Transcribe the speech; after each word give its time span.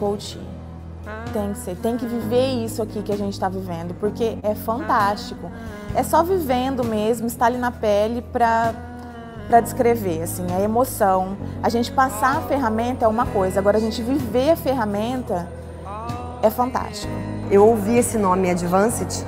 coach 0.00 0.38
tem 0.38 0.42
que 0.42 0.48
ser 0.48 0.50
coach. 0.50 0.50
Tem 1.32 1.52
que 1.52 1.58
ser, 1.58 1.76
tem 1.76 1.96
que 1.96 2.06
viver 2.06 2.64
isso 2.64 2.82
aqui 2.82 3.02
que 3.02 3.12
a 3.12 3.16
gente 3.16 3.34
está 3.34 3.48
vivendo, 3.48 3.94
porque 3.94 4.38
é 4.42 4.54
fantástico. 4.54 5.50
É 5.94 6.02
só 6.02 6.22
vivendo 6.22 6.84
mesmo, 6.84 7.26
estar 7.26 7.46
ali 7.46 7.58
na 7.58 7.70
pele 7.70 8.22
para 8.22 8.74
para 9.48 9.60
descrever, 9.60 10.22
assim, 10.22 10.46
a 10.56 10.60
emoção. 10.60 11.36
A 11.60 11.68
gente 11.68 11.90
passar 11.90 12.36
a 12.36 12.40
ferramenta 12.42 13.04
é 13.04 13.08
uma 13.08 13.26
coisa, 13.26 13.58
agora 13.58 13.78
a 13.78 13.80
gente 13.80 14.00
viver 14.00 14.50
a 14.50 14.56
ferramenta 14.56 15.48
é 16.40 16.48
fantástico. 16.48 17.12
Eu 17.50 17.66
ouvi 17.66 17.98
esse 17.98 18.16
nome 18.16 18.48
Advanced, 18.48 19.26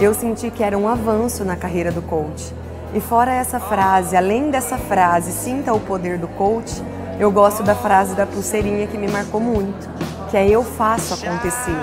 eu 0.00 0.12
senti 0.14 0.50
que 0.50 0.64
era 0.64 0.76
um 0.76 0.88
avanço 0.88 1.44
na 1.44 1.54
carreira 1.54 1.92
do 1.92 2.02
coach. 2.02 2.52
E 2.92 3.00
fora 3.00 3.32
essa 3.32 3.60
frase, 3.60 4.16
além 4.16 4.50
dessa 4.50 4.76
frase, 4.76 5.30
sinta 5.30 5.72
o 5.72 5.78
poder 5.78 6.18
do 6.18 6.26
coach, 6.26 6.82
eu 7.20 7.30
gosto 7.30 7.62
da 7.62 7.76
frase 7.76 8.16
da 8.16 8.26
pulseirinha 8.26 8.88
que 8.88 8.98
me 8.98 9.06
marcou 9.06 9.40
muito, 9.40 9.88
que 10.32 10.36
é 10.38 10.48
eu 10.48 10.64
faço 10.64 11.12
acontecer. 11.12 11.76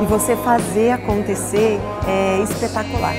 E 0.00 0.06
você 0.06 0.34
fazer 0.36 0.92
acontecer 0.92 1.78
é 2.08 2.42
espetacular. 2.42 3.14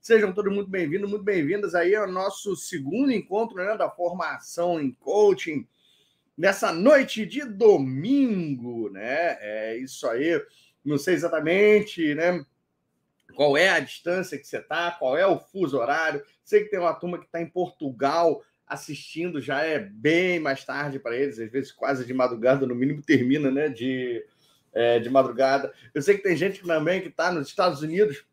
Sejam 0.00 0.32
todos 0.32 0.50
muito 0.50 0.70
bem-vindos, 0.70 1.10
muito 1.10 1.22
bem-vindas 1.22 1.74
aí 1.74 1.94
ao 1.94 2.10
nosso 2.10 2.56
segundo 2.56 3.12
encontro 3.12 3.58
né, 3.58 3.76
da 3.76 3.90
formação 3.90 4.80
em 4.80 4.92
coaching 4.92 5.68
nessa 6.38 6.72
noite 6.72 7.26
de 7.26 7.44
domingo, 7.44 8.88
né? 8.88 9.36
É 9.42 9.76
isso 9.76 10.08
aí. 10.08 10.42
Não 10.82 10.96
sei 10.96 11.12
exatamente, 11.12 12.14
né? 12.14 12.42
Qual 13.34 13.58
é 13.58 13.68
a 13.68 13.78
distância 13.78 14.38
que 14.38 14.46
você 14.46 14.56
está, 14.56 14.90
qual 14.92 15.18
é 15.18 15.26
o 15.26 15.38
fuso 15.38 15.76
horário. 15.76 16.24
Sei 16.42 16.64
que 16.64 16.70
tem 16.70 16.80
uma 16.80 16.94
turma 16.94 17.18
que 17.18 17.26
está 17.26 17.38
em 17.38 17.50
Portugal 17.50 18.42
assistindo 18.66 19.38
já 19.38 19.62
é 19.62 19.78
bem 19.78 20.40
mais 20.40 20.64
tarde 20.64 20.98
para 20.98 21.14
eles, 21.14 21.38
às 21.38 21.50
vezes 21.50 21.72
quase 21.72 22.06
de 22.06 22.14
madrugada, 22.14 22.66
no 22.66 22.74
mínimo 22.74 23.02
termina, 23.02 23.50
né? 23.50 23.68
De, 23.68 24.24
é, 24.72 24.98
de 24.98 25.10
madrugada. 25.10 25.70
Eu 25.92 26.00
sei 26.00 26.16
que 26.16 26.22
tem 26.22 26.34
gente 26.34 26.62
também 26.62 27.02
que 27.02 27.08
está 27.08 27.30
nos 27.30 27.48
Estados 27.48 27.82
Unidos 27.82 28.24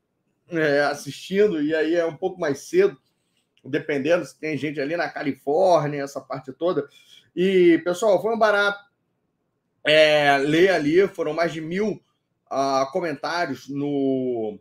é, 0.49 0.81
assistindo, 0.81 1.61
e 1.61 1.73
aí 1.75 1.95
é 1.95 2.05
um 2.05 2.15
pouco 2.15 2.39
mais 2.39 2.59
cedo, 2.59 2.97
dependendo 3.63 4.25
se 4.25 4.39
tem 4.39 4.57
gente 4.57 4.79
ali 4.79 4.95
na 4.95 5.09
Califórnia, 5.09 6.03
essa 6.03 6.21
parte 6.21 6.53
toda. 6.53 6.87
E, 7.35 7.79
pessoal, 7.83 8.21
foi 8.21 8.33
um 8.33 8.39
barato 8.39 8.79
é, 9.83 10.37
ler 10.37 10.69
ali, 10.71 11.07
foram 11.07 11.33
mais 11.33 11.53
de 11.53 11.61
mil 11.61 12.01
uh, 12.51 12.91
comentários 12.91 13.67
no, 13.67 14.59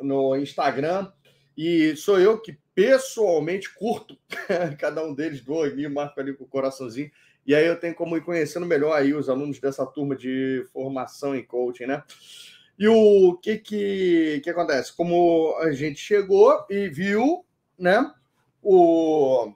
no 0.00 0.36
Instagram, 0.36 1.10
e 1.56 1.96
sou 1.96 2.20
eu 2.20 2.40
que 2.40 2.58
pessoalmente 2.74 3.74
curto 3.74 4.16
cada 4.78 5.04
um 5.04 5.12
deles, 5.12 5.40
dou 5.40 5.64
ali, 5.64 5.88
marco 5.88 6.20
ali 6.20 6.32
com 6.32 6.44
o 6.44 6.48
coraçãozinho. 6.48 7.10
E 7.44 7.54
aí 7.54 7.66
eu 7.66 7.80
tenho 7.80 7.94
como 7.94 8.16
ir 8.16 8.20
conhecendo 8.20 8.66
melhor 8.66 8.92
aí 8.92 9.14
os 9.14 9.28
alunos 9.28 9.58
dessa 9.58 9.84
turma 9.84 10.14
de 10.14 10.64
formação 10.72 11.34
em 11.34 11.42
coaching, 11.42 11.86
né? 11.86 12.04
E 12.78 12.86
o 12.88 13.36
que 13.42 13.58
que, 13.58 14.40
que 14.42 14.50
acontece? 14.50 14.94
Como 14.96 15.56
a 15.60 15.72
gente 15.72 15.98
chegou 15.98 16.64
e 16.70 16.88
viu, 16.88 17.44
né? 17.78 18.10
O 18.62 19.52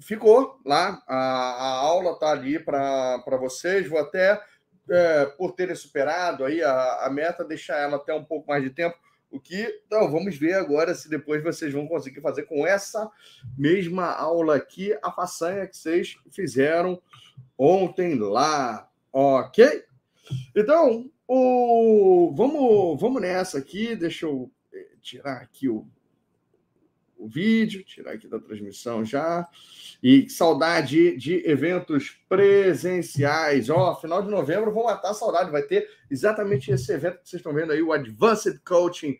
ficou 0.00 0.58
lá, 0.64 1.02
a, 1.06 1.16
a 1.16 1.70
aula 1.80 2.18
tá 2.18 2.30
ali 2.30 2.58
para 2.58 3.36
vocês. 3.38 3.88
Vou 3.88 3.98
até, 3.98 4.40
é, 4.88 5.26
por 5.26 5.52
terem 5.52 5.74
superado 5.74 6.44
aí 6.44 6.62
a, 6.62 7.04
a 7.04 7.10
meta, 7.10 7.44
deixar 7.44 7.78
ela 7.78 7.96
até 7.96 8.14
um 8.14 8.24
pouco 8.24 8.48
mais 8.48 8.62
de 8.62 8.70
tempo 8.70 8.96
o 9.30 9.38
que, 9.38 9.80
então, 9.86 10.10
vamos 10.10 10.36
ver 10.36 10.54
agora 10.54 10.92
se 10.92 11.08
depois 11.08 11.42
vocês 11.42 11.72
vão 11.72 11.86
conseguir 11.86 12.20
fazer 12.20 12.42
com 12.44 12.66
essa 12.66 13.08
mesma 13.56 14.06
aula 14.06 14.56
aqui 14.56 14.92
a 15.00 15.12
façanha 15.12 15.68
que 15.68 15.76
vocês 15.76 16.16
fizeram 16.32 17.00
ontem 17.56 18.18
lá, 18.18 18.90
ok? 19.12 19.84
Então, 20.56 21.08
o... 21.32 22.34
vamos, 22.34 23.00
vamos 23.00 23.22
nessa 23.22 23.58
aqui. 23.58 23.94
Deixa 23.94 24.26
eu 24.26 24.50
eh, 24.72 24.88
tirar 25.00 25.36
aqui 25.36 25.68
o, 25.68 25.86
o 27.16 27.28
vídeo, 27.28 27.84
tirar 27.84 28.12
aqui 28.12 28.26
da 28.26 28.40
transmissão 28.40 29.04
já. 29.04 29.46
E 30.02 30.28
saudade 30.28 31.16
de 31.16 31.48
eventos 31.48 32.18
presenciais. 32.28 33.70
Ó, 33.70 33.92
oh, 33.92 33.96
final 33.96 34.22
de 34.22 34.30
novembro 34.30 34.72
vou 34.72 34.84
matar 34.84 35.10
a 35.10 35.14
saudade. 35.14 35.52
Vai 35.52 35.62
ter 35.62 35.88
exatamente 36.10 36.70
esse 36.72 36.92
evento 36.92 37.20
que 37.20 37.28
vocês 37.28 37.40
estão 37.40 37.54
vendo 37.54 37.72
aí, 37.72 37.80
o 37.80 37.92
Advanced 37.92 38.58
Coaching 38.64 39.16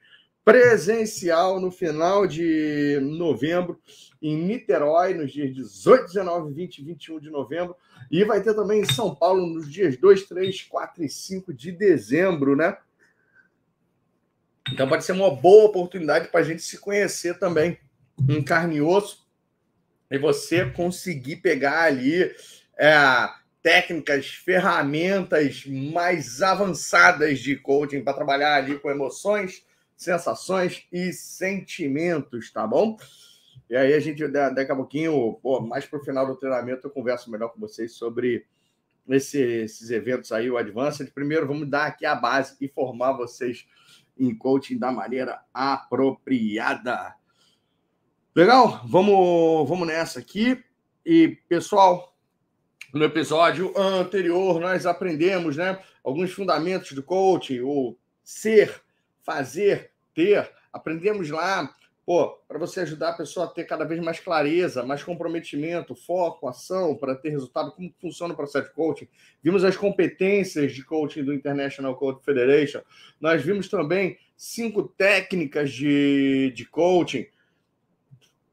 presencial 0.50 1.60
no 1.60 1.70
final 1.70 2.26
de 2.26 2.98
novembro 3.00 3.80
em 4.20 4.36
Niterói, 4.36 5.14
nos 5.14 5.32
dias 5.32 5.54
18, 5.54 6.06
19, 6.06 6.52
20 6.52 6.78
e 6.78 6.84
21 6.84 7.20
de 7.20 7.30
novembro. 7.30 7.76
E 8.10 8.24
vai 8.24 8.42
ter 8.42 8.52
também 8.54 8.80
em 8.80 8.84
São 8.84 9.14
Paulo 9.14 9.46
nos 9.46 9.72
dias 9.72 9.96
2, 9.96 10.24
3, 10.24 10.62
4 10.62 11.04
e 11.04 11.08
5 11.08 11.54
de 11.54 11.70
dezembro, 11.70 12.56
né? 12.56 12.76
Então 14.72 14.88
pode 14.88 15.04
ser 15.04 15.12
uma 15.12 15.30
boa 15.30 15.66
oportunidade 15.66 16.28
para 16.28 16.40
a 16.40 16.42
gente 16.42 16.62
se 16.62 16.78
conhecer 16.78 17.38
também 17.38 17.78
em 18.28 18.42
carne 18.42 18.76
e 18.76 18.82
osso 18.82 19.24
e 20.10 20.18
você 20.18 20.68
conseguir 20.68 21.36
pegar 21.36 21.82
ali 21.82 22.24
é, 22.76 23.30
técnicas, 23.62 24.26
ferramentas 24.26 25.64
mais 25.64 26.42
avançadas 26.42 27.38
de 27.38 27.54
coaching 27.54 28.02
para 28.02 28.14
trabalhar 28.14 28.56
ali 28.56 28.76
com 28.80 28.90
emoções, 28.90 29.64
sensações 30.00 30.86
e 30.90 31.12
sentimentos, 31.12 32.50
tá 32.50 32.66
bom? 32.66 32.96
E 33.68 33.76
aí 33.76 33.92
a 33.92 34.00
gente, 34.00 34.26
daqui 34.26 34.72
a 34.72 34.74
pouquinho, 34.74 35.38
pô, 35.42 35.60
mais 35.60 35.84
para 35.84 35.98
o 35.98 36.02
final 36.02 36.26
do 36.26 36.36
treinamento, 36.36 36.86
eu 36.86 36.90
converso 36.90 37.30
melhor 37.30 37.50
com 37.50 37.60
vocês 37.60 37.92
sobre 37.92 38.46
esse, 39.06 39.38
esses 39.38 39.90
eventos 39.90 40.32
aí, 40.32 40.50
o 40.50 40.56
Advanced. 40.56 41.12
Primeiro, 41.12 41.46
vamos 41.46 41.68
dar 41.68 41.84
aqui 41.84 42.06
a 42.06 42.14
base 42.14 42.56
e 42.62 42.66
formar 42.66 43.12
vocês 43.12 43.68
em 44.18 44.34
coaching 44.34 44.78
da 44.78 44.90
maneira 44.90 45.42
apropriada. 45.52 47.14
Legal? 48.34 48.80
Vamos, 48.86 49.68
vamos 49.68 49.86
nessa 49.86 50.18
aqui. 50.18 50.64
E, 51.04 51.36
pessoal, 51.46 52.16
no 52.94 53.04
episódio 53.04 53.78
anterior, 53.78 54.58
nós 54.60 54.86
aprendemos 54.86 55.58
né, 55.58 55.78
alguns 56.02 56.32
fundamentos 56.32 56.92
do 56.92 57.02
coaching, 57.02 57.60
o 57.60 57.98
ser, 58.24 58.82
fazer, 59.22 59.89
ter. 60.14 60.50
Aprendemos 60.72 61.30
lá 61.30 61.74
para 62.48 62.58
você 62.58 62.80
ajudar 62.80 63.10
a 63.10 63.16
pessoa 63.16 63.46
a 63.46 63.48
ter 63.48 63.64
cada 63.64 63.84
vez 63.84 64.00
mais 64.00 64.18
clareza, 64.18 64.84
mais 64.84 65.02
comprometimento, 65.02 65.94
foco, 65.94 66.48
ação, 66.48 66.96
para 66.96 67.14
ter 67.14 67.30
resultado, 67.30 67.70
como 67.70 67.94
funciona 68.00 68.34
o 68.34 68.36
processo 68.36 68.68
de 68.68 68.74
coaching. 68.74 69.06
Vimos 69.42 69.62
as 69.62 69.76
competências 69.76 70.72
de 70.72 70.82
coaching 70.82 71.22
do 71.22 71.32
International 71.32 71.94
Coaching 71.94 72.24
Federation. 72.24 72.80
Nós 73.20 73.42
vimos 73.44 73.68
também 73.68 74.18
cinco 74.36 74.82
técnicas 74.82 75.70
de, 75.70 76.52
de 76.52 76.64
coaching. 76.64 77.26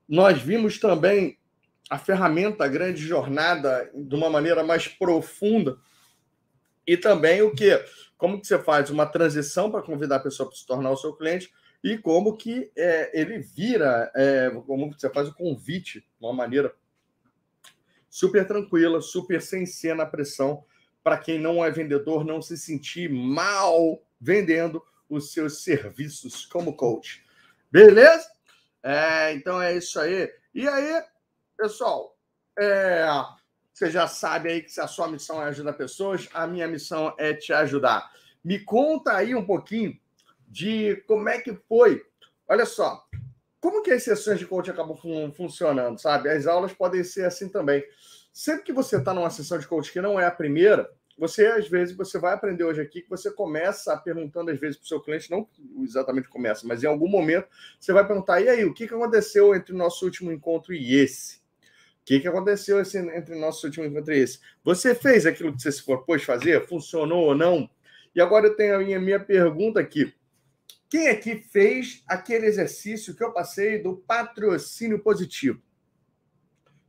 Nós 0.07 0.39
vimos 0.39 0.79
também 0.79 1.37
a 1.89 1.97
ferramenta 1.97 2.65
a 2.65 2.67
Grande 2.67 3.01
Jornada 3.01 3.89
de 3.95 4.13
uma 4.13 4.29
maneira 4.29 4.63
mais 4.63 4.87
profunda. 4.87 5.77
E 6.85 6.95
também 6.95 7.41
o 7.41 7.51
que? 7.55 7.83
Como 8.17 8.39
que 8.39 8.47
você 8.47 8.57
faz 8.57 8.89
uma 8.89 9.05
transição 9.05 9.71
para 9.71 9.81
convidar 9.81 10.17
a 10.17 10.21
pessoa 10.21 10.49
para 10.49 10.57
se 10.57 10.65
tornar 10.65 10.91
o 10.91 10.97
seu 10.97 11.13
cliente 11.13 11.51
e 11.83 11.97
como 11.97 12.35
que 12.35 12.71
é, 12.75 13.19
ele 13.19 13.39
vira, 13.39 14.11
é, 14.15 14.49
como 14.65 14.91
você 14.91 15.09
faz 15.09 15.27
o 15.27 15.33
convite 15.33 15.99
de 15.99 16.25
uma 16.25 16.33
maneira 16.33 16.73
super 18.09 18.47
tranquila, 18.47 18.99
super 19.01 19.41
sem 19.41 19.65
ser 19.65 19.95
na 19.95 20.05
pressão, 20.05 20.65
para 21.03 21.17
quem 21.17 21.39
não 21.39 21.63
é 21.63 21.69
vendedor 21.69 22.25
não 22.25 22.41
se 22.41 22.57
sentir 22.57 23.09
mal 23.09 24.01
vendendo 24.19 24.83
os 25.07 25.31
seus 25.31 25.63
serviços 25.63 26.45
como 26.45 26.75
coach. 26.75 27.23
Beleza? 27.71 28.27
É, 28.81 29.33
então 29.33 29.61
é 29.61 29.77
isso 29.77 29.99
aí. 29.99 30.29
E 30.53 30.67
aí, 30.67 31.03
pessoal, 31.55 32.17
é, 32.57 33.05
você 33.77 33.91
já 33.91 34.07
sabe 34.07 34.49
aí 34.49 34.63
que 34.63 34.79
a 34.79 34.87
sua 34.87 35.07
missão 35.07 35.39
é 35.39 35.45
ajudar 35.45 35.73
pessoas, 35.73 36.27
a 36.33 36.47
minha 36.47 36.67
missão 36.67 37.13
é 37.15 37.31
te 37.31 37.53
ajudar. 37.53 38.11
Me 38.43 38.57
conta 38.57 39.13
aí 39.13 39.35
um 39.35 39.45
pouquinho 39.45 39.95
de 40.47 40.95
como 41.07 41.29
é 41.29 41.39
que 41.39 41.53
foi. 41.53 42.03
Olha 42.47 42.65
só, 42.65 43.05
como 43.61 43.83
que 43.83 43.91
as 43.91 44.01
sessões 44.01 44.39
de 44.39 44.47
coaching 44.47 44.71
acabam 44.71 44.97
fun 44.97 45.31
funcionando, 45.31 46.01
sabe? 46.01 46.27
As 46.27 46.47
aulas 46.47 46.73
podem 46.73 47.03
ser 47.03 47.25
assim 47.25 47.49
também. 47.49 47.83
Sempre 48.33 48.63
que 48.63 48.73
você 48.73 48.97
está 48.97 49.13
numa 49.13 49.29
sessão 49.29 49.59
de 49.59 49.67
coaching 49.67 49.93
que 49.93 50.01
não 50.01 50.19
é 50.19 50.25
a 50.25 50.31
primeira, 50.31 50.89
você 51.15 51.45
às 51.45 51.67
vezes 51.67 51.95
você 51.95 52.17
vai 52.17 52.33
aprender 52.33 52.63
hoje 52.63 52.81
aqui 52.81 53.03
que 53.03 53.09
você 53.11 53.29
começa 53.29 53.95
perguntando 53.97 54.49
às 54.49 54.59
vezes 54.59 54.77
para 54.77 54.85
o 54.85 54.87
seu 54.87 55.01
cliente, 55.01 55.29
não 55.29 55.47
exatamente 55.83 56.29
começa, 56.29 56.65
mas 56.65 56.83
em 56.83 56.87
algum 56.87 57.07
momento 57.07 57.47
você 57.79 57.93
vai 57.93 58.07
perguntar: 58.07 58.41
e 58.41 58.49
aí, 58.49 58.65
o 58.65 58.73
que, 58.73 58.87
que 58.87 58.93
aconteceu 58.95 59.53
entre 59.53 59.71
o 59.71 59.77
nosso 59.77 60.03
último 60.03 60.31
encontro 60.31 60.73
e 60.73 60.95
esse? 60.95 61.45
Que, 62.07 62.21
que 62.21 62.27
aconteceu 62.29 62.79
esse, 62.79 62.97
entre 62.97 63.35
o 63.35 63.37
nosso 63.37 63.67
último 63.67 63.85
encontro 63.85 64.13
e 64.13 64.19
esse? 64.19 64.39
Você 64.63 64.95
fez 64.95 65.25
aquilo 65.25 65.53
que 65.53 65.61
você 65.61 65.73
se 65.73 65.83
propôs 65.83 66.23
fazer? 66.23 66.65
Funcionou 66.65 67.25
ou 67.25 67.35
não? 67.35 67.69
E 68.15 68.21
agora 68.21 68.47
eu 68.47 68.55
tenho 68.55 68.75
a 68.75 68.79
minha, 68.79 68.97
minha 68.97 69.19
pergunta 69.19 69.81
aqui. 69.81 70.13
Quem 70.89 71.09
aqui 71.09 71.35
fez 71.35 72.05
aquele 72.07 72.45
exercício 72.45 73.13
que 73.13 73.21
eu 73.21 73.33
passei 73.33 73.83
do 73.83 73.97
patrocínio 73.97 74.99
positivo? 74.99 75.61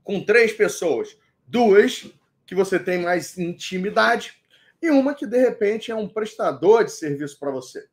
Com 0.05 0.25
três 0.25 0.53
pessoas. 0.53 1.19
Duas 1.45 2.09
que 2.47 2.55
você 2.55 2.79
tem 2.79 3.03
mais 3.03 3.37
intimidade 3.37 4.35
e 4.81 4.89
uma 4.89 5.17
que, 5.17 5.27
de 5.27 5.39
repente, 5.39 5.91
é 5.91 5.97
um 5.97 6.09
prestador 6.09 6.85
de 6.85 6.93
serviço 6.93 7.41
para 7.41 7.51
você. 7.51 7.89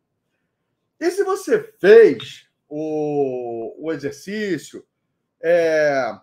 E 1.00 1.10
se 1.10 1.24
você 1.24 1.74
fez 1.82 2.48
o, 2.70 3.88
o 3.88 3.92
exercício, 3.92 4.86
é, 5.42 6.20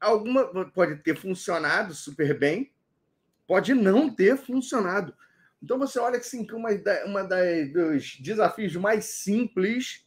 alguma 0.00 0.70
pode 0.70 0.96
ter 1.02 1.16
funcionado 1.16 1.94
super 1.94 2.38
bem, 2.38 2.72
pode 3.46 3.74
não 3.74 4.08
ter 4.08 4.36
funcionado. 4.36 5.14
Então 5.62 5.78
você 5.78 5.98
olha 5.98 6.18
que 6.18 6.26
sim, 6.26 6.46
que 6.46 6.54
uma, 6.54 6.70
uma 7.04 7.22
das, 7.22 7.72
dos 7.72 8.16
desafios 8.20 8.74
mais 8.76 9.04
simples 9.04 10.06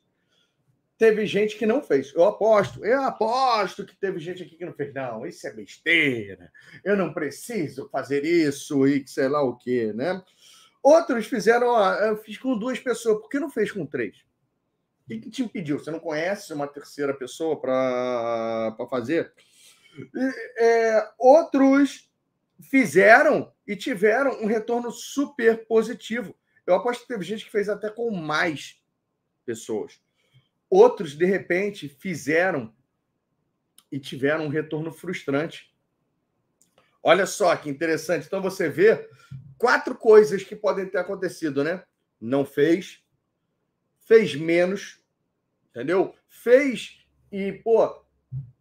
teve 0.98 1.26
gente 1.26 1.58
que 1.58 1.66
não 1.66 1.84
fez. 1.84 2.14
Eu 2.16 2.24
aposto, 2.24 2.84
eu 2.86 3.04
aposto 3.04 3.86
que 3.86 3.96
teve 3.96 4.20
gente 4.20 4.44
aqui 4.44 4.56
que 4.56 4.66
não 4.66 4.74
fez. 4.74 4.94
Não, 4.94 5.26
isso 5.26 5.46
é 5.46 5.52
besteira. 5.52 6.52
Eu 6.84 6.96
não 6.96 7.14
preciso 7.14 7.90
fazer 7.90 8.24
isso 8.24 8.88
e 8.88 9.06
sei 9.08 9.28
lá 9.28 9.44
o 9.44 9.58
quê, 9.58 9.92
né? 9.94 10.24
Outros 10.82 11.28
fizeram, 11.28 11.68
ó, 11.68 11.94
eu 11.96 12.18
fiz 12.18 12.38
com 12.38 12.58
duas 12.58 12.80
pessoas, 12.80 13.22
por 13.22 13.30
que 13.30 13.40
não 13.40 13.50
fez 13.50 13.72
com 13.72 13.86
três? 13.86 14.18
O 15.04 15.08
que, 15.08 15.20
que 15.20 15.30
te 15.30 15.44
impediu? 15.44 15.78
Você 15.80 15.92
não 15.92 16.00
conhece 16.00 16.54
uma 16.54 16.68
terceira 16.68 17.14
pessoa 17.14 17.60
para 17.60 18.76
fazer? 18.90 19.34
É, 20.58 21.10
outros 21.18 22.10
fizeram 22.62 23.54
e 23.68 23.76
tiveram 23.76 24.42
um 24.42 24.46
retorno 24.46 24.92
super 24.92 25.66
positivo. 25.68 26.36
Eu 26.66 26.76
aposto 26.76 27.02
que 27.02 27.08
teve 27.08 27.24
gente 27.24 27.46
que 27.46 27.52
fez 27.52 27.68
até 27.70 27.90
com 27.90 28.10
mais 28.12 28.82
pessoas. 29.46 30.02
Outros, 30.70 31.16
de 31.16 31.26
repente, 31.26 31.88
fizeram 31.88 32.74
e 33.92 34.00
tiveram 34.00 34.46
um 34.46 34.50
retorno 34.50 34.92
frustrante. 34.92 35.74
Olha 37.02 37.26
só 37.26 37.56
que 37.56 37.70
interessante. 37.70 38.26
Então 38.26 38.42
você 38.42 38.70
vê 38.70 39.10
quatro 39.58 39.96
coisas 39.96 40.44
que 40.44 40.56
podem 40.56 40.88
ter 40.88 40.98
acontecido, 40.98 41.64
né? 41.64 41.84
Não 42.20 42.46
fez, 42.46 43.04
fez 44.00 44.34
menos, 44.36 45.02
entendeu? 45.70 46.16
Fez 46.28 47.06
e, 47.32 47.52
pô, 47.52 48.04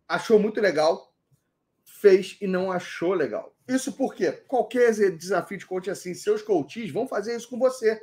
achou 0.09 0.39
muito 0.39 0.61
legal, 0.61 1.12
fez 2.03 2.37
e 2.41 2.49
não 2.49 2.73
achou 2.73 3.15
legal. 3.15 3.55
Isso 3.67 3.93
porque 3.93 4.33
qualquer 4.33 4.91
desafio 5.17 5.57
de 5.57 5.65
coach 5.65 5.89
é 5.89 5.93
assim, 5.93 6.13
seus 6.13 6.43
coaches 6.43 6.91
vão 6.91 7.07
fazer 7.07 7.37
isso 7.37 7.49
com 7.49 7.59
você. 7.59 7.99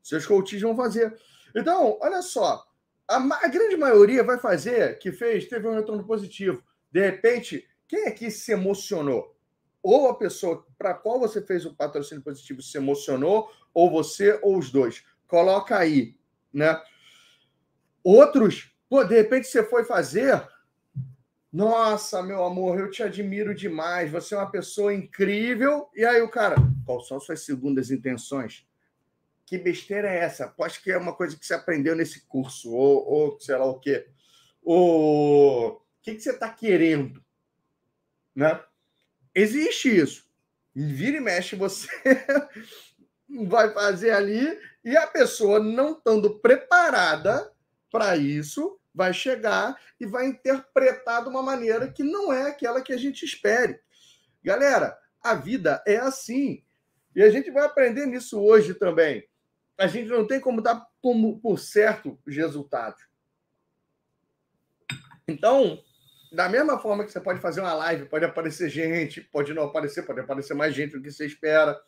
Seus 0.00 0.24
coaches 0.24 0.62
vão 0.62 0.76
fazer. 0.76 1.14
Então, 1.54 1.98
olha 2.00 2.22
só, 2.22 2.64
a, 3.08 3.16
a, 3.16 3.48
grande 3.48 3.76
maioria 3.76 4.22
vai 4.22 4.38
fazer, 4.38 4.98
que 5.00 5.10
fez, 5.10 5.48
teve 5.48 5.66
um 5.66 5.74
retorno 5.74 6.06
positivo. 6.06 6.62
De 6.92 7.00
repente, 7.00 7.68
quem 7.88 8.06
aqui 8.06 8.30
se 8.30 8.52
emocionou? 8.52 9.36
Ou 9.82 10.08
a 10.08 10.16
pessoa 10.16 10.64
para 10.78 10.94
qual 10.94 11.18
você 11.18 11.42
fez 11.42 11.66
o 11.66 11.74
patrocínio 11.74 12.22
positivo 12.22 12.62
se 12.62 12.78
emocionou, 12.78 13.50
ou 13.74 13.90
você, 13.90 14.38
ou 14.42 14.56
os 14.56 14.70
dois. 14.70 15.04
Coloca 15.26 15.76
aí, 15.76 16.14
né? 16.52 16.80
Outros, 18.02 18.72
pô, 18.88 19.02
de 19.02 19.14
repente 19.14 19.48
você 19.48 19.64
foi 19.64 19.84
fazer, 19.84 20.40
nossa, 21.52 22.22
meu 22.22 22.44
amor, 22.44 22.78
eu 22.78 22.90
te 22.90 23.02
admiro 23.02 23.54
demais. 23.54 24.10
Você 24.10 24.34
é 24.34 24.38
uma 24.38 24.50
pessoa 24.50 24.94
incrível. 24.94 25.90
E 25.94 26.04
aí 26.04 26.22
o 26.22 26.30
cara, 26.30 26.56
quais 26.86 27.08
são 27.08 27.18
suas 27.18 27.44
segundas 27.44 27.90
intenções? 27.90 28.64
Que 29.44 29.58
besteira 29.58 30.08
é 30.08 30.18
essa? 30.18 30.54
Acho 30.60 30.80
que 30.80 30.92
é 30.92 30.96
uma 30.96 31.12
coisa 31.12 31.36
que 31.36 31.44
você 31.44 31.54
aprendeu 31.54 31.96
nesse 31.96 32.20
curso, 32.26 32.72
ou, 32.72 33.04
ou 33.04 33.40
sei 33.40 33.56
lá 33.56 33.64
o 33.64 33.80
quê. 33.80 34.06
O 34.62 35.80
que, 36.02 36.14
que 36.14 36.20
você 36.20 36.30
está 36.30 36.48
querendo? 36.48 37.20
Né? 38.32 38.62
Existe 39.34 39.88
isso. 39.88 40.30
Vira 40.72 41.16
e 41.16 41.20
mexe, 41.20 41.56
você 41.56 41.88
vai 43.48 43.74
fazer 43.74 44.12
ali, 44.12 44.56
e 44.84 44.96
a 44.96 45.08
pessoa 45.08 45.58
não 45.58 45.92
estando 45.92 46.38
preparada 46.38 47.52
para 47.90 48.16
isso, 48.16 48.79
vai 49.00 49.14
chegar 49.14 49.80
e 49.98 50.04
vai 50.04 50.26
interpretar 50.26 51.22
de 51.22 51.30
uma 51.30 51.42
maneira 51.42 51.90
que 51.90 52.02
não 52.02 52.30
é 52.30 52.48
aquela 52.48 52.82
que 52.82 52.92
a 52.92 52.98
gente 52.98 53.24
espere. 53.24 53.80
Galera, 54.44 54.94
a 55.22 55.34
vida 55.34 55.82
é 55.86 55.96
assim. 55.96 56.62
E 57.16 57.22
a 57.22 57.30
gente 57.30 57.50
vai 57.50 57.64
aprender 57.64 58.04
nisso 58.04 58.38
hoje 58.38 58.74
também. 58.74 59.26
A 59.78 59.86
gente 59.86 60.10
não 60.10 60.26
tem 60.26 60.38
como 60.38 60.60
dar 60.60 60.86
como 61.00 61.40
por 61.40 61.58
certo 61.58 62.18
os 62.26 62.36
resultados. 62.36 63.02
Então, 65.26 65.82
da 66.30 66.46
mesma 66.46 66.78
forma 66.78 67.02
que 67.02 67.10
você 67.10 67.22
pode 67.22 67.40
fazer 67.40 67.62
uma 67.62 67.72
live, 67.72 68.04
pode 68.04 68.26
aparecer 68.26 68.68
gente, 68.68 69.22
pode 69.22 69.54
não 69.54 69.62
aparecer, 69.62 70.04
pode 70.04 70.20
aparecer 70.20 70.52
mais 70.52 70.74
gente 70.74 70.92
do 70.92 71.00
que 71.00 71.10
você 71.10 71.24
espera. 71.24 71.80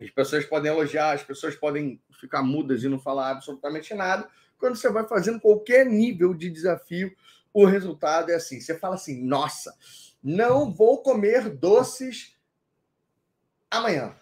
As 0.00 0.08
pessoas 0.08 0.46
podem 0.46 0.72
elogiar, 0.72 1.12
as 1.12 1.22
pessoas 1.22 1.54
podem 1.54 2.00
ficar 2.18 2.42
mudas 2.42 2.82
e 2.82 2.88
não 2.88 2.98
falar 2.98 3.32
absolutamente 3.32 3.92
nada 3.92 4.26
quando 4.58 4.76
você 4.76 4.88
vai 4.90 5.06
fazendo 5.06 5.40
qualquer 5.40 5.86
nível 5.86 6.34
de 6.34 6.50
desafio, 6.50 7.14
o 7.52 7.64
resultado 7.64 8.30
é 8.30 8.34
assim: 8.34 8.60
você 8.60 8.78
fala 8.78 8.94
assim, 8.94 9.22
nossa, 9.24 9.74
não 10.22 10.72
vou 10.72 11.02
comer 11.02 11.48
doces 11.48 12.36
amanhã. 13.70 14.14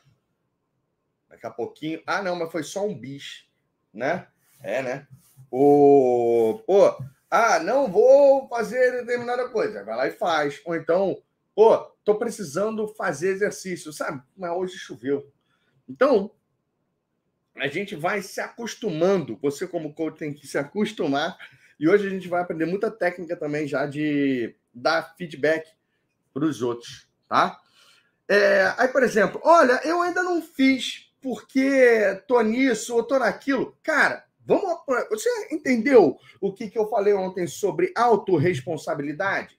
Daqui 1.29 1.47
a 1.47 1.51
pouquinho, 1.51 2.03
ah, 2.07 2.23
não, 2.23 2.37
mas 2.37 2.53
foi 2.53 2.63
só 2.63 2.87
um 2.87 2.97
bicho, 2.97 3.47
né? 3.93 4.29
É, 4.63 4.83
né? 4.83 5.09
O, 5.51 6.63
pô, 6.67 6.97
ah, 7.31 7.59
não 7.59 7.91
vou 7.91 8.49
fazer 8.49 9.01
determinada 9.01 9.49
coisa, 9.49 9.83
vai 9.83 9.97
lá 9.97 10.07
e 10.07 10.13
faz. 10.13 10.61
Ou 10.65 10.77
então, 10.77 11.21
pô, 11.55 11.77
tô 12.05 12.17
precisando 12.17 12.87
fazer 12.89 13.31
exercício, 13.31 13.93
sabe? 13.93 14.23
Mas 14.37 14.53
hoje 14.53 14.77
choveu. 14.77 15.29
Então, 15.89 16.31
a 17.57 17.67
gente 17.69 17.95
vai 17.95 18.23
se 18.23 18.41
acostumando. 18.41 19.39
Você, 19.41 19.67
como 19.67 19.95
coach, 19.95 20.19
tem 20.19 20.33
que 20.33 20.47
se 20.47 20.59
acostumar. 20.59 21.37
E 21.79 21.89
hoje 21.89 22.07
a 22.07 22.11
gente 22.11 22.29
vai 22.29 22.43
aprender 22.43 22.67
muita 22.67 22.91
técnica 22.91 23.37
também 23.37 23.67
já 23.67 23.87
de 23.87 24.55
dar 24.73 25.15
feedback 25.17 25.69
para 26.33 26.45
os 26.45 26.63
outros, 26.63 27.09
tá? 27.29 27.61
É, 28.29 28.73
aí, 28.77 28.89
por 28.89 29.03
exemplo, 29.03 29.41
olha, 29.45 29.81
eu 29.85 30.01
ainda 30.03 30.23
não 30.23 30.41
fiz 30.41 31.13
porque 31.21 32.23
tô 32.27 32.41
nisso 32.43 32.95
ou 32.95 33.03
tô 33.03 33.19
naquilo. 33.19 33.77
Cara, 33.83 34.25
vamos. 34.45 34.79
Você 35.11 35.29
entendeu 35.51 36.19
o 36.41 36.53
que, 36.53 36.69
que 36.69 36.79
eu 36.79 36.89
falei 36.89 37.15
ontem 37.15 37.47
sobre 37.47 37.93
autorresponsabilidade? 37.97 39.59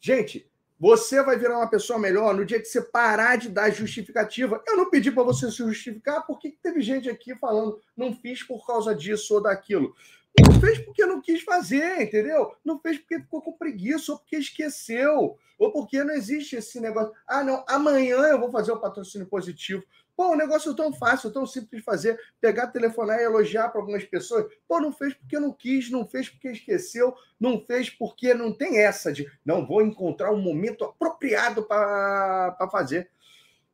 Gente, 0.00 0.49
você 0.80 1.22
vai 1.22 1.38
virar 1.38 1.58
uma 1.58 1.68
pessoa 1.68 1.98
melhor 1.98 2.34
no 2.34 2.46
dia 2.46 2.58
que 2.58 2.64
você 2.64 2.80
parar 2.80 3.36
de 3.36 3.50
dar 3.50 3.70
justificativa. 3.70 4.62
Eu 4.66 4.78
não 4.78 4.88
pedi 4.88 5.12
para 5.12 5.22
você 5.22 5.50
se 5.50 5.58
justificar, 5.58 6.26
porque 6.26 6.56
teve 6.62 6.80
gente 6.80 7.10
aqui 7.10 7.36
falando, 7.36 7.78
não 7.94 8.14
fiz 8.14 8.42
por 8.42 8.66
causa 8.66 8.94
disso 8.94 9.34
ou 9.34 9.42
daquilo. 9.42 9.94
Não 10.40 10.58
fez 10.58 10.78
porque 10.78 11.04
não 11.04 11.20
quis 11.20 11.42
fazer, 11.42 12.00
entendeu? 12.00 12.54
Não 12.64 12.80
fez 12.80 12.96
porque 12.96 13.20
ficou 13.20 13.42
com 13.42 13.52
preguiça, 13.52 14.12
ou 14.12 14.18
porque 14.18 14.36
esqueceu, 14.36 15.36
ou 15.58 15.72
porque 15.72 16.02
não 16.02 16.14
existe 16.14 16.56
esse 16.56 16.80
negócio. 16.80 17.12
Ah, 17.26 17.44
não, 17.44 17.62
amanhã 17.68 18.16
eu 18.16 18.40
vou 18.40 18.50
fazer 18.50 18.72
o 18.72 18.80
patrocínio 18.80 19.26
positivo. 19.26 19.84
Pô, 20.20 20.32
o 20.32 20.36
negócio 20.36 20.74
tão 20.74 20.92
fácil, 20.92 21.30
tão 21.30 21.46
simples 21.46 21.80
de 21.80 21.82
fazer, 21.82 22.20
pegar, 22.38 22.66
telefonar 22.66 23.18
e 23.18 23.22
elogiar 23.22 23.70
para 23.70 23.80
algumas 23.80 24.04
pessoas. 24.04 24.52
Pô, 24.68 24.78
não 24.78 24.92
fez 24.92 25.14
porque 25.14 25.38
não 25.38 25.50
quis, 25.50 25.90
não 25.90 26.06
fez 26.06 26.28
porque 26.28 26.50
esqueceu, 26.50 27.14
não 27.40 27.58
fez 27.64 27.88
porque 27.88 28.34
não 28.34 28.52
tem 28.52 28.80
essa 28.80 29.10
de 29.10 29.26
não 29.42 29.66
vou 29.66 29.80
encontrar 29.80 30.30
um 30.30 30.38
momento 30.38 30.84
apropriado 30.84 31.62
para 31.62 32.68
fazer. 32.70 33.10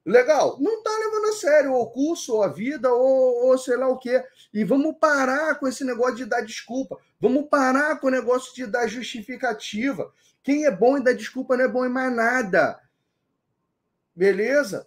Legal, 0.04 0.56
não 0.60 0.78
está 0.78 0.90
levando 0.96 1.30
a 1.30 1.32
sério 1.32 1.72
o 1.72 1.90
curso, 1.90 2.36
ou 2.36 2.44
a 2.44 2.48
vida, 2.48 2.92
ou, 2.92 3.48
ou 3.48 3.58
sei 3.58 3.76
lá 3.76 3.88
o 3.88 3.98
quê. 3.98 4.24
E 4.54 4.62
vamos 4.62 4.94
parar 5.00 5.56
com 5.56 5.66
esse 5.66 5.82
negócio 5.82 6.14
de 6.14 6.26
dar 6.26 6.42
desculpa. 6.42 6.96
Vamos 7.20 7.48
parar 7.48 7.98
com 7.98 8.06
o 8.06 8.10
negócio 8.10 8.54
de 8.54 8.66
dar 8.66 8.86
justificativa. 8.86 10.12
Quem 10.44 10.64
é 10.64 10.70
bom 10.70 10.96
em 10.96 11.02
dar 11.02 11.12
desculpa 11.12 11.56
não 11.56 11.64
é 11.64 11.68
bom 11.68 11.84
em 11.84 11.88
mais 11.88 12.14
nada. 12.14 12.80
Beleza? 14.14 14.86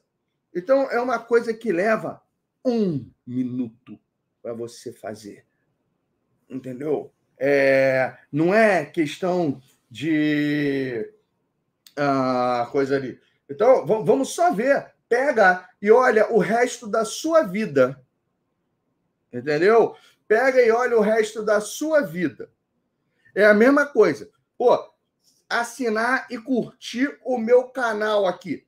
Então, 0.54 0.90
é 0.92 1.00
uma 1.00 1.20
coisa 1.20 1.54
que 1.54 1.72
leva 1.72 2.22
um 2.66 3.10
minuto 3.26 4.00
para 4.42 4.54
você 4.54 4.92
fazer. 4.92 5.46
Entendeu? 6.50 7.14
É, 7.38 8.18
não 8.32 8.54
é 8.54 8.86
questão 8.86 9.62
de 9.90 11.12
uh, 11.92 12.70
coisa 12.72 12.96
ali. 12.96 13.20
Então, 13.50 13.86
vamos 13.86 14.34
só 14.34 14.52
ver. 14.52 14.92
Pega 15.08 15.68
e 15.82 15.90
olha 15.90 16.32
o 16.32 16.38
resto 16.38 16.88
da 16.88 17.04
sua 17.04 17.44
vida. 17.44 18.00
Entendeu? 19.32 19.96
Pega 20.28 20.62
e 20.62 20.70
olha 20.70 20.98
o 20.98 21.02
resto 21.02 21.44
da 21.44 21.60
sua 21.60 22.02
vida. 22.02 22.52
É 23.34 23.46
a 23.46 23.54
mesma 23.54 23.86
coisa. 23.86 24.30
Pô, 24.58 24.78
assinar 25.48 26.28
e 26.30 26.38
curtir 26.38 27.18
o 27.24 27.38
meu 27.38 27.70
canal 27.70 28.28
aqui. 28.28 28.68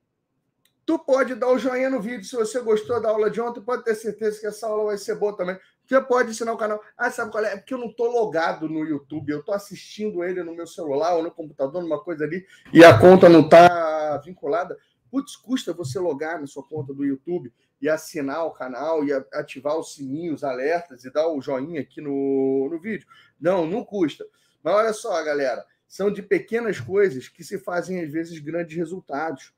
Tu 0.92 1.00
pode 1.00 1.36
dar 1.36 1.48
o 1.48 1.58
joinha 1.58 1.90
no 1.90 2.02
vídeo 2.02 2.26
se 2.26 2.36
você 2.36 2.60
gostou 2.60 3.02
da 3.02 3.08
aula 3.08 3.32
de 3.32 3.40
ontem, 3.40 3.62
pode 3.62 3.82
ter 3.82 3.96
certeza 3.96 4.42
que 4.42 4.46
essa 4.46 4.68
aula 4.68 4.88
vai 4.88 4.98
ser 4.98 5.16
boa 5.16 5.34
também. 5.34 5.58
Você 5.88 6.02
pode 6.02 6.32
ensinar 6.32 6.52
o 6.52 6.58
canal. 6.58 6.84
Ah, 6.98 7.10
sabe 7.10 7.32
qual 7.32 7.46
é? 7.46 7.54
É 7.54 7.56
porque 7.56 7.74
eu 7.74 7.78
não 7.78 7.88
estou 7.88 8.12
logado 8.12 8.68
no 8.68 8.84
YouTube, 8.84 9.32
eu 9.32 9.40
estou 9.40 9.56
assistindo 9.56 10.22
ele 10.22 10.44
no 10.44 10.54
meu 10.54 10.68
celular 10.68 11.16
ou 11.16 11.24
no 11.24 11.32
computador, 11.32 11.82
numa 11.82 12.04
coisa 12.04 12.26
ali, 12.26 12.46
e 12.74 12.84
a 12.84 13.00
conta 13.00 13.30
não 13.30 13.40
está 13.40 14.18
vinculada. 14.18 14.78
Putz, 15.10 15.38
custa 15.38 15.72
você 15.72 15.98
logar 15.98 16.42
na 16.42 16.46
sua 16.46 16.62
conta 16.62 16.94
do 16.94 17.06
YouTube 17.06 17.54
e 17.82 17.88
assinar 17.88 18.46
o 18.46 18.52
canal 18.52 19.02
e 19.06 19.14
ativar 19.32 19.78
os 19.78 19.96
sininhos, 19.96 20.40
os 20.40 20.44
alertas 20.44 21.06
e 21.06 21.10
dar 21.10 21.26
o 21.30 21.40
joinha 21.40 21.80
aqui 21.80 22.02
no, 22.02 22.68
no 22.70 22.78
vídeo. 22.82 23.08
Não, 23.40 23.66
não 23.66 23.86
custa. 23.86 24.26
Mas 24.62 24.74
olha 24.74 24.92
só, 24.92 25.24
galera, 25.24 25.66
são 25.88 26.12
de 26.12 26.22
pequenas 26.22 26.82
coisas 26.82 27.30
que 27.30 27.46
se 27.46 27.58
fazem, 27.58 28.04
às 28.04 28.12
vezes, 28.12 28.38
grandes 28.40 28.76
resultados 28.76 29.54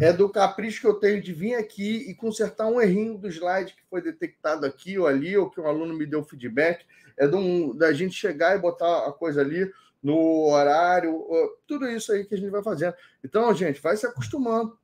é 0.00 0.12
do 0.12 0.28
capricho 0.28 0.80
que 0.80 0.86
eu 0.86 0.94
tenho 0.94 1.22
de 1.22 1.32
vir 1.32 1.54
aqui 1.54 2.08
e 2.08 2.14
consertar 2.14 2.66
um 2.66 2.80
errinho 2.80 3.18
do 3.18 3.28
slide 3.28 3.74
que 3.74 3.82
foi 3.88 4.00
detectado 4.02 4.64
aqui 4.64 4.98
ou 4.98 5.06
ali, 5.06 5.36
ou 5.36 5.50
que 5.50 5.60
um 5.60 5.66
aluno 5.66 5.94
me 5.94 6.06
deu 6.06 6.24
feedback. 6.24 6.84
É 7.16 7.26
um, 7.26 7.76
da 7.76 7.92
gente 7.92 8.14
chegar 8.14 8.56
e 8.56 8.60
botar 8.60 9.06
a 9.06 9.12
coisa 9.12 9.40
ali 9.40 9.70
no 10.02 10.50
horário, 10.50 11.26
tudo 11.66 11.88
isso 11.88 12.12
aí 12.12 12.24
que 12.24 12.34
a 12.34 12.38
gente 12.38 12.50
vai 12.50 12.62
fazendo. 12.62 12.94
Então, 13.22 13.54
gente, 13.54 13.80
vai 13.80 13.96
se 13.96 14.06
acostumando. 14.06 14.78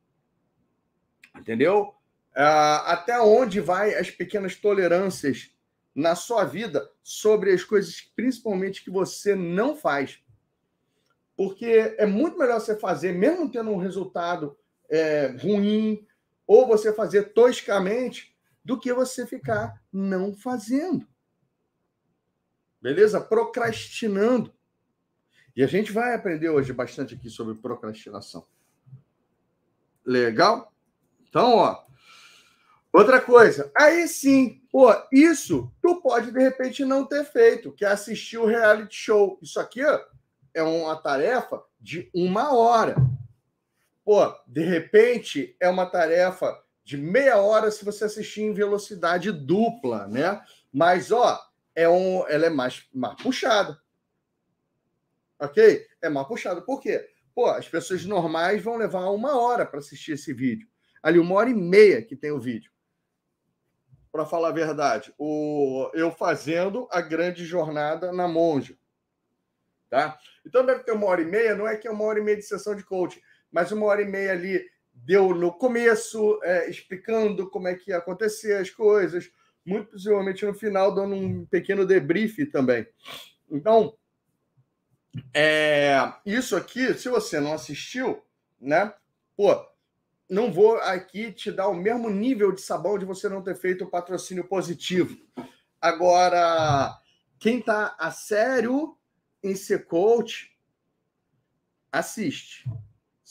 Entendeu? 1.37 1.93
Ah, 2.35 2.93
até 2.93 3.19
onde 3.21 3.59
vai 3.59 3.93
as 3.93 4.09
pequenas 4.09 4.55
tolerâncias 4.55 5.51
na 5.93 6.15
sua 6.15 6.45
vida 6.45 6.89
sobre 7.03 7.51
as 7.51 7.63
coisas, 7.63 8.01
principalmente 8.15 8.83
que 8.83 8.89
você 8.89 9.35
não 9.35 9.75
faz. 9.75 10.19
Porque 11.35 11.95
é 11.97 12.05
muito 12.05 12.37
melhor 12.37 12.59
você 12.59 12.77
fazer, 12.77 13.11
mesmo 13.13 13.51
tendo 13.51 13.69
um 13.71 13.77
resultado 13.77 14.57
é, 14.91 15.27
ruim, 15.41 16.05
ou 16.45 16.67
você 16.67 16.93
fazer 16.93 17.33
toscamente, 17.33 18.35
do 18.63 18.79
que 18.79 18.93
você 18.93 19.25
ficar 19.25 19.81
não 19.91 20.35
fazendo. 20.35 21.07
Beleza? 22.81 23.19
Procrastinando. 23.19 24.53
E 25.55 25.63
a 25.63 25.67
gente 25.67 25.91
vai 25.91 26.13
aprender 26.13 26.49
hoje 26.49 26.73
bastante 26.73 27.15
aqui 27.15 27.29
sobre 27.29 27.55
procrastinação. 27.55 28.45
Legal? 30.05 30.73
Então, 31.27 31.55
ó. 31.55 31.83
Outra 32.93 33.21
coisa, 33.21 33.71
aí 33.77 34.05
sim, 34.05 34.61
pô, 34.69 34.89
isso 35.13 35.71
tu 35.81 36.01
pode 36.01 36.29
de 36.29 36.39
repente 36.39 36.83
não 36.83 37.05
ter 37.05 37.23
feito, 37.23 37.71
que 37.71 37.85
é 37.85 37.87
assistir 37.87 38.37
o 38.37 38.45
reality 38.45 38.93
show. 38.93 39.39
Isso 39.41 39.61
aqui 39.61 39.81
ó, 39.81 39.99
é 40.53 40.61
uma 40.61 40.97
tarefa 40.97 41.63
de 41.79 42.09
uma 42.13 42.53
hora. 42.53 42.95
Pô, 44.11 44.29
de 44.45 44.61
repente 44.61 45.55
é 45.57 45.69
uma 45.69 45.85
tarefa 45.85 46.61
de 46.83 46.97
meia 46.97 47.37
hora 47.37 47.71
se 47.71 47.85
você 47.85 48.03
assistir 48.03 48.41
em 48.41 48.51
velocidade 48.51 49.31
dupla, 49.31 50.05
né? 50.05 50.43
Mas, 50.69 51.13
ó, 51.13 51.39
é 51.73 51.87
um, 51.87 52.27
ela 52.27 52.47
é 52.47 52.49
mais, 52.49 52.85
mais 52.93 53.15
puxada. 53.23 53.81
Ok? 55.39 55.87
É 56.01 56.09
mais 56.09 56.27
puxada. 56.27 56.61
Por 56.61 56.81
quê? 56.81 57.07
Pô, 57.33 57.45
as 57.45 57.69
pessoas 57.69 58.03
normais 58.03 58.61
vão 58.61 58.75
levar 58.75 59.09
uma 59.11 59.39
hora 59.39 59.65
para 59.65 59.79
assistir 59.79 60.11
esse 60.11 60.33
vídeo. 60.33 60.67
Ali, 61.01 61.17
uma 61.17 61.35
hora 61.35 61.49
e 61.49 61.53
meia 61.53 62.01
que 62.01 62.17
tem 62.17 62.31
o 62.31 62.39
vídeo. 62.39 62.69
Para 64.11 64.25
falar 64.25 64.49
a 64.49 64.51
verdade, 64.51 65.13
o, 65.17 65.89
eu 65.93 66.11
fazendo 66.11 66.85
a 66.91 66.99
grande 66.99 67.45
jornada 67.45 68.11
na 68.11 68.27
Monja. 68.27 68.77
Tá? 69.89 70.19
Então 70.45 70.65
deve 70.65 70.83
ter 70.83 70.91
uma 70.91 71.07
hora 71.07 71.21
e 71.21 71.25
meia, 71.25 71.55
não 71.55 71.65
é 71.65 71.77
que 71.77 71.87
é 71.87 71.91
uma 71.91 72.03
hora 72.03 72.19
e 72.19 72.21
meia 72.21 72.35
de 72.35 72.43
sessão 72.43 72.75
de 72.75 72.83
coaching 72.83 73.21
mas 73.51 73.71
uma 73.71 73.85
hora 73.85 74.01
e 74.01 74.05
meia 74.05 74.31
ali 74.31 74.63
deu 74.93 75.33
no 75.33 75.51
começo, 75.51 76.39
é, 76.43 76.69
explicando 76.69 77.49
como 77.49 77.67
é 77.67 77.75
que 77.75 77.91
ia 77.91 77.97
acontecer 77.97 78.57
as 78.57 78.69
coisas, 78.69 79.31
muito 79.65 79.91
possivelmente 79.91 80.45
no 80.45 80.53
final, 80.53 80.93
dando 80.93 81.15
um 81.15 81.45
pequeno 81.45 81.85
debrief 81.85 82.45
também. 82.51 82.87
Então, 83.49 83.95
é, 85.33 86.13
isso 86.25 86.55
aqui, 86.55 86.93
se 86.93 87.09
você 87.09 87.39
não 87.39 87.53
assistiu, 87.53 88.23
né? 88.59 88.93
Pô, 89.35 89.65
não 90.29 90.51
vou 90.51 90.77
aqui 90.77 91.31
te 91.31 91.51
dar 91.51 91.67
o 91.67 91.73
mesmo 91.73 92.09
nível 92.09 92.51
de 92.51 92.61
sabão 92.61 92.97
de 92.97 93.05
você 93.05 93.27
não 93.27 93.43
ter 93.43 93.55
feito 93.55 93.83
o 93.83 93.89
patrocínio 93.89 94.47
positivo. 94.47 95.17
Agora, 95.79 96.97
quem 97.39 97.59
está 97.59 97.95
a 97.99 98.11
sério 98.11 98.97
em 99.43 99.55
ser 99.55 99.85
coach, 99.85 100.55
assiste. 101.91 102.69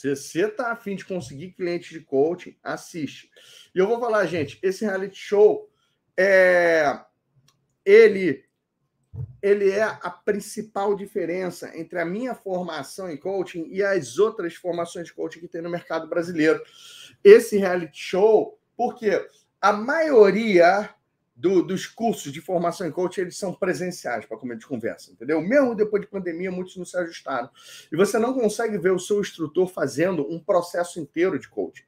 Se 0.01 0.17
você 0.17 0.47
está 0.47 0.73
afim 0.73 0.97
de 0.97 1.05
conseguir 1.05 1.51
cliente 1.51 1.91
de 1.91 2.01
coaching, 2.01 2.57
assiste. 2.63 3.31
E 3.75 3.79
eu 3.79 3.87
vou 3.87 4.01
falar, 4.01 4.25
gente, 4.25 4.59
esse 4.63 4.83
reality 4.83 5.19
show 5.19 5.71
é 6.17 6.99
ele 7.85 8.43
ele 9.43 9.69
é 9.69 9.83
a 9.83 10.11
principal 10.11 10.95
diferença 10.95 11.77
entre 11.77 11.99
a 11.99 12.07
minha 12.07 12.35
formação 12.35 13.11
em 13.11 13.17
coaching 13.19 13.67
e 13.69 13.83
as 13.83 14.17
outras 14.17 14.55
formações 14.55 15.09
de 15.09 15.13
coaching 15.13 15.41
que 15.41 15.49
tem 15.49 15.61
no 15.61 15.69
mercado 15.69 16.09
brasileiro. 16.09 16.63
Esse 17.23 17.59
reality 17.59 17.99
show, 17.99 18.59
porque 18.79 19.29
a 19.61 19.71
maioria 19.71 20.95
do, 21.41 21.63
dos 21.63 21.87
cursos 21.87 22.31
de 22.31 22.41
formação 22.41 22.87
em 22.87 22.91
coaching, 22.91 23.23
eles 23.23 23.39
são 23.39 23.55
presenciais 23.55 24.27
para 24.27 24.37
comer 24.37 24.59
de 24.59 24.67
conversa, 24.67 25.11
entendeu? 25.11 25.41
Mesmo 25.41 25.75
depois 25.75 26.03
de 26.03 26.09
pandemia, 26.09 26.51
muitos 26.51 26.77
não 26.77 26.85
se 26.85 26.97
ajustaram. 26.99 27.49
E 27.91 27.97
você 27.97 28.19
não 28.19 28.35
consegue 28.35 28.77
ver 28.77 28.93
o 28.93 28.99
seu 28.99 29.21
instrutor 29.21 29.67
fazendo 29.67 30.31
um 30.31 30.39
processo 30.39 31.01
inteiro 31.01 31.39
de 31.39 31.49
coaching. 31.49 31.85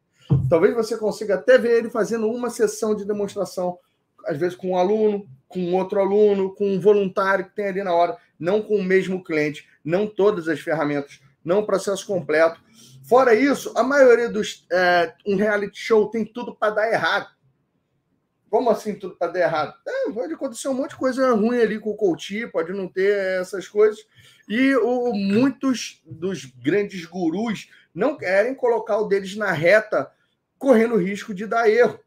Talvez 0.48 0.74
você 0.74 0.96
consiga 0.96 1.34
até 1.34 1.58
ver 1.58 1.78
ele 1.78 1.90
fazendo 1.90 2.30
uma 2.30 2.48
sessão 2.48 2.94
de 2.94 3.04
demonstração, 3.04 3.78
às 4.24 4.38
vezes 4.38 4.56
com 4.56 4.70
um 4.70 4.76
aluno, 4.76 5.28
com 5.46 5.74
outro 5.74 6.00
aluno, 6.00 6.54
com 6.54 6.66
um 6.66 6.80
voluntário 6.80 7.44
que 7.44 7.54
tem 7.54 7.66
ali 7.66 7.82
na 7.82 7.92
hora, 7.92 8.16
não 8.38 8.62
com 8.62 8.76
o 8.76 8.82
mesmo 8.82 9.22
cliente, 9.22 9.68
não 9.84 10.06
todas 10.06 10.48
as 10.48 10.60
ferramentas, 10.60 11.20
não 11.44 11.58
o 11.58 11.66
processo 11.66 12.06
completo. 12.06 12.58
Fora 13.06 13.34
isso, 13.34 13.70
a 13.76 13.82
maioria 13.82 14.30
dos. 14.30 14.66
É, 14.72 15.12
um 15.26 15.36
reality 15.36 15.78
show 15.78 16.08
tem 16.08 16.24
tudo 16.24 16.54
para 16.54 16.72
dar 16.72 16.90
errado 16.90 17.28
como 18.52 18.68
assim 18.68 18.94
tudo 18.94 19.16
para 19.16 19.32
dar 19.32 19.40
errado? 19.40 19.74
É, 19.88 20.12
pode 20.12 20.34
acontecer 20.34 20.68
um 20.68 20.74
monte 20.74 20.90
de 20.90 20.96
coisa 20.96 21.32
ruim 21.32 21.58
ali 21.58 21.78
com 21.78 21.88
o 21.88 21.96
coach, 21.96 22.46
pode 22.48 22.70
não 22.70 22.86
ter 22.86 23.40
essas 23.40 23.66
coisas. 23.66 24.06
E 24.46 24.76
o, 24.76 25.14
muitos 25.14 26.02
dos 26.04 26.44
grandes 26.44 27.06
gurus 27.06 27.70
não 27.94 28.14
querem 28.14 28.54
colocar 28.54 28.98
o 28.98 29.08
deles 29.08 29.34
na 29.36 29.50
reta, 29.52 30.12
correndo 30.58 30.98
risco 30.98 31.32
de 31.32 31.46
dar 31.46 31.66
erro. 31.66 31.98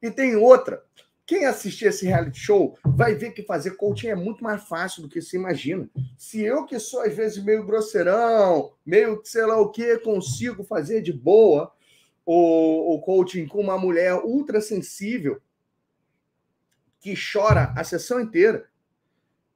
E 0.00 0.10
tem 0.10 0.36
outra. 0.36 0.82
Quem 1.26 1.44
assistir 1.44 1.84
esse 1.84 2.06
reality 2.06 2.40
show 2.40 2.78
vai 2.82 3.14
ver 3.14 3.32
que 3.32 3.42
fazer 3.42 3.72
coaching 3.72 4.08
é 4.08 4.14
muito 4.14 4.42
mais 4.42 4.62
fácil 4.62 5.02
do 5.02 5.08
que 5.10 5.20
se 5.20 5.36
imagina. 5.36 5.86
Se 6.16 6.40
eu, 6.40 6.64
que 6.64 6.78
sou 6.78 7.02
às 7.02 7.14
vezes 7.14 7.44
meio 7.44 7.66
grosseirão, 7.66 8.72
meio 8.86 9.20
sei 9.22 9.44
lá 9.44 9.60
o 9.60 9.70
que, 9.70 9.98
consigo 9.98 10.64
fazer 10.64 11.02
de 11.02 11.12
boa 11.12 11.70
o, 12.24 12.94
o 12.94 13.00
coaching 13.00 13.46
com 13.46 13.60
uma 13.60 13.78
mulher 13.78 14.14
ultra 14.14 14.60
sensível 14.60 15.40
que 17.00 17.14
chora 17.14 17.72
a 17.76 17.82
sessão 17.82 18.20
inteira, 18.20 18.68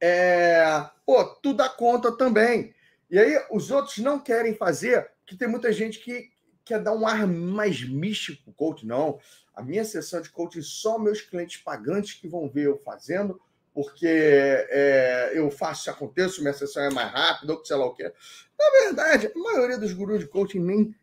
é, 0.00 0.84
pô, 1.06 1.24
tu 1.24 1.54
dá 1.54 1.68
conta 1.68 2.16
também. 2.16 2.74
E 3.08 3.18
aí 3.18 3.40
os 3.52 3.70
outros 3.70 3.98
não 3.98 4.18
querem 4.18 4.54
fazer, 4.54 5.10
porque 5.20 5.36
tem 5.36 5.48
muita 5.48 5.72
gente 5.72 6.00
que 6.00 6.28
quer 6.64 6.82
dar 6.82 6.92
um 6.92 7.06
ar 7.06 7.24
mais 7.26 7.88
místico 7.88 8.52
coach. 8.52 8.84
Não, 8.84 9.20
a 9.54 9.62
minha 9.62 9.84
sessão 9.84 10.20
de 10.20 10.28
coaching 10.28 10.62
só 10.62 10.98
meus 10.98 11.20
clientes 11.20 11.62
pagantes 11.62 12.14
que 12.14 12.26
vão 12.26 12.48
ver 12.48 12.66
eu 12.66 12.78
fazendo, 12.78 13.40
porque 13.72 14.08
é, 14.08 15.30
eu 15.34 15.48
faço 15.50 15.84
se 15.84 15.90
aconteça, 15.90 16.40
minha 16.40 16.52
sessão 16.52 16.82
é 16.82 16.90
mais 16.90 17.12
rápida, 17.12 17.52
ou 17.52 17.64
sei 17.64 17.76
lá 17.76 17.86
o 17.86 17.94
que. 17.94 18.02
Na 18.02 18.70
verdade, 18.82 19.30
a 19.32 19.38
maioria 19.38 19.78
dos 19.78 19.92
gurus 19.92 20.18
de 20.18 20.26
coaching 20.26 20.60
nem 20.60 20.94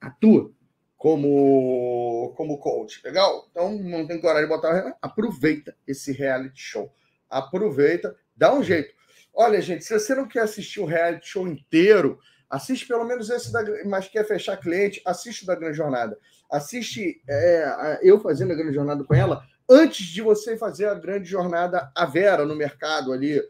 atua 0.00 0.50
como, 1.02 2.32
como 2.36 2.58
coach. 2.58 3.00
Legal? 3.04 3.48
Então, 3.50 3.76
não 3.76 4.06
tem 4.06 4.20
coragem 4.20 4.44
de 4.44 4.54
botar. 4.54 4.96
Aproveita 5.02 5.76
esse 5.84 6.12
reality 6.12 6.60
show. 6.60 6.94
Aproveita, 7.28 8.16
dá 8.36 8.54
um 8.54 8.62
jeito. 8.62 8.94
Olha, 9.34 9.60
gente, 9.60 9.82
se 9.82 9.92
você 9.92 10.14
não 10.14 10.28
quer 10.28 10.42
assistir 10.42 10.78
o 10.78 10.84
reality 10.84 11.28
show 11.28 11.48
inteiro, 11.48 12.20
assiste 12.48 12.86
pelo 12.86 13.04
menos 13.04 13.30
esse 13.30 13.52
da. 13.52 13.64
Mas 13.84 14.06
quer 14.06 14.24
fechar 14.24 14.56
cliente, 14.58 15.02
assiste 15.04 15.42
o 15.42 15.46
da 15.46 15.56
Grande 15.56 15.76
Jornada. 15.76 16.16
Assiste 16.48 17.20
é, 17.28 17.98
eu 18.00 18.20
fazendo 18.20 18.52
a 18.52 18.56
Grande 18.56 18.74
Jornada 18.74 19.02
com 19.02 19.12
ela 19.12 19.42
antes 19.68 20.06
de 20.06 20.22
você 20.22 20.56
fazer 20.56 20.86
a 20.86 20.94
Grande 20.94 21.28
Jornada 21.28 21.90
a 21.96 22.06
Vera 22.06 22.46
no 22.46 22.54
mercado 22.54 23.12
ali. 23.12 23.42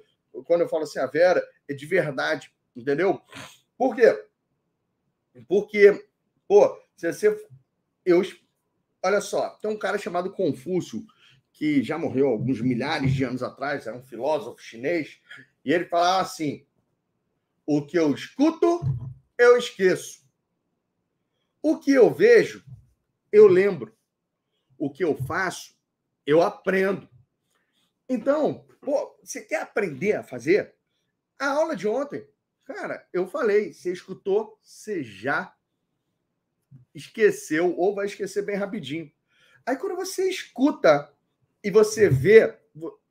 Quando 0.47 0.63
eu 0.63 0.69
falo 0.71 0.85
assim, 0.85 1.01
a 1.01 1.07
Vera, 1.07 1.47
é 1.69 1.75
de 1.75 1.85
verdade, 1.85 2.51
entendeu? 2.75 3.21
Por 3.77 3.95
quê? 3.95 4.25
Porque, 5.47 6.03
pô, 6.49 6.82
se 7.11 7.13
você. 7.13 7.47
Eu, 8.05 8.23
olha 9.03 9.21
só, 9.21 9.51
tem 9.57 9.71
um 9.71 9.79
cara 9.79 9.99
chamado 9.99 10.33
Confúcio, 10.33 11.05
que 11.53 11.83
já 11.83 11.99
morreu 11.99 12.29
alguns 12.29 12.61
milhares 12.61 13.13
de 13.13 13.25
anos 13.25 13.43
atrás, 13.43 13.87
era 13.87 13.97
um 13.97 14.03
filósofo 14.03 14.61
chinês, 14.61 15.21
e 15.65 15.73
ele 15.73 15.87
falava 15.87 16.23
assim: 16.23 16.67
o 17.67 17.85
que 17.85 17.99
eu 17.99 18.13
escuto, 18.13 18.81
eu 19.39 19.57
esqueço. 19.57 20.23
O 21.61 21.79
que 21.79 21.93
eu 21.93 22.13
vejo, 22.13 22.65
eu 23.31 23.47
lembro. 23.47 23.97
O 24.77 24.91
que 24.91 25.05
eu 25.05 25.17
faço, 25.17 25.77
eu 26.27 26.43
aprendo. 26.43 27.09
Então, 28.09 28.67
pô, 28.81 29.17
você 29.23 29.43
quer 29.43 29.63
aprender 29.63 30.15
a 30.15 30.25
fazer? 30.25 30.75
A 31.39 31.51
aula 31.51 31.77
de 31.77 31.87
ontem, 31.87 32.27
cara, 32.65 33.09
eu 33.13 33.29
falei, 33.29 33.73
você 33.73 33.93
escutou, 33.93 34.59
você 34.61 35.05
já 35.05 35.55
esqueceu 36.95 37.75
ou 37.77 37.95
vai 37.95 38.07
esquecer 38.07 38.43
bem 38.43 38.57
rapidinho. 38.57 39.11
Aí 39.65 39.77
quando 39.77 39.97
você 39.97 40.29
escuta 40.29 41.11
e 41.63 41.71
você 41.71 42.09
vê, 42.09 42.57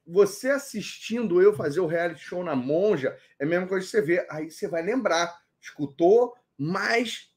você 0.05 0.49
assistindo 0.49 1.41
eu 1.41 1.53
fazer 1.53 1.79
o 1.79 1.87
reality 1.87 2.21
show 2.21 2.43
na 2.43 2.55
Monja, 2.55 3.17
é 3.39 3.45
a 3.45 3.47
mesma 3.47 3.67
coisa 3.67 3.85
que 3.85 3.91
você 3.91 4.01
vê. 4.01 4.25
Aí 4.29 4.51
você 4.51 4.67
vai 4.67 4.81
lembrar. 4.81 5.39
Escutou, 5.59 6.35
mas 6.57 7.29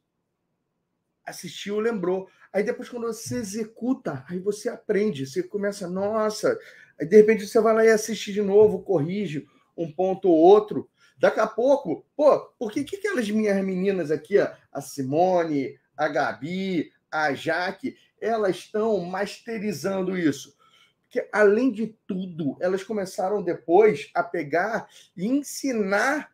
assistiu, 1.25 1.79
lembrou. 1.79 2.29
Aí 2.53 2.63
depois, 2.63 2.89
quando 2.89 3.07
você 3.07 3.37
executa, 3.37 4.25
aí 4.29 4.39
você 4.39 4.69
aprende. 4.69 5.27
Você 5.27 5.43
começa, 5.43 5.89
nossa. 5.89 6.59
Aí 6.99 7.07
de 7.07 7.17
repente 7.17 7.47
você 7.47 7.61
vai 7.61 7.75
lá 7.75 7.85
e 7.85 7.91
assiste 7.91 8.33
de 8.33 8.43
novo, 8.43 8.83
corrige 8.83 9.47
um 9.77 9.91
ponto 9.91 10.29
ou 10.29 10.37
outro. 10.37 10.89
Daqui 11.17 11.41
a 11.41 11.47
pouco, 11.47 12.05
pô, 12.17 12.41
por 12.59 12.73
que, 12.73 12.85
que 12.85 12.97
aquelas 12.97 13.31
minhas 13.31 13.63
meninas 13.65 14.11
aqui, 14.11 14.39
a 14.39 14.81
Simone, 14.81 15.79
a 15.97 16.09
Gabi, 16.09 16.93
a 17.11 17.35
Jaque, 17.35 17.97
elas 18.21 18.57
estão 18.57 19.01
masterizando 19.01 20.17
isso. 20.17 20.57
Porque, 21.03 21.29
além 21.33 21.71
de 21.71 21.97
tudo, 22.07 22.57
elas 22.61 22.83
começaram 22.83 23.43
depois 23.43 24.11
a 24.15 24.23
pegar 24.23 24.89
e 25.17 25.27
ensinar 25.27 26.33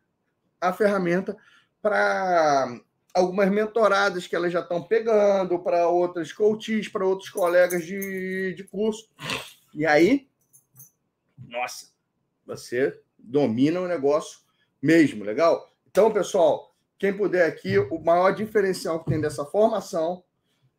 a 0.59 0.73
ferramenta 0.73 1.37
para 1.81 2.79
algumas 3.13 3.49
mentoradas 3.49 4.25
que 4.25 4.35
elas 4.35 4.51
já 4.51 4.61
estão 4.61 4.81
pegando, 4.81 5.59
para 5.59 5.87
outras 5.87 6.31
coaches, 6.31 6.87
para 6.87 7.05
outros 7.05 7.29
colegas 7.29 7.85
de, 7.85 8.53
de 8.53 8.63
curso. 8.63 9.09
E 9.73 9.85
aí, 9.85 10.29
nossa, 11.47 11.91
você 12.45 12.99
domina 13.17 13.81
o 13.81 13.87
negócio 13.87 14.39
mesmo, 14.81 15.23
legal? 15.23 15.69
Então, 15.89 16.11
pessoal, 16.11 16.70
quem 17.01 17.11
puder 17.11 17.47
aqui, 17.47 17.79
o 17.79 17.99
maior 17.99 18.29
diferencial 18.29 19.03
que 19.03 19.09
tem 19.09 19.19
dessa 19.19 19.43
formação, 19.43 20.23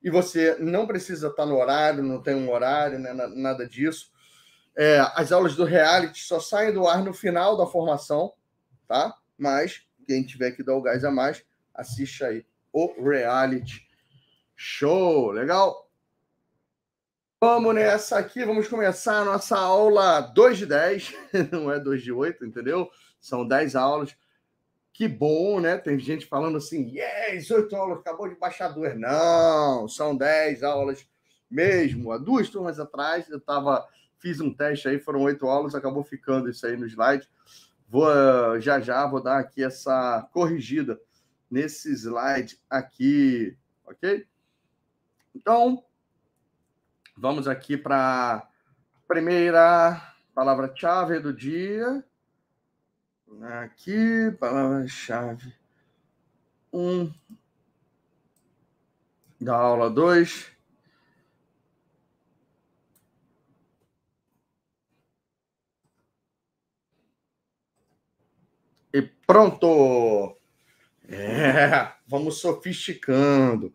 e 0.01 0.09
você 0.09 0.55
não 0.61 0.87
precisa 0.87 1.27
estar 1.27 1.45
no 1.45 1.59
horário, 1.59 2.01
não 2.01 2.23
tem 2.23 2.33
um 2.37 2.49
horário, 2.49 2.97
né, 2.97 3.13
nada 3.13 3.67
disso. 3.67 4.13
É, 4.77 5.01
as 5.17 5.33
aulas 5.33 5.57
do 5.57 5.65
reality 5.65 6.23
só 6.23 6.39
saem 6.39 6.73
do 6.73 6.87
ar 6.87 7.03
no 7.03 7.13
final 7.13 7.57
da 7.57 7.67
formação, 7.67 8.33
tá? 8.87 9.13
Mas 9.37 9.85
quem 10.07 10.25
tiver 10.25 10.53
que 10.53 10.63
dar 10.63 10.77
o 10.77 10.81
gás 10.81 11.05
a 11.05 11.11
mais, 11.11 11.45
assiste 11.75 12.23
aí 12.23 12.47
o 12.73 13.03
reality 13.03 13.85
show, 14.55 15.33
legal? 15.33 15.91
Vamos 17.41 17.75
nessa 17.75 18.17
aqui, 18.17 18.45
vamos 18.45 18.69
começar 18.69 19.23
a 19.23 19.25
nossa 19.25 19.59
aula 19.59 20.21
2 20.21 20.59
de 20.59 20.67
10, 20.67 21.15
não 21.51 21.69
é 21.69 21.81
2 21.81 22.01
de 22.01 22.13
8, 22.13 22.47
entendeu? 22.47 22.89
São 23.21 23.45
10 23.45 23.75
aulas. 23.75 24.15
Que 24.93 25.09
bom, 25.09 25.59
né? 25.59 25.79
Tem 25.79 25.99
gente 25.99 26.27
falando 26.27 26.59
assim, 26.59 26.91
yes, 26.95 27.51
oito 27.51 27.75
aulas, 27.75 27.99
acabou 27.99 28.29
de 28.29 28.35
baixar 28.35 28.69
duas. 28.69 28.99
Não, 28.99 29.89
são 29.89 30.15
dez 30.15 30.63
aulas 30.63 31.07
mesmo. 31.51 32.13
Há 32.13 32.19
duas 32.19 32.51
turmas 32.51 32.79
atrás, 32.79 33.29
eu 33.31 33.41
tava, 33.41 33.87
fiz 34.19 34.41
um 34.41 34.53
teste 34.53 34.89
aí, 34.89 34.99
foram 34.99 35.23
oito 35.23 35.47
aulas, 35.47 35.75
acabou 35.75 36.05
ficando 36.05 36.51
isso 36.51 36.67
aí 36.67 36.77
no 36.77 36.87
slide. 36.87 37.29
Vou 37.89 38.09
já 38.61 38.81
já 38.81 39.07
vou 39.07 39.23
dar 39.23 39.39
aqui 39.39 39.63
essa 39.63 40.29
corrigida 40.33 41.01
nesse 41.51 41.93
slide 41.93 42.59
aqui, 42.69 43.57
ok? 43.85 44.27
Então, 45.35 45.85
vamos 47.17 47.49
aqui 47.49 47.77
para 47.77 48.37
a 48.37 48.49
primeira 49.07 50.15
palavra-chave 50.35 51.19
do 51.21 51.33
dia. 51.33 52.03
Aqui, 53.41 54.31
palavra-chave 54.39 55.55
1 56.73 56.79
um, 56.81 57.15
da 59.41 59.57
aula 59.57 59.89
2. 59.89 60.53
E 68.93 69.03
pronto! 69.27 70.37
É, 71.09 71.93
vamos 72.07 72.39
sofisticando. 72.41 73.75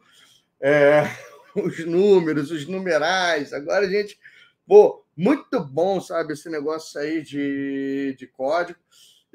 É, 0.61 1.01
os 1.55 1.85
números, 1.85 2.51
os 2.51 2.67
numerais. 2.67 3.51
Agora, 3.53 3.89
gente, 3.89 4.19
pô, 4.65 5.03
muito 5.15 5.59
bom, 5.63 5.99
sabe, 5.99 6.33
esse 6.33 6.47
negócio 6.47 7.01
aí 7.01 7.21
de, 7.21 8.15
de 8.17 8.27
código. 8.27 8.79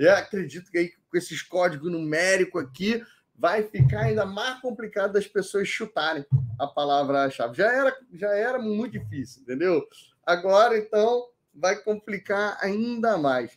Eu 0.03 0.17
acredito 0.17 0.69
que 0.69 0.79
aí, 0.79 0.93
com 1.09 1.17
esses 1.17 1.43
códigos 1.43 1.91
numéricos 1.91 2.61
aqui 2.61 3.05
vai 3.37 3.62
ficar 3.62 4.01
ainda 4.01 4.27
mais 4.27 4.61
complicado 4.61 5.12
das 5.12 5.29
pessoas 5.29 5.69
chutarem 5.69 6.27
a 6.59 6.67
palavra-chave. 6.67 7.57
Já 7.57 7.73
era, 7.73 7.97
já 8.12 8.29
era 8.31 8.59
muito 8.59 8.99
difícil, 8.99 9.43
entendeu? 9.43 9.87
Agora, 10.27 10.77
então, 10.77 11.29
vai 11.55 11.77
complicar 11.77 12.59
ainda 12.61 13.17
mais. 13.17 13.57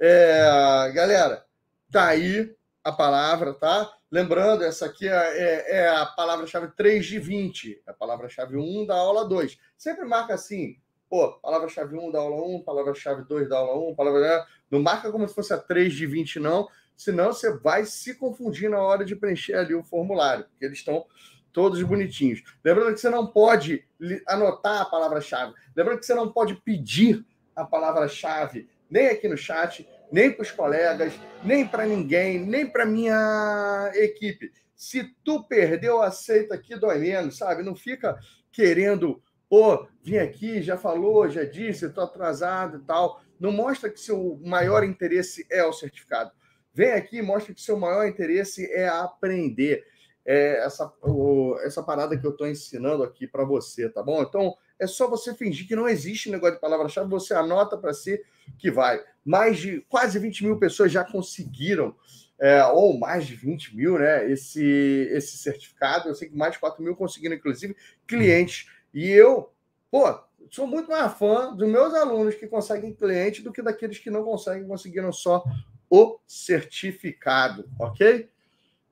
É, 0.00 0.90
galera, 0.94 1.44
tá 1.92 2.08
aí 2.08 2.54
a 2.82 2.90
palavra, 2.90 3.52
tá? 3.52 3.92
Lembrando, 4.10 4.64
essa 4.64 4.86
aqui 4.86 5.06
é, 5.06 5.12
é, 5.12 5.76
é 5.80 5.88
a 5.88 6.06
palavra-chave 6.06 6.68
3 6.74 7.04
de 7.04 7.18
20, 7.18 7.82
é 7.86 7.90
a 7.90 7.94
palavra-chave 7.94 8.56
1 8.56 8.86
da 8.86 8.94
aula 8.94 9.28
2. 9.28 9.58
Sempre 9.76 10.06
marca 10.06 10.32
assim, 10.32 10.78
pô, 11.08 11.32
palavra-chave 11.40 11.96
1 11.96 12.10
da 12.10 12.18
aula 12.18 12.42
1, 12.56 12.62
palavra-chave 12.62 13.24
2 13.24 13.48
da 13.48 13.58
aula 13.58 13.90
1, 13.90 13.94
palavra 13.94 14.46
não 14.70 14.82
marca 14.82 15.10
como 15.12 15.28
se 15.28 15.34
fosse 15.34 15.52
a 15.52 15.58
3 15.58 15.92
de 15.92 16.06
20, 16.06 16.40
não, 16.40 16.68
senão 16.96 17.32
você 17.32 17.56
vai 17.58 17.84
se 17.84 18.14
confundir 18.14 18.68
na 18.70 18.80
hora 18.80 19.04
de 19.04 19.14
preencher 19.16 19.54
ali 19.54 19.74
o 19.74 19.82
formulário, 19.82 20.44
porque 20.44 20.64
eles 20.64 20.78
estão 20.78 21.06
todos 21.52 21.80
bonitinhos. 21.82 22.42
Lembrando 22.64 22.94
que 22.94 23.00
você 23.00 23.08
não 23.08 23.26
pode 23.26 23.86
anotar 24.26 24.82
a 24.82 24.84
palavra-chave. 24.84 25.54
Lembrando 25.74 26.00
que 26.00 26.06
você 26.06 26.14
não 26.14 26.32
pode 26.32 26.56
pedir 26.56 27.24
a 27.54 27.64
palavra-chave 27.64 28.68
nem 28.90 29.06
aqui 29.08 29.28
no 29.28 29.36
chat, 29.36 29.88
nem 30.10 30.30
para 30.30 30.42
os 30.42 30.50
colegas, 30.50 31.14
nem 31.42 31.66
para 31.66 31.86
ninguém, 31.86 32.38
nem 32.38 32.66
para 32.66 32.84
minha 32.84 33.90
equipe. 33.94 34.52
Se 34.74 35.04
tu 35.24 35.44
perdeu, 35.44 36.02
aceita 36.02 36.54
aqui 36.54 36.76
dói 36.76 36.98
menos, 36.98 37.38
sabe? 37.38 37.62
Não 37.62 37.74
fica 37.74 38.18
querendo, 38.52 39.22
pô, 39.54 39.86
vim 40.02 40.16
aqui, 40.16 40.60
já 40.60 40.76
falou, 40.76 41.30
já 41.30 41.44
disse, 41.44 41.86
estou 41.86 42.02
atrasado 42.02 42.78
e 42.78 42.80
tal. 42.80 43.22
Não 43.38 43.52
mostra 43.52 43.88
que 43.88 44.00
seu 44.00 44.36
maior 44.42 44.82
interesse 44.82 45.46
é 45.48 45.64
o 45.64 45.72
certificado. 45.72 46.32
Vem 46.72 46.90
aqui 46.90 47.22
mostra 47.22 47.54
que 47.54 47.60
seu 47.60 47.78
maior 47.78 48.04
interesse 48.04 48.68
é 48.72 48.88
aprender. 48.88 49.84
É 50.26 50.64
essa, 50.64 50.92
o, 51.02 51.56
essa 51.62 51.84
parada 51.84 52.18
que 52.18 52.26
eu 52.26 52.32
estou 52.32 52.48
ensinando 52.48 53.04
aqui 53.04 53.28
para 53.28 53.44
você, 53.44 53.88
tá 53.88 54.02
bom? 54.02 54.22
Então, 54.22 54.56
é 54.76 54.88
só 54.88 55.08
você 55.08 55.32
fingir 55.32 55.68
que 55.68 55.76
não 55.76 55.88
existe 55.88 56.32
negócio 56.32 56.56
de 56.56 56.60
palavra-chave, 56.60 57.08
você 57.08 57.32
anota 57.32 57.78
para 57.78 57.94
si 57.94 58.20
que 58.58 58.72
vai. 58.72 59.00
Mais 59.24 59.58
de 59.58 59.82
quase 59.82 60.18
20 60.18 60.46
mil 60.46 60.58
pessoas 60.58 60.90
já 60.90 61.04
conseguiram, 61.04 61.94
é, 62.40 62.64
ou 62.64 62.98
mais 62.98 63.24
de 63.24 63.36
20 63.36 63.76
mil, 63.76 64.00
né? 64.00 64.28
Esse, 64.28 64.64
esse 65.12 65.36
certificado. 65.36 66.08
Eu 66.08 66.14
sei 66.16 66.28
que 66.28 66.36
mais 66.36 66.54
de 66.54 66.58
4 66.58 66.82
mil 66.82 66.96
conseguiram, 66.96 67.36
inclusive, 67.36 67.76
clientes. 68.04 68.66
E 68.94 69.10
eu, 69.10 69.52
pô, 69.90 70.04
sou 70.50 70.68
muito 70.68 70.88
mais 70.88 71.12
fã 71.14 71.52
dos 71.52 71.68
meus 71.68 71.92
alunos 71.92 72.36
que 72.36 72.46
conseguem 72.46 72.94
cliente 72.94 73.42
do 73.42 73.52
que 73.52 73.60
daqueles 73.60 73.98
que 73.98 74.08
não 74.08 74.22
conseguem, 74.22 74.68
conseguiram 74.68 75.12
só 75.12 75.44
o 75.90 76.20
certificado, 76.26 77.68
ok? 77.78 78.30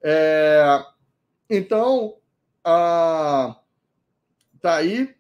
É, 0.02 0.84
então, 1.48 2.18
ah, 2.64 3.60
tá 4.60 4.76
aí. 4.76 5.14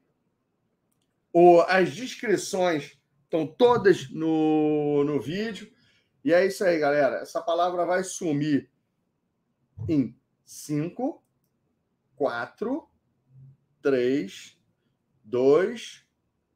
O, 1.32 1.60
as 1.62 1.94
descrições 1.94 2.98
estão 3.24 3.46
todas 3.46 4.10
no, 4.10 5.04
no 5.04 5.20
vídeo. 5.20 5.72
E 6.24 6.32
é 6.32 6.46
isso 6.46 6.64
aí, 6.64 6.78
galera. 6.78 7.16
Essa 7.16 7.40
palavra 7.40 7.86
vai 7.86 8.04
sumir 8.04 8.70
em 9.88 10.16
5, 10.44 11.22
4, 12.16 12.88
3, 13.80 14.61
2, 15.32 16.04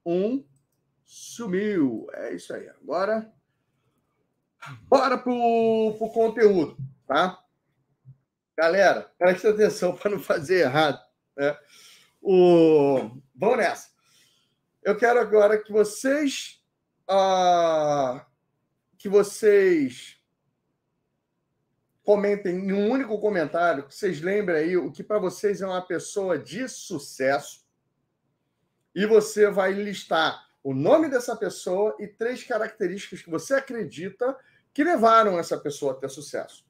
1. 0.05 0.47
Sumiu. 1.03 2.07
É 2.13 2.35
isso 2.35 2.53
aí. 2.53 2.69
Agora, 2.69 3.33
bora 4.83 5.17
pro, 5.17 5.95
pro 5.97 6.11
conteúdo, 6.11 6.77
tá? 7.07 7.43
Galera, 8.55 9.11
presta 9.19 9.49
atenção 9.49 9.97
para 9.97 10.11
não 10.11 10.21
fazer 10.21 10.61
errado. 10.61 11.03
Né? 11.35 11.59
O... 12.21 13.19
Vamos 13.35 13.57
nessa. 13.57 13.89
Eu 14.83 14.95
quero 14.97 15.21
agora 15.21 15.59
que 15.59 15.73
vocês 15.73 16.63
uh, 17.11 18.21
que 18.99 19.09
vocês 19.09 20.21
comentem 22.05 22.57
em 22.57 22.73
um 22.73 22.91
único 22.91 23.19
comentário, 23.19 23.87
que 23.87 23.95
vocês 23.95 24.21
lembrem 24.21 24.57
aí 24.57 24.77
o 24.77 24.93
que 24.93 25.03
para 25.03 25.19
vocês 25.19 25.63
é 25.63 25.67
uma 25.67 25.85
pessoa 25.85 26.39
de 26.39 26.69
sucesso. 26.69 27.66
E 28.97 29.05
você 29.05 29.51
vai 29.51 29.75
listar 29.75 30.49
o 30.65 30.73
nome 30.73 31.11
dessa 31.11 31.37
pessoa 31.37 31.95
e 32.01 32.09
três 32.09 32.43
características 32.43 33.21
que 33.21 33.29
você 33.29 33.53
acredita 33.53 34.35
que 34.73 34.83
levaram 34.83 35.39
essa 35.39 35.59
pessoa 35.59 35.93
a 35.93 35.97
ter 35.97 36.09
sucesso. 36.09 36.65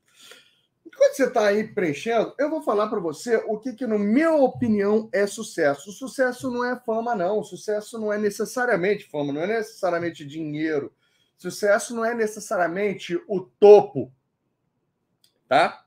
Enquanto 0.85 1.15
você 1.15 1.25
está 1.25 1.47
aí 1.47 1.73
preenchendo, 1.73 2.35
eu 2.37 2.51
vou 2.51 2.63
falar 2.63 2.89
para 2.89 2.99
você 2.99 3.37
o 3.47 3.61
que, 3.61 3.75
que, 3.75 3.87
na 3.87 3.97
minha 3.97 4.33
opinião, 4.33 5.09
é 5.13 5.25
sucesso. 5.25 5.91
O 5.91 5.93
sucesso 5.93 6.51
não 6.51 6.65
é 6.65 6.77
fama, 6.81 7.15
não. 7.15 7.39
O 7.39 7.45
sucesso 7.45 7.97
não 7.97 8.13
é 8.13 8.19
necessariamente 8.19 9.09
fama, 9.09 9.33
não 9.33 9.43
é 9.43 9.47
necessariamente 9.47 10.27
dinheiro. 10.27 10.93
Sucesso 11.39 11.95
não 11.95 12.05
é 12.05 12.13
necessariamente 12.13 13.15
o 13.29 13.41
topo, 13.41 14.13
tá? 15.49 15.86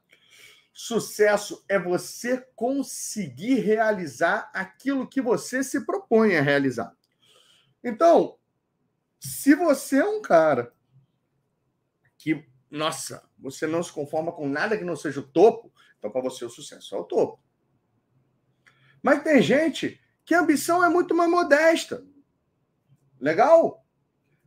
Sucesso 0.81 1.61
é 1.67 1.77
você 1.77 2.37
conseguir 2.55 3.55
realizar 3.55 4.49
aquilo 4.53 5.09
que 5.09 5.21
você 5.21 5.61
se 5.61 5.85
propõe 5.85 6.37
a 6.37 6.41
realizar. 6.41 6.95
Então, 7.83 8.39
se 9.19 9.53
você 9.55 9.97
é 9.97 10.05
um 10.05 10.21
cara 10.21 10.73
que 12.17 12.47
nossa, 12.71 13.29
você 13.37 13.67
não 13.67 13.83
se 13.83 13.91
conforma 13.91 14.31
com 14.31 14.47
nada 14.47 14.77
que 14.77 14.85
não 14.85 14.95
seja 14.95 15.19
o 15.19 15.27
topo, 15.27 15.69
então 15.97 16.09
para 16.09 16.21
você 16.21 16.45
o 16.45 16.49
sucesso 16.49 16.95
é 16.95 16.97
o 16.97 17.03
topo. 17.03 17.43
Mas 19.03 19.21
tem 19.21 19.41
gente 19.41 19.99
que 20.23 20.33
a 20.33 20.39
ambição 20.39 20.81
é 20.81 20.87
muito 20.87 21.13
mais 21.13 21.29
modesta. 21.29 22.07
Legal? 23.19 23.85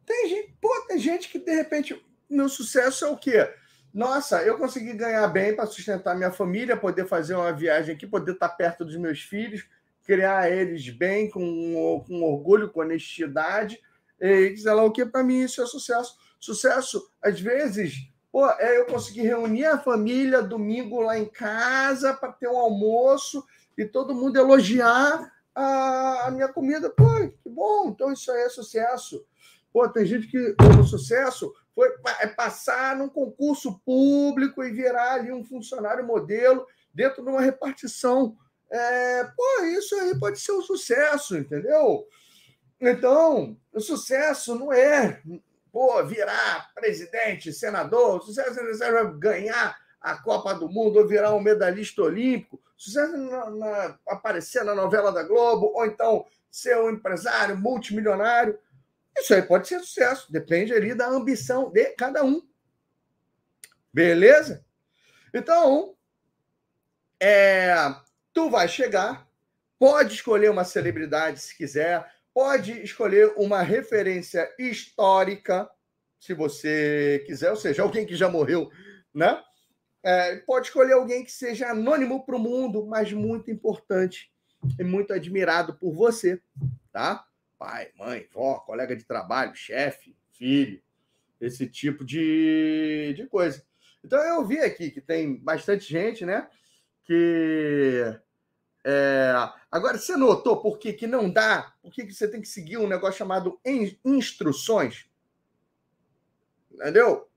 Tem 0.07 0.31
gente, 0.31 0.57
pô, 0.59 0.87
tem 0.89 0.99
gente 0.99 1.29
que 1.29 1.39
de 1.39 1.55
repente 1.55 2.03
meu 2.27 2.49
sucesso 2.49 3.05
é 3.05 3.11
o 3.11 3.19
quê? 3.19 3.55
Nossa, 3.93 4.43
eu 4.43 4.57
consegui 4.57 4.95
ganhar 4.95 5.27
bem 5.29 5.55
para 5.55 5.67
sustentar 5.67 6.17
minha 6.17 6.33
família, 6.33 6.77
poder 6.77 7.07
fazer 7.07 7.35
uma 7.35 7.53
viagem 7.53 7.95
aqui, 7.95 8.07
poder 8.07 8.33
estar 8.33 8.49
perto 8.49 8.85
dos 8.85 8.97
meus 8.97 9.21
filhos, 9.21 9.67
criar 10.05 10.51
eles 10.51 10.89
bem, 10.89 11.29
com, 11.29 12.03
com 12.07 12.23
orgulho, 12.23 12.71
com 12.71 12.81
honestidade. 12.81 13.81
E 14.21 14.57
sei 14.57 14.73
lá 14.73 14.83
o 14.85 14.93
que, 14.93 15.05
para 15.05 15.23
mim 15.23 15.43
isso 15.43 15.63
é 15.63 15.67
sucesso. 15.67 16.17
Sucesso, 16.41 17.11
às 17.23 17.39
vezes, 17.41 18.13
Pô, 18.33 18.49
é, 18.53 18.79
eu 18.79 18.87
consegui 18.87 19.21
reunir 19.21 19.67
a 19.67 19.79
família 19.79 20.41
domingo 20.41 21.03
lá 21.03 21.19
em 21.19 21.27
casa 21.27 22.15
para 22.15 22.33
ter 22.33 22.49
um 22.49 22.57
almoço 22.57 23.45
e 23.77 23.85
todo 23.85 24.15
mundo 24.15 24.39
elogiar 24.39 25.31
a, 25.55 26.29
a, 26.29 26.31
minha 26.31 26.49
comida. 26.49 26.89
Pô, 26.89 27.05
que 27.43 27.51
bom, 27.51 27.91
então 27.91 28.11
isso 28.11 28.33
aí 28.33 28.45
é 28.45 28.49
sucesso. 28.49 29.23
Pô, 29.71 29.87
tem 29.87 30.07
gente 30.07 30.29
que 30.29 30.57
o 30.81 30.83
sucesso 30.83 31.53
foi 31.75 31.89
é 32.21 32.27
passar 32.27 32.97
num 32.97 33.09
concurso 33.09 33.81
público 33.85 34.63
e 34.63 34.73
virar 34.73 35.15
ali 35.15 35.33
um 35.33 35.45
funcionário 35.45 36.07
modelo 36.07 36.67
dentro 36.93 37.23
de 37.23 37.31
uma 37.31 37.41
repartição. 37.41 38.37
É, 38.71 39.25
pô, 39.37 39.65
isso 39.65 39.95
aí 39.97 40.19
pode 40.19 40.39
ser 40.39 40.53
um 40.53 40.63
sucesso, 40.63 41.37
entendeu? 41.37 42.07
Então, 42.81 43.57
o 43.73 43.81
sucesso 43.81 44.55
não 44.55 44.73
é 44.73 45.23
pô, 45.73 46.05
virar 46.05 46.71
presidente, 46.75 47.53
senador, 47.53 48.23
sucesso 48.23 48.63
necessário 48.63 49.19
ganhar 49.19 49.75
a 50.01 50.17
Copa 50.17 50.53
do 50.55 50.69
Mundo 50.69 50.99
ou 50.99 51.09
virar 51.09 51.35
um 51.35 51.41
medalhista 51.41 52.03
olímpico, 52.03 52.61
sucesso 52.77 53.17
na, 53.17 53.51
na, 53.51 53.99
aparecer 54.07 54.65
na 54.65 54.75
novela 54.75 55.11
da 55.11 55.23
Globo, 55.23 55.73
ou 55.75 55.87
então 55.87 56.27
ser 56.51 56.77
um 56.77 56.91
empresário 56.91 57.57
multimilionário. 57.57 58.59
Isso 59.17 59.35
aí 59.35 59.43
pode 59.43 59.69
ser 59.69 59.81
sucesso, 59.81 60.33
depende 60.33 60.73
ali 60.73 60.95
da 60.95 61.09
ambição 61.09 61.71
de 61.71 61.85
cada 61.91 62.25
um. 62.25 62.43
Beleza? 63.93 64.65
Então, 65.35 65.95
é, 67.21 67.75
tu 68.33 68.49
vai 68.51 68.67
chegar, 68.69 69.29
pode 69.79 70.15
escolher 70.15 70.51
uma 70.51 70.65
celebridade 70.65 71.41
se 71.41 71.57
quiser, 71.57 72.11
Pode 72.35 72.83
escolher 72.83 73.35
uma 73.37 73.61
referência 73.61 74.51
histórica, 74.59 75.69
se 76.19 76.33
você 76.33 77.23
quiser, 77.27 77.51
ou 77.51 77.57
seja, 77.57 77.83
alguém 77.83 78.07
que 78.07 78.17
já 78.17 78.29
morreu, 78.29 78.71
né? 79.13 79.43
É, 80.03 80.37
pode 80.37 80.69
escolher 80.69 80.95
alguém 80.95 81.25
que 81.25 81.31
seja 81.31 81.69
anônimo 81.69 82.25
para 82.25 82.37
o 82.37 82.39
mundo, 82.39 82.87
mas 82.87 83.13
muito 83.13 83.51
importante 83.51 84.33
e 84.79 84.83
muito 84.83 85.13
admirado 85.13 85.75
por 85.75 85.93
você, 85.93 86.41
tá? 86.91 87.25
Pai, 87.63 87.93
mãe, 87.97 88.27
vó, 88.33 88.59
colega 88.59 88.97
de 88.97 89.05
trabalho, 89.05 89.55
chefe, 89.55 90.17
filho, 90.33 90.83
esse 91.41 91.65
tipo 91.69 92.05
de, 92.05 93.15
de 93.17 93.25
coisa. 93.29 93.65
Então 94.03 94.19
eu 94.19 94.45
vi 94.45 94.59
aqui 94.59 94.91
que 94.91 95.01
tem 95.01 95.37
bastante 95.37 95.89
gente, 95.89 96.27
né? 96.27 96.49
Que 97.05 98.19
é... 98.85 99.33
Agora, 99.71 99.97
você 99.97 100.17
notou 100.17 100.61
por 100.61 100.77
que, 100.77 100.93
que 100.93 101.07
não 101.07 101.31
dá? 101.31 101.73
Por 101.81 101.93
que, 101.93 102.05
que 102.05 102.13
você 102.13 102.27
tem 102.27 102.41
que 102.41 102.49
seguir 102.49 102.79
um 102.79 102.89
negócio 102.89 103.19
chamado 103.19 103.61
instruções? 104.05 105.09
Entendeu? 106.69 107.31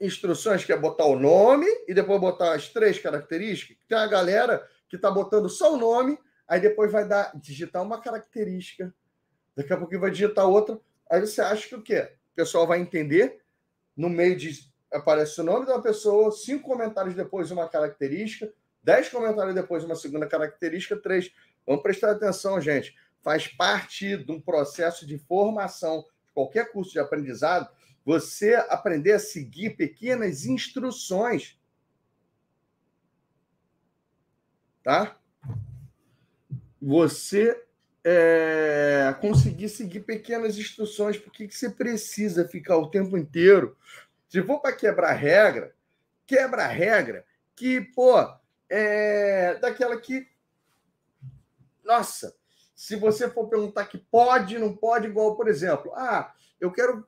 Instruções 0.00 0.64
que 0.64 0.72
é 0.72 0.76
botar 0.76 1.06
o 1.06 1.18
nome 1.18 1.66
e 1.88 1.92
depois 1.92 2.20
botar 2.20 2.54
as 2.54 2.68
três 2.68 2.96
características. 3.00 3.76
Tem 3.88 3.98
a 3.98 4.06
galera 4.06 4.64
que 4.88 4.94
está 4.94 5.10
botando 5.10 5.48
só 5.48 5.74
o 5.74 5.78
nome, 5.78 6.16
aí 6.46 6.60
depois 6.60 6.92
vai 6.92 7.08
dar 7.08 7.36
digitar 7.36 7.82
uma 7.82 8.00
característica, 8.00 8.94
daqui 9.56 9.72
a 9.72 9.76
pouco 9.76 9.98
vai 9.98 10.10
digitar 10.10 10.46
outra. 10.46 10.78
Aí 11.10 11.20
você 11.20 11.40
acha 11.40 11.68
que 11.68 11.74
o 11.74 11.82
quê? 11.82 12.10
O 12.32 12.36
pessoal 12.36 12.66
vai 12.66 12.80
entender. 12.80 13.40
No 13.96 14.08
meio 14.08 14.36
de 14.36 14.72
aparece 14.92 15.40
o 15.40 15.44
nome 15.44 15.66
da 15.66 15.80
pessoa, 15.80 16.30
cinco 16.32 16.68
comentários 16.68 17.14
depois 17.14 17.50
uma 17.50 17.68
característica, 17.68 18.52
Dez 18.82 19.08
comentários 19.08 19.54
depois, 19.54 19.82
uma 19.82 19.96
segunda 19.96 20.26
característica. 20.26 20.94
Três. 20.94 21.32
Vamos 21.66 21.82
prestar 21.82 22.10
atenção, 22.10 22.60
gente. 22.60 22.94
Faz 23.22 23.48
parte 23.48 24.18
de 24.18 24.30
um 24.30 24.38
processo 24.38 25.06
de 25.06 25.16
formação 25.16 26.04
de 26.26 26.32
qualquer 26.32 26.70
curso 26.70 26.92
de 26.92 26.98
aprendizado. 26.98 27.66
Você 28.04 28.54
aprender 28.68 29.12
a 29.12 29.18
seguir 29.18 29.70
pequenas 29.70 30.44
instruções. 30.44 31.58
Tá? 34.82 35.16
você 36.84 37.64
é, 38.04 39.16
conseguir 39.20 39.70
seguir 39.70 40.00
pequenas 40.00 40.58
instruções, 40.58 41.16
porque 41.16 41.48
que 41.48 41.56
você 41.56 41.70
precisa 41.70 42.46
ficar 42.46 42.76
o 42.76 42.90
tempo 42.90 43.16
inteiro. 43.16 43.76
Se 44.28 44.42
for 44.42 44.60
para 44.60 44.76
quebrar 44.76 45.12
regra, 45.12 45.74
quebra 46.26 46.66
regra 46.66 47.24
que, 47.56 47.80
pô, 47.80 48.14
é 48.68 49.54
daquela 49.54 49.96
que. 49.98 50.28
Nossa, 51.82 52.34
se 52.74 52.96
você 52.96 53.30
for 53.30 53.48
perguntar 53.48 53.86
que 53.86 53.96
pode, 53.96 54.58
não 54.58 54.76
pode, 54.76 55.06
igual, 55.06 55.36
por 55.36 55.48
exemplo, 55.48 55.92
ah, 55.94 56.32
eu 56.60 56.70
quero 56.70 57.06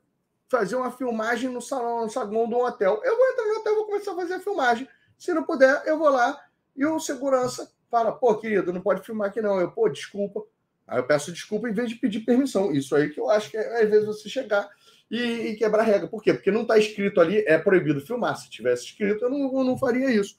fazer 0.49 0.77
uma 0.77 0.93
filmagem 0.93 1.51
no 1.51 1.61
salão, 1.61 2.03
no 2.03 2.11
saguão 2.11 2.49
do 2.49 2.57
hotel. 2.57 3.01
Eu 3.05 3.17
vou 3.17 3.29
entrar 3.29 3.45
no 3.45 3.57
hotel, 3.59 3.75
vou 3.75 3.87
começar 3.87 4.13
a 4.13 4.17
fazer 4.17 4.35
a 4.35 4.41
filmagem. 4.41 4.89
Se 5.19 5.33
não 5.35 5.43
puder, 5.43 5.83
eu 5.87 5.99
vou 5.99 6.09
lá 6.09 6.41
e 6.75 6.85
o 6.87 7.01
segurança 7.01 7.71
fala, 7.91 8.13
pô, 8.13 8.37
querido, 8.37 8.73
não 8.73 8.81
pode 8.81 9.03
filmar 9.03 9.29
aqui 9.29 9.41
não. 9.41 9.61
Eu, 9.61 9.71
pô, 9.71 9.89
desculpa. 9.89 10.45
Aí 10.87 10.99
eu 10.99 11.07
peço 11.07 11.33
desculpa 11.33 11.69
em 11.69 11.73
vez 11.73 11.89
de 11.89 11.97
pedir 11.97 12.21
permissão. 12.21 12.73
Isso 12.73 12.95
aí 12.95 13.11
que 13.11 13.19
eu 13.19 13.29
acho 13.29 13.51
que 13.51 13.57
é, 13.57 13.83
às 13.83 13.91
vezes, 13.91 14.07
você 14.07 14.29
chegar 14.29 14.69
e, 15.11 15.19
e 15.19 15.57
quebrar 15.57 15.83
regra. 15.83 16.07
Por 16.07 16.23
quê? 16.23 16.33
Porque 16.33 16.51
não 16.51 16.63
está 16.63 16.79
escrito 16.79 17.21
ali, 17.21 17.45
é 17.47 17.59
proibido 17.59 18.01
filmar. 18.01 18.37
Se 18.37 18.49
tivesse 18.51 18.85
escrito, 18.87 19.25
eu 19.25 19.31
não, 19.31 19.59
eu 19.59 19.65
não 19.65 19.77
faria 19.77 20.11
isso. 20.11 20.37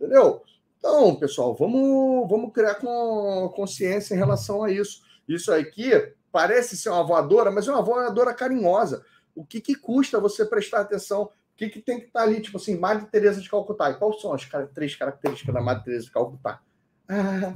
Entendeu? 0.00 0.42
Então, 0.78 1.14
pessoal, 1.16 1.54
vamos, 1.54 2.28
vamos 2.28 2.52
criar 2.52 2.74
com 2.74 3.50
consciência 3.54 4.14
em 4.14 4.18
relação 4.18 4.62
a 4.62 4.70
isso. 4.70 5.02
Isso 5.28 5.52
aqui 5.52 5.90
parece 6.30 6.76
ser 6.76 6.90
uma 6.90 7.04
voadora, 7.04 7.50
mas 7.50 7.66
é 7.66 7.70
uma 7.70 7.82
voadora 7.82 8.34
carinhosa. 8.34 9.04
O 9.34 9.44
que, 9.44 9.60
que 9.60 9.74
custa 9.74 10.20
você 10.20 10.44
prestar 10.44 10.80
atenção? 10.80 11.22
O 11.22 11.30
que, 11.56 11.68
que 11.68 11.80
tem 11.80 12.00
que 12.00 12.06
estar 12.06 12.20
tá 12.20 12.26
ali? 12.26 12.40
Tipo 12.40 12.56
assim, 12.56 12.76
Madre 12.76 13.06
Teresa 13.06 13.40
de 13.40 13.48
Calcutá. 13.48 13.90
E 13.90 13.94
quais 13.94 14.20
são 14.20 14.32
as 14.32 14.46
três 14.74 14.94
características 14.96 15.54
da 15.54 15.60
Madre 15.60 15.84
Teresa 15.84 16.04
de 16.04 16.10
Calcutá? 16.10 16.60
Ah, 17.08 17.54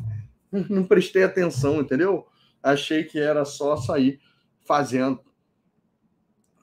não 0.51 0.85
prestei 0.85 1.25
atenção, 1.25 1.81
entendeu? 1.81 2.27
Achei 2.63 3.05
que 3.05 3.19
era 3.19 3.45
só 3.45 3.77
sair 3.77 4.21
fazendo. 4.67 5.21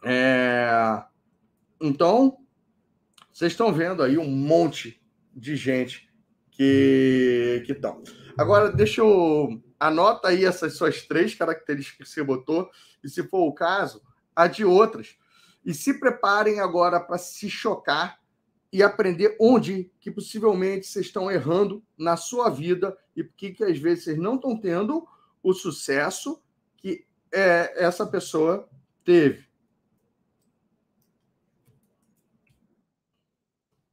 É... 0.04 1.04
Então, 1.82 2.38
vocês 3.32 3.52
estão 3.52 3.74
vendo 3.74 4.02
aí 4.04 4.18
um 4.18 4.30
monte 4.30 5.02
de 5.36 5.56
gente 5.56 6.10
que 6.52 7.64
que 7.66 7.74
estão. 7.74 8.02
Agora, 8.38 8.72
deixa 8.72 9.02
eu 9.02 9.62
anota 9.80 10.30
aí 10.30 10.46
essas 10.46 10.78
suas 10.78 11.02
três 11.04 11.36
características 11.36 12.08
que 12.08 12.14
você 12.14 12.24
botou 12.24 12.70
e, 13.04 13.10
se 13.10 13.24
for 13.24 13.48
o 13.48 13.54
caso, 13.54 14.02
a 14.36 14.48
de 14.48 14.66
outras. 14.66 15.16
E 15.66 15.74
se 15.74 16.00
preparem 16.00 16.60
agora 16.60 17.00
para 17.00 17.18
se 17.18 17.50
chocar 17.50 18.20
e 18.76 18.84
aprender 18.84 19.38
onde 19.40 19.90
que 20.02 20.12
possivelmente 20.12 20.86
vocês 20.86 21.06
estão 21.06 21.32
errando 21.32 21.82
na 21.98 22.18
sua 22.18 22.50
vida 22.50 22.98
e 23.16 23.24
por 23.24 23.34
que 23.34 23.64
às 23.64 23.80
vezes 23.80 24.04
vocês 24.04 24.18
não 24.18 24.36
estão 24.36 24.60
tendo 24.60 25.08
o 25.42 25.54
sucesso 25.54 26.44
que 26.76 27.08
é, 27.32 27.86
essa 27.86 28.06
pessoa 28.06 28.70
teve. 29.06 29.48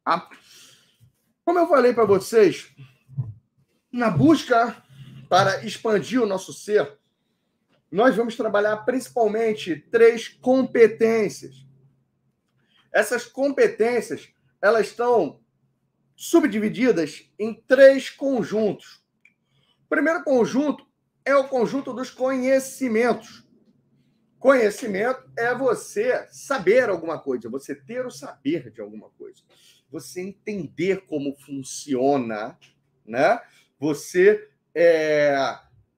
Ah, 0.04 0.28
como 1.44 1.60
eu 1.60 1.68
falei 1.68 1.92
para 1.92 2.04
vocês, 2.04 2.74
na 3.92 4.10
busca 4.10 4.82
para 5.28 5.64
expandir 5.64 6.20
o 6.20 6.26
nosso 6.26 6.52
ser, 6.52 6.98
nós 7.88 8.16
vamos 8.16 8.36
trabalhar 8.36 8.78
principalmente 8.78 9.76
três 9.76 10.26
competências. 10.26 11.64
Essas 12.92 13.24
competências, 13.24 14.34
elas 14.62 14.86
estão 14.86 15.40
subdivididas 16.14 17.28
em 17.38 17.52
três 17.52 18.08
conjuntos. 18.08 19.02
O 19.84 19.88
primeiro 19.88 20.22
conjunto 20.22 20.86
é 21.24 21.34
o 21.34 21.48
conjunto 21.48 21.92
dos 21.92 22.10
conhecimentos. 22.10 23.44
Conhecimento 24.38 25.30
é 25.36 25.54
você 25.54 26.26
saber 26.30 26.88
alguma 26.88 27.18
coisa, 27.18 27.48
você 27.48 27.74
ter 27.74 28.06
o 28.06 28.10
saber 28.10 28.70
de 28.70 28.80
alguma 28.80 29.10
coisa, 29.10 29.42
você 29.90 30.20
entender 30.20 31.06
como 31.06 31.36
funciona, 31.36 32.58
né? 33.04 33.40
Você 33.78 34.48
é, 34.74 35.36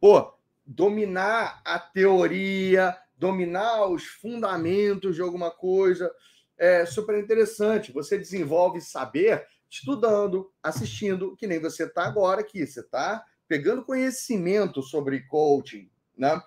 pô, 0.00 0.35
dominar 0.66 1.62
a 1.64 1.79
teoria, 1.79 2.96
dominar 3.16 3.87
os 3.87 4.05
fundamentos 4.05 5.14
de 5.14 5.22
alguma 5.22 5.50
coisa. 5.50 6.12
É 6.56 6.86
super 6.86 7.18
interessante. 7.18 7.92
Você 7.92 8.16
desenvolve 8.16 8.80
saber 8.80 9.46
estudando, 9.68 10.52
assistindo, 10.62 11.36
que 11.36 11.46
nem 11.46 11.58
você 11.58 11.84
está 11.84 12.04
agora 12.04 12.40
aqui. 12.40 12.66
Você 12.66 12.80
está 12.80 13.24
pegando 13.48 13.84
conhecimento 13.84 14.82
sobre 14.82 15.20
coaching, 15.26 15.90
né? 16.16 16.40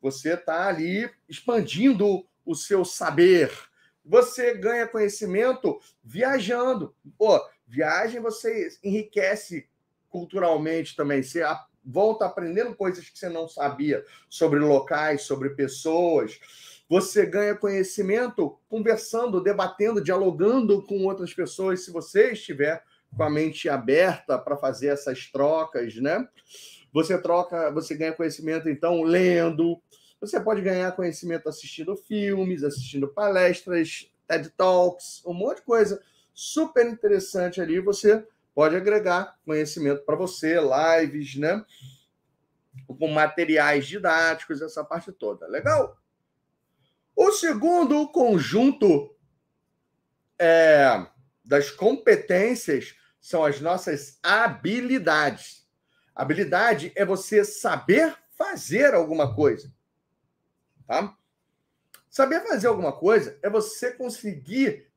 Você 0.00 0.34
está 0.34 0.68
ali 0.68 1.10
expandindo 1.28 2.26
o 2.44 2.54
seu 2.54 2.84
saber. 2.84 3.50
Você 4.04 4.54
ganha 4.54 4.86
conhecimento 4.86 5.80
viajando. 6.02 6.94
Pô, 7.16 7.40
viagem 7.66 8.20
você 8.20 8.68
enriquece 8.82 9.66
culturalmente 10.10 10.94
também. 10.94 11.22
Você 11.22 11.42
volta 11.82 12.26
aprendendo 12.26 12.74
coisas 12.74 13.08
que 13.08 13.18
você 13.18 13.28
não 13.28 13.48
sabia 13.48 14.04
sobre 14.28 14.58
locais, 14.58 15.22
sobre 15.22 15.50
pessoas. 15.50 16.38
Você 16.88 17.24
ganha 17.24 17.54
conhecimento 17.54 18.58
conversando, 18.68 19.42
debatendo, 19.42 20.02
dialogando 20.02 20.82
com 20.82 21.04
outras 21.04 21.32
pessoas, 21.32 21.84
se 21.84 21.90
você 21.90 22.32
estiver 22.32 22.82
com 23.16 23.22
a 23.22 23.30
mente 23.30 23.68
aberta 23.68 24.38
para 24.38 24.56
fazer 24.56 24.88
essas 24.88 25.26
trocas, 25.26 25.96
né? 25.96 26.28
Você 26.92 27.18
troca, 27.18 27.70
você 27.72 27.94
ganha 27.96 28.12
conhecimento 28.12 28.68
então 28.68 29.02
lendo. 29.02 29.80
Você 30.20 30.40
pode 30.40 30.60
ganhar 30.60 30.92
conhecimento 30.92 31.48
assistindo 31.48 31.96
filmes, 31.96 32.62
assistindo 32.62 33.08
palestras, 33.08 34.10
TED 34.28 34.50
Talks, 34.50 35.22
um 35.26 35.34
monte 35.34 35.56
de 35.56 35.62
coisa 35.62 36.02
super 36.32 36.86
interessante 36.86 37.60
ali. 37.60 37.80
Você 37.80 38.26
pode 38.54 38.76
agregar 38.76 39.36
conhecimento 39.44 40.04
para 40.04 40.16
você, 40.16 40.58
lives, 40.60 41.36
né? 41.36 41.64
Com 42.86 43.08
materiais 43.08 43.86
didáticos, 43.86 44.60
essa 44.60 44.84
parte 44.84 45.12
toda. 45.12 45.46
Legal? 45.46 45.96
O 47.16 47.30
segundo 47.32 48.08
conjunto 48.08 49.14
é, 50.38 51.06
das 51.44 51.70
competências 51.70 52.94
são 53.20 53.44
as 53.44 53.60
nossas 53.60 54.18
habilidades. 54.22 55.66
Habilidade 56.14 56.92
é 56.94 57.04
você 57.04 57.44
saber 57.44 58.16
fazer 58.36 58.94
alguma 58.94 59.34
coisa. 59.34 59.72
Tá? 60.86 61.16
Saber 62.10 62.40
fazer 62.46 62.66
alguma 62.66 62.92
coisa 62.92 63.38
é 63.42 63.50
você 63.50 63.92
conseguir 63.92 64.88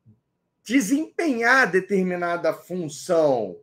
desempenhar 0.62 1.70
determinada 1.70 2.52
função, 2.52 3.58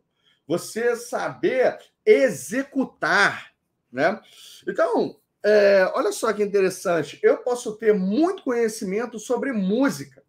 você 0.46 0.96
saber 0.96 1.78
executar, 2.04 3.54
né? 3.92 4.20
Então, 4.66 5.20
é, 5.44 5.90
olha 5.94 6.12
só 6.12 6.32
que 6.32 6.42
interessante, 6.42 7.18
eu 7.22 7.38
posso 7.38 7.76
ter 7.76 7.94
muito 7.94 8.42
conhecimento 8.42 9.18
sobre 9.18 9.52
música. 9.52 10.22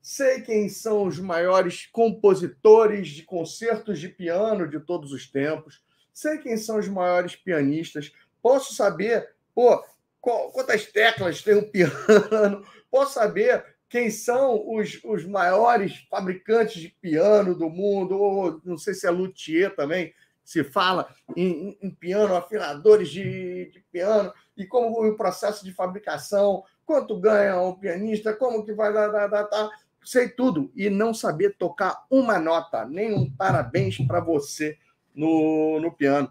Sei 0.00 0.42
quem 0.42 0.68
são 0.68 1.04
os 1.06 1.18
maiores 1.18 1.86
compositores 1.86 3.08
de 3.08 3.22
concertos 3.22 3.98
de 3.98 4.08
piano 4.08 4.68
de 4.68 4.78
todos 4.78 5.12
os 5.12 5.30
tempos. 5.30 5.82
Sei 6.12 6.38
quem 6.38 6.56
são 6.56 6.78
os 6.78 6.88
maiores 6.88 7.36
pianistas. 7.36 8.12
Posso 8.42 8.74
saber, 8.74 9.34
pô, 9.54 9.82
quantas 10.20 10.86
teclas 10.86 11.42
tem 11.42 11.56
um 11.56 11.64
piano. 11.70 12.64
Posso 12.90 13.14
saber 13.14 13.64
quem 13.88 14.10
são 14.10 14.74
os, 14.74 15.00
os 15.04 15.24
maiores 15.24 16.04
fabricantes 16.10 16.82
de 16.82 16.88
piano 16.88 17.54
do 17.54 17.70
mundo, 17.70 18.18
ou 18.20 18.60
não 18.64 18.76
sei 18.76 18.92
se 18.92 19.06
é 19.06 19.10
luthier 19.10 19.74
também, 19.74 20.12
se 20.44 20.62
fala 20.62 21.08
em, 21.36 21.76
em 21.80 21.90
piano, 21.90 22.36
afinadores 22.36 23.08
de, 23.08 23.70
de, 23.72 23.80
piano, 23.90 24.32
e 24.56 24.66
como 24.66 25.04
o 25.04 25.16
processo 25.16 25.64
de 25.64 25.72
fabricação, 25.72 26.62
quanto 26.84 27.18
ganha 27.18 27.58
o 27.60 27.76
pianista, 27.76 28.34
como 28.34 28.64
que 28.64 28.72
vai 28.72 28.92
dar, 28.92 29.08
dar, 29.08 29.26
dar, 29.26 29.44
dar 29.44 29.70
sei 30.04 30.28
tudo, 30.28 30.70
e 30.76 30.90
não 30.90 31.14
saber 31.14 31.56
tocar 31.56 32.04
uma 32.10 32.38
nota, 32.38 32.84
nem 32.84 33.12
um 33.12 33.30
parabéns 33.30 33.96
para 34.06 34.20
você 34.20 34.78
no, 35.14 35.80
no 35.80 35.90
piano. 35.90 36.30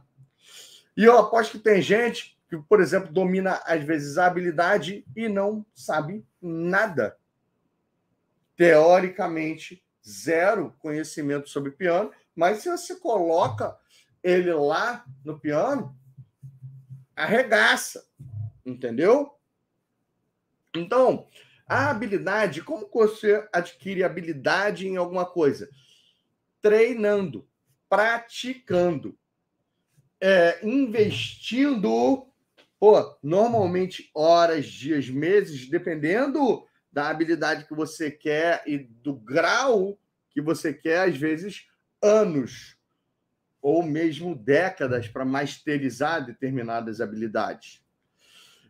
E 0.95 1.03
eu 1.03 1.17
aposto 1.17 1.53
que 1.53 1.63
tem 1.63 1.81
gente 1.81 2.37
que, 2.47 2.57
por 2.57 2.79
exemplo, 2.79 3.11
domina 3.11 3.61
às 3.65 3.83
vezes 3.83 4.17
a 4.17 4.27
habilidade 4.27 5.03
e 5.15 5.27
não 5.27 5.65
sabe 5.73 6.23
nada 6.39 7.17
teoricamente 8.55 9.83
zero 10.07 10.75
conhecimento 10.77 11.49
sobre 11.49 11.71
piano, 11.71 12.11
mas 12.35 12.59
se 12.59 12.69
você 12.69 12.95
coloca 12.95 13.75
ele 14.23 14.53
lá 14.53 15.05
no 15.23 15.37
piano, 15.37 15.95
arregaça, 17.15 18.07
entendeu? 18.65 19.37
Então, 20.75 21.27
a 21.67 21.89
habilidade, 21.89 22.61
como 22.61 22.89
você 22.91 23.47
adquire 23.51 24.03
habilidade 24.03 24.87
em 24.87 24.97
alguma 24.97 25.25
coisa? 25.25 25.69
Treinando, 26.61 27.47
praticando. 27.89 29.17
é, 30.21 30.65
investindo, 30.65 32.25
pô, 32.79 33.17
normalmente 33.21 34.09
horas, 34.15 34.65
dias, 34.65 35.09
meses, 35.09 35.69
dependendo 35.69 36.65
da 36.89 37.09
habilidade 37.09 37.65
que 37.65 37.73
você 37.73 38.09
quer 38.09 38.63
e 38.65 38.77
do 38.77 39.13
grau 39.13 39.99
que 40.29 40.39
você 40.39 40.73
quer, 40.73 41.09
às 41.09 41.17
vezes 41.17 41.67
anos 42.01 42.77
ou 43.63 43.81
mesmo 43.81 44.35
décadas 44.35 45.07
para 45.07 45.23
masterizar 45.23 46.25
determinadas 46.25 46.99
habilidades. 46.99 47.81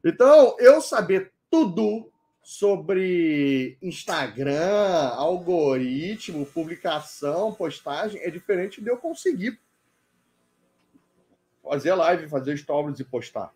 Então, 0.05 0.55
eu 0.59 0.79
saber 0.79 1.33
tudo 1.49 2.11
sobre 2.43 3.75
Instagram, 3.81 5.09
algoritmo, 5.15 6.45
publicação, 6.45 7.55
postagem 7.55 8.21
é 8.21 8.29
diferente 8.29 8.81
de 8.81 8.89
eu 8.89 8.97
conseguir 8.97 9.59
fazer 11.63 11.95
live, 11.95 12.29
fazer 12.29 12.55
stories 12.57 12.99
e 12.99 13.03
postar. 13.03 13.51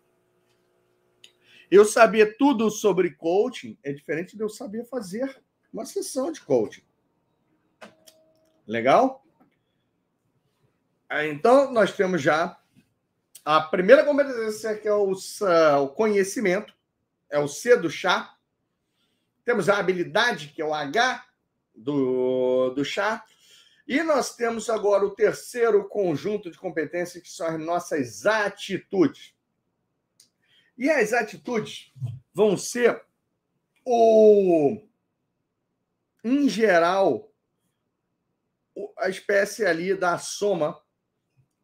Eu 1.70 1.84
saber 1.84 2.36
tudo 2.36 2.68
sobre 2.68 3.14
coaching 3.14 3.78
é 3.84 3.92
diferente 3.92 4.36
de 4.36 4.42
eu 4.42 4.48
saber 4.48 4.86
fazer 4.86 5.40
uma 5.72 5.84
sessão 5.84 6.32
de 6.32 6.40
coaching. 6.40 6.82
Legal? 8.66 9.22
Então, 11.10 11.72
nós 11.72 11.96
temos 11.96 12.20
já 12.20 12.58
a 13.44 13.62
primeira 13.62 14.04
competência, 14.04 14.76
que 14.76 14.86
é 14.86 14.92
o, 14.92 15.12
o 15.12 15.88
conhecimento, 15.88 16.74
é 17.30 17.38
o 17.38 17.48
C 17.48 17.76
do 17.76 17.88
chá. 17.88 18.36
Temos 19.42 19.70
a 19.70 19.78
habilidade, 19.78 20.48
que 20.48 20.60
é 20.60 20.64
o 20.64 20.74
H 20.74 21.24
do, 21.74 22.70
do 22.70 22.84
chá. 22.84 23.24
E 23.86 24.02
nós 24.02 24.36
temos 24.36 24.68
agora 24.68 25.06
o 25.06 25.14
terceiro 25.14 25.88
conjunto 25.88 26.50
de 26.50 26.58
competências, 26.58 27.22
que 27.22 27.30
são 27.30 27.46
as 27.46 27.58
nossas 27.58 28.26
atitudes. 28.26 29.32
E 30.76 30.90
as 30.90 31.14
atitudes 31.14 31.90
vão 32.34 32.54
ser 32.54 33.02
o, 33.82 34.78
em 36.22 36.50
geral, 36.50 37.32
a 38.98 39.08
espécie 39.08 39.64
ali 39.64 39.94
da 39.94 40.18
soma 40.18 40.78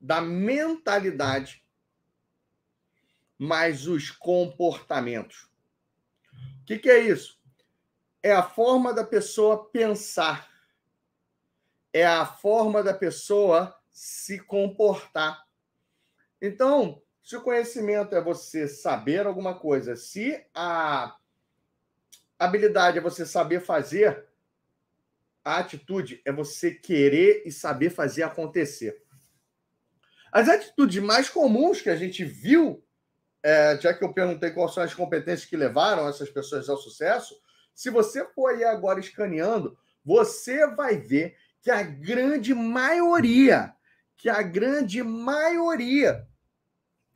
da 0.05 0.21
mentalidade 0.21 1.65
mais 3.39 3.87
os 3.87 4.11
comportamentos. 4.11 5.49
O 6.61 6.65
que, 6.67 6.79
que 6.79 6.91
é 6.91 6.99
isso? 6.99 7.41
É 8.23 8.33
a 8.33 8.43
forma 8.43 8.93
da 8.93 9.03
pessoa 9.03 9.65
pensar 9.71 10.51
é 11.95 12.05
a 12.05 12.27
forma 12.27 12.83
da 12.83 12.93
pessoa 12.93 13.73
se 13.89 14.41
comportar. 14.41 15.47
Então, 16.43 17.01
se 17.23 17.37
o 17.37 17.41
conhecimento 17.41 18.17
é 18.17 18.21
você 18.21 18.67
saber 18.67 19.25
alguma 19.25 19.55
coisa, 19.55 19.95
se 19.95 20.45
a 20.53 21.17
habilidade 22.37 22.99
é 22.99 23.01
você 23.01 23.25
saber 23.25 23.61
fazer, 23.61 24.27
a 25.45 25.59
atitude 25.59 26.21
é 26.25 26.33
você 26.33 26.75
querer 26.75 27.45
e 27.47 27.53
saber 27.53 27.91
fazer 27.91 28.25
acontecer. 28.25 29.04
As 30.35 30.49
atitudes 30.49 31.01
mais 31.01 31.31
comuns 31.31 31.81
que 31.81 31.89
a 31.89 31.95
gente 31.95 32.25
viu, 32.25 32.85
é, 33.41 33.79
já 33.81 33.95
que 33.95 34.03
eu 34.03 34.13
perguntei 34.13 34.51
quais 34.51 34.75
são 34.75 34.83
as 34.83 34.93
competências 34.93 35.49
que 35.49 35.57
levaram 35.57 36.09
essas 36.09 36.29
pessoas 36.29 36.69
ao 36.69 36.77
sucesso, 36.77 37.41
se 37.73 37.89
você 37.89 38.27
for 38.35 38.49
aí 38.49 38.65
agora 38.65 38.99
escaneando, 38.99 39.79
você 40.05 40.67
vai 40.67 40.97
ver 40.97 41.37
que 41.63 41.71
a 41.71 41.85
grande 41.85 42.53
maioria, 42.53 43.73
que 44.17 44.29
a 44.29 44.43
grande 44.43 45.05
maioria 45.05 46.27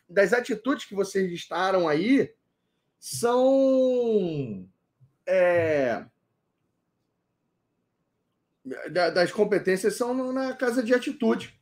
das 0.09 0.33
atitudes 0.33 0.85
que 0.85 0.94
vocês 0.94 1.28
listaram 1.28 1.88
aí 1.88 2.33
são 3.00 4.64
é, 5.26 6.04
das 9.12 9.33
competências 9.33 9.96
são 9.96 10.33
na 10.33 10.54
casa 10.54 10.85
de 10.85 10.94
atitude. 10.94 11.58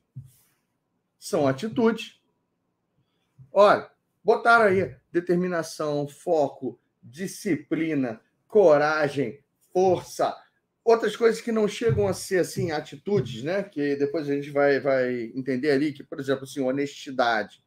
São 1.27 1.49
atitudes. 1.49 2.21
Olha, 3.53 3.91
botaram 4.23 4.67
aí 4.67 4.95
determinação, 5.11 6.07
foco, 6.07 6.79
disciplina, 7.03 8.21
coragem, 8.47 9.43
força, 9.73 10.37
outras 10.85 11.17
coisas 11.17 11.41
que 11.41 11.51
não 11.51 11.67
chegam 11.67 12.07
a 12.07 12.15
ser 12.15 12.39
assim 12.39 12.71
atitudes, 12.71 13.43
né? 13.43 13.65
Que 13.65 13.97
depois 13.97 14.31
a 14.31 14.35
gente 14.35 14.51
vai, 14.51 14.79
vai 14.79 15.33
entender 15.35 15.73
ali 15.73 15.93
que, 15.93 16.05
por 16.05 16.21
exemplo, 16.21 16.45
assim, 16.45 16.61
honestidade. 16.61 17.61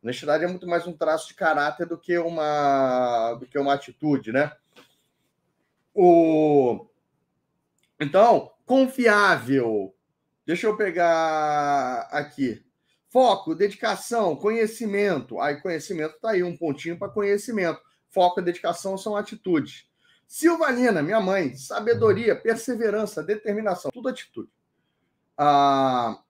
Honestidade 0.00 0.44
é 0.44 0.46
muito 0.46 0.68
mais 0.68 0.86
um 0.86 0.96
traço 0.96 1.26
de 1.26 1.34
caráter 1.34 1.88
do 1.88 1.98
que 1.98 2.16
uma 2.16 3.34
do 3.34 3.44
que 3.44 3.58
uma 3.58 3.74
atitude, 3.74 4.30
né? 4.30 4.52
O 5.92 6.86
então 7.98 8.52
confiável. 8.64 9.92
Deixa 10.46 10.68
eu 10.68 10.76
pegar 10.76 12.02
aqui. 12.12 12.69
Foco, 13.10 13.54
dedicação, 13.56 14.36
conhecimento. 14.36 15.40
Aí 15.40 15.60
conhecimento 15.60 16.18
tá 16.20 16.30
aí 16.30 16.42
um 16.42 16.56
pontinho 16.56 16.98
para 16.98 17.08
conhecimento. 17.08 17.80
Foco 18.08 18.40
e 18.40 18.44
dedicação 18.44 18.96
são 18.96 19.16
atitudes. 19.16 19.88
Silvalina, 20.26 21.02
minha 21.02 21.20
mãe, 21.20 21.56
sabedoria, 21.56 22.36
perseverança, 22.36 23.22
determinação, 23.22 23.90
tudo 23.90 24.08
atitude. 24.08 24.48
Ah, 25.36 26.22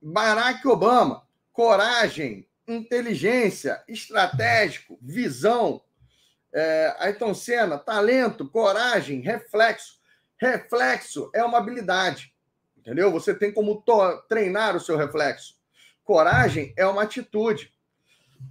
Barack 0.00 0.66
Obama, 0.68 1.26
coragem, 1.52 2.46
inteligência, 2.68 3.82
estratégico, 3.88 4.98
visão. 5.00 5.82
É, 6.52 6.94
Ayrton 6.98 7.34
Senna, 7.34 7.78
talento, 7.78 8.48
coragem, 8.48 9.20
reflexo. 9.20 9.98
Reflexo 10.36 11.30
é 11.34 11.42
uma 11.42 11.58
habilidade, 11.58 12.33
entendeu? 12.84 13.10
Você 13.10 13.34
tem 13.34 13.50
como 13.50 13.82
treinar 14.28 14.76
o 14.76 14.80
seu 14.80 14.96
reflexo. 14.98 15.56
Coragem 16.04 16.74
é 16.76 16.86
uma 16.86 17.02
atitude. 17.02 17.72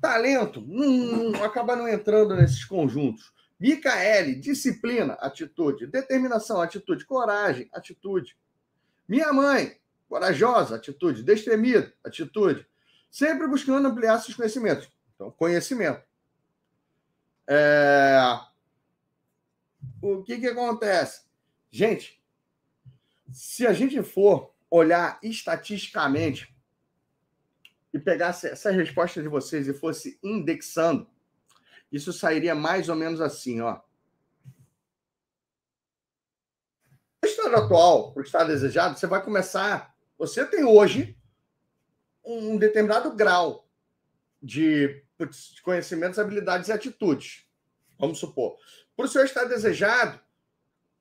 Talento, 0.02 0.60
hum, 0.60 1.34
acaba 1.44 1.76
não 1.76 1.88
entrando 1.88 2.36
nesses 2.36 2.66
conjuntos. 2.66 3.32
Micaele, 3.60 4.36
disciplina, 4.36 5.14
atitude. 5.14 5.86
Determinação, 5.86 6.60
atitude. 6.60 7.06
Coragem, 7.06 7.70
atitude. 7.72 8.36
Minha 9.08 9.32
mãe, 9.32 9.78
corajosa, 10.10 10.76
atitude. 10.76 11.22
Destemida, 11.22 11.94
atitude. 12.04 12.68
Sempre 13.12 13.48
buscando 13.48 13.88
ampliar 13.88 14.20
seus 14.20 14.36
conhecimentos. 14.36 14.90
Então, 15.14 15.30
conhecimento. 15.30 16.02
É... 17.48 18.18
O 20.02 20.24
que, 20.24 20.40
que 20.40 20.48
acontece? 20.48 21.22
Gente, 21.70 22.23
se 23.32 23.66
a 23.66 23.74
gente 23.74 24.02
for 24.04 24.54
olhar 24.70 25.20
estatisticamente 25.24 26.56
e 27.94 28.00
pegasse 28.00 28.48
essa 28.48 28.72
resposta 28.72 29.22
de 29.22 29.28
vocês 29.28 29.68
e 29.68 29.74
fosse 29.74 30.20
indexando, 30.24 31.08
isso 31.92 32.12
sairia 32.12 32.56
mais 32.56 32.90
ou 32.90 32.96
menos 32.96 33.22
assim, 33.22 33.62
ó. 33.62 33.80
No 37.22 37.30
estado 37.30 37.56
atual, 37.56 38.14
o 38.16 38.22
estado 38.22 38.48
desejado, 38.48 38.98
você 38.98 39.08
vai 39.08 39.24
começar. 39.24 39.96
Você 40.18 40.46
tem 40.46 40.64
hoje 40.64 41.18
um 42.26 42.58
determinado 42.58 43.16
grau 43.16 43.70
de 44.42 45.04
conhecimentos, 45.64 46.20
habilidades 46.20 46.68
e 46.68 46.72
atitudes. 46.72 47.48
Vamos 47.98 48.20
supor. 48.20 48.58
Para 48.96 49.06
o 49.06 49.08
seu 49.08 49.24
estado 49.24 49.50
desejado, 49.50 50.20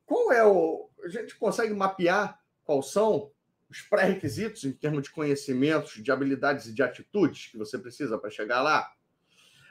qual 0.06 0.30
é 0.30 0.44
o. 0.44 0.90
A 1.02 1.08
gente 1.08 1.36
consegue 1.36 1.74
mapear 1.74 2.40
quais 2.64 2.90
são 2.90 3.30
os 3.68 3.80
pré-requisitos 3.80 4.64
em 4.64 4.72
termos 4.72 5.04
de 5.04 5.10
conhecimentos, 5.10 6.02
de 6.02 6.12
habilidades 6.12 6.66
e 6.66 6.74
de 6.74 6.82
atitudes 6.82 7.46
que 7.46 7.58
você 7.58 7.78
precisa 7.78 8.18
para 8.18 8.30
chegar 8.30 8.62
lá? 8.62 8.92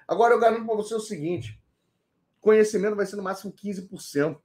Agora 0.07 0.33
eu 0.33 0.39
garanto 0.39 0.65
para 0.65 0.75
você 0.75 0.93
o 0.95 0.99
seguinte: 0.99 1.61
conhecimento 2.39 2.95
vai 2.95 3.05
ser 3.05 3.15
no 3.15 3.23
máximo 3.23 3.53
15%. 3.53 4.39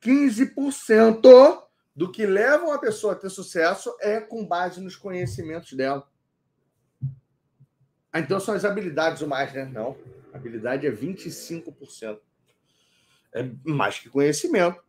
15% 0.00 1.66
do 1.94 2.12
que 2.12 2.26
leva 2.26 2.66
uma 2.66 2.78
pessoa 2.78 3.14
a 3.14 3.16
ter 3.16 3.30
sucesso 3.30 3.96
é 4.00 4.20
com 4.20 4.46
base 4.46 4.80
nos 4.80 4.94
conhecimentos 4.94 5.72
dela. 5.72 6.08
Ah, 8.12 8.20
então 8.20 8.38
são 8.38 8.54
as 8.54 8.64
habilidades 8.64 9.20
o 9.20 9.26
mais, 9.26 9.52
né? 9.52 9.64
Não. 9.64 9.98
Habilidade 10.32 10.86
é 10.86 10.90
25%. 10.90 12.20
É 13.34 13.50
mais 13.64 13.98
que 13.98 14.08
conhecimento. 14.08 14.85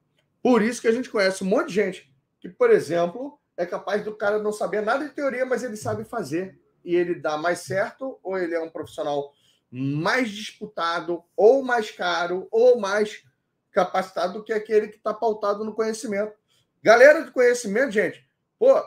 Por 0.47 0.61
isso 0.61 0.81
que 0.81 0.87
a 0.87 0.93
gente 0.93 1.09
conhece 1.09 1.43
um 1.43 1.47
monte 1.47 1.67
de 1.67 1.73
gente 1.73 2.15
que, 2.39 2.47
por 2.47 2.71
exemplo, 2.71 3.37
é 3.57 3.65
capaz 3.65 4.01
do 4.01 4.15
cara 4.15 4.39
não 4.39 4.53
saber 4.53 4.81
nada 4.81 5.05
de 5.05 5.13
teoria, 5.13 5.45
mas 5.45 5.61
ele 5.61 5.75
sabe 5.75 6.05
fazer 6.05 6.57
e 6.85 6.95
ele 6.95 7.15
dá 7.15 7.35
mais 7.35 7.59
certo, 7.59 8.17
ou 8.23 8.37
ele 8.37 8.55
é 8.55 8.61
um 8.61 8.69
profissional 8.69 9.33
mais 9.69 10.29
disputado, 10.29 11.21
ou 11.35 11.61
mais 11.65 11.91
caro, 11.91 12.47
ou 12.49 12.79
mais 12.79 13.25
capacitado 13.73 14.35
do 14.35 14.43
que 14.45 14.53
aquele 14.53 14.87
que 14.87 14.95
está 14.95 15.13
pautado 15.13 15.65
no 15.65 15.75
conhecimento. 15.75 16.33
Galera 16.81 17.25
de 17.25 17.31
conhecimento, 17.31 17.91
gente, 17.91 18.25
pô, 18.57 18.81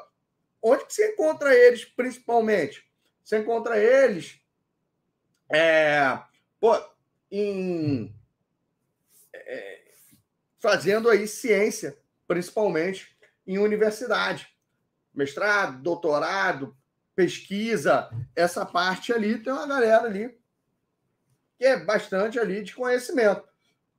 onde 0.62 0.86
que 0.86 0.94
você 0.94 1.12
encontra 1.12 1.54
eles 1.54 1.84
principalmente? 1.84 2.90
Você 3.22 3.36
encontra 3.36 3.76
eles 3.78 4.40
é, 5.52 6.22
pô, 6.58 6.74
em, 7.30 8.18
é, 9.34 9.79
fazendo 10.60 11.08
aí 11.08 11.26
ciência, 11.26 11.98
principalmente 12.28 13.16
em 13.46 13.58
universidade. 13.58 14.48
Mestrado, 15.12 15.82
doutorado, 15.82 16.76
pesquisa, 17.16 18.08
essa 18.36 18.64
parte 18.64 19.12
ali 19.12 19.42
tem 19.42 19.52
uma 19.52 19.66
galera 19.66 20.04
ali 20.04 20.38
que 21.58 21.66
é 21.66 21.78
bastante 21.78 22.38
ali 22.38 22.62
de 22.62 22.74
conhecimento. 22.74 23.46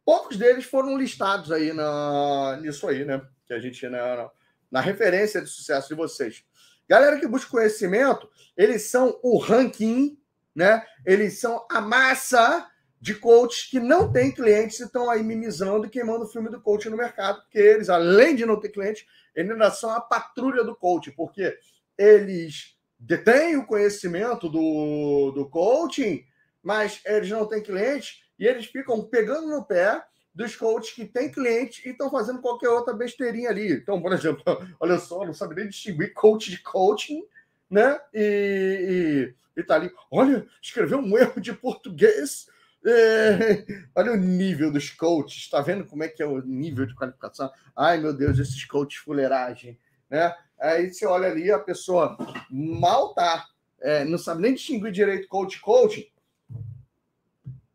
Poucos 0.03 0.35
deles 0.35 0.65
foram 0.65 0.97
listados 0.97 1.51
aí 1.51 1.71
na, 1.73 2.57
nisso 2.59 2.87
aí, 2.87 3.05
né? 3.05 3.21
Que 3.45 3.53
a 3.53 3.59
gente 3.59 3.87
na, 3.87 4.31
na 4.71 4.81
referência 4.81 5.39
de 5.41 5.47
sucesso 5.47 5.89
de 5.89 5.93
vocês. 5.93 6.43
Galera 6.89 7.19
que 7.19 7.27
busca 7.27 7.51
conhecimento, 7.51 8.27
eles 8.57 8.89
são 8.89 9.19
o 9.21 9.37
ranking, 9.37 10.19
né? 10.55 10.83
Eles 11.05 11.39
são 11.39 11.65
a 11.69 11.79
massa 11.79 12.67
de 13.01 13.15
coaches 13.15 13.67
que 13.67 13.79
não 13.79 14.11
têm 14.11 14.31
clientes 14.31 14.79
e 14.79 14.83
estão 14.83 15.09
aí 15.09 15.23
mimizando 15.23 15.87
e 15.87 15.89
queimando 15.89 16.25
o 16.25 16.27
filme 16.27 16.49
do 16.49 16.61
coach 16.61 16.87
no 16.87 16.95
mercado, 16.95 17.41
porque 17.41 17.57
eles, 17.57 17.89
além 17.89 18.35
de 18.35 18.45
não 18.45 18.59
ter 18.59 18.69
cliente, 18.69 19.07
eles 19.35 19.51
ainda 19.51 19.71
são 19.71 19.89
a 19.89 19.99
patrulha 19.99 20.63
do 20.63 20.75
coach, 20.75 21.11
porque 21.11 21.57
eles 21.97 22.77
detêm 22.99 23.57
o 23.57 23.65
conhecimento 23.65 24.47
do, 24.47 25.31
do 25.31 25.49
coaching, 25.49 26.23
mas 26.61 27.01
eles 27.03 27.29
não 27.31 27.47
têm 27.47 27.63
cliente 27.63 28.21
e 28.37 28.45
eles 28.45 28.67
ficam 28.67 29.03
pegando 29.03 29.47
no 29.47 29.65
pé 29.65 30.03
dos 30.33 30.55
coaches 30.55 30.93
que 30.93 31.05
têm 31.05 31.31
cliente 31.31 31.81
e 31.87 31.91
estão 31.91 32.09
fazendo 32.09 32.39
qualquer 32.39 32.69
outra 32.69 32.93
besteirinha 32.93 33.49
ali. 33.49 33.73
Então, 33.73 33.99
por 33.99 34.13
exemplo, 34.13 34.43
olha 34.79 34.99
só, 34.99 35.25
não 35.25 35.33
sabe 35.33 35.55
nem 35.55 35.67
distinguir 35.67 36.13
coach 36.13 36.51
de 36.51 36.59
coaching, 36.61 37.23
né? 37.67 37.99
E, 38.13 39.33
e, 39.57 39.59
e 39.59 39.63
tá 39.63 39.75
ali, 39.75 39.91
olha, 40.11 40.45
escreveu 40.61 40.99
um 40.99 41.17
erro 41.17 41.41
de 41.41 41.51
português. 41.51 42.47
É, 42.85 43.65
olha 43.95 44.13
o 44.13 44.17
nível 44.17 44.71
dos 44.71 44.89
coaches, 44.89 45.49
tá 45.49 45.61
vendo 45.61 45.85
como 45.85 46.03
é 46.03 46.07
que 46.07 46.21
é 46.21 46.25
o 46.25 46.41
nível 46.41 46.85
de 46.85 46.95
qualificação? 46.95 47.51
Ai, 47.75 47.97
meu 47.99 48.13
Deus, 48.13 48.39
esses 48.39 48.63
coaches 48.65 48.99
fuleiragem, 48.99 49.79
né? 50.09 50.35
Aí 50.59 50.93
você 50.93 51.05
olha 51.05 51.27
ali, 51.27 51.51
a 51.51 51.59
pessoa 51.59 52.17
mal 52.49 53.13
tá, 53.13 53.47
é, 53.79 54.03
não 54.03 54.17
sabe 54.17 54.41
nem 54.41 54.53
distinguir 54.53 54.91
direito 54.91 55.27
coach 55.27 55.59
coaching, 55.59 56.07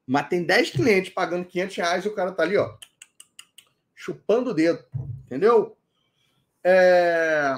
mas 0.06 0.28
tem 0.28 0.44
10 0.44 0.70
clientes 0.70 1.12
pagando 1.12 1.46
500 1.46 1.76
reais 1.76 2.04
e 2.04 2.08
o 2.08 2.14
cara 2.14 2.30
tá 2.30 2.44
ali, 2.44 2.56
ó, 2.56 2.76
chupando 3.94 4.50
o 4.50 4.54
dedo, 4.54 4.84
entendeu? 5.24 5.76
É... 6.62 7.56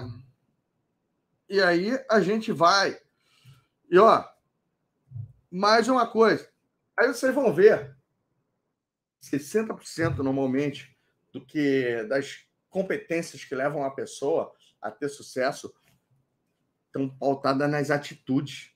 E 1.48 1.60
aí 1.60 1.98
a 2.10 2.20
gente 2.20 2.52
vai. 2.52 2.98
E 3.90 3.98
ó, 3.98 4.24
mais 5.50 5.88
uma 5.88 6.06
coisa. 6.06 6.48
Aí 6.98 7.06
vocês 7.06 7.32
vão 7.32 7.54
ver 7.54 7.96
60% 9.22 10.16
normalmente 10.18 10.98
do 11.32 11.44
que 11.44 12.02
das 12.08 12.44
competências 12.68 13.44
que 13.44 13.54
levam 13.54 13.84
a 13.84 13.90
pessoa 13.90 14.52
a 14.82 14.90
ter 14.90 15.08
sucesso 15.08 15.72
estão 16.86 17.08
pautadas 17.08 17.70
nas 17.70 17.90
atitudes. 17.90 18.72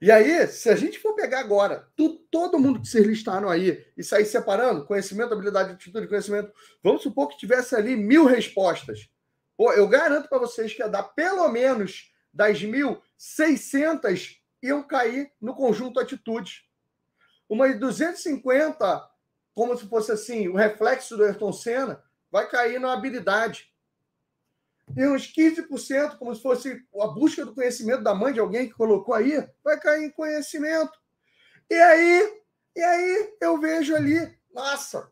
E 0.00 0.12
aí, 0.12 0.46
se 0.46 0.70
a 0.70 0.76
gente 0.76 0.98
for 0.98 1.14
pegar 1.14 1.40
agora 1.40 1.88
tu, 1.96 2.20
todo 2.30 2.58
mundo 2.58 2.80
que 2.80 2.88
vocês 2.88 3.04
listaram 3.04 3.50
aí 3.50 3.84
e 3.96 4.04
sair 4.04 4.24
separando, 4.24 4.86
conhecimento, 4.86 5.34
habilidade, 5.34 5.72
atitude, 5.72 6.06
conhecimento, 6.06 6.52
vamos 6.82 7.02
supor 7.02 7.28
que 7.28 7.36
tivesse 7.36 7.74
ali 7.74 7.96
mil 7.96 8.26
respostas. 8.26 9.10
Pô, 9.56 9.72
eu 9.72 9.88
garanto 9.88 10.28
para 10.28 10.38
vocês 10.38 10.72
que 10.72 10.80
ia 10.80 10.88
dar 10.88 11.02
pelo 11.02 11.48
menos 11.48 12.14
das 12.32 12.62
mil, 12.62 13.02
600 13.18 14.39
iam 14.62 14.82
cair 14.82 15.32
no 15.40 15.54
conjunto 15.54 16.00
atitude. 16.00 16.68
Umas 17.48 17.78
250, 17.78 19.10
como 19.54 19.76
se 19.76 19.86
fosse 19.86 20.12
assim, 20.12 20.48
o 20.48 20.56
reflexo 20.56 21.16
do 21.16 21.24
Ayrton 21.24 21.52
Senna, 21.52 22.02
vai 22.30 22.48
cair 22.48 22.78
na 22.78 22.92
habilidade 22.92 23.70
e 24.96 25.06
uns 25.06 25.32
15%, 25.32 26.18
como 26.18 26.34
se 26.34 26.42
fosse 26.42 26.84
a 27.00 27.06
busca 27.06 27.44
do 27.44 27.54
conhecimento 27.54 28.02
da 28.02 28.14
mãe 28.14 28.32
de 28.32 28.40
alguém 28.40 28.68
que 28.68 28.74
colocou 28.74 29.14
aí, 29.14 29.46
vai 29.62 29.78
cair 29.78 30.04
em 30.04 30.10
conhecimento. 30.10 30.98
E 31.68 31.74
aí, 31.74 32.42
e 32.74 32.80
aí 32.80 33.34
eu 33.40 33.58
vejo 33.58 33.94
ali, 33.94 34.36
nossa, 34.52 35.10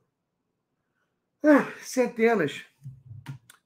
ah, 1.45 1.73
centenas, 1.81 2.65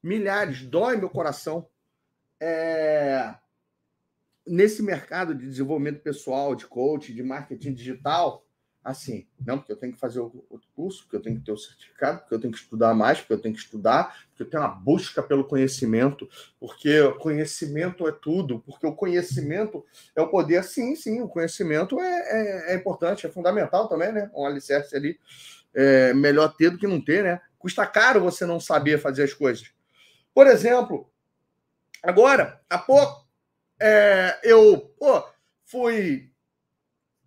milhares, 0.02 0.62
dói 0.62 0.96
meu 0.96 1.08
coração. 1.08 1.66
É, 2.38 3.34
nesse 4.46 4.82
mercado 4.82 5.34
de 5.34 5.46
desenvolvimento 5.46 6.00
pessoal, 6.00 6.54
de 6.54 6.66
coach, 6.66 7.12
de 7.12 7.22
marketing 7.22 7.72
digital, 7.72 8.44
assim, 8.84 9.28
não, 9.44 9.58
porque 9.58 9.72
eu 9.72 9.76
tenho 9.76 9.92
que 9.92 9.98
fazer 9.98 10.18
outro 10.18 10.68
curso, 10.74 11.02
porque 11.04 11.16
eu 11.16 11.22
tenho 11.22 11.38
que 11.38 11.44
ter 11.44 11.52
o 11.52 11.56
certificado, 11.56 12.20
porque 12.20 12.34
eu 12.34 12.40
tenho 12.40 12.52
que 12.52 12.58
estudar 12.58 12.92
mais, 12.94 13.20
porque 13.20 13.32
eu 13.32 13.40
tenho 13.40 13.54
que 13.54 13.60
estudar, 13.60 14.26
porque 14.28 14.42
eu 14.42 14.50
tenho 14.50 14.62
uma 14.62 14.68
busca 14.68 15.22
pelo 15.22 15.44
conhecimento, 15.44 16.28
porque 16.58 17.08
conhecimento 17.20 18.08
é 18.08 18.12
tudo, 18.12 18.58
porque 18.60 18.86
o 18.86 18.94
conhecimento 18.94 19.84
é 20.16 20.20
o 20.20 20.28
poder. 20.28 20.64
Sim, 20.64 20.96
sim, 20.96 21.20
o 21.20 21.28
conhecimento 21.28 22.00
é, 22.00 22.70
é, 22.70 22.72
é 22.72 22.74
importante, 22.74 23.24
é 23.24 23.30
fundamental 23.30 23.88
também, 23.88 24.12
né? 24.12 24.30
Um 24.34 24.44
alicerce 24.44 24.96
ali, 24.96 25.18
é 25.72 26.12
melhor 26.12 26.48
ter 26.56 26.70
do 26.70 26.78
que 26.78 26.86
não 26.86 27.00
ter, 27.00 27.22
né? 27.22 27.40
Custa 27.58 27.86
caro 27.86 28.20
você 28.20 28.44
não 28.44 28.58
saber 28.58 28.98
fazer 28.98 29.22
as 29.22 29.32
coisas. 29.32 29.72
Por 30.34 30.48
exemplo, 30.48 31.08
agora, 32.02 32.60
há 32.68 32.78
pouco, 32.78 33.28
é, 33.82 34.40
eu 34.44 34.94
pô, 34.96 35.24
fui 35.64 36.30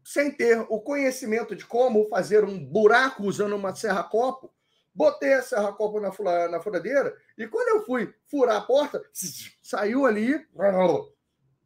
sem 0.05 0.31
ter 0.31 0.65
o 0.69 0.79
conhecimento 0.79 1.53
de 1.53 1.65
como 1.65 2.07
fazer 2.07 2.45
um 2.45 2.63
buraco 2.63 3.23
usando 3.23 3.57
uma 3.57 3.75
serra-copo, 3.75 4.53
botei 4.93 5.33
a 5.33 5.41
serra-copo 5.41 5.99
na, 5.99 6.11
na 6.47 6.61
furadeira 6.61 7.13
e 7.37 7.45
quando 7.45 7.67
eu 7.67 7.85
fui 7.85 8.13
furar 8.31 8.55
a 8.55 8.61
porta, 8.61 9.03
saiu 9.61 10.05
ali 10.05 10.47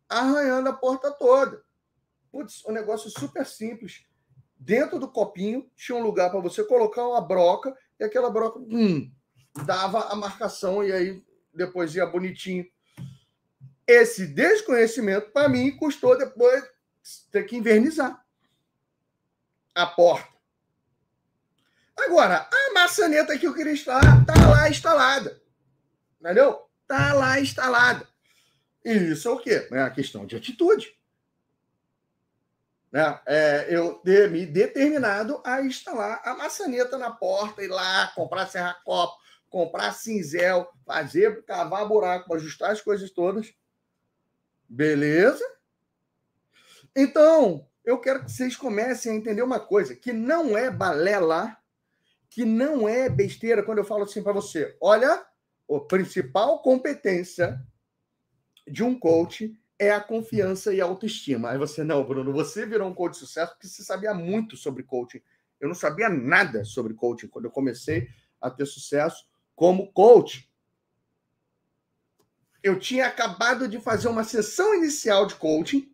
arranhando 0.10 0.70
a 0.70 0.74
porta 0.74 1.12
toda. 1.12 1.64
Putz, 2.32 2.66
um 2.66 2.72
negócio 2.72 3.12
super 3.12 3.46
simples. 3.46 4.06
Dentro 4.58 4.98
do 4.98 5.08
copinho 5.08 5.70
tinha 5.76 5.98
um 5.98 6.02
lugar 6.02 6.32
para 6.32 6.40
você 6.40 6.64
colocar 6.64 7.08
uma 7.08 7.22
broca 7.22 7.78
e 8.00 8.04
aquela 8.04 8.32
broca 8.32 8.58
hum, 8.60 9.12
dava 9.66 10.12
a 10.12 10.16
marcação 10.16 10.84
e 10.84 10.92
aí 10.92 11.24
depois 11.54 11.94
ia 11.94 12.08
bonitinho. 12.08 12.66
Esse 13.90 14.28
desconhecimento, 14.28 15.32
para 15.32 15.50
mim, 15.50 15.76
custou 15.76 16.16
depois 16.16 16.64
ter 17.32 17.44
que 17.46 17.58
invernizar 17.58 18.24
a 19.74 19.88
porta. 19.88 20.30
Agora, 21.98 22.48
a 22.54 22.74
maçaneta 22.76 23.36
que 23.36 23.48
eu 23.48 23.54
queria 23.56 23.74
instalar 23.74 24.22
está 24.22 24.48
lá 24.48 24.70
instalada. 24.70 25.42
Entendeu? 26.22 26.70
Está 26.84 27.14
lá 27.14 27.40
instalada. 27.40 28.08
E 28.86 28.92
isso 28.92 29.28
é 29.28 29.32
o 29.32 29.40
quê? 29.40 29.68
É 29.72 29.82
a 29.82 29.90
questão 29.90 30.24
de 30.24 30.36
atitude. 30.36 30.96
Né? 32.92 33.20
É, 33.26 33.76
eu 33.76 33.96
ter 33.96 34.30
me 34.30 34.46
determinado 34.46 35.42
a 35.44 35.64
instalar 35.64 36.22
a 36.24 36.36
maçaneta 36.36 36.96
na 36.96 37.10
porta, 37.10 37.64
ir 37.64 37.70
lá, 37.70 38.12
comprar 38.14 38.46
serra-copo, 38.46 39.18
comprar 39.50 39.94
cinzel, 39.94 40.72
fazer, 40.86 41.44
cavar 41.44 41.88
buraco, 41.88 42.36
ajustar 42.36 42.70
as 42.70 42.82
coisas 42.82 43.10
todas. 43.10 43.52
Beleza? 44.70 45.43
Então, 46.95 47.67
eu 47.84 47.99
quero 47.99 48.24
que 48.24 48.32
vocês 48.32 48.55
comecem 48.55 49.11
a 49.11 49.15
entender 49.15 49.41
uma 49.41 49.59
coisa, 49.59 49.95
que 49.95 50.13
não 50.13 50.57
é 50.57 50.70
balela, 50.70 51.57
que 52.30 52.45
não 52.45 52.88
é 52.88 53.09
besteira 53.09 53.63
quando 53.63 53.80
eu 53.80 53.84
falo 53.84 54.03
assim 54.03 54.22
para 54.22 54.32
você. 54.34 54.78
Olha, 54.80 55.26
a 55.70 55.80
principal 55.88 56.61
competência 56.61 57.59
de 58.67 58.84
um 58.84 58.97
coach 58.97 59.57
é 59.80 59.91
a 59.91 60.01
confiança 60.01 60.74
e 60.74 60.82
a 60.82 60.86
autoestima. 60.86 61.51
Aí 61.51 61.57
você, 61.57 61.84
não, 61.84 62.03
Bruno, 62.03 62.34
você 62.34 62.65
virou 62.65 62.89
um 62.89 62.93
coach 62.93 63.13
de 63.13 63.20
sucesso 63.20 63.53
porque 63.53 63.67
você 63.67 63.84
sabia 63.84 64.13
muito 64.13 64.57
sobre 64.57 64.84
coaching. 64.84 65.22
Eu 65.59 65.67
não 65.67 65.76
sabia 65.76 66.09
nada 66.09 66.63
sobre 66.63 66.93
coaching 66.93 67.28
quando 67.28 67.45
eu 67.45 67.51
comecei 67.51 68.07
a 68.41 68.49
ter 68.49 68.65
sucesso 68.65 69.26
como 69.55 69.91
coach. 69.91 70.49
Eu 72.62 72.80
tinha 72.80 73.07
acabado 73.07 73.68
de 73.68 73.80
fazer 73.80 74.07
uma 74.07 74.24
sessão 74.24 74.76
inicial 74.76 75.26
de 75.26 75.36
coaching 75.36 75.89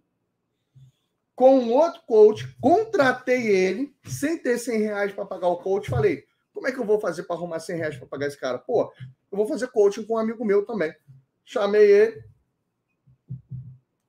com 1.35 1.59
um 1.59 1.73
outro 1.73 2.01
coach, 2.07 2.47
contratei 2.61 3.47
ele, 3.47 3.93
sem 4.05 4.37
ter 4.37 4.57
100 4.57 4.79
reais 4.79 5.11
para 5.11 5.25
pagar 5.25 5.47
o 5.47 5.57
coach, 5.57 5.89
falei, 5.89 6.25
como 6.53 6.67
é 6.67 6.71
que 6.71 6.79
eu 6.79 6.85
vou 6.85 6.99
fazer 6.99 7.23
para 7.23 7.35
arrumar 7.35 7.59
100 7.59 7.77
reais 7.77 7.97
para 7.97 8.07
pagar 8.07 8.27
esse 8.27 8.39
cara? 8.39 8.57
Pô, 8.57 8.91
eu 9.29 9.37
vou 9.37 9.45
fazer 9.45 9.67
coaching 9.67 10.05
com 10.05 10.13
um 10.13 10.17
amigo 10.17 10.45
meu 10.45 10.65
também. 10.65 10.95
Chamei 11.43 11.91
ele 11.91 12.23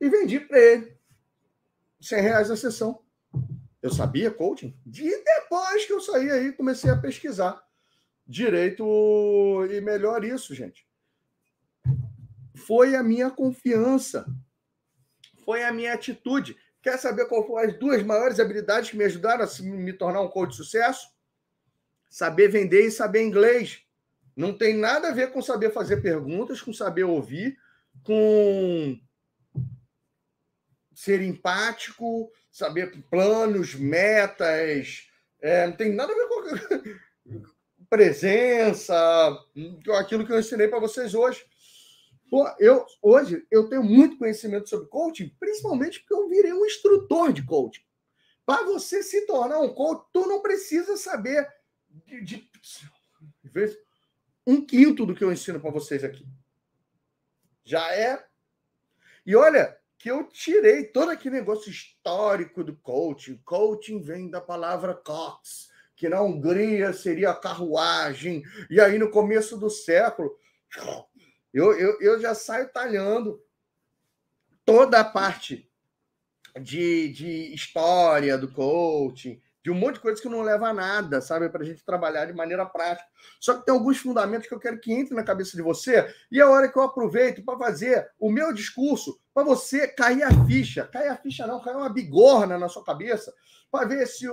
e 0.00 0.08
vendi 0.08 0.38
para 0.38 0.58
ele 0.58 0.96
100 2.00 2.22
reais 2.22 2.50
a 2.50 2.56
sessão. 2.56 3.02
Eu 3.82 3.90
sabia 3.90 4.30
coaching? 4.30 4.78
De 4.86 5.10
depois 5.24 5.84
que 5.84 5.92
eu 5.92 6.00
saí 6.00 6.30
aí, 6.30 6.52
comecei 6.52 6.90
a 6.90 6.96
pesquisar 6.96 7.60
direito 8.26 8.84
e 9.70 9.80
melhor 9.80 10.24
isso, 10.24 10.54
gente. 10.54 10.85
Foi 12.66 12.96
a 12.96 13.02
minha 13.02 13.30
confiança, 13.30 14.26
foi 15.44 15.62
a 15.62 15.72
minha 15.72 15.94
atitude. 15.94 16.56
Quer 16.82 16.98
saber 16.98 17.26
qual 17.26 17.46
foram 17.46 17.68
as 17.68 17.78
duas 17.78 18.02
maiores 18.02 18.40
habilidades 18.40 18.90
que 18.90 18.96
me 18.96 19.04
ajudaram 19.04 19.44
a 19.44 19.62
me 19.62 19.92
tornar 19.92 20.20
um 20.20 20.28
coach 20.28 20.50
de 20.50 20.56
sucesso? 20.56 21.08
Saber 22.10 22.48
vender 22.48 22.86
e 22.86 22.90
saber 22.90 23.22
inglês. 23.22 23.82
Não 24.34 24.52
tem 24.52 24.76
nada 24.76 25.08
a 25.08 25.12
ver 25.12 25.30
com 25.30 25.40
saber 25.40 25.72
fazer 25.72 25.98
perguntas, 25.98 26.60
com 26.60 26.72
saber 26.72 27.04
ouvir, 27.04 27.56
com 28.02 28.98
ser 30.92 31.22
empático, 31.22 32.32
saber 32.50 33.00
planos, 33.08 33.76
metas. 33.76 35.08
É, 35.40 35.66
não 35.68 35.76
tem 35.76 35.94
nada 35.94 36.12
a 36.12 36.16
ver 36.16 36.28
com 36.28 37.86
presença, 37.88 38.96
aquilo 40.00 40.26
que 40.26 40.32
eu 40.32 40.40
ensinei 40.40 40.66
para 40.66 40.80
vocês 40.80 41.14
hoje. 41.14 41.46
Pô, 42.28 42.48
eu, 42.58 42.84
hoje 43.00 43.46
eu 43.50 43.68
tenho 43.68 43.84
muito 43.84 44.18
conhecimento 44.18 44.68
sobre 44.68 44.88
coaching, 44.88 45.34
principalmente 45.38 46.00
porque 46.00 46.14
eu 46.14 46.28
virei 46.28 46.52
um 46.52 46.66
instrutor 46.66 47.32
de 47.32 47.44
coaching. 47.44 47.82
Para 48.44 48.64
você 48.64 49.02
se 49.02 49.26
tornar 49.26 49.60
um 49.60 49.72
coach, 49.72 50.06
tu 50.12 50.26
não 50.26 50.40
precisa 50.40 50.96
saber 50.96 51.48
de, 51.88 52.20
de, 52.20 52.50
de 53.44 53.78
um 54.46 54.64
quinto 54.64 55.04
do 55.04 55.14
que 55.14 55.24
eu 55.24 55.32
ensino 55.32 55.60
para 55.60 55.70
vocês 55.70 56.04
aqui. 56.04 56.26
Já 57.64 57.92
é. 57.92 58.24
E 59.24 59.34
olha 59.34 59.76
que 59.98 60.10
eu 60.10 60.24
tirei 60.24 60.84
todo 60.84 61.10
aquele 61.10 61.36
negócio 61.36 61.70
histórico 61.70 62.62
do 62.62 62.76
coaching. 62.76 63.40
Coaching 63.44 64.00
vem 64.00 64.30
da 64.30 64.40
palavra 64.40 64.94
cox, 64.94 65.68
que 65.96 66.08
na 66.08 66.22
Hungria 66.22 66.92
seria 66.92 67.34
carruagem. 67.34 68.44
E 68.70 68.80
aí 68.80 68.98
no 68.98 69.10
começo 69.10 69.56
do 69.56 69.68
século 69.68 70.38
eu, 71.56 71.72
eu, 71.72 71.98
eu 72.02 72.20
já 72.20 72.34
saio 72.34 72.68
talhando 72.68 73.42
toda 74.62 75.00
a 75.00 75.04
parte 75.04 75.66
de, 76.60 77.08
de 77.08 77.54
história 77.54 78.36
do 78.36 78.52
coaching, 78.52 79.40
de 79.64 79.70
um 79.70 79.74
monte 79.74 79.94
de 79.94 80.00
coisa 80.00 80.20
que 80.20 80.28
não 80.28 80.42
leva 80.42 80.68
a 80.68 80.74
nada, 80.74 81.22
sabe? 81.22 81.48
Para 81.48 81.62
a 81.62 81.64
gente 81.64 81.82
trabalhar 81.82 82.26
de 82.26 82.34
maneira 82.34 82.66
prática. 82.66 83.08
Só 83.40 83.54
que 83.54 83.64
tem 83.64 83.74
alguns 83.74 83.96
fundamentos 83.96 84.46
que 84.46 84.54
eu 84.54 84.60
quero 84.60 84.78
que 84.78 84.92
entre 84.92 85.14
na 85.14 85.24
cabeça 85.24 85.56
de 85.56 85.62
você, 85.62 86.06
e 86.30 86.38
é 86.38 86.42
a 86.42 86.50
hora 86.50 86.70
que 86.70 86.78
eu 86.78 86.82
aproveito 86.82 87.42
para 87.42 87.58
fazer 87.58 88.06
o 88.20 88.30
meu 88.30 88.52
discurso, 88.52 89.18
para 89.32 89.42
você 89.42 89.88
cair 89.88 90.24
a 90.24 90.44
ficha. 90.44 90.86
Cair 90.86 91.08
a 91.08 91.16
ficha 91.16 91.46
não, 91.46 91.62
cair 91.62 91.76
uma 91.76 91.88
bigorna 91.88 92.58
na 92.58 92.68
sua 92.68 92.84
cabeça, 92.84 93.32
para 93.70 93.88
ver 93.88 94.06
se 94.06 94.26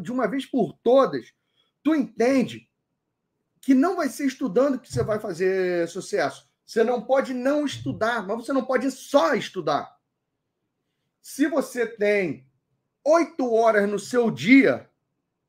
de 0.00 0.12
uma 0.12 0.28
vez 0.28 0.46
por 0.46 0.72
todas 0.84 1.26
tu 1.82 1.96
entende 1.96 2.68
que 3.64 3.72
não 3.72 3.96
vai 3.96 4.10
ser 4.10 4.26
estudando 4.26 4.78
que 4.78 4.92
você 4.92 5.02
vai 5.02 5.18
fazer 5.18 5.88
sucesso. 5.88 6.46
Você 6.66 6.84
não 6.84 7.00
pode 7.00 7.32
não 7.32 7.64
estudar, 7.64 8.26
mas 8.26 8.36
você 8.36 8.52
não 8.52 8.64
pode 8.64 8.90
só 8.90 9.34
estudar. 9.34 9.96
Se 11.22 11.46
você 11.46 11.86
tem 11.86 12.46
oito 13.02 13.50
horas 13.52 13.88
no 13.88 13.98
seu 13.98 14.30
dia 14.30 14.90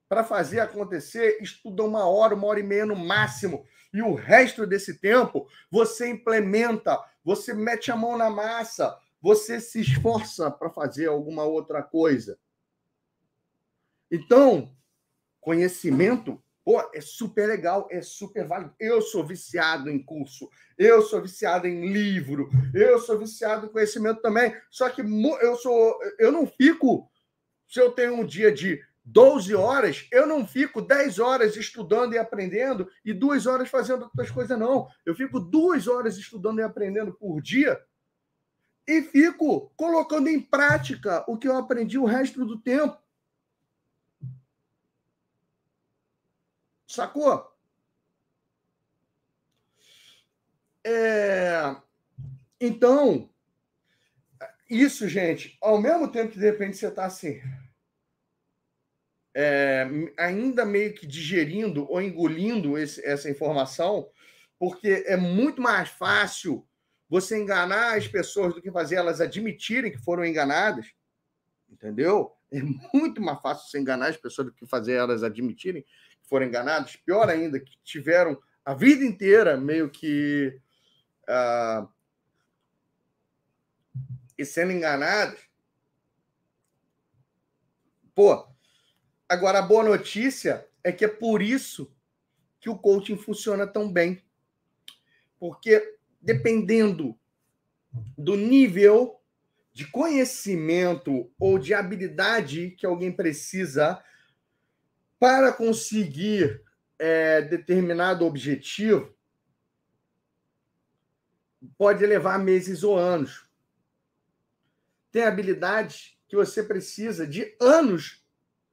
para 0.07 0.23
fazer 0.23 0.61
acontecer, 0.61 1.39
estuda 1.41 1.83
uma 1.83 2.05
hora, 2.07 2.35
uma 2.35 2.47
hora 2.47 2.61
e 2.61 2.63
meia 2.63 2.85
no 2.85 2.95
máximo. 2.95 3.65
E 3.93 4.01
o 4.01 4.13
resto 4.13 4.65
desse 4.65 4.97
tempo 4.99 5.47
você 5.69 6.09
implementa, 6.09 6.97
você 7.23 7.53
mete 7.53 7.91
a 7.91 7.97
mão 7.97 8.17
na 8.17 8.29
massa, 8.29 8.97
você 9.21 9.59
se 9.59 9.81
esforça 9.81 10.49
para 10.49 10.69
fazer 10.69 11.07
alguma 11.07 11.43
outra 11.43 11.83
coisa. 11.83 12.39
Então, 14.09 14.73
conhecimento 15.41 16.41
Pô, 16.65 16.81
é 16.95 16.99
super 16.99 17.47
legal, 17.47 17.87
é 17.91 18.01
super 18.01 18.47
válido. 18.47 18.73
Eu 18.79 18.99
sou 18.99 19.23
viciado 19.23 19.87
em 19.87 20.03
curso, 20.03 20.49
eu 20.75 21.03
sou 21.03 21.21
viciado 21.21 21.67
em 21.67 21.93
livro, 21.93 22.49
eu 22.73 22.97
sou 22.97 23.19
viciado 23.19 23.67
em 23.67 23.69
conhecimento 23.69 24.19
também. 24.19 24.51
Só 24.71 24.89
que 24.89 25.01
eu 25.01 25.55
sou, 25.57 25.99
eu 26.17 26.31
não 26.31 26.47
fico. 26.47 27.07
Se 27.67 27.79
eu 27.79 27.91
tenho 27.91 28.15
um 28.15 28.25
dia 28.25 28.51
de 28.51 28.81
12 29.03 29.53
horas, 29.53 30.07
eu 30.11 30.25
não 30.25 30.47
fico 30.47 30.81
10 30.81 31.19
horas 31.19 31.55
estudando 31.55 32.13
e 32.13 32.17
aprendendo 32.17 32.89
e 33.05 33.13
duas 33.13 33.45
horas 33.45 33.69
fazendo 33.69 34.05
outras 34.05 34.31
coisas, 34.31 34.57
não. 34.57 34.87
Eu 35.05 35.13
fico 35.13 35.39
duas 35.39 35.87
horas 35.87 36.17
estudando 36.17 36.59
e 36.59 36.63
aprendendo 36.63 37.13
por 37.13 37.39
dia 37.41 37.79
e 38.87 39.03
fico 39.03 39.71
colocando 39.77 40.29
em 40.29 40.41
prática 40.41 41.23
o 41.27 41.37
que 41.37 41.47
eu 41.47 41.55
aprendi 41.55 41.99
o 41.99 42.05
resto 42.05 42.43
do 42.43 42.59
tempo. 42.59 42.97
Sacou? 46.95 47.53
É... 50.81 51.75
Então, 52.59 53.29
isso, 54.69 55.07
gente, 55.09 55.57
ao 55.61 55.79
mesmo 55.79 56.07
tempo 56.09 56.31
que 56.31 56.39
de 56.39 56.45
repente 56.45 56.77
você 56.77 56.87
está 56.87 57.05
assim, 57.05 57.41
é, 59.35 59.85
ainda 60.17 60.65
meio 60.65 60.93
que 60.93 61.05
digerindo 61.05 61.85
ou 61.91 62.01
engolindo 62.01 62.77
esse, 62.77 63.05
essa 63.05 63.29
informação, 63.29 64.09
porque 64.57 65.03
é 65.05 65.17
muito 65.17 65.61
mais 65.61 65.89
fácil 65.89 66.65
você 67.09 67.37
enganar 67.37 67.97
as 67.97 68.07
pessoas 68.07 68.55
do 68.55 68.61
que 68.61 68.71
fazer 68.71 68.95
elas 68.95 69.19
admitirem 69.19 69.91
que 69.91 69.97
foram 69.97 70.25
enganadas, 70.25 70.87
entendeu? 71.69 72.31
É 72.51 72.61
muito 72.93 73.21
mais 73.21 73.41
fácil 73.41 73.67
você 73.67 73.79
enganar 73.79 74.07
as 74.07 74.17
pessoas 74.17 74.47
do 74.47 74.53
que 74.53 74.65
fazer 74.65 74.93
elas 74.93 75.23
admitirem 75.23 75.85
foram 76.27 76.45
enganados, 76.45 76.95
pior 76.95 77.29
ainda, 77.29 77.59
que 77.59 77.77
tiveram 77.83 78.41
a 78.63 78.73
vida 78.73 79.03
inteira 79.03 79.57
meio 79.57 79.89
que 79.89 80.59
uh, 81.29 81.87
e 84.37 84.43
sendo 84.45 84.71
enganados. 84.71 85.39
Pô, 88.13 88.47
agora 89.27 89.59
a 89.59 89.61
boa 89.61 89.83
notícia 89.83 90.67
é 90.83 90.91
que 90.91 91.05
é 91.05 91.07
por 91.07 91.41
isso 91.41 91.93
que 92.59 92.69
o 92.69 92.77
coaching 92.77 93.17
funciona 93.17 93.67
tão 93.67 93.91
bem. 93.91 94.23
Porque 95.37 95.97
dependendo 96.21 97.17
do 98.17 98.35
nível 98.35 99.21
de 99.71 99.85
conhecimento 99.85 101.31
ou 101.37 101.59
de 101.59 101.73
habilidade 101.73 102.71
que 102.71 102.85
alguém 102.85 103.11
precisa 103.11 104.01
para 105.19 105.51
conseguir 105.51 106.61
é, 106.99 107.41
determinado 107.41 108.25
objetivo, 108.25 109.13
pode 111.77 112.05
levar 112.05 112.37
meses 112.39 112.83
ou 112.83 112.97
anos. 112.97 113.49
Tem 115.11 115.23
habilidades 115.23 116.17
que 116.27 116.35
você 116.35 116.63
precisa 116.63 117.25
de 117.25 117.55
anos 117.59 118.23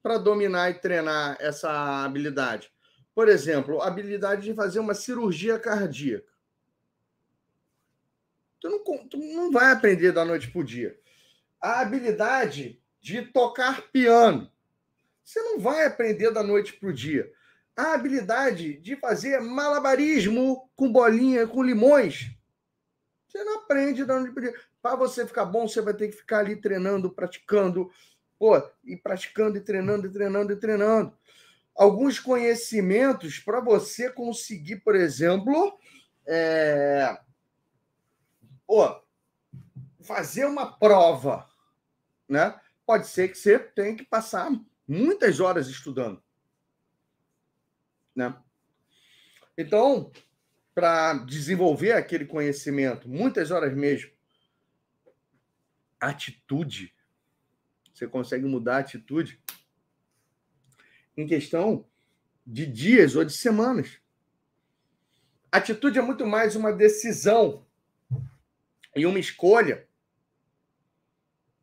para 0.02 0.18
dominar 0.18 0.70
e 0.70 0.74
treinar 0.74 1.36
essa 1.40 2.04
habilidade. 2.04 2.72
Por 3.14 3.28
exemplo, 3.28 3.80
a 3.80 3.88
habilidade 3.88 4.42
de 4.42 4.54
fazer 4.54 4.80
uma 4.80 4.94
cirurgia 4.94 5.58
cardíaca. 5.58 6.32
Tu 8.60 8.68
não, 8.68 9.08
tu 9.08 9.16
não 9.16 9.50
vai 9.50 9.72
aprender 9.72 10.12
da 10.12 10.24
noite 10.24 10.50
para 10.50 10.60
o 10.60 10.64
dia. 10.64 10.98
A 11.60 11.80
habilidade 11.80 12.80
de 13.00 13.22
tocar 13.22 13.82
piano. 13.92 14.50
Você 15.24 15.40
não 15.40 15.58
vai 15.58 15.86
aprender 15.86 16.30
da 16.30 16.42
noite 16.42 16.74
para 16.74 16.88
o 16.88 16.92
dia. 16.92 17.30
A 17.76 17.94
habilidade 17.94 18.78
de 18.78 18.96
fazer 18.96 19.40
malabarismo 19.40 20.70
com 20.76 20.92
bolinha, 20.92 21.46
com 21.46 21.62
limões. 21.62 22.30
Você 23.26 23.42
não 23.44 23.60
aprende 23.60 24.04
da 24.04 24.18
noite 24.18 24.34
para 24.34 24.40
o 24.40 24.44
dia. 24.44 24.60
Para 24.82 24.96
você 24.96 25.26
ficar 25.26 25.44
bom, 25.44 25.66
você 25.66 25.80
vai 25.80 25.94
ter 25.94 26.08
que 26.08 26.16
ficar 26.16 26.40
ali 26.40 26.56
treinando, 26.56 27.10
praticando. 27.10 27.90
Pô, 28.38 28.60
e 28.84 28.96
praticando, 28.96 29.56
e 29.56 29.60
treinando, 29.60 30.06
e 30.06 30.10
treinando, 30.10 30.52
e 30.52 30.56
treinando. 30.56 31.16
Alguns 31.74 32.18
conhecimentos 32.18 33.38
para 33.38 33.60
você 33.60 34.10
conseguir, 34.10 34.76
por 34.80 34.94
exemplo, 34.94 35.78
é... 36.26 37.18
Pô, 38.66 39.00
fazer 40.02 40.44
uma 40.44 40.78
prova, 40.78 41.48
né? 42.28 42.58
Pode 42.84 43.06
ser 43.06 43.28
que 43.28 43.38
você 43.38 43.58
tenha 43.58 43.96
que 43.96 44.04
passar 44.04 44.50
muitas 44.86 45.40
horas 45.40 45.68
estudando. 45.68 46.22
Né? 48.14 48.34
Então, 49.56 50.10
para 50.74 51.14
desenvolver 51.24 51.92
aquele 51.92 52.24
conhecimento, 52.24 53.08
muitas 53.08 53.50
horas 53.50 53.74
mesmo, 53.74 54.10
atitude. 56.00 56.94
Você 57.92 58.06
consegue 58.08 58.44
mudar 58.44 58.76
a 58.76 58.80
atitude 58.80 59.40
em 61.16 61.26
questão 61.26 61.86
de 62.46 62.66
dias 62.66 63.14
ou 63.14 63.24
de 63.24 63.32
semanas. 63.32 64.00
Atitude 65.50 65.98
é 65.98 66.02
muito 66.02 66.26
mais 66.26 66.56
uma 66.56 66.72
decisão 66.72 67.66
e 68.96 69.06
uma 69.06 69.18
escolha, 69.18 69.86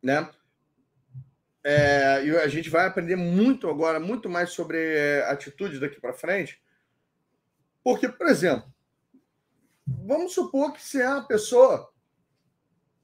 né? 0.02 0.32
É, 1.72 2.26
e 2.26 2.36
a 2.36 2.48
gente 2.48 2.68
vai 2.68 2.88
aprender 2.88 3.16
muito 3.16 3.70
agora, 3.70 4.00
muito 4.00 4.28
mais 4.28 4.50
sobre 4.50 4.80
é, 4.80 5.24
atitude 5.30 5.80
daqui 5.80 6.02
para 6.02 6.16
frente. 6.16 6.60
Porque, 7.84 8.10
por 8.10 8.26
exemplo, 8.26 8.74
vamos 9.86 10.34
supor 10.34 10.74
que 10.74 10.82
você 10.82 11.04
é 11.04 11.08
uma 11.08 11.28
pessoa 11.28 11.94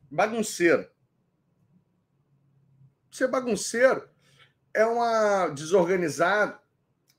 bagunceira. 0.10 0.92
Ser 3.12 3.28
bagunceiro 3.28 4.10
é 4.74 4.84
uma 4.84 5.50
desorganizado, 5.50 6.60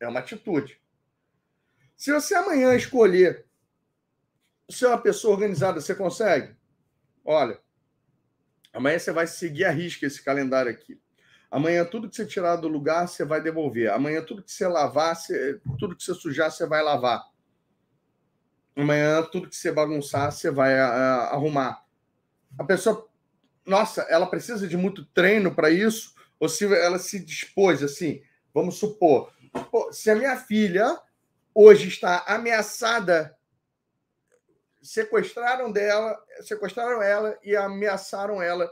é 0.00 0.08
uma 0.08 0.18
atitude. 0.18 0.82
Se 1.96 2.12
você 2.12 2.34
amanhã 2.34 2.74
escolher 2.74 3.46
ser 4.68 4.86
uma 4.86 5.00
pessoa 5.00 5.34
organizada, 5.34 5.80
você 5.80 5.94
consegue? 5.94 6.56
Olha, 7.24 7.60
amanhã 8.72 8.98
você 8.98 9.12
vai 9.12 9.28
seguir 9.28 9.64
a 9.64 9.70
risca 9.70 10.06
esse 10.06 10.20
calendário 10.20 10.72
aqui. 10.72 11.00
Amanhã 11.50 11.84
tudo 11.84 12.08
que 12.08 12.16
você 12.16 12.26
tirar 12.26 12.56
do 12.56 12.68
lugar, 12.68 13.06
você 13.06 13.24
vai 13.24 13.40
devolver. 13.40 13.90
Amanhã 13.90 14.22
tudo 14.22 14.42
que 14.42 14.50
você 14.50 14.66
lavar, 14.66 15.14
você, 15.14 15.60
tudo 15.78 15.96
que 15.96 16.02
você 16.02 16.14
sujar, 16.14 16.50
você 16.50 16.66
vai 16.66 16.82
lavar. 16.82 17.24
Amanhã 18.74 19.22
tudo 19.22 19.48
que 19.48 19.56
você 19.56 19.72
bagunçar, 19.72 20.32
você 20.32 20.50
vai 20.50 20.78
a, 20.78 20.86
a, 20.86 21.16
arrumar. 21.34 21.82
A 22.58 22.64
pessoa, 22.64 23.08
nossa, 23.64 24.02
ela 24.02 24.26
precisa 24.26 24.66
de 24.68 24.76
muito 24.76 25.04
treino 25.06 25.54
para 25.54 25.70
isso? 25.70 26.14
Ou 26.38 26.48
se 26.48 26.64
ela 26.64 26.98
se 26.98 27.24
dispôs 27.24 27.82
assim, 27.82 28.22
vamos 28.52 28.76
supor, 28.76 29.32
pô, 29.70 29.90
se 29.92 30.10
a 30.10 30.14
minha 30.14 30.36
filha 30.36 31.00
hoje 31.54 31.88
está 31.88 32.22
ameaçada, 32.26 33.34
sequestraram 34.82 35.72
dela, 35.72 36.22
sequestraram 36.42 37.02
ela 37.02 37.38
e 37.42 37.56
ameaçaram 37.56 38.42
ela. 38.42 38.70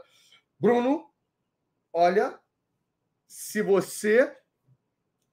Bruno, 0.59 1.09
olha, 1.91 2.39
se 3.37 3.61
você 3.61 4.33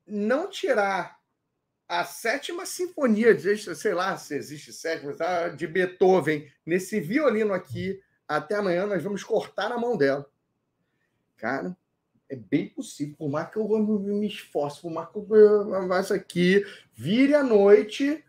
não 0.04 0.50
tirar 0.50 1.20
a 1.86 2.04
sétima 2.04 2.66
sinfonia, 2.66 3.38
sei 3.76 3.94
lá 3.94 4.16
se 4.16 4.34
existe 4.34 4.72
sétima, 4.72 5.14
tá? 5.14 5.50
de 5.50 5.68
Beethoven, 5.68 6.50
nesse 6.66 6.98
violino 6.98 7.54
aqui, 7.54 8.02
até 8.26 8.56
amanhã 8.56 8.86
nós 8.88 9.04
vamos 9.04 9.22
cortar 9.22 9.70
a 9.70 9.78
mão 9.78 9.96
dela. 9.96 10.28
Cara, 11.36 11.76
é 12.28 12.34
bem 12.34 12.70
possível, 12.70 13.14
por 13.16 13.30
mais 13.30 13.48
que 13.48 13.56
eu 13.56 13.68
me 13.68 14.26
esforce, 14.26 14.80
por 14.80 14.90
mais 14.90 15.08
que 15.08 15.18
eu 15.18 15.88
faça 15.88 16.16
aqui, 16.16 16.66
vire 16.92 17.36
à 17.36 17.44
noite, 17.44 18.24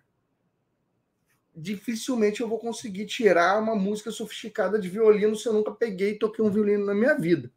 dificilmente 1.55 2.41
eu 2.41 2.47
vou 2.47 2.59
conseguir 2.59 3.07
tirar 3.07 3.59
uma 3.59 3.75
música 3.75 4.11
sofisticada 4.11 4.77
de 4.77 4.87
violino 4.87 5.35
se 5.35 5.47
eu 5.47 5.53
nunca 5.53 5.71
peguei 5.71 6.11
e 6.11 6.19
toquei 6.19 6.45
um 6.45 6.51
violino 6.51 6.85
na 6.85 6.93
minha 6.93 7.15
vida. 7.15 7.51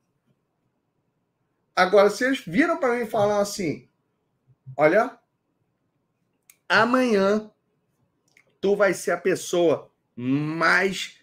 Agora, 1.76 2.08
se 2.08 2.24
eles 2.24 2.40
viram 2.40 2.80
para 2.80 2.94
mim 2.94 3.04
e 3.04 3.32
assim: 3.38 3.86
olha, 4.74 5.18
amanhã 6.66 7.50
tu 8.62 8.74
vai 8.74 8.94
ser 8.94 9.10
a 9.10 9.20
pessoa 9.20 9.92
mais 10.16 11.20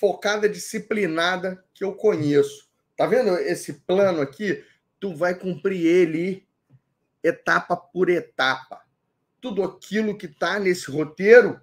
focada, 0.00 0.48
disciplinada 0.48 1.64
que 1.72 1.84
eu 1.84 1.94
conheço. 1.94 2.68
Tá 2.96 3.06
vendo 3.06 3.38
esse 3.38 3.74
plano 3.74 4.20
aqui? 4.20 4.64
Tu 4.98 5.14
vai 5.14 5.36
cumprir 5.36 5.86
ele 5.86 6.48
etapa 7.22 7.76
por 7.76 8.10
etapa. 8.10 8.82
Tudo 9.40 9.62
aquilo 9.62 10.18
que 10.18 10.26
está 10.26 10.58
nesse 10.58 10.90
roteiro, 10.90 11.60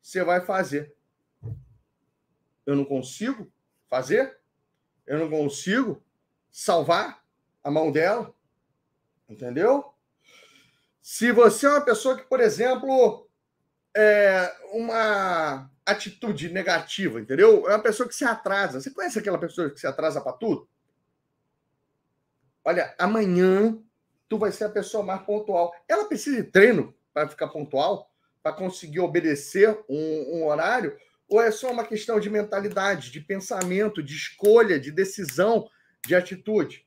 você 0.00 0.24
vai 0.24 0.40
fazer. 0.40 0.94
Eu 2.64 2.74
não 2.74 2.84
consigo 2.84 3.52
fazer? 3.88 4.38
Eu 5.06 5.18
não 5.18 5.28
consigo 5.28 6.02
salvar 6.58 7.22
a 7.62 7.70
mão 7.70 7.92
dela. 7.92 8.34
Entendeu? 9.28 9.94
Se 11.00 11.30
você 11.30 11.66
é 11.66 11.70
uma 11.70 11.80
pessoa 11.80 12.16
que, 12.16 12.24
por 12.24 12.40
exemplo, 12.40 13.28
é 13.96 14.52
uma 14.72 15.70
atitude 15.86 16.50
negativa, 16.50 17.20
entendeu? 17.20 17.68
É 17.68 17.74
uma 17.74 17.82
pessoa 17.82 18.08
que 18.08 18.14
se 18.14 18.24
atrasa. 18.24 18.80
Você 18.80 18.90
conhece 18.90 19.20
aquela 19.20 19.38
pessoa 19.38 19.70
que 19.70 19.78
se 19.78 19.86
atrasa 19.86 20.20
para 20.20 20.32
tudo? 20.32 20.68
Olha, 22.64 22.92
amanhã 22.98 23.78
tu 24.28 24.36
vai 24.36 24.50
ser 24.50 24.64
a 24.64 24.70
pessoa 24.70 25.04
mais 25.04 25.22
pontual. 25.22 25.72
Ela 25.86 26.06
precisa 26.06 26.42
de 26.42 26.50
treino 26.50 26.92
para 27.14 27.28
ficar 27.28 27.48
pontual, 27.48 28.10
para 28.42 28.52
conseguir 28.52 29.00
obedecer 29.00 29.78
um, 29.88 30.38
um 30.38 30.46
horário, 30.46 30.98
ou 31.28 31.40
é 31.40 31.52
só 31.52 31.70
uma 31.70 31.84
questão 31.84 32.18
de 32.18 32.28
mentalidade, 32.28 33.12
de 33.12 33.20
pensamento, 33.20 34.02
de 34.02 34.16
escolha, 34.16 34.78
de 34.80 34.90
decisão 34.90 35.68
de 36.08 36.14
atitude. 36.16 36.86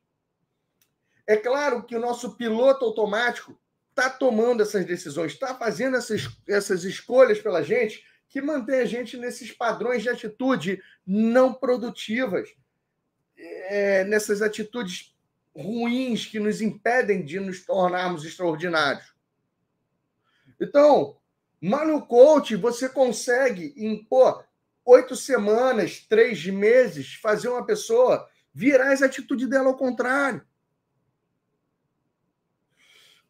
É 1.28 1.38
claro 1.38 1.84
que 1.84 1.96
o 1.96 2.00
nosso 2.00 2.36
piloto 2.36 2.84
automático 2.84 3.58
está 3.92 4.10
tomando 4.10 4.64
essas 4.64 4.84
decisões, 4.86 5.34
está 5.34 5.54
fazendo 5.54 5.96
essas, 5.96 6.28
essas 6.48 6.84
escolhas 6.84 7.40
pela 7.40 7.62
gente 7.62 8.04
que 8.28 8.42
mantém 8.42 8.80
a 8.80 8.86
gente 8.86 9.18
nesses 9.18 9.52
padrões 9.52 10.02
de 10.02 10.10
atitude 10.10 10.82
não 11.06 11.54
produtivas, 11.54 12.50
é, 13.38 14.04
nessas 14.06 14.42
atitudes 14.42 15.14
ruins 15.56 16.26
que 16.26 16.40
nos 16.40 16.62
impedem 16.62 17.24
de 17.24 17.40
nos 17.40 17.64
tornarmos 17.64 18.26
extraordinários. 18.26 19.14
Então, 20.60 21.18
no 21.62 22.06
coach, 22.06 22.56
você 22.56 22.88
consegue, 22.90 23.74
pô, 24.10 24.42
oito 24.86 25.16
semanas, 25.16 26.00
três 26.00 26.46
meses, 26.48 27.14
fazer 27.16 27.50
uma 27.50 27.66
pessoa 27.66 28.28
virar 28.54 28.92
as 28.92 29.02
atitudes 29.02 29.48
dela 29.48 29.68
ao 29.68 29.78
contrário. 29.78 30.46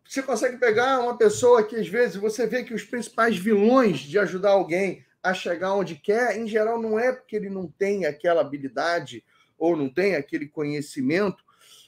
Você 0.07 0.21
consegue 0.21 0.57
pegar 0.57 0.99
uma 0.99 1.17
pessoa 1.17 1.63
que, 1.63 1.75
às 1.75 1.87
vezes, 1.87 2.17
você 2.17 2.45
vê 2.45 2.63
que 2.63 2.73
os 2.73 2.83
principais 2.83 3.37
vilões 3.37 3.99
de 3.99 4.19
ajudar 4.19 4.51
alguém 4.51 5.05
a 5.23 5.33
chegar 5.33 5.73
onde 5.73 5.95
quer, 5.95 6.37
em 6.37 6.47
geral, 6.47 6.81
não 6.81 6.99
é 6.99 7.13
porque 7.13 7.35
ele 7.35 7.49
não 7.49 7.67
tem 7.67 8.05
aquela 8.05 8.41
habilidade 8.41 9.23
ou 9.57 9.77
não 9.77 9.87
tem 9.87 10.15
aquele 10.15 10.47
conhecimento, 10.47 11.43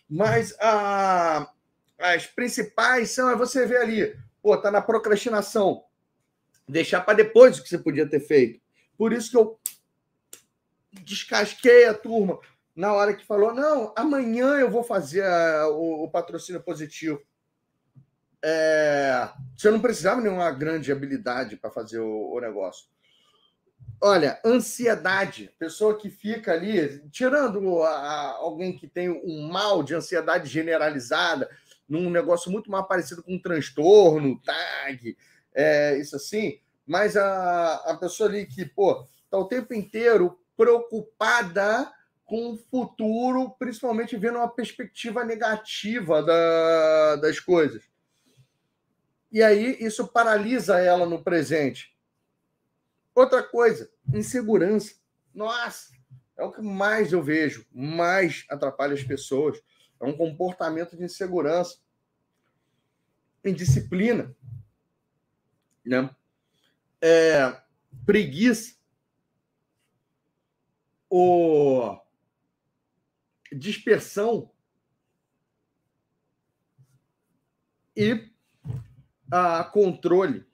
mas 0.08 0.56
a, 0.60 1.52
as 1.98 2.28
principais 2.28 3.10
são, 3.10 3.30
é 3.30 3.36
você 3.36 3.66
ver 3.66 3.78
ali, 3.78 4.16
pô, 4.42 4.56
tá 4.56 4.70
na 4.70 4.82
procrastinação, 4.82 5.84
deixar 6.70 7.02
para 7.02 7.16
depois 7.16 7.58
o 7.58 7.64
que 7.64 7.70
você 7.70 7.80
podia 7.80 8.08
ter 8.08 8.20
feito. 8.20 8.62
Por 8.96 9.12
isso 9.12 9.32
que 9.32 9.38
eu 9.38 9.60
descasquei 10.92 11.88
a 11.88 11.94
turma 11.94 12.40
na 12.76 12.94
hora 12.94 13.14
que 13.14 13.26
falou: 13.26 13.54
não, 13.54 13.94
amanhã 13.96 14.56
eu 14.56 14.70
vou 14.70 14.84
fazer 14.84 15.24
a, 15.24 15.68
o, 15.70 16.04
o, 16.04 16.10
patrocínio 16.10 16.62
positivo. 16.62 17.22
É, 18.44 19.30
você 19.56 19.72
não 19.72 19.80
precisava 19.80 20.18
de 20.18 20.28
nenhuma 20.28 20.52
grande 20.52 20.92
habilidade 20.92 21.56
para 21.56 21.72
fazer 21.72 22.00
o, 22.00 22.34
o, 22.34 22.40
negócio. 22.40 22.88
Olha, 24.02 24.40
ansiedade, 24.44 25.54
pessoa 25.58 25.98
que 25.98 26.10
fica 26.10 26.52
ali, 26.52 27.08
tirando 27.10 27.84
a, 27.84 27.90
a, 27.90 28.32
alguém 28.38 28.76
que 28.76 28.88
tem 28.88 29.10
um 29.10 29.48
mal 29.48 29.82
de 29.82 29.96
ansiedade 29.96 30.50
generalizada, 30.50 31.50
num 31.88 32.10
negócio 32.10 32.52
muito 32.52 32.70
mais 32.70 32.86
parecido 32.86 33.24
com 33.24 33.36
um 33.36 33.42
transtorno, 33.42 34.42
tag, 34.42 35.16
é, 35.54 35.98
isso 36.00 36.16
assim, 36.16 36.60
mas 36.86 37.16
a, 37.16 37.76
a 37.76 37.98
pessoa 37.98 38.28
ali 38.28 38.46
que, 38.46 38.66
pô, 38.66 39.08
tá 39.30 39.38
o 39.38 39.48
tempo 39.48 39.74
inteiro 39.74 40.38
preocupada 40.58 41.90
com 42.26 42.54
o 42.54 42.58
futuro, 42.58 43.52
principalmente 43.60 44.16
vendo 44.18 44.38
uma 44.38 44.50
perspectiva 44.50 45.24
negativa 45.24 46.24
da, 46.24 47.16
das 47.18 47.40
coisas. 47.40 47.84
E 49.32 49.42
aí 49.42 49.78
isso 49.80 50.08
paralisa 50.08 50.80
ela 50.80 51.06
no 51.06 51.24
presente. 51.24 51.98
Outra 53.16 53.44
coisa, 53.44 53.92
insegurança. 54.14 54.96
Nossa, 55.34 55.92
é 56.38 56.44
o 56.44 56.52
que 56.52 56.62
mais 56.62 57.12
eu 57.12 57.22
vejo, 57.22 57.66
mais 57.72 58.46
atrapalha 58.50 58.94
as 58.94 59.04
pessoas. 59.04 59.62
É 60.00 60.06
um 60.06 60.16
comportamento 60.16 60.98
de 60.98 61.04
insegurança, 61.04 61.78
indisciplina, 63.44 64.36
né? 65.86 66.10
É, 67.02 67.62
preguiça. 68.06 68.76
Dispersão 73.54 74.50
e 77.96 78.30
a 79.32 79.64
controle. 79.64 80.46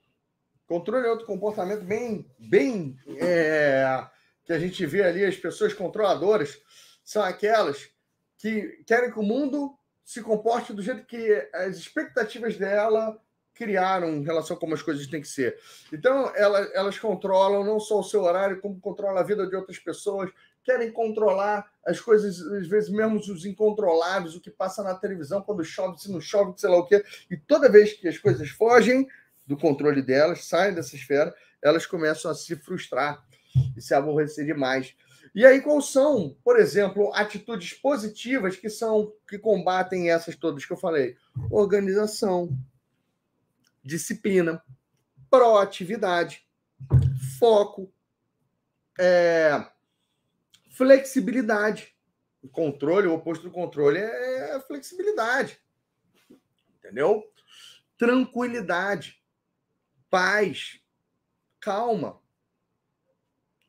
Controle 0.68 1.08
é 1.08 1.10
outro 1.10 1.26
comportamento 1.26 1.84
bem, 1.84 2.30
bem 2.38 2.98
é, 3.20 4.08
que 4.46 4.54
a 4.54 4.60
gente 4.60 4.86
vê 4.86 5.04
ali, 5.04 5.26
as 5.26 5.36
pessoas 5.36 5.74
controladoras 5.74 6.62
são 7.04 7.24
aquelas 7.24 7.90
que 8.38 8.84
querem 8.86 9.12
que 9.12 9.20
o 9.20 9.24
mundo 9.24 9.78
se 10.04 10.22
comporte 10.22 10.74
do 10.74 10.82
jeito 10.82 11.06
que 11.06 11.50
as 11.54 11.78
expectativas 11.78 12.58
dela 12.58 13.20
criaram 13.54 14.10
em 14.16 14.24
relação 14.24 14.56
a 14.56 14.60
como 14.60 14.74
as 14.74 14.82
coisas 14.82 15.06
têm 15.06 15.22
que 15.22 15.28
ser. 15.28 15.60
Então, 15.92 16.32
elas, 16.36 16.72
elas 16.74 16.98
controlam 16.98 17.64
não 17.64 17.80
só 17.80 18.00
o 18.00 18.04
seu 18.04 18.24
horário, 18.24 18.62
como 18.62 18.80
controlam 18.80 19.18
a 19.18 19.24
vida 19.24 19.46
de 19.46 19.56
outras 19.56 19.78
pessoas, 19.78 20.32
querem 20.70 20.92
controlar 20.92 21.68
as 21.84 22.00
coisas, 22.00 22.40
às 22.40 22.68
vezes 22.68 22.92
mesmo 22.92 23.18
os 23.18 23.44
incontroláveis, 23.44 24.36
o 24.36 24.40
que 24.40 24.52
passa 24.52 24.84
na 24.84 24.94
televisão, 24.94 25.42
quando 25.42 25.66
chove, 25.66 26.00
se 26.00 26.12
não 26.12 26.22
chove, 26.22 26.54
sei 26.58 26.70
lá 26.70 26.78
o 26.78 26.86
quê. 26.86 27.04
E 27.30 27.36
toda 27.36 27.72
vez 27.72 27.94
que 27.94 28.08
as 28.08 28.20
coisas 28.20 28.50
fogem 28.50 29.08
do 29.48 29.58
controle 29.58 30.04
delas, 30.04 30.46
saem 30.46 30.76
dessa 30.76 30.96
esfera, 30.96 31.34
elas 31.60 31.88
começam 31.88 32.30
a 32.30 32.36
se 32.36 32.56
frustrar 32.56 33.26
e 33.76 33.82
se 33.82 33.96
aborrecer 33.96 34.46
demais. 34.46 34.96
E 35.34 35.44
aí, 35.44 35.60
quais 35.60 35.86
são, 35.86 36.38
por 36.44 36.60
exemplo, 36.60 37.12
atitudes 37.16 37.74
positivas 37.74 38.56
que 38.56 38.70
são 38.70 39.12
que 39.28 39.40
combatem 39.40 40.12
essas 40.12 40.36
todas 40.36 40.66
que 40.66 40.74
eu 40.74 40.78
falei? 40.78 41.16
Organização, 41.50 42.56
disciplina, 43.84 44.62
proatividade, 45.32 46.46
foco, 47.40 47.92
é, 49.00 49.66
flexibilidade. 50.80 51.94
O 52.42 52.48
controle, 52.48 53.06
o 53.06 53.14
oposto 53.14 53.44
do 53.44 53.52
controle 53.52 54.00
é 54.00 54.58
flexibilidade. 54.62 55.60
Entendeu? 56.78 57.30
Tranquilidade, 57.98 59.22
paz, 60.10 60.82
calma. 61.60 62.22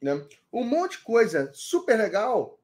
Né? 0.01 0.25
Um 0.53 0.63
monte 0.63 0.99
de 0.99 1.03
coisa 1.03 1.51
super 1.53 1.99
legal 1.99 2.61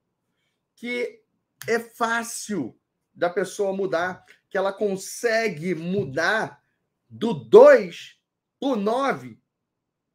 que 0.77 1.21
é 1.67 1.81
fácil 1.81 2.79
da 3.13 3.29
pessoa 3.29 3.73
mudar, 3.73 4.25
que 4.49 4.57
ela 4.57 4.73
consegue 4.73 5.75
mudar 5.75 6.63
do 7.09 7.35
2 7.35 8.17
para 8.61 8.69
o 8.69 8.77
9 8.77 9.41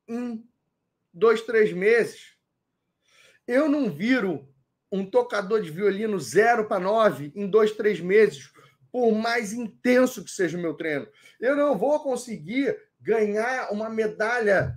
em 0.07 0.49
dois, 1.13 1.41
três 1.41 1.73
meses. 1.73 2.37
Eu 3.51 3.67
não 3.67 3.91
viro 3.91 4.47
um 4.89 5.05
tocador 5.05 5.61
de 5.61 5.69
violino 5.69 6.17
0 6.17 6.69
para 6.69 6.79
9 6.79 7.33
em 7.35 7.45
dois, 7.45 7.73
três 7.73 7.99
meses, 7.99 8.49
por 8.89 9.11
mais 9.11 9.51
intenso 9.51 10.23
que 10.23 10.31
seja 10.31 10.57
o 10.57 10.61
meu 10.61 10.73
treino. 10.73 11.05
Eu 11.37 11.53
não 11.53 11.77
vou 11.77 11.99
conseguir 11.99 12.81
ganhar 13.01 13.69
uma 13.73 13.89
medalha 13.89 14.73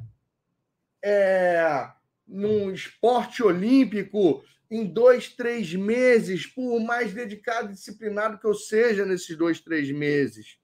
é, 1.04 1.88
num 2.26 2.72
esporte 2.72 3.44
olímpico 3.44 4.44
em 4.68 4.84
dois, 4.84 5.28
três 5.28 5.72
meses, 5.72 6.44
por 6.44 6.80
mais 6.80 7.14
dedicado 7.14 7.70
e 7.70 7.74
disciplinado 7.74 8.40
que 8.40 8.46
eu 8.46 8.54
seja 8.54 9.06
nesses 9.06 9.36
dois, 9.36 9.60
três 9.60 9.88
meses. 9.88 10.58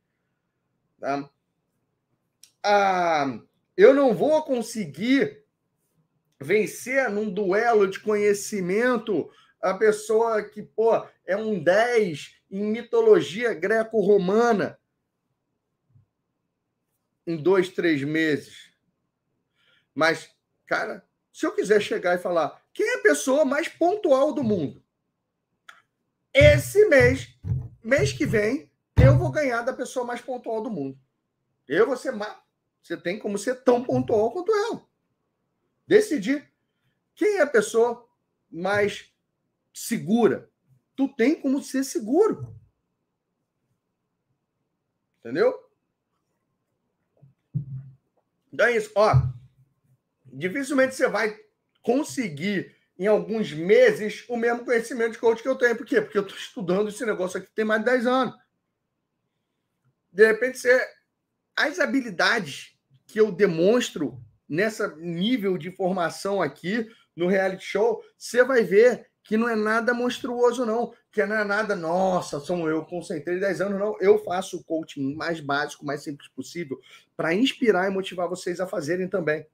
Tá? 0.98 1.30
Ah, 2.60 3.38
eu 3.76 3.94
não 3.94 4.12
vou 4.12 4.42
conseguir 4.42 5.39
vencer 6.40 7.10
num 7.10 7.30
duelo 7.30 7.86
de 7.86 8.00
conhecimento 8.00 9.30
a 9.60 9.74
pessoa 9.74 10.42
que, 10.42 10.62
pô, 10.62 11.06
é 11.26 11.36
um 11.36 11.62
10 11.62 12.36
em 12.50 12.64
mitologia 12.64 13.52
greco-romana 13.52 14.80
em 17.26 17.36
dois, 17.36 17.68
três 17.68 18.02
meses. 18.02 18.70
Mas, 19.94 20.30
cara, 20.66 21.06
se 21.32 21.46
eu 21.46 21.52
quiser 21.54 21.80
chegar 21.80 22.14
e 22.14 22.22
falar 22.22 22.60
quem 22.72 22.88
é 22.88 22.94
a 22.96 23.02
pessoa 23.02 23.44
mais 23.44 23.68
pontual 23.68 24.32
do 24.32 24.42
mundo, 24.42 24.82
esse 26.32 26.88
mês, 26.88 27.28
mês 27.82 28.12
que 28.12 28.24
vem, 28.24 28.70
eu 28.96 29.18
vou 29.18 29.30
ganhar 29.30 29.62
da 29.62 29.72
pessoa 29.72 30.06
mais 30.06 30.20
pontual 30.20 30.62
do 30.62 30.70
mundo. 30.70 30.98
Eu 31.68 31.86
vou 31.86 31.96
ser 31.96 32.12
mais. 32.12 32.36
Você 32.82 32.96
tem 32.96 33.18
como 33.18 33.36
ser 33.36 33.62
tão 33.62 33.84
pontual 33.84 34.32
quanto 34.32 34.52
ela. 34.52 34.89
Decidir 35.90 36.48
quem 37.16 37.38
é 37.38 37.40
a 37.40 37.46
pessoa 37.48 38.08
mais 38.48 39.12
segura. 39.74 40.48
Tu 40.94 41.08
tem 41.16 41.34
como 41.34 41.60
ser 41.60 41.82
seguro. 41.82 42.56
Entendeu? 45.18 45.52
Então 48.52 48.66
é 48.66 48.76
isso. 48.76 48.92
Ó, 48.94 49.12
dificilmente 50.26 50.94
você 50.94 51.08
vai 51.08 51.36
conseguir 51.82 52.72
em 52.96 53.08
alguns 53.08 53.52
meses 53.52 54.24
o 54.28 54.36
mesmo 54.36 54.64
conhecimento 54.64 55.14
de 55.14 55.18
coach 55.18 55.42
que 55.42 55.48
eu 55.48 55.58
tenho. 55.58 55.76
Por 55.76 55.84
quê? 55.84 56.00
Porque 56.00 56.18
eu 56.18 56.22
estou 56.22 56.38
estudando 56.38 56.88
esse 56.88 57.04
negócio 57.04 57.40
aqui 57.40 57.50
tem 57.52 57.64
mais 57.64 57.80
de 57.80 57.86
10 57.86 58.06
anos. 58.06 58.40
De 60.12 60.24
repente, 60.24 60.56
você... 60.56 60.88
as 61.56 61.80
habilidades 61.80 62.78
que 63.08 63.18
eu 63.18 63.32
demonstro 63.32 64.24
nessa 64.50 64.96
nível 64.96 65.56
de 65.56 65.70
formação 65.70 66.42
aqui 66.42 66.90
no 67.14 67.28
reality 67.28 67.64
show, 67.64 68.02
você 68.18 68.42
vai 68.42 68.64
ver 68.64 69.08
que 69.22 69.36
não 69.36 69.48
é 69.48 69.54
nada 69.54 69.94
monstruoso, 69.94 70.66
não. 70.66 70.92
Que 71.12 71.24
não 71.24 71.36
é 71.36 71.44
nada, 71.44 71.76
nossa, 71.76 72.40
sou 72.40 72.68
eu, 72.68 72.84
concentrei 72.84 73.38
10 73.38 73.60
anos, 73.60 73.78
não. 73.78 73.96
Eu 74.00 74.18
faço 74.24 74.56
o 74.58 74.64
coaching 74.64 75.14
mais 75.14 75.38
básico, 75.38 75.86
mais 75.86 76.02
simples 76.02 76.28
possível, 76.28 76.80
para 77.16 77.32
inspirar 77.32 77.86
e 77.88 77.94
motivar 77.94 78.28
vocês 78.28 78.60
a 78.60 78.66
fazerem 78.66 79.08
também. 79.08 79.46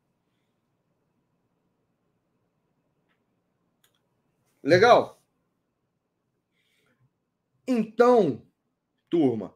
Legal? 4.62 5.20
Então, 7.68 8.42
turma, 9.10 9.54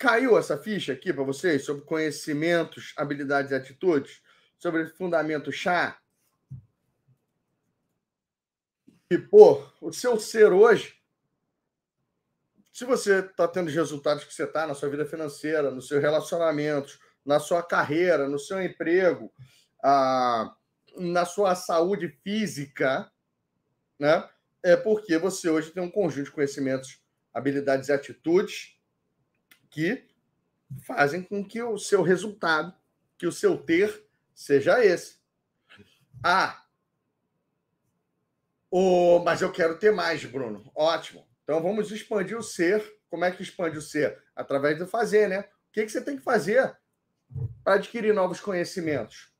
caiu 0.00 0.38
essa 0.38 0.56
ficha 0.56 0.94
aqui 0.94 1.12
para 1.12 1.22
vocês 1.22 1.62
sobre 1.62 1.84
conhecimentos, 1.84 2.94
habilidades 2.96 3.50
e 3.50 3.54
atitudes, 3.54 4.22
sobre 4.58 4.86
fundamento 4.86 5.52
chá? 5.52 6.00
E, 9.10 9.18
pô, 9.18 9.62
o 9.78 9.92
seu 9.92 10.18
ser 10.18 10.52
hoje, 10.52 10.96
se 12.72 12.86
você 12.86 13.18
está 13.18 13.46
tendo 13.46 13.68
os 13.68 13.74
resultados 13.74 14.24
que 14.24 14.32
você 14.32 14.44
está 14.44 14.66
na 14.66 14.72
sua 14.72 14.88
vida 14.88 15.04
financeira, 15.04 15.70
nos 15.70 15.86
seus 15.86 16.00
relacionamentos, 16.00 16.98
na 17.22 17.38
sua 17.38 17.62
carreira, 17.62 18.26
no 18.26 18.38
seu 18.38 18.62
emprego, 18.62 19.30
ah, 19.84 20.56
na 20.96 21.26
sua 21.26 21.54
saúde 21.54 22.08
física, 22.24 23.12
né? 23.98 24.26
É 24.62 24.76
porque 24.76 25.18
você 25.18 25.50
hoje 25.50 25.70
tem 25.70 25.82
um 25.82 25.90
conjunto 25.90 26.26
de 26.26 26.30
conhecimentos, 26.30 27.02
habilidades 27.34 27.90
e 27.90 27.92
atitudes 27.92 28.79
que 29.70 30.04
fazem 30.82 31.22
com 31.22 31.44
que 31.44 31.62
o 31.62 31.78
seu 31.78 32.02
resultado, 32.02 32.74
que 33.16 33.26
o 33.26 33.32
seu 33.32 33.56
ter, 33.56 34.04
seja 34.34 34.84
esse. 34.84 35.18
Ah, 36.22 36.64
oh, 38.70 39.20
mas 39.24 39.40
eu 39.40 39.50
quero 39.50 39.78
ter 39.78 39.92
mais, 39.92 40.24
Bruno. 40.24 40.70
Ótimo. 40.74 41.26
Então 41.42 41.62
vamos 41.62 41.90
expandir 41.90 42.36
o 42.36 42.42
ser. 42.42 42.84
Como 43.08 43.24
é 43.24 43.30
que 43.30 43.42
expande 43.42 43.76
o 43.76 43.82
ser? 43.82 44.22
Através 44.36 44.78
do 44.78 44.86
fazer, 44.86 45.28
né? 45.28 45.40
O 45.40 45.72
que, 45.72 45.84
que 45.84 45.90
você 45.90 46.00
tem 46.00 46.16
que 46.16 46.22
fazer 46.22 46.76
para 47.64 47.74
adquirir 47.74 48.14
novos 48.14 48.40
conhecimentos? 48.40 49.32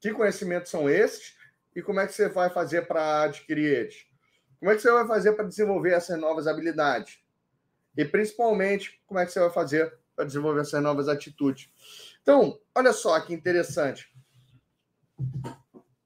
Que 0.00 0.12
conhecimentos 0.12 0.70
são 0.70 0.88
esses? 0.88 1.34
E 1.74 1.82
como 1.82 2.00
é 2.00 2.06
que 2.06 2.12
você 2.12 2.28
vai 2.28 2.50
fazer 2.50 2.86
para 2.86 3.22
adquirir 3.22 3.66
eles? 3.66 4.06
Como 4.58 4.70
é 4.70 4.74
que 4.74 4.82
você 4.82 4.90
vai 4.90 5.06
fazer 5.06 5.32
para 5.32 5.46
desenvolver 5.46 5.92
essas 5.92 6.18
novas 6.18 6.46
habilidades? 6.46 7.18
E 7.96 8.04
principalmente, 8.04 9.00
como 9.06 9.20
é 9.20 9.26
que 9.26 9.32
você 9.32 9.40
vai 9.40 9.50
fazer 9.50 9.92
para 10.14 10.24
desenvolver 10.24 10.60
essas 10.60 10.82
novas 10.82 11.08
atitudes? 11.08 11.68
Então, 12.22 12.58
olha 12.74 12.92
só 12.92 13.18
que 13.20 13.34
interessante. 13.34 14.10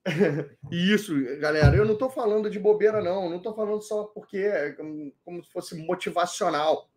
E 0.71 0.93
isso, 0.93 1.15
galera, 1.39 1.75
eu 1.75 1.85
não 1.85 1.95
estou 1.95 2.11
falando 2.11 2.51
de 2.51 2.59
bobeira, 2.59 3.03
não. 3.03 3.31
Não 3.31 3.39
estou 3.39 3.55
falando 3.55 3.81
só 3.81 4.05
porque 4.05 4.39
é 4.39 4.73
como, 4.73 5.13
como 5.25 5.43
se 5.43 5.51
fosse 5.51 5.75
motivacional. 5.77 6.91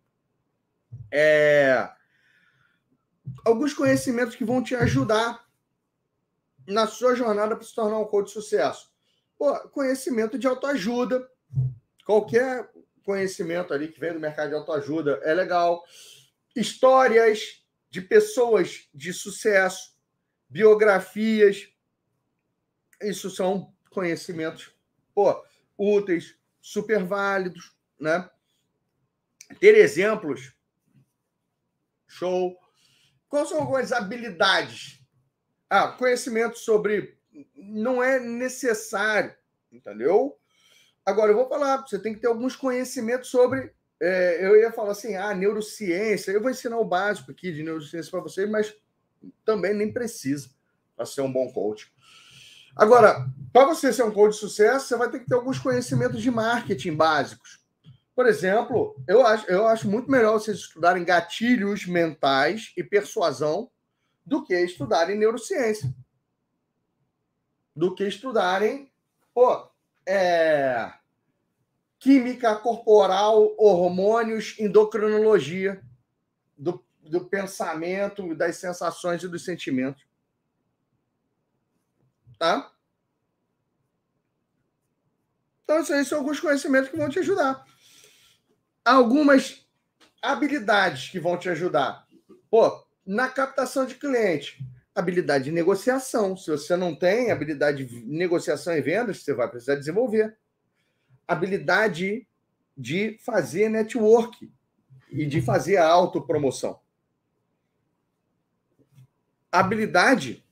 É... 1.10 1.88
Alguns 3.44 3.72
conhecimentos 3.72 4.36
que 4.36 4.44
vão 4.44 4.62
te 4.62 4.74
ajudar 4.74 5.46
na 6.66 6.86
sua 6.86 7.14
jornada 7.14 7.56
para 7.56 7.64
se 7.64 7.74
tornar 7.74 7.98
um 7.98 8.04
coach 8.04 8.26
de 8.26 8.32
sucesso? 8.32 8.92
Pô, 9.38 9.58
conhecimento 9.70 10.38
de 10.38 10.46
autoajuda. 10.46 11.26
Qualquer 12.04 12.70
conhecimento 13.08 13.72
ali 13.72 13.88
que 13.88 13.98
vem 13.98 14.12
do 14.12 14.20
mercado 14.20 14.50
de 14.50 14.54
autoajuda 14.54 15.18
é 15.22 15.32
legal. 15.32 15.82
Histórias 16.54 17.64
de 17.88 18.02
pessoas 18.02 18.86
de 18.92 19.14
sucesso, 19.14 19.96
biografias. 20.46 21.72
Isso 23.00 23.30
são 23.30 23.74
conhecimentos 23.88 24.76
pô, 25.14 25.42
úteis, 25.78 26.38
super 26.60 27.02
válidos, 27.02 27.74
né? 27.98 28.28
Ter 29.58 29.74
exemplos. 29.74 30.54
Show. 32.06 32.58
Quais 33.26 33.48
são 33.48 33.60
algumas 33.60 33.90
habilidades 33.90 35.02
ah, 35.70 35.88
conhecimento 35.92 36.58
sobre. 36.58 37.16
Não 37.54 38.02
é 38.02 38.20
necessário, 38.20 39.34
entendeu? 39.72 40.38
Agora, 41.08 41.32
eu 41.32 41.36
vou 41.36 41.48
falar, 41.48 41.78
você 41.78 41.98
tem 41.98 42.12
que 42.12 42.20
ter 42.20 42.26
alguns 42.26 42.54
conhecimentos 42.54 43.30
sobre. 43.30 43.72
É, 43.98 44.44
eu 44.44 44.60
ia 44.60 44.70
falar 44.70 44.92
assim, 44.92 45.16
ah, 45.16 45.34
neurociência. 45.34 46.30
Eu 46.30 46.42
vou 46.42 46.50
ensinar 46.50 46.76
o 46.76 46.84
básico 46.84 47.30
aqui 47.30 47.50
de 47.50 47.62
neurociência 47.62 48.10
para 48.10 48.20
vocês, 48.20 48.46
mas 48.46 48.76
também 49.42 49.72
nem 49.72 49.90
precisa 49.90 50.50
para 50.94 51.06
ser 51.06 51.22
um 51.22 51.32
bom 51.32 51.50
coach. 51.50 51.90
Agora, 52.76 53.26
para 53.54 53.64
você 53.64 53.90
ser 53.90 54.02
um 54.02 54.10
coach 54.10 54.34
de 54.34 54.40
sucesso, 54.40 54.86
você 54.86 54.96
vai 54.96 55.10
ter 55.10 55.20
que 55.20 55.26
ter 55.26 55.34
alguns 55.34 55.58
conhecimentos 55.58 56.20
de 56.20 56.30
marketing 56.30 56.94
básicos. 56.94 57.58
Por 58.14 58.26
exemplo, 58.26 58.94
eu 59.08 59.26
acho, 59.26 59.46
eu 59.50 59.66
acho 59.66 59.88
muito 59.88 60.10
melhor 60.10 60.34
vocês 60.34 60.58
estudarem 60.58 61.06
gatilhos 61.06 61.86
mentais 61.86 62.74
e 62.76 62.84
persuasão 62.84 63.70
do 64.26 64.44
que 64.44 64.54
estudarem 64.54 65.16
neurociência. 65.16 65.90
Do 67.74 67.94
que 67.94 68.04
estudarem, 68.04 68.92
pô, 69.32 69.70
é, 70.04 70.90
química 71.98 72.54
corporal, 72.56 73.54
hormônios, 73.58 74.56
endocrinologia 74.58 75.82
do, 76.56 76.84
do 77.02 77.24
pensamento, 77.24 78.34
das 78.34 78.56
sensações 78.56 79.22
e 79.22 79.28
dos 79.28 79.44
sentimentos. 79.44 80.06
Tá? 82.38 82.72
Então, 85.64 85.80
isso 85.80 85.92
aí 85.92 86.04
são 86.04 86.18
alguns 86.18 86.40
conhecimentos 86.40 86.88
que 86.88 86.96
vão 86.96 87.08
te 87.08 87.18
ajudar. 87.18 87.64
Algumas 88.84 89.66
habilidades 90.22 91.10
que 91.10 91.20
vão 91.20 91.36
te 91.36 91.48
ajudar. 91.50 92.06
Pô, 92.50 92.86
na 93.04 93.28
captação 93.28 93.84
de 93.84 93.96
cliente, 93.96 94.64
habilidade 94.94 95.44
de 95.44 95.52
negociação. 95.52 96.36
Se 96.36 96.50
você 96.50 96.76
não 96.76 96.94
tem 96.94 97.30
habilidade 97.30 97.84
de 97.84 98.00
negociação 98.06 98.74
e 98.74 98.80
vendas, 98.80 99.22
você 99.22 99.34
vai 99.34 99.48
precisar 99.48 99.74
desenvolver. 99.74 100.36
Habilidade 101.28 102.26
de 102.76 103.18
fazer 103.20 103.68
network 103.68 104.50
e 105.10 105.26
de 105.26 105.40
fazer 105.40 105.76
a 105.76 105.86
autopromoção. 105.86 106.80
Habilidade 109.52 110.44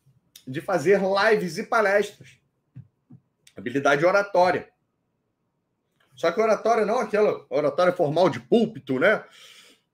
de 0.47 0.61
fazer 0.61 1.01
lives 1.01 1.59
e 1.59 1.65
palestras. 1.65 2.39
Habilidade 3.57 4.05
oratória. 4.05 4.71
Só 6.15 6.33
que 6.33 6.41
oratória 6.41 6.87
não 6.87 6.99
aquela 6.99 7.45
oratória 7.51 7.93
formal 7.93 8.31
de 8.31 8.41
púlpito, 8.41 8.99
né? 8.99 9.25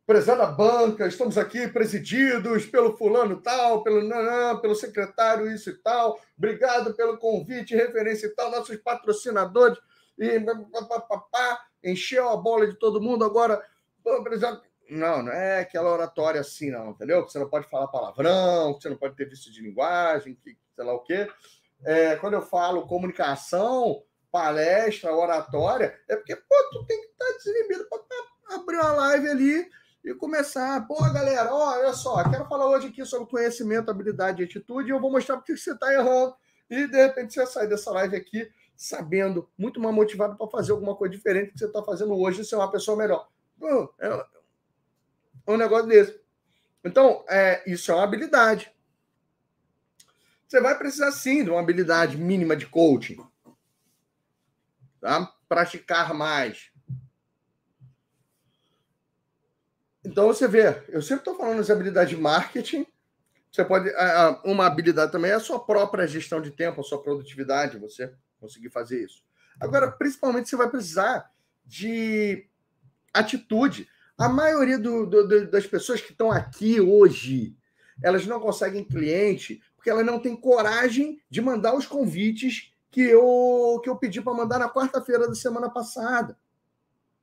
Prezada 0.06 0.46
banca, 0.46 1.06
estamos 1.06 1.38
aqui 1.38 1.68
presididos 1.68 2.66
pelo 2.66 2.96
fulano 2.96 3.40
tal, 3.40 3.82
pelo 3.82 4.02
nanã, 4.02 4.58
pelo 4.58 4.74
secretário 4.74 5.50
isso 5.50 5.70
e 5.70 5.74
tal. 5.74 6.20
Obrigado 6.36 6.94
pelo 6.94 7.18
convite, 7.18 7.74
referência 7.74 8.26
e 8.26 8.30
tal, 8.30 8.50
nossos 8.50 8.76
patrocinadores. 8.76 9.78
E 10.18 10.40
papapá, 10.88 11.66
encheu 11.82 12.28
a 12.28 12.36
bola 12.36 12.66
de 12.66 12.74
todo 12.78 13.00
mundo. 13.00 13.24
Agora, 13.24 13.64
não, 14.90 15.22
não 15.22 15.32
é 15.32 15.60
aquela 15.60 15.90
oratória 15.90 16.40
assim, 16.40 16.70
não, 16.70 16.90
entendeu? 16.90 17.24
Que 17.24 17.32
você 17.32 17.38
não 17.38 17.48
pode 17.48 17.68
falar 17.68 17.88
palavrão, 17.88 18.74
que 18.74 18.82
você 18.82 18.90
não 18.90 18.96
pode 18.96 19.16
ter 19.16 19.28
vício 19.28 19.50
de 19.50 19.62
linguagem, 19.62 20.34
que 20.34 20.56
sei 20.74 20.84
lá 20.84 20.92
o 20.92 21.00
quê. 21.00 21.28
É, 21.84 22.16
quando 22.16 22.34
eu 22.34 22.42
falo 22.42 22.86
comunicação, 22.86 24.02
palestra, 24.30 25.14
oratória, 25.14 25.98
é 26.08 26.16
porque, 26.16 26.36
pô, 26.36 26.54
tu 26.72 26.84
tem 26.86 27.00
que 27.00 27.06
estar 27.06 27.24
tá 27.24 27.32
desinibido 27.32 27.88
para 27.88 28.56
abrir 28.56 28.76
uma 28.76 28.92
live 28.92 29.28
ali 29.28 29.70
e 30.04 30.14
começar. 30.14 30.86
Pô, 30.86 31.00
galera, 31.12 31.52
ó, 31.54 31.78
olha 31.78 31.92
só, 31.92 32.22
quero 32.30 32.46
falar 32.46 32.68
hoje 32.68 32.88
aqui 32.88 33.04
sobre 33.04 33.30
conhecimento, 33.30 33.90
habilidade 33.90 34.42
e 34.42 34.44
atitude, 34.44 34.88
e 34.88 34.92
eu 34.92 35.00
vou 35.00 35.10
mostrar 35.10 35.36
porque 35.36 35.56
você 35.56 35.72
está 35.72 35.92
errando. 35.92 36.34
E 36.68 36.86
de 36.86 36.96
repente 36.96 37.34
você 37.34 37.46
sai 37.46 37.66
dessa 37.66 37.90
live 37.90 38.16
aqui 38.16 38.48
sabendo, 38.76 39.48
muito 39.56 39.80
mais 39.80 39.94
motivado 39.94 40.36
para 40.36 40.48
fazer 40.48 40.72
alguma 40.72 40.96
coisa 40.96 41.14
diferente 41.14 41.52
que 41.52 41.58
você 41.58 41.66
está 41.66 41.82
fazendo 41.82 42.14
hoje 42.14 42.40
e 42.40 42.44
ser 42.44 42.56
uma 42.56 42.70
pessoa 42.70 42.96
melhor. 42.96 43.28
Pô, 43.58 43.94
é 43.98 44.26
um 45.46 45.56
negócio 45.56 45.86
desse. 45.86 46.20
Então, 46.84 47.24
é, 47.28 47.62
isso 47.70 47.90
é 47.90 47.94
uma 47.94 48.04
habilidade. 48.04 48.72
Você 50.48 50.60
vai 50.60 50.76
precisar 50.76 51.12
sim 51.12 51.44
de 51.44 51.50
uma 51.50 51.60
habilidade 51.60 52.16
mínima 52.16 52.56
de 52.56 52.66
coaching. 52.66 53.24
Tá? 55.00 55.32
Praticar 55.48 56.12
mais. 56.12 56.70
Então 60.04 60.26
você 60.26 60.48
vê, 60.48 60.82
eu 60.88 61.00
sempre 61.00 61.20
estou 61.20 61.36
falando 61.36 61.62
de 61.62 61.72
habilidade 61.72 62.14
de 62.14 62.20
marketing. 62.20 62.86
Você 63.50 63.64
pode. 63.64 63.90
Uma 64.44 64.66
habilidade 64.66 65.12
também 65.12 65.30
é 65.30 65.34
a 65.34 65.40
sua 65.40 65.64
própria 65.64 66.06
gestão 66.06 66.40
de 66.40 66.50
tempo, 66.50 66.80
a 66.80 66.84
sua 66.84 67.02
produtividade, 67.02 67.78
você 67.78 68.12
conseguir 68.42 68.70
fazer 68.70 69.04
isso. 69.04 69.22
Agora, 69.60 69.90
principalmente, 69.90 70.48
você 70.48 70.56
vai 70.56 70.68
precisar 70.68 71.30
de 71.64 72.46
atitude. 73.14 73.88
A 74.18 74.28
maioria 74.28 74.78
do, 74.78 75.06
do, 75.06 75.50
das 75.50 75.66
pessoas 75.66 76.00
que 76.00 76.10
estão 76.10 76.30
aqui 76.30 76.80
hoje, 76.80 77.56
elas 78.02 78.26
não 78.26 78.40
conseguem 78.40 78.84
cliente 78.84 79.62
porque 79.76 79.90
elas 79.90 80.04
não 80.04 80.18
têm 80.18 80.36
coragem 80.36 81.20
de 81.28 81.40
mandar 81.40 81.74
os 81.74 81.86
convites 81.86 82.72
que 82.90 83.00
eu, 83.00 83.80
que 83.82 83.88
eu 83.88 83.96
pedi 83.96 84.20
para 84.20 84.34
mandar 84.34 84.58
na 84.58 84.68
quarta-feira 84.68 85.26
da 85.26 85.34
semana 85.34 85.70
passada. 85.70 86.38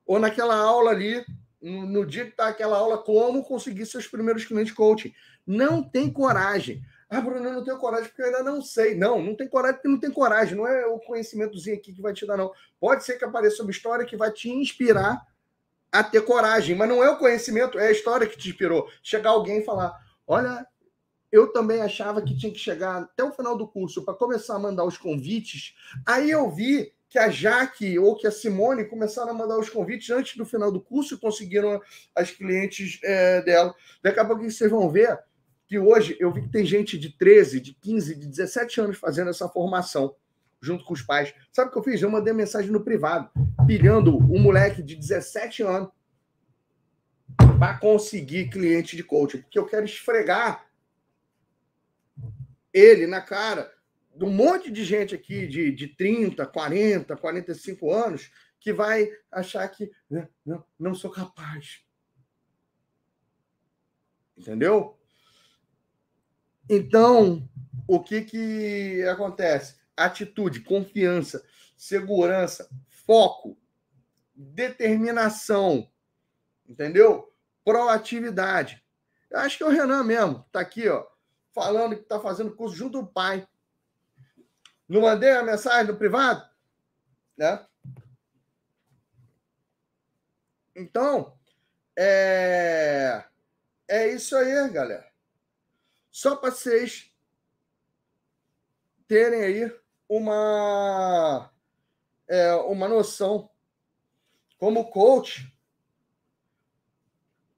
Ou 0.04 0.18
naquela 0.18 0.56
aula 0.56 0.90
ali 0.90 1.24
no 1.62 2.06
dia 2.06 2.24
que 2.24 2.30
está 2.30 2.48
aquela 2.48 2.78
aula, 2.78 2.98
como 2.98 3.44
conseguir 3.44 3.84
seus 3.86 4.06
primeiros 4.06 4.44
clientes 4.44 4.72
coaching. 4.72 5.12
Não 5.46 5.82
tem 5.82 6.10
coragem. 6.10 6.82
Ah, 7.10 7.20
Bruno, 7.20 7.44
eu 7.44 7.52
não 7.52 7.64
tenho 7.64 7.76
coragem 7.76 8.06
porque 8.06 8.22
eu 8.22 8.26
ainda 8.26 8.42
não 8.44 8.62
sei. 8.62 8.94
Não, 8.94 9.20
não 9.20 9.34
tem 9.34 9.48
coragem 9.48 9.76
porque 9.76 9.88
não 9.88 9.98
tem 9.98 10.12
coragem. 10.12 10.56
Não 10.56 10.64
é 10.64 10.86
o 10.86 11.00
conhecimentozinho 11.00 11.76
aqui 11.76 11.92
que 11.92 12.00
vai 12.00 12.12
te 12.12 12.24
dar, 12.24 12.36
não. 12.36 12.52
Pode 12.78 13.04
ser 13.04 13.18
que 13.18 13.24
apareça 13.24 13.62
uma 13.62 13.72
história 13.72 14.06
que 14.06 14.16
vai 14.16 14.30
te 14.30 14.48
inspirar 14.48 15.20
a 15.90 16.04
ter 16.04 16.20
coragem, 16.24 16.76
mas 16.76 16.88
não 16.88 17.02
é 17.02 17.10
o 17.10 17.18
conhecimento, 17.18 17.80
é 17.80 17.88
a 17.88 17.90
história 17.90 18.28
que 18.28 18.38
te 18.38 18.48
inspirou. 18.48 18.88
Chegar 19.02 19.30
alguém 19.30 19.58
e 19.58 19.64
falar: 19.64 19.92
Olha, 20.24 20.64
eu 21.32 21.52
também 21.52 21.82
achava 21.82 22.22
que 22.22 22.36
tinha 22.36 22.52
que 22.52 22.60
chegar 22.60 23.02
até 23.02 23.24
o 23.24 23.32
final 23.32 23.56
do 23.56 23.66
curso 23.66 24.04
para 24.04 24.14
começar 24.14 24.54
a 24.54 24.60
mandar 24.60 24.84
os 24.84 24.96
convites. 24.96 25.74
Aí 26.06 26.30
eu 26.30 26.48
vi 26.48 26.92
que 27.08 27.18
a 27.18 27.28
Jaque 27.28 27.98
ou 27.98 28.16
que 28.16 28.28
a 28.28 28.30
Simone 28.30 28.84
começaram 28.84 29.30
a 29.30 29.34
mandar 29.34 29.58
os 29.58 29.68
convites 29.68 30.10
antes 30.10 30.36
do 30.36 30.46
final 30.46 30.70
do 30.70 30.80
curso 30.80 31.14
e 31.14 31.18
conseguiram 31.18 31.80
as 32.14 32.30
clientes 32.30 33.00
é, 33.02 33.42
dela. 33.42 33.74
Daqui 34.00 34.20
a 34.20 34.24
pouco 34.24 34.48
vocês 34.48 34.70
vão 34.70 34.88
ver 34.88 35.18
que 35.70 35.78
hoje 35.78 36.16
eu 36.18 36.32
vi 36.32 36.42
que 36.42 36.48
tem 36.48 36.66
gente 36.66 36.98
de 36.98 37.10
13, 37.10 37.60
de 37.60 37.72
15, 37.74 38.16
de 38.16 38.26
17 38.26 38.80
anos 38.80 38.98
fazendo 38.98 39.30
essa 39.30 39.48
formação 39.48 40.16
junto 40.60 40.84
com 40.84 40.92
os 40.92 41.00
pais. 41.00 41.32
Sabe 41.52 41.70
o 41.70 41.72
que 41.72 41.78
eu 41.78 41.84
fiz? 41.84 42.02
Eu 42.02 42.10
mandei 42.10 42.32
mensagem 42.32 42.72
no 42.72 42.82
privado, 42.82 43.30
pilhando 43.68 44.18
um 44.18 44.40
moleque 44.40 44.82
de 44.82 44.96
17 44.96 45.62
anos 45.62 45.92
para 47.56 47.78
conseguir 47.78 48.50
cliente 48.50 48.96
de 48.96 49.04
coaching, 49.04 49.42
porque 49.42 49.60
eu 49.60 49.64
quero 49.64 49.84
esfregar 49.84 50.68
ele 52.74 53.06
na 53.06 53.20
cara 53.20 53.72
de 54.12 54.24
um 54.24 54.30
monte 54.30 54.72
de 54.72 54.84
gente 54.84 55.14
aqui 55.14 55.46
de, 55.46 55.70
de 55.70 55.86
30, 55.86 56.44
40, 56.46 57.16
45 57.16 57.92
anos 57.92 58.32
que 58.58 58.72
vai 58.72 59.08
achar 59.30 59.68
que 59.68 59.88
não, 60.10 60.28
não, 60.44 60.64
não 60.76 60.94
sou 60.96 61.12
capaz. 61.12 61.84
Entendeu? 64.36 64.99
Então, 66.72 67.50
o 67.88 67.98
que, 68.00 68.22
que 68.22 69.02
acontece? 69.08 69.80
Atitude, 69.96 70.60
confiança, 70.60 71.44
segurança, 71.76 72.70
foco, 73.04 73.58
determinação, 74.32 75.90
entendeu? 76.68 77.34
Proatividade. 77.64 78.80
Eu 79.28 79.40
acho 79.40 79.56
que 79.56 79.64
é 79.64 79.66
o 79.66 79.70
Renan 79.70 80.04
mesmo, 80.04 80.46
tá 80.52 80.60
aqui, 80.60 80.88
ó, 80.88 81.04
falando 81.52 81.96
que 81.96 82.04
tá 82.04 82.20
fazendo 82.20 82.54
curso 82.54 82.76
junto 82.76 83.00
do 83.00 83.06
pai. 83.08 83.44
Não 84.88 85.00
mandei 85.00 85.32
a 85.32 85.42
mensagem 85.42 85.90
no 85.90 85.98
privado? 85.98 86.48
Né? 87.36 87.66
Então, 90.76 91.36
é, 91.98 93.24
é 93.88 94.14
isso 94.14 94.36
aí, 94.36 94.70
galera. 94.70 95.09
Só 96.20 96.36
para 96.36 96.50
vocês 96.50 97.10
terem 99.08 99.42
aí 99.42 99.80
uma, 100.06 101.50
é, 102.28 102.54
uma 102.56 102.86
noção. 102.86 103.48
Como 104.58 104.90
coach, 104.90 105.50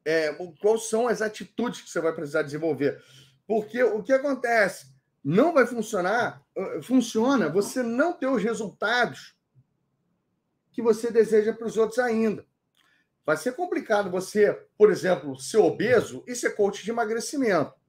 é, 0.05 0.33
quais 0.61 0.89
são 0.89 1.09
as 1.09 1.21
atitudes 1.21 1.81
que 1.81 1.91
você 1.91 2.01
vai 2.01 2.15
precisar 2.15 2.43
desenvolver? 2.43 3.03
Porque 3.49 3.83
o 3.83 4.01
que 4.01 4.13
acontece? 4.13 4.93
não 5.25 5.53
vai 5.53 5.67
funcionar, 5.67 6.45
funciona 6.83 7.49
você 7.49 7.83
não 7.83 8.13
ter 8.13 8.27
os 8.27 8.43
resultados 8.43 9.37
que 10.71 10.83
você 10.83 11.11
deseja 11.11 11.53
para 11.53 11.67
os 11.67 11.77
outros 11.77 11.99
ainda. 11.99 12.47
Vai 13.27 13.37
ser 13.37 13.57
complicado 13.57 14.09
você, 14.09 14.53
por 14.79 14.89
exemplo, 14.89 15.37
ser 15.37 15.59
obeso 15.59 16.23
e 16.29 16.35
ser 16.37 16.57
coach 16.57 16.85
de 16.85 16.91
emagrecimento. 16.91 17.82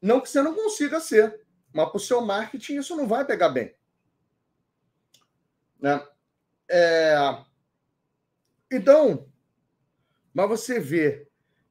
Não 0.00 0.20
que 0.20 0.28
você 0.28 0.42
não 0.42 0.54
consiga 0.54 1.00
ser, 1.00 1.40
mas 1.72 1.88
para 1.88 1.96
o 1.96 2.00
seu 2.00 2.20
marketing 2.20 2.76
isso 2.76 2.96
não 2.96 3.06
vai 3.06 3.24
pegar 3.24 3.48
bem. 3.48 3.74
Né? 5.80 6.04
É... 6.68 7.16
Então, 8.70 9.28
mas 10.34 10.48
você 10.48 10.78
vê, 10.78 11.26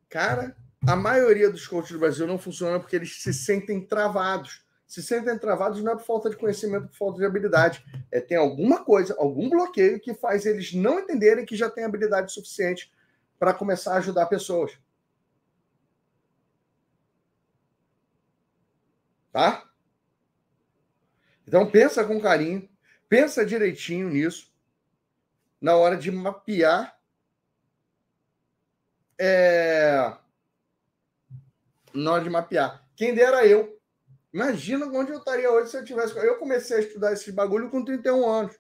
cara, 0.09 0.55
a 0.86 0.95
maioria 0.95 1.49
dos 1.49 1.67
coaches 1.67 1.91
do 1.91 1.99
Brasil 1.99 2.25
não 2.28 2.39
funciona 2.39 2.80
porque 2.80 2.95
eles 2.95 3.21
se 3.21 3.34
sentem 3.34 3.86
travados. 3.86 4.65
Se 4.88 5.03
sentem 5.03 5.38
travados 5.38 5.84
não 5.84 5.91
é 5.91 5.95
por 5.95 6.05
falta 6.05 6.30
de 6.30 6.38
conhecimento, 6.38 6.88
por 6.88 6.95
falta 6.95 7.19
de 7.19 7.25
habilidade. 7.25 7.86
É 8.11 8.21
tem 8.21 8.38
alguma 8.38 8.84
coisa, 8.84 9.15
algum 9.19 9.49
bloqueio 9.49 9.99
que 9.99 10.13
faz 10.13 10.45
eles 10.45 10.73
não 10.73 10.99
entenderem 10.99 11.45
que 11.45 11.55
já 11.55 11.69
têm 11.69 11.84
habilidade 11.84 12.32
suficiente 12.32 12.91
para 13.38 13.53
começar 13.53 13.93
a 13.93 13.97
ajudar 13.97 14.25
pessoas. 14.28 14.78
Tá? 19.32 19.69
Então 21.47 21.69
pensa 21.69 22.03
com 22.03 22.19
carinho, 22.19 22.67
pensa 23.07 23.45
direitinho 23.45 24.09
nisso 24.09 24.51
na 25.61 25.75
hora 25.75 25.95
de 25.95 26.11
mapear 26.11 26.97
é... 29.19 30.13
na 31.93 32.11
hora 32.11 32.23
de 32.23 32.30
mapear. 32.30 32.88
Quem 32.95 33.15
dera 33.15 33.45
eu. 33.45 33.78
Imagina 34.34 34.86
onde 34.86 35.11
eu 35.11 35.19
estaria 35.19 35.51
hoje 35.51 35.71
se 35.71 35.78
eu 35.78 35.86
tivesse. 35.86 36.15
Eu 36.17 36.38
comecei 36.38 36.78
a 36.78 36.80
estudar 36.82 37.13
esse 37.13 37.32
bagulho 37.32 37.69
com 37.69 37.84
31 37.84 38.30
anos. 38.30 38.55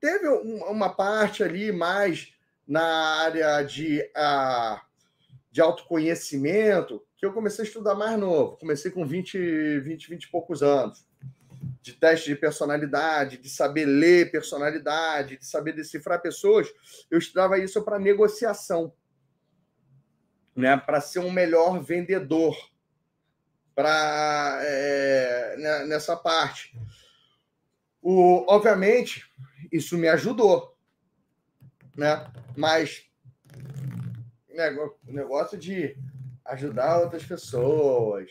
Teve 0.00 0.28
uma 0.28 0.94
parte 0.94 1.42
ali 1.42 1.72
mais 1.72 2.32
na 2.66 2.82
área 3.22 3.62
de, 3.62 4.00
uh, 4.16 4.80
de 5.50 5.60
autoconhecimento 5.60 7.04
que 7.22 7.26
eu 7.26 7.32
comecei 7.32 7.64
a 7.64 7.68
estudar 7.68 7.94
mais 7.94 8.18
novo. 8.18 8.56
Comecei 8.56 8.90
com 8.90 9.06
20, 9.06 9.78
20, 9.78 10.08
20 10.08 10.24
e 10.24 10.28
poucos 10.28 10.60
anos. 10.60 11.06
De 11.80 11.92
teste 11.92 12.28
de 12.28 12.34
personalidade, 12.34 13.38
de 13.38 13.48
saber 13.48 13.84
ler 13.84 14.32
personalidade, 14.32 15.36
de 15.36 15.46
saber 15.46 15.72
decifrar 15.72 16.20
pessoas. 16.20 16.66
Eu 17.08 17.20
estudava 17.20 17.60
isso 17.60 17.80
para 17.84 18.00
negociação, 18.00 18.92
né? 20.56 20.76
para 20.76 21.00
ser 21.00 21.20
um 21.20 21.30
melhor 21.30 21.80
vendedor 21.80 22.56
para 23.72 24.58
é, 24.64 25.56
né, 25.58 25.84
nessa 25.84 26.16
parte. 26.16 26.76
O, 28.02 28.44
obviamente, 28.52 29.32
isso 29.70 29.96
me 29.96 30.08
ajudou, 30.08 30.76
né? 31.96 32.28
Mas 32.56 33.08
negócio 35.06 35.56
de 35.56 35.96
ajudar 36.52 37.00
outras 37.00 37.24
pessoas, 37.24 38.30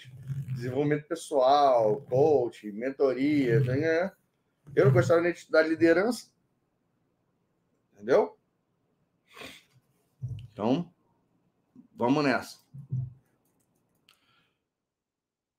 desenvolvimento 0.54 1.08
pessoal, 1.08 2.02
coach, 2.02 2.72
mentoria, 2.72 3.60
né? 3.62 4.12
eu 4.76 4.86
não 4.86 4.94
gostava 4.94 5.22
nem 5.22 5.34
de 5.34 5.40
estudar 5.40 5.64
liderança, 5.64 6.30
entendeu? 7.94 8.38
Então, 10.54 10.94
vamos 11.96 12.24
nessa. 12.24 12.60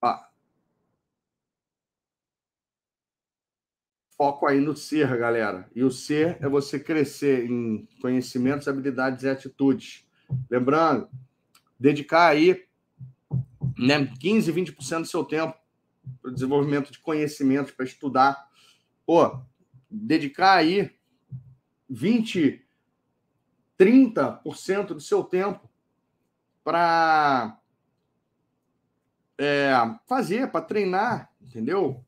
Ah. 0.00 0.30
Foco 4.16 4.46
aí 4.46 4.60
no 4.60 4.76
ser, 4.76 5.16
galera. 5.18 5.68
E 5.74 5.82
o 5.82 5.90
ser 5.90 6.38
é 6.40 6.48
você 6.48 6.78
crescer 6.78 7.44
em 7.50 7.88
conhecimentos, 8.00 8.68
habilidades 8.68 9.24
e 9.24 9.28
atitudes. 9.28 10.06
Lembrando, 10.48 11.10
dedicar 11.82 12.28
aí 12.28 12.64
né, 13.76 14.06
15, 14.20 14.52
20% 14.52 15.00
do 15.00 15.06
seu 15.06 15.24
tempo 15.24 15.56
para 16.20 16.30
o 16.30 16.34
desenvolvimento 16.34 16.92
de 16.92 17.00
conhecimentos, 17.00 17.72
para 17.72 17.84
estudar. 17.84 18.48
Pô, 19.04 19.42
dedicar 19.90 20.54
aí 20.54 20.94
20, 21.90 22.64
30% 23.76 24.86
do 24.86 25.00
seu 25.00 25.24
tempo 25.24 25.68
para 26.62 27.58
é, 29.36 29.72
fazer, 30.06 30.52
para 30.52 30.64
treinar, 30.64 31.32
entendeu? 31.40 32.04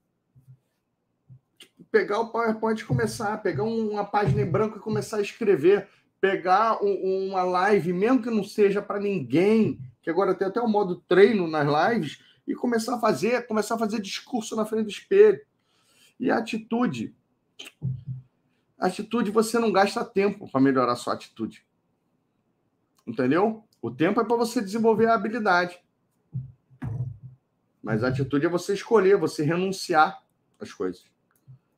Tipo, 1.59 1.85
pegar 1.91 2.21
o 2.21 2.31
PowerPoint 2.31 2.81
e 2.81 2.85
começar, 2.87 3.43
pegar 3.43 3.65
uma 3.65 4.05
página 4.05 4.41
em 4.41 4.51
branco 4.51 4.79
e 4.79 4.81
começar 4.81 5.17
a 5.17 5.23
escrever, 5.23 5.89
pegar 6.25 6.83
um, 6.83 7.29
uma 7.29 7.43
live, 7.43 7.93
mesmo 7.93 8.23
que 8.23 8.31
não 8.31 8.43
seja 8.43 8.81
para 8.81 8.99
ninguém, 8.99 9.79
que 10.01 10.09
agora 10.09 10.35
tem 10.35 10.49
até 10.49 10.59
o 10.59 10.67
modo 10.67 10.97
treino 11.07 11.47
nas 11.47 11.93
lives, 11.93 12.19
e 12.49 12.55
começar 12.55 12.95
a 12.95 12.99
fazer, 12.99 13.47
começar 13.47 13.75
a 13.75 13.79
fazer 13.79 14.01
discurso 14.01 14.57
na 14.57 14.65
frente 14.65 14.85
do 14.85 14.91
espelho. 14.91 15.39
E 16.19 16.31
a 16.31 16.39
atitude. 16.39 17.15
atitude, 18.79 19.31
você 19.31 19.59
não 19.59 19.71
gasta 19.71 20.03
tempo 20.03 20.51
para 20.51 20.63
melhorar 20.63 20.93
a 20.93 20.97
sua 20.97 21.13
atitude. 21.13 21.63
Entendeu? 23.07 23.63
O 23.83 23.91
tempo 23.91 24.19
é 24.19 24.25
para 24.25 24.37
você 24.37 24.63
desenvolver 24.63 25.09
a 25.09 25.15
habilidade. 25.15 25.79
Mas 27.83 28.03
a 28.03 28.09
atitude 28.09 28.47
é 28.47 28.49
você 28.49 28.73
escolher, 28.73 29.19
você 29.19 29.43
renunciar 29.45 30.23
às 30.59 30.73
coisas. 30.73 31.05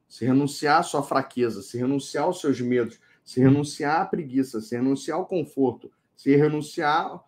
Se 0.09 0.25
renunciar 0.25 0.79
à 0.79 0.83
sua 0.85 1.03
fraqueza, 1.03 1.63
se 1.63 1.77
renunciar 1.77 2.27
aos 2.27 2.41
seus 2.41 2.61
medos, 2.61 3.01
se 3.27 3.41
renunciar 3.41 4.03
à 4.03 4.07
preguiça, 4.07 4.61
se 4.61 4.77
renunciar 4.77 5.19
ao 5.19 5.27
conforto, 5.27 5.93
se 6.17 6.37
renunciar 6.37 7.21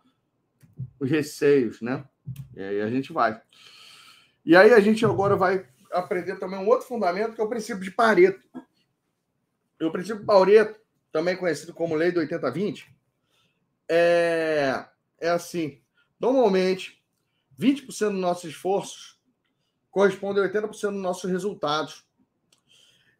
os 1.00 1.10
receios, 1.10 1.82
né? 1.82 2.04
E 2.54 2.62
aí 2.62 2.80
a 2.80 2.88
gente 2.88 3.12
vai. 3.12 3.42
E 4.44 4.54
aí 4.54 4.72
a 4.72 4.78
gente 4.78 5.04
agora 5.04 5.34
vai 5.34 5.66
aprender 5.90 6.36
também 6.36 6.60
um 6.60 6.68
outro 6.68 6.86
fundamento, 6.86 7.34
que 7.34 7.40
é 7.40 7.44
o 7.44 7.48
princípio 7.48 7.82
de 7.82 7.90
Pareto. 7.90 8.40
E 9.80 9.84
o 9.84 9.90
princípio 9.90 10.20
de 10.20 10.24
Pareto, 10.24 10.78
também 11.10 11.36
conhecido 11.36 11.74
como 11.74 11.96
lei 11.96 12.12
do 12.12 12.20
80-20, 12.20 12.84
é, 13.88 14.86
é 15.20 15.30
assim: 15.30 15.82
normalmente 16.20 17.02
20% 17.58 18.12
dos 18.12 18.20
nossos 18.20 18.44
esforços 18.44 19.20
corresponde 19.90 20.38
a 20.38 20.44
80% 20.44 20.92
dos 20.92 21.02
nossos 21.02 21.28
resultados. 21.28 22.06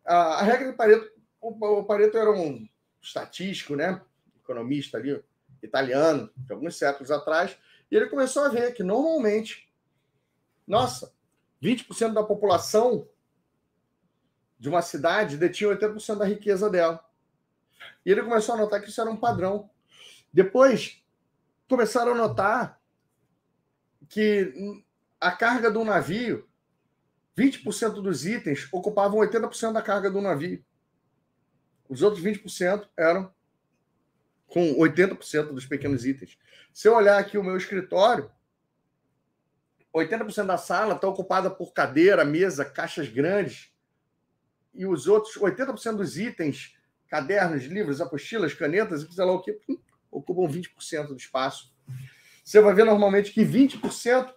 A, 0.07 0.39
a 0.39 0.43
regra 0.43 0.70
de 0.70 0.76
Pareto, 0.76 1.18
o, 1.41 1.84
Pareto 1.84 2.16
era 2.16 2.30
um 2.30 2.68
estatístico, 3.01 3.76
né? 3.76 4.01
economista 4.49 4.97
ali, 4.97 5.22
italiano, 5.62 6.30
de 6.36 6.53
alguns 6.53 6.76
séculos 6.76 7.11
atrás, 7.11 7.57
e 7.91 7.97
ele 7.97 8.07
começou 8.07 8.45
a 8.45 8.49
ver 8.49 8.72
que 8.72 8.82
normalmente, 8.82 9.70
nossa, 10.66 11.12
20% 11.62 12.12
da 12.12 12.22
população 12.22 13.09
de 14.59 14.68
uma 14.68 14.82
cidade 14.82 15.36
detinha 15.36 15.76
80% 15.76 16.16
da 16.16 16.24
riqueza 16.24 16.68
dela. 16.68 17.05
E 18.05 18.11
ele 18.11 18.22
começou 18.22 18.55
a 18.55 18.59
notar 18.59 18.80
que 18.80 18.89
isso 18.89 19.01
era 19.01 19.11
um 19.11 19.16
padrão. 19.16 19.70
Depois, 20.32 21.03
começaram 21.68 22.12
a 22.12 22.16
notar 22.16 22.80
que 24.09 24.82
a 25.20 25.30
carga 25.30 25.70
do 25.70 25.84
navio, 25.84 26.49
20% 27.36 28.01
dos 28.03 28.26
itens 28.26 28.68
ocupavam 28.72 29.20
80% 29.20 29.72
da 29.72 29.82
carga 29.82 30.11
do 30.11 30.20
navio. 30.20 30.64
Os 31.89 32.03
outros 32.03 32.22
20% 32.22 32.86
eram 32.97 33.32
com 34.47 34.74
80% 34.76 35.53
dos 35.53 35.66
pequenos 35.66 36.05
itens. 36.05 36.39
Se 36.72 36.89
eu 36.89 36.95
olhar 36.95 37.18
aqui 37.18 37.39
o 37.39 37.45
meu 37.45 37.57
escritório, 37.57 38.30
80% 39.95 40.47
da 40.47 40.59
sala 40.59 40.95
está 40.95 41.09
ocupada 41.09 41.51
por 41.51 41.72
cadeira, 41.72 42.24
mesa, 42.24 42.64
caixas 42.64 43.09
grandes. 43.09 43.72
E 44.74 44.86
os 44.86 45.07
outros, 45.07 45.34
80% 45.36 45.97
dos 45.97 46.18
itens, 46.18 46.76
cadernos, 47.09 47.64
livros, 47.64 48.01
apostilas, 48.01 48.55
canetas, 48.55 49.03
sei 49.03 49.24
lá 49.24 49.32
o 49.32 49.43
que, 49.43 49.59
ocupam 50.11 50.47
20% 50.47 51.09
do 51.09 51.16
espaço. 51.16 51.72
Você 52.45 52.61
vai 52.61 52.74
ver 52.74 52.84
normalmente 52.84 53.32
que 53.32 53.45
20% 53.45 54.32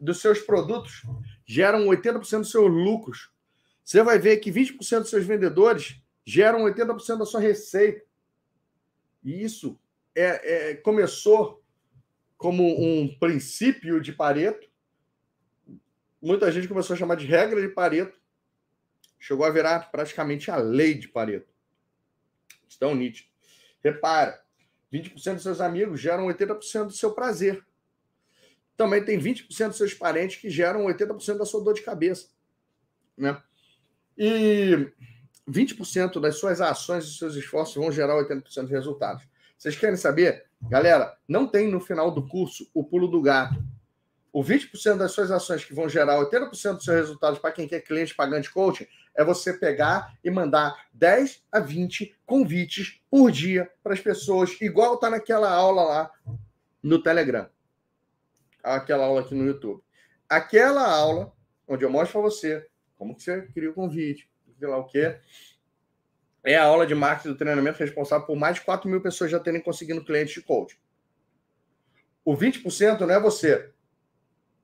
dos 0.00 0.20
seus 0.20 0.40
produtos 0.40 1.02
geram 1.46 1.86
80% 1.86 2.40
dos 2.40 2.50
seus 2.50 2.70
lucros. 2.70 3.30
Você 3.84 4.02
vai 4.02 4.18
ver 4.18 4.38
que 4.38 4.50
20% 4.50 5.00
dos 5.00 5.10
seus 5.10 5.24
vendedores 5.24 6.01
geram 6.24 6.64
80% 6.64 7.18
da 7.18 7.26
sua 7.26 7.40
receita. 7.40 8.04
E 9.22 9.42
isso 9.42 9.78
é, 10.14 10.70
é, 10.70 10.74
começou 10.76 11.62
como 12.36 12.64
um 12.64 13.16
princípio 13.18 14.00
de 14.00 14.12
Pareto. 14.12 14.68
Muita 16.20 16.50
gente 16.50 16.68
começou 16.68 16.94
a 16.94 16.98
chamar 16.98 17.16
de 17.16 17.26
regra 17.26 17.60
de 17.60 17.68
Pareto. 17.68 18.20
Chegou 19.18 19.46
a 19.46 19.50
virar 19.50 19.90
praticamente 19.90 20.50
a 20.50 20.56
lei 20.56 20.94
de 20.94 21.08
Pareto. 21.08 21.52
Estão 22.68 22.94
nítido. 22.94 23.28
Repara, 23.82 24.42
20% 24.92 25.34
dos 25.34 25.42
seus 25.42 25.60
amigos 25.60 26.00
geram 26.00 26.26
80% 26.26 26.86
do 26.86 26.92
seu 26.92 27.12
prazer. 27.12 27.64
Também 28.76 29.04
tem 29.04 29.18
20% 29.18 29.68
dos 29.68 29.76
seus 29.76 29.94
parentes 29.94 30.40
que 30.40 30.50
geram 30.50 30.86
80% 30.86 31.38
da 31.38 31.44
sua 31.44 31.62
dor 31.62 31.74
de 31.74 31.82
cabeça. 31.82 32.28
Né? 33.16 33.40
E 34.16 34.90
20% 35.48 36.20
das 36.20 36.36
suas 36.36 36.60
ações 36.60 37.04
e 37.04 37.14
seus 37.14 37.34
esforços 37.34 37.74
vão 37.74 37.90
gerar 37.90 38.14
80% 38.14 38.66
de 38.66 38.72
resultados. 38.72 39.24
Vocês 39.58 39.76
querem 39.76 39.96
saber? 39.96 40.44
Galera, 40.62 41.16
não 41.26 41.46
tem 41.46 41.68
no 41.68 41.80
final 41.80 42.10
do 42.10 42.26
curso 42.26 42.68
o 42.74 42.84
pulo 42.84 43.08
do 43.08 43.20
gato. 43.20 43.62
O 44.32 44.42
20% 44.42 44.96
das 44.96 45.12
suas 45.12 45.30
ações 45.30 45.64
que 45.64 45.74
vão 45.74 45.88
gerar 45.88 46.18
80% 46.18 46.50
dos 46.50 46.58
seus 46.58 46.86
resultados 46.86 47.38
para 47.38 47.52
quem 47.52 47.68
quer 47.68 47.80
cliente 47.80 48.14
pagante 48.14 48.50
coaching 48.50 48.86
é 49.14 49.22
você 49.22 49.52
pegar 49.52 50.16
e 50.24 50.30
mandar 50.30 50.86
10 50.94 51.44
a 51.52 51.60
20 51.60 52.16
convites 52.24 53.00
por 53.10 53.30
dia 53.30 53.70
para 53.82 53.92
as 53.92 54.00
pessoas, 54.00 54.58
igual 54.60 54.94
está 54.94 55.10
naquela 55.10 55.50
aula 55.50 55.82
lá 55.82 56.10
no 56.82 57.02
Telegram. 57.02 57.46
Aquela 58.62 59.04
aula 59.04 59.20
aqui 59.20 59.34
no 59.34 59.44
YouTube. 59.44 59.82
Aquela 60.28 60.90
aula 60.90 61.32
onde 61.68 61.84
eu 61.84 61.90
mostro 61.90 62.20
para 62.20 62.30
você 62.30 62.66
como 62.96 63.14
que 63.14 63.22
você 63.22 63.42
cria 63.52 63.70
o 63.70 63.74
convite, 63.74 64.30
sei 64.62 64.70
lá 64.70 64.78
o 64.78 64.84
quê. 64.84 65.16
É 66.44 66.56
a 66.56 66.64
aula 66.64 66.86
de 66.86 66.94
marketing 66.94 67.30
do 67.30 67.36
treinamento 67.36 67.78
responsável 67.80 68.24
por 68.24 68.36
mais 68.36 68.56
de 68.56 68.62
4 68.62 68.88
mil 68.88 69.00
pessoas 69.00 69.30
já 69.30 69.40
terem 69.40 69.60
conseguido 69.60 70.04
clientes 70.04 70.34
de 70.34 70.42
coaching. 70.42 70.76
O 72.24 72.36
20% 72.36 73.00
não 73.00 73.10
é 73.10 73.18
você 73.18 73.72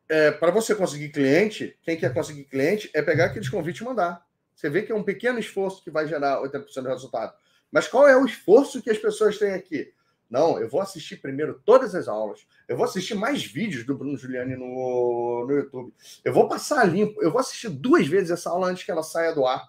é, 0.09 0.31
para 0.31 0.51
você 0.51 0.75
conseguir 0.75 1.11
cliente, 1.11 1.77
quem 1.83 1.97
quer 1.97 2.15
conseguir 2.15 2.45
cliente 2.45 2.91
é 2.95 3.03
pegar 3.03 3.27
aqueles 3.27 3.49
convites 3.49 3.83
e 3.83 3.85
mandar. 3.85 4.25
Você 4.55 4.71
vê 4.71 4.83
que 4.83 4.91
é 4.91 4.95
um 4.95 5.03
pequeno 5.03 5.39
esforço 5.39 5.83
que 5.83 5.91
vai 5.91 6.07
gerar 6.07 6.41
80% 6.41 6.83
do 6.83 6.89
resultado. 6.89 7.35
Mas 7.71 7.87
qual 7.87 8.09
é 8.09 8.17
o 8.17 8.25
esforço 8.25 8.81
que 8.81 8.91
as 8.91 8.99
pessoas 8.99 9.39
têm 9.39 9.53
aqui? 9.53 9.93
Não, 10.31 10.59
eu 10.59 10.69
vou 10.69 10.81
assistir 10.81 11.17
primeiro 11.17 11.61
todas 11.65 11.95
as 11.95 12.09
aulas. 12.09 12.47
Eu 12.67 12.77
vou 12.77 12.85
assistir 12.85 13.15
mais 13.15 13.45
vídeos 13.45 13.85
do 13.85 13.97
Bruno 13.97 14.17
Giuliani 14.17 14.57
no, 14.57 15.47
no 15.47 15.55
YouTube. 15.55 15.93
Eu 16.25 16.33
vou 16.33 16.49
passar 16.49 16.85
limpo. 16.85 17.23
Eu 17.23 17.31
vou 17.31 17.41
assistir 17.41 17.69
duas 17.69 18.07
vezes 18.07 18.31
essa 18.31 18.51
aula 18.51 18.69
antes 18.69 18.85
que 18.85 18.91
ela 18.91 19.03
saia 19.03 19.35
do 19.35 19.47
ar. 19.47 19.69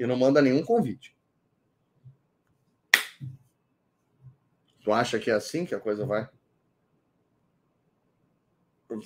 E 0.00 0.06
não 0.06 0.16
manda 0.16 0.40
nenhum 0.40 0.64
convite. 0.64 1.14
Tu 4.82 4.90
acha 4.90 5.18
que 5.18 5.30
é 5.30 5.34
assim 5.34 5.66
que 5.66 5.74
a 5.74 5.78
coisa 5.78 6.06
vai 6.06 6.26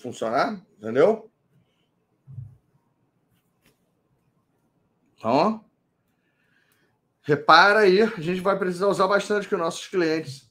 funcionar? 0.00 0.64
Entendeu? 0.78 1.28
Então, 5.16 5.64
repara 7.22 7.80
aí, 7.80 8.02
a 8.02 8.20
gente 8.20 8.40
vai 8.40 8.56
precisar 8.56 8.86
usar 8.86 9.08
bastante 9.08 9.48
com 9.48 9.56
nossos 9.56 9.88
clientes 9.88 10.48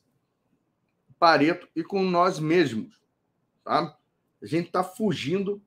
Pareto 1.18 1.70
e 1.74 1.86
com 1.86 2.04
nós 2.04 2.38
mesmos, 2.38 3.02
tá? 3.64 3.98
A 4.41 4.46
gente 4.46 4.70
tá 4.70 4.84
fugindo. 4.84 5.64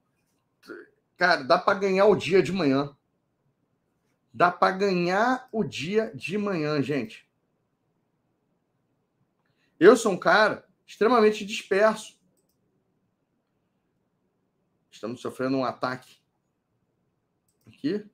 Cara, 1.17 1.43
dá 1.45 1.59
para 1.59 1.79
ganhar 1.79 2.05
o 2.05 2.15
dia 2.15 2.43
de 2.43 2.53
manhã. 2.53 2.95
Dá 4.37 4.53
para 4.53 4.77
ganhar 4.77 5.49
o 5.51 5.65
dia 5.65 6.15
de 6.15 6.37
manhã, 6.37 6.83
gente. 6.83 7.27
Eu 9.81 9.97
sou 9.97 10.13
um 10.13 10.19
cara 10.19 10.69
extremamente 10.87 11.43
disperso. 11.43 12.21
Estamos 14.91 15.23
sofrendo 15.23 15.57
um 15.57 15.65
ataque 15.65 16.19
aqui. 17.67 18.05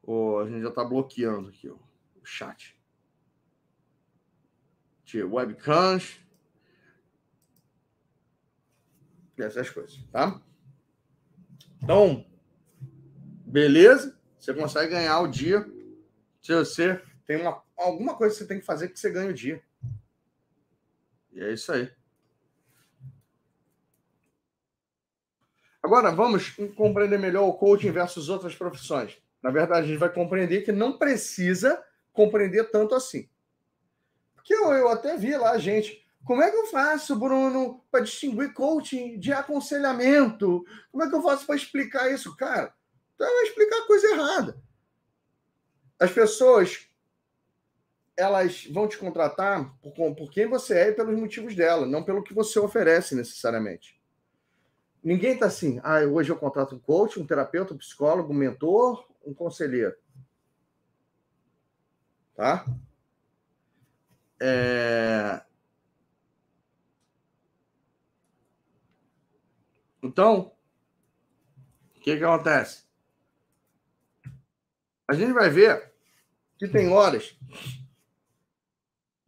Oh, 0.00 0.38
a 0.38 0.48
gente 0.48 0.62
já 0.62 0.68
está 0.68 0.84
bloqueando 0.84 1.48
aqui 1.48 1.68
ó, 1.68 1.74
o 1.74 2.24
chat 2.24 2.80
de 5.04 5.24
webcams, 5.24 6.20
essas 9.36 9.70
coisas, 9.70 9.98
tá? 10.12 10.40
Então, 11.82 12.24
beleza? 13.44 14.17
Você 14.38 14.54
consegue 14.54 14.92
ganhar 14.92 15.20
o 15.20 15.28
dia 15.28 15.66
se 16.40 16.54
você 16.54 17.00
tem 17.26 17.40
uma, 17.40 17.62
alguma 17.76 18.14
coisa 18.14 18.34
que 18.34 18.38
você 18.38 18.46
tem 18.46 18.60
que 18.60 18.66
fazer 18.66 18.88
que 18.88 18.98
você 18.98 19.10
ganha 19.10 19.30
o 19.30 19.34
dia. 19.34 19.62
E 21.32 21.40
é 21.40 21.52
isso 21.52 21.72
aí. 21.72 21.90
Agora, 25.82 26.10
vamos 26.10 26.50
compreender 26.76 27.18
melhor 27.18 27.46
o 27.46 27.54
coaching 27.54 27.90
versus 27.90 28.28
outras 28.28 28.54
profissões. 28.54 29.18
Na 29.42 29.50
verdade, 29.50 29.86
a 29.86 29.88
gente 29.88 29.98
vai 29.98 30.12
compreender 30.12 30.62
que 30.62 30.72
não 30.72 30.98
precisa 30.98 31.82
compreender 32.12 32.70
tanto 32.70 32.94
assim 32.94 33.28
que 34.48 34.54
eu, 34.54 34.72
eu 34.72 34.88
até 34.88 35.14
vi 35.18 35.36
lá, 35.36 35.58
gente. 35.58 36.02
Como 36.24 36.42
é 36.42 36.50
que 36.50 36.56
eu 36.56 36.66
faço, 36.68 37.14
Bruno, 37.14 37.84
para 37.90 38.00
distinguir 38.00 38.54
coaching 38.54 39.18
de 39.18 39.30
aconselhamento? 39.30 40.64
Como 40.90 41.04
é 41.04 41.08
que 41.08 41.14
eu 41.14 41.22
faço 41.22 41.44
para 41.44 41.54
explicar 41.54 42.10
isso? 42.10 42.34
Cara, 42.34 42.72
tu 43.18 43.24
vai 43.24 43.42
explicar 43.42 43.78
a 43.78 43.86
coisa 43.86 44.06
errada. 44.08 44.62
As 45.98 46.12
pessoas 46.12 46.88
elas 48.16 48.66
vão 48.66 48.88
te 48.88 48.98
contratar 48.98 49.72
por, 49.80 49.92
por 50.14 50.30
quem 50.30 50.48
você 50.48 50.76
é 50.76 50.88
e 50.88 50.92
pelos 50.92 51.16
motivos 51.16 51.54
dela, 51.54 51.86
não 51.86 52.02
pelo 52.02 52.22
que 52.22 52.34
você 52.34 52.58
oferece 52.58 53.14
necessariamente. 53.14 54.00
Ninguém 55.02 55.34
está 55.34 55.46
assim, 55.46 55.80
ah, 55.84 56.00
hoje 56.00 56.30
eu 56.30 56.36
contrato 56.36 56.74
um 56.74 56.80
coach, 56.80 57.20
um 57.20 57.26
terapeuta, 57.26 57.74
um 57.74 57.78
psicólogo, 57.78 58.32
um 58.32 58.36
mentor, 58.36 59.06
um 59.24 59.32
conselheiro. 59.32 59.96
Tá? 62.34 62.66
É... 64.40 65.40
Então, 70.02 70.52
o 71.96 72.00
que, 72.00 72.16
que 72.16 72.24
acontece? 72.24 72.87
A 75.08 75.14
gente 75.14 75.32
vai 75.32 75.48
ver 75.48 75.90
que 76.58 76.68
tem 76.68 76.90
horas. 76.90 77.34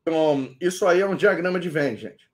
Então, 0.02 0.55
isso 0.61 0.86
aí 0.86 1.01
é 1.01 1.07
um 1.07 1.16
diagrama 1.16 1.59
de 1.59 1.70
Venn, 1.70 1.97
gente. 1.97 2.31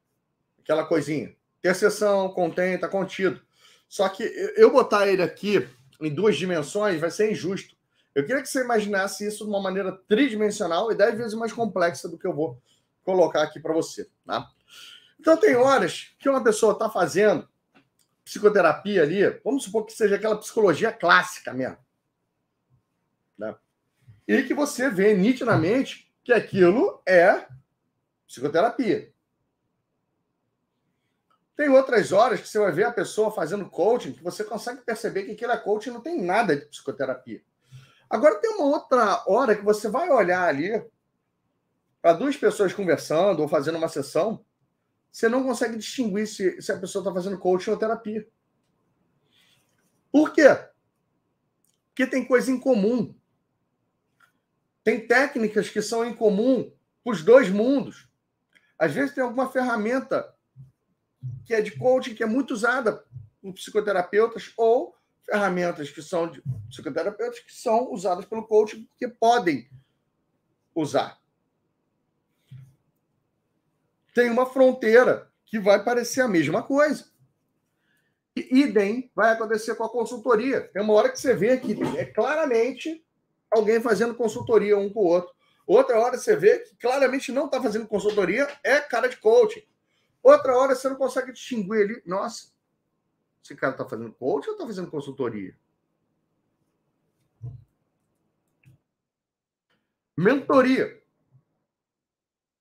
Aquela 0.60 0.84
coisinha. 0.84 1.34
Ter 1.62 1.74
sessão, 1.74 2.28
contém, 2.30 2.78
tá 2.78 2.88
contido. 2.88 3.40
Só 3.88 4.08
que 4.08 4.24
eu 4.56 4.72
botar 4.72 5.06
ele 5.06 5.22
aqui 5.22 5.68
em 6.00 6.12
duas 6.12 6.36
dimensões 6.36 7.00
vai 7.00 7.10
ser 7.10 7.30
injusto. 7.30 7.76
Eu 8.14 8.26
queria 8.26 8.42
que 8.42 8.48
você 8.48 8.62
imaginasse 8.62 9.26
isso 9.26 9.44
de 9.44 9.50
uma 9.50 9.60
maneira 9.60 9.92
tridimensional 10.08 10.90
e 10.90 10.96
dez 10.96 11.16
vezes 11.16 11.34
mais 11.34 11.52
complexa 11.52 12.08
do 12.08 12.18
que 12.18 12.26
eu 12.26 12.34
vou 12.34 12.60
colocar 13.04 13.42
aqui 13.42 13.60
para 13.60 13.72
você. 13.72 14.08
Tá? 14.24 14.48
Então, 15.20 15.36
tem 15.36 15.54
horas 15.54 16.14
que 16.18 16.28
uma 16.28 16.42
pessoa 16.42 16.72
está 16.72 16.90
fazendo 16.90 17.48
psicoterapia 18.24 19.02
ali, 19.02 19.22
vamos 19.44 19.62
supor 19.62 19.86
que 19.86 19.92
seja 19.92 20.16
aquela 20.16 20.36
psicologia 20.36 20.90
clássica 20.90 21.52
mesmo. 21.52 21.78
E 24.26 24.42
que 24.42 24.54
você 24.54 24.90
vê 24.90 25.14
nitidamente 25.14 26.12
que 26.24 26.32
aquilo 26.32 27.00
é 27.06 27.46
psicoterapia. 28.26 29.12
Tem 31.56 31.68
outras 31.70 32.12
horas 32.12 32.40
que 32.40 32.48
você 32.48 32.58
vai 32.58 32.72
ver 32.72 32.84
a 32.84 32.92
pessoa 32.92 33.30
fazendo 33.30 33.70
coaching 33.70 34.12
que 34.12 34.22
você 34.22 34.44
consegue 34.44 34.82
perceber 34.82 35.24
que 35.24 35.32
aquilo 35.32 35.52
é 35.52 35.56
coaching 35.56 35.90
não 35.90 36.02
tem 36.02 36.20
nada 36.20 36.54
de 36.54 36.66
psicoterapia. 36.66 37.42
Agora 38.10 38.40
tem 38.40 38.50
uma 38.50 38.64
outra 38.64 39.24
hora 39.26 39.56
que 39.56 39.64
você 39.64 39.88
vai 39.88 40.10
olhar 40.10 40.46
ali 40.46 40.84
para 42.02 42.12
duas 42.12 42.36
pessoas 42.36 42.72
conversando 42.72 43.40
ou 43.40 43.48
fazendo 43.48 43.78
uma 43.78 43.88
sessão, 43.88 44.44
você 45.10 45.28
não 45.28 45.42
consegue 45.42 45.76
distinguir 45.76 46.26
se, 46.28 46.60
se 46.60 46.70
a 46.70 46.78
pessoa 46.78 47.02
está 47.02 47.12
fazendo 47.12 47.38
coaching 47.38 47.70
ou 47.70 47.78
terapia. 47.78 48.28
Por 50.12 50.32
quê? 50.32 50.44
Porque 51.88 52.06
tem 52.06 52.24
coisa 52.24 52.50
em 52.50 52.60
comum. 52.60 53.14
Tem 54.86 55.04
técnicas 55.04 55.68
que 55.68 55.82
são 55.82 56.04
em 56.04 56.14
comum 56.14 56.72
para 57.02 57.12
os 57.12 57.20
dois 57.20 57.50
mundos. 57.50 58.08
Às 58.78 58.92
vezes 58.92 59.12
tem 59.12 59.24
alguma 59.24 59.50
ferramenta 59.50 60.32
que 61.44 61.52
é 61.52 61.60
de 61.60 61.72
coaching 61.72 62.14
que 62.14 62.22
é 62.22 62.26
muito 62.26 62.54
usada 62.54 63.04
por 63.42 63.52
psicoterapeutas 63.52 64.52
ou 64.56 64.94
ferramentas 65.24 65.90
que 65.90 66.00
são 66.00 66.30
de 66.30 66.40
psicoterapeutas 66.68 67.40
que 67.40 67.52
são 67.52 67.92
usadas 67.92 68.26
pelo 68.26 68.46
coaching 68.46 68.88
que 68.96 69.08
podem 69.08 69.68
usar. 70.72 71.18
Tem 74.14 74.30
uma 74.30 74.46
fronteira 74.46 75.32
que 75.46 75.58
vai 75.58 75.82
parecer 75.82 76.20
a 76.20 76.28
mesma 76.28 76.62
coisa. 76.62 77.10
E 78.36 78.60
idem 78.60 79.10
vai 79.16 79.32
acontecer 79.32 79.74
com 79.74 79.82
a 79.82 79.90
consultoria. 79.90 80.60
Tem 80.68 80.80
uma 80.80 80.92
hora 80.92 81.08
que 81.08 81.18
você 81.18 81.34
vê 81.34 81.58
que 81.58 81.72
é 81.98 82.04
claramente 82.04 83.04
alguém 83.56 83.80
fazendo 83.80 84.14
consultoria 84.14 84.76
um 84.76 84.90
com 84.90 85.00
o 85.00 85.06
outro. 85.06 85.34
Outra 85.66 85.98
hora 85.98 86.16
você 86.16 86.36
vê 86.36 86.60
que 86.60 86.76
claramente 86.76 87.32
não 87.32 87.46
está 87.46 87.60
fazendo 87.60 87.88
consultoria, 87.88 88.48
é 88.62 88.80
cara 88.80 89.08
de 89.08 89.16
coaching. 89.16 89.62
Outra 90.22 90.56
hora 90.56 90.74
você 90.74 90.88
não 90.88 90.96
consegue 90.96 91.32
distinguir 91.32 91.82
ali, 91.82 92.02
nossa, 92.06 92.48
esse 93.42 93.54
cara 93.54 93.72
está 93.72 93.84
fazendo 93.84 94.12
coaching 94.12 94.48
ou 94.48 94.54
está 94.54 94.66
fazendo 94.66 94.90
consultoria? 94.90 95.56
Mentoria. 100.16 101.02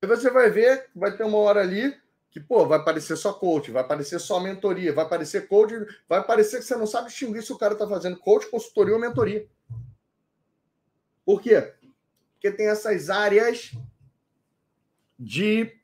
Aí 0.02 0.08
você 0.08 0.30
vai 0.30 0.50
ver, 0.50 0.90
vai 0.96 1.16
ter 1.16 1.24
uma 1.24 1.38
hora 1.38 1.62
ali 1.62 1.96
que, 2.30 2.40
pô, 2.40 2.68
vai 2.68 2.78
aparecer 2.78 3.16
só 3.16 3.32
coach, 3.32 3.72
vai 3.72 3.82
aparecer 3.82 4.20
só 4.20 4.40
mentoria, 4.40 4.94
vai 4.94 5.06
aparecer 5.06 5.48
coach, 5.48 5.74
vai 6.08 6.22
parecer 6.22 6.58
que 6.58 6.66
você 6.66 6.76
não 6.76 6.86
sabe 6.86 7.08
distinguir 7.08 7.42
se 7.42 7.54
o 7.54 7.58
cara 7.58 7.74
está 7.74 7.88
fazendo 7.88 8.20
coach, 8.20 8.50
consultoria 8.50 8.94
ou 8.94 9.00
mentoria. 9.00 9.48
Por 11.26 11.42
quê? 11.42 11.74
Porque 12.34 12.52
tem 12.52 12.68
essas 12.68 13.10
áreas 13.10 13.72
de 15.18 15.76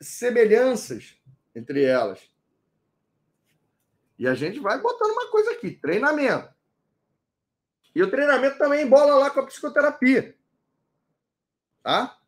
semelhanças 0.00 1.16
entre 1.54 1.84
elas. 1.84 2.20
E 4.18 4.28
a 4.28 4.34
gente 4.34 4.60
vai 4.60 4.78
botando 4.78 5.12
uma 5.12 5.30
coisa 5.30 5.52
aqui: 5.52 5.70
treinamento. 5.70 6.52
E 7.94 8.02
o 8.02 8.10
treinamento 8.10 8.58
também 8.58 8.86
bola 8.86 9.14
lá 9.14 9.30
com 9.30 9.40
a 9.40 9.46
psicoterapia. 9.46 10.36
Tá? 11.82 12.18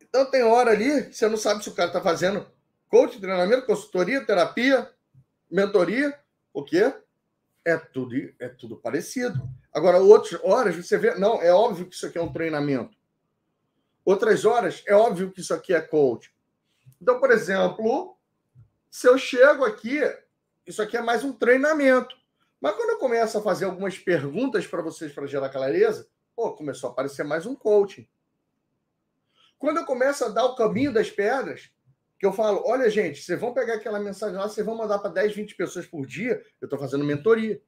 Então 0.00 0.30
tem 0.30 0.42
hora 0.42 0.70
ali 0.70 1.06
que 1.06 1.14
você 1.14 1.28
não 1.28 1.36
sabe 1.36 1.62
se 1.62 1.68
o 1.68 1.74
cara 1.74 1.88
está 1.88 2.00
fazendo 2.00 2.50
coach, 2.88 3.20
treinamento, 3.20 3.66
consultoria, 3.66 4.24
terapia, 4.24 4.90
mentoria, 5.50 6.18
o 6.52 6.64
quê? 6.64 6.94
É 7.64 7.76
tudo, 7.76 8.16
é 8.38 8.48
tudo 8.48 8.76
parecido. 8.76 9.48
Agora, 9.72 9.98
outras 9.98 10.40
horas 10.42 10.74
você 10.74 10.98
vê, 10.98 11.14
não, 11.14 11.40
é 11.40 11.52
óbvio 11.52 11.86
que 11.86 11.94
isso 11.94 12.06
aqui 12.06 12.18
é 12.18 12.22
um 12.22 12.32
treinamento. 12.32 12.96
Outras 14.04 14.44
horas, 14.44 14.82
é 14.86 14.94
óbvio 14.94 15.30
que 15.30 15.40
isso 15.40 15.54
aqui 15.54 15.72
é 15.72 15.80
coach. 15.80 16.34
Então, 17.00 17.20
por 17.20 17.30
exemplo, 17.30 18.16
se 18.90 19.06
eu 19.06 19.16
chego 19.16 19.64
aqui 19.64 20.00
isso 20.66 20.80
aqui 20.80 20.96
é 20.96 21.02
mais 21.02 21.24
um 21.24 21.32
treinamento. 21.32 22.16
Mas 22.60 22.76
quando 22.76 22.90
eu 22.90 22.98
começo 22.98 23.36
a 23.36 23.42
fazer 23.42 23.64
algumas 23.64 23.98
perguntas 23.98 24.66
para 24.66 24.82
vocês 24.82 25.12
para 25.12 25.26
gerar 25.26 25.48
clareza, 25.48 26.08
pô, 26.36 26.52
começou 26.52 26.88
a 26.88 26.92
aparecer 26.92 27.24
mais 27.24 27.46
um 27.46 27.54
coaching. 27.56 28.08
Quando 29.58 29.78
eu 29.78 29.84
começo 29.84 30.24
a 30.24 30.28
dar 30.28 30.44
o 30.44 30.54
caminho 30.54 30.92
das 30.92 31.10
pedras, 31.10 31.70
que 32.22 32.26
eu 32.26 32.32
falo, 32.32 32.62
olha, 32.64 32.88
gente, 32.88 33.20
vocês 33.20 33.40
vão 33.40 33.52
pegar 33.52 33.74
aquela 33.74 33.98
mensagem 33.98 34.36
lá, 34.36 34.48
vocês 34.48 34.64
vão 34.64 34.76
mandar 34.76 35.00
para 35.00 35.10
10, 35.10 35.34
20 35.34 35.56
pessoas 35.56 35.88
por 35.88 36.06
dia, 36.06 36.40
eu 36.60 36.66
estou 36.66 36.78
fazendo 36.78 37.04
mentoria. 37.04 37.60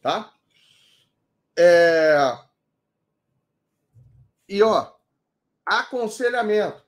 Tá? 0.00 0.32
É... 1.58 2.38
E, 4.48 4.62
ó, 4.62 4.94
aconselhamento. 5.66 6.80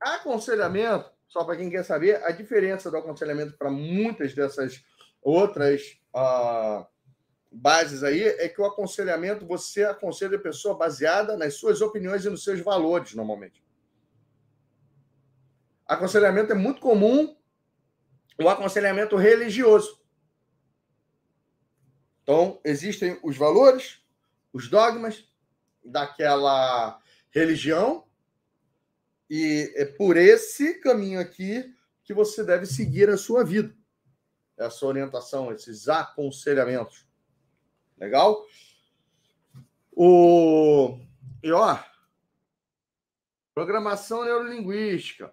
Aconselhamento, 0.00 1.10
só 1.26 1.42
para 1.42 1.56
quem 1.56 1.68
quer 1.68 1.84
saber, 1.84 2.22
a 2.22 2.30
diferença 2.30 2.88
do 2.92 2.98
aconselhamento 2.98 3.58
para 3.58 3.72
muitas 3.72 4.36
dessas 4.36 4.84
outras 5.20 5.98
uh, 6.14 6.86
bases 7.50 8.04
aí 8.04 8.22
é 8.22 8.48
que 8.48 8.60
o 8.60 8.66
aconselhamento, 8.66 9.44
você 9.44 9.82
aconselha 9.82 10.36
a 10.36 10.40
pessoa 10.40 10.76
baseada 10.76 11.36
nas 11.36 11.54
suas 11.54 11.80
opiniões 11.80 12.24
e 12.24 12.30
nos 12.30 12.44
seus 12.44 12.60
valores, 12.60 13.12
normalmente. 13.12 13.65
Aconselhamento 15.86 16.52
é 16.52 16.54
muito 16.54 16.80
comum 16.80 17.36
o 18.38 18.48
aconselhamento 18.48 19.16
religioso. 19.16 20.00
Então, 22.22 22.60
existem 22.64 23.18
os 23.22 23.36
valores, 23.36 24.04
os 24.52 24.68
dogmas 24.68 25.24
daquela 25.84 27.00
religião, 27.30 28.04
e 29.30 29.72
é 29.76 29.84
por 29.84 30.16
esse 30.16 30.80
caminho 30.80 31.20
aqui 31.20 31.72
que 32.02 32.12
você 32.12 32.42
deve 32.44 32.66
seguir 32.66 33.08
a 33.08 33.16
sua 33.16 33.44
vida. 33.44 33.74
Essa 34.56 34.86
orientação, 34.86 35.52
esses 35.52 35.88
aconselhamentos. 35.88 37.06
Legal? 37.98 38.44
O... 39.92 40.98
E 41.42 41.52
ó, 41.52 41.78
programação 43.54 44.24
neurolinguística, 44.24 45.32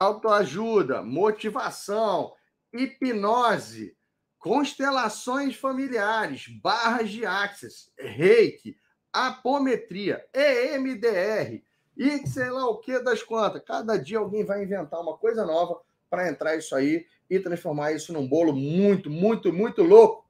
autoajuda, 0.00 1.02
motivação, 1.02 2.32
hipnose, 2.72 3.94
constelações 4.38 5.54
familiares, 5.54 6.48
barras 6.48 7.10
de 7.10 7.26
axis, 7.26 7.92
reiki, 7.98 8.78
apometria, 9.12 10.24
EMDR 10.34 11.62
e 11.94 12.26
sei 12.26 12.48
lá 12.48 12.66
o 12.66 12.78
que 12.78 12.98
das 13.00 13.22
quantas. 13.22 13.62
Cada 13.62 13.98
dia 13.98 14.18
alguém 14.18 14.42
vai 14.42 14.62
inventar 14.62 15.00
uma 15.00 15.18
coisa 15.18 15.44
nova 15.44 15.78
para 16.08 16.30
entrar 16.30 16.56
isso 16.56 16.74
aí 16.74 17.06
e 17.28 17.38
transformar 17.38 17.92
isso 17.92 18.12
num 18.12 18.26
bolo 18.26 18.54
muito, 18.54 19.10
muito, 19.10 19.52
muito 19.52 19.82
louco. 19.82 20.26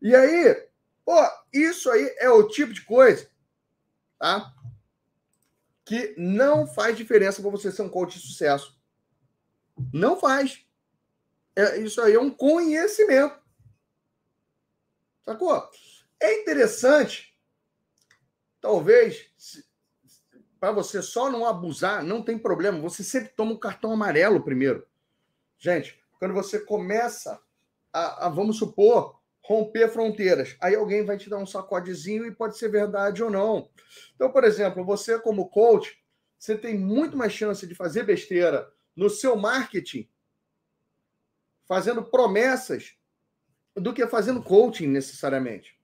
E 0.00 0.14
aí, 0.16 0.68
pô, 1.04 1.16
isso 1.52 1.88
aí 1.88 2.12
é 2.18 2.28
o 2.28 2.48
tipo 2.48 2.72
de 2.72 2.82
coisa, 2.82 3.28
tá? 4.18 4.52
Que 5.84 6.14
não 6.16 6.66
faz 6.66 6.96
diferença 6.96 7.40
para 7.40 7.50
você 7.50 7.70
ser 7.72 7.82
um 7.82 7.88
coach 7.88 8.18
de 8.18 8.26
sucesso. 8.26 8.80
Não 9.92 10.18
faz. 10.18 10.64
É, 11.56 11.78
isso 11.78 12.00
aí 12.00 12.14
é 12.14 12.20
um 12.20 12.30
conhecimento. 12.30 13.40
Sacou? 15.24 15.70
É 16.20 16.40
interessante, 16.40 17.36
talvez, 18.60 19.30
para 20.58 20.72
você 20.72 21.02
só 21.02 21.30
não 21.30 21.46
abusar, 21.46 22.02
não 22.02 22.22
tem 22.22 22.38
problema. 22.38 22.80
Você 22.80 23.02
sempre 23.02 23.30
toma 23.30 23.52
um 23.52 23.58
cartão 23.58 23.92
amarelo 23.92 24.44
primeiro. 24.44 24.86
Gente, 25.58 26.00
quando 26.18 26.34
você 26.34 26.60
começa 26.60 27.40
a, 27.92 28.26
a 28.26 28.28
vamos 28.28 28.58
supor, 28.58 29.20
romper 29.42 29.88
fronteiras. 29.88 30.56
Aí 30.60 30.74
alguém 30.74 31.04
vai 31.04 31.16
te 31.16 31.28
dar 31.28 31.38
um 31.38 31.46
sacodezinho 31.46 32.26
e 32.26 32.34
pode 32.34 32.56
ser 32.56 32.68
verdade 32.68 33.22
ou 33.22 33.30
não. 33.30 33.70
Então, 34.14 34.30
por 34.30 34.44
exemplo, 34.44 34.84
você 34.84 35.18
como 35.18 35.48
coach, 35.48 36.00
você 36.38 36.56
tem 36.56 36.78
muito 36.78 37.16
mais 37.16 37.32
chance 37.32 37.66
de 37.66 37.74
fazer 37.74 38.04
besteira 38.04 38.72
no 38.94 39.10
seu 39.10 39.36
marketing, 39.36 40.08
fazendo 41.66 42.04
promessas, 42.04 42.96
do 43.74 43.92
que 43.94 44.06
fazendo 44.06 44.42
coaching 44.42 44.86
necessariamente. 44.86 45.80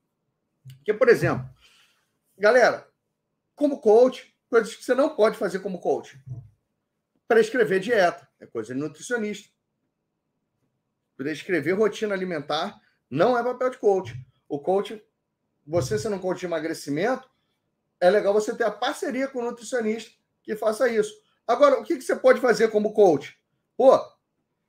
Porque, 0.76 0.93
por 0.93 1.09
exemplo, 1.09 1.48
galera, 2.36 2.86
como 3.55 3.80
coach, 3.80 4.36
coisas 4.51 4.74
que 4.74 4.85
você 4.85 4.94
não 4.94 5.16
pode 5.16 5.39
fazer 5.39 5.60
como 5.60 5.80
coach. 5.80 6.22
Prescrever 7.26 7.80
dieta, 7.80 8.28
é 8.39 8.47
coisa 8.47 8.74
de 8.74 8.80
nutricionista. 8.80 9.51
Prescrever 11.16 11.76
rotina 11.76 12.14
alimentar 12.14 12.78
não 13.10 13.36
é 13.39 13.43
papel 13.43 13.70
de 13.70 13.78
coach. 13.78 14.14
O 14.48 14.59
coach, 14.59 15.02
você 15.66 15.98
sendo 15.98 16.16
um 16.16 16.20
coach 16.20 16.40
de 16.40 16.47
emagrecimento, 16.47 17.28
é 18.01 18.10
legal 18.10 18.32
você 18.32 18.55
ter 18.55 18.64
a 18.64 18.70
parceria 18.70 19.28
com 19.28 19.40
o 19.40 19.44
nutricionista 19.44 20.10
que 20.43 20.56
faça 20.56 20.89
isso. 20.89 21.14
Agora, 21.47 21.80
o 21.80 21.85
que 21.85 22.01
você 22.01 22.14
pode 22.14 22.40
fazer 22.40 22.68
como 22.68 22.93
coach? 22.93 23.39
Pô, 23.76 23.98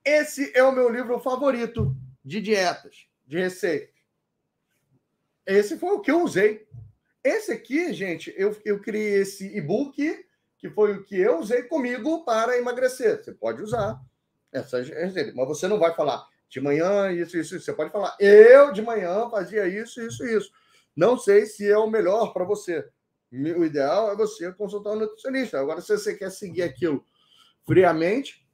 esse 0.03 0.51
é 0.55 0.63
o 0.63 0.71
meu 0.71 0.89
livro 0.89 1.19
favorito 1.19 1.95
de 2.23 2.41
dietas, 2.41 3.07
de 3.25 3.39
receitas. 3.39 3.95
Esse 5.45 5.77
foi 5.77 5.89
o 5.89 5.99
que 5.99 6.11
eu 6.11 6.21
usei. 6.21 6.67
Esse 7.23 7.51
aqui, 7.51 7.93
gente, 7.93 8.33
eu, 8.37 8.55
eu 8.63 8.79
criei 8.79 9.21
esse 9.21 9.45
e-book, 9.57 10.25
que 10.57 10.69
foi 10.69 10.93
o 10.93 11.03
que 11.03 11.19
eu 11.19 11.39
usei 11.39 11.63
comigo 11.63 12.23
para 12.23 12.57
emagrecer. 12.57 13.23
Você 13.23 13.33
pode 13.33 13.61
usar 13.61 13.99
essas 14.51 14.87
receitas, 14.89 15.33
mas 15.33 15.47
você 15.47 15.67
não 15.67 15.79
vai 15.79 15.93
falar, 15.93 16.27
de 16.49 16.59
manhã, 16.59 17.11
isso, 17.11 17.37
isso, 17.37 17.55
isso. 17.55 17.65
Você 17.65 17.73
pode 17.73 17.91
falar, 17.91 18.15
eu 18.19 18.73
de 18.73 18.81
manhã 18.81 19.29
fazia 19.29 19.67
isso, 19.67 20.01
isso, 20.01 20.25
isso. 20.25 20.51
Não 20.95 21.17
sei 21.17 21.45
se 21.45 21.69
é 21.69 21.77
o 21.77 21.89
melhor 21.89 22.33
para 22.33 22.43
você. 22.43 22.89
O 23.31 23.63
ideal 23.63 24.11
é 24.11 24.15
você 24.15 24.51
consultar 24.51 24.91
um 24.91 24.99
nutricionista. 24.99 25.59
Agora, 25.59 25.81
se 25.81 25.95
você 25.95 26.15
quer 26.15 26.31
seguir 26.31 26.63
aquilo 26.63 27.05
friamente, 27.65 28.45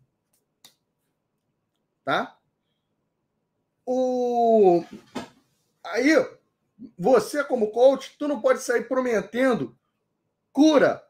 tá? 2.03 2.37
O... 3.85 4.83
Aí, 5.85 6.11
você 6.97 7.43
como 7.43 7.71
coach, 7.71 8.17
tu 8.19 8.27
não 8.27 8.41
pode 8.41 8.61
sair 8.61 8.87
prometendo 8.87 9.77
cura 10.51 11.01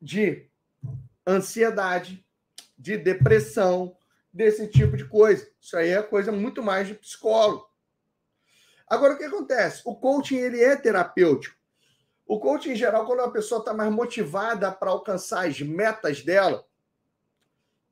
de 0.00 0.46
ansiedade, 1.26 2.24
de 2.78 2.98
depressão, 2.98 3.96
desse 4.32 4.66
tipo 4.68 4.96
de 4.96 5.04
coisa. 5.06 5.48
Isso 5.60 5.76
aí 5.76 5.90
é 5.90 6.02
coisa 6.02 6.30
muito 6.30 6.62
mais 6.62 6.86
de 6.86 6.94
psicólogo. 6.94 7.68
Agora, 8.86 9.14
o 9.14 9.18
que 9.18 9.24
acontece? 9.24 9.82
O 9.84 9.94
coaching 9.94 10.36
ele 10.36 10.62
é 10.62 10.76
terapêutico. 10.76 11.56
O 12.26 12.38
coaching, 12.38 12.70
em 12.70 12.76
geral, 12.76 13.06
quando 13.06 13.20
a 13.20 13.30
pessoa 13.30 13.60
está 13.60 13.74
mais 13.74 13.90
motivada 13.92 14.70
para 14.70 14.90
alcançar 14.90 15.46
as 15.46 15.60
metas 15.60 16.22
dela, 16.22 16.64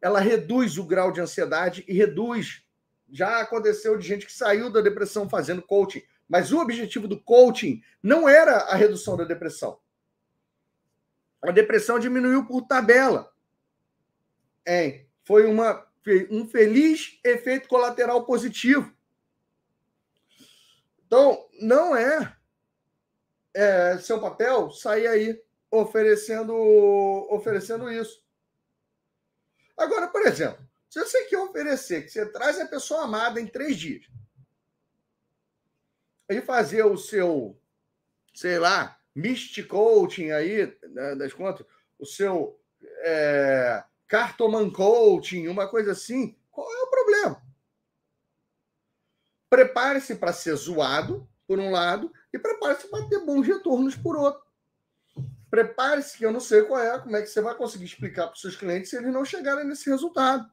ela 0.01 0.20
reduz 0.20 0.78
o 0.78 0.85
grau 0.85 1.10
de 1.10 1.20
ansiedade 1.20 1.85
e 1.89 1.93
reduz. 1.93 2.65
Já 3.10 3.40
aconteceu 3.40 3.97
de 3.97 4.06
gente 4.06 4.27
que 4.27 4.32
saiu 4.32 4.70
da 4.70 4.81
depressão 4.81 5.28
fazendo 5.28 5.62
coaching, 5.62 6.02
mas 6.28 6.52
o 6.52 6.60
objetivo 6.60 7.09
do 7.09 7.20
coaching 7.20 7.82
não 8.02 8.28
era 8.28 8.59
a 8.59 8.74
redução 8.74 9.16
da 9.16 9.24
depressão. 9.24 9.78
A 11.43 11.51
depressão 11.51 11.98
diminuiu 11.98 12.47
por 12.47 12.62
tabela. 12.62 13.32
É, 14.66 15.05
foi 15.24 15.47
uma 15.47 15.88
um 16.30 16.48
feliz 16.48 17.18
efeito 17.24 17.68
colateral 17.68 18.24
positivo. 18.24 18.93
Então, 21.06 21.48
não 21.60 21.97
é, 21.97 22.36
é 23.55 23.98
seu 23.98 24.20
papel 24.20 24.70
sair 24.70 25.06
aí 25.06 25.43
oferecendo, 25.70 26.55
oferecendo 27.30 27.90
isso. 27.90 28.22
Agora, 29.76 30.09
por 30.09 30.26
exemplo, 30.26 30.66
se 30.90 31.01
você 31.01 31.24
quer 31.24 31.39
oferecer 31.39 32.02
que 32.02 32.10
você 32.10 32.30
traz 32.30 32.59
a 32.59 32.66
pessoa 32.66 33.05
amada 33.05 33.40
em 33.40 33.47
três 33.47 33.76
dias 33.76 34.06
e 36.28 36.40
fazer 36.40 36.85
o 36.85 36.97
seu, 36.97 37.59
sei 38.35 38.59
lá, 38.59 38.98
Mystic 39.14 39.66
Coaching 39.66 40.30
aí, 40.30 40.76
né, 40.82 41.14
das 41.14 41.32
contas, 41.32 41.66
o 41.98 42.06
seu 42.06 42.60
é, 43.02 43.82
Cartoman 44.09 44.70
Coaching, 44.70 45.47
uma 45.48 45.68
coisa 45.68 45.93
assim, 45.93 46.35
qual 46.51 46.66
é 46.72 46.82
o 46.82 46.90
problema? 46.90 47.43
Prepare-se 49.51 50.16
para 50.16 50.32
ser 50.32 50.55
zoado, 50.56 51.28
por 51.47 51.59
um 51.59 51.70
lado, 51.70 52.12
e 52.32 52.39
prepare-se 52.39 52.89
para 52.89 53.06
ter 53.09 53.24
bons 53.24 53.47
retornos, 53.47 53.94
por 53.94 54.16
outro. 54.16 54.43
Prepare-se, 55.51 56.18
que 56.18 56.26
eu 56.26 56.32
não 56.32 56.40
sei 56.40 56.62
qual 56.62 56.80
é, 56.80 56.98
como 56.98 57.16
é 57.16 57.22
que 57.22 57.28
você 57.28 57.40
vai 57.40 57.55
conseguir 57.55 57.85
explicar 57.85 58.26
para 58.26 58.35
os 58.35 58.40
seus 58.40 58.56
clientes 58.56 58.90
se 58.90 58.97
eles 58.97 59.12
não 59.12 59.24
chegarem 59.24 59.64
nesse 59.64 59.89
resultado. 59.89 60.51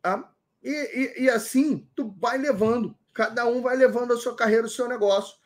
Tá? 0.00 0.32
E, 0.62 0.70
e, 0.70 1.24
e 1.24 1.30
assim, 1.30 1.88
tu 1.94 2.14
vai 2.18 2.38
levando, 2.38 2.96
cada 3.12 3.46
um 3.46 3.60
vai 3.60 3.76
levando 3.76 4.12
a 4.12 4.16
sua 4.16 4.34
carreira, 4.34 4.66
o 4.66 4.70
seu 4.70 4.88
negócio. 4.88 5.36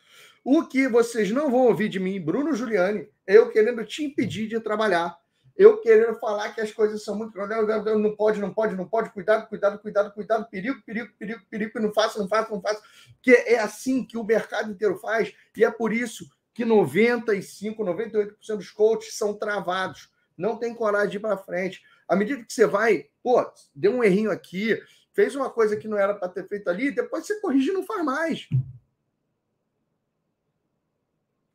O 0.45 0.67
que 0.67 0.89
vocês 0.89 1.31
não 1.31 1.51
vão 1.51 1.67
ouvir 1.67 1.89
de 1.89 2.01
mim, 2.01 2.21
Bruno 2.21 2.55
Giuliani, 2.55 3.09
eu 3.27 3.51
querendo 3.51 3.85
te 3.85 4.05
impedir 4.05 4.49
de 4.49 4.61
trabalhar 4.61 5.20
eu 5.61 5.77
querendo 5.77 6.19
falar 6.19 6.55
que 6.55 6.61
as 6.63 6.73
coisas 6.73 7.05
são 7.05 7.15
muito. 7.15 7.37
Não 7.37 8.17
pode, 8.17 8.41
não 8.41 8.51
pode, 8.51 8.75
não 8.75 8.89
pode, 8.89 9.11
cuidado, 9.11 9.47
cuidado, 9.47 9.79
cuidado, 9.79 10.11
cuidado, 10.15 10.49
perigo, 10.49 10.81
perigo, 10.87 11.13
perigo, 11.19 11.43
perigo, 11.51 11.81
não 11.81 11.93
faça, 11.93 12.19
não 12.19 12.27
faça, 12.27 12.51
não 12.51 12.63
faça. 12.63 12.83
Porque 13.13 13.33
é 13.33 13.59
assim 13.59 14.03
que 14.03 14.17
o 14.17 14.25
mercado 14.25 14.71
inteiro 14.71 14.97
faz, 14.97 15.35
e 15.55 15.63
é 15.63 15.71
por 15.71 15.93
isso 15.93 16.27
que 16.55 16.65
95, 16.65 17.85
98% 17.85 18.57
dos 18.57 18.71
coaches 18.71 19.19
são 19.19 19.35
travados, 19.35 20.11
não 20.35 20.57
tem 20.57 20.75
coragem 20.75 21.11
de 21.11 21.17
ir 21.19 21.21
para 21.21 21.37
frente. 21.37 21.83
À 22.09 22.17
medida 22.17 22.43
que 22.43 22.55
você 22.55 22.67
vai, 22.67 23.11
pô, 23.23 23.47
deu 23.75 23.93
um 23.93 24.03
errinho 24.03 24.31
aqui, 24.31 24.83
fez 25.13 25.37
uma 25.37 25.51
coisa 25.51 25.77
que 25.77 25.87
não 25.87 25.99
era 25.99 26.15
para 26.15 26.31
ter 26.31 26.49
feito 26.49 26.71
ali, 26.71 26.91
depois 26.91 27.27
você 27.27 27.39
corrige 27.39 27.69
e 27.69 27.75
não 27.75 27.85
faz 27.85 28.03
mais. 28.03 28.49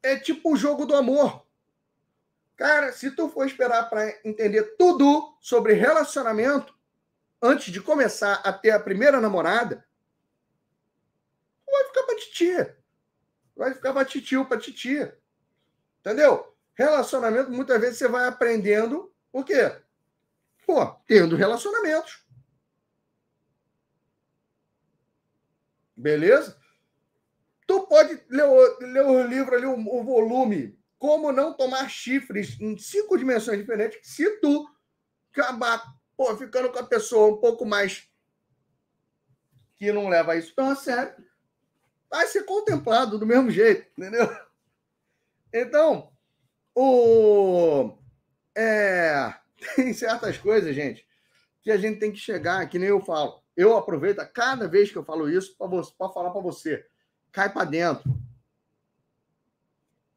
É 0.04 0.16
tipo 0.16 0.54
o 0.54 0.56
jogo 0.56 0.86
do 0.86 0.96
amor. 0.96 1.45
Cara, 2.56 2.94
se 2.94 3.12
tu 3.12 3.28
for 3.30 3.46
esperar 3.46 3.90
para 3.90 4.10
entender 4.24 4.76
tudo 4.78 5.38
sobre 5.42 5.74
relacionamento 5.74 6.74
antes 7.42 7.72
de 7.72 7.82
começar 7.82 8.36
a 8.36 8.54
ter 8.54 8.72
a 8.72 8.80
primeira 8.80 9.20
namorada, 9.20 9.86
tu 11.66 11.72
vai 11.72 11.84
ficar 11.86 12.04
para 12.04 12.16
titia. 12.16 12.78
Vai 13.56 13.74
ficar 13.74 13.94
para 13.94 14.06
titio, 14.06 14.46
para 14.46 14.60
titia. 14.60 15.18
Entendeu? 16.00 16.56
Relacionamento, 16.74 17.52
muitas 17.52 17.80
vezes 17.80 17.98
você 17.98 18.08
vai 18.08 18.28
aprendendo 18.28 19.14
o 19.32 19.44
quê? 19.44 19.82
Pô, 20.66 20.86
tendo 21.06 21.36
relacionamentos. 21.36 22.26
Beleza? 25.96 26.58
Tu 27.68 27.88
pode 27.88 28.22
ler 28.30 28.44
o, 28.44 28.80
ler 28.80 29.06
o 29.06 29.28
livro 29.28 29.56
ali, 29.56 29.66
o, 29.66 29.74
o 29.74 30.04
volume 30.04 30.78
como 30.98 31.32
não 31.32 31.54
tomar 31.54 31.90
chifres 31.90 32.60
em 32.60 32.78
cinco 32.78 33.18
dimensões 33.18 33.60
diferentes, 33.60 34.00
se 34.04 34.40
tu 34.40 34.68
acabar 35.32 35.84
pô, 36.16 36.36
ficando 36.38 36.72
com 36.72 36.80
a 36.80 36.86
pessoa 36.86 37.34
um 37.34 37.38
pouco 37.38 37.66
mais 37.66 38.10
que 39.76 39.92
não 39.92 40.08
leva 40.08 40.36
isso 40.36 40.54
tão 40.56 40.70
a 40.70 40.76
sério, 40.76 41.14
vai 42.10 42.26
ser 42.28 42.44
contemplado 42.44 43.20
do 43.20 43.26
mesmo 43.26 43.52
jeito, 43.52 43.88
entendeu? 43.98 44.30
Então, 45.54 46.12
o, 46.74 47.98
é, 48.56 49.34
tem 49.76 49.94
certas 49.94 50.38
coisas, 50.38 50.74
gente, 50.74 51.06
que 51.62 51.72
a 51.72 51.78
gente 51.78 52.00
tem 52.00 52.12
que 52.12 52.18
chegar, 52.18 52.68
que 52.70 52.80
nem 52.80 52.90
eu 52.90 53.02
falo. 53.02 53.44
Eu 53.56 53.76
aproveito 53.76 54.26
cada 54.34 54.68
vez 54.68 54.92
que 54.92 54.98
eu 54.98 55.04
falo 55.04 55.30
isso 55.30 55.56
para 55.58 56.10
falar 56.10 56.32
para 56.32 56.42
você. 56.42 56.86
Cai 57.32 57.52
para 57.52 57.66
dentro 57.66 58.04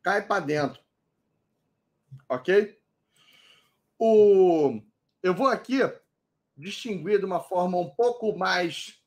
cai 0.02 0.26
para 0.26 0.44
dentro. 0.44 0.80
Ok? 2.28 2.78
O... 3.98 4.80
Eu 5.22 5.34
vou 5.34 5.48
aqui 5.48 5.78
distinguir 6.56 7.18
de 7.18 7.24
uma 7.24 7.40
forma 7.40 7.78
um 7.78 7.90
pouco 7.90 8.36
mais 8.36 9.00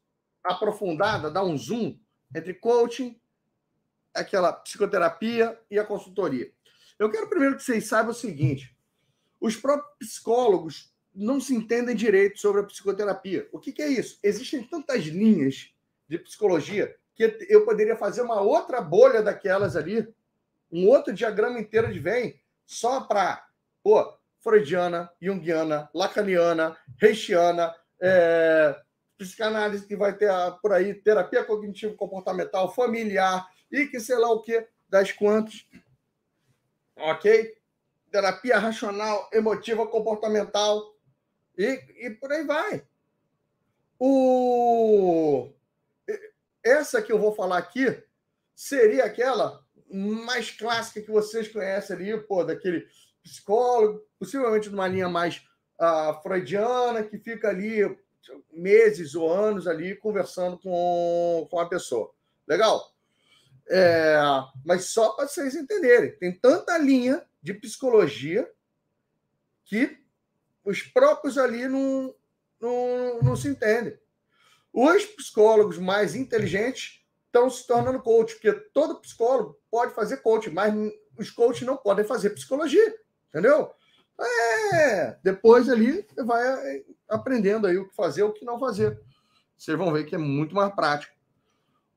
aprofundada, 0.44 1.30
dar 1.30 1.44
um 1.44 1.58
zoom 1.58 1.98
entre 2.36 2.54
coaching, 2.54 3.20
aquela 4.14 4.54
psicoterapia 4.54 5.60
e 5.70 5.78
a 5.78 5.86
consultoria. 5.86 6.52
Eu 6.98 7.10
quero 7.10 7.30
primeiro 7.30 7.56
que 7.56 7.64
vocês 7.64 7.88
saibam 7.88 8.12
o 8.12 8.16
seguinte: 8.16 8.76
os 9.40 9.56
próprios 9.56 9.98
psicólogos 10.00 10.92
não 11.14 11.42
se 11.42 11.54
entendem 11.54 11.96
direito 11.96 12.40
sobre 12.40 12.62
a 12.62 12.64
psicoterapia. 12.64 13.48
O 13.52 13.60
que, 13.60 13.72
que 13.72 13.82
é 13.82 13.88
isso? 13.88 14.20
Existem 14.24 14.64
tantas 14.64 15.04
linhas 15.04 15.74
de 16.08 16.18
psicologia 16.18 16.96
que 17.16 17.46
eu 17.50 17.66
poderia 17.66 17.96
fazer 17.96 18.22
uma 18.22 18.42
outra 18.42 18.82
bolha 18.82 19.22
daquelas 19.22 19.76
ali 19.76 20.08
um 20.72 20.88
outro 20.88 21.14
diagrama 21.14 21.60
inteiro 21.60 21.92
de 21.92 22.00
Venn 22.00 22.34
só 22.66 23.02
para, 23.02 23.46
pô, 23.84 24.18
freudiana, 24.40 25.12
junguiana, 25.22 25.90
lacaniana, 25.94 26.78
reichiana, 26.98 27.76
é, 28.00 28.80
psicanálise 29.18 29.86
que 29.86 29.96
vai 29.96 30.16
ter 30.16 30.32
por 30.62 30.74
aí, 30.74 30.94
terapia 30.94 31.44
cognitivo-comportamental, 31.44 32.74
familiar 32.74 33.48
e 33.72 33.86
que 33.86 34.00
sei 34.00 34.18
lá 34.18 34.32
o 34.32 34.42
que, 34.42 34.68
das 34.90 35.12
quantas. 35.12 35.66
Ok? 36.98 37.56
Terapia 38.12 38.58
racional, 38.58 39.30
emotiva, 39.32 39.88
comportamental 39.88 40.96
e, 41.58 41.80
e 41.98 42.10
por 42.10 42.32
aí 42.32 42.46
vai. 42.46 42.84
O... 44.00 45.50
Essa 46.64 47.02
que 47.02 47.12
eu 47.12 47.20
vou 47.20 47.34
falar 47.34 47.58
aqui 47.58 48.04
seria 48.56 49.06
aquela 49.06 49.64
mais 49.92 50.52
clássica 50.52 51.02
que 51.02 51.12
vocês 51.12 51.48
conhecem 51.48 51.96
ali, 51.96 52.18
pô, 52.22 52.44
daquele 52.44 52.88
psicólogo, 53.24 54.04
possivelmente 54.20 54.70
numa 54.70 54.88
linha 54.88 55.10
mais 55.10 55.46
uh, 55.80 56.22
freudiana, 56.22 57.04
que 57.04 57.18
fica 57.18 57.50
ali 57.50 57.98
meses 58.52 59.16
ou 59.16 59.32
anos 59.32 59.68
ali 59.68 59.96
conversando 59.96 60.58
com, 60.58 61.48
com 61.50 61.60
a 61.60 61.68
pessoa. 61.68 62.12
Legal? 62.48 62.92
É, 63.70 64.20
mas 64.66 64.86
só 64.86 65.12
para 65.12 65.28
vocês 65.28 65.56
entenderem, 65.56 66.12
tem 66.18 66.32
tanta 66.32 66.78
linha 66.78 67.26
de 67.42 67.54
psicologia 67.54 68.50
que 69.64 69.98
os 70.64 70.82
próprios 70.82 71.38
ali 71.38 71.68
não, 71.68 72.14
não, 72.60 73.22
não 73.22 73.36
se 73.36 73.48
entendem. 73.48 73.98
Os 74.74 75.06
psicólogos 75.06 75.78
mais 75.78 76.16
inteligentes 76.16 77.01
estão 77.32 77.50
se 77.50 77.66
tornando 77.66 78.02
coach, 78.02 78.36
porque 78.36 78.52
todo 78.74 79.00
psicólogo 79.00 79.58
pode 79.72 79.94
fazer 79.94 80.18
coach, 80.18 80.50
mas 80.50 80.74
os 81.18 81.30
coaches 81.30 81.66
não 81.66 81.78
podem 81.78 82.04
fazer 82.04 82.32
psicologia, 82.32 82.94
entendeu? 83.30 83.72
É, 84.74 85.18
depois 85.24 85.70
ali 85.70 86.06
vai 86.18 86.46
é, 86.46 86.84
aprendendo 87.10 87.66
aí 87.66 87.78
o 87.78 87.88
que 87.88 87.96
fazer, 87.96 88.24
o 88.24 88.34
que 88.34 88.46
não 88.46 88.60
fazer. 88.60 89.02
Vocês 89.58 89.78
vão 89.78 89.94
ver 89.94 90.06
que 90.06 90.16
é 90.16 90.18
muito 90.18 90.54
mais 90.54 90.74
prático. 90.76 91.16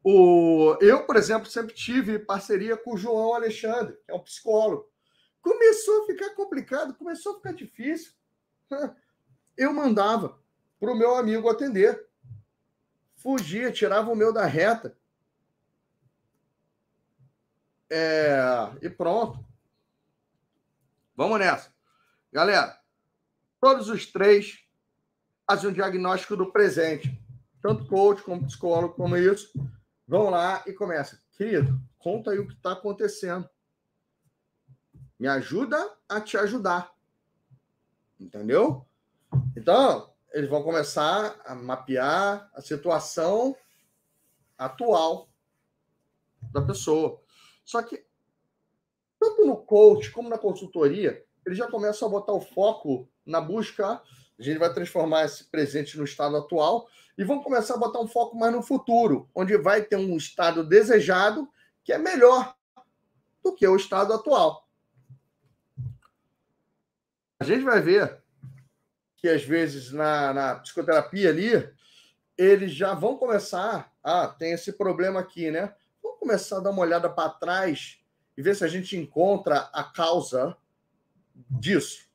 O, 0.02 0.76
eu, 0.80 1.04
por 1.06 1.16
exemplo, 1.16 1.50
sempre 1.50 1.74
tive 1.74 2.18
parceria 2.18 2.76
com 2.76 2.94
o 2.94 2.96
João 2.96 3.34
Alexandre, 3.34 3.96
que 4.04 4.12
é 4.12 4.14
um 4.14 4.20
psicólogo. 4.20 4.88
Começou 5.40 6.02
a 6.02 6.06
ficar 6.06 6.30
complicado, 6.34 6.94
começou 6.94 7.32
a 7.32 7.36
ficar 7.36 7.52
difícil. 7.52 8.12
Eu 9.56 9.72
mandava 9.72 10.38
para 10.78 10.90
o 10.90 10.96
meu 10.96 11.14
amigo 11.14 11.48
atender. 11.48 12.06
Fugia, 13.16 13.72
tirava 13.72 14.10
o 14.10 14.16
meu 14.16 14.32
da 14.32 14.44
reta. 14.44 14.96
É, 17.96 18.36
e 18.82 18.90
pronto. 18.90 19.38
Vamos 21.14 21.38
nessa. 21.38 21.72
Galera, 22.32 22.76
todos 23.60 23.88
os 23.88 24.10
três 24.10 24.58
fazem 25.48 25.70
um 25.70 25.72
diagnóstico 25.72 26.36
do 26.36 26.50
presente. 26.50 27.16
Tanto 27.62 27.86
coach 27.86 28.20
como 28.24 28.44
psicólogo, 28.44 28.94
como 28.94 29.16
isso. 29.16 29.52
Vão 30.08 30.28
lá 30.28 30.64
e 30.66 30.72
começa. 30.72 31.22
Querido, 31.36 31.80
conta 31.96 32.32
aí 32.32 32.38
o 32.40 32.48
que 32.48 32.54
está 32.54 32.72
acontecendo. 32.72 33.48
Me 35.16 35.28
ajuda 35.28 35.96
a 36.08 36.20
te 36.20 36.36
ajudar. 36.36 36.92
Entendeu? 38.18 38.84
Então, 39.56 40.12
eles 40.32 40.50
vão 40.50 40.64
começar 40.64 41.40
a 41.46 41.54
mapear 41.54 42.50
a 42.54 42.60
situação 42.60 43.56
atual 44.58 45.28
da 46.50 46.60
pessoa. 46.60 47.23
Só 47.64 47.82
que, 47.82 48.04
tanto 49.18 49.44
no 49.44 49.56
coach 49.56 50.10
como 50.10 50.28
na 50.28 50.38
consultoria, 50.38 51.24
ele 51.46 51.54
já 51.54 51.66
começa 51.68 52.04
a 52.04 52.08
botar 52.08 52.32
o 52.32 52.40
foco 52.40 53.08
na 53.24 53.40
busca. 53.40 54.02
A 54.38 54.42
gente 54.42 54.58
vai 54.58 54.72
transformar 54.72 55.24
esse 55.24 55.44
presente 55.44 55.96
no 55.96 56.04
estado 56.04 56.36
atual 56.36 56.88
e 57.16 57.24
vão 57.24 57.42
começar 57.42 57.74
a 57.74 57.78
botar 57.78 58.00
um 58.00 58.08
foco 58.08 58.36
mais 58.36 58.52
no 58.52 58.62
futuro, 58.62 59.28
onde 59.34 59.56
vai 59.56 59.82
ter 59.82 59.96
um 59.96 60.16
estado 60.16 60.64
desejado 60.64 61.48
que 61.82 61.92
é 61.92 61.98
melhor 61.98 62.54
do 63.42 63.54
que 63.54 63.66
o 63.66 63.76
estado 63.76 64.12
atual. 64.12 64.68
A 67.38 67.44
gente 67.44 67.62
vai 67.62 67.80
ver 67.80 68.22
que, 69.16 69.28
às 69.28 69.44
vezes, 69.44 69.92
na, 69.92 70.32
na 70.32 70.54
psicoterapia 70.56 71.28
ali, 71.28 71.70
eles 72.36 72.72
já 72.72 72.94
vão 72.94 73.16
começar. 73.16 73.92
Ah, 74.02 74.28
tem 74.28 74.52
esse 74.52 74.72
problema 74.72 75.20
aqui, 75.20 75.50
né? 75.50 75.74
Começar 76.24 76.56
a 76.56 76.60
dar 76.60 76.70
uma 76.70 76.80
olhada 76.80 77.10
para 77.10 77.28
trás 77.28 78.02
e 78.34 78.40
ver 78.40 78.56
se 78.56 78.64
a 78.64 78.68
gente 78.68 78.96
encontra 78.96 79.58
a 79.74 79.84
causa 79.84 80.56
disso, 81.50 82.08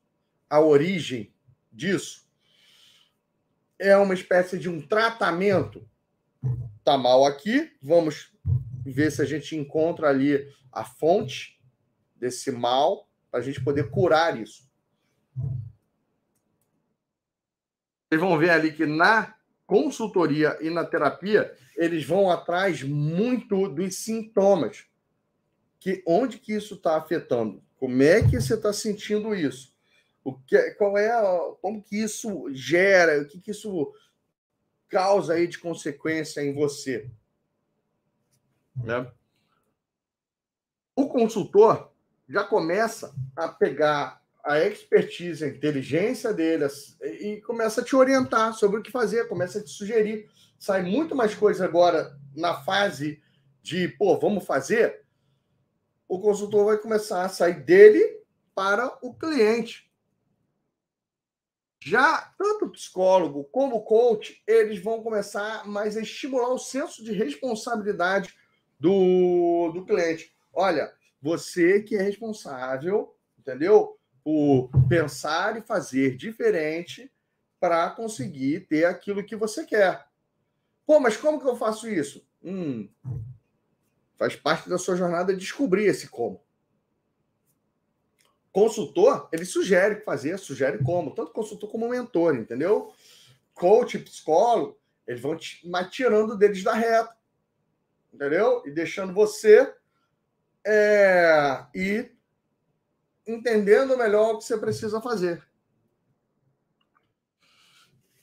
a 0.48 0.60
origem 0.60 1.32
disso. 1.72 2.28
É 3.78 3.96
uma 3.96 4.12
espécie 4.12 4.58
de 4.58 4.68
um 4.68 4.84
tratamento. 4.84 5.88
Tá 6.82 6.98
mal 6.98 7.24
aqui, 7.24 7.72
vamos 7.80 8.32
ver 8.84 9.12
se 9.12 9.22
a 9.22 9.24
gente 9.24 9.54
encontra 9.54 10.08
ali 10.08 10.44
a 10.72 10.84
fonte 10.84 11.62
desse 12.16 12.50
mal 12.50 13.08
para 13.30 13.38
a 13.38 13.42
gente 13.42 13.62
poder 13.62 13.90
curar 13.90 14.36
isso. 14.36 14.68
Vocês 18.08 18.20
vão 18.20 18.36
ver 18.36 18.50
ali 18.50 18.72
que 18.72 18.86
na 18.86 19.36
consultoria 19.70 20.58
e 20.60 20.68
na 20.68 20.84
terapia, 20.84 21.56
eles 21.76 22.04
vão 22.04 22.28
atrás 22.28 22.82
muito 22.82 23.68
dos 23.68 23.94
sintomas. 23.94 24.84
Que 25.78 26.02
onde 26.04 26.38
que 26.38 26.52
isso 26.52 26.74
está 26.74 26.96
afetando? 26.96 27.62
Como 27.78 28.02
é 28.02 28.20
que 28.20 28.40
você 28.40 28.54
está 28.54 28.72
sentindo 28.72 29.32
isso? 29.32 29.72
O 30.24 30.34
que, 30.34 30.72
qual 30.72 30.98
é, 30.98 31.08
como 31.62 31.80
que 31.80 32.02
isso 32.02 32.52
gera, 32.52 33.22
o 33.22 33.28
que, 33.28 33.40
que 33.40 33.52
isso 33.52 33.94
causa 34.88 35.34
aí 35.34 35.46
de 35.46 35.60
consequência 35.60 36.42
em 36.42 36.52
você? 36.52 37.08
Né? 38.74 39.08
O 40.96 41.08
consultor 41.08 41.92
já 42.28 42.42
começa 42.42 43.14
a 43.36 43.48
pegar 43.48 44.19
a 44.44 44.58
expertise, 44.60 45.44
a 45.44 45.48
inteligência 45.48 46.32
dele 46.32 46.66
e 47.00 47.40
começa 47.42 47.80
a 47.80 47.84
te 47.84 47.94
orientar 47.94 48.54
sobre 48.54 48.80
o 48.80 48.82
que 48.82 48.90
fazer, 48.90 49.28
começa 49.28 49.58
a 49.58 49.64
te 49.64 49.70
sugerir. 49.70 50.28
Sai 50.58 50.82
muito 50.82 51.14
mais 51.14 51.34
coisa 51.34 51.64
agora 51.64 52.18
na 52.34 52.62
fase 52.62 53.22
de, 53.62 53.88
pô, 53.88 54.18
vamos 54.18 54.44
fazer. 54.44 55.04
O 56.08 56.20
consultor 56.20 56.66
vai 56.66 56.78
começar 56.78 57.24
a 57.24 57.28
sair 57.28 57.62
dele 57.62 58.20
para 58.54 58.98
o 59.02 59.14
cliente. 59.14 59.90
Já 61.82 62.32
tanto 62.36 62.66
o 62.66 62.72
psicólogo 62.72 63.44
como 63.44 63.76
o 63.76 63.82
coach, 63.82 64.42
eles 64.46 64.82
vão 64.82 65.02
começar 65.02 65.66
mais 65.66 65.96
a 65.96 66.02
estimular 66.02 66.52
o 66.52 66.58
senso 66.58 67.02
de 67.02 67.12
responsabilidade 67.12 68.34
do, 68.78 69.70
do 69.72 69.84
cliente. 69.84 70.34
Olha, 70.52 70.92
você 71.22 71.82
que 71.82 71.96
é 71.96 72.02
responsável, 72.02 73.16
entendeu? 73.38 73.99
Por 74.22 74.70
pensar 74.88 75.56
e 75.56 75.62
fazer 75.62 76.16
diferente 76.16 77.10
para 77.58 77.90
conseguir 77.90 78.60
ter 78.60 78.84
aquilo 78.84 79.24
que 79.24 79.36
você 79.36 79.64
quer. 79.64 80.06
Pô, 80.86 80.98
mas 80.98 81.16
como 81.16 81.40
que 81.40 81.46
eu 81.46 81.56
faço 81.56 81.88
isso? 81.88 82.26
Hum, 82.42 82.88
faz 84.18 84.34
parte 84.34 84.68
da 84.68 84.78
sua 84.78 84.96
jornada 84.96 85.36
descobrir 85.36 85.84
esse 85.84 86.08
como. 86.08 86.42
Consultor, 88.50 89.28
ele 89.32 89.44
sugere 89.44 90.00
fazer, 90.00 90.38
sugere 90.38 90.82
como, 90.82 91.14
tanto 91.14 91.32
consultor 91.32 91.70
como 91.70 91.88
mentor, 91.88 92.34
entendeu? 92.34 92.92
Coach, 93.54 93.98
psicólogo, 93.98 94.80
eles 95.06 95.20
vão 95.20 95.36
te, 95.36 95.62
tirando 95.90 96.36
deles 96.36 96.62
da 96.64 96.74
reta, 96.74 97.16
entendeu? 98.12 98.62
E 98.66 98.70
deixando 98.72 99.12
você 99.12 99.72
é, 100.66 101.64
e 101.74 102.10
entendendo 103.34 103.96
melhor 103.96 104.34
o 104.34 104.38
que 104.38 104.44
você 104.44 104.56
precisa 104.56 105.00
fazer. 105.00 105.42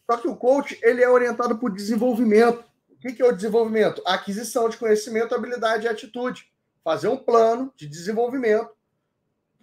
Só 0.10 0.18
que 0.18 0.28
o 0.28 0.36
coach 0.36 0.80
ele 0.82 1.04
é 1.04 1.10
orientado 1.10 1.58
por 1.58 1.74
desenvolvimento. 1.74 2.64
O 2.90 2.96
que 2.98 3.22
é 3.22 3.26
o 3.26 3.36
desenvolvimento? 3.36 4.02
A 4.06 4.14
aquisição 4.14 4.70
de 4.70 4.78
conhecimento, 4.78 5.36
habilidade 5.36 5.86
e 5.86 5.90
atitude. 5.90 6.52
Fazer 6.84 7.10
um 7.10 7.18
plano 7.18 7.74
de 7.76 7.88
desenvolvimento. 7.88 8.70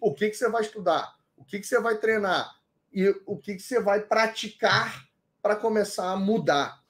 O 0.00 0.14
que, 0.14 0.28
que 0.28 0.36
você 0.36 0.48
vai 0.48 0.62
estudar? 0.62 1.14
O 1.36 1.44
que, 1.44 1.58
que 1.58 1.66
você 1.66 1.80
vai 1.80 1.96
treinar? 1.98 2.54
E 2.92 3.08
o 3.26 3.38
que, 3.38 3.54
que 3.54 3.62
você 3.62 3.80
vai 3.80 4.00
praticar 4.00 5.04
para 5.44 5.56
começar 5.56 6.10
a 6.10 6.16
mudar. 6.16 6.82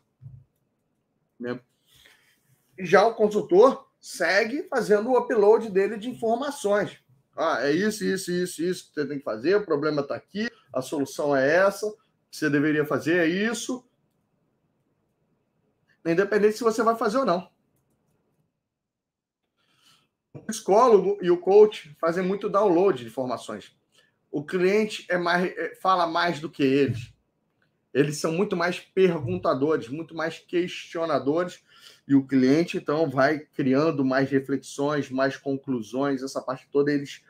Né? 1.40 1.58
Já 2.78 3.04
o 3.04 3.16
consultor, 3.16 3.90
segue 4.00 4.62
fazendo 4.68 5.10
o 5.10 5.18
upload 5.18 5.68
dele 5.70 5.96
de 5.96 6.08
informações. 6.08 7.02
Ah, 7.36 7.58
é 7.62 7.72
isso, 7.72 8.04
isso, 8.04 8.30
isso, 8.30 8.62
isso 8.62 8.88
que 8.88 8.94
você 8.94 9.06
tem 9.06 9.18
que 9.18 9.24
fazer, 9.24 9.56
o 9.56 9.64
problema 9.64 10.02
está 10.02 10.14
aqui, 10.14 10.48
a 10.72 10.80
solução 10.80 11.34
é 11.34 11.56
essa, 11.56 11.90
que 12.30 12.36
você 12.36 12.48
deveria 12.48 12.86
fazer 12.86 13.16
é 13.16 13.26
isso. 13.26 13.84
Independente 16.06 16.56
se 16.56 16.62
você 16.62 16.82
vai 16.82 16.96
fazer 16.96 17.18
ou 17.18 17.24
não. 17.24 17.50
O 20.32 20.40
psicólogo 20.40 21.18
e 21.22 21.30
o 21.30 21.38
coach 21.38 21.96
fazem 22.00 22.24
muito 22.24 22.48
download 22.48 23.02
de 23.02 23.08
informações. 23.08 23.74
O 24.30 24.44
cliente 24.44 25.06
é 25.08 25.16
mais, 25.16 25.46
é, 25.56 25.74
fala 25.76 26.06
mais 26.06 26.40
do 26.40 26.50
que 26.50 26.62
eles. 26.62 27.12
Eles 27.92 28.16
são 28.16 28.32
muito 28.32 28.56
mais 28.56 28.80
perguntadores, 28.80 29.88
muito 29.88 30.14
mais 30.14 30.38
questionadores 30.40 31.64
e 32.06 32.14
o 32.14 32.26
cliente 32.26 32.76
então 32.76 33.08
vai 33.08 33.38
criando 33.38 34.04
mais 34.04 34.30
reflexões, 34.30 35.10
mais 35.10 35.36
conclusões, 35.36 36.22
essa 36.22 36.40
parte 36.40 36.68
toda 36.70 36.92
eles 36.92 37.22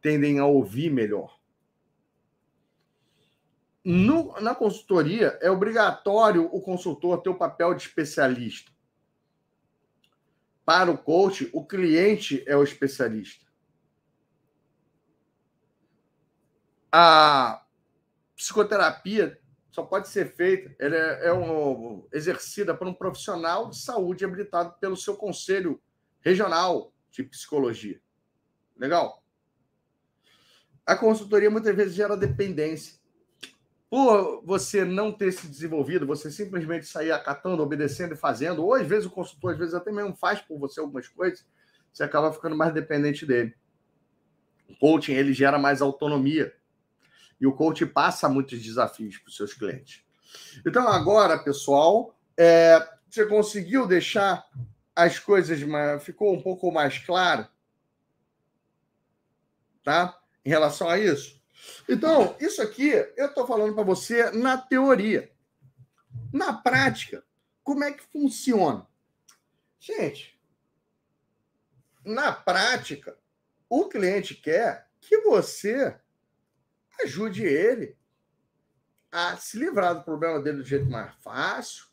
tendem 0.00 0.38
a 0.38 0.46
ouvir 0.46 0.90
melhor. 0.90 1.38
No, 3.84 4.38
na 4.40 4.54
consultoria, 4.54 5.38
é 5.40 5.50
obrigatório 5.50 6.44
o 6.52 6.60
consultor 6.60 7.22
ter 7.22 7.30
o 7.30 7.34
papel 7.34 7.74
de 7.74 7.82
especialista. 7.82 8.70
Para 10.64 10.90
o 10.90 10.98
coach, 10.98 11.48
o 11.52 11.64
cliente 11.64 12.44
é 12.46 12.56
o 12.56 12.62
especialista. 12.62 13.46
A 16.92 17.64
psicoterapia 18.36 19.39
só 19.70 19.84
pode 19.84 20.08
ser 20.08 20.34
feita, 20.34 20.74
ela 20.78 20.96
é, 20.96 21.28
é 21.28 21.32
um, 21.32 22.06
exercida 22.12 22.74
por 22.74 22.86
um 22.86 22.94
profissional 22.94 23.70
de 23.70 23.78
saúde 23.78 24.24
habilitado 24.24 24.74
pelo 24.80 24.96
seu 24.96 25.16
conselho 25.16 25.80
regional 26.20 26.92
de 27.10 27.22
psicologia. 27.22 28.00
Legal? 28.76 29.24
A 30.84 30.96
consultoria 30.96 31.50
muitas 31.50 31.74
vezes 31.74 31.94
gera 31.94 32.16
dependência. 32.16 32.98
Por 33.88 34.42
você 34.44 34.84
não 34.84 35.12
ter 35.12 35.32
se 35.32 35.46
desenvolvido, 35.46 36.06
você 36.06 36.30
simplesmente 36.30 36.86
sair 36.86 37.12
acatando, 37.12 37.62
obedecendo 37.62 38.14
e 38.14 38.16
fazendo, 38.16 38.64
ou 38.64 38.74
às 38.74 38.86
vezes 38.86 39.06
o 39.06 39.10
consultor, 39.10 39.52
às 39.52 39.58
vezes 39.58 39.74
até 39.74 39.90
mesmo 39.90 40.14
faz 40.14 40.40
por 40.40 40.58
você 40.58 40.80
algumas 40.80 41.08
coisas, 41.08 41.46
você 41.92 42.04
acaba 42.04 42.32
ficando 42.32 42.56
mais 42.56 42.72
dependente 42.72 43.26
dele. 43.26 43.54
O 44.68 44.76
coaching, 44.76 45.12
ele 45.12 45.32
gera 45.32 45.58
mais 45.58 45.82
autonomia 45.82 46.54
e 47.40 47.46
o 47.46 47.52
coach 47.52 47.86
passa 47.86 48.28
muitos 48.28 48.60
desafios 48.62 49.16
para 49.18 49.28
os 49.28 49.36
seus 49.36 49.54
clientes. 49.54 50.04
Então, 50.66 50.86
agora, 50.86 51.38
pessoal, 51.38 52.14
é, 52.36 52.86
você 53.08 53.26
conseguiu 53.26 53.86
deixar 53.86 54.46
as 54.94 55.18
coisas, 55.18 55.58
ficou 56.02 56.34
um 56.34 56.42
pouco 56.42 56.70
mais 56.70 56.98
claro? 56.98 57.48
Tá? 59.82 60.20
Em 60.44 60.50
relação 60.50 60.88
a 60.88 60.98
isso? 60.98 61.40
Então, 61.88 62.36
isso 62.38 62.60
aqui 62.62 62.90
eu 63.16 63.26
estou 63.26 63.46
falando 63.46 63.74
para 63.74 63.82
você 63.82 64.30
na 64.30 64.58
teoria. 64.58 65.30
Na 66.32 66.52
prática, 66.52 67.24
como 67.62 67.84
é 67.84 67.92
que 67.92 68.02
funciona? 68.02 68.86
Gente, 69.78 70.38
na 72.04 72.32
prática, 72.32 73.16
o 73.68 73.88
cliente 73.88 74.34
quer 74.34 74.88
que 75.00 75.18
você 75.18 75.98
ajude 77.04 77.44
ele 77.44 77.96
a 79.10 79.36
se 79.36 79.58
livrar 79.58 79.94
do 79.94 80.04
problema 80.04 80.40
dele 80.40 80.58
do 80.58 80.64
jeito 80.64 80.88
mais 80.88 81.12
fácil, 81.20 81.86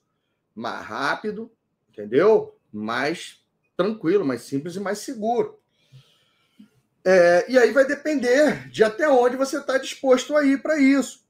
mais 0.53 0.85
rápido, 0.85 1.51
entendeu? 1.89 2.57
Mais 2.71 3.43
tranquilo, 3.75 4.25
mais 4.25 4.41
simples 4.41 4.75
e 4.75 4.79
mais 4.79 4.99
seguro. 4.99 5.59
É, 7.05 7.49
e 7.49 7.57
aí 7.57 7.71
vai 7.71 7.85
depender 7.85 8.69
de 8.69 8.83
até 8.83 9.07
onde 9.07 9.37
você 9.37 9.59
está 9.59 9.77
disposto 9.77 10.35
a 10.35 10.43
ir 10.43 10.61
para 10.61 10.77
isso, 10.77 11.25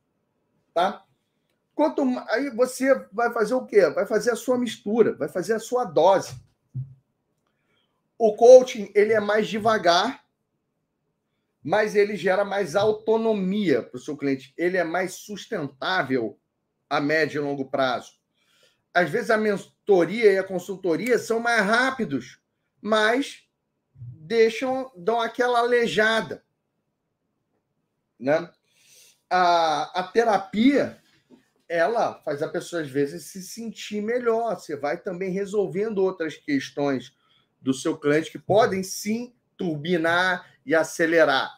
tá? 0.74 1.06
Quanto 1.76 2.02
aí 2.30 2.50
você 2.50 2.96
vai 3.12 3.32
fazer 3.32 3.54
o 3.54 3.66
quê? 3.66 3.88
Vai 3.92 4.08
fazer 4.08 4.32
a 4.32 4.36
sua 4.36 4.58
mistura, 4.58 5.14
vai 5.16 5.30
fazer 5.30 5.54
a 5.54 5.60
sua 5.60 5.86
dose. 5.86 6.36
O 8.18 8.36
coaching 8.36 8.92
ele 8.96 9.14
é 9.14 9.20
mais 9.20 9.48
devagar, 9.48 10.24
mas 11.64 11.96
ele 11.96 12.16
gera 12.16 12.46
mais 12.46 12.76
autonomia 12.76 13.84
para 13.84 13.98
o 13.98 14.02
seu 14.02 14.16
cliente. 14.16 14.54
Ele 14.58 14.78
é 14.78 14.84
mais 14.84 15.16
sustentável 15.16 16.40
a 16.90 17.02
médio 17.02 17.42
e 17.42 17.44
longo 17.44 17.70
prazo. 17.70 18.14
Às 18.94 19.10
vezes 19.10 19.30
a 19.30 19.38
mentoria 19.38 20.32
e 20.32 20.38
a 20.38 20.44
consultoria 20.44 21.20
são 21.20 21.40
mais 21.40 21.66
rápidos, 21.66 22.40
mas 22.82 23.44
deixam, 23.94 24.92
dão 24.96 25.20
aquela 25.20 25.60
aleijada. 25.60 26.44
Né? 28.20 28.50
A, 29.30 30.00
a 30.00 30.04
terapia, 30.04 31.00
ela 31.68 32.16
faz 32.24 32.42
a 32.42 32.48
pessoa, 32.48 32.82
às 32.82 32.90
vezes, 32.90 33.26
se 33.26 33.44
sentir 33.44 34.02
melhor. 34.02 34.56
Você 34.56 34.76
vai 34.76 34.98
também 34.98 35.32
resolvendo 35.32 36.00
outras 36.00 36.36
questões 36.36 37.14
do 37.62 37.74
seu 37.74 37.98
cliente 37.98 38.32
que 38.32 38.40
podem 38.40 38.84
sim 38.84 39.36
turbinar 39.58 40.46
e 40.68 40.76
acelerar. 40.76 41.50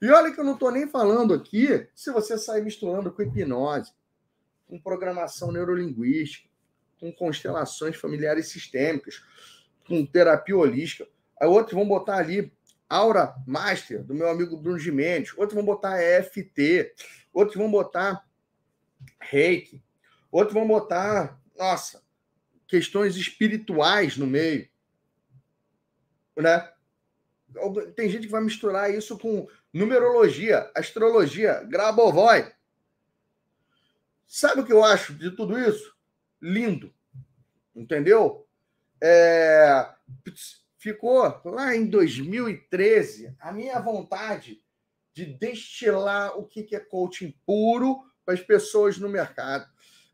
E 0.00 0.08
olha 0.10 0.30
que 0.30 0.38
eu 0.38 0.44
não 0.44 0.52
estou 0.52 0.70
nem 0.70 0.86
falando 0.86 1.34
aqui 1.34 1.88
se 1.94 2.12
você 2.12 2.38
sair 2.38 2.62
misturando 2.62 3.10
com 3.10 3.22
hipnose, 3.22 3.92
com 4.68 4.78
programação 4.78 5.50
neurolinguística, 5.50 6.48
com 7.00 7.10
constelações 7.12 7.96
familiares 7.96 8.48
sistêmicas, 8.48 9.24
com 9.86 10.04
terapia 10.04 10.56
holística. 10.56 11.08
Aí 11.40 11.48
outros 11.48 11.74
vão 11.74 11.88
botar 11.88 12.18
ali 12.18 12.52
Aura 12.88 13.34
Master, 13.46 14.04
do 14.04 14.14
meu 14.14 14.28
amigo 14.28 14.56
Bruno 14.56 14.78
Gimenez. 14.78 15.32
Outros 15.36 15.54
vão 15.54 15.64
botar 15.64 16.00
EFT. 16.00 16.92
Outros 17.32 17.56
vão 17.56 17.70
botar 17.70 18.24
Reiki. 19.20 19.82
Outros 20.30 20.54
vão 20.54 20.68
botar, 20.68 21.40
nossa, 21.56 22.02
questões 22.66 23.16
espirituais 23.16 24.16
no 24.16 24.26
meio. 24.26 24.68
Né? 26.36 26.70
Tem 27.96 28.08
gente 28.08 28.26
que 28.26 28.32
vai 28.32 28.42
misturar 28.42 28.92
isso 28.92 29.18
com 29.18 29.48
numerologia, 29.72 30.70
astrologia, 30.74 31.64
Grabovoi. 31.64 32.52
Sabe 34.26 34.60
o 34.60 34.66
que 34.66 34.72
eu 34.72 34.84
acho 34.84 35.14
de 35.14 35.30
tudo 35.30 35.58
isso? 35.58 35.96
Lindo. 36.40 36.92
Entendeu? 37.74 38.46
É, 39.00 39.88
ficou 40.76 41.40
lá 41.44 41.74
em 41.74 41.86
2013 41.86 43.34
a 43.40 43.52
minha 43.52 43.78
vontade 43.80 44.62
de 45.12 45.24
destilar 45.24 46.38
o 46.38 46.44
que 46.44 46.74
é 46.74 46.80
coaching 46.80 47.34
puro 47.44 48.04
para 48.24 48.34
as 48.34 48.40
pessoas 48.40 48.98
no 48.98 49.08
mercado. 49.08 49.68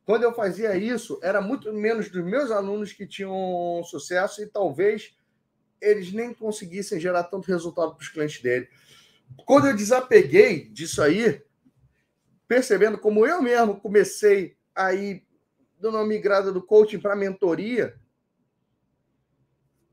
Quando 0.05 0.23
eu 0.23 0.35
fazia 0.35 0.77
isso, 0.77 1.19
era 1.23 1.41
muito 1.41 1.73
menos 1.73 2.11
dos 2.11 2.25
meus 2.25 2.51
alunos 2.51 2.93
que 2.93 3.07
tinham 3.07 3.83
sucesso 3.85 4.43
e 4.43 4.47
talvez 4.47 5.17
eles 5.81 6.13
nem 6.13 6.33
conseguissem 6.33 7.01
gerar 7.01 7.25
tanto 7.25 7.49
resultado 7.49 7.95
para 7.95 8.03
os 8.03 8.09
clientes 8.09 8.43
dele. 8.43 8.69
Quando 9.45 9.67
eu 9.67 9.77
desapeguei 9.77 10.69
disso 10.69 11.03
aí, 11.03 11.43
percebendo 12.47 12.99
como 12.99 13.27
eu 13.27 13.43
mesmo 13.43 13.81
comecei 13.81 14.57
a 14.75 14.93
ir 14.93 15.27
dando 15.79 15.97
uma 15.97 16.07
migrada 16.07 16.53
do 16.53 16.63
coaching 16.63 16.99
para 16.99 17.17
mentoria, 17.17 17.95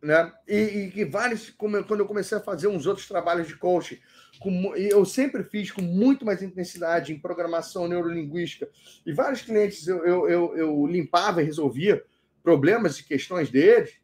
né? 0.01 0.31
E, 0.47 0.55
e 0.55 0.91
que 0.91 1.05
vários, 1.05 1.49
quando 1.51 1.99
eu 1.99 2.07
comecei 2.07 2.37
a 2.37 2.41
fazer 2.41 2.67
uns 2.67 2.85
outros 2.87 3.07
trabalhos 3.07 3.47
de 3.47 3.55
coaching, 3.55 3.99
com, 4.39 4.75
eu 4.75 5.05
sempre 5.05 5.43
fiz 5.43 5.71
com 5.71 5.81
muito 5.81 6.25
mais 6.25 6.41
intensidade 6.41 7.13
em 7.13 7.19
programação 7.19 7.87
neurolinguística, 7.87 8.67
e 9.05 9.13
vários 9.13 9.41
clientes 9.41 9.87
eu, 9.87 10.03
eu, 10.05 10.29
eu, 10.29 10.57
eu 10.57 10.87
limpava 10.87 11.41
e 11.41 11.45
resolvia 11.45 12.03
problemas 12.41 12.97
e 12.97 13.03
questões 13.03 13.51
deles 13.51 14.00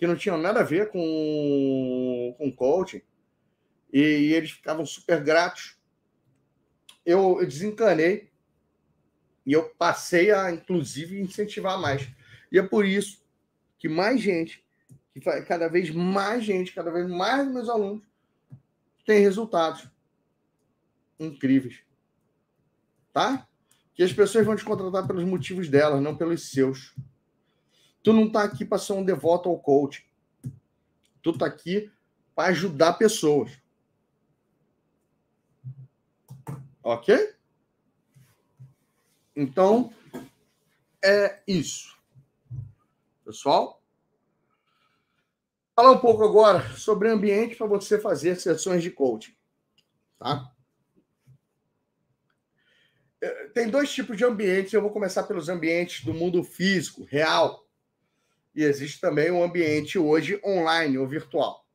que 0.00 0.06
não 0.06 0.16
tinham 0.16 0.38
nada 0.38 0.60
a 0.60 0.64
ver 0.64 0.90
com, 0.90 2.34
com 2.38 2.50
coaching, 2.50 3.02
e, 3.92 4.00
e 4.00 4.34
eles 4.34 4.50
ficavam 4.50 4.86
super 4.86 5.22
gratos. 5.22 5.78
Eu, 7.04 7.38
eu 7.40 7.46
desencanei 7.46 8.30
e 9.44 9.52
eu 9.52 9.64
passei 9.78 10.30
a, 10.30 10.50
inclusive, 10.50 11.20
incentivar 11.20 11.78
mais. 11.78 12.08
E 12.50 12.58
é 12.58 12.62
por 12.62 12.86
isso 12.86 13.22
que 13.78 13.88
mais 13.88 14.20
gente 14.20 14.64
que 15.12 15.20
cada 15.42 15.68
vez 15.68 15.90
mais 15.90 16.44
gente, 16.44 16.72
cada 16.72 16.90
vez 16.90 17.08
mais 17.08 17.46
meus 17.50 17.68
alunos 17.68 18.02
têm 19.04 19.20
resultados 19.20 19.86
incríveis. 21.18 21.82
Tá? 23.12 23.46
Que 23.94 24.02
as 24.02 24.12
pessoas 24.12 24.46
vão 24.46 24.56
te 24.56 24.64
contratar 24.64 25.06
pelos 25.06 25.24
motivos 25.24 25.68
delas, 25.68 26.00
não 26.00 26.16
pelos 26.16 26.50
seus. 26.50 26.94
Tu 28.02 28.12
não 28.12 28.26
está 28.26 28.42
aqui 28.42 28.64
para 28.64 28.78
ser 28.78 28.92
um 28.94 29.04
devoto 29.04 29.48
ao 29.48 29.58
coach. 29.58 30.06
Tu 31.22 31.30
está 31.30 31.46
aqui 31.46 31.90
para 32.34 32.50
ajudar 32.50 32.94
pessoas. 32.94 33.58
Ok? 36.82 37.34
Então, 39.36 39.92
é 41.02 41.42
isso. 41.46 41.98
Pessoal, 43.24 43.80
Falar 45.80 45.92
um 45.92 45.98
pouco 45.98 46.22
agora 46.22 46.76
sobre 46.76 47.08
ambiente 47.08 47.56
para 47.56 47.66
você 47.66 47.98
fazer 47.98 48.36
sessões 48.36 48.82
de 48.82 48.90
coaching. 48.90 49.34
Tá? 50.18 50.52
É, 53.18 53.48
tem 53.54 53.70
dois 53.70 53.90
tipos 53.90 54.14
de 54.14 54.22
ambientes. 54.22 54.74
Eu 54.74 54.82
vou 54.82 54.90
começar 54.90 55.22
pelos 55.22 55.48
ambientes 55.48 56.04
do 56.04 56.12
mundo 56.12 56.44
físico, 56.44 57.04
real. 57.04 57.66
E 58.60 58.64
existe 58.64 59.00
também 59.00 59.30
um 59.30 59.42
ambiente 59.42 59.98
hoje 59.98 60.38
online 60.44 60.98
ou 60.98 61.08
virtual. 61.08 61.66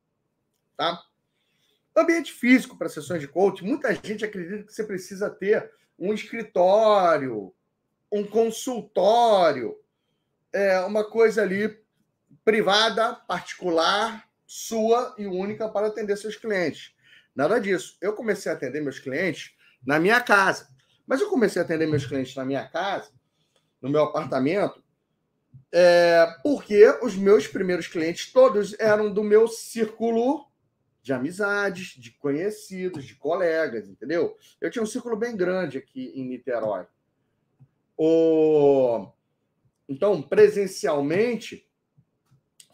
Tá? 0.78 1.02
Ambiente 1.98 2.32
físico 2.32 2.78
para 2.78 2.88
sessões 2.88 3.22
de 3.22 3.28
coaching, 3.28 3.66
muita 3.66 3.92
gente 3.96 4.24
acredita 4.24 4.62
que 4.62 4.72
você 4.72 4.84
precisa 4.84 5.28
ter 5.28 5.72
um 5.98 6.14
escritório, 6.14 7.52
um 8.12 8.24
consultório, 8.24 9.76
é 10.54 10.80
uma 10.82 11.04
coisa 11.04 11.42
ali 11.42 11.76
privada, 12.44 13.16
particular, 13.16 14.30
sua 14.46 15.16
e 15.18 15.26
única 15.26 15.68
para 15.68 15.88
atender 15.88 16.16
seus 16.18 16.36
clientes. 16.36 16.94
Nada 17.36 17.60
disso. 17.60 17.98
Eu 18.00 18.14
comecei 18.14 18.52
a 18.52 18.54
atender 18.54 18.80
meus 18.82 19.00
clientes 19.00 19.56
na 19.84 20.00
minha 20.00 20.22
casa. 20.22 20.68
Mas 21.08 21.20
eu 21.20 21.32
comecei 21.32 21.60
a 21.60 21.66
atender 21.66 21.88
meus 21.88 22.06
clientes 22.06 22.36
na 22.36 22.46
minha 22.46 22.68
casa, 22.68 23.10
no 23.82 23.90
meu 23.90 24.04
apartamento, 24.04 24.85
é, 25.78 26.26
porque 26.42 26.88
os 27.02 27.18
meus 27.18 27.48
primeiros 27.48 27.86
clientes 27.86 28.32
todos 28.32 28.74
eram 28.80 29.14
do 29.14 29.22
meu 29.22 29.46
círculo 29.46 30.50
de 31.02 31.12
amizades, 31.12 31.96
de 31.98 32.12
conhecidos, 32.12 33.04
de 33.04 33.14
colegas, 33.16 33.90
entendeu? 33.90 34.38
Eu 34.62 34.72
tinha 34.72 34.82
um 34.82 34.86
círculo 34.86 35.18
bem 35.18 35.36
grande 35.36 35.78
aqui 35.78 36.14
em 36.16 36.24
Niterói. 36.30 36.86
O... 37.98 39.06
Então, 39.90 40.22
presencialmente, 40.22 41.70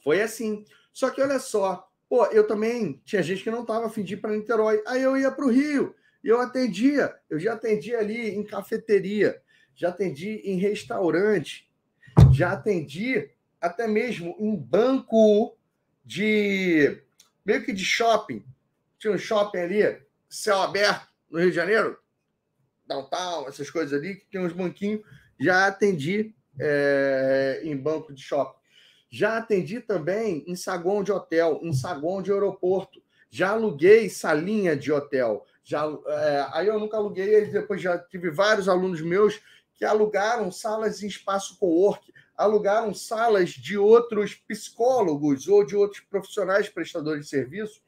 foi 0.04 0.22
assim. 0.22 0.64
Só 0.94 1.10
que 1.10 1.24
olha 1.24 1.40
só, 1.40 1.92
pô, 2.08 2.28
eu 2.28 2.46
também 2.46 3.02
tinha 3.04 3.24
gente 3.24 3.42
que 3.42 3.50
não 3.50 3.64
estava 3.64 3.88
afim 3.88 4.04
de 4.04 4.14
ir 4.14 4.18
para 4.18 4.30
Niterói. 4.30 4.84
Aí 4.86 5.02
eu 5.02 5.18
ia 5.18 5.32
para 5.32 5.46
o 5.46 5.50
Rio 5.50 5.96
e 6.24 6.28
eu 6.28 6.40
atendia. 6.40 7.16
Eu 7.28 7.40
já 7.40 7.54
atendi 7.54 7.96
ali 7.96 8.30
em 8.36 8.44
cafeteria, 8.44 9.42
já 9.74 9.90
atendi 9.90 10.40
em 10.44 10.58
restaurante, 10.60 11.71
já 12.32 12.54
atendi 12.54 13.30
até 13.60 13.88
mesmo 13.88 14.36
em 14.40 14.56
banco 14.56 15.56
de 16.04 17.02
meio 17.46 17.64
que 17.64 17.74
de 17.74 17.86
shopping. 17.86 18.44
Tinha 18.98 19.14
um 19.14 19.18
shopping 19.18 19.60
ali, 19.60 20.02
céu 20.30 20.62
aberto, 20.62 21.08
no 21.30 21.40
Rio 21.40 21.50
de 21.50 21.56
Janeiro, 21.56 21.98
downtown, 22.86 23.48
essas 23.48 23.70
coisas 23.70 23.98
ali, 23.98 24.16
que 24.16 24.26
tem 24.26 24.42
uns 24.42 24.54
banquinhos. 24.54 25.02
Já 25.40 25.68
atendi 25.68 26.34
é, 26.60 27.62
em 27.64 27.76
banco 27.76 28.14
de 28.14 28.22
shopping. 28.22 28.60
Já 29.10 29.38
atendi 29.38 29.80
também 29.80 30.44
em 30.48 30.56
saguão 30.56 31.04
de 31.04 31.12
hotel, 31.12 31.60
em 31.62 31.74
saguão 31.74 32.22
de 32.22 32.32
aeroporto. 32.32 33.02
Já 33.30 33.52
aluguei 33.52 34.10
salinha 34.10 34.76
de 34.76 34.92
hotel. 34.92 35.46
Já, 35.64 35.86
é, 36.08 36.48
aí 36.54 36.68
eu 36.68 36.80
nunca 36.80 36.98
aluguei, 36.98 37.46
depois 37.46 37.82
já 37.82 37.98
tive 37.98 38.30
vários 38.30 38.68
alunos 38.68 39.02
meus 39.02 39.40
que 39.82 39.86
alugaram 39.86 40.52
salas 40.52 41.02
em 41.02 41.08
espaço 41.08 41.58
co-work, 41.58 42.14
alugaram 42.38 42.94
salas 42.94 43.50
de 43.50 43.80
outros 43.80 44.36
psicólogos 44.36 45.48
ou 45.48 45.66
de 45.66 45.76
outros 45.76 46.02
profissionais 46.02 46.70
prestadores 46.70 47.24
de 47.24 47.30
serviço 47.32 47.82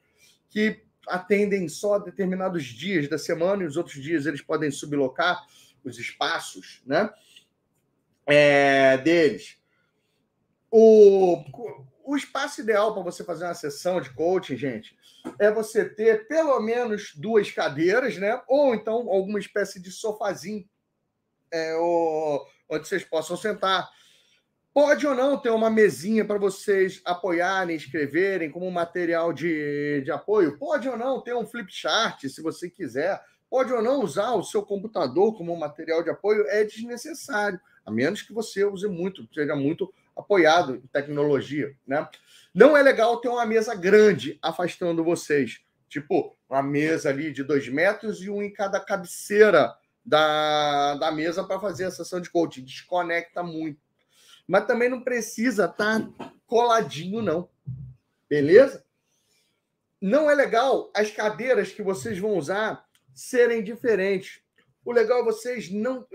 que 0.50 0.82
atendem 1.06 1.68
só 1.68 2.00
determinados 2.00 2.64
dias 2.64 3.08
da 3.08 3.16
semana 3.16 3.62
e 3.62 3.66
os 3.66 3.76
outros 3.76 4.02
dias 4.02 4.26
eles 4.26 4.42
podem 4.42 4.72
sublocar 4.72 5.46
os 5.84 5.96
espaços 5.96 6.82
né, 6.84 7.08
é, 8.26 8.98
deles. 8.98 9.56
O, 10.72 11.44
o 12.04 12.16
espaço 12.16 12.60
ideal 12.60 12.92
para 12.92 13.04
você 13.04 13.22
fazer 13.22 13.44
uma 13.44 13.54
sessão 13.54 14.00
de 14.00 14.10
coaching, 14.10 14.56
gente, 14.56 14.98
é 15.38 15.48
você 15.48 15.88
ter 15.88 16.26
pelo 16.26 16.58
menos 16.58 17.14
duas 17.14 17.52
cadeiras, 17.52 18.18
né? 18.18 18.42
Ou 18.48 18.74
então 18.74 18.94
alguma 19.08 19.38
espécie 19.38 19.80
de 19.80 19.92
sofazinho 19.92 20.68
é, 21.52 21.76
onde 22.68 22.88
vocês 22.88 23.04
possam 23.04 23.36
sentar. 23.36 23.88
Pode 24.72 25.06
ou 25.06 25.14
não 25.14 25.38
ter 25.38 25.50
uma 25.50 25.70
mesinha 25.70 26.24
para 26.24 26.36
vocês 26.36 27.00
apoiarem, 27.04 27.76
escreverem 27.76 28.50
como 28.50 28.68
material 28.72 29.32
de, 29.32 30.02
de 30.02 30.10
apoio. 30.10 30.58
Pode 30.58 30.88
ou 30.88 30.96
não 30.96 31.20
ter 31.20 31.32
um 31.32 31.46
flip 31.46 31.72
chart, 31.72 32.26
se 32.26 32.42
você 32.42 32.68
quiser. 32.68 33.22
Pode 33.48 33.72
ou 33.72 33.80
não 33.80 34.02
usar 34.02 34.32
o 34.32 34.42
seu 34.42 34.64
computador 34.64 35.36
como 35.36 35.56
material 35.56 36.02
de 36.02 36.10
apoio. 36.10 36.44
É 36.48 36.64
desnecessário, 36.64 37.60
a 37.86 37.90
menos 37.90 38.22
que 38.22 38.32
você 38.32 38.64
use 38.64 38.88
muito, 38.88 39.28
seja 39.32 39.54
muito 39.54 39.94
apoiado 40.16 40.74
em 40.74 40.86
tecnologia, 40.88 41.72
né? 41.86 42.08
Não 42.52 42.76
é 42.76 42.82
legal 42.82 43.20
ter 43.20 43.28
uma 43.28 43.46
mesa 43.46 43.76
grande 43.76 44.38
afastando 44.42 45.04
vocês, 45.04 45.60
tipo 45.88 46.36
uma 46.48 46.62
mesa 46.62 47.10
ali 47.10 47.32
de 47.32 47.44
dois 47.44 47.68
metros 47.68 48.22
e 48.22 48.30
um 48.30 48.42
em 48.42 48.52
cada 48.52 48.80
cabeceira 48.80 49.72
da, 50.04 50.94
da 50.96 51.10
mesa 51.10 51.44
para 51.44 51.60
fazer 51.60 51.84
a 51.84 51.90
sessão 51.90 52.20
de 52.20 52.30
coaching. 52.30 52.64
Desconecta 52.64 53.42
muito. 53.42 53.80
Mas 54.46 54.66
também 54.66 54.88
não 54.88 55.02
precisa 55.02 55.64
estar 55.64 56.00
tá 56.00 56.32
coladinho, 56.46 57.22
não. 57.22 57.48
Beleza? 58.28 58.84
Não 60.00 60.30
é 60.30 60.34
legal 60.34 60.90
as 60.94 61.10
cadeiras 61.10 61.72
que 61.72 61.82
vocês 61.82 62.18
vão 62.18 62.36
usar 62.36 62.86
serem 63.14 63.62
diferentes. 63.62 64.42
O 64.84 64.92
legal 64.92 65.20
é 65.20 65.24
vocês 65.24 65.70
não 65.70 66.06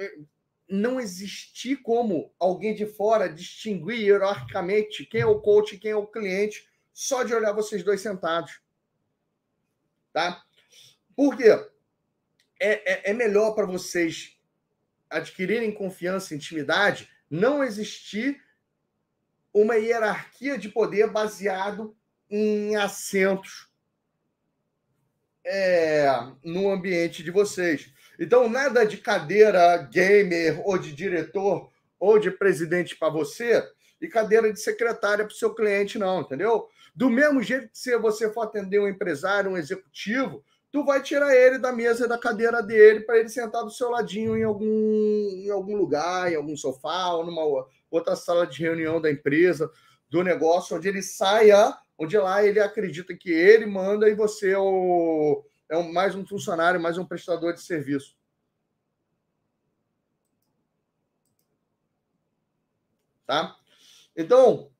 não 0.69 0.99
existir 0.99 1.77
como 1.77 2.31
alguém 2.37 2.75
de 2.75 2.85
fora 2.85 3.27
distinguir 3.27 4.01
hierarquicamente 4.01 5.03
quem 5.03 5.21
é 5.21 5.25
o 5.25 5.39
coach 5.39 5.73
e 5.73 5.79
quem 5.79 5.89
é 5.89 5.95
o 5.95 6.05
cliente 6.05 6.69
só 6.93 7.23
de 7.23 7.33
olhar 7.33 7.53
vocês 7.53 7.83
dois 7.83 8.01
sentados. 8.01 8.61
Tá? 10.13 10.43
Por 11.15 11.35
quê? 11.35 11.49
É, 12.59 13.09
é, 13.09 13.11
é 13.11 13.13
melhor 13.13 13.53
para 13.53 13.65
vocês 13.65 14.37
adquirirem 15.09 15.71
confiança 15.71 16.33
e 16.33 16.37
intimidade 16.37 17.09
não 17.29 17.63
existir 17.63 18.41
uma 19.53 19.75
hierarquia 19.75 20.57
de 20.57 20.69
poder 20.69 21.09
baseado 21.09 21.95
em 22.29 22.75
assentos. 22.75 23.69
é, 25.45 26.07
no 26.43 26.69
ambiente 26.69 27.23
de 27.23 27.31
vocês. 27.31 27.91
Então, 28.19 28.47
nada 28.49 28.85
de 28.85 28.97
cadeira 28.97 29.77
gamer 29.77 30.61
ou 30.67 30.77
de 30.77 30.93
diretor 30.93 31.71
ou 31.99 32.19
de 32.19 32.29
presidente 32.29 32.95
para 32.95 33.09
você 33.09 33.67
e 33.99 34.07
cadeira 34.07 34.51
de 34.53 34.59
secretária 34.59 35.25
para 35.25 35.33
o 35.33 35.37
seu 35.37 35.53
cliente, 35.53 35.97
não, 35.97 36.21
entendeu? 36.21 36.67
Do 36.95 37.09
mesmo 37.09 37.41
jeito 37.41 37.69
que 37.69 37.77
se 37.77 37.97
você 37.97 38.31
for 38.31 38.43
atender 38.43 38.79
um 38.79 38.87
empresário, 38.87 39.51
um 39.51 39.57
executivo, 39.57 40.43
tu 40.71 40.83
vai 40.83 41.01
tirar 41.01 41.35
ele 41.35 41.57
da 41.57 41.71
mesa 41.71 42.07
da 42.07 42.17
cadeira 42.17 42.61
dele 42.61 43.01
para 43.01 43.17
ele 43.17 43.29
sentar 43.29 43.63
do 43.63 43.71
seu 43.71 43.89
ladinho 43.89 44.37
em 44.37 44.43
algum, 44.43 44.65
em 44.65 45.49
algum 45.49 45.75
lugar, 45.75 46.31
em 46.31 46.35
algum 46.35 46.55
sofá 46.55 47.13
ou 47.13 47.25
numa 47.25 47.43
outra 47.89 48.15
sala 48.15 48.45
de 48.45 48.61
reunião 48.61 49.01
da 49.01 49.11
empresa, 49.11 49.71
do 50.09 50.23
negócio, 50.23 50.77
onde 50.77 50.87
ele 50.87 51.01
saia, 51.01 51.75
onde 51.97 52.17
lá 52.17 52.43
ele 52.43 52.59
acredita 52.59 53.15
que 53.15 53.31
ele 53.31 53.65
manda 53.65 54.07
e 54.09 54.15
você 54.15 54.51
é, 54.51 54.57
o, 54.57 55.43
é 55.69 55.81
mais 55.91 56.15
um 56.15 56.25
funcionário, 56.25 56.79
mais 56.79 56.97
um 56.97 57.05
prestador 57.05 57.53
de 57.53 57.61
serviço. 57.61 58.15
Tá? 63.25 63.55
Então, 64.15 64.71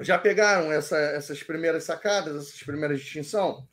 já 0.00 0.18
pegaram 0.18 0.70
essa, 0.70 0.98
essas 0.98 1.42
primeiras 1.42 1.84
sacadas, 1.84 2.36
essas 2.36 2.62
primeiras 2.62 3.00
distinções? 3.00 3.64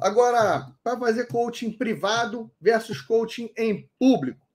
Agora, 0.00 0.72
para 0.82 0.98
fazer 0.98 1.26
coaching 1.26 1.72
privado 1.72 2.50
versus 2.60 3.00
coaching 3.00 3.52
em 3.56 3.88
público, 3.98 4.46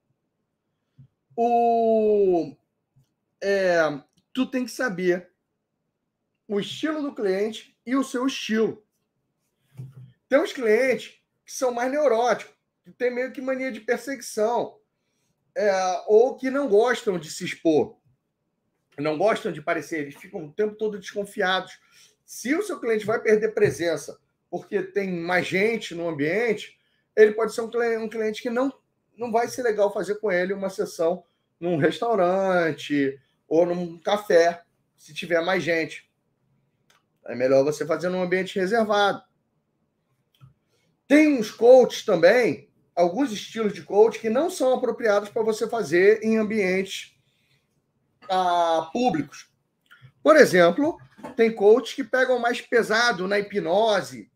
o, 1.36 2.56
é, 3.42 3.82
tu 4.34 4.46
tem 4.46 4.66
que 4.66 4.72
saber 4.72 5.32
o 6.48 6.60
estilo 6.60 7.02
do 7.02 7.16
cliente 7.16 7.78
e 7.86 7.96
o 7.96 8.04
seu 8.04 8.28
estilo. 8.28 8.84
Tem 10.30 10.40
uns 10.40 10.54
clientes 10.54 11.22
que 11.46 11.52
são 11.52 11.74
mais 11.74 11.92
neuróticos, 11.92 12.54
que 12.84 12.92
tem 12.92 13.14
meio 13.14 13.32
que 13.32 13.42
mania 13.42 13.72
de 13.72 13.80
perseguição, 13.80 14.78
é, 15.56 16.04
ou 16.08 16.36
que 16.36 16.50
não 16.50 16.68
gostam 16.68 17.18
de 17.18 17.30
se 17.30 17.44
expor, 17.44 17.98
não 18.98 19.18
gostam 19.18 19.52
de 19.52 19.62
parecer, 19.62 20.02
eles 20.02 20.16
ficam 20.16 20.46
o 20.46 20.52
tempo 20.52 20.76
todo 20.76 21.00
desconfiados. 21.00 21.80
Se 22.26 22.54
o 22.56 22.64
seu 22.64 22.80
cliente 22.80 23.06
vai 23.06 23.22
perder 23.22 23.54
presença 23.54 24.20
porque 24.52 24.84
tem 24.84 25.10
mais 25.10 25.48
gente 25.48 25.96
no 25.96 26.10
ambiente, 26.10 26.78
ele 27.16 27.32
pode 27.32 27.56
ser 27.56 27.62
um 27.62 28.10
cliente, 28.10 28.42
que 28.42 28.50
não, 28.50 28.72
não 29.18 29.32
vai 29.32 29.48
ser 29.48 29.64
legal 29.64 29.94
fazer 29.94 30.16
com 30.16 30.30
ele 30.30 30.54
uma 30.54 30.70
sessão 30.70 31.24
num 31.58 31.78
restaurante 31.78 33.18
ou 33.48 33.66
num 33.66 33.98
café, 34.00 34.62
se 34.98 35.14
tiver 35.14 35.42
mais 35.42 35.64
gente. 35.64 36.12
É 37.26 37.34
melhor 37.34 37.64
você 37.64 37.86
fazer 37.86 38.10
num 38.10 38.22
ambiente 38.22 38.60
reservado. 38.60 39.24
Tem 41.08 41.40
uns 41.40 41.50
coaches 41.50 42.04
também, 42.04 42.70
alguns 42.94 43.32
estilos 43.32 43.74
de 43.74 43.84
coach 43.84 44.20
que 44.20 44.30
não 44.30 44.50
são 44.50 44.74
apropriados 44.74 45.30
para 45.30 45.44
você 45.44 45.68
fazer 45.68 46.24
em 46.24 46.38
ambientes 46.38 47.16
ah, 48.30 48.90
públicos. 48.92 49.50
Por 50.24 50.36
exemplo, 50.36 50.98
tem 51.36 51.54
coaches 51.54 51.94
que 51.94 52.04
pegam 52.04 52.40
mais 52.40 52.62
pesado 52.62 53.28
na 53.28 53.40
hipnose, 53.40 54.31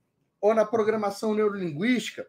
ou 0.45 0.53
na 0.53 0.63
programação 0.63 1.34
neurolinguística, 1.34 2.27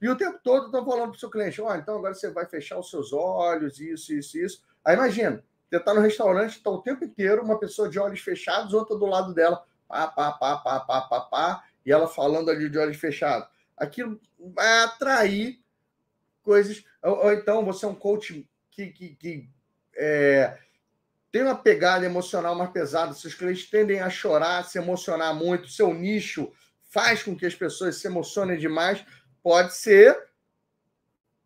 e 0.00 0.08
o 0.08 0.16
tempo 0.16 0.38
todo 0.42 0.66
estão 0.66 0.86
falando 0.86 1.10
para 1.10 1.16
o 1.16 1.18
seu 1.18 1.28
cliente: 1.28 1.60
olha, 1.60 1.80
então 1.80 1.96
agora 1.96 2.14
você 2.14 2.30
vai 2.30 2.46
fechar 2.46 2.78
os 2.78 2.88
seus 2.88 3.12
olhos, 3.12 3.78
isso, 3.78 4.14
isso, 4.14 4.38
isso. 4.38 4.62
Aí 4.82 4.94
imagina, 4.94 5.44
você 5.68 5.76
está 5.76 5.92
no 5.92 6.00
restaurante, 6.00 6.56
está 6.56 6.70
o 6.70 6.80
tempo 6.80 7.04
inteiro 7.04 7.44
uma 7.44 7.58
pessoa 7.58 7.90
de 7.90 7.98
olhos 7.98 8.20
fechados, 8.20 8.72
outra 8.72 8.96
do 8.96 9.04
lado 9.04 9.34
dela, 9.34 9.62
pá, 9.86 10.06
pá, 10.06 10.32
pá, 10.32 10.56
pá, 10.56 10.80
pá, 10.80 11.00
pá, 11.02 11.20
pá, 11.20 11.64
e 11.84 11.92
ela 11.92 12.08
falando 12.08 12.50
ali 12.50 12.70
de 12.70 12.78
olhos 12.78 12.96
fechados. 12.96 13.46
Aquilo 13.76 14.18
vai 14.38 14.84
atrair 14.84 15.60
coisas. 16.42 16.82
Ou, 17.02 17.24
ou 17.24 17.32
então 17.34 17.64
você 17.66 17.84
é 17.84 17.88
um 17.88 17.94
coach 17.94 18.48
que, 18.70 18.86
que, 18.86 19.14
que 19.16 19.50
é, 19.94 20.56
tem 21.30 21.42
uma 21.42 21.56
pegada 21.56 22.06
emocional 22.06 22.54
mais 22.54 22.70
pesada, 22.70 23.12
seus 23.12 23.34
clientes 23.34 23.68
tendem 23.68 24.00
a 24.00 24.08
chorar, 24.08 24.64
se 24.64 24.78
emocionar 24.78 25.34
muito, 25.34 25.68
seu 25.68 25.92
nicho 25.92 26.50
faz 26.88 27.22
com 27.22 27.36
que 27.36 27.46
as 27.46 27.54
pessoas 27.54 27.96
se 27.96 28.06
emocionem 28.06 28.58
demais, 28.58 29.04
pode 29.42 29.74
ser 29.74 30.16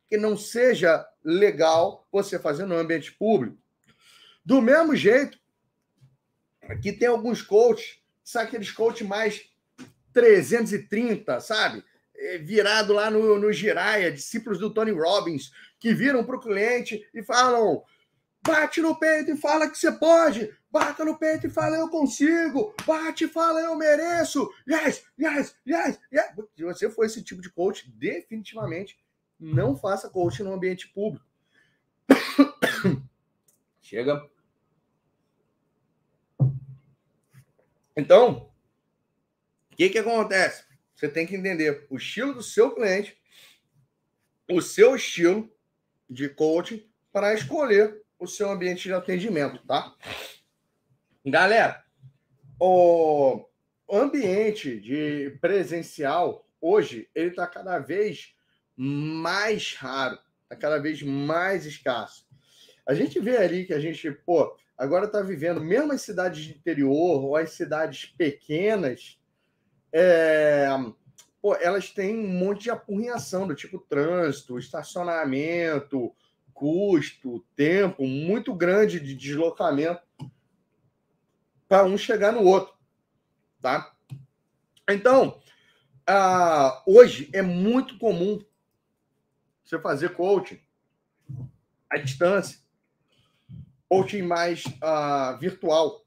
que 0.09 0.17
não 0.17 0.37
seja 0.37 1.07
legal 1.25 2.07
você 2.11 2.39
fazer 2.39 2.65
no 2.65 2.77
ambiente 2.77 3.13
público. 3.13 3.59
Do 4.45 4.61
mesmo 4.61 4.95
jeito 4.95 5.39
que 6.81 6.93
tem 6.93 7.09
alguns 7.09 7.43
coaches, 7.43 7.99
sabe 8.23 8.49
aqueles 8.49 8.71
coaches 8.71 9.07
mais 9.07 9.43
330, 10.13 11.41
sabe? 11.41 11.85
É, 12.15 12.39
virado 12.39 12.93
lá 12.93 13.11
no, 13.11 13.39
no 13.39 13.53
Giraia, 13.53 14.13
discípulos 14.13 14.59
do 14.59 14.73
Tony 14.73 14.93
Robbins, 14.93 15.51
que 15.81 15.95
viram 15.95 16.25
para 16.25 16.37
o 16.37 16.41
cliente 16.41 17.09
e 17.13 17.23
falam: 17.23 17.83
bate 18.43 18.81
no 18.81 18.97
peito 18.99 19.33
e 19.33 19.37
fala 19.37 19.69
que 19.69 19.79
você 19.79 19.93
pode, 19.93 20.51
Bata 20.73 21.05
no 21.05 21.19
peito 21.19 21.47
e 21.47 21.51
fala, 21.51 21.77
eu 21.77 21.91
consigo. 21.91 22.75
Bate 22.87 23.25
e 23.25 23.29
fala, 23.29 23.61
eu 23.61 23.77
mereço. 23.77 24.51
Yes, 24.67 25.05
yes, 25.21 25.55
yes, 25.67 26.01
yes. 26.11 26.35
Se 26.57 26.65
você 26.65 26.91
for 26.91 27.05
esse 27.05 27.23
tipo 27.23 27.43
de 27.43 27.51
coach, 27.51 27.91
definitivamente 27.91 28.99
não 29.39 29.77
faça 29.77 30.09
coach 30.09 30.43
no 30.43 30.55
ambiente 30.55 30.89
público. 30.89 31.27
Chega. 33.83 34.27
Então, 37.95 38.51
o 39.71 39.77
que, 39.77 39.91
que 39.91 39.99
acontece? 39.99 40.65
Você 40.95 41.07
tem 41.07 41.27
que 41.27 41.37
entender 41.37 41.87
o 41.91 41.99
estilo 41.99 42.33
do 42.33 42.43
seu 42.43 42.75
cliente, 42.75 43.21
o 44.51 44.63
seu 44.63 44.97
estilo 44.97 45.55
de 46.09 46.31
coaching 46.31 46.91
para 47.13 47.35
escolher 47.35 48.02
o 48.23 48.27
seu 48.29 48.49
ambiente 48.49 48.85
de 48.85 48.95
atendimento, 48.95 49.59
tá? 49.67 49.93
Galera, 51.27 51.83
o 52.61 53.45
ambiente 53.91 54.79
de 54.79 55.37
presencial 55.41 56.47
hoje 56.61 57.11
ele 57.17 57.31
está 57.31 57.49
cada 57.49 57.81
vez 57.81 58.33
mais 58.77 59.75
raro, 59.75 60.21
está 60.45 60.55
cada 60.55 60.79
vez 60.79 61.03
mais 61.03 61.67
escasso. 61.67 62.25
A 62.87 62.95
gente 62.95 63.19
vê 63.19 63.39
ali 63.39 63.65
que 63.65 63.75
a 63.75 63.81
gente, 63.81 64.09
pô, 64.13 64.57
agora 64.79 65.07
está 65.07 65.21
vivendo, 65.21 65.61
mesmo 65.61 65.93
as 65.93 66.03
cidades 66.03 66.45
de 66.45 66.53
interior 66.53 67.25
ou 67.25 67.35
as 67.35 67.51
cidades 67.51 68.07
pequenas, 68.07 69.19
é, 69.93 70.69
pô, 71.41 71.57
elas 71.57 71.91
têm 71.91 72.17
um 72.17 72.29
monte 72.29 72.63
de 72.63 72.71
apurrinhação 72.71 73.49
do 73.49 73.55
tipo 73.57 73.81
trânsito, 73.81 74.61
estacionamento, 74.61 76.15
custo, 76.63 77.45
tempo 77.57 78.07
muito 78.07 78.55
grande 78.55 79.01
de 79.01 79.17
deslocamento 79.17 80.01
para 81.69 81.85
um 81.87 81.99
chegar 81.99 82.31
no 82.31 82.45
outro, 82.45 82.73
tá? 83.61 83.93
Então, 84.89 85.43
uh, 86.09 86.83
hoje 86.87 87.29
é 87.33 87.43
muito 87.43 87.99
comum 87.99 88.41
você 89.65 89.77
fazer 89.81 90.11
coaching 90.11 90.61
à 91.91 91.99
distância, 91.99 92.61
coaching 93.89 94.23
mais 94.23 94.65
uh, 94.65 95.37
virtual. 95.41 96.07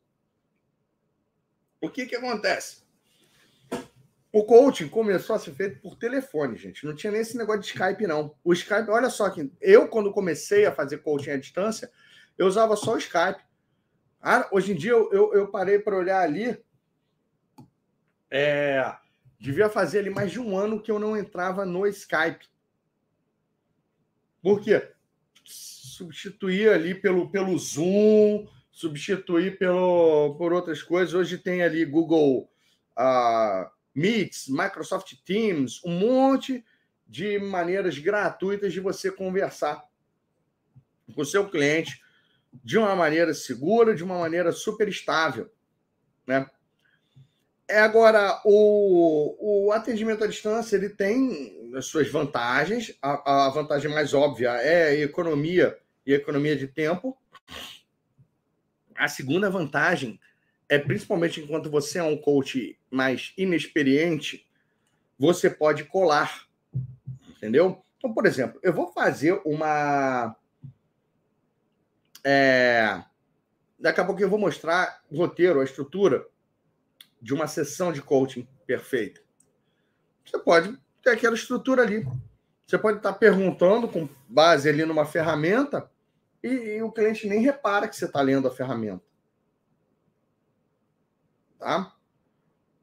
O 1.81 1.89
que 1.89 2.05
que 2.05 2.15
acontece? 2.15 2.84
O 4.35 4.43
coaching 4.43 4.89
começou 4.89 5.33
a 5.33 5.39
ser 5.39 5.53
feito 5.53 5.79
por 5.79 5.95
telefone, 5.95 6.57
gente. 6.57 6.85
Não 6.85 6.93
tinha 6.93 7.09
nem 7.09 7.21
esse 7.21 7.37
negócio 7.37 7.61
de 7.61 7.67
Skype, 7.67 8.05
não. 8.05 8.35
O 8.43 8.51
Skype, 8.51 8.89
olha 8.89 9.09
só 9.09 9.29
que 9.29 9.49
eu, 9.61 9.87
quando 9.87 10.11
comecei 10.11 10.65
a 10.65 10.73
fazer 10.73 10.97
coaching 10.97 11.29
à 11.29 11.37
distância, 11.37 11.89
eu 12.37 12.45
usava 12.45 12.75
só 12.75 12.95
o 12.95 12.97
Skype. 12.97 13.41
Ah, 14.21 14.45
hoje 14.51 14.73
em 14.73 14.75
dia 14.75 14.91
eu, 14.91 15.09
eu, 15.13 15.33
eu 15.33 15.47
parei 15.47 15.79
para 15.79 15.95
olhar 15.95 16.21
ali. 16.21 16.61
É, 18.29 18.93
devia 19.39 19.69
fazer 19.69 19.99
ali 19.99 20.09
mais 20.09 20.33
de 20.33 20.39
um 20.41 20.57
ano 20.57 20.81
que 20.81 20.91
eu 20.91 20.99
não 20.99 21.15
entrava 21.15 21.65
no 21.65 21.87
Skype. 21.87 22.45
Por 24.41 24.59
quê? 24.59 24.91
Substituir 25.45 26.71
ali 26.71 26.93
pelo, 26.93 27.31
pelo 27.31 27.57
Zoom, 27.57 28.49
substituir 28.69 29.57
pelo, 29.57 30.35
por 30.35 30.51
outras 30.51 30.83
coisas. 30.83 31.13
Hoje 31.13 31.37
tem 31.37 31.63
ali 31.63 31.85
Google 31.85 32.51
uh, 32.99 33.74
Meets, 33.95 34.49
Microsoft 34.49 35.13
Teams, 35.25 35.81
um 35.85 35.97
monte 35.97 36.63
de 37.07 37.39
maneiras 37.39 37.97
gratuitas 37.97 38.73
de 38.73 38.79
você 38.79 39.09
conversar 39.09 39.83
com 41.13 41.21
o 41.21 41.25
seu 41.25 41.49
cliente 41.49 42.01
de 42.63 42.77
uma 42.77 42.95
maneira 42.95 43.33
segura, 43.33 43.95
de 43.95 44.03
uma 44.03 44.19
maneira 44.19 44.51
super 44.51 44.87
estável, 44.87 45.49
né? 46.27 46.49
É 47.67 47.79
agora 47.79 48.41
o, 48.45 49.65
o 49.67 49.71
atendimento 49.71 50.23
à 50.23 50.27
distância 50.27 50.75
ele 50.75 50.89
tem 50.89 51.73
as 51.75 51.87
suas 51.87 52.07
vantagens. 52.11 52.95
A, 53.01 53.47
a 53.47 53.49
vantagem 53.49 53.89
mais 53.89 54.13
óbvia 54.13 54.49
é 54.49 54.89
a 54.89 54.93
economia 54.93 55.75
e 56.05 56.13
a 56.13 56.17
economia 56.17 56.55
de 56.55 56.67
tempo. 56.67 57.17
A 58.95 59.07
segunda 59.07 59.49
vantagem 59.49 60.19
é 60.67 60.79
principalmente 60.79 61.41
enquanto 61.41 61.69
você 61.69 61.99
é 61.99 62.03
um 62.03 62.17
coach 62.17 62.77
mais 62.89 63.33
inexperiente, 63.37 64.47
você 65.17 65.49
pode 65.49 65.85
colar. 65.85 66.47
Entendeu? 67.29 67.83
Então, 67.97 68.13
por 68.13 68.25
exemplo, 68.25 68.59
eu 68.63 68.73
vou 68.73 68.91
fazer 68.91 69.41
uma. 69.45 70.35
É... 72.23 73.03
Daqui 73.79 73.99
a 73.99 74.05
pouco 74.05 74.21
eu 74.21 74.29
vou 74.29 74.39
mostrar 74.39 75.01
o 75.09 75.17
roteiro, 75.17 75.59
a 75.59 75.63
estrutura 75.63 76.25
de 77.21 77.33
uma 77.33 77.47
sessão 77.47 77.91
de 77.91 78.01
coaching 78.01 78.47
perfeita. 78.65 79.21
Você 80.23 80.39
pode 80.39 80.77
ter 81.03 81.11
aquela 81.11 81.35
estrutura 81.35 81.83
ali. 81.83 82.07
Você 82.65 82.77
pode 82.77 82.97
estar 82.97 83.13
perguntando 83.13 83.87
com 83.87 84.09
base 84.27 84.67
ali 84.67 84.85
numa 84.85 85.05
ferramenta 85.05 85.89
e, 86.43 86.47
e 86.47 86.81
o 86.81 86.91
cliente 86.91 87.27
nem 87.27 87.41
repara 87.41 87.87
que 87.87 87.95
você 87.95 88.05
está 88.05 88.21
lendo 88.21 88.47
a 88.47 88.51
ferramenta. 88.51 89.03
Tá? 91.65 91.97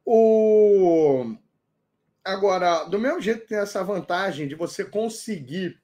O... 0.03 1.37
Agora, 2.21 2.83
do 2.83 2.99
mesmo 2.99 3.21
jeito 3.21 3.47
tem 3.47 3.57
essa 3.57 3.81
vantagem 3.81 4.45
de 4.45 4.55
você 4.55 4.83
conseguir 4.83 5.81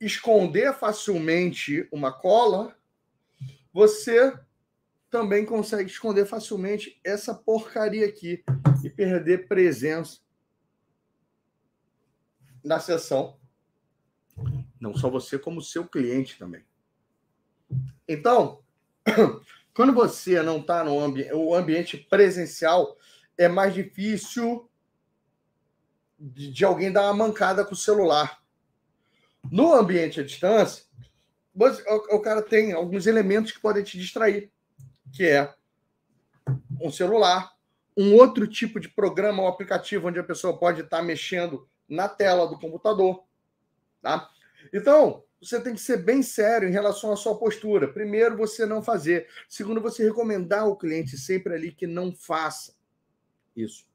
esconder 0.00 0.74
facilmente 0.74 1.88
uma 1.92 2.12
cola, 2.12 2.76
você 3.72 4.36
também 5.08 5.46
consegue 5.46 5.88
esconder 5.88 6.26
facilmente 6.26 7.00
essa 7.04 7.32
porcaria 7.32 8.06
aqui 8.06 8.42
e 8.82 8.90
perder 8.90 9.46
presença 9.46 10.18
na 12.64 12.80
sessão. 12.80 13.38
Não 14.80 14.92
só 14.92 15.08
você, 15.08 15.38
como 15.38 15.62
seu 15.62 15.86
cliente 15.86 16.36
também. 16.36 16.64
Então, 18.08 18.64
quando 19.78 19.92
você 19.92 20.42
não 20.42 20.58
está 20.58 20.82
no 20.82 20.98
ambi 20.98 21.32
o 21.32 21.54
ambiente 21.54 21.96
presencial, 21.96 22.96
é 23.38 23.46
mais 23.46 23.72
difícil 23.72 24.68
de, 26.18 26.50
de, 26.50 26.64
alguém 26.64 26.90
dar 26.90 27.04
uma 27.04 27.14
mancada 27.28 27.64
com 27.64 27.74
o 27.74 27.76
celular. 27.76 28.42
No 29.48 29.72
ambiente 29.72 30.18
à 30.18 30.24
distância, 30.24 30.82
você, 31.54 31.80
o, 31.88 32.16
o 32.16 32.20
cara 32.20 32.42
tem 32.42 32.72
alguns 32.72 33.06
elementos 33.06 33.52
que 33.52 33.60
podem 33.60 33.84
te 33.84 33.96
distrair, 33.96 34.50
que 35.12 35.24
é 35.24 35.54
um 36.80 36.90
celular, 36.90 37.52
um 37.96 38.16
outro 38.16 38.48
tipo 38.48 38.80
de 38.80 38.88
programa 38.88 39.44
ou 39.44 39.48
aplicativo 39.48 40.08
onde 40.08 40.18
a 40.18 40.24
pessoa 40.24 40.58
pode 40.58 40.80
estar 40.80 40.96
tá 40.96 41.02
mexendo 41.04 41.68
na 41.88 42.08
tela 42.08 42.48
do 42.48 42.58
computador. 42.58 43.22
Tá? 44.02 44.28
Então, 44.74 45.22
você 45.40 45.60
tem 45.60 45.74
que 45.74 45.80
ser 45.80 45.98
bem 45.98 46.22
sério 46.22 46.68
em 46.68 46.72
relação 46.72 47.12
à 47.12 47.16
sua 47.16 47.38
postura. 47.38 47.92
Primeiro, 47.92 48.36
você 48.36 48.66
não 48.66 48.82
fazer. 48.82 49.28
Segundo, 49.48 49.80
você 49.80 50.04
recomendar 50.04 50.62
ao 50.62 50.76
cliente 50.76 51.16
sempre 51.16 51.54
ali 51.54 51.72
que 51.72 51.86
não 51.86 52.12
faça 52.12 52.74
isso. 53.54 53.86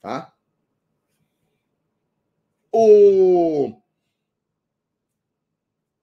Tá? 0.00 0.34
O... 2.72 3.80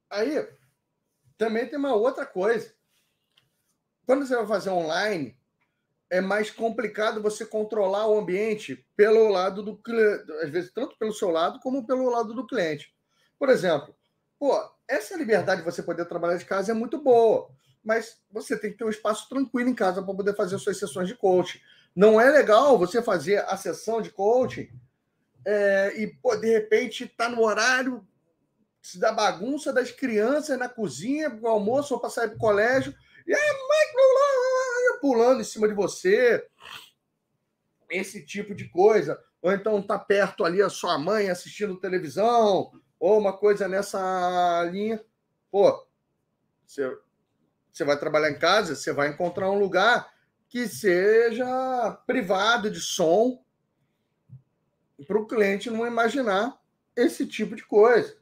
Aí, 0.09 0.47
também 1.37 1.67
tem 1.67 1.77
uma 1.77 1.93
outra 1.93 2.25
coisa. 2.25 2.73
Quando 4.05 4.25
você 4.25 4.35
vai 4.35 4.47
fazer 4.47 4.69
online, 4.69 5.37
é 6.09 6.21
mais 6.21 6.49
complicado 6.49 7.21
você 7.21 7.45
controlar 7.45 8.07
o 8.07 8.17
ambiente 8.17 8.87
pelo 8.95 9.27
lado 9.27 9.61
do 9.61 9.77
cliente, 9.77 10.31
às 10.43 10.49
vezes 10.49 10.71
tanto 10.71 10.97
pelo 10.97 11.11
seu 11.11 11.29
lado 11.29 11.59
como 11.59 11.85
pelo 11.85 12.09
lado 12.09 12.33
do 12.33 12.47
cliente. 12.47 12.95
Por 13.37 13.49
exemplo, 13.49 13.95
pô, 14.40 14.53
essa 14.88 15.18
liberdade 15.18 15.62
de 15.62 15.66
você 15.66 15.82
poder 15.82 16.06
trabalhar 16.06 16.38
de 16.38 16.45
casa 16.45 16.72
é 16.72 16.76
muito 16.76 17.02
boa, 17.02 17.49
mas 17.84 18.22
você 18.32 18.57
tem 18.57 18.72
que 18.72 18.78
ter 18.78 18.84
um 18.84 18.90
espaço 18.90 19.28
tranquilo 19.30 19.70
em 19.70 19.76
casa 19.76 20.02
para 20.02 20.14
poder 20.14 20.36
fazer 20.36 20.57
suas 20.60 20.78
sessões 20.78 21.07
de 21.07 21.16
coaching. 21.16 21.60
Não 21.95 22.20
é 22.20 22.30
legal 22.30 22.78
você 22.78 23.02
fazer 23.02 23.38
a 23.48 23.56
sessão 23.56 24.02
de 24.02 24.12
coaching 24.12 24.70
é, 25.45 25.94
e, 25.95 26.07
pô, 26.07 26.36
de 26.36 26.52
repente, 26.52 27.07
tá 27.07 27.30
no 27.30 27.41
horário 27.41 28.06
da 28.95 29.12
bagunça 29.12 29.72
das 29.72 29.91
crianças 29.91 30.57
na 30.57 30.68
cozinha, 30.68 31.30
pro 31.30 31.48
almoço 31.48 31.94
ou 31.94 31.99
para 31.99 32.10
sair 32.10 32.30
para 32.30 32.38
o 32.38 32.40
colégio, 32.40 32.94
e 33.26 33.34
a 33.34 33.38
mãe 33.38 33.86
pulando 35.06 35.41
em 35.41 35.44
cima 35.44 35.68
de 35.68 35.74
você, 35.76 36.48
esse 37.90 38.26
tipo 38.26 38.56
de 38.56 38.68
coisa. 38.70 39.20
Ou 39.40 39.52
então 39.52 39.80
tá 39.82 39.99
perto 39.99 40.44
ali 40.44 40.62
a 40.62 40.70
sua 40.70 40.98
mãe 40.98 41.30
assistindo 41.30 41.80
televisão, 41.80 42.72
ou 43.06 43.19
uma 43.19 43.34
coisa 43.38 43.68
nessa 43.68 44.68
linha. 44.72 44.99
Pô, 45.52 45.86
você, 46.65 46.98
você 47.72 47.84
vai 47.84 47.99
trabalhar 47.99 48.32
em 48.32 48.40
casa, 48.40 48.76
você 48.76 48.91
vai 48.91 49.10
encontrar 49.10 49.52
um 49.52 49.60
lugar 49.60 50.11
que 50.49 50.68
seja 50.68 51.91
privado 52.07 52.72
de 52.72 52.82
som 52.82 53.45
para 55.06 55.19
o 55.19 55.27
cliente 55.27 55.69
não 55.69 55.86
imaginar 55.86 56.60
esse 56.95 57.27
tipo 57.27 57.56
de 57.56 57.64
coisa. 57.64 58.18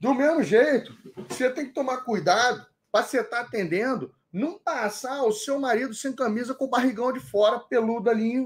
Do 0.00 0.14
mesmo 0.14 0.42
jeito, 0.42 0.96
você 1.28 1.50
tem 1.50 1.66
que 1.66 1.74
tomar 1.74 1.98
cuidado 1.98 2.66
para 2.90 3.04
você 3.04 3.20
estar 3.20 3.40
tá 3.40 3.42
atendendo, 3.42 4.14
não 4.32 4.58
passar 4.58 5.22
o 5.24 5.32
seu 5.32 5.60
marido 5.60 5.92
sem 5.92 6.14
camisa 6.14 6.54
com 6.54 6.64
o 6.64 6.70
barrigão 6.70 7.12
de 7.12 7.20
fora, 7.20 7.60
peludo 7.60 8.08
ali, 8.08 8.36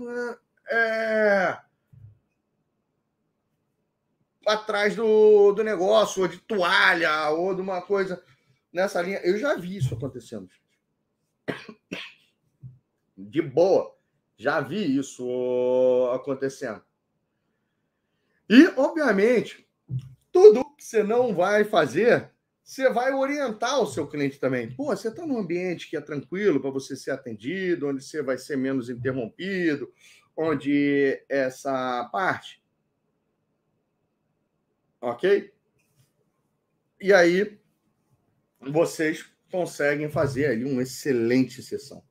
é, 0.69 1.57
atrás 4.47 4.97
do, 4.97 5.53
do 5.53 5.63
negócio, 5.63 6.23
ou 6.23 6.29
de 6.29 6.39
toalha, 6.39 7.31
ou 7.31 7.55
de 7.55 7.61
uma 7.61 7.83
coisa 7.83 8.23
nessa 8.73 9.03
linha. 9.03 9.19
Eu 9.19 9.39
já 9.39 9.55
vi 9.55 9.77
isso 9.77 9.95
acontecendo. 9.95 10.49
De 13.17 13.43
boa. 13.43 13.95
Já 14.37 14.61
vi 14.61 14.97
isso 14.97 16.11
acontecendo. 16.15 16.83
E, 18.49 18.67
obviamente, 18.77 19.69
tudo 20.33 20.65
que 20.77 20.85
você 20.85 21.03
não 21.03 21.35
vai 21.35 21.65
fazer, 21.65 22.31
você 22.63 22.89
vai 22.91 23.13
orientar 23.13 23.81
o 23.81 23.87
seu 23.87 24.07
cliente 24.07 24.41
também. 24.41 24.75
Pô, 24.75 24.87
você 24.87 25.09
está 25.09 25.27
num 25.27 25.39
ambiente 25.39 25.89
que 25.89 25.97
é 25.97 26.01
tranquilo 26.01 26.61
para 26.61 26.71
você 26.71 26.97
ser 26.97 27.11
atendido, 27.11 27.89
onde 27.89 28.03
você 28.03 28.23
vai 28.23 28.39
ser 28.39 28.57
menos 28.57 28.89
interrompido, 28.89 29.93
onde 30.37 31.23
essa 31.29 32.09
parte 32.11 32.62
ok? 35.03 35.53
E 37.01 37.13
aí 37.13 37.61
vocês 38.61 39.29
conseguem 39.51 40.09
fazer 40.09 40.47
ali 40.47 40.65
uma 40.65 40.83
excelente 40.83 41.63
sessão. 41.63 42.03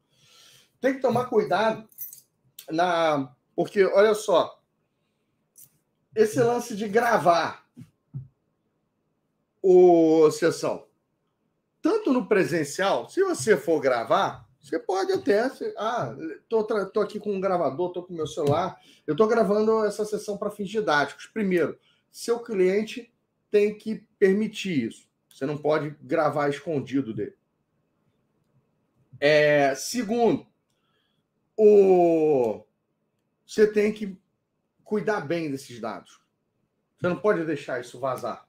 Tem 0.81 0.93
que 0.93 1.01
tomar 1.01 1.25
cuidado 1.25 1.87
na, 2.69 3.33
porque 3.55 3.83
olha 3.85 4.13
só, 4.13 4.61
esse 6.13 6.39
lance 6.41 6.75
de 6.75 6.87
gravar 6.87 7.65
o 9.63 10.29
sessão, 10.31 10.87
tanto 11.81 12.11
no 12.11 12.27
presencial, 12.27 13.09
se 13.09 13.23
você 13.23 13.55
for 13.55 13.79
gravar, 13.79 14.47
você 14.59 14.77
pode 14.77 15.11
até, 15.13 15.49
ah, 15.77 16.15
tô, 16.49 16.63
tô 16.63 17.01
aqui 17.01 17.19
com 17.19 17.33
um 17.33 17.41
gravador, 17.41 17.91
tô 17.91 18.03
com 18.03 18.13
meu 18.13 18.27
celular, 18.27 18.79
eu 19.07 19.15
tô 19.15 19.25
gravando 19.27 19.83
essa 19.85 20.05
sessão 20.05 20.37
para 20.37 20.51
fins 20.51 20.69
didáticos. 20.69 21.25
Primeiro, 21.27 21.79
seu 22.11 22.39
cliente 22.39 23.11
tem 23.49 23.75
que 23.75 24.05
permitir 24.19 24.87
isso. 24.87 25.09
Você 25.29 25.45
não 25.45 25.57
pode 25.57 25.95
gravar 26.01 26.49
escondido 26.49 27.13
dele. 27.13 27.35
É, 29.19 29.73
segundo, 29.75 30.45
o, 31.55 32.65
você 33.45 33.71
tem 33.71 33.93
que 33.93 34.17
cuidar 34.83 35.21
bem 35.21 35.49
desses 35.49 35.79
dados. 35.79 36.19
Você 36.97 37.07
não 37.07 37.17
pode 37.17 37.45
deixar 37.45 37.79
isso 37.79 37.99
vazar. 37.99 38.47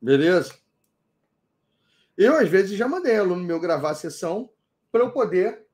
Beleza? 0.00 0.54
Eu, 2.16 2.36
às 2.36 2.48
vezes, 2.48 2.76
já 2.76 2.88
mandei 2.88 3.16
aluno 3.16 3.44
meu 3.44 3.60
gravar 3.60 3.90
a 3.90 3.94
sessão 3.94 4.50
para 4.90 5.02
eu 5.02 5.12
poder, 5.12 5.66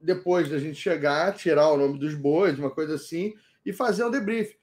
depois 0.00 0.48
da 0.48 0.58
gente 0.58 0.74
chegar, 0.74 1.34
tirar 1.34 1.70
o 1.70 1.76
nome 1.76 1.98
dos 1.98 2.14
bois, 2.14 2.58
uma 2.58 2.70
coisa 2.70 2.94
assim, 2.94 3.34
e 3.64 3.72
fazer 3.72 4.04
um 4.04 4.10
debrief. 4.10 4.56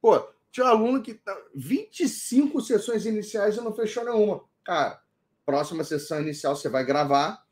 Pô, 0.00 0.26
tinha 0.50 0.66
um 0.66 0.68
aluno 0.68 1.02
que 1.02 1.14
tá 1.14 1.36
25 1.54 2.60
sessões 2.60 3.06
iniciais 3.06 3.56
e 3.56 3.60
não 3.60 3.74
fechou 3.74 4.04
nenhuma. 4.04 4.42
Cara, 4.64 5.00
próxima 5.44 5.84
sessão 5.84 6.20
inicial 6.20 6.56
você 6.56 6.68
vai 6.68 6.84
gravar, 6.84 7.44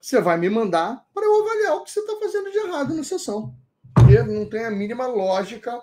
você 0.00 0.20
vai 0.20 0.36
me 0.36 0.48
mandar 0.48 1.06
para 1.14 1.24
eu 1.24 1.42
avaliar 1.42 1.76
o 1.76 1.84
que 1.84 1.90
você 1.90 2.00
está 2.00 2.18
fazendo 2.18 2.50
de 2.50 2.58
errado 2.58 2.94
na 2.94 3.04
sessão. 3.04 3.54
Porque 3.94 4.22
não 4.22 4.48
tem 4.48 4.64
a 4.64 4.70
mínima 4.70 5.06
lógica. 5.06 5.80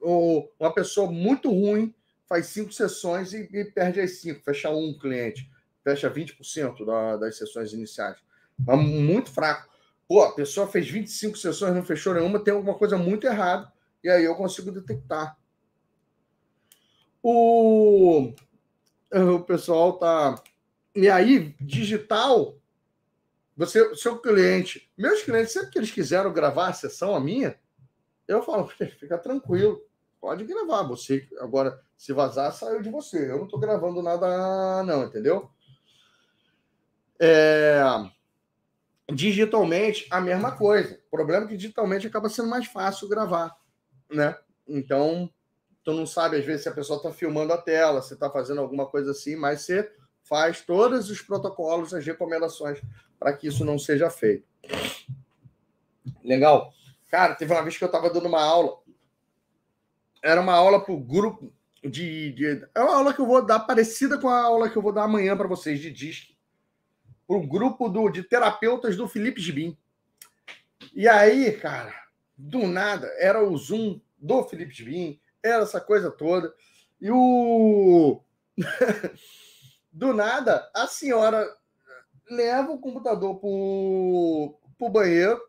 Ou 0.00 0.52
uma 0.58 0.72
pessoa 0.72 1.10
muito 1.10 1.50
ruim 1.50 1.94
faz 2.28 2.46
cinco 2.46 2.72
sessões 2.72 3.32
e, 3.32 3.48
e 3.52 3.64
perde 3.64 4.00
as 4.00 4.20
cinco, 4.20 4.42
fecha 4.42 4.70
um 4.70 4.96
cliente, 4.98 5.50
fecha 5.82 6.10
20% 6.10 6.84
da, 6.84 7.16
das 7.16 7.36
sessões 7.36 7.72
iniciais. 7.72 8.16
Mas 8.58 8.78
muito 8.78 9.30
fraco. 9.30 9.68
Pô, 10.08 10.22
a 10.22 10.32
pessoa 10.32 10.68
fez 10.68 10.88
25 10.88 11.36
sessões, 11.36 11.74
não 11.74 11.84
fechou 11.84 12.14
nenhuma, 12.14 12.38
tem 12.38 12.54
alguma 12.54 12.74
coisa 12.74 12.96
muito 12.96 13.26
errada 13.26 13.72
e 14.06 14.10
aí 14.10 14.24
eu 14.24 14.34
consigo 14.34 14.72
detectar. 14.72 15.38
O, 17.22 18.32
o 19.12 19.40
pessoal 19.40 19.98
tá. 19.98 20.42
E 20.94 21.08
aí, 21.08 21.54
digital 21.60 22.56
você, 23.56 23.94
seu 23.94 24.18
cliente, 24.18 24.92
meus 24.98 25.22
clientes, 25.22 25.52
sempre 25.52 25.70
que 25.70 25.78
eles 25.78 25.90
quiseram 25.90 26.30
gravar 26.30 26.68
a 26.68 26.74
sessão, 26.74 27.16
a 27.16 27.20
minha, 27.20 27.58
eu 28.28 28.42
falo, 28.42 28.66
fica 28.68 29.16
tranquilo, 29.16 29.82
pode 30.20 30.44
gravar. 30.44 30.82
Você 30.82 31.26
agora, 31.40 31.80
se 31.96 32.12
vazar, 32.12 32.52
saiu 32.52 32.82
de 32.82 32.90
você. 32.90 33.30
Eu 33.30 33.38
não 33.38 33.44
estou 33.44 33.58
gravando 33.58 34.02
nada, 34.02 34.82
não, 34.82 35.04
entendeu? 35.04 35.50
É... 37.18 37.80
Digitalmente, 39.10 40.06
a 40.10 40.20
mesma 40.20 40.52
coisa. 40.52 41.00
O 41.06 41.10
problema 41.10 41.46
é 41.46 41.48
que 41.48 41.56
digitalmente 41.56 42.06
acaba 42.06 42.28
sendo 42.28 42.50
mais 42.50 42.66
fácil 42.66 43.08
gravar, 43.08 43.56
né? 44.10 44.36
Então, 44.66 45.30
tu 45.84 45.92
não 45.92 46.06
sabe, 46.06 46.36
às 46.36 46.44
vezes, 46.44 46.62
se 46.62 46.68
a 46.68 46.72
pessoa 46.72 46.96
está 46.96 47.12
filmando 47.12 47.52
a 47.52 47.58
tela, 47.58 48.02
se 48.02 48.14
está 48.14 48.30
fazendo 48.30 48.60
alguma 48.60 48.86
coisa 48.86 49.12
assim, 49.12 49.36
mas 49.36 49.62
você 49.62 49.90
faz 50.24 50.60
todos 50.60 51.08
os 51.10 51.22
protocolos, 51.22 51.94
as 51.94 52.04
recomendações 52.04 52.80
para 53.18 53.32
que 53.32 53.46
isso 53.46 53.64
não 53.64 53.78
seja 53.78 54.10
feito. 54.10 54.44
Legal. 56.24 56.72
Cara, 57.08 57.34
teve 57.34 57.52
uma 57.52 57.62
vez 57.62 57.76
que 57.76 57.84
eu 57.84 57.86
estava 57.86 58.10
dando 58.10 58.26
uma 58.26 58.42
aula. 58.42 58.78
Era 60.22 60.40
uma 60.40 60.54
aula 60.54 60.82
para 60.82 60.92
o 60.92 60.98
grupo 60.98 61.52
de, 61.82 62.32
de, 62.32 62.66
É 62.74 62.80
uma 62.80 62.96
aula 62.96 63.14
que 63.14 63.20
eu 63.20 63.26
vou 63.26 63.44
dar 63.44 63.60
parecida 63.60 64.18
com 64.18 64.28
a 64.28 64.40
aula 64.40 64.68
que 64.68 64.76
eu 64.76 64.82
vou 64.82 64.92
dar 64.92 65.04
amanhã 65.04 65.36
para 65.36 65.46
vocês 65.46 65.80
de 65.80 65.90
DISC. 65.90 66.34
Para 67.26 67.36
o 67.36 67.46
grupo 67.46 67.88
do, 67.88 68.08
de 68.08 68.22
terapeutas 68.22 68.96
do 68.96 69.08
Felipe 69.08 69.40
Gibim. 69.40 69.76
E 70.94 71.08
aí, 71.08 71.52
cara, 71.52 71.94
do 72.36 72.66
nada, 72.66 73.06
era 73.18 73.42
o 73.42 73.56
Zoom 73.56 74.00
do 74.18 74.44
Felipe 74.44 74.74
Gibim, 74.74 75.20
era 75.42 75.62
essa 75.62 75.80
coisa 75.80 76.10
toda. 76.10 76.52
E 77.00 77.10
o. 77.10 78.20
do 79.92 80.12
nada, 80.12 80.70
a 80.74 80.86
senhora 80.86 81.46
leva 82.30 82.72
o 82.72 82.78
computador 82.78 83.38
pro, 83.38 84.58
pro 84.78 84.88
banheiro, 84.88 85.40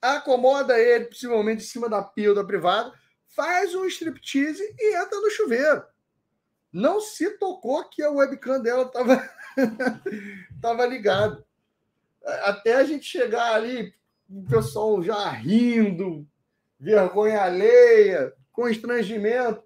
acomoda 0.00 0.78
ele, 0.78 1.06
possivelmente 1.06 1.62
em 1.62 1.66
cima 1.66 1.88
da 1.88 2.02
pia 2.02 2.34
da 2.34 2.44
privada, 2.44 2.92
faz 3.28 3.74
um 3.74 3.84
striptease 3.86 4.62
e 4.78 4.96
entra 4.96 5.20
no 5.20 5.30
chuveiro. 5.30 5.84
Não 6.72 7.00
se 7.00 7.30
tocou 7.38 7.88
que 7.88 8.02
a 8.02 8.10
webcam 8.10 8.60
dela 8.60 8.84
estava 8.84 9.30
tava 10.60 10.84
ligado. 10.86 11.44
Até 12.42 12.74
a 12.74 12.84
gente 12.84 13.06
chegar 13.06 13.54
ali, 13.54 13.94
o 14.28 14.44
pessoal 14.44 15.02
já 15.02 15.30
rindo, 15.30 16.26
vergonha 16.78 17.42
alheia, 17.42 18.32
constrangimento, 18.52 19.62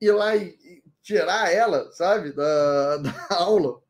ir 0.00 0.12
lá 0.12 0.36
e, 0.36 0.82
tirar 1.02 1.52
ela, 1.52 1.90
sabe, 1.92 2.32
da, 2.32 2.96
da 2.98 3.26
aula. 3.30 3.80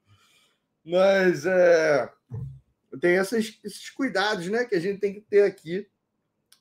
Mas 0.84 1.46
é, 1.46 2.12
tem 3.00 3.16
esses, 3.16 3.90
cuidados 3.90 4.48
né, 4.48 4.64
que 4.64 4.74
a 4.74 4.80
gente 4.80 5.00
tem 5.00 5.14
que 5.14 5.20
ter 5.20 5.42
aqui 5.42 5.88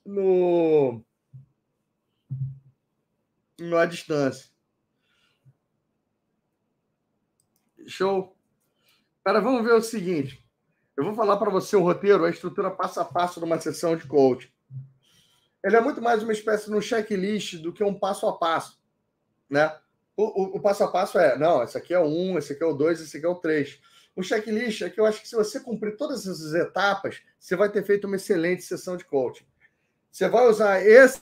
no, 0.04 1.04
no 3.58 3.76
à 3.76 3.86
distância. 3.86 4.50
Show. 7.86 8.36
Cara, 9.24 9.40
vamos 9.40 9.62
ver 9.64 9.74
o 9.74 9.82
seguinte. 9.82 10.45
Eu 10.96 11.04
vou 11.04 11.14
falar 11.14 11.36
para 11.36 11.50
você 11.50 11.76
o 11.76 11.82
roteiro, 11.82 12.24
a 12.24 12.30
estrutura 12.30 12.70
passo 12.70 12.98
a 13.00 13.04
passo 13.04 13.38
de 13.38 13.44
uma 13.44 13.60
sessão 13.60 13.94
de 13.94 14.06
coaching. 14.06 14.48
Ele 15.62 15.76
é 15.76 15.80
muito 15.80 16.00
mais 16.00 16.22
uma 16.22 16.32
espécie 16.32 16.70
de 16.70 16.74
um 16.74 16.80
checklist 16.80 17.56
do 17.56 17.72
que 17.72 17.84
um 17.84 17.92
passo 17.92 18.26
a 18.26 18.38
passo, 18.38 18.80
né? 19.50 19.76
O, 20.16 20.24
o, 20.24 20.56
o 20.56 20.60
passo 20.60 20.84
a 20.84 20.90
passo 20.90 21.18
é, 21.18 21.36
não, 21.36 21.62
esse 21.62 21.76
aqui 21.76 21.92
é 21.92 21.98
o 21.98 22.06
um, 22.06 22.38
esse 22.38 22.54
aqui 22.54 22.62
é 22.62 22.66
o 22.66 22.72
dois, 22.72 23.00
esse 23.00 23.18
aqui 23.18 23.26
é 23.26 23.28
o 23.28 23.34
três. 23.34 23.78
O 24.14 24.22
checklist 24.22 24.80
é 24.80 24.88
que 24.88 24.98
eu 24.98 25.04
acho 25.04 25.20
que 25.20 25.28
se 25.28 25.36
você 25.36 25.60
cumprir 25.60 25.96
todas 25.98 26.26
essas 26.26 26.54
etapas, 26.54 27.20
você 27.38 27.54
vai 27.54 27.68
ter 27.68 27.84
feito 27.84 28.06
uma 28.06 28.16
excelente 28.16 28.62
sessão 28.62 28.96
de 28.96 29.04
coaching. 29.04 29.44
Você 30.10 30.26
vai 30.30 30.46
usar 30.48 30.80
esse 30.80 31.20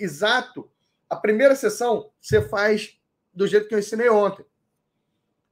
exato. 0.00 0.68
A 1.08 1.14
primeira 1.14 1.54
sessão 1.54 2.10
você 2.20 2.42
faz 2.42 2.98
do 3.32 3.46
jeito 3.46 3.68
que 3.68 3.74
eu 3.74 3.78
ensinei 3.78 4.08
ontem. 4.08 4.44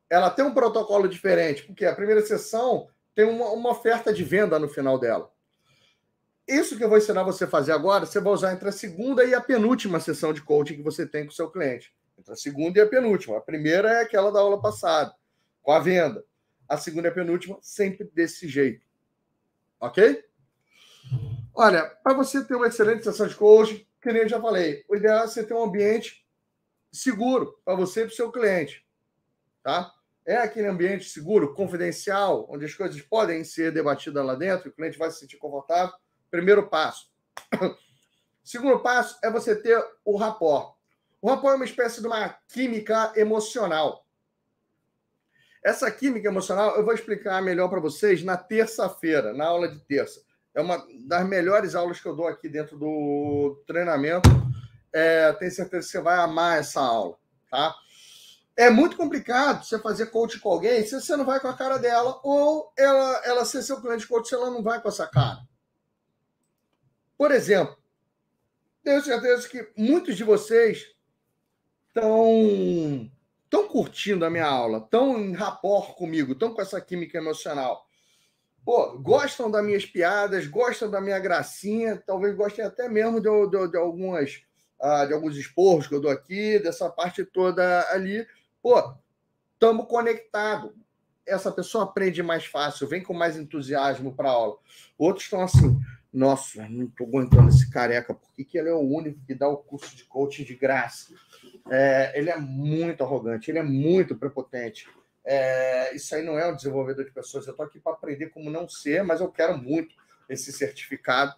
Ela 0.09 0.29
tem 0.29 0.45
um 0.45 0.53
protocolo 0.53 1.09
diferente, 1.09 1.63
porque 1.63 1.87
a 1.87 1.95
primeira 1.95 2.27
sessão 2.27 2.89
tem 3.15 3.25
uma, 3.25 3.51
uma 3.51 3.71
oferta 3.71 4.13
de 4.13 4.25
venda 4.25 4.59
no 4.59 4.69
final 4.69 4.99
dela. 4.99 5.31
Isso 6.47 6.77
que 6.77 6.83
eu 6.83 6.89
vou 6.89 6.99
ensinar 6.99 7.23
você 7.23 7.45
a 7.45 7.49
fazer 7.49 7.73
agora, 7.73 8.07
você 8.07 8.21
vai 8.21 8.33
usar 8.33 8.53
entre 8.53 8.69
a 8.69 8.73
segunda 8.73 9.25
e 9.25 9.35
a 9.35 9.41
penúltima 9.41 10.01
sessão 10.01 10.33
de 10.33 10.43
coaching 10.43 10.77
que 10.77 10.83
você 10.83 11.07
tem 11.07 11.25
com 11.25 11.31
o 11.31 11.35
seu 11.35 11.51
cliente. 11.51 11.95
Entre 12.19 12.33
a 12.33 12.37
segunda 12.37 12.79
e 12.79 12.83
a 12.83 12.89
penúltima. 12.89 13.39
A 13.39 13.41
primeira 13.41 13.91
é 13.91 14.03
aquela 14.03 14.33
da 14.33 14.41
aula 14.41 14.61
passada, 14.61 15.15
com 15.63 15.73
a 15.73 15.79
venda 15.79 16.25
a 16.71 16.77
segunda 16.77 17.09
e 17.09 17.11
a 17.11 17.15
penúltima, 17.15 17.59
sempre 17.61 18.09
desse 18.15 18.47
jeito. 18.47 18.87
Ok? 19.81 20.25
Olha, 21.53 21.85
para 21.85 22.15
você 22.15 22.45
ter 22.45 22.55
uma 22.55 22.69
excelente 22.69 23.03
sessão 23.03 23.27
de 23.27 23.35
coaching, 23.35 23.85
que 24.01 24.13
nem 24.13 24.23
eu 24.23 24.29
já 24.29 24.41
falei, 24.41 24.85
o 24.89 24.95
ideal 24.95 25.25
é 25.25 25.27
você 25.27 25.43
ter 25.43 25.53
um 25.53 25.65
ambiente 25.65 26.25
seguro 26.93 27.61
para 27.65 27.75
você 27.75 28.03
e 28.03 28.05
para 28.05 28.13
o 28.13 28.17
seu 28.17 28.31
cliente. 28.31 28.87
Tá? 29.65 29.93
É 30.27 30.37
aquele 30.37 30.69
ambiente 30.69 31.09
seguro, 31.09 31.55
confidencial, 31.55 32.47
onde 32.51 32.65
as 32.65 32.75
coisas 32.75 33.01
podem 33.03 33.43
ser 33.43 33.73
debatidas 33.73 34.25
lá 34.25 34.35
dentro, 34.35 34.69
o 34.69 34.73
cliente 34.73 34.99
vai 34.99 35.11
se 35.11 35.19
sentir 35.19 35.39
confortável. 35.39 35.95
Primeiro 36.31 36.69
passo. 36.69 37.11
Segundo 38.45 38.81
passo 38.81 39.19
é 39.23 39.31
você 39.31 39.55
ter 39.55 39.83
o 40.05 40.17
rapport. 40.17 40.75
O 41.21 41.29
rapport 41.29 41.53
é 41.53 41.57
uma 41.57 41.65
espécie 41.65 42.01
de 42.01 42.07
uma 42.07 42.29
química 42.49 43.13
emocional. 43.17 44.07
Essa 45.63 45.91
química 45.91 46.29
emocional 46.29 46.77
eu 46.77 46.85
vou 46.85 46.95
explicar 46.95 47.43
melhor 47.43 47.69
para 47.69 47.81
vocês 47.81 48.25
na 48.25 48.37
terça-feira, 48.37 49.35
na 49.35 49.47
aula 49.47 49.69
de 49.69 49.79
terça. 49.81 50.23
É 50.55 50.61
uma 50.61 50.85
das 51.07 51.29
melhores 51.29 51.75
aulas 51.75 52.01
que 52.01 52.07
eu 52.07 52.17
dou 52.17 52.27
aqui 52.27 52.49
dentro 52.49 52.79
do 52.79 53.63
treinamento. 53.67 54.29
É, 54.93 55.33
tenho 55.35 55.51
certeza 55.51 55.87
que 55.87 55.93
você 55.93 56.01
vai 56.01 56.19
amar 56.19 56.59
essa 56.59 56.81
aula, 56.81 57.17
tá? 57.51 57.75
É 58.61 58.69
muito 58.69 58.95
complicado 58.95 59.65
você 59.65 59.79
fazer 59.79 60.11
coach 60.11 60.39
com 60.39 60.51
alguém 60.51 60.85
se 60.85 61.01
você 61.01 61.17
não 61.17 61.25
vai 61.25 61.41
com 61.41 61.49
a 61.49 61.57
cara 61.57 61.79
dela 61.79 62.21
ou 62.23 62.71
ela, 62.77 63.23
ela 63.25 63.45
ser 63.47 63.63
seu 63.63 63.81
cliente 63.81 64.07
coach 64.07 64.29
se 64.29 64.35
ela 64.35 64.51
não 64.51 64.63
vai 64.63 64.79
com 64.83 64.89
essa 64.91 65.07
cara. 65.07 65.39
Por 67.17 67.31
exemplo, 67.31 67.75
tenho 68.85 69.03
certeza 69.03 69.49
que 69.49 69.67
muitos 69.75 70.15
de 70.15 70.25
vocês 70.25 70.95
estão 71.89 73.11
estão 73.45 73.67
curtindo 73.67 74.27
a 74.27 74.31
minha 74.31 74.47
aula, 74.47 74.77
estão 74.77 75.19
em 75.19 75.33
rapport 75.33 75.95
comigo, 75.95 76.33
estão 76.33 76.53
com 76.53 76.61
essa 76.61 76.83
química 76.83 77.17
emocional. 77.17 77.87
Pô, 78.63 78.99
gostam 78.99 79.51
das 79.51 79.65
minhas 79.65 79.87
piadas, 79.87 80.47
gostam 80.47 80.91
da 80.91 81.01
minha 81.01 81.19
gracinha, 81.19 81.97
talvez 81.97 82.37
gostem 82.37 82.63
até 82.63 82.91
mesmo 82.91 83.23
de, 83.23 83.31
de, 83.49 83.71
de 83.71 83.79
algumas 83.79 84.43
uh, 84.83 85.07
de 85.07 85.15
alguns 85.15 85.35
esporros 85.39 85.87
que 85.87 85.95
eu 85.95 86.01
dou 86.01 86.11
aqui, 86.11 86.59
dessa 86.59 86.91
parte 86.91 87.25
toda 87.25 87.89
ali. 87.91 88.27
Pô, 88.63 88.95
estamos 89.55 89.87
conectados. 89.87 90.73
Essa 91.27 91.51
pessoa 91.53 91.85
aprende 91.85 92.23
mais 92.23 92.45
fácil, 92.45 92.89
vem 92.89 93.03
com 93.03 93.15
mais 93.15 93.37
entusiasmo 93.37 94.15
para 94.15 94.29
a 94.29 94.33
aula. 94.33 94.59
Outros 94.99 95.25
estão 95.25 95.41
assim, 95.43 95.81
nossa, 96.13 96.69
não 96.69 96.87
estou 96.87 97.07
aguentando 97.07 97.49
esse 97.49 97.71
careca, 97.71 98.13
por 98.13 98.29
que, 98.35 98.59
ele 98.59 98.69
é 98.69 98.75
o 98.75 98.81
único 98.81 99.21
que 99.25 99.35
dá 99.35 99.49
o 99.49 99.57
curso 99.57 99.95
de 99.95 100.05
coaching 100.05 100.45
de 100.45 100.57
graça? 100.57 101.15
É, 101.71 102.19
ele 102.19 102.31
é 102.31 102.37
muito 102.37 103.05
arrogante, 103.05 103.51
ele 103.51 103.61
é 103.61 103.63
muito 103.63 104.17
prepotente. 104.17 104.89
É, 105.25 105.95
isso 105.95 106.15
aí 106.15 106.25
não 106.25 106.39
é 106.39 106.51
um 106.51 106.57
desenvolvedor 106.57 107.05
de 107.05 107.13
pessoas. 107.13 107.47
Eu 107.47 107.53
estou 107.53 107.65
aqui 107.65 107.79
para 107.79 107.93
aprender 107.93 108.31
como 108.31 108.51
não 108.51 108.69
ser, 108.69 109.05
mas 109.05 109.21
eu 109.21 109.31
quero 109.31 109.57
muito 109.57 109.95
esse 110.29 110.53
certificado. 110.53 111.35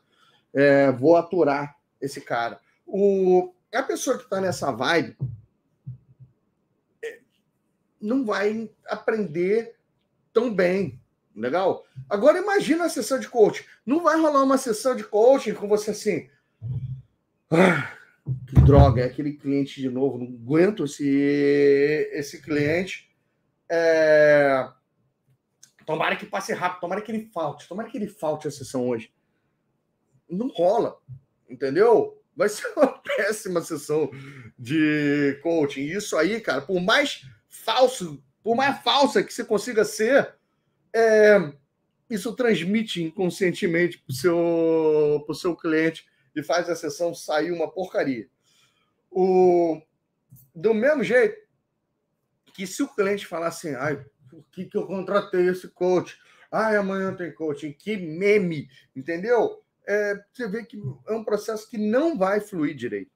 É, 0.54 0.90
vou 0.90 1.16
aturar 1.16 1.76
esse 2.00 2.20
cara. 2.20 2.58
O, 2.86 3.52
a 3.74 3.82
pessoa 3.82 4.16
que 4.16 4.24
está 4.24 4.40
nessa 4.40 4.72
vibe 4.72 5.16
não 8.02 8.24
vai 8.24 8.68
aprender 8.86 9.76
tão 10.32 10.52
bem. 10.52 11.00
Legal? 11.34 11.86
Agora 12.10 12.38
imagina 12.38 12.84
a 12.84 12.90
sessão 12.90 13.18
de 13.18 13.28
coaching. 13.28 13.64
Não 13.86 14.02
vai 14.02 14.20
rolar 14.20 14.42
uma 14.42 14.58
sessão 14.58 14.94
de 14.94 15.04
coaching 15.04 15.54
com 15.54 15.66
você 15.66 15.92
assim. 15.92 16.28
Ah, 17.50 17.94
que 18.46 18.60
droga, 18.60 19.02
é 19.02 19.06
aquele 19.06 19.32
cliente 19.34 19.80
de 19.80 19.88
novo, 19.88 20.18
não 20.18 20.26
aguento 20.26 20.84
esse, 20.84 22.10
esse 22.12 22.42
cliente. 22.42 23.10
É... 23.70 24.68
Tomara 25.86 26.16
que 26.16 26.26
passe 26.26 26.52
rápido, 26.52 26.80
tomara 26.80 27.00
que 27.00 27.10
ele 27.10 27.30
falte, 27.32 27.66
tomara 27.66 27.88
que 27.88 27.96
ele 27.96 28.08
falte 28.08 28.46
a 28.46 28.50
sessão 28.50 28.88
hoje. 28.88 29.12
Não 30.28 30.48
rola, 30.48 30.98
entendeu? 31.48 32.22
Vai 32.36 32.48
ser 32.48 32.66
uma 32.76 32.86
péssima 33.02 33.60
sessão 33.60 34.10
de 34.58 35.38
coaching. 35.42 35.82
Isso 35.82 36.16
aí, 36.16 36.40
cara, 36.40 36.60
por 36.60 36.80
mais 36.80 37.26
falso, 37.62 38.22
por 38.42 38.56
mais 38.56 38.82
falsa 38.82 39.22
que 39.22 39.32
você 39.32 39.44
consiga 39.44 39.84
ser, 39.84 40.34
é... 40.94 41.52
isso 42.10 42.34
transmite 42.34 43.02
inconscientemente 43.02 43.98
para 43.98 44.12
o 44.12 44.14
seu, 44.14 45.34
seu 45.34 45.56
cliente 45.56 46.06
e 46.34 46.42
faz 46.42 46.68
a 46.68 46.76
sessão 46.76 47.14
sair 47.14 47.52
uma 47.52 47.70
porcaria. 47.70 48.28
O, 49.10 49.80
do 50.54 50.74
mesmo 50.74 51.04
jeito 51.04 51.40
que 52.54 52.66
se 52.66 52.82
o 52.82 52.88
cliente 52.88 53.26
falar 53.26 53.48
assim, 53.48 53.74
ai, 53.74 54.04
por 54.28 54.44
que, 54.50 54.64
que 54.66 54.76
eu 54.76 54.86
contratei 54.86 55.48
esse 55.48 55.68
coach? 55.68 56.18
Ah, 56.50 56.76
amanhã 56.78 57.14
tem 57.14 57.32
coaching. 57.32 57.72
Que 57.72 57.96
meme, 57.96 58.68
entendeu? 58.94 59.62
É, 59.86 60.14
você 60.32 60.48
vê 60.48 60.64
que 60.64 60.80
é 61.06 61.12
um 61.12 61.24
processo 61.24 61.68
que 61.68 61.78
não 61.78 62.16
vai 62.16 62.40
fluir 62.40 62.74
direito. 62.74 63.10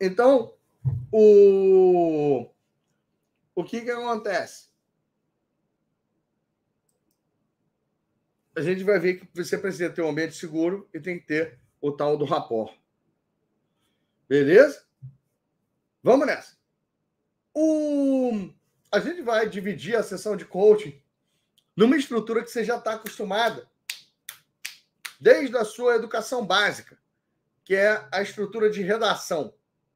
Então, 0.00 0.54
o, 1.10 2.50
o 3.54 3.64
que, 3.64 3.82
que 3.82 3.90
acontece? 3.90 4.70
A 8.56 8.60
gente 8.60 8.84
vai 8.84 8.98
ver 8.98 9.14
que 9.14 9.28
você 9.34 9.56
precisa 9.56 9.90
ter 9.90 10.02
um 10.02 10.10
ambiente 10.10 10.34
seguro 10.34 10.88
e 10.92 11.00
tem 11.00 11.18
que 11.18 11.26
ter 11.26 11.58
o 11.80 11.92
tal 11.92 12.16
do 12.16 12.24
rapport. 12.24 12.74
Beleza? 14.28 14.84
Vamos 16.02 16.26
nessa. 16.26 16.56
O... 17.54 18.50
A 18.90 19.00
gente 19.00 19.22
vai 19.22 19.48
dividir 19.48 19.96
a 19.96 20.02
sessão 20.02 20.36
de 20.36 20.44
coaching 20.44 21.00
numa 21.76 21.96
estrutura 21.96 22.42
que 22.42 22.50
você 22.50 22.64
já 22.64 22.76
está 22.76 22.94
acostumada 22.94 23.70
desde 25.20 25.56
a 25.56 25.64
sua 25.64 25.96
educação 25.96 26.44
básica, 26.44 26.98
que 27.64 27.74
é 27.74 28.06
a 28.10 28.20
estrutura 28.20 28.68
de 28.68 28.82
redação. 28.82 29.54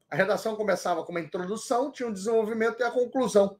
A 0.09 0.15
redação 0.15 0.55
começava 0.55 1.03
com 1.03 1.11
uma 1.11 1.19
introdução, 1.19 1.91
tinha 1.91 2.07
um 2.07 2.13
desenvolvimento 2.13 2.79
e 2.79 2.83
a 2.83 2.91
conclusão. 2.91 3.59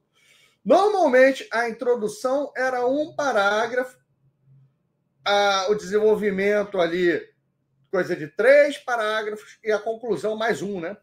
Normalmente, 0.64 1.46
a 1.52 1.68
introdução 1.68 2.52
era 2.56 2.86
um 2.86 3.14
parágrafo, 3.14 3.98
a, 5.24 5.66
o 5.70 5.74
desenvolvimento 5.74 6.80
ali, 6.80 7.20
coisa 7.90 8.16
de 8.16 8.28
três 8.28 8.78
parágrafos, 8.78 9.58
e 9.62 9.70
a 9.70 9.78
conclusão 9.78 10.36
mais 10.36 10.62
um, 10.62 10.80
né? 10.80 10.96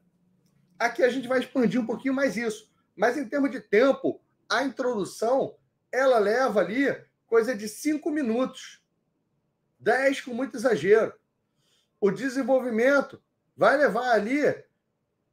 Aqui 0.80 1.04
a 1.04 1.10
gente 1.10 1.28
vai 1.28 1.40
expandir 1.40 1.80
um 1.80 1.86
pouquinho 1.86 2.14
mais 2.14 2.36
isso. 2.36 2.72
Mas 2.96 3.18
em 3.18 3.28
termos 3.28 3.52
de 3.52 3.60
tempo, 3.60 4.22
a 4.50 4.64
introdução 4.64 5.56
ela 5.92 6.20
leva 6.20 6.60
ali 6.60 6.86
coisa 7.28 7.56
de 7.56 7.68
cinco 7.70 8.10
minutos. 8.12 8.84
Dez 9.80 10.22
com 10.22 10.34
muito 10.34 10.58
exagero. 10.58 11.14
O 12.00 12.12
desenvolvimento 12.12 13.22
vai 13.56 13.78
levar 13.78 14.12
ali 14.12 14.42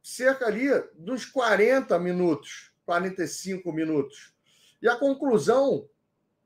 cerca 0.03 0.47
ali 0.47 0.69
dos 0.95 1.25
40 1.25 1.99
minutos, 1.99 2.73
45 2.85 3.73
minutos. 3.73 4.35
E 4.81 4.89
a 4.89 4.97
conclusão, 4.97 5.89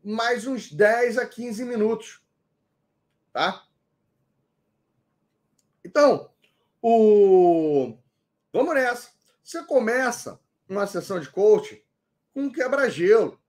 mais 0.04 0.46
uns 0.46 0.70
10 0.70 1.18
a 1.18 1.26
15 1.26 1.64
minutos. 1.64 2.22
Tá? 3.32 3.66
Então, 5.84 6.30
o... 6.82 7.96
vamos 8.52 8.74
nessa. 8.74 9.10
Você 9.42 9.62
começa 9.64 10.40
uma 10.68 10.86
sessão 10.86 11.18
de 11.18 11.30
coaching 11.30 11.80
com 12.34 12.42
um 12.42 12.52
quebra-gelo. 12.52 13.40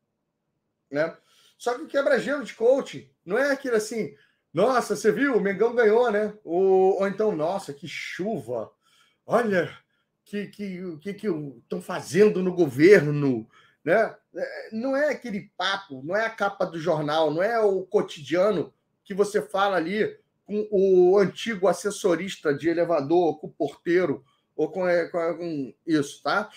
Né? 0.90 1.16
Só 1.58 1.74
que 1.74 1.82
o 1.82 1.88
quebra-gelo 1.88 2.44
de 2.44 2.54
coaching 2.54 3.10
não 3.26 3.38
é 3.38 3.52
aquilo 3.52 3.76
assim, 3.76 4.16
nossa, 4.54 4.96
você 4.96 5.12
viu, 5.12 5.36
o 5.36 5.42
Mengão 5.42 5.76
ganhou, 5.76 6.10
né? 6.12 6.34
Ou, 6.44 7.00
ou 7.00 7.08
então, 7.08 7.32
nossa, 7.36 7.74
que 7.74 7.88
chuva. 7.88 8.72
Olha, 9.26 9.76
que 10.30 10.48
que 10.99 11.14
que 11.14 11.28
estão 11.28 11.82
fazendo 11.82 12.44
no 12.44 12.54
governo, 12.54 13.48
né? 13.84 14.16
É, 14.36 14.70
não 14.74 14.95
é 14.95 15.10
aquele 15.10 15.52
papo, 15.58 16.02
não 16.04 16.16
é 16.16 16.26
a 16.26 16.30
capa 16.30 16.66
do 16.66 16.78
jornal, 16.80 17.32
não 17.34 17.41
é 17.41 17.60
o 17.60 17.84
cotidiano 17.84 18.74
que 19.04 19.14
você 19.14 19.41
fala 19.41 19.78
ali 19.78 20.18
com 20.45 20.68
o 20.70 21.18
antigo 21.18 21.68
assessorista 21.68 22.54
de 22.54 22.70
elevador, 22.70 23.40
com 23.40 23.48
o 23.48 23.52
porteiro 23.52 24.24
ou 24.56 24.70
com, 24.70 24.88
é, 24.88 25.08
com, 25.08 25.38
com 25.38 25.74
isso, 25.86 26.22
tá? 26.22 26.49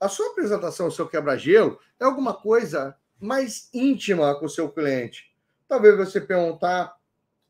A 0.00 0.08
sua 0.08 0.30
apresentação, 0.32 0.88
o 0.88 0.92
seu 0.92 1.08
quebra-gelo, 1.08 1.78
é 2.00 2.04
alguma 2.04 2.34
coisa 2.34 2.96
mais 3.20 3.68
íntima 3.72 4.34
com 4.34 4.46
o 4.46 4.50
seu 4.50 4.68
cliente. 4.68 5.32
Talvez 5.68 5.96
você 5.96 6.20
perguntar 6.20 6.96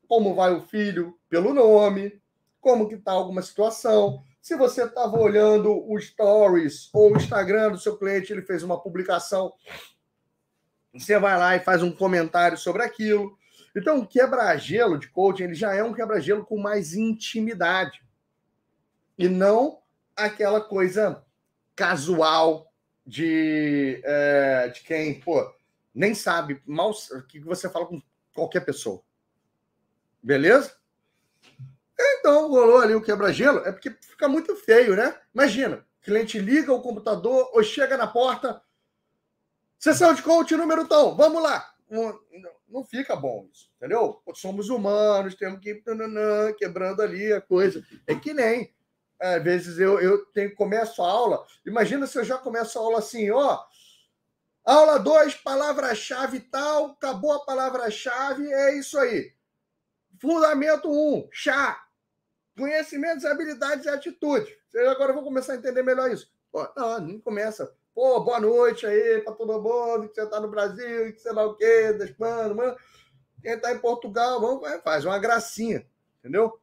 como 0.06 0.34
vai 0.34 0.54
o 0.54 0.60
filho 0.60 1.18
pelo 1.30 1.54
nome, 1.54 2.20
como 2.60 2.86
que 2.86 2.96
está 2.96 3.12
alguma 3.12 3.40
situação, 3.40 4.22
se 4.42 4.56
você 4.56 4.82
estava 4.82 5.16
olhando 5.16 5.72
o 5.88 5.98
Stories 6.00 6.90
ou 6.92 7.12
o 7.12 7.16
Instagram 7.16 7.70
do 7.70 7.78
seu 7.78 7.96
cliente, 7.96 8.32
ele 8.32 8.42
fez 8.42 8.64
uma 8.64 8.78
publicação, 8.78 9.52
você 10.92 11.16
vai 11.16 11.38
lá 11.38 11.54
e 11.54 11.60
faz 11.60 11.80
um 11.80 11.92
comentário 11.92 12.58
sobre 12.58 12.82
aquilo. 12.82 13.38
Então, 13.74 14.00
o 14.00 14.06
quebra-gelo 14.06 14.98
de 14.98 15.08
coaching 15.08 15.44
ele 15.44 15.54
já 15.54 15.72
é 15.72 15.82
um 15.84 15.94
quebra-gelo 15.94 16.44
com 16.44 16.58
mais 16.58 16.92
intimidade. 16.92 18.02
E 19.16 19.28
não 19.28 19.80
aquela 20.16 20.60
coisa 20.60 21.24
casual 21.76 22.70
de, 23.06 24.02
é, 24.04 24.68
de 24.74 24.82
quem, 24.82 25.20
pô, 25.20 25.54
nem 25.94 26.16
sabe 26.16 26.60
mal 26.66 26.92
que 27.28 27.38
você 27.38 27.70
fala 27.70 27.86
com 27.86 28.02
qualquer 28.34 28.64
pessoa. 28.64 29.02
Beleza? 30.20 30.81
Então, 32.18 32.48
rolou 32.48 32.78
ali 32.78 32.94
o 32.94 33.02
quebra-gelo, 33.02 33.60
é 33.60 33.72
porque 33.72 33.90
fica 33.90 34.28
muito 34.28 34.54
feio, 34.56 34.96
né? 34.96 35.18
Imagina, 35.34 35.86
cliente 36.02 36.38
liga 36.38 36.72
o 36.72 36.82
computador 36.82 37.50
ou 37.52 37.62
chega 37.62 37.96
na 37.96 38.06
porta, 38.06 38.62
sessão 39.78 40.14
de 40.14 40.22
coach 40.22 40.54
número 40.56 40.86
tão, 40.86 41.16
vamos 41.16 41.42
lá. 41.42 41.72
Não, 41.90 42.18
não 42.68 42.84
fica 42.84 43.14
bom 43.14 43.46
isso, 43.52 43.70
entendeu? 43.76 44.22
Somos 44.34 44.70
humanos, 44.70 45.34
temos 45.34 45.60
que 45.60 45.70
ir 45.70 46.54
quebrando 46.56 47.02
ali 47.02 47.32
a 47.32 47.40
coisa. 47.40 47.84
É 48.06 48.14
que 48.14 48.32
nem, 48.32 48.74
às 49.20 49.42
vezes 49.42 49.78
eu, 49.78 50.00
eu 50.00 50.24
tenho, 50.26 50.54
começo 50.54 51.02
a 51.02 51.08
aula, 51.08 51.46
imagina 51.66 52.06
se 52.06 52.18
eu 52.18 52.24
já 52.24 52.38
começo 52.38 52.78
a 52.78 52.82
aula 52.82 52.98
assim, 52.98 53.30
ó, 53.30 53.62
aula 54.64 54.98
2, 54.98 55.34
palavra-chave 55.36 56.40
tal, 56.40 56.92
acabou 56.92 57.32
a 57.32 57.44
palavra-chave, 57.44 58.50
é 58.50 58.78
isso 58.78 58.98
aí. 58.98 59.34
Fundamento 60.18 60.88
1, 60.88 60.92
um, 60.92 61.28
chá. 61.30 61.84
Conhecimentos, 62.56 63.24
habilidades 63.24 63.86
e 63.86 63.88
atitudes. 63.88 64.54
Agora 64.74 65.10
eu 65.10 65.14
vou 65.14 65.24
começar 65.24 65.54
a 65.54 65.56
entender 65.56 65.82
melhor 65.82 66.10
isso. 66.10 66.30
Pô, 66.50 66.68
não, 66.76 67.00
nem 67.00 67.18
começa. 67.18 67.74
Pô, 67.94 68.20
boa 68.20 68.40
noite 68.40 68.86
aí 68.86 69.20
para 69.22 69.34
todo 69.34 69.60
mundo 69.60 70.08
que 70.08 70.14
você 70.14 70.22
está 70.22 70.40
no 70.40 70.48
Brasil, 70.48 71.12
que 71.12 71.20
sei 71.20 71.32
lá 71.32 71.44
o 71.46 71.54
quê, 71.54 71.92
da 71.92 72.04
Espanha, 72.04 72.54
mano. 72.54 72.76
Quem 73.42 73.52
está 73.52 73.72
em 73.72 73.78
Portugal, 73.78 74.40
vamos, 74.40 74.66
faz 74.82 75.04
uma 75.04 75.18
gracinha, 75.18 75.86
entendeu? 76.18 76.58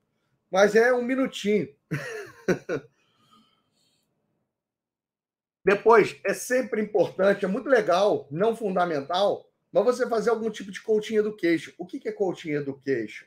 Mas 0.49 0.75
é 0.75 0.93
um 0.93 1.01
minutinho. 1.01 1.67
Depois, 5.63 6.19
é 6.23 6.33
sempre 6.33 6.81
importante, 6.81 7.45
é 7.45 7.47
muito 7.47 7.69
legal, 7.69 8.27
não 8.31 8.55
fundamental, 8.55 9.51
mas 9.71 9.85
você 9.85 10.07
fazer 10.07 10.29
algum 10.31 10.49
tipo 10.49 10.71
de 10.71 10.81
coaching 10.81 11.17
education. 11.17 11.73
O 11.77 11.85
que 11.85 12.07
é 12.07 12.11
coaching 12.11 12.51
education? 12.51 13.25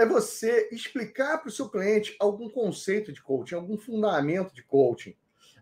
É 0.00 0.06
você 0.06 0.66
explicar 0.72 1.36
para 1.38 1.50
o 1.50 1.52
seu 1.52 1.68
cliente 1.68 2.16
algum 2.18 2.48
conceito 2.48 3.12
de 3.12 3.22
coaching, 3.22 3.56
algum 3.56 3.76
fundamento 3.76 4.54
de 4.54 4.62
coaching, 4.62 5.14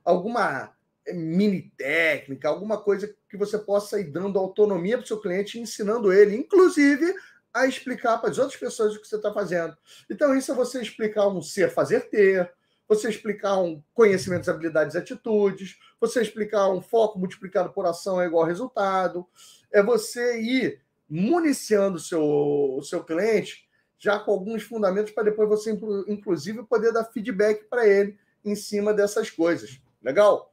alguma 0.05 0.73
eh, 1.05 1.13
mini 1.13 1.73
técnica, 1.77 2.49
alguma 2.49 2.81
coisa 2.81 3.13
que 3.29 3.37
você 3.37 3.59
possa 3.59 3.99
ir 3.99 4.05
dando 4.05 4.39
autonomia 4.39 4.97
para 4.97 5.03
o 5.03 5.09
seu 5.09 5.21
cliente, 5.21 5.59
ensinando 5.59 6.13
ele, 6.13 6.37
inclusive, 6.37 7.13
a 7.53 7.67
explicar 7.67 8.19
para 8.19 8.31
as 8.31 8.39
outras 8.39 8.57
pessoas 8.57 8.95
o 8.95 9.01
que 9.01 9.09
você 9.09 9.17
está 9.17 9.35
fazendo. 9.35 9.77
Então, 10.09 10.33
isso 10.37 10.53
é 10.53 10.55
você 10.55 10.81
explicar 10.81 11.27
um 11.27 11.43
ser, 11.43 11.73
fazer, 11.73 12.09
ter, 12.09 12.49
você 12.87 13.09
explicar 13.09 13.59
um 13.59 13.83
conhecimentos, 13.93 14.49
habilidades 14.49 14.95
e 14.95 14.99
atitudes, 14.99 15.77
você 16.01 16.23
explicar 16.23 16.69
um 16.69 16.81
foco 16.81 17.19
multiplicado 17.19 17.73
por 17.73 17.85
ação 17.87 18.23
é 18.23 18.27
igual 18.27 18.45
resultado, 18.45 19.27
é 19.73 19.83
você 19.83 20.41
ir 20.41 20.81
municiando 21.11 21.97
o 21.97 22.01
seu, 22.01 22.23
o 22.23 22.83
seu 22.85 23.03
cliente 23.03 23.68
já 23.99 24.19
com 24.19 24.31
alguns 24.31 24.63
fundamentos 24.63 25.13
para 25.13 25.25
depois 25.25 25.49
você, 25.49 25.79
inclusive, 26.07 26.63
poder 26.63 26.93
dar 26.93 27.05
feedback 27.05 27.65
para 27.65 27.87
ele 27.87 28.17
em 28.45 28.55
cima 28.55 28.95
dessas 28.95 29.29
coisas. 29.29 29.81
Legal? 30.03 30.53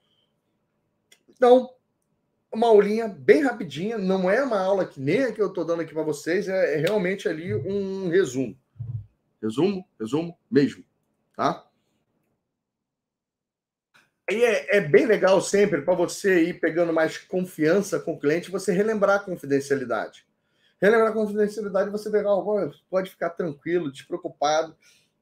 Então, 1.29 1.69
uma 2.51 2.67
aulinha 2.67 3.07
bem 3.07 3.43
rapidinha, 3.43 3.97
não 3.97 4.29
é 4.29 4.41
uma 4.41 4.59
aula 4.59 4.85
que 4.85 4.99
nem 4.99 5.23
a 5.23 5.31
que 5.31 5.41
eu 5.41 5.47
estou 5.47 5.65
dando 5.65 5.81
aqui 5.81 5.93
para 5.93 6.03
vocês, 6.03 6.47
é, 6.47 6.75
é, 6.75 6.77
realmente 6.77 7.27
ali 7.27 7.53
um 7.53 8.09
resumo. 8.09 8.57
Resumo, 9.41 9.87
resumo 9.99 10.37
mesmo, 10.49 10.83
tá? 11.35 11.67
E 14.27 14.43
é, 14.43 14.77
é 14.77 14.81
bem 14.81 15.05
legal 15.05 15.39
sempre 15.39 15.83
para 15.83 15.93
você 15.93 16.45
ir 16.45 16.59
pegando 16.59 16.91
mais 16.91 17.17
confiança 17.17 17.99
com 17.99 18.13
o 18.13 18.19
cliente, 18.19 18.49
você 18.49 18.71
relembrar 18.71 19.17
a 19.17 19.23
confidencialidade. 19.23 20.25
Relembrar 20.81 21.11
a 21.11 21.13
confidencialidade, 21.13 21.89
você 21.89 22.09
pegar, 22.09 22.31
pode 22.89 23.09
ficar 23.09 23.29
tranquilo, 23.31 23.91
despreocupado, 23.91 24.75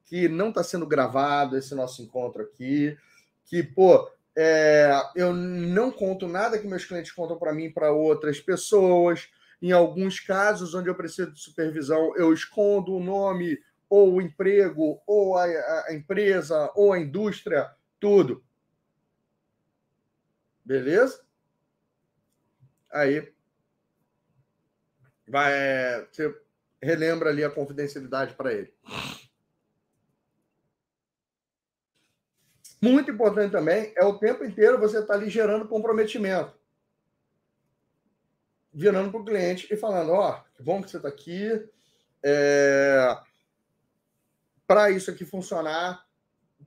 que 0.05 0.27
não 0.27 0.49
está 0.49 0.63
sendo 0.63 0.85
gravado 0.85 1.57
esse 1.57 1.75
nosso 1.75 2.01
encontro 2.01 2.41
aqui, 2.43 2.97
que, 3.45 3.61
pô, 3.63 4.09
é, 4.35 4.91
eu 5.15 5.31
não 5.33 5.91
conto 5.91 6.27
nada 6.27 6.57
que 6.57 6.67
meus 6.67 6.85
clientes 6.85 7.11
contam 7.11 7.37
para 7.37 7.53
mim 7.53 7.71
para 7.71 7.91
outras 7.91 8.39
pessoas. 8.39 9.29
Em 9.61 9.71
alguns 9.71 10.19
casos 10.19 10.73
onde 10.73 10.89
eu 10.89 10.95
preciso 10.95 11.31
de 11.31 11.39
supervisão, 11.39 12.15
eu 12.17 12.33
escondo 12.33 12.95
o 12.95 13.03
nome, 13.03 13.59
ou 13.89 14.13
o 14.13 14.21
emprego, 14.21 14.99
ou 15.05 15.37
a, 15.37 15.45
a 15.87 15.93
empresa, 15.93 16.71
ou 16.75 16.93
a 16.93 16.99
indústria, 16.99 17.71
tudo. 17.99 18.43
Beleza? 20.65 21.23
Aí 22.91 23.31
vai, 25.27 25.51
é, 25.53 26.07
você 26.11 26.35
relembra 26.81 27.29
ali 27.29 27.43
a 27.43 27.49
confidencialidade 27.49 28.33
para 28.35 28.53
ele. 28.53 28.73
Muito 32.81 33.09
importante 33.09 33.51
também 33.51 33.93
é 33.95 34.03
o 34.03 34.17
tempo 34.17 34.43
inteiro 34.43 34.77
você 34.77 34.99
estar 34.99 35.13
tá 35.13 35.19
ali 35.19 35.29
gerando 35.29 35.69
comprometimento. 35.69 36.53
Virando 38.73 39.09
para 39.09 39.21
o 39.21 39.25
cliente 39.25 39.73
e 39.73 39.77
falando: 39.77 40.11
Ó, 40.11 40.31
oh, 40.31 40.53
que 40.53 40.61
bom 40.61 40.81
que 40.81 40.89
você 40.89 40.97
está 40.97 41.07
aqui. 41.07 41.47
É... 42.21 43.17
Para 44.67 44.91
isso 44.91 45.09
aqui 45.09 45.23
funcionar, 45.23 46.02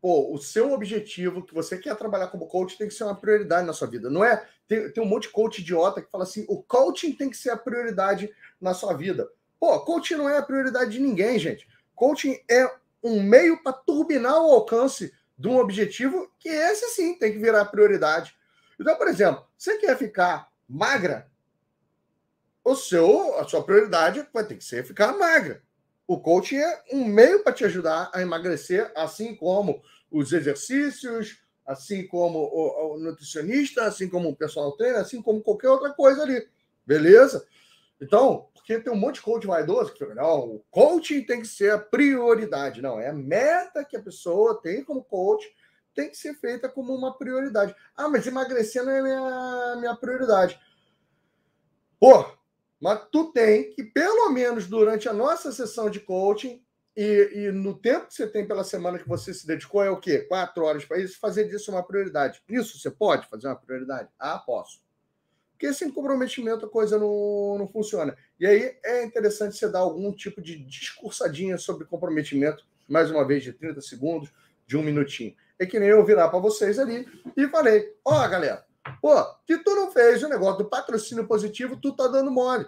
pô, 0.06 0.32
o 0.32 0.38
seu 0.38 0.72
objetivo 0.72 1.44
que 1.44 1.52
você 1.52 1.76
quer 1.76 1.96
trabalhar 1.96 2.28
como 2.28 2.46
coach 2.46 2.78
tem 2.78 2.86
que 2.86 2.94
ser 2.94 3.02
uma 3.02 3.16
prioridade 3.16 3.66
na 3.66 3.72
sua 3.72 3.88
vida. 3.88 4.08
Não 4.08 4.24
é. 4.24 4.46
Tem, 4.68 4.88
tem 4.92 5.02
um 5.02 5.06
monte 5.06 5.22
de 5.22 5.30
coach 5.30 5.58
idiota 5.58 6.00
que 6.00 6.08
fala 6.08 6.22
assim: 6.22 6.46
o 6.48 6.62
coaching 6.62 7.10
tem 7.10 7.28
que 7.28 7.36
ser 7.36 7.50
a 7.50 7.56
prioridade 7.56 8.32
na 8.60 8.72
sua 8.72 8.94
vida. 8.94 9.28
Pô, 9.58 9.80
coaching 9.80 10.14
não 10.14 10.28
é 10.28 10.38
a 10.38 10.42
prioridade 10.42 10.92
de 10.92 11.00
ninguém, 11.00 11.40
gente. 11.40 11.66
Coaching 11.92 12.38
é 12.48 12.72
um 13.02 13.20
meio 13.20 13.60
para 13.64 13.72
turbinar 13.72 14.40
o 14.40 14.52
alcance 14.52 15.12
de 15.36 15.48
um 15.48 15.58
objetivo 15.58 16.32
que 16.38 16.50
esse 16.50 16.86
sim 16.90 17.18
tem 17.18 17.32
que 17.32 17.40
virar 17.40 17.64
prioridade. 17.64 18.32
Então, 18.80 18.94
por 18.94 19.08
exemplo, 19.08 19.44
você 19.58 19.76
quer 19.76 19.98
ficar 19.98 20.52
magra? 20.68 21.28
O 22.62 22.76
seu, 22.76 23.40
a 23.40 23.48
sua 23.48 23.64
prioridade 23.64 24.24
vai 24.32 24.44
ter 24.44 24.54
que 24.54 24.64
ser 24.64 24.84
ficar 24.84 25.18
magra. 25.18 25.64
O 26.06 26.20
coaching 26.20 26.58
é 26.58 26.82
um 26.92 27.04
meio 27.04 27.42
para 27.42 27.52
te 27.52 27.64
ajudar 27.64 28.08
a 28.14 28.22
emagrecer, 28.22 28.92
assim 28.94 29.34
como 29.34 29.82
os 30.10 30.32
exercícios, 30.32 31.42
assim 31.66 32.06
como 32.06 32.38
o, 32.38 32.94
o 32.94 32.98
nutricionista, 32.98 33.84
assim 33.84 34.08
como 34.08 34.28
o 34.28 34.36
personal 34.36 34.72
trainer, 34.72 35.00
assim 35.00 35.20
como 35.20 35.42
qualquer 35.42 35.68
outra 35.68 35.92
coisa 35.92 36.22
ali. 36.22 36.48
Beleza? 36.86 37.46
Então, 38.00 38.48
porque 38.54 38.80
tem 38.80 38.92
um 38.92 38.96
monte 38.96 39.16
de 39.16 39.22
coach 39.22 39.46
vaidoso 39.46 39.92
que 39.92 39.98
fala, 39.98 40.14
não, 40.14 40.56
o 40.56 40.64
coaching 40.70 41.22
tem 41.22 41.40
que 41.40 41.48
ser 41.48 41.72
a 41.72 41.78
prioridade. 41.78 42.82
Não, 42.82 43.00
é 43.00 43.08
a 43.08 43.12
meta 43.12 43.84
que 43.84 43.96
a 43.96 44.02
pessoa 44.02 44.60
tem 44.60 44.84
como 44.84 45.04
coach, 45.04 45.46
tem 45.94 46.10
que 46.10 46.16
ser 46.16 46.34
feita 46.34 46.68
como 46.68 46.94
uma 46.94 47.16
prioridade. 47.16 47.74
Ah, 47.96 48.08
mas 48.08 48.26
emagrecer 48.26 48.84
não 48.84 48.92
é 48.92 49.02
minha, 49.02 49.76
minha 49.76 49.96
prioridade. 49.96 50.60
Pô, 51.98 52.26
mas 52.80 53.00
tu 53.10 53.32
tem 53.32 53.72
que, 53.72 53.82
pelo 53.82 54.30
menos 54.30 54.66
durante 54.66 55.08
a 55.08 55.12
nossa 55.12 55.50
sessão 55.52 55.88
de 55.88 56.00
coaching, 56.00 56.62
e, 56.96 57.30
e, 57.34 57.52
no 57.52 57.74
tempo 57.78 58.06
que 58.06 58.14
você 58.14 58.26
tem 58.26 58.46
pela 58.46 58.64
semana 58.64 58.98
que 58.98 59.08
você 59.08 59.34
se 59.34 59.46
dedicou, 59.46 59.82
é 59.82 59.90
o 59.90 60.00
quê? 60.00 60.20
Quatro 60.20 60.64
horas 60.64 60.84
para 60.84 60.98
isso, 60.98 61.18
fazer 61.18 61.44
disso 61.44 61.70
uma 61.70 61.82
prioridade. 61.82 62.42
Isso 62.48 62.78
você 62.78 62.90
pode 62.90 63.28
fazer 63.28 63.48
uma 63.48 63.56
prioridade? 63.56 64.08
Ah, 64.18 64.38
posso. 64.38 64.80
Porque 65.52 65.72
sem 65.72 65.90
comprometimento 65.90 66.66
a 66.66 66.68
coisa 66.68 66.98
não, 66.98 67.56
não 67.58 67.68
funciona. 67.68 68.16
E 68.38 68.46
aí 68.46 68.76
é 68.84 69.04
interessante 69.04 69.56
você 69.56 69.68
dar 69.68 69.80
algum 69.80 70.12
tipo 70.12 70.40
de 70.40 70.58
discursadinha 70.64 71.58
sobre 71.58 71.86
comprometimento, 71.86 72.64
mais 72.88 73.10
uma 73.10 73.26
vez, 73.26 73.42
de 73.42 73.52
30 73.52 73.80
segundos, 73.80 74.32
de 74.66 74.76
um 74.76 74.82
minutinho. 74.82 75.34
É 75.58 75.66
que 75.66 75.78
nem 75.78 75.88
eu 75.88 76.04
virar 76.04 76.28
para 76.28 76.38
vocês 76.38 76.78
ali 76.78 77.06
e 77.36 77.48
falei: 77.48 77.94
Ó, 78.04 78.24
oh, 78.24 78.28
galera, 78.28 78.66
Pô, 79.00 79.24
que 79.46 79.58
tu 79.58 79.74
não 79.74 79.90
fez 79.90 80.22
o 80.22 80.28
negócio 80.28 80.58
do 80.58 80.68
patrocínio 80.68 81.26
positivo, 81.26 81.76
tu 81.76 81.92
tá 81.94 82.06
dando 82.06 82.30
mole. 82.30 82.66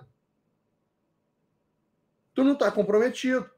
Tu 2.34 2.44
não 2.44 2.56
tá 2.56 2.70
comprometido. 2.70 3.48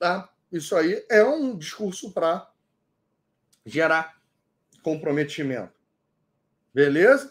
Tá? 0.00 0.30
Isso 0.50 0.74
aí 0.74 1.04
é 1.10 1.22
um 1.22 1.56
discurso 1.56 2.10
para 2.12 2.50
gerar 3.66 4.18
comprometimento. 4.82 5.74
Beleza? 6.72 7.30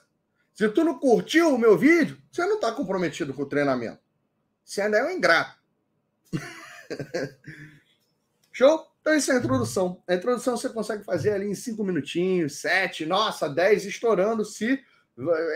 Se 0.53 0.69
tu 0.69 0.83
não 0.83 0.99
curtiu 0.99 1.55
o 1.55 1.57
meu 1.57 1.75
vídeo, 1.75 2.21
você 2.31 2.45
não 2.45 2.55
está 2.55 2.71
comprometido 2.71 3.33
com 3.33 3.41
o 3.41 3.49
treinamento. 3.49 3.99
Você 4.63 4.81
ainda 4.81 4.99
é 4.99 5.03
um 5.03 5.09
ingrato. 5.09 5.57
Show? 8.53 8.87
Então, 9.01 9.15
isso 9.15 9.31
é 9.31 9.35
a 9.35 9.39
introdução. 9.39 10.03
A 10.07 10.13
introdução 10.13 10.55
você 10.55 10.69
consegue 10.69 11.03
fazer 11.03 11.31
ali 11.31 11.47
em 11.47 11.55
cinco 11.55 11.83
minutinhos, 11.83 12.59
sete, 12.59 13.03
nossa, 13.03 13.49
dez, 13.49 13.83
estourando, 13.83 14.45
se 14.45 14.79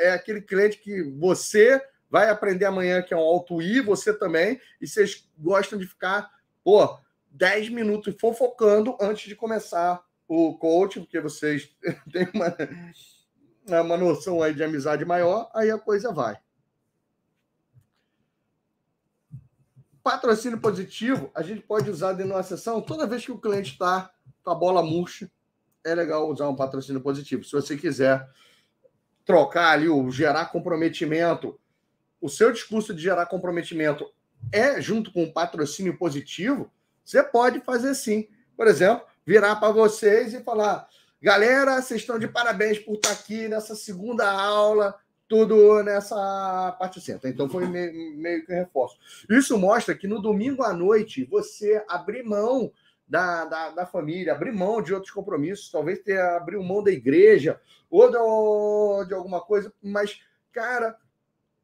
é 0.02 0.14
aquele 0.14 0.42
cliente 0.42 0.80
que 0.80 1.04
você 1.04 1.80
vai 2.10 2.32
aprender 2.32 2.66
amanhã, 2.66 3.04
que 3.04 3.14
é 3.14 3.18
um 3.18 3.20
alto 3.20 3.62
I, 3.62 3.82
você 3.82 4.14
também, 4.14 4.60
e 4.82 4.88
vocês 4.88 5.30
gostam 5.38 5.78
de 5.78 5.86
ficar, 5.86 6.32
pô, 6.64 6.98
dez 7.34 7.68
minutos 7.68 8.16
fofocando 8.20 8.96
antes 9.02 9.28
de 9.28 9.36
começar 9.36 10.06
o 10.28 10.56
coaching, 10.58 11.02
porque 11.02 11.20
vocês 11.20 11.76
têm 12.12 12.30
uma, 12.34 13.82
uma 13.82 13.98
noção 13.98 14.42
aí 14.42 14.54
de 14.54 14.64
amizade 14.64 15.04
maior, 15.04 15.50
aí 15.54 15.72
a 15.72 15.80
coisa 15.80 16.14
vai. 16.14 16.40
Patrocínio 20.04 20.60
positivo, 20.60 21.32
a 21.34 21.42
gente 21.42 21.62
pode 21.62 21.90
usar 21.90 22.12
dentro 22.12 22.28
de 22.28 22.34
uma 22.34 22.44
sessão 22.44 22.82
toda 22.82 23.08
vez 23.08 23.26
que 23.26 23.32
o 23.32 23.40
cliente 23.40 23.72
está 23.72 24.14
com 24.44 24.52
a 24.52 24.56
bola 24.56 24.84
murcha. 24.84 25.32
É 25.84 25.96
legal 25.96 26.30
usar 26.30 26.48
um 26.50 26.56
patrocínio 26.56 27.02
positivo. 27.02 27.44
Se 27.44 27.54
você 27.54 27.78
quiser 27.78 28.30
trocar 29.26 29.72
ali, 29.72 29.88
o 29.88 30.12
gerar 30.12 30.48
comprometimento, 30.48 31.60
o 32.22 32.30
seu 32.30 32.52
discurso 32.52 32.94
de 32.94 33.02
gerar 33.02 33.26
comprometimento 33.26 34.06
é 34.52 34.82
junto 34.82 35.12
com 35.12 35.24
o 35.24 35.32
patrocínio 35.32 35.98
positivo, 35.98 36.70
você 37.04 37.24
pode 37.24 37.60
fazer 37.62 37.94
sim. 37.96 38.28
Por 38.56 38.68
exemplo, 38.68 39.06
virar 39.26 39.56
para 39.58 39.72
vocês 39.72 40.34
e 40.34 40.44
falar: 40.44 40.88
galera, 41.22 41.82
vocês 41.82 42.02
estão 42.02 42.20
de 42.20 42.28
parabéns 42.28 42.80
por 42.80 42.96
estar 42.96 43.12
aqui 43.12 43.48
nessa 43.48 43.76
segunda 43.76 44.30
aula 44.32 44.96
tudo 45.28 45.82
nessa 45.82 46.76
parte 46.78 47.02
centro. 47.02 47.28
Então 47.28 47.50
foi 47.50 47.66
meio, 47.66 48.16
meio 48.18 48.46
que 48.46 48.54
reforço. 48.54 48.98
Isso 49.28 49.58
mostra 49.58 49.96
que 49.96 50.08
no 50.08 50.22
domingo 50.22 50.62
à 50.62 50.72
noite 50.74 51.26
você 51.26 51.84
abrir 51.88 52.24
mão 52.24 52.72
da, 53.08 53.46
da, 53.46 53.70
da, 53.72 53.86
família, 53.86 54.34
abrir 54.34 54.52
mão 54.52 54.82
de 54.82 54.94
outros 54.94 55.12
compromissos, 55.12 55.72
talvez 55.72 56.00
ter 56.00 56.20
mão 56.62 56.84
da 56.84 56.92
igreja 56.92 57.60
ou 57.90 58.12
do, 58.12 59.06
de 59.06 59.14
alguma 59.14 59.42
coisa, 59.42 59.74
mas, 59.82 60.20
cara, 60.52 60.98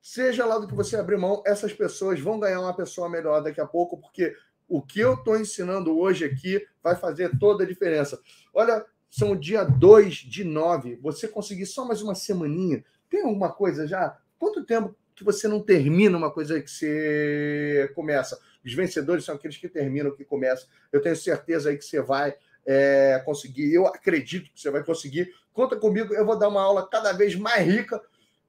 seja 0.01 0.45
lá 0.45 0.57
do 0.57 0.67
que 0.67 0.75
você 0.75 0.95
abrir 0.95 1.17
mão, 1.17 1.41
essas 1.45 1.73
pessoas 1.73 2.19
vão 2.19 2.39
ganhar 2.39 2.59
uma 2.59 2.75
pessoa 2.75 3.09
melhor 3.09 3.41
daqui 3.41 3.61
a 3.61 3.65
pouco, 3.65 3.97
porque 3.97 4.35
o 4.69 4.81
que 4.81 4.99
eu 4.99 5.15
estou 5.15 5.37
ensinando 5.37 5.97
hoje 5.97 6.23
aqui 6.23 6.65
vai 6.81 6.95
fazer 6.95 7.37
toda 7.37 7.63
a 7.63 7.67
diferença. 7.67 8.21
Olha, 8.53 8.85
são 9.09 9.35
dia 9.35 9.63
2 9.63 10.15
de 10.15 10.43
9, 10.43 10.97
você 11.01 11.27
conseguir 11.27 11.65
só 11.65 11.83
mais 11.83 12.01
uma 12.01 12.15
semaninha 12.15 12.83
tem 13.09 13.23
alguma 13.23 13.51
coisa 13.51 13.87
já? 13.87 14.17
Quanto 14.37 14.63
tempo 14.63 14.95
que 15.15 15.23
você 15.23 15.47
não 15.47 15.61
termina 15.61 16.17
uma 16.17 16.31
coisa 16.31 16.61
que 16.61 16.69
você 16.69 17.91
começa? 17.95 18.39
Os 18.63 18.73
vencedores 18.73 19.25
são 19.25 19.35
aqueles 19.35 19.57
que 19.57 19.67
terminam, 19.67 20.15
que 20.15 20.23
começam. 20.23 20.67
Eu 20.91 21.01
tenho 21.01 21.15
certeza 21.15 21.69
aí 21.69 21.77
que 21.77 21.83
você 21.83 22.01
vai 22.01 22.35
é, 22.65 23.21
conseguir. 23.25 23.73
Eu 23.73 23.87
acredito 23.87 24.51
que 24.53 24.61
você 24.61 24.69
vai 24.69 24.83
conseguir. 24.83 25.33
Conta 25.51 25.75
comigo, 25.75 26.13
eu 26.13 26.25
vou 26.25 26.37
dar 26.37 26.47
uma 26.47 26.61
aula 26.61 26.87
cada 26.87 27.11
vez 27.11 27.35
mais 27.35 27.65
rica, 27.65 28.01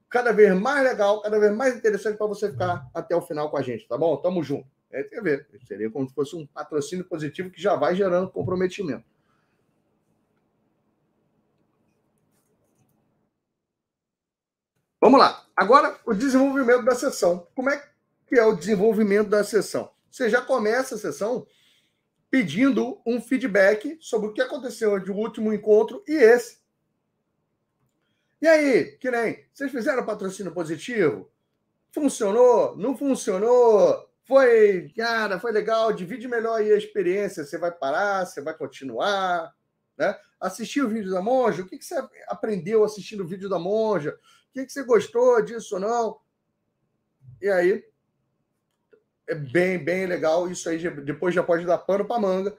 cada 0.08 0.32
vez 0.32 0.54
mais 0.54 0.84
legal, 0.84 1.22
cada 1.22 1.38
vez 1.38 1.52
mais 1.52 1.74
interessante 1.74 2.16
para 2.16 2.26
você 2.26 2.50
ficar 2.50 2.88
até 2.92 3.16
o 3.16 3.22
final 3.22 3.50
com 3.50 3.56
a 3.56 3.62
gente, 3.62 3.88
tá 3.88 3.96
bom? 3.96 4.16
Tamo 4.18 4.42
junto. 4.42 4.68
É 4.90 5.02
TV. 5.02 5.46
Seria 5.66 5.90
como 5.90 6.08
se 6.08 6.14
fosse 6.14 6.34
um 6.34 6.46
patrocínio 6.46 7.04
positivo 7.04 7.50
que 7.50 7.62
já 7.62 7.76
vai 7.76 7.94
gerando 7.94 8.30
comprometimento. 8.30 9.04
Vamos 15.00 15.18
lá. 15.18 15.46
Agora, 15.56 15.98
o 16.04 16.12
desenvolvimento 16.12 16.84
da 16.84 16.94
sessão. 16.94 17.46
Como 17.54 17.70
é 17.70 17.90
que 18.26 18.38
é 18.38 18.44
o 18.44 18.54
desenvolvimento 18.54 19.28
da 19.28 19.42
sessão? 19.44 19.90
Você 20.10 20.28
já 20.28 20.42
começa 20.42 20.96
a 20.96 20.98
sessão 20.98 21.46
pedindo 22.30 23.00
um 23.06 23.20
feedback 23.20 23.96
sobre 24.00 24.28
o 24.28 24.32
que 24.32 24.40
aconteceu 24.40 24.98
de 24.98 25.10
último 25.10 25.52
encontro 25.52 26.02
e 26.06 26.12
esse. 26.12 26.60
E 28.42 28.48
aí, 28.48 28.96
que 28.98 29.10
nem, 29.10 29.44
vocês 29.52 29.70
fizeram 29.70 30.04
patrocínio 30.04 30.52
positivo? 30.52 31.30
Funcionou? 31.92 32.76
Não 32.76 32.96
funcionou? 32.96 34.09
Foi, 34.30 34.88
cara, 34.96 35.40
foi 35.40 35.50
legal, 35.50 35.92
divide 35.92 36.28
melhor 36.28 36.60
aí 36.60 36.70
a 36.70 36.76
experiência. 36.76 37.44
Você 37.44 37.58
vai 37.58 37.72
parar, 37.72 38.24
você 38.24 38.40
vai 38.40 38.54
continuar, 38.54 39.52
né? 39.98 40.16
Assistiu 40.38 40.86
o 40.86 40.88
vídeo 40.88 41.10
da 41.10 41.20
monja? 41.20 41.62
O 41.62 41.66
que, 41.66 41.76
que 41.76 41.84
você 41.84 41.96
aprendeu 42.28 42.84
assistindo 42.84 43.24
o 43.24 43.26
vídeo 43.26 43.48
da 43.48 43.58
monja? 43.58 44.10
O 44.10 44.52
que, 44.52 44.64
que 44.64 44.72
você 44.72 44.84
gostou 44.84 45.42
disso 45.42 45.74
ou 45.74 45.80
não? 45.80 46.20
E 47.42 47.48
aí, 47.48 47.84
é 49.28 49.34
bem, 49.34 49.82
bem 49.82 50.06
legal. 50.06 50.48
Isso 50.48 50.68
aí 50.68 50.78
depois 51.00 51.34
já 51.34 51.42
pode 51.42 51.66
dar 51.66 51.78
pano 51.78 52.04
para 52.06 52.20
manga 52.20 52.56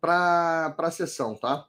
para 0.00 0.74
a 0.78 0.90
sessão, 0.90 1.36
tá? 1.36 1.66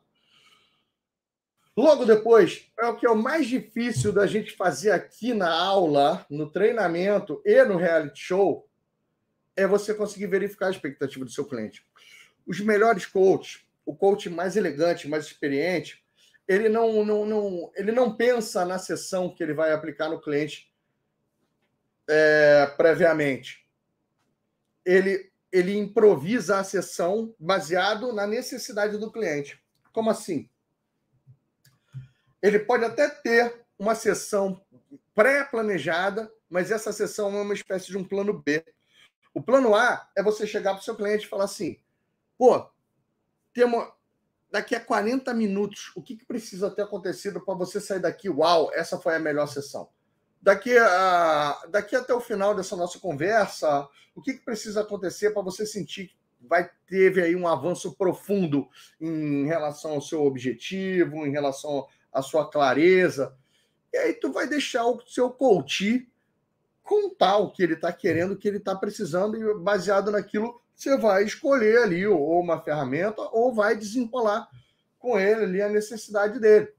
Logo 1.75 2.05
depois, 2.05 2.71
é 2.79 2.85
o 2.87 2.95
que 2.95 3.05
é 3.05 3.09
o 3.09 3.21
mais 3.21 3.47
difícil 3.47 4.13
da 4.13 4.25
gente 4.25 4.55
fazer 4.55 4.91
aqui 4.91 5.33
na 5.33 5.53
aula, 5.53 6.25
no 6.29 6.49
treinamento 6.49 7.41
e 7.45 7.61
no 7.65 7.75
reality 7.75 8.17
show, 8.17 8.70
é 9.61 9.67
você 9.67 9.93
conseguir 9.93 10.27
verificar 10.27 10.67
a 10.67 10.71
expectativa 10.71 11.25
do 11.25 11.31
seu 11.31 11.45
cliente. 11.45 11.85
Os 12.45 12.59
melhores 12.59 13.05
coaches, 13.05 13.65
o 13.85 13.95
coach 13.95 14.29
mais 14.29 14.55
elegante, 14.55 15.07
mais 15.07 15.25
experiente, 15.25 16.03
ele 16.47 16.67
não, 16.67 17.05
não, 17.05 17.25
não, 17.25 17.71
ele 17.75 17.91
não 17.91 18.15
pensa 18.15 18.65
na 18.65 18.77
sessão 18.77 19.33
que 19.33 19.41
ele 19.43 19.53
vai 19.53 19.71
aplicar 19.71 20.09
no 20.09 20.19
cliente 20.19 20.71
é, 22.09 22.65
previamente. 22.75 23.65
Ele, 24.85 25.31
ele 25.51 25.77
improvisa 25.77 26.59
a 26.59 26.63
sessão 26.63 27.33
baseado 27.39 28.11
na 28.11 28.27
necessidade 28.27 28.97
do 28.97 29.11
cliente. 29.11 29.63
Como 29.93 30.09
assim? 30.09 30.49
Ele 32.41 32.59
pode 32.59 32.83
até 32.83 33.07
ter 33.07 33.63
uma 33.77 33.95
sessão 33.95 34.61
pré-planejada, 35.13 36.31
mas 36.49 36.71
essa 36.71 36.91
sessão 36.91 37.35
é 37.37 37.41
uma 37.41 37.53
espécie 37.53 37.87
de 37.87 37.97
um 37.97 38.03
plano 38.03 38.33
B. 38.33 38.63
O 39.33 39.41
plano 39.41 39.75
A 39.75 40.09
é 40.15 40.21
você 40.21 40.45
chegar 40.45 40.73
para 40.73 40.81
o 40.81 40.83
seu 40.83 40.95
cliente 40.95 41.25
e 41.25 41.29
falar 41.29 41.45
assim: 41.45 41.77
pô, 42.37 42.69
temos 43.53 43.87
daqui 44.51 44.75
a 44.75 44.79
40 44.83 45.33
minutos, 45.33 45.91
o 45.95 46.01
que, 46.01 46.17
que 46.17 46.25
precisa 46.25 46.69
ter 46.69 46.81
acontecido 46.81 47.39
para 47.39 47.55
você 47.55 47.79
sair 47.79 47.99
daqui? 47.99 48.29
Uau, 48.29 48.69
essa 48.73 48.99
foi 48.99 49.15
a 49.15 49.19
melhor 49.19 49.47
sessão. 49.47 49.89
Daqui, 50.41 50.77
a, 50.77 51.65
daqui 51.69 51.95
até 51.95 52.13
o 52.13 52.19
final 52.19 52.53
dessa 52.53 52.75
nossa 52.75 52.99
conversa, 52.99 53.87
o 54.13 54.21
que, 54.21 54.33
que 54.33 54.43
precisa 54.43 54.81
acontecer 54.81 55.31
para 55.31 55.41
você 55.41 55.65
sentir 55.65 56.07
que 56.07 56.15
vai 56.47 56.69
teve 56.87 57.21
aí 57.21 57.35
um 57.35 57.47
avanço 57.47 57.95
profundo 57.95 58.67
em 58.99 59.45
relação 59.45 59.91
ao 59.91 60.01
seu 60.01 60.25
objetivo, 60.25 61.25
em 61.25 61.31
relação 61.31 61.87
à 62.11 62.21
sua 62.21 62.49
clareza? 62.49 63.37
E 63.93 63.97
aí 63.97 64.13
tu 64.13 64.31
vai 64.31 64.47
deixar 64.47 64.85
o 64.85 64.99
seu 65.05 65.29
coach 65.29 66.10
contar 66.83 67.37
o 67.37 67.51
que 67.51 67.63
ele 67.63 67.73
está 67.73 67.91
querendo, 67.91 68.37
que 68.37 68.47
ele 68.47 68.57
está 68.57 68.75
precisando, 68.75 69.37
e 69.37 69.63
baseado 69.63 70.11
naquilo, 70.11 70.61
você 70.75 70.97
vai 70.97 71.23
escolher 71.23 71.83
ali 71.83 72.07
ou 72.07 72.39
uma 72.39 72.61
ferramenta 72.61 73.21
ou 73.31 73.53
vai 73.53 73.75
desempolar 73.75 74.47
com 74.97 75.19
ele 75.19 75.43
ali 75.43 75.61
a 75.61 75.69
necessidade 75.69 76.39
dele. 76.39 76.69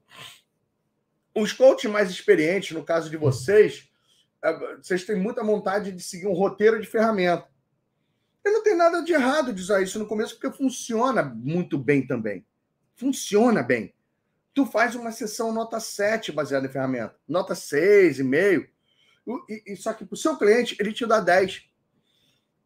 Os 1.35 1.51
coaches 1.51 1.89
mais 1.89 2.09
experientes, 2.09 2.71
no 2.71 2.83
caso 2.83 3.09
de 3.09 3.17
vocês, 3.17 3.89
é, 4.43 4.77
vocês 4.77 5.05
têm 5.05 5.15
muita 5.15 5.43
vontade 5.43 5.91
de 5.91 6.03
seguir 6.03 6.27
um 6.27 6.33
roteiro 6.33 6.79
de 6.81 6.87
ferramenta. 6.87 7.47
E 8.45 8.51
não 8.51 8.61
tem 8.61 8.75
nada 8.75 9.01
de 9.01 9.13
errado 9.13 9.53
de 9.53 9.61
usar 9.61 9.81
isso 9.81 9.97
no 9.97 10.05
começo, 10.05 10.37
porque 10.37 10.55
funciona 10.55 11.23
muito 11.23 11.77
bem 11.77 12.05
também. 12.05 12.45
Funciona 12.95 13.63
bem. 13.63 13.93
Tu 14.53 14.65
faz 14.65 14.95
uma 14.95 15.11
sessão 15.11 15.51
nota 15.51 15.79
7 15.79 16.31
baseada 16.31 16.67
em 16.67 16.71
ferramenta, 16.71 17.15
nota 17.27 17.53
6,5. 17.53 18.67
Só 19.77 19.93
que 19.93 20.05
para 20.05 20.13
o 20.13 20.17
seu 20.17 20.37
cliente, 20.37 20.75
ele 20.79 20.93
te 20.93 21.05
dá 21.05 21.19
10. 21.19 21.63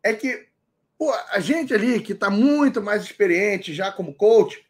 É 0.04 0.14
que 0.14 0.48
pô, 0.98 1.14
a 1.32 1.40
gente 1.40 1.74
ali 1.74 2.02
que 2.02 2.14
está 2.14 2.30
muito 2.30 2.82
mais 2.82 3.04
experiente 3.04 3.74
já 3.74 3.92
como 3.92 4.16
coach, 4.16 4.66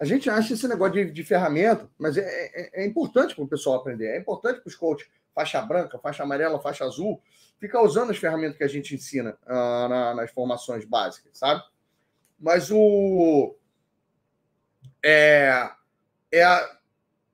a 0.00 0.04
gente 0.04 0.28
acha 0.30 0.54
esse 0.54 0.66
negócio 0.66 0.94
de, 0.94 1.12
de 1.12 1.24
ferramenta, 1.24 1.88
mas 1.98 2.16
é, 2.16 2.22
é, 2.22 2.82
é 2.82 2.86
importante 2.86 3.34
para 3.34 3.44
o 3.44 3.48
pessoal 3.48 3.76
aprender, 3.76 4.08
é 4.08 4.18
importante 4.18 4.60
para 4.60 4.68
os 4.68 4.74
coaches, 4.74 5.08
faixa 5.34 5.60
branca, 5.62 5.98
faixa 5.98 6.22
amarela, 6.22 6.60
faixa 6.60 6.84
azul, 6.84 7.22
ficar 7.58 7.82
usando 7.82 8.10
as 8.10 8.18
ferramentas 8.18 8.56
que 8.56 8.64
a 8.64 8.68
gente 8.68 8.94
ensina 8.94 9.38
uh, 9.46 9.88
na, 9.88 10.14
nas 10.14 10.30
formações 10.30 10.84
básicas, 10.84 11.38
sabe? 11.38 11.62
Mas 12.38 12.70
o. 12.72 13.54
É, 15.04 15.70
é 16.32 16.42
a, 16.42 16.78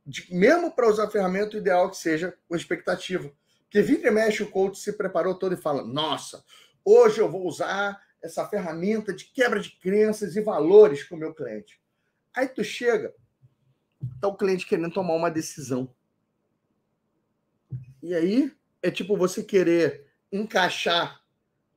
de, 0.07 0.27
mesmo 0.35 0.71
para 0.71 0.89
usar 0.89 1.05
a 1.05 1.11
ferramenta, 1.11 1.57
o 1.57 1.61
ideal 1.61 1.87
é 1.87 1.91
que 1.91 1.97
seja 1.97 2.37
com 2.47 2.55
expectativa. 2.55 3.33
Porque 3.69 3.83
vira 3.83 4.09
e 4.09 4.11
mexe, 4.11 4.43
o 4.43 4.51
coach 4.51 4.79
se 4.79 4.95
preparou 4.95 5.35
todo 5.35 5.53
e 5.53 5.59
fala: 5.59 5.85
Nossa, 5.85 6.43
hoje 6.83 7.21
eu 7.21 7.31
vou 7.31 7.47
usar 7.47 8.03
essa 8.23 8.49
ferramenta 8.49 9.13
de 9.13 9.27
quebra 9.27 9.61
de 9.61 9.71
crenças 9.79 10.35
e 10.37 10.41
valores 10.41 11.05
com 11.05 11.15
o 11.15 11.19
meu 11.19 11.35
cliente. 11.35 11.79
Aí 12.35 12.49
tu 12.49 12.65
chega, 12.65 13.15
tá 14.21 14.27
o 14.27 14.37
cliente 14.37 14.67
querendo 14.67 14.93
tomar 14.93 15.15
uma 15.15 15.31
decisão. 15.31 15.95
E 18.03 18.15
aí 18.15 18.51
é 18.83 18.91
tipo 18.91 19.17
você 19.17 19.43
querer 19.43 20.07
encaixar 20.33 21.23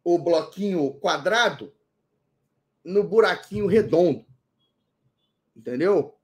o 0.03 0.17
bloquinho 0.17 0.93
quadrado 0.93 1.73
no 2.83 3.03
buraquinho 3.03 3.67
redondo. 3.67 4.25
Entendeu? 5.55 6.17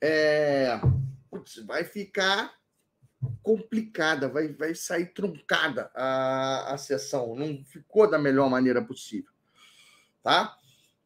É, 0.00 0.80
putz, 1.28 1.56
vai 1.66 1.82
ficar 1.82 2.54
complicada, 3.42 4.28
vai, 4.28 4.48
vai 4.52 4.74
sair 4.74 5.06
truncada 5.06 5.90
a, 5.94 6.74
a 6.74 6.78
sessão. 6.78 7.34
Não 7.34 7.64
ficou 7.64 8.08
da 8.08 8.18
melhor 8.18 8.48
maneira 8.48 8.82
possível. 8.82 9.32
Tá? 10.22 10.56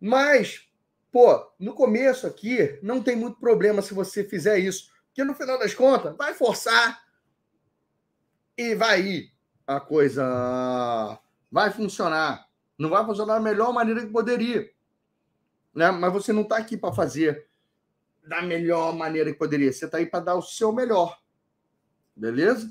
Mas 0.00 0.68
Pô, 1.10 1.50
no 1.58 1.72
começo 1.72 2.26
aqui 2.26 2.78
não 2.82 3.02
tem 3.02 3.16
muito 3.16 3.40
problema 3.40 3.80
se 3.80 3.94
você 3.94 4.22
fizer 4.22 4.58
isso, 4.58 4.90
porque 5.06 5.24
no 5.24 5.34
final 5.34 5.58
das 5.58 5.74
contas 5.74 6.14
vai 6.16 6.34
forçar 6.34 7.02
e 8.56 8.74
vai 8.74 9.00
ir 9.00 9.32
a 9.66 9.80
coisa 9.80 11.18
vai 11.50 11.70
funcionar. 11.70 12.46
Não 12.78 12.90
vai 12.90 13.04
funcionar 13.04 13.34
da 13.34 13.40
melhor 13.40 13.72
maneira 13.72 14.00
que 14.00 14.12
poderia. 14.12 14.70
Né? 15.74 15.90
Mas 15.90 16.12
você 16.12 16.32
não 16.32 16.42
está 16.42 16.58
aqui 16.58 16.76
para 16.76 16.94
fazer 16.94 17.48
da 18.26 18.42
melhor 18.42 18.94
maneira 18.94 19.32
que 19.32 19.38
poderia. 19.38 19.72
Você 19.72 19.86
está 19.86 19.98
aí 19.98 20.06
para 20.06 20.20
dar 20.24 20.34
o 20.34 20.42
seu 20.42 20.72
melhor. 20.72 21.18
Beleza? 22.18 22.68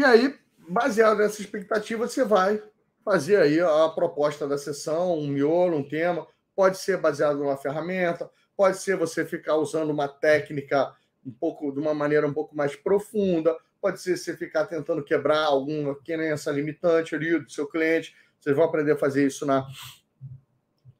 E 0.00 0.04
aí, 0.04 0.34
baseado 0.70 1.18
nessa 1.18 1.42
expectativa, 1.42 2.08
você 2.08 2.24
vai 2.24 2.62
fazer 3.04 3.36
aí 3.36 3.60
a 3.60 3.88
proposta 3.90 4.48
da 4.48 4.56
sessão, 4.56 5.18
um 5.18 5.26
miolo, 5.26 5.76
um 5.76 5.86
tema. 5.86 6.26
Pode 6.56 6.78
ser 6.78 6.96
baseado 6.96 7.38
numa 7.38 7.58
ferramenta, 7.58 8.30
pode 8.56 8.78
ser 8.78 8.96
você 8.96 9.24
ficar 9.26 9.56
usando 9.56 9.90
uma 9.90 10.08
técnica 10.08 10.94
um 11.24 11.30
pouco 11.30 11.70
de 11.70 11.78
uma 11.78 11.92
maneira 11.92 12.26
um 12.26 12.32
pouco 12.32 12.56
mais 12.56 12.74
profunda, 12.74 13.54
pode 13.82 14.00
ser 14.00 14.16
você 14.16 14.34
ficar 14.34 14.66
tentando 14.66 15.04
quebrar 15.04 15.44
alguma 15.44 15.94
crença 15.94 16.50
limitante 16.50 17.14
ali 17.14 17.38
do 17.38 17.50
seu 17.50 17.66
cliente. 17.66 18.16
Vocês 18.40 18.56
vão 18.56 18.64
aprender 18.64 18.92
a 18.92 18.96
fazer 18.98 19.26
isso 19.26 19.44
na 19.44 19.66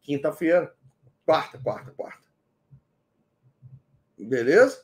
quinta-feira, 0.03 0.75
quarta, 1.25 1.59
quarta, 1.59 1.93
quarta. 1.93 2.28
Beleza? 4.19 4.83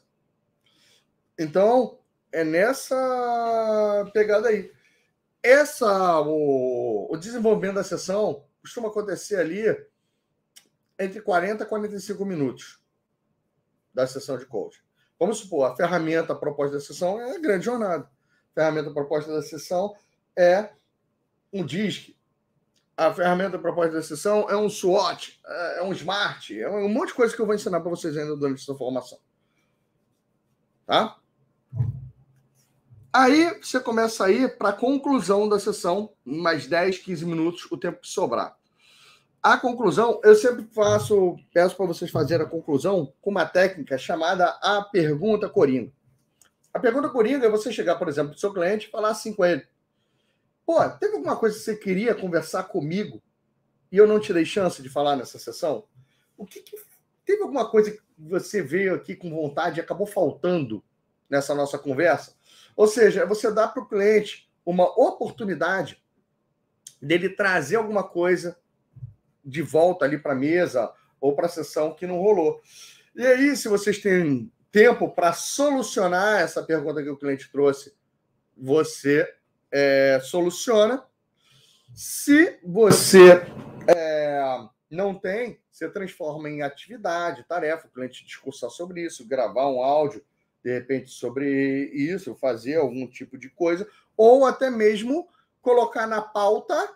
Então, 1.39 1.99
é 2.31 2.45
nessa 2.45 4.11
pegada 4.13 4.49
aí. 4.49 4.73
Essa, 5.43 6.21
o, 6.21 7.13
o 7.13 7.17
desenvolvimento 7.17 7.77
da 7.77 7.85
sessão 7.85 8.45
costuma 8.61 8.89
acontecer 8.89 9.37
ali 9.37 9.65
entre 10.99 11.21
40 11.21 11.65
e 11.65 11.67
45 11.67 12.25
minutos 12.25 12.81
da 13.93 14.07
sessão 14.07 14.39
de 14.39 14.47
coaching. 14.47 14.81
Vamos 15.19 15.39
supor, 15.39 15.71
a 15.71 15.77
ferramenta 15.77 16.35
proposta 16.35 16.77
da 16.77 16.81
sessão 16.81 17.21
é 17.21 17.37
a 17.37 17.39
grande 17.39 17.65
jornada. 17.65 18.05
A 18.05 18.55
ferramenta 18.55 18.91
proposta 18.91 19.33
da 19.33 19.43
sessão 19.43 19.95
é 20.37 20.71
um 21.53 21.65
DISC. 21.65 22.17
A 22.97 23.13
ferramenta 23.13 23.59
proposta 23.59 23.95
da 23.95 24.03
sessão 24.03 24.49
é 24.49 24.57
um 24.57 24.69
SWOT, 24.69 25.41
é 25.77 25.83
um 25.83 25.93
SMART, 25.93 26.51
é 26.51 26.69
um 26.69 26.89
monte 26.89 27.09
de 27.09 27.15
coisa 27.15 27.35
que 27.35 27.43
eu 27.43 27.47
vou 27.47 27.55
ensinar 27.55 27.81
para 27.81 27.91
vocês 27.91 28.17
ainda 28.17 28.37
durante 28.37 28.63
essa 28.63 28.75
formação. 28.75 29.19
Tá? 30.87 31.17
Aí 33.13 33.61
você 33.61 33.81
começa 33.81 34.25
a 34.25 34.31
ir 34.31 34.57
para 34.59 34.71
a 34.71 34.73
conclusão 34.73 35.49
da 35.49 35.59
sessão, 35.59 36.13
mais 36.25 36.67
10, 36.67 36.99
15 36.99 37.27
minutos, 37.27 37.67
o 37.71 37.77
tempo 37.77 38.01
que 38.01 38.09
sobrar. 38.09 38.57
A 39.43 39.57
conclusão, 39.57 40.21
eu 40.25 40.35
sempre 40.35 40.65
faço, 40.73 41.37
peço 41.53 41.77
para 41.77 41.87
vocês 41.87 42.11
fazerem 42.11 42.47
a 42.47 42.49
conclusão 42.49 43.13
com 43.21 43.31
uma 43.31 43.45
técnica 43.45 43.99
chamada 43.99 44.47
a 44.63 44.83
pergunta 44.83 45.49
coringa. 45.49 45.93
A 46.73 46.81
pergunta 46.81 47.09
coringa 47.09 47.47
é 47.47 47.51
você 47.51 47.73
chegar, 47.73 47.97
por 47.97 48.09
exemplo, 48.09 48.31
para 48.31 48.37
o 48.37 48.41
seu 48.41 48.53
cliente 48.53 48.87
e 48.87 48.91
falar 48.91 49.11
assim 49.11 49.33
com 49.33 49.45
ele: 49.45 49.65
Pô, 50.67 50.89
teve 50.91 51.15
alguma 51.15 51.37
coisa 51.37 51.57
que 51.57 51.65
você 51.65 51.77
queria 51.77 52.15
conversar 52.15 52.65
comigo 52.65 53.23
e 53.93 53.97
eu 53.97 54.07
não 54.07 54.19
te 54.19 54.33
dei 54.33 54.45
chance 54.45 54.83
de 54.83 54.89
falar 54.89 55.17
nessa 55.17 55.39
sessão? 55.39 55.85
O 56.37 56.47
que, 56.47 56.61
que 56.63 56.77
teve 57.25 57.43
alguma 57.43 57.69
coisa 57.69 57.91
que 57.91 58.01
você 58.19 58.63
veio 58.63 58.95
aqui 58.95 59.15
com 59.15 59.31
vontade 59.31 59.79
e 59.79 59.83
acabou 59.83 60.07
faltando 60.07 60.83
nessa 61.29 61.55
nossa 61.55 61.79
conversa? 61.79 62.35
Ou 62.75 62.87
seja, 62.87 63.27
você 63.27 63.53
dá 63.53 63.69
para 63.69 63.83
o 63.83 63.89
cliente 63.89 64.51
uma 64.65 64.85
oportunidade 64.99 66.03
dele 67.01 67.29
trazer 67.29 67.77
alguma 67.77 68.03
coisa 68.03 68.59
de 69.45 69.61
volta 69.61 70.07
ali 70.07 70.19
para 70.19 70.33
a 70.33 70.37
mesa 70.37 70.93
ou 71.21 71.35
para 71.35 71.47
a 71.47 71.51
sessão 71.51 71.95
que 71.95 72.07
não 72.07 72.19
rolou. 72.19 72.61
E 73.15 73.25
aí, 73.25 73.57
se 73.57 73.69
vocês 73.69 73.99
têm 73.99 74.51
tempo 74.73 75.09
para 75.09 75.33
solucionar 75.33 76.41
essa 76.41 76.63
pergunta 76.63 77.03
que 77.03 77.11
o 77.11 77.17
cliente 77.17 77.51
trouxe, 77.53 77.95
você 78.57 79.33
é, 79.75 80.21
soluciona. 80.23 81.05
Se 81.93 82.61
você 82.65 83.43
é, 83.89 84.59
não 84.89 85.15
tem, 85.15 85.61
você 85.71 85.89
transforma 85.89 86.49
em 86.49 86.63
atividade, 86.63 87.45
tarefa, 87.49 87.89
o 87.89 87.91
cliente 87.91 88.25
discursar 88.25 88.71
sobre 88.71 89.05
isso, 89.05 89.27
gravar 89.27 89.69
um 89.69 89.83
áudio 89.83 90.25
de 90.65 90.73
repente, 90.73 91.11
sobre 91.11 91.91
isso, 91.93 92.35
fazer 92.37 92.77
algum 92.77 93.07
tipo 93.07 93.37
de 93.37 93.51
coisa, 93.51 93.87
ou 94.17 94.47
até 94.47 94.71
mesmo 94.71 95.29
colocar 95.61 96.07
na 96.07 96.23
pauta 96.23 96.95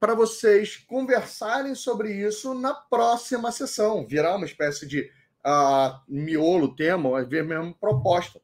para 0.00 0.12
vocês 0.12 0.76
conversarem 0.76 1.76
sobre 1.76 2.12
isso 2.12 2.54
na 2.54 2.74
próxima 2.74 3.52
sessão, 3.52 4.04
virar 4.04 4.34
uma 4.34 4.44
espécie 4.44 4.88
de 4.88 5.08
a 5.44 6.02
miolo, 6.08 6.74
tema, 6.74 7.20
às 7.20 7.28
vezes 7.28 7.46
mesmo 7.46 7.74
proposta. 7.74 8.40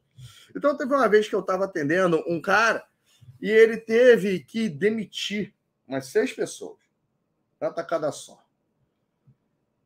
Então, 0.55 0.77
teve 0.77 0.93
uma 0.93 1.09
vez 1.09 1.27
que 1.27 1.35
eu 1.35 1.41
estava 1.41 1.65
atendendo 1.65 2.23
um 2.25 2.41
cara 2.41 2.85
e 3.41 3.49
ele 3.49 3.77
teve 3.77 4.39
que 4.39 4.69
demitir 4.69 5.53
umas 5.87 6.07
seis 6.07 6.33
pessoas, 6.33 6.79
uma 7.59 7.71
tacada 7.71 8.11
só. 8.11 8.43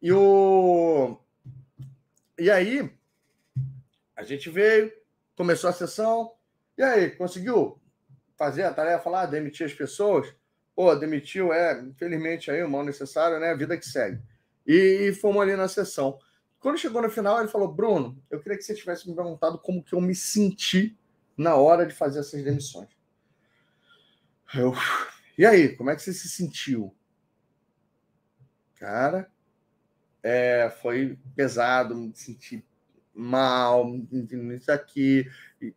E, 0.02 0.12
o... 0.12 1.18
e 2.38 2.50
aí, 2.50 2.90
a 4.16 4.24
gente 4.24 4.50
veio, 4.50 4.92
começou 5.36 5.70
a 5.70 5.74
sessão, 5.74 6.34
e 6.78 6.84
aí, 6.84 7.12
conseguiu 7.12 7.80
fazer 8.38 8.64
a 8.64 8.74
tarefa 8.74 9.10
lá, 9.10 9.26
demitir 9.26 9.66
as 9.66 9.74
pessoas? 9.74 10.34
Pô, 10.74 10.96
demitiu, 10.96 11.52
é, 11.52 11.82
infelizmente 11.82 12.50
aí, 12.50 12.64
o 12.64 12.70
mal 12.70 12.86
necessário, 12.86 13.38
né? 13.38 13.52
A 13.52 13.56
vida 13.56 13.78
que 13.78 13.86
segue. 13.86 14.22
E, 14.66 15.10
e 15.10 15.14
fomos 15.14 15.42
ali 15.42 15.58
na 15.58 15.68
sessão. 15.68 16.18
Quando 16.60 16.78
chegou 16.78 17.02
no 17.02 17.10
final, 17.10 17.40
ele 17.40 17.50
falou: 17.50 17.68
Bruno, 17.68 18.22
eu 18.30 18.40
queria 18.40 18.58
que 18.58 18.64
você 18.64 18.74
tivesse 18.74 19.10
me 19.10 19.16
perguntado 19.16 19.60
como 19.60 19.84
que 19.84 19.94
eu 19.94 20.00
me 20.00 20.16
senti 20.16 20.98
na 21.38 21.56
hora 21.56 21.86
de 21.86 21.94
fazer 21.94 22.20
essas 22.20 22.42
demissões. 22.44 22.90
Eu, 24.56 24.74
e 25.38 25.46
aí, 25.46 25.76
como 25.76 25.90
é 25.90 25.96
que 25.96 26.02
você 26.02 26.14
se 26.14 26.28
sentiu? 26.28 26.96
Cara, 28.76 29.30
é, 30.24 30.72
foi 30.82 31.18
pesado, 31.36 31.96
me 31.96 32.12
senti 32.16 32.66
mal, 33.14 33.86
isso 34.56 34.72
aqui, 34.72 35.30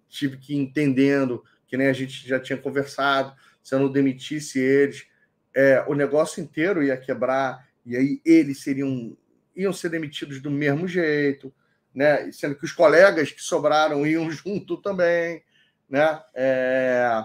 tive 0.08 0.36
que 0.38 0.54
ir 0.54 0.58
entendendo, 0.58 1.44
que 1.66 1.76
nem 1.76 1.88
a 1.88 1.92
gente 1.92 2.26
já 2.26 2.38
tinha 2.38 2.56
conversado, 2.56 3.34
se 3.62 3.74
eu 3.74 3.80
não 3.80 3.90
demitisse 3.90 4.58
eles, 4.58 5.06
é, 5.54 5.84
o 5.86 5.94
negócio 5.94 6.42
inteiro 6.42 6.82
ia 6.82 6.96
quebrar, 6.96 7.68
e 7.84 7.96
aí 7.96 8.20
eles 8.24 8.62
seriam 8.62 9.16
iam 9.54 9.72
ser 9.72 9.90
demitidos 9.90 10.40
do 10.40 10.50
mesmo 10.50 10.88
jeito, 10.88 11.52
né? 11.94 12.30
Sendo 12.32 12.54
que 12.54 12.64
os 12.64 12.72
colegas 12.72 13.30
que 13.32 13.42
sobraram 13.42 14.06
iam 14.06 14.30
junto 14.32 14.76
também, 14.78 15.42
né? 15.88 16.22
É... 16.34 17.24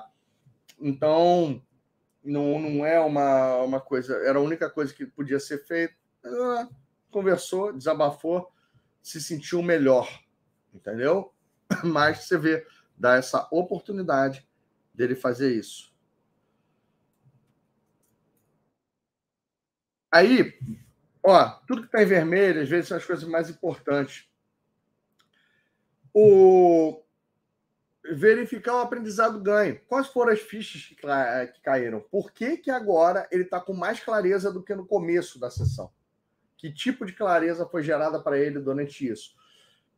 Então, 0.80 1.62
não, 2.24 2.60
não 2.60 2.86
é 2.86 2.99
uma, 2.99 3.58
uma 3.58 3.82
coisa, 3.82 4.16
era 4.18 4.40
a 4.40 4.41
única 4.41 4.70
coisa 4.70 4.94
que 4.94 5.06
podia 5.06 5.40
ser 5.40 5.66
feita. 5.66 5.95
Conversou, 7.10 7.74
desabafou, 7.74 8.52
se 9.02 9.22
sentiu 9.22 9.62
melhor, 9.62 10.08
entendeu? 10.74 11.34
Mas 11.84 12.26
você 12.26 12.38
vê, 12.38 12.68
dá 12.98 13.16
essa 13.16 13.48
oportunidade 13.52 14.48
dele 14.94 15.16
fazer 15.16 15.54
isso. 15.54 15.95
Aí, 20.12 20.54
Ó, 21.30 21.49
tudo 21.68 21.82
que 21.82 21.88
está 21.88 22.02
em 22.02 22.06
vermelho, 22.06 22.62
às 22.62 22.70
vezes, 22.70 22.88
são 22.88 22.95
as 22.95 23.04
coisas 23.04 23.28
mais 23.28 23.49
importantes. 23.49 24.30
O 26.14 27.04
verificar 28.14 28.76
o 28.76 28.80
aprendizado 28.80 29.40
ganho. 29.40 29.80
Quais 29.88 30.08
foram 30.08 30.32
as 30.32 30.40
fichas 30.40 30.84
que, 30.84 30.96
que 30.96 31.62
caíram? 31.62 32.00
Por 32.00 32.32
que, 32.32 32.58
que 32.58 32.72
agora 32.72 33.28
ele 33.32 33.44
está 33.44 33.60
com 33.60 33.74
mais 33.74 34.00
clareza 34.00 34.52
do 34.52 34.64
que 34.64 34.76
no 34.76 34.86
começo 34.86 35.40
da 35.40 35.50
sessão? 35.50 35.92
Que 36.58 36.72
tipo 36.72 37.06
de 37.06 37.14
clareza 37.14 37.68
foi 37.68 37.84
gerada 37.84 38.20
para 38.20 38.38
ele 38.38 38.60
durante 38.60 39.08
isso? 39.08 39.36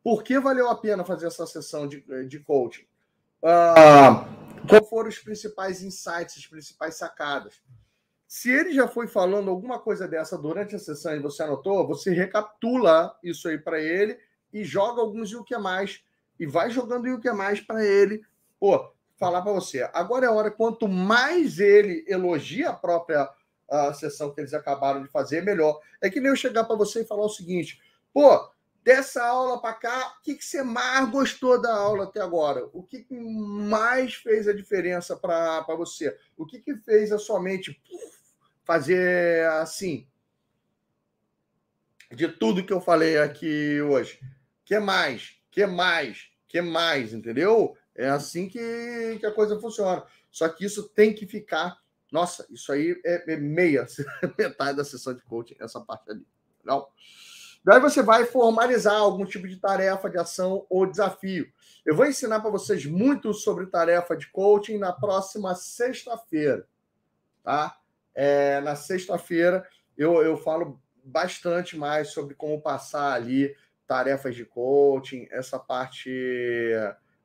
Por 0.04 0.24
que 0.24 0.40
valeu 0.40 0.70
a 0.70 0.76
pena 0.76 1.06
fazer 1.06 1.28
essa 1.28 1.46
sessão 1.46 1.88
de, 1.88 2.04
de 2.28 2.40
coaching? 2.40 2.86
Ah, 3.44 4.28
quais 4.68 4.90
foram 4.90 5.10
os 5.10 5.20
principais 5.20 5.82
insights, 5.82 6.38
as 6.38 6.48
principais 6.48 6.96
sacadas? 6.96 7.62
Se 8.28 8.52
ele 8.52 8.74
já 8.74 8.88
foi 8.88 9.08
falando 9.08 9.50
alguma 9.50 9.80
coisa 9.80 10.08
dessa 10.08 10.38
durante 10.38 10.76
a 10.76 10.80
sessão 10.80 11.16
e 11.16 11.20
você 11.20 11.44
anotou, 11.44 11.88
você 11.88 12.12
recapitula 12.12 13.18
isso 13.24 13.48
aí 13.48 13.58
para 13.58 13.80
ele 13.80 14.20
e 14.54 14.64
joga 14.64 15.02
alguns 15.02 15.32
e 15.32 15.36
o 15.36 15.44
que 15.44 15.58
mais 15.58 16.04
e 16.40 16.46
vai 16.46 16.70
jogando 16.70 17.08
e 17.08 17.14
o 17.14 17.20
que 17.20 17.32
mais 17.32 17.60
para 17.60 17.86
ele, 17.86 18.22
pô, 18.60 18.92
falar 19.18 19.42
para 19.42 19.52
você. 19.52 19.90
Agora 19.94 20.26
é 20.26 20.30
a 20.30 20.32
hora 20.32 20.50
quanto 20.50 20.88
mais 20.88 21.60
ele 21.60 22.06
elogia 22.08 22.70
a 22.70 22.74
própria 22.74 23.30
a 23.70 23.94
sessão 23.94 24.34
que 24.34 24.42
eles 24.42 24.54
acabaram 24.54 25.04
de 25.04 25.10
fazer, 25.10 25.44
melhor. 25.44 25.80
É 26.02 26.10
que 26.10 26.20
nem 26.20 26.30
eu 26.30 26.36
chegar 26.36 26.64
para 26.64 26.76
você 26.76 27.02
e 27.02 27.06
falar 27.06 27.26
o 27.26 27.30
seguinte: 27.30 27.80
pô, 28.12 28.50
dessa 28.84 29.24
aula 29.24 29.62
para 29.62 29.74
cá, 29.74 30.16
o 30.18 30.24
que, 30.24 30.34
que 30.36 30.44
você 30.44 30.64
mais 30.64 31.08
gostou 31.10 31.62
da 31.62 31.76
aula 31.76 32.06
até 32.06 32.20
agora? 32.20 32.68
O 32.74 32.82
que, 32.82 33.04
que 33.04 33.20
mais 33.20 34.16
fez 34.16 34.48
a 34.48 34.54
diferença 34.54 35.16
para 35.16 35.76
você? 35.76 36.18
O 36.36 36.46
que, 36.48 36.60
que 36.60 36.76
fez 36.78 37.12
a 37.12 37.20
sua 37.20 37.40
mente 37.40 37.80
fazer 38.70 39.48
assim. 39.54 40.08
De 42.12 42.28
tudo 42.28 42.64
que 42.64 42.72
eu 42.72 42.80
falei 42.80 43.18
aqui 43.18 43.82
hoje. 43.82 44.20
Que 44.64 44.78
mais? 44.78 45.39
Que 45.52 45.66
mais? 45.66 46.30
Que 46.48 46.62
mais? 46.62 47.14
Entendeu? 47.14 47.76
É 47.96 48.10
assim 48.10 48.48
que, 48.48 49.18
que 49.20 49.26
a 49.26 49.32
coisa 49.32 49.60
funciona. 49.60 50.04
Só 50.32 50.48
que 50.50 50.66
isso 50.66 50.90
tem 50.90 51.14
que 51.14 51.26
ficar. 51.26 51.78
Nossa, 52.12 52.46
isso 52.50 52.72
aí 52.72 53.00
é, 53.06 53.34
é 53.34 53.38
meia, 53.38 53.86
metade 54.38 54.78
da 54.78 54.84
sessão 54.84 55.14
de 55.14 55.22
coaching, 55.24 55.56
essa 55.60 55.80
parte 55.82 56.10
ali. 56.10 56.26
Não. 56.64 56.88
Daí 57.64 57.80
você 57.80 58.02
vai 58.02 58.26
formalizar 58.26 58.96
algum 58.96 59.26
tipo 59.26 59.48
de 59.48 59.58
tarefa, 59.58 60.10
de 60.10 60.18
ação 60.18 60.66
ou 60.70 60.86
desafio. 60.86 61.52
Eu 61.86 61.96
vou 61.96 62.06
ensinar 62.06 62.40
para 62.40 62.50
vocês 62.50 62.86
muito 62.86 63.34
sobre 63.34 63.68
tarefa 63.68 64.16
de 64.16 64.28
coaching 64.28 64.78
na 64.78 64.94
próxima 64.94 65.54
sexta-feira, 65.56 66.68
tá? 67.44 67.78
É, 68.16 68.62
na 68.62 68.76
sexta-feira 68.76 69.68
eu, 69.98 70.22
eu 70.24 70.38
falo 70.38 70.82
bastante 71.04 71.78
mais 71.78 72.10
sobre 72.10 72.34
como 72.34 72.62
passar 72.62 73.14
ali 73.14 73.56
tarefas 73.90 74.36
de 74.36 74.46
coaching, 74.46 75.28
essa 75.32 75.58
parte 75.58 76.12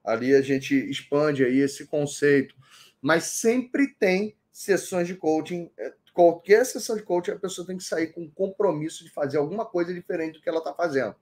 ali 0.02 0.34
a 0.34 0.40
gente 0.40 0.74
expande 0.74 1.44
aí 1.44 1.58
esse 1.58 1.86
conceito, 1.86 2.54
mas 3.02 3.24
sempre 3.24 3.94
tem 3.94 4.34
sessões 4.50 5.06
de 5.06 5.14
coaching. 5.14 5.70
É, 5.78 5.92
qualquer 6.14 6.64
sessão 6.64 6.96
de 6.96 7.02
coaching, 7.02 7.32
a 7.32 7.38
pessoa 7.38 7.66
tem 7.66 7.76
que 7.76 7.84
sair 7.84 8.14
com 8.14 8.30
compromisso 8.30 9.04
de 9.04 9.10
fazer 9.10 9.36
alguma 9.36 9.66
coisa 9.66 9.92
diferente 9.92 10.38
do 10.38 10.40
que 10.40 10.48
ela 10.48 10.58
está 10.58 10.72
fazendo. 10.72 11.14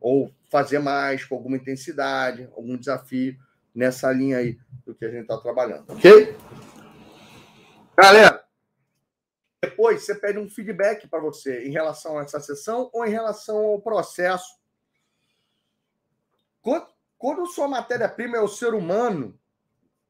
Ou 0.00 0.32
fazer 0.48 0.78
mais, 0.78 1.24
com 1.24 1.34
alguma 1.34 1.56
intensidade, 1.56 2.48
algum 2.56 2.76
desafio 2.76 3.36
nessa 3.74 4.12
linha 4.12 4.38
aí 4.38 4.56
do 4.86 4.94
que 4.94 5.04
a 5.04 5.10
gente 5.10 5.22
está 5.22 5.36
trabalhando, 5.36 5.84
ok? 5.92 6.36
Galera, 7.96 8.44
depois 9.62 10.04
você 10.04 10.14
pede 10.14 10.38
um 10.38 10.48
feedback 10.48 11.08
para 11.08 11.20
você 11.20 11.64
em 11.66 11.70
relação 11.70 12.18
a 12.18 12.22
essa 12.22 12.38
sessão 12.38 12.88
ou 12.92 13.04
em 13.04 13.10
relação 13.10 13.56
ao 13.56 13.80
processo. 13.80 14.59
Quando, 16.62 16.86
quando 17.16 17.46
sua 17.46 17.68
matéria-prima 17.68 18.36
é 18.36 18.40
o 18.40 18.48
ser 18.48 18.74
humano, 18.74 19.38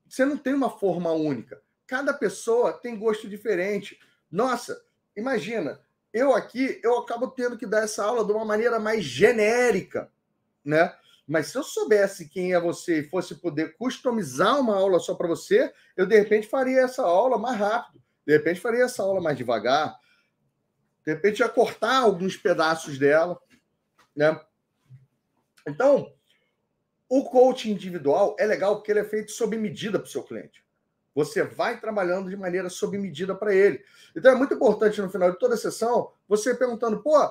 você 0.09 0.25
não 0.25 0.37
tem 0.37 0.55
uma 0.55 0.71
forma 0.71 1.13
única. 1.13 1.63
Cada 1.87 2.13
pessoa 2.13 2.73
tem 2.73 2.99
gosto 2.99 3.29
diferente. 3.29 3.99
Nossa, 4.31 4.81
imagina, 5.17 5.81
eu 6.13 6.35
aqui, 6.35 6.81
eu 6.83 6.99
acabo 6.99 7.29
tendo 7.29 7.57
que 7.57 7.67
dar 7.67 7.85
essa 7.85 8.05
aula 8.05 8.25
de 8.25 8.33
uma 8.33 8.45
maneira 8.45 8.79
mais 8.79 9.05
genérica, 9.05 10.11
né? 10.65 10.95
Mas 11.27 11.47
se 11.47 11.57
eu 11.57 11.63
soubesse 11.63 12.29
quem 12.29 12.53
é 12.55 12.61
você 12.61 13.01
e 13.01 13.09
fosse 13.09 13.37
poder 13.37 13.77
customizar 13.77 14.59
uma 14.59 14.75
aula 14.75 14.99
só 14.99 15.15
para 15.15 15.29
você, 15.29 15.73
eu 15.97 16.05
de 16.05 16.19
repente 16.19 16.49
faria 16.49 16.81
essa 16.81 17.03
aula 17.03 17.39
mais 17.39 17.57
rápido. 17.57 18.03
De 18.27 18.33
repente 18.33 18.61
faria 18.61 18.85
essa 18.85 19.03
aula 19.03 19.21
mais 19.21 19.37
devagar. 19.37 19.97
De 21.07 21.13
repente 21.13 21.39
ia 21.39 21.49
cortar 21.49 21.99
alguns 21.99 22.37
pedaços 22.37 22.99
dela, 22.99 23.41
né? 24.15 24.41
Então, 25.67 26.13
o 27.11 27.25
coaching 27.25 27.73
individual 27.73 28.37
é 28.39 28.47
legal 28.47 28.77
porque 28.77 28.93
ele 28.93 29.01
é 29.01 29.05
feito 29.05 29.33
sob 29.33 29.57
medida 29.59 29.99
para 29.99 30.07
o 30.07 30.11
seu 30.11 30.23
cliente. 30.23 30.65
Você 31.13 31.43
vai 31.43 31.81
trabalhando 31.81 32.31
de 32.31 32.37
maneira 32.37 32.71
sob 32.71 32.97
medida 32.97 33.35
para 33.35 33.53
ele. 33.53 33.83
Então 34.15 34.31
é 34.31 34.37
muito 34.37 34.55
importante 34.55 35.03
no 35.03 35.11
final 35.11 35.33
de 35.33 35.39
toda 35.39 35.55
a 35.55 35.59
sessão 35.59 36.13
você 36.29 36.55
perguntando, 36.55 37.03
pô, 37.03 37.29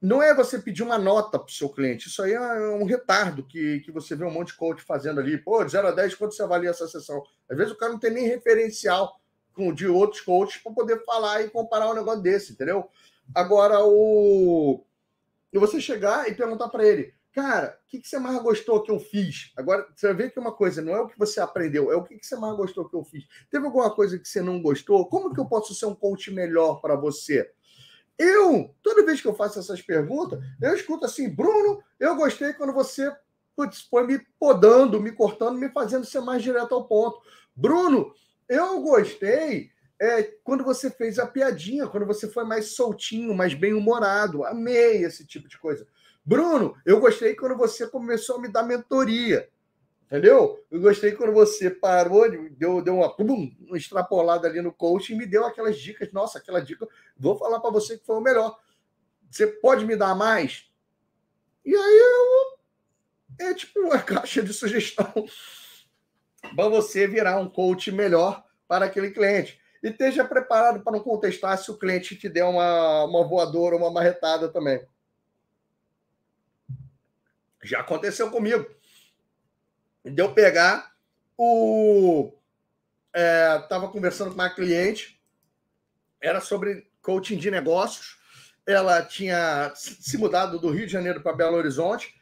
não 0.00 0.20
é 0.20 0.34
você 0.34 0.58
pedir 0.58 0.82
uma 0.82 0.98
nota 0.98 1.38
para 1.38 1.46
o 1.48 1.52
seu 1.52 1.68
cliente. 1.68 2.08
Isso 2.08 2.20
aí 2.20 2.32
é 2.32 2.40
um 2.40 2.84
retardo 2.84 3.46
que, 3.46 3.78
que 3.80 3.92
você 3.92 4.16
vê 4.16 4.24
um 4.24 4.30
monte 4.32 4.48
de 4.48 4.54
coach 4.54 4.82
fazendo 4.82 5.20
ali. 5.20 5.38
Pô, 5.38 5.62
de 5.62 5.70
0 5.70 5.86
a 5.86 5.92
10, 5.92 6.16
quanto 6.16 6.34
você 6.34 6.42
avalia 6.42 6.70
essa 6.70 6.88
sessão? 6.88 7.22
Às 7.48 7.56
vezes 7.56 7.72
o 7.72 7.76
cara 7.76 7.92
não 7.92 8.00
tem 8.00 8.10
nem 8.10 8.26
referencial 8.26 9.20
com, 9.54 9.72
de 9.72 9.86
outros 9.86 10.20
coaches 10.20 10.60
para 10.60 10.72
poder 10.72 11.04
falar 11.04 11.42
e 11.42 11.50
comparar 11.50 11.88
um 11.88 11.94
negócio 11.94 12.20
desse, 12.20 12.54
entendeu? 12.54 12.90
Agora, 13.32 13.84
o. 13.84 14.84
E 15.52 15.58
você 15.60 15.80
chegar 15.80 16.28
e 16.28 16.34
perguntar 16.34 16.68
para 16.68 16.84
ele, 16.84 17.14
cara, 17.32 17.78
o 17.84 17.88
que, 17.88 18.00
que 18.00 18.08
você 18.08 18.18
mais 18.18 18.40
gostou 18.42 18.82
que 18.82 18.90
eu 18.90 19.00
fiz? 19.00 19.52
Agora, 19.56 19.86
você 19.94 20.06
vai 20.08 20.16
ver 20.16 20.30
que 20.30 20.38
uma 20.38 20.52
coisa 20.52 20.82
não 20.82 20.94
é 20.94 21.00
o 21.00 21.08
que 21.08 21.18
você 21.18 21.40
aprendeu, 21.40 21.90
é 21.90 21.96
o 21.96 22.04
que, 22.04 22.18
que 22.18 22.26
você 22.26 22.36
mais 22.36 22.56
gostou 22.56 22.88
que 22.88 22.94
eu 22.94 23.04
fiz. 23.04 23.24
Teve 23.50 23.66
alguma 23.66 23.90
coisa 23.94 24.18
que 24.18 24.28
você 24.28 24.42
não 24.42 24.60
gostou? 24.60 25.08
Como 25.08 25.32
que 25.32 25.40
eu 25.40 25.46
posso 25.46 25.74
ser 25.74 25.86
um 25.86 25.94
coach 25.94 26.30
melhor 26.30 26.80
para 26.80 26.94
você? 26.94 27.50
Eu, 28.18 28.74
toda 28.82 29.04
vez 29.04 29.20
que 29.20 29.26
eu 29.26 29.34
faço 29.34 29.58
essas 29.58 29.82
perguntas, 29.82 30.38
eu 30.60 30.74
escuto 30.74 31.06
assim, 31.06 31.28
Bruno, 31.28 31.82
eu 31.98 32.14
gostei 32.14 32.52
quando 32.52 32.72
você 32.72 33.10
putz, 33.56 33.82
foi 33.82 34.06
me 34.06 34.18
podando, 34.38 35.00
me 35.00 35.12
cortando, 35.12 35.58
me 35.58 35.68
fazendo 35.70 36.06
ser 36.06 36.20
mais 36.20 36.42
direto 36.42 36.74
ao 36.74 36.86
ponto. 36.86 37.20
Bruno, 37.54 38.12
eu 38.48 38.80
gostei 38.82 39.70
é, 40.00 40.22
quando 40.42 40.64
você 40.64 40.90
fez 40.90 41.18
a 41.18 41.26
piadinha, 41.26 41.86
quando 41.86 42.06
você 42.06 42.28
foi 42.28 42.44
mais 42.44 42.74
soltinho, 42.74 43.34
mais 43.34 43.54
bem-humorado. 43.54 44.44
Amei 44.44 45.04
esse 45.04 45.26
tipo 45.26 45.48
de 45.48 45.58
coisa. 45.58 45.86
Bruno, 46.24 46.76
eu 46.86 47.00
gostei 47.00 47.34
quando 47.34 47.56
você 47.56 47.86
começou 47.86 48.36
a 48.36 48.40
me 48.40 48.48
dar 48.48 48.62
mentoria. 48.62 49.48
Entendeu? 50.06 50.62
Eu 50.70 50.80
gostei 50.80 51.12
quando 51.12 51.32
você 51.32 51.70
parou, 51.70 52.30
deu, 52.50 52.82
deu 52.82 52.96
uma, 52.96 53.14
uma 53.16 53.78
extrapolada 53.78 54.46
ali 54.46 54.60
no 54.60 54.70
coaching 54.70 55.14
e 55.14 55.16
me 55.16 55.26
deu 55.26 55.46
aquelas 55.46 55.78
dicas. 55.78 56.12
Nossa, 56.12 56.38
aquela 56.38 56.60
dica, 56.60 56.86
vou 57.16 57.36
falar 57.38 57.60
para 57.60 57.70
você 57.70 57.96
que 57.96 58.04
foi 58.04 58.16
o 58.16 58.20
melhor. 58.20 58.58
Você 59.30 59.46
pode 59.46 59.86
me 59.86 59.96
dar 59.96 60.14
mais? 60.14 60.70
E 61.64 61.74
aí 61.74 61.98
eu, 61.98 63.46
é 63.46 63.54
tipo 63.54 63.80
uma 63.80 63.98
caixa 64.02 64.42
de 64.42 64.52
sugestão 64.52 65.10
para 66.54 66.68
você 66.68 67.06
virar 67.06 67.40
um 67.40 67.48
coach 67.48 67.90
melhor 67.90 68.44
para 68.68 68.84
aquele 68.84 69.12
cliente. 69.12 69.58
E 69.82 69.88
esteja 69.88 70.24
preparado 70.24 70.82
para 70.82 70.92
não 70.92 71.00
contestar 71.00 71.56
se 71.56 71.70
o 71.70 71.78
cliente 71.78 72.16
te 72.16 72.28
der 72.28 72.44
uma, 72.44 73.04
uma 73.04 73.26
voadora, 73.26 73.76
uma 73.76 73.90
marretada 73.90 74.48
também. 74.48 74.86
Já 77.62 77.80
aconteceu 77.80 78.30
comigo 78.30 78.66
de 80.04 80.28
pegar 80.28 80.92
o. 81.36 82.32
É, 83.14 83.62
conversando 83.92 84.28
com 84.28 84.34
uma 84.34 84.48
cliente, 84.50 85.20
era 86.20 86.40
sobre 86.40 86.90
coaching 87.00 87.36
de 87.36 87.50
negócios. 87.50 88.18
Ela 88.66 89.02
tinha 89.02 89.72
se 89.74 90.16
mudado 90.16 90.58
do 90.58 90.70
Rio 90.70 90.86
de 90.86 90.92
Janeiro 90.92 91.20
para 91.20 91.32
Belo 91.32 91.56
Horizonte 91.56 92.14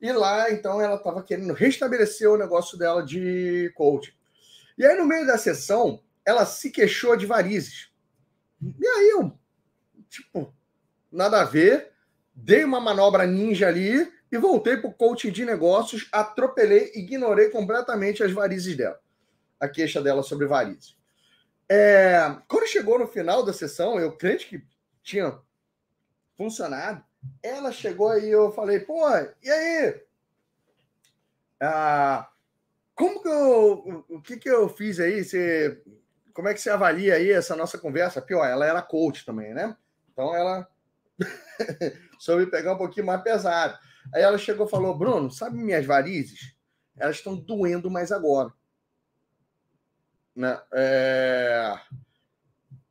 e 0.00 0.12
lá, 0.12 0.50
então, 0.50 0.80
ela 0.80 0.96
estava 0.96 1.22
querendo 1.22 1.54
restabelecer 1.54 2.30
o 2.30 2.36
negócio 2.36 2.76
dela 2.78 3.02
de 3.02 3.72
coaching. 3.74 4.12
E 4.76 4.84
aí, 4.84 4.96
no 4.96 5.06
meio 5.06 5.26
da 5.26 5.38
sessão, 5.38 6.02
ela 6.24 6.44
se 6.44 6.70
queixou 6.70 7.16
de 7.16 7.24
varizes. 7.24 7.90
E 8.62 8.86
aí, 8.86 9.08
eu, 9.10 9.38
tipo, 10.08 10.54
nada 11.10 11.40
a 11.40 11.44
ver, 11.44 11.92
dei 12.34 12.62
uma 12.62 12.80
manobra 12.80 13.26
ninja 13.26 13.68
ali 13.68 14.12
e 14.30 14.38
voltei 14.38 14.76
para 14.76 14.90
o 14.90 14.94
coaching 14.94 15.30
de 15.30 15.44
negócios, 15.44 16.08
atropelei, 16.12 16.92
ignorei 16.94 17.48
completamente 17.50 18.22
as 18.22 18.32
varizes 18.32 18.76
dela, 18.76 19.00
a 19.60 19.68
queixa 19.68 20.02
dela 20.02 20.22
sobre 20.22 20.46
varizes. 20.46 20.96
É, 21.68 22.36
quando 22.48 22.68
chegou 22.68 22.98
no 22.98 23.06
final 23.06 23.44
da 23.44 23.52
sessão, 23.52 23.98
eu 23.98 24.16
crente 24.16 24.46
que 24.46 24.64
tinha 25.02 25.38
funcionado, 26.36 27.04
ela 27.42 27.72
chegou 27.72 28.16
e 28.18 28.30
eu 28.30 28.52
falei, 28.52 28.80
pô, 28.80 29.08
e 29.42 29.50
aí? 29.50 30.02
Ah, 31.60 32.28
como 32.94 33.22
que 33.22 33.28
eu, 33.28 34.04
o 34.08 34.22
que 34.22 34.36
que 34.36 34.48
eu 34.48 34.68
fiz 34.68 35.00
aí? 35.00 35.24
Você, 35.24 35.82
como 36.32 36.48
é 36.48 36.54
que 36.54 36.60
você 36.60 36.70
avalia 36.70 37.14
aí 37.14 37.30
essa 37.30 37.56
nossa 37.56 37.78
conversa? 37.78 38.22
Pior, 38.22 38.44
ela 38.44 38.66
era 38.66 38.82
coach 38.82 39.24
também, 39.24 39.54
né? 39.54 39.76
Então 40.12 40.34
ela 40.34 40.68
soube 42.18 42.46
pegar 42.46 42.74
um 42.74 42.78
pouquinho 42.78 43.06
mais 43.06 43.22
pesado. 43.22 43.78
Aí 44.12 44.22
ela 44.22 44.38
chegou 44.38 44.66
e 44.66 44.70
falou: 44.70 44.96
Bruno, 44.96 45.30
sabe 45.30 45.58
minhas 45.58 45.84
varizes? 45.84 46.54
Elas 46.96 47.16
estão 47.16 47.36
doendo 47.36 47.90
mais 47.90 48.10
agora. 48.10 48.52
Né? 50.34 50.60
É... 50.72 51.78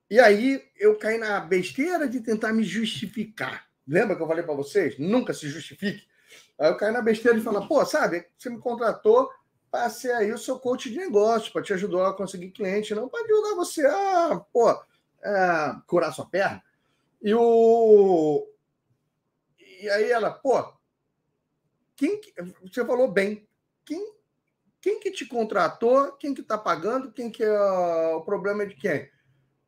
E 0.09 0.19
aí 0.19 0.63
eu 0.77 0.97
caí 0.97 1.17
na 1.17 1.39
besteira 1.39 2.07
de 2.07 2.21
tentar 2.21 2.53
me 2.53 2.63
justificar. 2.63 3.67
Lembra 3.87 4.15
que 4.15 4.21
eu 4.21 4.27
falei 4.27 4.43
para 4.43 4.53
vocês? 4.53 4.97
Nunca 4.97 5.33
se 5.33 5.47
justifique. 5.47 6.07
Aí 6.59 6.69
eu 6.69 6.77
caí 6.77 6.91
na 6.91 7.01
besteira 7.01 7.37
de 7.37 7.43
falar: 7.43 7.67
pô, 7.67 7.85
sabe, 7.85 8.25
você 8.37 8.49
me 8.49 8.59
contratou 8.59 9.29
para 9.69 9.89
ser 9.89 10.13
aí 10.13 10.31
o 10.31 10.37
seu 10.37 10.57
coach 10.57 10.89
de 10.89 10.97
negócio, 10.97 11.51
para 11.51 11.61
te 11.61 11.73
ajudar 11.73 12.09
a 12.09 12.13
conseguir 12.13 12.51
cliente, 12.51 12.95
não 12.95 13.09
para 13.09 13.25
ajudar 13.25 13.55
você 13.55 13.85
a, 13.85 14.41
pô, 14.53 14.69
a 15.23 15.81
curar 15.85 16.13
sua 16.13 16.25
perna. 16.25 16.63
E 17.21 17.33
o. 17.33 18.47
E 19.81 19.89
aí 19.89 20.09
ela, 20.09 20.31
pô, 20.31 20.74
quem 21.95 22.19
você 22.61 22.85
falou 22.85 23.09
bem, 23.11 23.47
quem, 23.85 24.13
quem 24.81 24.99
que 24.99 25.11
te 25.11 25.25
contratou, 25.25 26.11
quem 26.13 26.33
que 26.33 26.41
está 26.41 26.57
pagando, 26.57 27.11
quem 27.11 27.31
que 27.31 27.43
é 27.43 28.15
o 28.15 28.21
problema 28.21 28.63
é 28.63 28.65
de 28.65 28.75
quem? 28.75 29.09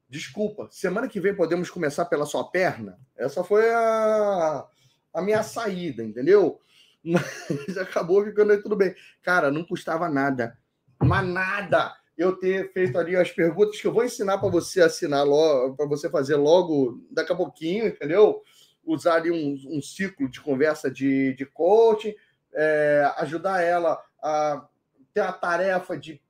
Desculpa, 0.10 0.70
semana 0.72 1.08
que 1.08 1.20
vem 1.20 1.36
podemos 1.36 1.70
começar 1.70 2.06
pela 2.06 2.26
sua 2.26 2.50
perna? 2.50 3.00
Essa 3.16 3.44
foi 3.44 3.70
a, 3.74 4.66
a 5.14 5.22
minha 5.22 5.44
saída, 5.44 6.04
entendeu? 6.04 6.60
Mas 7.04 7.78
acabou 7.78 8.24
ficando 8.24 8.62
tudo 8.62 8.76
bem. 8.76 8.96
Cara, 9.22 9.52
não 9.52 9.64
custava 9.64 10.10
nada, 10.10 10.58
mas 11.00 11.26
nada 11.26 11.96
eu 12.18 12.36
ter 12.36 12.74
feito 12.74 12.98
ali 12.98 13.16
as 13.16 13.32
perguntas 13.32 13.80
que 13.80 13.86
eu 13.86 13.94
vou 13.94 14.04
ensinar 14.04 14.40
para 14.40 14.50
você 14.50 14.82
assinar 14.82 15.24
logo, 15.24 15.76
para 15.76 15.86
você 15.86 16.10
fazer 16.10 16.36
logo 16.36 17.06
daqui 17.12 17.32
a 17.32 17.36
pouquinho, 17.36 17.88
entendeu? 17.88 18.42
Usar 18.88 19.16
ali 19.16 19.30
um, 19.30 19.78
um 19.78 19.82
ciclo 19.82 20.30
de 20.30 20.40
conversa 20.40 20.90
de, 20.90 21.34
de 21.34 21.46
coaching, 21.46 22.16
é, 22.54 23.14
ajudar 23.18 23.62
ela 23.62 24.02
a 24.24 24.68
ter 25.14 25.20
a 25.20 25.34
tarefa 25.34 25.98
de 25.98 26.22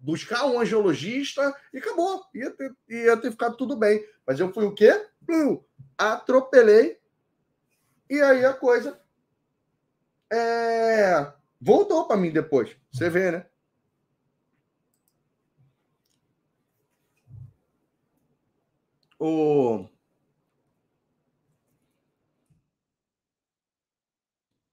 buscar 0.00 0.46
um 0.46 0.58
angiologista 0.60 1.54
e 1.72 1.78
acabou. 1.78 2.24
Ia 2.34 2.50
ter, 2.50 2.72
ia 2.88 3.16
ter 3.16 3.30
ficado 3.30 3.56
tudo 3.56 3.76
bem. 3.76 4.04
Mas 4.26 4.38
eu 4.40 4.52
fui 4.52 4.64
o 4.64 4.74
quê? 4.74 5.06
Atropelei. 5.98 6.98
E 8.08 8.20
aí 8.20 8.44
a 8.44 8.52
coisa 8.52 9.00
é, 10.32 11.32
voltou 11.60 12.06
para 12.06 12.16
mim 12.16 12.30
depois. 12.30 12.76
Você 12.92 13.08
vê, 13.10 13.30
né? 13.30 13.46
O 19.18 19.88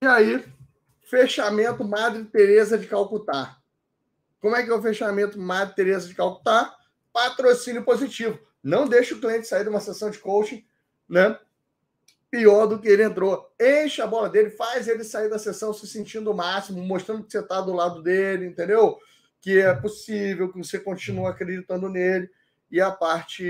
E 0.01 0.07
aí, 0.07 0.45
fechamento 1.01 1.83
Madre 1.83 2.23
Teresa 2.23 2.77
de 2.77 2.87
Calcutá. 2.87 3.57
Como 4.39 4.55
é 4.55 4.63
que 4.63 4.69
é 4.69 4.73
o 4.73 4.81
fechamento 4.81 5.37
Madre 5.37 5.75
Teresa 5.75 6.07
de 6.07 6.15
Calcutá? 6.15 6.73
Patrocínio 7.11 7.83
positivo. 7.83 8.39
Não 8.63 8.87
deixe 8.87 9.13
o 9.13 9.19
cliente 9.19 9.45
sair 9.45 9.63
de 9.63 9.69
uma 9.69 9.81
sessão 9.81 10.09
de 10.09 10.17
coaching, 10.17 10.65
né? 11.07 11.37
Pior 12.31 12.65
do 12.65 12.79
que 12.79 12.87
ele 12.87 13.03
entrou. 13.03 13.53
Enche 13.59 14.01
a 14.01 14.07
bola 14.07 14.29
dele, 14.29 14.51
faz 14.51 14.87
ele 14.87 15.03
sair 15.03 15.29
da 15.29 15.37
sessão 15.37 15.73
se 15.73 15.85
sentindo 15.85 16.31
o 16.31 16.35
máximo, 16.35 16.81
mostrando 16.81 17.25
que 17.25 17.31
você 17.33 17.39
está 17.39 17.59
do 17.59 17.73
lado 17.73 18.01
dele, 18.01 18.45
entendeu? 18.45 18.97
Que 19.41 19.59
é 19.59 19.73
possível, 19.73 20.49
que 20.49 20.57
você 20.57 20.79
continua 20.79 21.31
acreditando 21.31 21.89
nele 21.89 22.29
e 22.71 22.79
a 22.79 22.89
parte 22.89 23.43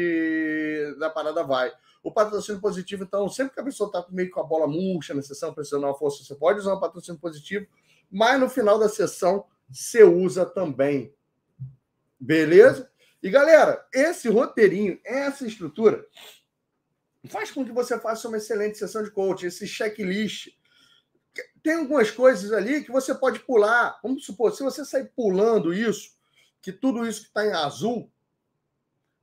da 0.98 1.12
parada 1.12 1.44
vai. 1.44 1.72
O 2.02 2.12
patrocínio 2.12 2.62
positivo, 2.62 3.04
então, 3.04 3.28
sempre 3.30 3.54
que 3.54 3.60
a 3.60 3.64
pessoa 3.64 3.88
está 3.88 4.06
meio 4.10 4.32
com 4.32 4.40
a 4.40 4.44
bola 4.44 4.68
murcha 4.68 5.14
na 5.14 5.22
sessão, 5.22 5.54
precisando 5.54 5.84
uma 5.84 5.98
força, 5.98 6.24
você 6.24 6.36
pode 6.36 6.60
usar 6.60 6.74
o 6.74 6.80
patrocínio 6.80 7.20
positivo, 7.20 7.68
mas 8.10 8.40
no 8.40 8.50
final 8.50 8.80
da 8.80 8.88
sessão 8.88 9.46
você 9.70 10.04
usa 10.04 10.46
também. 10.46 11.14
Beleza? 12.20 12.90
E 13.22 13.30
galera, 13.30 13.86
esse 13.94 14.30
roteirinho, 14.30 15.00
essa 15.04 15.46
estrutura, 15.46 16.06
faz 17.28 17.52
com 17.52 17.66
que 17.66 17.72
você 17.72 18.00
faça 18.00 18.28
uma 18.28 18.38
excelente 18.38 18.78
sessão 18.78 19.04
de 19.04 19.12
coaching, 19.12 19.48
esse 19.48 19.68
checklist. 19.68 20.50
Tem 21.62 21.76
algumas 21.76 22.10
coisas 22.10 22.52
ali 22.54 22.84
que 22.84 22.92
você 22.92 23.14
pode 23.14 23.40
pular. 23.42 24.00
Vamos 24.02 24.26
supor, 24.26 24.54
se 24.54 24.64
você 24.64 24.86
sair 24.86 25.12
pulando 25.16 25.74
isso, 25.74 26.12
que 26.62 26.72
tudo 26.72 27.06
isso 27.06 27.22
que 27.22 27.28
está 27.28 27.46
em 27.46 27.52
azul, 27.52 28.12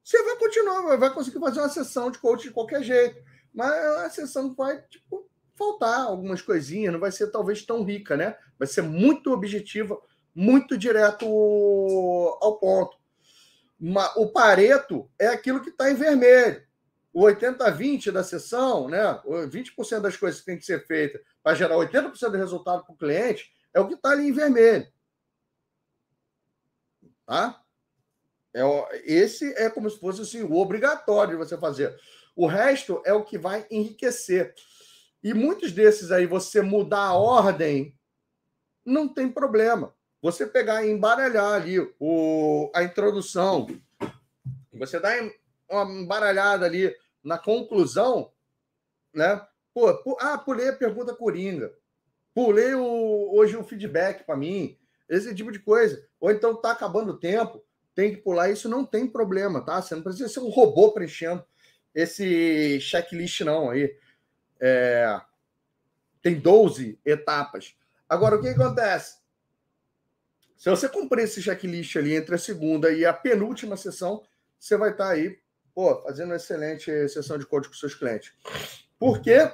você 0.07 0.23
vai 0.23 0.37
continuar, 0.37 0.97
vai 0.97 1.13
conseguir 1.13 1.41
fazer 1.41 1.59
uma 1.59 1.69
sessão 1.69 2.13
de 2.13 2.19
coach 2.21 2.45
de 2.45 2.53
qualquer 2.53 2.81
jeito. 2.81 3.21
Mas 3.53 3.73
a 3.73 4.09
sessão 4.09 4.55
vai, 4.55 4.81
tipo, 4.83 5.29
faltar 5.57 6.03
algumas 6.03 6.41
coisinhas, 6.41 6.93
não 6.93 7.01
vai 7.01 7.11
ser 7.11 7.27
talvez 7.33 7.65
tão 7.65 7.83
rica, 7.83 8.17
né? 8.17 8.39
Vai 8.57 8.69
ser 8.69 8.83
muito 8.83 9.33
objetiva, 9.33 10.01
muito 10.33 10.79
direto 10.79 11.27
ao 12.41 12.57
ponto. 12.61 12.97
O 14.15 14.29
Pareto 14.29 15.11
é 15.19 15.27
aquilo 15.27 15.61
que 15.61 15.71
está 15.71 15.91
em 15.91 15.97
vermelho. 15.97 16.65
O 17.13 17.23
80-20 17.23 18.13
da 18.13 18.23
sessão, 18.23 18.89
né? 18.89 19.21
20% 19.25 20.03
das 20.03 20.17
coisas 20.17 20.39
que 20.39 20.47
tem 20.47 20.57
que 20.57 20.65
ser 20.65 20.87
feita 20.87 21.21
para 21.43 21.57
gerar 21.57 21.75
80% 21.75 22.31
do 22.31 22.37
resultado 22.37 22.85
para 22.85 22.95
o 22.95 22.97
cliente 22.97 23.53
é 23.75 23.81
o 23.81 23.89
que 23.89 23.95
está 23.95 24.11
ali 24.11 24.29
em 24.29 24.33
vermelho. 24.33 24.87
Tá? 27.27 27.61
É, 28.57 28.63
esse 29.05 29.53
é 29.53 29.69
como 29.69 29.91
se 29.91 30.01
fosse 30.01 30.23
assim, 30.23 30.43
o 30.43 30.55
obrigatório 30.55 31.33
de 31.33 31.37
você 31.37 31.59
fazer. 31.59 31.95
O 32.35 32.47
resto 32.47 33.03
é 33.05 33.13
o 33.13 33.23
que 33.23 33.37
vai 33.37 33.67
enriquecer. 33.71 34.55
E 35.23 35.35
muitos 35.35 35.73
desses 35.73 36.11
aí, 36.11 36.27
você 36.27 36.63
mudar 36.63 37.03
a 37.03 37.15
ordem, 37.15 37.95
não 38.83 39.07
tem 39.07 39.31
problema. 39.31 39.95
Você 40.23 40.47
pegar 40.47 40.83
e 40.83 40.91
embaralhar 40.91 41.53
ali 41.53 41.79
o, 42.01 42.71
a 42.75 42.83
introdução, 42.83 43.67
você 44.73 44.99
dá 44.99 45.11
uma 45.69 45.85
embaralhada 45.93 46.65
ali 46.65 46.97
na 47.23 47.37
conclusão, 47.37 48.33
né? 49.13 49.47
Pô, 49.75 50.17
ah, 50.19 50.39
pulei 50.39 50.71
a 50.71 50.77
pergunta 50.77 51.15
coringa. 51.15 51.75
Pulei 52.33 52.75
o, 52.75 53.37
hoje 53.37 53.55
o 53.55 53.65
feedback 53.65 54.25
para 54.25 54.35
mim. 54.35 54.79
Esse 55.11 55.35
tipo 55.35 55.53
de 55.53 55.59
coisa. 55.59 56.03
Ou 56.19 56.31
então 56.31 56.59
tá 56.59 56.71
acabando 56.71 57.13
o 57.13 57.19
tempo 57.19 57.66
tem 57.97 58.15
que 58.15 58.21
pular, 58.21 58.51
isso 58.51 58.69
não 58.69 58.85
tem 58.85 59.09
problema, 59.09 59.65
tá? 59.65 59.81
Você 59.81 59.95
não 59.95 60.03
precisa 60.03 60.29
ser 60.29 60.41
um 60.41 60.51
robô 60.51 60.93
preenchendo 60.93 61.43
esse 61.95 62.79
checklist, 62.79 63.41
não. 63.41 63.71
Aí. 63.71 63.97
É... 64.61 65.19
Tem 66.21 66.39
12 66.39 67.01
etapas. 67.05 67.75
Agora, 68.07 68.37
o 68.37 68.43
que 68.43 68.49
acontece? 68.49 69.17
Se 70.59 70.69
você 70.69 70.89
cumprir 70.89 71.25
esse 71.25 71.41
checklist 71.41 71.97
ali 71.97 72.15
entre 72.15 72.35
a 72.35 72.39
segunda 72.39 72.93
e 72.93 73.07
a 73.07 73.13
penúltima 73.13 73.77
sessão, 73.77 74.23
você 74.59 74.77
vai 74.77 74.91
estar 74.91 75.09
aí, 75.09 75.39
pô, 75.75 76.03
fazendo 76.03 76.31
uma 76.31 76.37
excelente 76.37 77.09
sessão 77.09 77.39
de 77.39 77.47
código 77.47 77.73
com 77.73 77.81
seus 77.81 77.95
clientes. 77.95 78.33
Por 78.99 79.23
quê? 79.23 79.51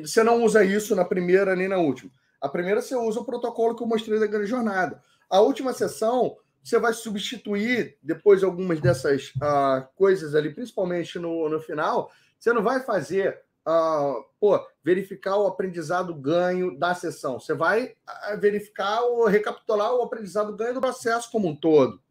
Você 0.00 0.22
não 0.22 0.44
usa 0.44 0.64
isso 0.64 0.94
na 0.94 1.04
primeira 1.04 1.56
nem 1.56 1.68
na 1.68 1.78
última. 1.78 2.10
A 2.40 2.48
primeira 2.48 2.82
você 2.82 2.94
usa 2.94 3.20
o 3.20 3.24
protocolo 3.24 3.74
que 3.74 3.82
eu 3.82 3.86
mostrei 3.86 4.20
da 4.20 4.26
grande 4.26 4.46
jornada. 4.46 5.02
A 5.28 5.40
última 5.40 5.72
sessão 5.72 6.36
você 6.66 6.80
vai 6.80 6.92
substituir 6.92 7.96
depois 8.02 8.42
algumas 8.42 8.80
dessas 8.80 9.28
uh, 9.36 9.86
coisas 9.94 10.34
ali, 10.34 10.52
principalmente 10.52 11.16
no, 11.16 11.48
no 11.48 11.60
final. 11.60 12.10
Você 12.36 12.52
não 12.52 12.60
vai 12.60 12.80
fazer 12.80 13.40
uh, 13.64 14.24
pô, 14.40 14.60
verificar 14.82 15.36
o 15.36 15.46
aprendizado 15.46 16.12
ganho 16.12 16.76
da 16.76 16.92
sessão. 16.92 17.38
Você 17.38 17.54
vai 17.54 17.94
uh, 18.08 18.40
verificar 18.40 19.02
ou 19.02 19.28
recapitular 19.28 19.94
o 19.94 20.02
aprendizado 20.02 20.56
ganho 20.56 20.74
do 20.74 20.80
processo 20.80 21.30
como 21.30 21.46
um 21.46 21.54
todo. 21.54 22.02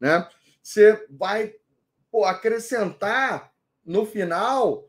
Né? 0.00 0.26
Você 0.62 1.06
vai 1.10 1.54
pô, 2.10 2.24
acrescentar 2.24 3.52
no 3.84 4.06
final 4.06 4.88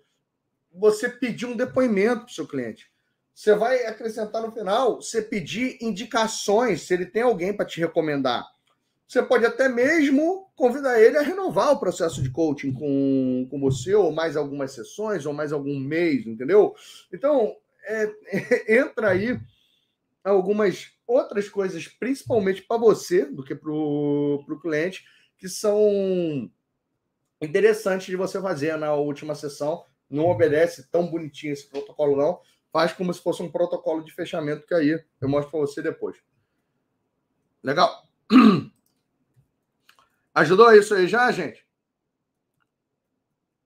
você 0.72 1.10
pedir 1.10 1.46
um 1.46 1.58
depoimento 1.58 2.22
para 2.22 2.32
o 2.32 2.34
seu 2.34 2.48
cliente. 2.48 2.90
Você 3.36 3.54
vai 3.54 3.86
acrescentar 3.86 4.42
no 4.42 4.52
final, 4.54 5.02
você 5.02 5.22
pedir 5.22 5.78
indicações, 5.82 6.84
se 6.84 6.94
ele 6.94 7.06
tem 7.06 7.24
alguém 7.24 7.54
para 7.54 7.66
te 7.66 7.82
recomendar. 7.82 8.53
Você 9.14 9.22
pode 9.22 9.46
até 9.46 9.70
mesmo 9.70 10.52
convidar 10.56 11.00
ele 11.00 11.20
a 11.20 11.22
renovar 11.22 11.72
o 11.72 11.80
processo 11.80 12.20
de 12.20 12.32
coaching 12.32 12.74
com, 12.74 13.48
com 13.48 13.60
você, 13.60 13.94
ou 13.94 14.12
mais 14.12 14.36
algumas 14.36 14.72
sessões, 14.72 15.24
ou 15.28 15.32
mais 15.32 15.54
algum 15.54 15.80
mês, 15.80 16.26
entendeu? 16.26 16.74
Então, 17.14 17.56
é, 17.84 18.12
é, 18.26 18.74
entra 18.82 19.10
aí 19.10 19.40
algumas 20.24 20.94
outras 21.06 21.48
coisas, 21.48 21.88
principalmente 21.88 22.64
para 22.64 22.80
você, 22.80 23.24
do 23.24 23.44
que 23.44 23.54
para 23.54 23.72
o 23.72 24.60
cliente, 24.60 25.06
que 25.38 25.48
são 25.48 26.50
interessantes 27.40 28.08
de 28.08 28.16
você 28.16 28.42
fazer 28.42 28.76
na 28.78 28.96
última 28.96 29.36
sessão. 29.36 29.86
Não 30.10 30.26
obedece 30.26 30.90
tão 30.90 31.06
bonitinho 31.06 31.54
esse 31.54 31.70
protocolo, 31.70 32.18
não. 32.18 32.42
Faz 32.72 32.94
como 32.94 33.14
se 33.14 33.22
fosse 33.22 33.44
um 33.44 33.52
protocolo 33.52 34.04
de 34.04 34.12
fechamento, 34.12 34.66
que 34.66 34.74
aí 34.74 35.00
eu 35.22 35.30
mostro 35.30 35.52
para 35.52 35.60
você 35.60 35.84
depois. 35.84 36.18
Legal? 37.62 38.08
Ajudou 40.34 40.74
isso 40.74 40.96
aí 40.96 41.08
já, 41.08 41.32
gente? 41.32 41.66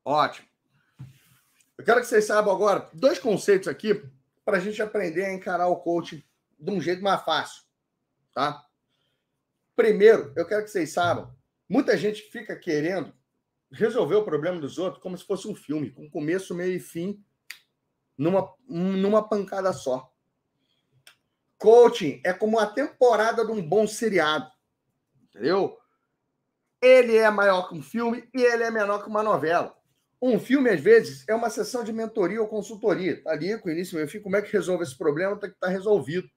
Ótimo. 0.03 0.47
Eu 1.77 1.85
quero 1.85 2.01
que 2.01 2.07
vocês 2.07 2.25
saibam 2.25 2.53
agora 2.53 2.89
dois 2.93 3.19
conceitos 3.19 3.67
aqui 3.67 4.03
para 4.43 4.57
a 4.57 4.59
gente 4.59 4.81
aprender 4.81 5.25
a 5.25 5.33
encarar 5.33 5.67
o 5.67 5.77
coaching 5.77 6.23
de 6.59 6.71
um 6.71 6.81
jeito 6.81 7.03
mais 7.03 7.21
fácil, 7.23 7.63
tá? 8.33 8.65
Primeiro, 9.75 10.33
eu 10.35 10.45
quero 10.45 10.63
que 10.63 10.71
vocês 10.71 10.91
saibam, 10.91 11.33
muita 11.69 11.95
gente 11.95 12.21
fica 12.23 12.55
querendo 12.55 13.13
resolver 13.71 14.15
o 14.15 14.23
problema 14.25 14.59
dos 14.59 14.77
outros 14.77 15.01
como 15.03 15.17
se 15.17 15.25
fosse 15.25 15.47
um 15.47 15.55
filme, 15.55 15.91
com 15.91 16.09
começo, 16.09 16.55
meio 16.55 16.73
e 16.73 16.79
fim, 16.79 17.23
numa, 18.17 18.53
numa 18.67 19.27
pancada 19.27 19.71
só. 19.71 20.11
Coaching 21.57 22.21
é 22.25 22.33
como 22.33 22.59
a 22.59 22.65
temporada 22.65 23.45
de 23.45 23.51
um 23.51 23.61
bom 23.61 23.85
seriado, 23.85 24.49
entendeu? 25.23 25.77
Ele 26.81 27.17
é 27.17 27.29
maior 27.29 27.67
que 27.67 27.75
um 27.75 27.81
filme 27.81 28.27
e 28.33 28.41
ele 28.41 28.63
é 28.63 28.71
menor 28.71 29.03
que 29.03 29.09
uma 29.09 29.23
novela. 29.23 29.75
Um 30.21 30.39
filme, 30.39 30.69
às 30.69 30.79
vezes, 30.79 31.23
é 31.27 31.35
uma 31.35 31.49
sessão 31.49 31.83
de 31.83 31.93
mentoria 31.93 32.41
ou 32.41 32.47
consultoria. 32.47 33.21
Tá 33.23 33.31
ali, 33.31 33.57
com 33.59 33.69
início 33.69 33.99
e 33.99 34.07
fim, 34.07 34.19
como 34.19 34.35
é 34.35 34.41
que 34.41 34.51
resolve 34.51 34.83
esse 34.83 34.97
problema, 34.97 35.39
tem 35.39 35.49
que 35.49 35.55
estar 35.55 35.67
tá 35.67 35.73
resolvido. 35.73 36.27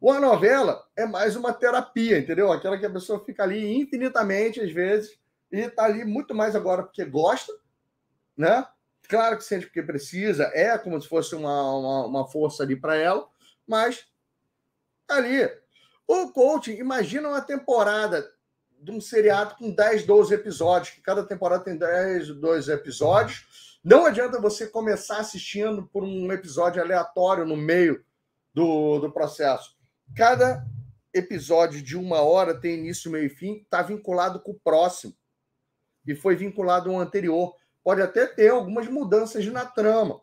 Uma 0.00 0.18
novela 0.18 0.84
é 0.96 1.06
mais 1.06 1.36
uma 1.36 1.52
terapia, 1.52 2.18
entendeu? 2.18 2.50
Aquela 2.50 2.76
que 2.76 2.84
a 2.84 2.90
pessoa 2.90 3.24
fica 3.24 3.44
ali 3.44 3.80
infinitamente, 3.80 4.60
às 4.60 4.72
vezes, 4.72 5.16
e 5.50 5.60
está 5.60 5.84
ali 5.84 6.04
muito 6.04 6.34
mais 6.34 6.56
agora 6.56 6.82
porque 6.82 7.04
gosta, 7.04 7.52
né? 8.36 8.66
Claro 9.08 9.36
que 9.36 9.44
sente 9.44 9.66
porque 9.66 9.82
precisa, 9.82 10.50
é 10.54 10.76
como 10.76 11.00
se 11.00 11.08
fosse 11.08 11.34
uma, 11.34 11.78
uma, 11.78 12.06
uma 12.06 12.28
força 12.28 12.62
ali 12.62 12.74
para 12.74 12.96
ela, 12.96 13.28
mas 13.66 14.06
tá 15.06 15.16
ali. 15.16 15.48
O 16.06 16.32
coaching, 16.32 16.72
imagina 16.72 17.28
uma 17.28 17.40
temporada 17.40 18.28
de 18.82 18.90
um 18.90 19.00
seriado 19.00 19.54
com 19.54 19.70
10, 19.70 20.04
12 20.04 20.34
episódios, 20.34 20.94
que 20.94 21.00
cada 21.00 21.22
temporada 21.22 21.62
tem 21.62 21.76
10, 21.76 22.34
12 22.34 22.72
episódios. 22.72 23.78
Não 23.82 24.06
adianta 24.06 24.40
você 24.40 24.66
começar 24.66 25.18
assistindo 25.18 25.86
por 25.86 26.02
um 26.02 26.32
episódio 26.32 26.82
aleatório 26.82 27.46
no 27.46 27.56
meio 27.56 28.04
do, 28.52 28.98
do 28.98 29.12
processo. 29.12 29.76
Cada 30.16 30.66
episódio 31.14 31.80
de 31.80 31.96
uma 31.96 32.22
hora 32.22 32.58
tem 32.58 32.78
início, 32.78 33.10
meio 33.10 33.26
e 33.26 33.30
fim, 33.30 33.58
está 33.58 33.82
vinculado 33.82 34.40
com 34.40 34.50
o 34.50 34.60
próximo. 34.60 35.14
E 36.04 36.16
foi 36.16 36.34
vinculado 36.34 36.90
ao 36.90 36.98
anterior. 36.98 37.54
Pode 37.84 38.02
até 38.02 38.26
ter 38.26 38.48
algumas 38.48 38.88
mudanças 38.88 39.46
na 39.46 39.64
trama, 39.64 40.20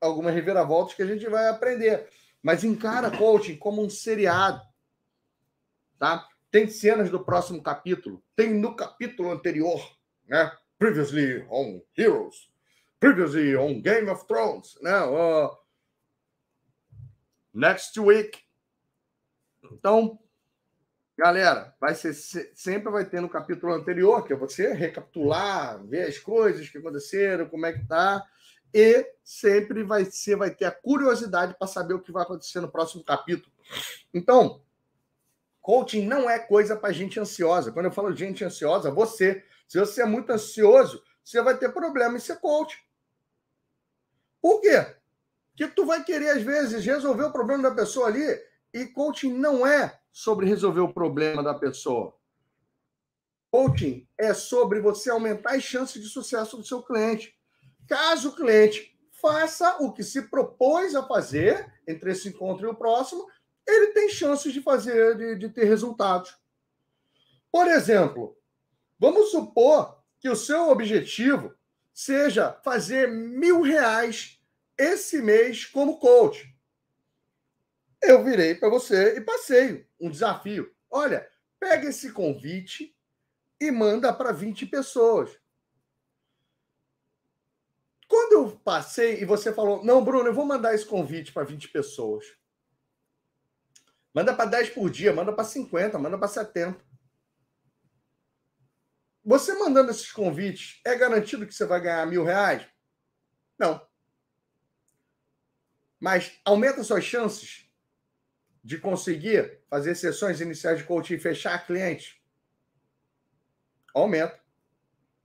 algumas 0.00 0.34
reviravoltas 0.34 0.94
que 0.94 1.02
a 1.02 1.06
gente 1.06 1.28
vai 1.28 1.48
aprender. 1.48 2.08
Mas 2.42 2.64
encara 2.64 3.10
coaching 3.10 3.56
como 3.56 3.82
um 3.82 3.90
seriado. 3.90 4.62
Tá? 5.98 6.26
Tem 6.50 6.68
cenas 6.68 7.10
do 7.10 7.22
próximo 7.22 7.62
capítulo, 7.62 8.22
tem 8.34 8.54
no 8.54 8.74
capítulo 8.74 9.30
anterior, 9.30 9.80
né? 10.26 10.50
Previously 10.78 11.44
on 11.50 11.82
Heroes, 11.96 12.50
previously 12.98 13.56
on 13.56 13.80
Game 13.80 14.08
of 14.08 14.26
Thrones, 14.26 14.78
né? 14.80 14.98
Uh, 15.04 15.50
next 17.52 17.98
week. 18.00 18.38
Então, 19.72 20.18
galera, 21.16 21.74
vai 21.80 21.94
ser 21.94 22.14
sempre 22.14 22.90
vai 22.90 23.04
ter 23.04 23.20
no 23.20 23.28
capítulo 23.28 23.74
anterior, 23.74 24.24
que 24.24 24.32
é 24.32 24.36
você 24.36 24.72
recapitular, 24.72 25.84
ver 25.84 26.08
as 26.08 26.18
coisas 26.18 26.68
que 26.68 26.78
aconteceram, 26.78 27.48
como 27.48 27.66
é 27.66 27.72
que 27.72 27.86
tá, 27.86 28.24
e 28.72 29.06
sempre 29.24 29.82
vai 29.82 30.04
ser 30.04 30.36
vai 30.36 30.50
ter 30.50 30.64
a 30.64 30.70
curiosidade 30.70 31.56
para 31.58 31.66
saber 31.66 31.94
o 31.94 32.00
que 32.00 32.12
vai 32.12 32.22
acontecer 32.22 32.60
no 32.60 32.70
próximo 32.70 33.04
capítulo. 33.04 33.52
Então, 34.14 34.62
Coaching 35.68 36.06
não 36.06 36.30
é 36.30 36.38
coisa 36.38 36.74
para 36.74 36.94
gente 36.94 37.20
ansiosa. 37.20 37.70
Quando 37.70 37.84
eu 37.84 37.92
falo 37.92 38.16
gente 38.16 38.42
ansiosa, 38.42 38.90
você. 38.90 39.44
Se 39.68 39.78
você 39.78 40.00
é 40.00 40.06
muito 40.06 40.30
ansioso, 40.32 41.04
você 41.22 41.42
vai 41.42 41.58
ter 41.58 41.68
problema 41.74 42.16
em 42.16 42.20
ser 42.20 42.36
coach. 42.36 42.82
Por 44.40 44.62
quê? 44.62 44.96
Porque 45.50 45.70
tu 45.74 45.84
vai 45.84 46.02
querer, 46.02 46.30
às 46.30 46.42
vezes, 46.42 46.86
resolver 46.86 47.24
o 47.24 47.32
problema 47.32 47.64
da 47.64 47.74
pessoa 47.74 48.06
ali, 48.06 48.24
e 48.72 48.86
coaching 48.86 49.34
não 49.34 49.66
é 49.66 50.00
sobre 50.10 50.46
resolver 50.46 50.80
o 50.80 50.94
problema 50.94 51.42
da 51.42 51.52
pessoa. 51.52 52.16
Coaching 53.50 54.08
é 54.16 54.32
sobre 54.32 54.80
você 54.80 55.10
aumentar 55.10 55.54
as 55.54 55.62
chances 55.62 56.02
de 56.02 56.08
sucesso 56.08 56.56
do 56.56 56.64
seu 56.64 56.82
cliente. 56.82 57.38
Caso 57.86 58.30
o 58.30 58.34
cliente 58.34 58.98
faça 59.20 59.76
o 59.82 59.92
que 59.92 60.02
se 60.02 60.30
propôs 60.30 60.94
a 60.94 61.06
fazer 61.06 61.70
entre 61.86 62.12
esse 62.12 62.30
encontro 62.30 62.66
e 62.66 62.70
o 62.70 62.74
próximo, 62.74 63.28
ele 63.68 63.88
tem 63.88 64.08
chances 64.08 64.52
de 64.52 64.62
fazer, 64.62 65.16
de, 65.16 65.36
de 65.36 65.48
ter 65.50 65.64
resultados. 65.64 66.34
Por 67.52 67.68
exemplo, 67.68 68.36
vamos 68.98 69.30
supor 69.30 70.02
que 70.18 70.28
o 70.28 70.36
seu 70.36 70.70
objetivo 70.70 71.54
seja 71.92 72.52
fazer 72.64 73.08
mil 73.08 73.60
reais 73.60 74.40
esse 74.76 75.20
mês 75.20 75.66
como 75.66 75.98
coach. 75.98 76.54
Eu 78.00 78.24
virei 78.24 78.54
para 78.54 78.70
você 78.70 79.16
e 79.16 79.20
passei 79.20 79.86
um 80.00 80.08
desafio. 80.08 80.72
Olha, 80.90 81.28
pega 81.60 81.88
esse 81.88 82.12
convite 82.12 82.96
e 83.60 83.70
manda 83.70 84.12
para 84.12 84.32
20 84.32 84.66
pessoas. 84.66 85.36
Quando 88.06 88.32
eu 88.32 88.56
passei 88.60 89.20
e 89.20 89.24
você 89.26 89.52
falou, 89.52 89.84
não, 89.84 90.02
Bruno, 90.02 90.28
eu 90.28 90.34
vou 90.34 90.46
mandar 90.46 90.74
esse 90.74 90.86
convite 90.86 91.32
para 91.32 91.44
20 91.44 91.68
pessoas. 91.68 92.37
Manda 94.14 94.34
para 94.34 94.50
10 94.50 94.70
por 94.70 94.90
dia, 94.90 95.12
manda 95.12 95.32
para 95.32 95.44
50, 95.44 95.98
manda 95.98 96.18
para 96.18 96.28
70. 96.28 96.78
Você 99.24 99.52
mandando 99.54 99.90
esses 99.90 100.10
convites, 100.10 100.80
é 100.86 100.96
garantido 100.96 101.46
que 101.46 101.54
você 101.54 101.66
vai 101.66 101.80
ganhar 101.80 102.06
mil 102.06 102.24
reais? 102.24 102.66
Não. 103.58 103.86
Mas 106.00 106.40
aumenta 106.44 106.82
suas 106.82 107.04
chances 107.04 107.68
de 108.64 108.78
conseguir 108.78 109.60
fazer 109.68 109.94
sessões 109.94 110.40
iniciais 110.40 110.78
de 110.78 110.84
coaching 110.84 111.14
e 111.14 111.20
fechar 111.20 111.66
cliente? 111.66 112.22
Aumenta. 113.94 114.40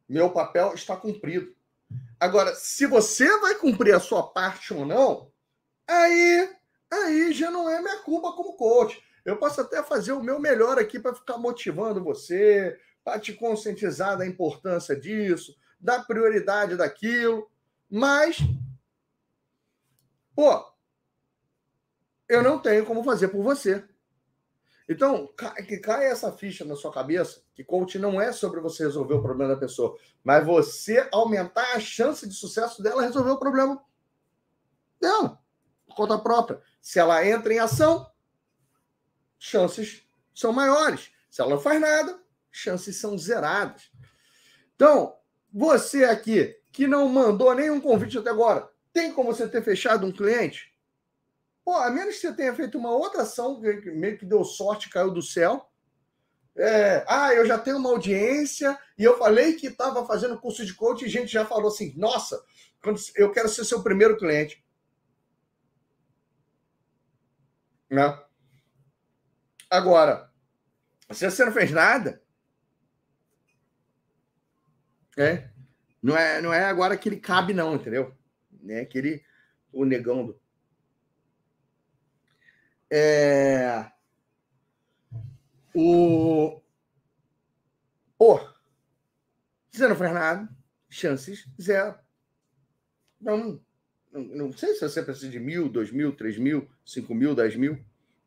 Meu 0.07 0.31
papel 0.31 0.73
está 0.73 0.97
cumprido. 0.97 1.55
Agora, 2.19 2.55
se 2.55 2.85
você 2.85 3.39
vai 3.39 3.55
cumprir 3.55 3.93
a 3.93 3.99
sua 3.99 4.31
parte 4.31 4.73
ou 4.73 4.85
não, 4.85 5.31
aí 5.87 6.53
aí 6.93 7.33
já 7.33 7.51
não 7.51 7.69
é 7.69 7.81
minha 7.81 7.99
culpa 7.99 8.31
como 8.33 8.55
coach. 8.55 9.01
Eu 9.25 9.37
posso 9.37 9.61
até 9.61 9.81
fazer 9.81 10.11
o 10.11 10.23
meu 10.23 10.39
melhor 10.39 10.77
aqui 10.77 10.99
para 10.99 11.15
ficar 11.15 11.37
motivando 11.37 12.03
você, 12.03 12.77
para 13.03 13.19
te 13.19 13.33
conscientizar 13.33 14.17
da 14.17 14.25
importância 14.25 14.95
disso, 14.95 15.55
da 15.79 16.01
prioridade 16.01 16.75
daquilo, 16.77 17.49
mas 17.89 18.37
pô, 20.35 20.65
eu 22.27 22.41
não 22.41 22.59
tenho 22.59 22.85
como 22.85 23.03
fazer 23.03 23.27
por 23.27 23.43
você. 23.43 23.83
Então, 24.87 25.29
que 25.67 25.77
caia 25.77 26.07
essa 26.07 26.31
ficha 26.31 26.65
na 26.65 26.75
sua 26.75 26.91
cabeça, 26.91 27.41
que 27.55 27.63
coach 27.63 27.97
não 27.97 28.19
é 28.19 28.31
sobre 28.33 28.59
você 28.59 28.83
resolver 28.83 29.13
o 29.13 29.21
problema 29.21 29.53
da 29.53 29.59
pessoa, 29.59 29.97
mas 30.23 30.45
você 30.45 31.07
aumentar 31.11 31.73
a 31.73 31.79
chance 31.79 32.27
de 32.27 32.33
sucesso 32.33 32.83
dela 32.83 33.01
resolver 33.01 33.31
o 33.31 33.39
problema 33.39 33.81
dela, 34.99 35.39
por 35.85 35.95
conta 35.95 36.17
própria. 36.17 36.61
Se 36.83 36.99
ela 36.99 37.25
entra 37.25 37.53
em 37.53 37.59
ação, 37.59 38.11
chances 39.39 40.03
são 40.35 40.51
maiores. 40.51 41.09
Se 41.29 41.41
ela 41.41 41.51
não 41.51 41.59
faz 41.61 41.79
nada, 41.79 42.21
chances 42.51 42.97
são 42.97 43.17
zeradas. 43.17 43.89
Então, 44.75 45.15
você 45.51 46.03
aqui 46.03 46.53
que 46.73 46.85
não 46.85 47.07
mandou 47.07 47.55
nenhum 47.55 47.79
convite 47.79 48.17
até 48.17 48.29
agora, 48.29 48.69
tem 48.91 49.13
como 49.13 49.33
você 49.33 49.47
ter 49.47 49.63
fechado 49.63 50.05
um 50.05 50.11
cliente? 50.11 50.73
Pô, 51.63 51.71
a 51.71 51.89
menos 51.89 52.15
que 52.15 52.21
você 52.21 52.33
tenha 52.33 52.53
feito 52.53 52.77
uma 52.77 52.91
outra 52.91 53.21
ação, 53.21 53.61
que 53.61 53.89
meio 53.91 54.17
que 54.17 54.25
deu 54.25 54.43
sorte, 54.43 54.89
caiu 54.89 55.09
do 55.09 55.21
céu. 55.21 55.65
É, 56.57 57.05
ah, 57.07 57.33
eu 57.33 57.45
já 57.45 57.57
tenho 57.57 57.77
uma 57.77 57.91
audiência 57.91 58.77
e 58.97 59.05
eu 59.05 59.17
falei 59.17 59.53
que 59.53 59.67
estava 59.67 60.05
fazendo 60.05 60.37
curso 60.37 60.65
de 60.65 60.73
coach 60.73 61.05
e 61.05 61.09
gente 61.09 61.31
já 61.31 61.45
falou 61.45 61.69
assim: 61.69 61.93
nossa, 61.95 62.43
eu 63.15 63.31
quero 63.31 63.47
ser 63.47 63.63
seu 63.63 63.81
primeiro 63.81 64.17
cliente. 64.17 64.62
Né? 67.93 68.01
Agora, 69.69 70.33
se 71.11 71.29
você 71.29 71.45
não 71.45 71.51
fez 71.51 71.69
nada, 71.69 72.23
é, 75.15 75.47
não 76.01 76.17
é, 76.17 76.41
não 76.41 76.51
é 76.51 76.65
agora 76.65 76.97
que 76.97 77.07
ele 77.07 77.19
cabe, 77.19 77.53
não, 77.53 77.75
entendeu? 77.75 78.17
É 78.67 78.79
aquele 78.79 79.23
o 79.71 79.85
negão 79.85 80.25
do 80.25 80.41
é... 82.91 83.91
O. 85.75 86.61
Pô, 88.17 88.39
você 89.71 89.87
não 89.87 89.95
faz 89.95 90.13
nada, 90.13 90.49
chances 90.89 91.47
zero. 91.59 91.97
Não, 93.21 93.63
não, 94.13 94.21
não 94.21 94.53
sei 94.53 94.75
se 94.75 94.81
você 94.81 95.01
precisa 95.01 95.29
de 95.29 95.39
mil, 95.39 95.67
dois 95.67 95.91
mil, 95.91 96.15
três 96.15 96.37
mil, 96.37 96.69
cinco 96.85 97.15
mil, 97.15 97.33
dez 97.33 97.55
mil. 97.55 97.83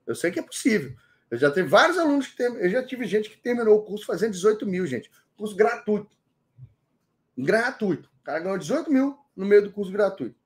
Eu 0.06 0.14
sei 0.14 0.30
que 0.30 0.40
é 0.40 0.42
possível. 0.42 0.94
Eu 1.30 1.38
já 1.38 1.50
tive 1.50 1.68
vários 1.68 1.96
alunos 1.96 2.26
que 2.26 2.36
tem, 2.36 2.46
eu 2.46 2.68
já 2.68 2.84
tive 2.84 3.06
gente 3.06 3.30
que 3.30 3.36
terminou 3.36 3.78
o 3.78 3.82
curso 3.82 4.04
fazendo 4.04 4.32
18 4.32 4.66
mil, 4.66 4.86
gente. 4.86 5.10
Curso 5.36 5.54
gratuito. 5.54 6.16
Gratuito. 7.38 8.10
O 8.20 8.24
cara 8.24 8.40
ganhou 8.40 8.58
18 8.58 8.90
mil 8.90 9.16
no 9.34 9.46
meio 9.46 9.62
do 9.62 9.72
curso 9.72 9.92
gratuito. 9.92 10.36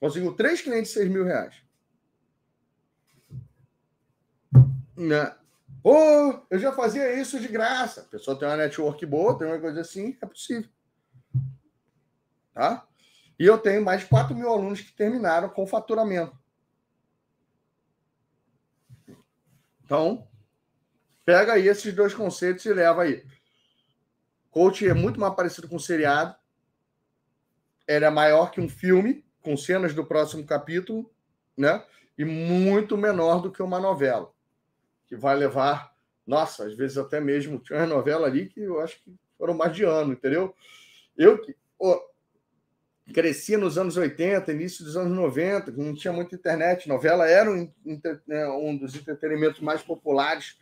Conseguiu 0.00 0.34
três 0.34 0.60
clientes 0.60 0.88
de 0.88 0.98
6 0.98 1.08
mil 1.08 1.24
reais. 1.24 1.54
Né? 4.96 5.34
Pô, 5.82 6.42
eu 6.50 6.58
já 6.58 6.72
fazia 6.72 7.20
isso 7.20 7.38
de 7.38 7.48
graça. 7.48 8.02
A 8.02 8.04
pessoa 8.04 8.38
tem 8.38 8.48
uma 8.48 8.56
network 8.56 9.04
boa, 9.06 9.36
tem 9.36 9.46
uma 9.46 9.58
coisa 9.58 9.80
assim, 9.80 10.16
é 10.20 10.26
possível. 10.26 10.68
Tá? 12.52 12.86
E 13.38 13.46
eu 13.46 13.58
tenho 13.58 13.84
mais 13.84 14.02
de 14.02 14.06
4 14.06 14.34
mil 14.34 14.48
alunos 14.48 14.80
que 14.80 14.92
terminaram 14.92 15.48
com 15.48 15.66
faturamento. 15.66 16.36
Então, 19.84 20.26
pega 21.24 21.54
aí 21.54 21.68
esses 21.68 21.92
dois 21.94 22.14
conceitos 22.14 22.64
e 22.64 22.72
leva 22.72 23.02
aí. 23.02 23.24
Coach 24.50 24.86
é 24.88 24.94
muito 24.94 25.18
mais 25.18 25.34
parecido 25.34 25.68
com 25.68 25.76
um 25.76 25.80
seriado. 25.80 26.34
Ele 27.86 28.04
é 28.04 28.10
maior 28.10 28.50
que 28.50 28.60
um 28.60 28.68
filme, 28.68 29.24
com 29.42 29.56
cenas 29.56 29.92
do 29.92 30.06
próximo 30.06 30.46
capítulo, 30.46 31.12
né? 31.56 31.84
E 32.16 32.24
muito 32.24 32.96
menor 32.96 33.42
do 33.42 33.50
que 33.50 33.62
uma 33.62 33.80
novela 33.80 34.32
que 35.06 35.16
vai 35.16 35.36
levar, 35.36 35.94
nossa, 36.26 36.64
às 36.64 36.74
vezes 36.74 36.96
até 36.96 37.20
mesmo, 37.20 37.58
tinha 37.62 37.80
uma 37.80 37.86
novela 37.86 38.26
ali 38.26 38.48
que 38.48 38.60
eu 38.60 38.80
acho 38.80 39.02
que 39.02 39.14
foram 39.36 39.54
mais 39.54 39.74
de 39.74 39.84
ano, 39.84 40.12
entendeu? 40.12 40.54
Eu 41.16 41.40
que 41.42 41.54
cresci 43.12 43.56
nos 43.56 43.76
anos 43.76 43.96
80, 43.96 44.52
início 44.52 44.84
dos 44.84 44.96
anos 44.96 45.14
90, 45.16 45.72
que 45.72 45.80
não 45.80 45.94
tinha 45.94 46.12
muita 46.12 46.34
internet, 46.34 46.88
novela 46.88 47.28
era 47.28 47.50
um, 47.50 47.70
né, 48.26 48.48
um 48.48 48.76
dos 48.76 48.94
entretenimentos 48.94 49.60
mais 49.60 49.82
populares 49.82 50.58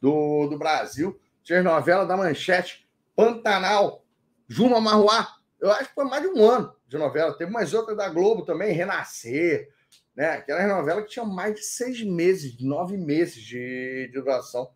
do, 0.00 0.46
do 0.48 0.58
Brasil. 0.58 1.18
Tinha 1.42 1.62
novela 1.62 2.04
da 2.04 2.16
Manchete, 2.16 2.86
Pantanal, 3.14 4.04
Juma 4.48 4.80
Marruá, 4.80 5.36
eu 5.60 5.70
acho 5.72 5.88
que 5.88 5.94
foi 5.94 6.04
mais 6.04 6.22
de 6.22 6.28
um 6.28 6.48
ano 6.48 6.74
de 6.86 6.98
novela. 6.98 7.36
Teve 7.36 7.50
mais 7.50 7.72
outra 7.72 7.94
da 7.94 8.08
Globo 8.08 8.44
também, 8.44 8.72
Renascer, 8.72 9.68
né? 10.14 10.30
Aquela 10.30 10.66
novela 10.66 11.02
que 11.02 11.10
tinha 11.10 11.24
mais 11.24 11.54
de 11.54 11.62
seis 11.62 12.02
meses, 12.02 12.60
nove 12.60 12.96
meses 12.96 13.42
de, 13.42 14.08
de 14.08 14.20
duração. 14.20 14.70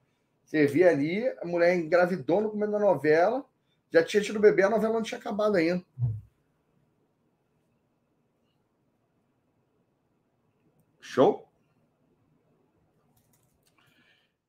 Você 0.44 0.66
via 0.66 0.90
ali, 0.90 1.26
a 1.40 1.46
mulher 1.46 1.76
engravidou 1.76 2.40
no 2.40 2.50
começo 2.50 2.72
da 2.72 2.78
novela, 2.78 3.44
já 3.92 4.02
tinha 4.02 4.22
tido 4.22 4.40
bebê, 4.40 4.64
a 4.64 4.70
novela 4.70 4.94
não 4.94 5.02
tinha 5.02 5.18
acabado 5.18 5.56
ainda. 5.56 5.84
Show? 11.10 11.44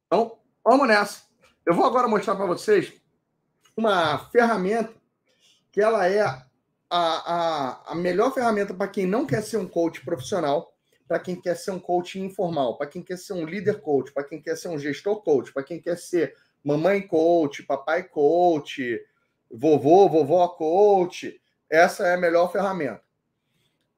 Então, 0.05 0.37
vamos 0.63 0.87
nessa. 0.87 1.23
Eu 1.65 1.73
vou 1.73 1.83
agora 1.85 2.07
mostrar 2.07 2.35
para 2.35 2.45
vocês 2.45 2.93
uma 3.75 4.29
ferramenta 4.29 4.93
que 5.71 5.81
ela 5.81 6.07
é 6.07 6.21
a, 6.21 6.45
a, 6.87 7.91
a 7.93 7.95
melhor 7.95 8.31
ferramenta 8.31 8.75
para 8.75 8.87
quem 8.87 9.07
não 9.07 9.25
quer 9.25 9.41
ser 9.41 9.57
um 9.57 9.67
coach 9.67 10.05
profissional, 10.05 10.71
para 11.07 11.17
quem 11.17 11.35
quer 11.35 11.55
ser 11.55 11.71
um 11.71 11.79
coach 11.79 12.19
informal, 12.19 12.77
para 12.77 12.85
quem 12.85 13.01
quer 13.01 13.17
ser 13.17 13.33
um 13.33 13.43
líder 13.43 13.81
coach, 13.81 14.13
para 14.13 14.23
quem 14.23 14.39
quer 14.39 14.55
ser 14.55 14.67
um 14.67 14.77
gestor 14.77 15.23
coach, 15.23 15.51
para 15.51 15.63
quem 15.63 15.81
quer 15.81 15.97
ser 15.97 16.35
mamãe 16.63 17.01
coach, 17.07 17.63
papai 17.63 18.03
coach, 18.03 19.03
vovô, 19.49 20.07
vovó 20.07 20.47
coach. 20.49 21.41
Essa 21.67 22.05
é 22.05 22.13
a 22.13 22.19
melhor 22.19 22.51
ferramenta. 22.51 23.01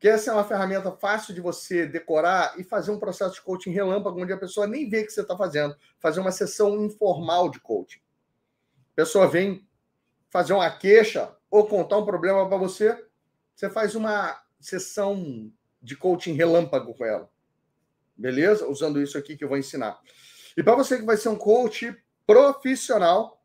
Que 0.04 0.10
essa 0.10 0.32
é 0.32 0.34
uma 0.34 0.44
ferramenta 0.44 0.92
fácil 0.92 1.34
de 1.34 1.40
você 1.40 1.88
decorar 1.88 2.60
e 2.60 2.64
fazer 2.66 2.92
um 2.92 3.00
processo 3.00 3.36
de 3.36 3.42
coaching 3.42 3.72
relâmpago, 3.72 4.22
onde 4.22 4.34
a 4.34 4.38
pessoa 4.38 4.68
nem 4.68 4.90
vê 4.90 5.00
o 5.00 5.06
que 5.06 5.14
você 5.14 5.22
está 5.22 5.38
fazendo. 5.38 5.78
Fazer 5.98 6.20
uma 6.20 6.34
sessão 6.34 6.84
informal 6.84 7.50
de 7.50 7.58
coaching. 7.62 8.02
A 8.92 8.96
pessoa 8.98 9.30
vem 9.30 9.66
fazer 10.30 10.52
uma 10.52 10.70
queixa 10.70 11.34
ou 11.50 11.66
contar 11.68 12.00
um 12.00 12.06
problema 12.06 12.46
para 12.50 12.58
você, 12.58 13.02
você 13.56 13.70
faz 13.70 13.96
uma 13.96 14.44
sessão 14.60 15.50
de 15.82 15.96
coaching 15.96 16.34
relâmpago 16.34 16.94
com 16.94 17.06
ela. 17.06 17.30
Beleza? 18.14 18.68
Usando 18.68 19.02
isso 19.02 19.18
aqui 19.18 19.38
que 19.38 19.46
eu 19.46 19.48
vou 19.48 19.58
ensinar. 19.58 20.02
E 20.58 20.62
para 20.62 20.76
você 20.76 20.98
que 20.98 21.06
vai 21.06 21.16
ser 21.16 21.30
um 21.30 21.38
coach 21.38 21.96
profissional, 22.28 23.42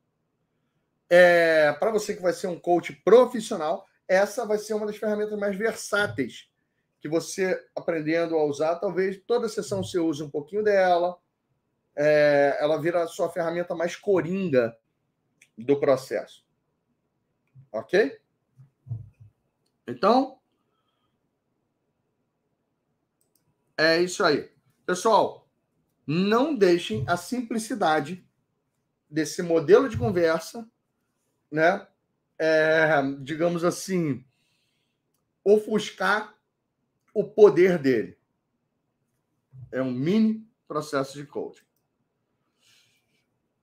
é, 1.09 1.73
para 1.75 1.93
você 1.93 2.17
que 2.17 2.23
vai 2.23 2.33
ser 2.33 2.49
um 2.49 2.59
coach 2.59 2.95
profissional, 3.05 3.88
essa 4.09 4.47
vai 4.47 4.59
ser 4.59 4.75
uma 4.75 4.87
das 4.87 4.97
ferramentas 4.97 5.39
mais 5.39 5.57
versáteis 5.57 6.51
que 7.01 7.09
você 7.09 7.65
aprendendo 7.77 8.35
a 8.37 8.45
usar, 8.45 8.77
talvez 8.77 9.21
toda 9.27 9.49
sessão 9.49 9.85
você 9.85 9.99
use 9.99 10.23
um 10.23 10.31
pouquinho 10.31 10.65
dela, 10.65 11.17
é, 11.95 12.57
ela 12.61 12.81
vira 12.81 13.05
a 13.05 13.07
sua 13.07 13.31
ferramenta 13.31 13.75
mais 13.75 13.95
coringa 13.95 14.77
do 15.57 15.79
processo. 15.79 16.45
Ok? 17.71 18.21
Então, 19.87 20.39
É 23.79 24.03
isso 24.03 24.25
aí. 24.25 24.51
Pessoal, 24.85 25.49
não 26.05 26.53
deixem 26.53 27.05
a 27.07 27.17
simplicidade 27.17 28.27
desse 29.09 29.41
modelo 29.41 29.89
de 29.89 29.97
conversa, 29.97 30.69
né? 31.49 31.87
É, 32.39 33.03
digamos 33.21 33.65
assim, 33.65 34.25
ofuscar 35.45 36.37
o 37.13 37.25
poder 37.25 37.79
dele. 37.79 38.17
É 39.73 39.83
um 39.83 39.91
mini 39.91 40.47
processo 40.67 41.15
de 41.15 41.27
coaching. 41.27 41.65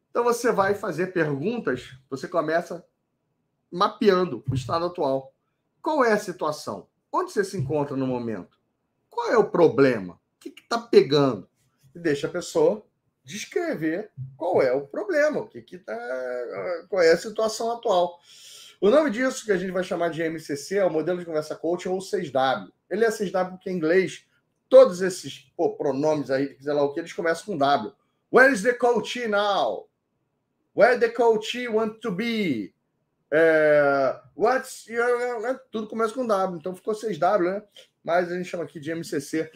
Então 0.09 0.23
você 0.23 0.51
vai 0.51 0.73
fazer 0.73 1.07
perguntas, 1.07 1.97
você 2.09 2.27
começa 2.27 2.85
mapeando 3.71 4.43
o 4.49 4.55
estado 4.55 4.85
atual. 4.85 5.33
Qual 5.81 6.03
é 6.03 6.13
a 6.13 6.17
situação? 6.17 6.87
Onde 7.11 7.31
você 7.31 7.43
se 7.43 7.57
encontra 7.57 7.95
no 7.95 8.07
momento? 8.07 8.57
Qual 9.09 9.29
é 9.29 9.37
o 9.37 9.49
problema? 9.49 10.13
O 10.13 10.19
que 10.39 10.49
está 10.49 10.77
pegando? 10.79 11.49
E 11.93 11.99
deixa 11.99 12.27
a 12.27 12.31
pessoa 12.31 12.85
descrever 13.23 14.11
qual 14.37 14.61
é 14.61 14.71
o 14.71 14.85
problema, 14.85 15.39
o 15.39 15.47
que 15.47 15.61
que 15.61 15.77
tá, 15.77 15.97
qual 16.89 17.01
é 17.01 17.11
a 17.11 17.17
situação 17.17 17.71
atual. 17.71 18.19
O 18.81 18.89
nome 18.89 19.09
disso 19.09 19.45
que 19.45 19.51
a 19.51 19.57
gente 19.57 19.71
vai 19.71 19.83
chamar 19.83 20.09
de 20.09 20.21
MCC 20.21 20.77
é 20.77 20.85
o 20.85 20.89
modelo 20.89 21.19
de 21.19 21.25
conversa 21.25 21.55
coaching 21.55 21.89
ou 21.89 21.99
6W. 21.99 22.71
Ele 22.89 23.05
é 23.05 23.09
6W 23.09 23.51
porque 23.51 23.69
em 23.69 23.75
inglês 23.75 24.25
todos 24.69 25.01
esses 25.01 25.51
pô, 25.55 25.75
pronomes 25.75 26.29
aí, 26.29 26.57
sei 26.59 26.73
lá 26.73 26.83
o 26.83 26.93
que, 26.93 26.99
eles 26.99 27.13
começam 27.13 27.45
com 27.45 27.57
W. 27.57 27.93
Where 28.31 28.53
is 28.53 28.63
the 28.63 28.73
coach 28.73 29.27
now? 29.27 29.87
Where 30.75 30.99
the 30.99 31.09
coach 31.09 31.67
want 31.67 31.99
to 32.01 32.11
be? 32.11 32.73
É, 33.31 34.19
what's 34.35 34.87
your, 34.87 35.41
né? 35.41 35.59
Tudo 35.71 35.87
começa 35.87 36.13
com 36.13 36.27
W, 36.27 36.59
então 36.59 36.75
ficou 36.75 36.93
6W, 36.93 37.43
né? 37.43 37.63
Mas 38.03 38.31
a 38.31 38.37
gente 38.37 38.49
chama 38.49 38.63
aqui 38.63 38.79
de 38.79 38.91
MCC. 38.91 39.49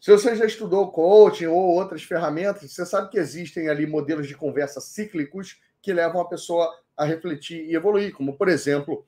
Se 0.00 0.10
você 0.10 0.36
já 0.36 0.44
estudou 0.44 0.92
coaching 0.92 1.46
ou 1.46 1.56
outras 1.56 2.02
ferramentas, 2.02 2.70
você 2.70 2.84
sabe 2.84 3.10
que 3.10 3.18
existem 3.18 3.70
ali 3.70 3.86
modelos 3.86 4.28
de 4.28 4.36
conversa 4.36 4.80
cíclicos 4.80 5.58
que 5.84 5.92
levam 5.92 6.22
a 6.22 6.28
pessoa 6.28 6.74
a 6.96 7.04
refletir 7.04 7.66
e 7.66 7.74
evoluir, 7.74 8.14
como, 8.14 8.38
por 8.38 8.48
exemplo, 8.48 9.06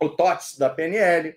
o 0.00 0.08
TOTS 0.08 0.56
da 0.56 0.70
PNL, 0.70 1.36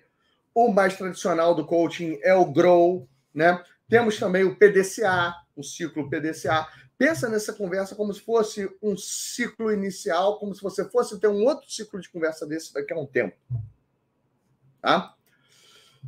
o 0.54 0.72
mais 0.72 0.96
tradicional 0.96 1.52
do 1.52 1.66
coaching 1.66 2.20
é 2.22 2.32
o 2.32 2.46
GROW, 2.46 3.08
né? 3.34 3.60
Temos 3.88 4.18
também 4.18 4.44
o 4.44 4.56
PDCA, 4.56 5.34
o 5.56 5.64
ciclo 5.64 6.08
PDCA. 6.08 6.68
Pensa 6.96 7.28
nessa 7.28 7.52
conversa 7.52 7.96
como 7.96 8.14
se 8.14 8.20
fosse 8.20 8.70
um 8.80 8.96
ciclo 8.96 9.72
inicial, 9.72 10.38
como 10.38 10.54
se 10.54 10.62
você 10.62 10.88
fosse 10.88 11.18
ter 11.18 11.26
um 11.26 11.42
outro 11.44 11.68
ciclo 11.68 12.00
de 12.00 12.08
conversa 12.08 12.46
desse 12.46 12.72
daqui 12.72 12.92
a 12.92 12.96
um 12.96 13.06
tempo. 13.06 13.36
Tá? 14.80 15.14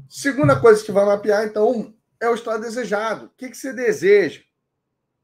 Segunda 0.08 0.60
coisa 0.60 0.84
que 0.84 0.92
vai 0.92 1.04
mapear, 1.04 1.44
então, 1.44 1.92
é 2.20 2.28
o 2.28 2.34
estado 2.34 2.62
desejado. 2.62 3.26
O 3.26 3.30
que, 3.30 3.48
que 3.48 3.56
você 3.56 3.72
deseja? 3.72 4.42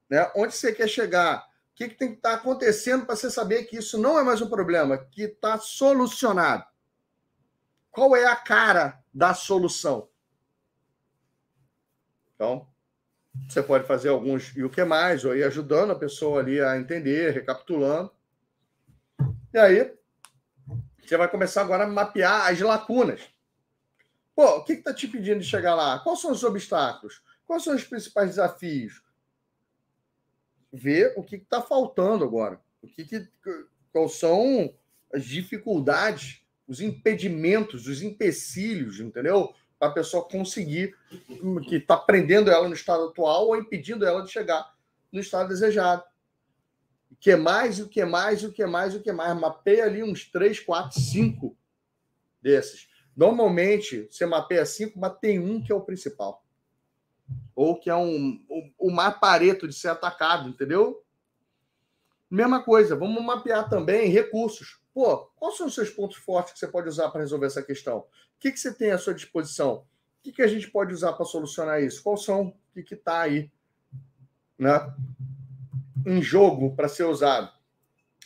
Né? 0.08 0.28
Onde 0.34 0.54
você 0.54 0.72
quer 0.72 0.88
chegar? 0.88 1.49
Que, 1.80 1.88
que 1.88 1.94
tem 1.94 2.08
que 2.08 2.16
estar 2.16 2.34
acontecendo 2.34 3.06
para 3.06 3.16
você 3.16 3.30
saber 3.30 3.64
que 3.64 3.78
isso 3.78 3.96
não 3.96 4.18
é 4.18 4.22
mais 4.22 4.42
um 4.42 4.50
problema, 4.50 4.98
que 4.98 5.22
está 5.22 5.56
solucionado? 5.56 6.62
Qual 7.90 8.14
é 8.14 8.26
a 8.26 8.36
cara 8.36 9.02
da 9.14 9.32
solução? 9.32 10.06
Então, 12.34 12.68
você 13.48 13.62
pode 13.62 13.86
fazer 13.86 14.10
alguns 14.10 14.54
e 14.54 14.62
o 14.62 14.68
que 14.68 14.84
mais, 14.84 15.24
ou 15.24 15.34
ir 15.34 15.42
ajudando 15.42 15.92
a 15.92 15.98
pessoa 15.98 16.40
ali 16.40 16.60
a 16.60 16.76
entender, 16.76 17.30
recapitulando. 17.30 18.12
E 19.50 19.58
aí, 19.58 19.96
você 21.02 21.16
vai 21.16 21.30
começar 21.30 21.62
agora 21.62 21.84
a 21.84 21.88
mapear 21.88 22.46
as 22.46 22.60
lacunas. 22.60 23.22
Pô, 24.36 24.58
o 24.58 24.64
que 24.64 24.74
está 24.74 24.92
te 24.92 25.08
pedindo 25.08 25.40
de 25.40 25.46
chegar 25.46 25.74
lá? 25.74 25.98
Quais 26.00 26.20
são 26.20 26.30
os 26.30 26.44
obstáculos? 26.44 27.22
Quais 27.46 27.64
são 27.64 27.74
os 27.74 27.84
principais 27.84 28.28
desafios? 28.28 29.02
Ver 30.72 31.14
o 31.16 31.22
que 31.22 31.36
está 31.36 31.60
faltando 31.60 32.24
agora. 32.24 32.60
O 32.82 32.88
que, 32.88 33.04
que 33.04 33.28
quais 33.92 34.12
são 34.14 34.72
as 35.12 35.24
dificuldades, 35.24 36.42
os 36.66 36.80
impedimentos, 36.80 37.86
os 37.86 38.02
empecilhos, 38.02 39.00
entendeu? 39.00 39.52
Para 39.78 39.88
a 39.88 39.94
pessoa 39.94 40.28
conseguir, 40.28 40.94
que 41.68 41.76
está 41.76 41.96
prendendo 41.96 42.50
ela 42.50 42.68
no 42.68 42.74
estado 42.74 43.08
atual 43.08 43.48
ou 43.48 43.56
impedindo 43.56 44.06
ela 44.06 44.22
de 44.22 44.30
chegar 44.30 44.72
no 45.10 45.20
estado 45.20 45.48
desejado. 45.48 46.04
O 47.10 47.16
que 47.16 47.34
mais, 47.34 47.80
o 47.80 47.88
que 47.88 48.04
mais, 48.04 48.44
o 48.44 48.52
que 48.52 48.64
mais, 48.64 48.94
o 48.94 49.00
que 49.00 49.12
mais. 49.12 49.38
Mapeia 49.38 49.84
ali 49.84 50.02
uns 50.02 50.24
3, 50.30 50.60
4, 50.60 51.00
5 51.00 51.56
desses. 52.40 52.88
Normalmente, 53.16 54.08
você 54.10 54.24
mapeia 54.24 54.64
cinco, 54.64 54.98
mas 54.98 55.18
tem 55.20 55.38
um 55.38 55.62
que 55.62 55.70
é 55.70 55.74
o 55.74 55.80
principal. 55.80 56.44
Ou 57.54 57.78
que 57.78 57.90
é 57.90 57.96
um, 57.96 58.44
o, 58.48 58.88
o 58.88 58.90
mais 58.90 59.18
pareto 59.18 59.68
de 59.68 59.74
ser 59.74 59.88
atacado, 59.88 60.48
entendeu? 60.48 61.04
Mesma 62.30 62.62
coisa, 62.62 62.94
vamos 62.94 63.22
mapear 63.22 63.68
também 63.68 64.08
recursos. 64.08 64.80
Pô, 64.94 65.18
quais 65.36 65.56
são 65.56 65.66
os 65.66 65.74
seus 65.74 65.90
pontos 65.90 66.16
fortes 66.16 66.52
que 66.52 66.58
você 66.58 66.68
pode 66.68 66.88
usar 66.88 67.10
para 67.10 67.20
resolver 67.20 67.46
essa 67.46 67.62
questão? 67.62 67.98
O 67.98 68.06
que, 68.38 68.52
que 68.52 68.58
você 68.58 68.72
tem 68.72 68.92
à 68.92 68.98
sua 68.98 69.14
disposição? 69.14 69.84
O 70.20 70.22
que, 70.22 70.32
que 70.32 70.42
a 70.42 70.46
gente 70.46 70.70
pode 70.70 70.92
usar 70.92 71.12
para 71.14 71.24
solucionar 71.24 71.82
isso? 71.82 72.02
Quais 72.02 72.22
são? 72.22 72.54
O 72.76 72.82
que 72.82 72.94
está 72.94 73.22
aí 73.22 73.50
né? 74.58 74.94
em 76.06 76.22
jogo 76.22 76.74
para 76.76 76.88
ser 76.88 77.04
usado? 77.04 77.50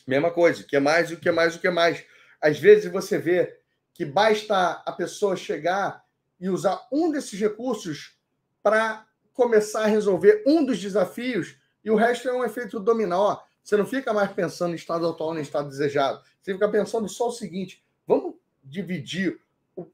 Mesma 0.07 0.31
coisa, 0.31 0.63
o 0.63 0.67
que 0.67 0.77
é 0.77 0.81
mais, 0.81 1.11
o 1.11 1.17
que 1.17 1.29
é 1.29 1.33
mais, 1.33 1.57
o 1.57 1.61
que 1.61 1.67
é 1.67 1.71
mais. 1.71 2.05
Às 2.41 2.59
vezes 2.59 2.93
você 2.93 3.19
vê 3.19 3.59
que 3.95 4.05
basta 4.05 4.83
a 4.85 4.93
pessoa 4.93 5.37
chegar 5.37 6.05
e 6.39 6.51
usar 6.51 6.87
um 6.93 7.11
desses 7.11 7.39
recursos 7.39 8.14
para 8.65 9.07
começar 9.35 9.83
a 9.83 9.87
resolver 9.87 10.43
um 10.47 10.65
dos 10.65 10.81
desafios 10.81 11.55
e 11.85 11.91
o 11.91 11.97
resto 11.97 12.27
é 12.27 12.33
um 12.33 12.43
efeito 12.43 12.81
dominó. 12.81 13.37
Você 13.63 13.77
não 13.77 13.85
fica 13.85 14.11
mais 14.13 14.33
pensando 14.33 14.73
em 14.73 14.77
estado 14.77 15.07
atual 15.07 15.35
nem 15.35 15.43
estado 15.43 15.69
desejado. 15.69 16.23
Você 16.41 16.55
fica 16.55 16.69
pensando 16.71 17.07
só 17.07 17.29
o 17.29 17.33
seguinte: 17.33 17.85
vamos 18.07 18.37
dividir 18.65 19.39
o, 19.77 19.87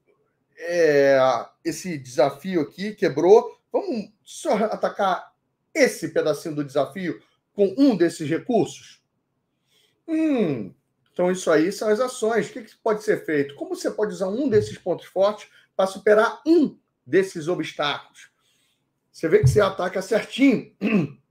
é, 0.57 1.19
esse 1.65 1.97
desafio 1.97 2.61
aqui, 2.61 2.95
quebrou, 2.95 3.59
vamos 3.71 4.09
só 4.23 4.55
atacar 4.55 5.33
esse 5.73 6.07
pedacinho 6.09 6.55
do 6.55 6.63
desafio 6.63 7.21
com 7.53 7.75
um 7.77 7.97
desses 7.97 8.29
recursos? 8.29 9.01
Hum, 10.07 10.73
então, 11.11 11.29
isso 11.29 11.51
aí 11.51 11.73
são 11.73 11.89
as 11.89 11.99
ações. 11.99 12.49
O 12.49 12.53
que, 12.53 12.65
pode 12.81 13.03
ser 13.03 13.25
feito? 13.25 13.55
Como 13.55 13.75
você 13.75 13.91
pode 13.91 14.13
usar 14.13 14.29
um 14.29 14.47
desses 14.47 14.77
pontos 14.77 15.07
fortes 15.07 15.49
para 15.75 15.87
superar 15.87 16.41
um 16.45 16.77
desses 17.05 17.49
obstáculos? 17.49 18.30
Você 19.21 19.29
vê 19.29 19.37
que 19.37 19.47
você 19.47 19.61
ataca 19.61 20.01
certinho. 20.01 20.75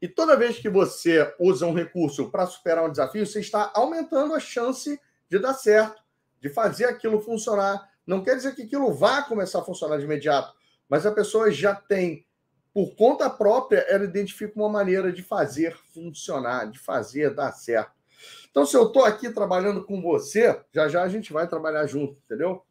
E 0.00 0.06
toda 0.06 0.36
vez 0.36 0.58
que 0.58 0.68
você 0.68 1.34
usa 1.40 1.66
um 1.66 1.72
recurso 1.72 2.30
para 2.30 2.46
superar 2.46 2.84
um 2.84 2.90
desafio, 2.90 3.26
você 3.26 3.40
está 3.40 3.72
aumentando 3.74 4.34
a 4.34 4.38
chance 4.38 5.00
de 5.26 5.38
dar 5.38 5.54
certo, 5.54 6.02
de 6.38 6.50
fazer 6.50 6.84
aquilo 6.84 7.18
funcionar. 7.18 7.82
Não 8.06 8.22
quer 8.22 8.36
dizer 8.36 8.54
que 8.54 8.62
aquilo 8.62 8.92
vá 8.92 9.22
começar 9.22 9.60
a 9.60 9.64
funcionar 9.64 9.96
de 9.96 10.04
imediato, 10.04 10.52
mas 10.86 11.06
a 11.06 11.12
pessoa 11.12 11.50
já 11.50 11.74
tem, 11.74 12.26
por 12.74 12.94
conta 12.94 13.28
própria, 13.30 13.78
ela 13.88 14.04
identifica 14.04 14.52
uma 14.54 14.68
maneira 14.68 15.10
de 15.10 15.22
fazer 15.22 15.74
funcionar, 15.94 16.70
de 16.70 16.78
fazer 16.78 17.34
dar 17.34 17.52
certo. 17.52 17.92
Então, 18.50 18.66
se 18.66 18.76
eu 18.76 18.88
estou 18.88 19.02
aqui 19.02 19.30
trabalhando 19.30 19.82
com 19.82 20.02
você, 20.02 20.60
já 20.74 20.88
já 20.88 21.02
a 21.02 21.08
gente 21.08 21.32
vai 21.32 21.48
trabalhar 21.48 21.86
junto, 21.86 22.20
entendeu? 22.26 22.62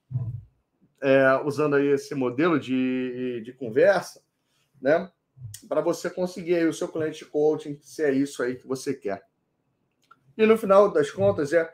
É, 1.07 1.39
usando 1.45 1.75
aí 1.75 1.85
esse 1.89 2.15
modelo 2.15 2.59
de, 2.59 3.39
de 3.45 3.53
conversa, 3.53 4.23
né? 4.81 5.11
Para 5.69 5.79
você 5.79 6.09
conseguir 6.09 6.55
aí 6.55 6.65
o 6.65 6.73
seu 6.73 6.87
cliente 6.87 7.19
de 7.19 7.25
coaching, 7.25 7.77
se 7.79 8.01
é 8.01 8.11
isso 8.11 8.41
aí 8.41 8.55
que 8.55 8.65
você 8.65 8.91
quer. 8.91 9.23
E 10.35 10.47
no 10.47 10.57
final 10.57 10.91
das 10.91 11.11
contas 11.11 11.53
é 11.53 11.71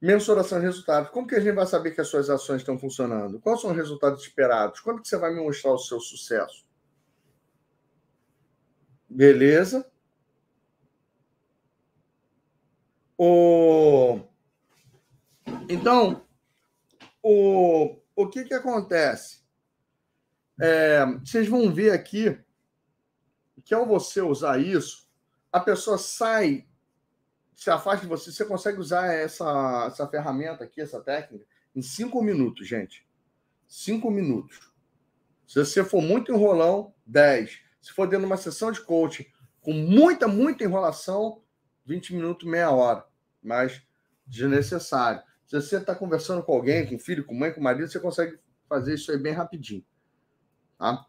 mensuração 0.00 0.58
de 0.60 0.64
resultados. 0.64 1.10
Como 1.10 1.26
que 1.26 1.34
a 1.34 1.40
gente 1.40 1.54
vai 1.54 1.66
saber 1.66 1.90
que 1.90 2.00
as 2.00 2.08
suas 2.08 2.30
ações 2.30 2.62
estão 2.62 2.78
funcionando? 2.78 3.38
Quais 3.38 3.60
são 3.60 3.70
os 3.70 3.76
resultados 3.76 4.22
esperados? 4.22 4.80
Quando 4.80 5.02
que 5.02 5.08
você 5.08 5.18
vai 5.18 5.34
me 5.34 5.42
mostrar 5.42 5.72
o 5.72 5.78
seu 5.78 6.00
sucesso? 6.00 6.64
Beleza? 9.10 9.86
O... 13.18 14.20
Então, 15.68 16.24
o, 17.22 17.96
o 18.16 18.28
que, 18.28 18.44
que 18.44 18.54
acontece? 18.54 19.42
É, 20.60 21.04
vocês 21.24 21.48
vão 21.48 21.72
ver 21.72 21.90
aqui 21.90 22.38
que 23.64 23.74
ao 23.74 23.86
você 23.86 24.20
usar 24.20 24.58
isso, 24.58 25.08
a 25.50 25.58
pessoa 25.58 25.96
sai, 25.96 26.66
se 27.56 27.70
afasta 27.70 28.02
de 28.02 28.08
você, 28.08 28.30
você 28.30 28.44
consegue 28.44 28.78
usar 28.78 29.06
essa, 29.12 29.86
essa 29.86 30.06
ferramenta 30.06 30.64
aqui, 30.64 30.80
essa 30.80 31.00
técnica, 31.00 31.46
em 31.74 31.82
cinco 31.82 32.22
minutos, 32.22 32.68
gente. 32.68 33.06
Cinco 33.66 34.10
minutos. 34.10 34.70
Se 35.46 35.58
você 35.58 35.82
for 35.82 36.02
muito 36.02 36.32
enrolão, 36.32 36.94
10. 37.06 37.58
Se 37.80 37.92
for 37.92 38.06
dentro 38.06 38.26
de 38.26 38.32
uma 38.32 38.36
sessão 38.36 38.70
de 38.70 38.80
coaching 38.80 39.26
com 39.60 39.72
muita, 39.72 40.28
muita 40.28 40.64
enrolação, 40.64 41.42
20 41.86 42.14
minutos, 42.14 42.48
meia 42.48 42.70
hora, 42.70 43.04
mas 43.42 43.82
desnecessário. 44.26 45.22
Se 45.60 45.68
você 45.68 45.76
está 45.76 45.94
conversando 45.94 46.42
com 46.42 46.52
alguém, 46.52 46.86
com 46.86 46.98
filho, 46.98 47.24
com 47.24 47.34
mãe, 47.34 47.52
com 47.52 47.60
marido, 47.60 47.88
você 47.88 48.00
consegue 48.00 48.38
fazer 48.68 48.94
isso 48.94 49.12
aí 49.12 49.18
bem 49.18 49.32
rapidinho. 49.32 49.84
Tá? 50.78 51.06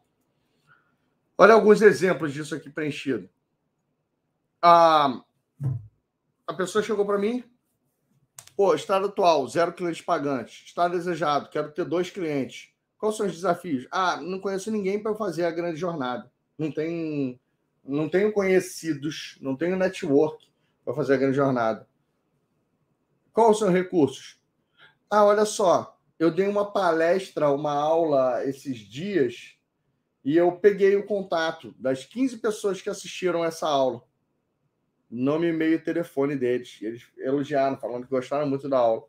Olha 1.37 1.53
alguns 1.53 1.81
exemplos 1.81 2.33
disso 2.33 2.53
aqui 2.53 2.69
preenchido. 2.69 3.29
A, 4.61 5.21
a 6.47 6.53
pessoa 6.53 6.83
chegou 6.83 7.05
para 7.05 7.17
mim, 7.17 7.43
pô, 8.55 8.73
estado 8.75 9.07
atual, 9.07 9.47
zero 9.47 9.73
clientes 9.73 10.01
pagantes. 10.01 10.65
Estado 10.65 10.95
desejado, 10.95 11.49
quero 11.49 11.71
ter 11.71 11.85
dois 11.85 12.09
clientes. 12.09 12.69
Quais 12.97 13.17
são 13.17 13.25
os 13.25 13.33
desafios? 13.33 13.87
Ah, 13.91 14.17
não 14.21 14.39
conheço 14.39 14.71
ninguém 14.71 15.01
para 15.01 15.15
fazer 15.15 15.45
a 15.45 15.51
grande 15.51 15.79
jornada. 15.79 16.31
Não 16.57 16.71
tenho, 16.71 17.39
não 17.83 18.07
tenho 18.07 18.31
conhecidos, 18.31 19.37
não 19.41 19.55
tenho 19.55 19.75
network 19.75 20.47
para 20.83 20.93
fazer 20.93 21.15
a 21.15 21.17
grande 21.17 21.35
jornada. 21.35 21.87
São 23.35 23.49
os 23.49 23.73
recursos? 23.73 24.39
Ah, 25.09 25.25
olha 25.25 25.45
só, 25.45 25.99
eu 26.17 26.31
dei 26.31 26.47
uma 26.47 26.71
palestra, 26.71 27.51
uma 27.51 27.73
aula 27.73 28.43
esses 28.45 28.77
dias 28.79 29.55
e 30.23 30.35
eu 30.35 30.53
peguei 30.53 30.95
o 30.95 31.05
contato 31.05 31.75
das 31.77 32.03
15 32.05 32.37
pessoas 32.37 32.81
que 32.81 32.89
assistiram 32.89 33.45
essa 33.45 33.67
aula. 33.67 34.01
Nome, 35.07 35.49
e-mail 35.49 35.73
e 35.73 35.79
telefone 35.79 36.35
deles. 36.35 36.79
Eles 36.81 37.03
elogiaram, 37.17 37.77
falando 37.77 38.05
que 38.05 38.09
gostaram 38.09 38.47
muito 38.47 38.67
da 38.67 38.79
aula. 38.79 39.03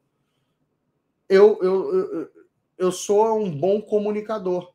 Eu, 1.27 1.59
eu, 1.63 1.95
eu, 1.95 2.31
eu 2.77 2.93
sou 2.93 3.41
um 3.41 3.51
bom 3.51 3.81
comunicador. 3.81 4.75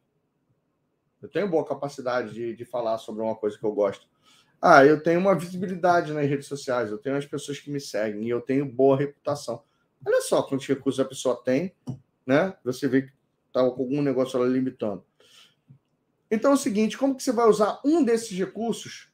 Eu 1.21 1.29
tenho 1.29 1.47
boa 1.47 1.63
capacidade 1.63 2.33
de, 2.33 2.55
de 2.55 2.65
falar 2.65 2.97
sobre 2.97 3.21
uma 3.21 3.35
coisa 3.35 3.57
que 3.57 3.63
eu 3.63 3.71
gosto. 3.71 4.09
Ah, 4.61 4.85
eu 4.85 5.01
tenho 5.01 5.19
uma 5.19 5.33
visibilidade 5.33 6.13
nas 6.13 6.29
redes 6.29 6.45
sociais, 6.45 6.91
eu 6.91 6.99
tenho 6.99 7.17
as 7.17 7.25
pessoas 7.25 7.59
que 7.59 7.71
me 7.71 7.79
seguem 7.79 8.25
e 8.25 8.29
eu 8.29 8.39
tenho 8.39 8.63
boa 8.63 8.95
reputação. 8.95 9.63
Olha 10.05 10.21
só 10.21 10.43
quantos 10.43 10.67
recursos 10.67 10.99
a 10.99 11.05
pessoa 11.05 11.41
tem, 11.43 11.73
né? 12.25 12.55
Você 12.63 12.87
vê 12.87 13.01
que 13.01 13.11
estava 13.47 13.69
tá 13.69 13.75
com 13.75 13.81
algum 13.81 14.03
negócio 14.03 14.39
lá 14.39 14.45
limitando. 14.45 15.03
Então 16.29 16.51
é 16.51 16.53
o 16.53 16.57
seguinte, 16.57 16.97
como 16.97 17.15
que 17.15 17.23
você 17.23 17.31
vai 17.31 17.47
usar 17.47 17.81
um 17.83 18.03
desses 18.03 18.37
recursos 18.37 19.09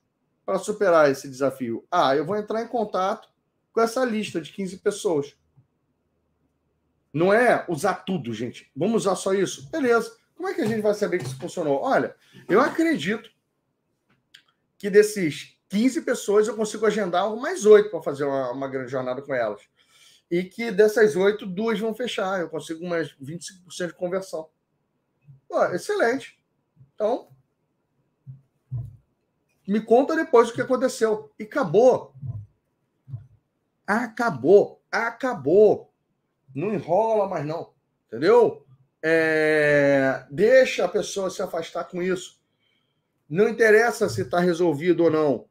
para 0.46 0.60
superar 0.60 1.10
esse 1.10 1.30
desafio? 1.30 1.86
Ah, 1.90 2.14
eu 2.14 2.26
vou 2.26 2.36
entrar 2.36 2.62
em 2.62 2.68
contato 2.68 3.30
com 3.72 3.80
essa 3.80 4.04
lista 4.04 4.42
de 4.42 4.52
15 4.52 4.78
pessoas. 4.78 5.36
Não 7.14 7.34
é 7.34 7.66
usar 7.70 7.96
tudo, 7.96 8.34
gente. 8.34 8.70
Vamos 8.76 9.04
usar 9.04 9.16
só 9.16 9.34
isso? 9.34 9.70
Beleza. 9.70 10.16
Como 10.36 10.48
é 10.50 10.54
que 10.54 10.62
a 10.62 10.66
gente 10.66 10.82
vai 10.82 10.94
saber 10.94 11.18
que 11.20 11.26
isso 11.26 11.40
funcionou? 11.40 11.82
Olha, 11.82 12.16
eu 12.48 12.62
acredito 12.62 13.32
que 14.78 14.90
desses 14.90 15.58
15 15.70 16.02
pessoas 16.02 16.48
eu 16.48 16.56
consigo 16.56 16.86
agendar 16.86 17.30
mais 17.36 17.66
oito 17.66 17.90
para 17.90 18.02
fazer 18.02 18.24
uma, 18.24 18.52
uma, 18.52 18.68
grande 18.68 18.92
jornada 18.92 19.22
com 19.22 19.34
elas. 19.34 19.62
E 20.30 20.44
que 20.44 20.72
dessas 20.72 21.16
oito, 21.16 21.46
duas 21.46 21.80
vão 21.80 21.94
fechar. 21.94 22.40
Eu 22.40 22.50
consigo 22.50 22.86
umas 22.86 23.14
25% 23.18 23.88
de 23.88 23.94
conversão. 23.94 24.50
Pô, 25.48 25.64
excelente. 25.66 26.40
Então, 26.94 27.30
me 29.68 29.82
conta 29.82 30.16
depois 30.16 30.50
o 30.50 30.54
que 30.54 30.62
aconteceu. 30.62 31.32
E 31.40 31.44
acabou. 31.44 32.14
Acabou. 33.86 34.82
Acabou. 34.92 35.94
Não 36.54 36.74
enrola 36.74 37.28
mais, 37.28 37.46
não. 37.46 37.74
Entendeu? 38.08 38.66
É... 39.02 40.26
Deixa 40.30 40.86
a 40.86 40.90
pessoa 40.90 41.30
se 41.30 41.42
afastar 41.42 41.86
com 41.86 42.02
isso. 42.02 42.37
Não 43.30 43.50
interessa 43.50 44.08
se 44.08 44.22
está 44.22 44.40
resolvido 44.40 45.04
ou 45.04 45.12
não. 45.12 45.46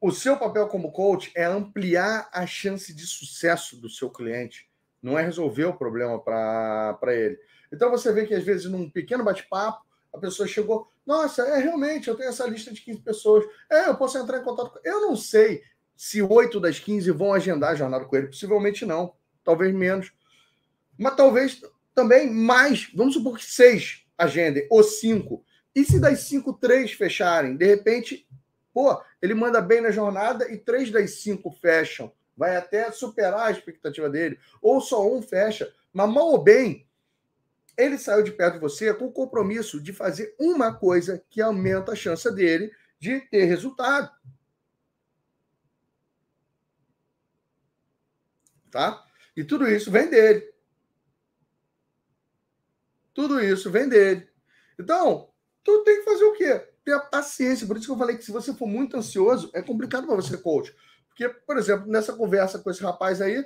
O 0.00 0.12
seu 0.12 0.36
papel 0.36 0.68
como 0.68 0.92
coach 0.92 1.32
é 1.34 1.44
ampliar 1.44 2.28
a 2.32 2.46
chance 2.46 2.94
de 2.94 3.06
sucesso 3.06 3.76
do 3.76 3.88
seu 3.88 4.08
cliente, 4.10 4.68
não 5.02 5.18
é 5.18 5.22
resolver 5.22 5.64
o 5.64 5.76
problema 5.76 6.20
para 6.20 7.14
ele. 7.14 7.38
Então 7.72 7.90
você 7.90 8.12
vê 8.12 8.26
que 8.26 8.34
às 8.34 8.44
vezes 8.44 8.70
num 8.70 8.88
pequeno 8.88 9.24
bate-papo, 9.24 9.84
a 10.12 10.18
pessoa 10.18 10.48
chegou, 10.48 10.90
nossa, 11.04 11.42
é 11.42 11.58
realmente, 11.58 12.08
eu 12.08 12.16
tenho 12.16 12.28
essa 12.28 12.46
lista 12.46 12.72
de 12.72 12.80
15 12.80 13.00
pessoas, 13.00 13.44
é, 13.70 13.88
eu 13.88 13.96
posso 13.96 14.18
entrar 14.18 14.38
em 14.38 14.44
contato 14.44 14.70
com. 14.70 14.80
Eu 14.84 15.00
não 15.00 15.16
sei 15.16 15.62
se 15.96 16.22
oito 16.22 16.60
das 16.60 16.78
15 16.78 17.10
vão 17.10 17.32
agendar 17.32 17.72
a 17.72 17.74
jornada 17.74 18.04
com 18.04 18.16
ele, 18.16 18.28
possivelmente 18.28 18.86
não, 18.86 19.14
talvez 19.42 19.74
menos. 19.74 20.12
Mas 20.96 21.16
talvez 21.16 21.60
também 21.94 22.30
mais, 22.32 22.90
vamos 22.94 23.14
supor 23.14 23.36
que 23.36 23.44
seis 23.44 24.04
agendem, 24.16 24.66
ou 24.70 24.82
cinco. 24.82 25.44
E 25.78 25.84
se 25.84 26.00
das 26.00 26.22
cinco, 26.22 26.52
três 26.52 26.90
fecharem? 26.90 27.56
De 27.56 27.64
repente, 27.64 28.28
pô, 28.74 29.00
ele 29.22 29.32
manda 29.32 29.60
bem 29.60 29.80
na 29.80 29.92
jornada 29.92 30.50
e 30.50 30.58
três 30.58 30.90
das 30.90 31.20
cinco 31.20 31.52
fecham. 31.52 32.12
Vai 32.36 32.56
até 32.56 32.90
superar 32.90 33.46
a 33.46 33.50
expectativa 33.52 34.10
dele. 34.10 34.40
Ou 34.60 34.80
só 34.80 35.08
um 35.08 35.22
fecha. 35.22 35.72
Mas 35.92 36.12
mal 36.12 36.30
ou 36.30 36.42
bem, 36.42 36.84
ele 37.76 37.96
saiu 37.96 38.24
de 38.24 38.32
perto 38.32 38.54
de 38.54 38.58
você 38.58 38.92
com 38.92 39.04
o 39.04 39.12
compromisso 39.12 39.80
de 39.80 39.92
fazer 39.92 40.34
uma 40.36 40.74
coisa 40.74 41.22
que 41.30 41.40
aumenta 41.40 41.92
a 41.92 41.96
chance 41.96 42.28
dele 42.34 42.72
de 42.98 43.20
ter 43.20 43.44
resultado. 43.44 44.10
Tá? 48.68 49.06
E 49.36 49.44
tudo 49.44 49.68
isso 49.68 49.92
vem 49.92 50.10
dele. 50.10 50.52
Tudo 53.14 53.40
isso 53.40 53.70
vem 53.70 53.88
dele. 53.88 54.28
Então, 54.76 55.27
tu 55.68 55.84
tem 55.84 55.98
que 55.98 56.04
fazer 56.04 56.24
o 56.24 56.32
quê? 56.32 56.66
Ter 56.82 56.92
a 56.92 57.00
paciência. 57.00 57.66
Por 57.66 57.76
isso 57.76 57.86
que 57.86 57.92
eu 57.92 57.98
falei 57.98 58.16
que 58.16 58.24
se 58.24 58.32
você 58.32 58.54
for 58.54 58.66
muito 58.66 58.96
ansioso, 58.96 59.50
é 59.52 59.60
complicado 59.60 60.06
para 60.06 60.16
você 60.16 60.38
coach. 60.38 60.74
Porque, 61.08 61.28
por 61.28 61.58
exemplo, 61.58 61.86
nessa 61.86 62.14
conversa 62.14 62.58
com 62.58 62.70
esse 62.70 62.82
rapaz 62.82 63.20
aí, 63.20 63.44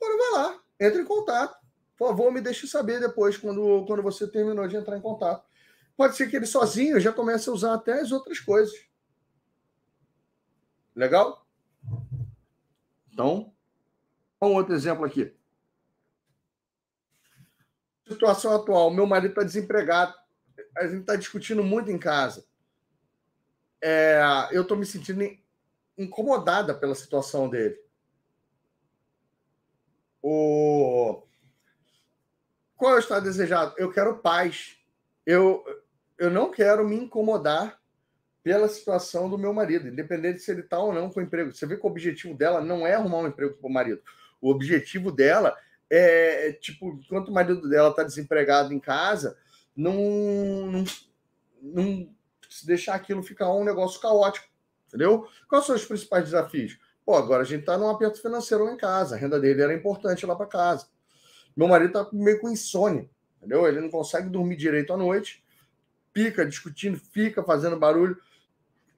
agora 0.00 0.16
vai 0.16 0.30
lá, 0.32 0.60
entre 0.80 1.00
em 1.02 1.04
contato. 1.04 1.56
Por 1.96 2.08
favor, 2.08 2.32
me 2.32 2.40
deixe 2.40 2.66
saber 2.66 3.00
depois, 3.00 3.36
quando, 3.36 3.84
quando 3.86 4.02
você 4.02 4.26
terminou 4.26 4.66
de 4.66 4.76
entrar 4.76 4.96
em 4.96 5.00
contato. 5.00 5.46
Pode 5.96 6.16
ser 6.16 6.28
que 6.28 6.36
ele 6.36 6.46
sozinho 6.46 6.98
já 7.00 7.12
comece 7.12 7.48
a 7.48 7.52
usar 7.52 7.74
até 7.74 8.00
as 8.00 8.10
outras 8.10 8.40
coisas. 8.40 8.74
Legal? 10.94 11.46
Então, 13.12 13.52
um 14.40 14.54
outro 14.54 14.74
exemplo 14.74 15.04
aqui 15.04 15.37
situação 18.08 18.54
atual, 18.54 18.90
meu 18.90 19.06
marido 19.06 19.30
está 19.30 19.42
desempregado, 19.42 20.14
a 20.76 20.86
gente 20.86 21.00
está 21.00 21.16
discutindo 21.16 21.62
muito 21.62 21.90
em 21.90 21.98
casa. 21.98 22.44
É, 23.82 24.20
eu 24.50 24.62
estou 24.62 24.76
me 24.76 24.84
sentindo 24.84 25.24
incomodada 25.96 26.74
pela 26.74 26.94
situação 26.94 27.48
dele. 27.48 27.78
O... 30.22 31.22
Qual 32.76 32.92
é 32.92 32.96
o 32.96 33.00
estado 33.00 33.24
desejado? 33.24 33.74
Eu 33.76 33.90
quero 33.90 34.18
paz. 34.18 34.76
Eu, 35.24 35.64
eu 36.16 36.30
não 36.30 36.50
quero 36.50 36.86
me 36.86 36.96
incomodar 36.96 37.80
pela 38.42 38.68
situação 38.68 39.28
do 39.28 39.36
meu 39.36 39.52
marido, 39.52 39.88
independente 39.88 40.40
se 40.40 40.50
ele 40.50 40.62
está 40.62 40.78
ou 40.78 40.92
não 40.92 41.10
com 41.10 41.20
emprego. 41.20 41.52
Você 41.52 41.66
vê 41.66 41.76
que 41.76 41.84
o 41.84 41.90
objetivo 41.90 42.34
dela 42.34 42.60
não 42.60 42.86
é 42.86 42.94
arrumar 42.94 43.18
um 43.18 43.26
emprego 43.26 43.54
para 43.54 43.68
o 43.68 43.72
marido. 43.72 44.00
O 44.40 44.50
objetivo 44.50 45.10
dela 45.12 45.56
é, 45.90 46.52
tipo, 46.52 47.00
enquanto 47.04 47.28
o 47.28 47.32
marido 47.32 47.68
dela 47.68 47.90
está 47.90 48.02
desempregado 48.02 48.72
em 48.72 48.78
casa, 48.78 49.36
não, 49.76 49.94
não, 50.70 50.84
não 51.62 52.08
se 52.48 52.66
deixar 52.66 52.94
aquilo 52.94 53.22
ficar 53.22 53.52
um 53.52 53.64
negócio 53.64 54.00
caótico, 54.00 54.46
entendeu? 54.88 55.26
Quais 55.48 55.64
são 55.64 55.74
os 55.74 55.84
principais 55.84 56.24
desafios? 56.24 56.78
Pô, 57.04 57.14
agora 57.14 57.42
a 57.42 57.46
gente 57.46 57.60
está 57.60 57.78
num 57.78 57.88
aperto 57.88 58.20
financeiro 58.20 58.64
lá 58.64 58.72
em 58.72 58.76
casa, 58.76 59.14
a 59.14 59.18
renda 59.18 59.40
dele 59.40 59.62
era 59.62 59.74
importante 59.74 60.26
lá 60.26 60.36
para 60.36 60.46
casa. 60.46 60.86
Meu 61.56 61.66
marido 61.66 61.98
está 61.98 62.08
meio 62.12 62.40
com 62.40 62.50
insônia, 62.50 63.08
entendeu? 63.38 63.66
Ele 63.66 63.80
não 63.80 63.90
consegue 63.90 64.28
dormir 64.28 64.56
direito 64.56 64.92
à 64.92 64.96
noite, 64.96 65.42
fica 66.12 66.44
discutindo, 66.44 66.98
fica 66.98 67.42
fazendo 67.42 67.78
barulho, 67.78 68.16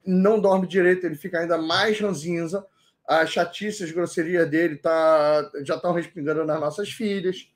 não 0.05 0.39
dorme 0.39 0.67
direito, 0.67 1.05
ele 1.05 1.15
fica 1.15 1.39
ainda 1.39 1.57
mais 1.57 1.99
ranzinza 1.99 2.65
as 3.19 3.29
chatices, 3.29 3.81
as 3.81 3.91
grosserias 3.91 4.49
dele 4.49 4.77
tá, 4.77 5.51
já 5.65 5.75
estão 5.75 5.91
respingando 5.91 6.45
nas 6.45 6.59
nossas 6.61 6.89
filhas, 6.89 7.51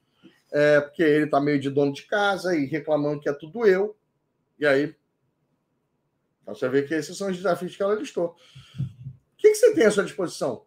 é, 0.52 0.82
porque 0.82 1.02
ele 1.02 1.26
está 1.26 1.40
meio 1.40 1.58
de 1.60 1.70
dono 1.70 1.94
de 1.94 2.04
casa 2.04 2.54
e 2.58 2.66
reclamando 2.66 3.22
que 3.22 3.30
é 3.30 3.34
tudo 3.34 3.66
eu. 3.66 3.96
E 4.60 4.66
aí, 4.66 4.94
você 6.46 6.68
vê 6.68 6.84
que 6.84 6.94
esses 6.94 7.18
são 7.18 7.30
os 7.30 7.38
desafios 7.38 7.74
que 7.74 7.82
ela 7.82 7.96
listou. 7.96 8.36
O 8.78 9.38
que, 9.38 9.50
que 9.50 9.56
você 9.56 9.74
tem 9.74 9.86
à 9.86 9.92
sua 9.92 10.04
disposição? 10.04 10.66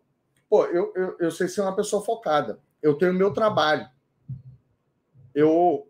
Pô, 0.49 0.65
eu, 0.65 0.91
eu, 0.97 1.17
eu 1.21 1.31
sei 1.31 1.49
ser 1.49 1.61
uma 1.61 1.77
pessoa 1.77 2.03
focada. 2.03 2.59
Eu 2.83 2.95
tenho 2.95 3.13
meu 3.13 3.31
trabalho. 3.31 3.87
Eu, 5.35 5.87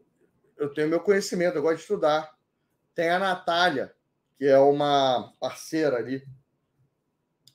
eu 0.57 0.75
tenho 0.75 0.89
meu 0.89 0.99
conhecimento, 0.99 1.55
eu 1.55 1.62
gosto 1.62 1.77
de 1.77 1.83
estudar. 1.83 2.36
Tem 2.97 3.10
a 3.10 3.18
Natália, 3.20 3.94
que 4.36 4.44
é 4.44 4.59
uma 4.59 5.33
parceira 5.39 5.99
ali 5.99 6.27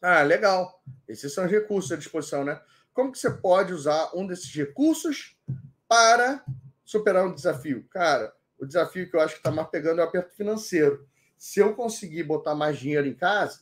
ah, 0.04 0.22
legal. 0.22 0.84
Esses 1.08 1.34
são 1.34 1.46
os 1.46 1.52
recursos 1.52 1.90
à 1.94 1.96
disposição, 1.96 2.44
né? 2.44 2.62
Como 2.94 3.10
que 3.10 3.18
você 3.18 3.32
pode 3.32 3.74
usar 3.74 4.12
um 4.14 4.28
desses 4.28 4.54
recursos 4.54 5.40
para 5.88 6.44
superar 6.84 7.26
um 7.26 7.34
desafio? 7.34 7.88
Cara, 7.90 8.34
o 8.60 8.66
desafio 8.66 9.10
que 9.10 9.16
eu 9.16 9.22
acho 9.22 9.36
que 9.36 9.40
está 9.40 9.50
mais 9.50 9.70
pegando 9.70 10.02
é 10.02 10.04
o 10.04 10.08
aperto 10.08 10.36
financeiro. 10.36 11.08
Se 11.38 11.62
eu 11.62 11.74
conseguir 11.74 12.24
botar 12.24 12.54
mais 12.54 12.78
dinheiro 12.78 13.08
em 13.08 13.16
casa, 13.16 13.62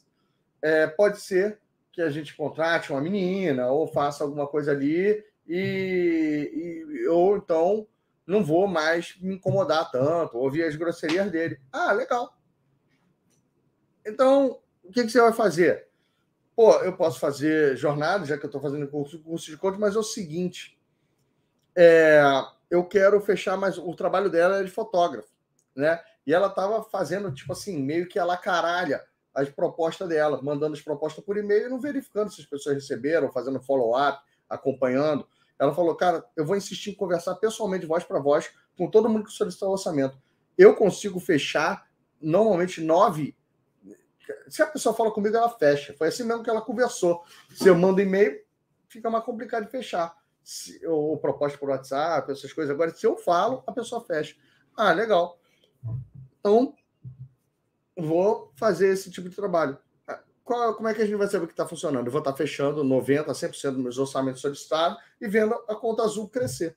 é, 0.64 0.88
pode 0.88 1.22
ser 1.22 1.60
que 1.92 2.02
a 2.02 2.10
gente 2.10 2.36
contrate 2.36 2.92
uma 2.92 3.02
menina 3.02 3.70
ou 3.70 3.88
faça 3.88 4.24
alguma 4.24 4.48
coisa 4.48 4.72
ali 4.72 5.24
e, 5.48 6.88
e 6.96 7.08
ou 7.08 7.38
então 7.38 7.88
não 8.26 8.44
vou 8.44 8.66
mais 8.66 9.16
me 9.22 9.36
incomodar 9.36 9.92
tanto, 9.92 10.40
ouvir 10.40 10.64
as 10.64 10.76
grosserias 10.76 11.30
dele. 11.30 11.62
Ah, 11.72 11.92
legal. 11.92 12.36
Então, 14.04 14.60
o 14.84 14.92
que, 14.92 15.04
que 15.04 15.10
você 15.10 15.22
vai 15.22 15.34
fazer? 15.34 15.91
Pô, 16.56 16.74
eu 16.80 16.96
posso 16.96 17.20
fazer 17.20 17.76
jornada, 17.78 18.26
já 18.26 18.38
que 18.38 18.46
eu 18.46 18.48
estou 18.48 18.62
fazendo 18.62 18.88
curso, 18.88 19.20
curso 19.20 19.50
de 19.50 19.58
coach, 19.58 19.80
mas 19.80 19.96
é 19.96 20.00
o 20.00 20.04
seguinte: 20.04 20.80
é, 21.76 22.22
eu 22.70 22.86
quero 22.86 23.20
fechar 23.22 23.58
mais. 23.58 23.78
O 23.78 23.96
trabalho 23.96 24.30
dela 24.30 24.60
é 24.60 24.64
de 24.64 24.72
fotógrafo, 24.72 25.30
né? 25.76 26.02
E 26.26 26.34
ela 26.34 26.48
estava 26.48 26.84
fazendo, 26.84 27.32
tipo 27.32 27.52
assim, 27.54 27.82
meio 27.82 28.08
que 28.08 28.20
a 28.20 28.26
la 28.26 28.38
caralha 28.38 29.04
as 29.34 29.50
propostas 29.50 30.10
dela, 30.10 30.42
mandando 30.42 30.74
as 30.74 30.82
propostas 30.82 31.24
por 31.24 31.38
e-mail 31.38 31.68
e 31.68 31.70
não 31.70 31.80
verificando 31.80 32.32
se 32.32 32.42
as 32.42 32.48
pessoas 32.48 32.76
receberam, 32.76 33.32
fazendo 33.32 33.62
follow-up, 33.62 34.22
acompanhando. 34.50 35.26
Ela 35.58 35.74
falou, 35.74 35.96
cara, 35.96 36.26
eu 36.36 36.46
vou 36.46 36.56
insistir 36.56 36.92
em 36.92 36.96
conversar 36.96 37.36
pessoalmente, 37.36 37.86
voz 37.86 38.04
para 38.04 38.20
voz, 38.20 38.52
com 38.78 38.90
todo 38.90 39.10
mundo 39.10 39.26
que 39.26 39.32
solicitou 39.32 39.70
o 39.70 39.74
orçamento. 39.74 40.18
Eu 40.58 40.76
consigo 40.76 41.20
fechar 41.20 41.88
normalmente 42.20 42.82
nove 42.82 43.36
se 44.48 44.62
a 44.62 44.68
pessoa 44.68 44.96
fala 44.96 45.12
comigo, 45.12 45.36
ela 45.36 45.50
fecha. 45.50 45.94
Foi 45.98 46.08
assim 46.08 46.24
mesmo 46.24 46.44
que 46.44 46.50
ela 46.50 46.62
conversou. 46.62 47.24
Se 47.54 47.68
eu 47.68 47.76
mando 47.76 48.02
e-mail, 48.02 48.40
fica 48.88 49.10
mais 49.10 49.24
complicado 49.24 49.66
de 49.66 49.72
fechar. 49.72 50.16
Se, 50.44 50.86
ou 50.86 51.18
proposta 51.18 51.58
por 51.58 51.70
WhatsApp, 51.70 52.32
essas 52.32 52.52
coisas. 52.52 52.74
Agora, 52.74 52.94
se 52.94 53.06
eu 53.06 53.18
falo, 53.18 53.64
a 53.66 53.72
pessoa 53.72 54.04
fecha. 54.04 54.36
Ah, 54.76 54.92
legal. 54.92 55.40
Então, 56.40 56.76
vou 57.96 58.52
fazer 58.56 58.90
esse 58.90 59.12
tipo 59.12 59.30
de 59.30 59.36
trabalho. 59.36 59.78
Ah, 60.08 60.20
qual, 60.44 60.76
como 60.76 60.90
é 60.90 60.94
que 60.94 61.02
a 61.02 61.06
gente 61.06 61.18
vai 61.18 61.28
saber 61.28 61.46
que 61.46 61.54
está 61.54 61.68
funcionando? 61.68 62.08
Eu 62.08 62.12
vou 62.12 62.20
estar 62.20 62.32
tá 62.32 62.38
fechando 62.38 62.84
90%, 62.84 63.28
100% 63.28 63.72
dos 63.72 63.84
meus 63.84 63.98
orçamentos 63.98 64.42
solicitados 64.42 64.98
e 65.20 65.28
vendo 65.28 65.54
a 65.68 65.76
conta 65.76 66.04
azul 66.04 66.28
crescer. 66.28 66.76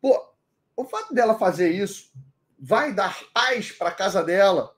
Pô, 0.00 0.34
o 0.76 0.84
fato 0.84 1.14
dela 1.14 1.38
fazer 1.38 1.70
isso 1.70 2.12
vai 2.58 2.92
dar 2.92 3.18
paz 3.32 3.72
para 3.72 3.88
a 3.88 3.94
casa 3.94 4.22
dela 4.22 4.75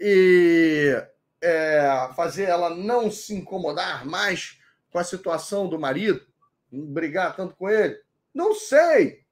e 0.00 0.96
é, 1.42 2.10
fazer 2.16 2.44
ela 2.44 2.74
não 2.74 3.10
se 3.10 3.34
incomodar 3.34 4.06
mais 4.06 4.58
com 4.90 4.98
a 4.98 5.04
situação 5.04 5.68
do 5.68 5.78
marido, 5.78 6.26
brigar 6.72 7.36
tanto 7.36 7.54
com 7.54 7.68
ele? 7.68 8.00
Não 8.32 8.54
sei. 8.54 9.24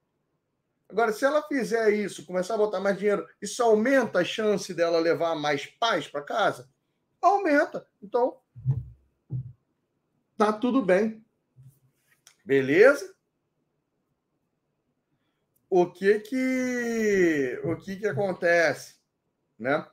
Agora, 0.88 1.12
se 1.12 1.24
ela 1.24 1.42
fizer 1.42 1.90
isso, 1.92 2.24
começar 2.26 2.54
a 2.54 2.58
botar 2.58 2.80
mais 2.80 2.98
dinheiro, 2.98 3.26
isso 3.40 3.62
aumenta 3.62 4.20
a 4.20 4.24
chance 4.24 4.72
dela 4.74 4.98
levar 4.98 5.34
mais 5.34 5.66
paz 5.66 6.06
para 6.06 6.22
casa? 6.22 6.68
Aumenta. 7.20 7.86
Então, 8.02 8.38
tá 10.36 10.52
tudo 10.52 10.82
bem. 10.82 11.24
Beleza? 12.44 13.14
O 15.68 15.90
que 15.90 16.20
que 16.20 17.60
o 17.62 17.76
que 17.76 17.96
que 17.96 18.06
acontece, 18.06 18.96
né? 19.58 19.86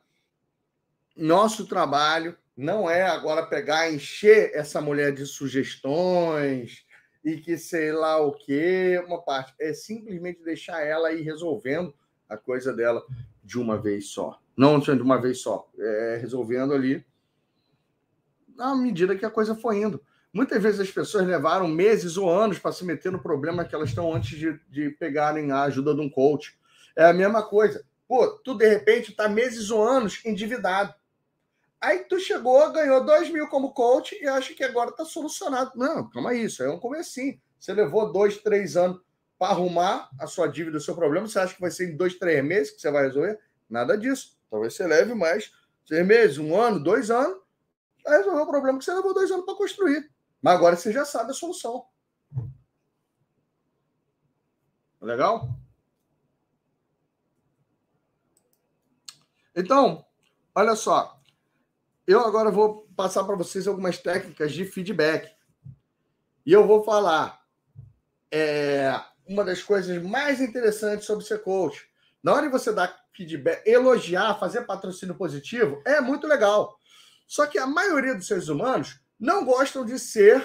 Nosso 1.15 1.65
trabalho 1.65 2.35
não 2.55 2.89
é 2.89 3.03
agora 3.03 3.45
pegar 3.45 3.91
encher 3.91 4.51
essa 4.53 4.81
mulher 4.81 5.13
de 5.13 5.25
sugestões, 5.25 6.85
e 7.23 7.37
que 7.37 7.57
sei 7.57 7.91
lá 7.91 8.19
o 8.19 8.33
que, 8.33 9.01
uma 9.07 9.21
parte. 9.21 9.53
É 9.59 9.73
simplesmente 9.73 10.43
deixar 10.43 10.81
ela 10.81 11.11
ir 11.11 11.21
resolvendo 11.21 11.93
a 12.29 12.37
coisa 12.37 12.73
dela 12.73 13.03
de 13.43 13.59
uma 13.59 13.77
vez 13.77 14.07
só. 14.07 14.39
Não 14.55 14.79
de 14.79 14.91
uma 14.91 15.19
vez 15.19 15.39
só, 15.39 15.69
é 15.77 16.17
resolvendo 16.21 16.73
ali 16.73 17.05
à 18.57 18.75
medida 18.75 19.15
que 19.15 19.25
a 19.25 19.29
coisa 19.29 19.55
foi 19.55 19.81
indo. 19.81 20.01
Muitas 20.33 20.61
vezes 20.61 20.79
as 20.79 20.91
pessoas 20.91 21.25
levaram 21.25 21.67
meses 21.67 22.17
ou 22.17 22.29
anos 22.29 22.59
para 22.59 22.71
se 22.71 22.83
meter 22.83 23.11
no 23.11 23.21
problema 23.21 23.63
que 23.63 23.73
elas 23.73 23.89
estão 23.89 24.13
antes 24.13 24.37
de, 24.37 24.59
de 24.69 24.89
pegarem 24.91 25.51
a 25.51 25.63
ajuda 25.63 25.93
de 25.93 26.01
um 26.01 26.09
coach. 26.09 26.57
É 26.95 27.05
a 27.05 27.13
mesma 27.13 27.41
coisa. 27.41 27.85
Pô, 28.07 28.27
tu 28.43 28.53
de 28.53 28.67
repente 28.67 29.11
está 29.11 29.29
meses 29.29 29.71
ou 29.71 29.85
anos 29.85 30.21
endividado. 30.25 30.93
Aí 31.85 31.99
tu 32.05 32.19
chegou, 32.19 32.71
ganhou 32.71 33.05
2 33.05 33.29
mil 33.29 33.47
como 33.47 33.71
coach 33.71 34.17
e 34.19 34.27
acha 34.27 34.55
que 34.55 34.63
agora 34.63 34.89
está 34.89 35.05
solucionado. 35.05 35.71
Não, 35.75 36.09
calma 36.09 36.31
aí, 36.31 36.45
isso 36.45 36.63
é 36.63 36.69
um 36.71 36.79
comecinho. 36.79 37.39
Você 37.59 37.73
levou 37.73 38.11
dois, 38.11 38.39
três 38.39 38.75
anos 38.75 38.99
para 39.37 39.51
arrumar 39.51 40.09
a 40.19 40.25
sua 40.25 40.47
dívida, 40.47 40.79
o 40.79 40.81
seu 40.81 40.95
problema. 40.95 41.27
Você 41.27 41.37
acha 41.37 41.53
que 41.53 41.61
vai 41.61 41.69
ser 41.69 41.91
em 41.91 41.95
dois, 41.95 42.15
três 42.15 42.43
meses 42.43 42.73
que 42.73 42.81
você 42.81 42.89
vai 42.89 43.03
resolver? 43.03 43.39
Nada 43.69 43.95
disso. 43.95 44.35
Talvez 44.49 44.73
você 44.73 44.87
leve 44.87 45.13
mais 45.13 45.51
seis 45.85 46.03
meses, 46.03 46.39
um 46.39 46.59
ano, 46.59 46.83
dois 46.83 47.11
anos, 47.11 47.37
para 48.03 48.17
resolver 48.17 48.41
o 48.41 48.47
problema 48.47 48.79
que 48.79 48.85
você 48.85 48.91
levou 48.91 49.13
dois 49.13 49.29
anos 49.29 49.45
para 49.45 49.53
construir. 49.53 50.11
Mas 50.41 50.55
agora 50.55 50.75
você 50.75 50.91
já 50.91 51.05
sabe 51.05 51.29
a 51.29 51.35
solução. 51.35 51.85
Legal? 54.99 55.51
Então, 59.55 60.03
olha 60.55 60.75
só. 60.75 61.14
Eu 62.07 62.21
agora 62.21 62.51
vou 62.51 62.87
passar 62.95 63.23
para 63.23 63.35
vocês 63.35 63.67
algumas 63.67 63.97
técnicas 63.97 64.53
de 64.53 64.63
feedback. 64.65 65.31
E 66.45 66.53
eu 66.53 66.67
vou 66.67 66.83
falar 66.83 67.41
é, 68.31 68.93
uma 69.27 69.43
das 69.43 69.63
coisas 69.63 70.01
mais 70.03 70.39
interessantes 70.39 71.07
sobre 71.07 71.25
ser 71.25 71.41
coach. 71.41 71.87
Na 72.21 72.33
hora 72.33 72.45
de 72.45 72.51
você 72.51 72.71
dar 72.71 72.95
feedback, 73.11 73.65
elogiar, 73.65 74.39
fazer 74.39 74.65
patrocínio 74.65 75.15
positivo, 75.15 75.81
é 75.85 75.99
muito 75.99 76.27
legal. 76.27 76.79
Só 77.25 77.47
que 77.47 77.57
a 77.57 77.65
maioria 77.65 78.13
dos 78.13 78.27
seres 78.27 78.49
humanos 78.49 78.99
não 79.19 79.43
gostam 79.43 79.83
de 79.83 79.97
ser 79.97 80.43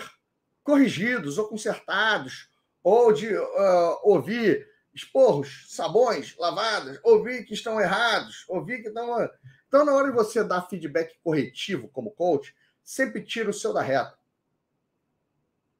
corrigidos 0.63 1.37
ou 1.37 1.49
consertados, 1.49 2.49
ou 2.83 3.13
de 3.13 3.35
uh, 3.35 3.99
ouvir 4.03 4.67
esporros, 4.95 5.67
sabões, 5.69 6.35
lavadas, 6.39 6.99
ouvir 7.03 7.45
que 7.45 7.55
estão 7.55 7.81
errados, 7.81 8.45
ouvir 8.49 8.83
que 8.83 8.89
estão. 8.89 9.29
Então, 9.71 9.85
na 9.85 9.95
hora 9.95 10.09
de 10.09 10.17
você 10.17 10.43
dar 10.43 10.63
feedback 10.63 11.17
corretivo 11.23 11.87
como 11.91 12.11
coach, 12.11 12.57
sempre 12.83 13.23
tira 13.23 13.49
o 13.49 13.55
seu 13.55 13.73
da 13.73 13.81
reta. 13.81 14.19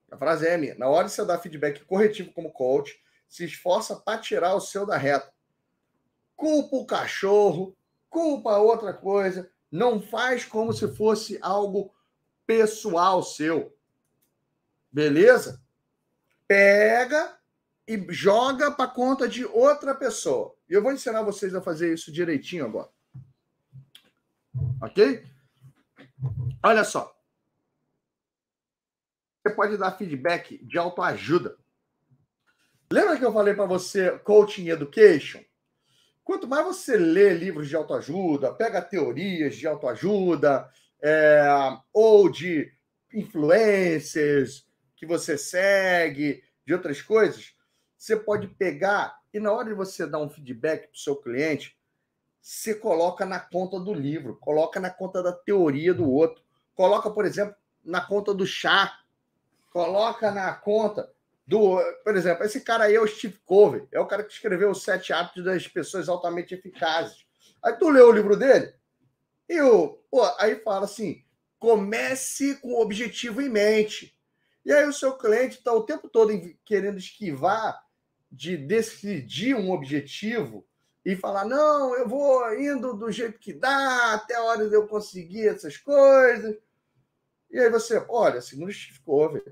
A 0.09 0.17
frase 0.17 0.47
é 0.47 0.57
minha. 0.57 0.77
Na 0.77 0.89
hora 0.89 1.09
de 1.09 1.13
você 1.13 1.25
dar 1.25 1.41
feedback 1.41 1.85
corretivo 1.85 2.33
como 2.33 2.53
coach, 2.53 3.03
se 3.29 3.45
esforça 3.45 3.97
para 3.97 4.21
tirar 4.21 4.55
o 4.55 4.61
seu 4.61 4.87
da 4.87 4.97
reta. 4.97 5.33
Culpa 6.37 6.77
o 6.77 6.87
cachorro, 6.87 7.77
culpa 8.09 8.59
outra 8.59 8.95
coisa. 8.95 9.51
Não 9.69 10.01
faz 10.01 10.45
como 10.45 10.73
se 10.73 10.87
fosse 10.95 11.37
algo 11.43 11.93
pessoal 12.47 13.25
seu. 13.25 13.77
Beleza? 14.93 15.61
Pega 16.47 17.37
e 17.89 18.07
joga 18.11 18.71
para 18.71 18.89
conta 18.89 19.29
de 19.29 19.45
outra 19.45 19.97
pessoa. 19.97 20.55
E 20.69 20.75
eu 20.75 20.81
vou 20.81 20.93
ensinar 20.93 21.23
vocês 21.23 21.57
a 21.57 21.61
fazer 21.61 21.93
isso 21.93 22.13
direitinho 22.13 22.65
agora. 22.65 22.89
Ok? 24.83 25.25
Olha 26.63 26.85
só. 26.85 27.15
Você 29.43 29.55
pode 29.55 29.77
dar 29.77 29.93
feedback 29.93 30.59
de 30.65 30.79
autoajuda. 30.79 31.57
Lembra 32.93 33.17
que 33.17 33.25
eu 33.25 33.33
falei 33.33 33.55
para 33.55 33.67
você 33.67 34.19
coaching 34.19 34.69
education? 34.69 35.43
Quanto 36.25 36.47
mais 36.47 36.65
você 36.65 36.97
lê 36.97 37.33
livros 37.35 37.69
de 37.69 37.77
autoajuda, 37.77 38.55
pega 38.55 38.83
teorias 38.83 39.57
de 39.57 39.67
autoajuda, 39.67 40.69
é, 41.03 41.47
ou 41.93 42.31
de 42.31 42.73
influencers 43.13 44.67
que 44.97 45.07
você 45.07 45.39
segue, 45.39 46.43
de 46.67 46.75
outras 46.75 47.01
coisas, 47.01 47.55
você 47.97 48.17
pode 48.17 48.49
pegar 48.49 49.19
e 49.33 49.41
na 49.41 49.53
hora 49.53 49.69
de 49.69 49.75
você 49.75 50.07
dar 50.07 50.19
um 50.19 50.29
feedback 50.29 50.89
para 50.89 50.95
o 50.95 50.99
seu 50.99 51.17
cliente, 51.17 51.77
você 52.41 52.75
coloca 52.75 53.27
na 53.27 53.39
conta 53.39 53.79
do 53.79 53.93
livro, 53.93 54.37
coloca 54.37 54.81
na 54.81 54.91
conta 54.91 55.23
da 55.23 55.33
teoria 55.33 55.93
do 55.93 56.11
outro, 56.11 56.43
coloca, 56.75 57.11
por 57.11 57.25
exemplo, 57.25 57.55
na 57.85 58.01
conta 58.01 58.33
do 58.33 58.47
chá, 58.47 58.99
coloca 59.71 60.31
na 60.31 60.53
conta 60.55 61.11
do. 61.47 61.79
Por 62.03 62.17
exemplo, 62.17 62.45
esse 62.45 62.61
cara 62.61 62.85
aí 62.85 62.95
é 62.95 63.01
o 63.01 63.07
Steve 63.07 63.39
Covey, 63.45 63.87
é 63.93 64.01
o 64.01 64.07
cara 64.07 64.25
que 64.25 64.33
escreveu 64.33 64.71
os 64.71 64.83
sete 64.83 65.13
hábitos 65.13 65.45
das 65.45 65.69
pessoas 65.69 66.09
altamente 66.09 66.55
eficazes. 66.55 67.27
Aí 67.63 67.75
tu 67.75 67.89
leu 67.91 68.09
o 68.09 68.13
livro 68.13 68.37
dele 68.37 68.73
e 69.49 69.61
o, 69.61 70.01
pô, 70.11 70.23
aí 70.39 70.57
fala 70.57 70.85
assim: 70.85 71.25
comece 71.59 72.57
com 72.57 72.73
o 72.73 72.81
objetivo 72.81 73.43
em 73.43 73.49
mente. 73.49 74.17
E 74.65 74.73
aí 74.73 74.87
o 74.87 74.93
seu 74.93 75.13
cliente 75.17 75.59
está 75.59 75.73
o 75.73 75.85
tempo 75.85 76.09
todo 76.09 76.33
querendo 76.65 76.99
esquivar 76.99 77.83
de 78.31 78.57
decidir 78.57 79.57
um 79.57 79.71
objetivo 79.71 80.67
e 81.05 81.17
falar: 81.17 81.45
não, 81.45 81.95
eu 81.97 82.09
vou 82.09 82.55
indo 82.55 82.95
do 82.95 83.11
jeito 83.11 83.39
que 83.39 83.53
dá, 83.53 84.15
até 84.15 84.35
a 84.35 84.43
hora 84.43 84.69
de 84.69 84.75
eu 84.75 84.87
conseguir 84.87 85.49
essas 85.49 85.77
coisas. 85.77 86.57
E 87.51 87.59
aí 87.59 87.69
você, 87.71 88.05
olha, 88.09 88.41
Steve 88.41 89.01
Covey, 89.05 89.43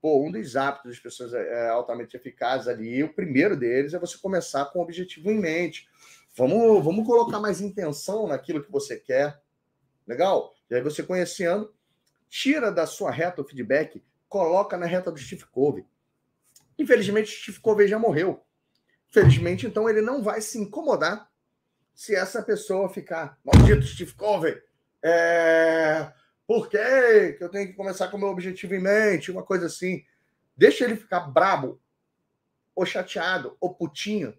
pô, 0.00 0.24
um 0.24 0.30
dos 0.30 0.56
hábitos 0.56 0.92
das 0.92 1.00
pessoas 1.00 1.34
é, 1.34 1.66
é 1.66 1.68
altamente 1.68 2.16
eficazes 2.16 2.68
ali, 2.68 3.02
o 3.02 3.12
primeiro 3.12 3.56
deles 3.56 3.92
é 3.92 3.98
você 3.98 4.16
começar 4.16 4.64
com 4.66 4.78
o 4.78 4.82
objetivo 4.82 5.30
em 5.30 5.38
mente. 5.38 5.88
Vamos, 6.34 6.84
vamos 6.84 7.06
colocar 7.06 7.40
mais 7.40 7.60
intenção 7.60 8.26
naquilo 8.26 8.62
que 8.62 8.70
você 8.70 8.96
quer. 8.96 9.40
Legal? 10.06 10.54
E 10.70 10.74
aí 10.74 10.80
você 10.80 11.02
conhecendo, 11.02 11.74
tira 12.28 12.70
da 12.70 12.86
sua 12.86 13.10
reta 13.10 13.42
o 13.42 13.44
feedback, 13.44 14.02
coloca 14.28 14.76
na 14.76 14.86
reta 14.86 15.10
do 15.10 15.18
Steve 15.18 15.44
Covey. 15.46 15.84
Infelizmente, 16.78 17.34
o 17.34 17.42
Steve 17.42 17.60
Covey 17.60 17.88
já 17.88 17.98
morreu. 17.98 18.46
Felizmente, 19.10 19.66
então, 19.66 19.88
ele 19.88 20.00
não 20.00 20.22
vai 20.22 20.40
se 20.40 20.58
incomodar 20.58 21.30
se 21.94 22.14
essa 22.14 22.42
pessoa 22.42 22.88
ficar, 22.88 23.38
maldito 23.44 23.86
Steve 23.86 24.14
Covey, 24.14 24.56
é... 25.02 26.12
por 26.46 26.68
que 26.68 26.78
eu 27.40 27.48
tenho 27.48 27.68
que 27.68 27.74
começar 27.74 28.08
com 28.08 28.16
o 28.16 28.20
meu 28.20 28.28
objetivo 28.28 28.74
em 28.74 28.80
mente? 28.80 29.30
Uma 29.30 29.42
coisa 29.42 29.66
assim. 29.66 30.04
Deixa 30.56 30.84
ele 30.84 30.96
ficar 30.96 31.20
brabo, 31.20 31.80
ou 32.74 32.86
chateado, 32.86 33.56
ou 33.60 33.74
putinho 33.74 34.32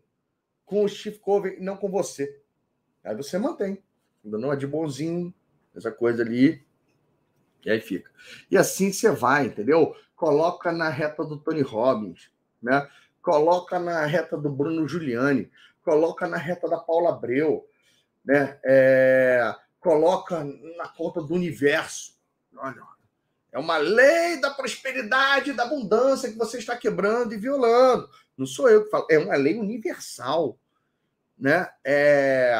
com 0.65 0.85
o 0.85 0.87
Steve 0.87 1.17
Covey 1.17 1.59
não 1.59 1.75
com 1.75 1.89
você. 1.89 2.41
Aí 3.03 3.15
você 3.15 3.37
mantém. 3.37 3.83
Ainda 4.23 4.37
não 4.37 4.53
é 4.53 4.55
de 4.55 4.67
bonzinho, 4.67 5.33
essa 5.75 5.91
coisa 5.91 6.21
ali. 6.21 6.63
E 7.65 7.71
aí 7.71 7.81
fica. 7.81 8.09
E 8.49 8.57
assim 8.57 8.91
você 8.91 9.11
vai, 9.11 9.47
entendeu? 9.47 9.95
Coloca 10.15 10.71
na 10.71 10.89
reta 10.89 11.25
do 11.25 11.37
Tony 11.37 11.61
Robbins, 11.61 12.31
né? 12.61 12.87
Coloca 13.29 13.77
na 13.77 14.07
reta 14.07 14.35
do 14.35 14.49
Bruno 14.49 14.87
Giuliani, 14.87 15.51
coloca 15.83 16.27
na 16.27 16.37
reta 16.37 16.67
da 16.67 16.79
Paula 16.79 17.11
Abreu, 17.11 17.63
né? 18.25 18.59
É, 18.65 19.55
coloca 19.79 20.43
na 20.75 20.87
conta 20.87 21.21
do 21.21 21.35
universo. 21.35 22.17
Olha, 22.57 22.81
é 23.51 23.59
uma 23.59 23.77
lei 23.77 24.41
da 24.41 24.49
prosperidade, 24.49 25.53
da 25.53 25.61
abundância 25.61 26.31
que 26.31 26.39
você 26.39 26.57
está 26.57 26.75
quebrando 26.75 27.31
e 27.31 27.37
violando. 27.37 28.09
Não 28.35 28.47
sou 28.47 28.67
eu 28.67 28.85
que 28.85 28.89
falo, 28.89 29.05
é 29.11 29.19
uma 29.19 29.35
lei 29.35 29.59
universal. 29.59 30.57
né? 31.37 31.69
É... 31.85 32.55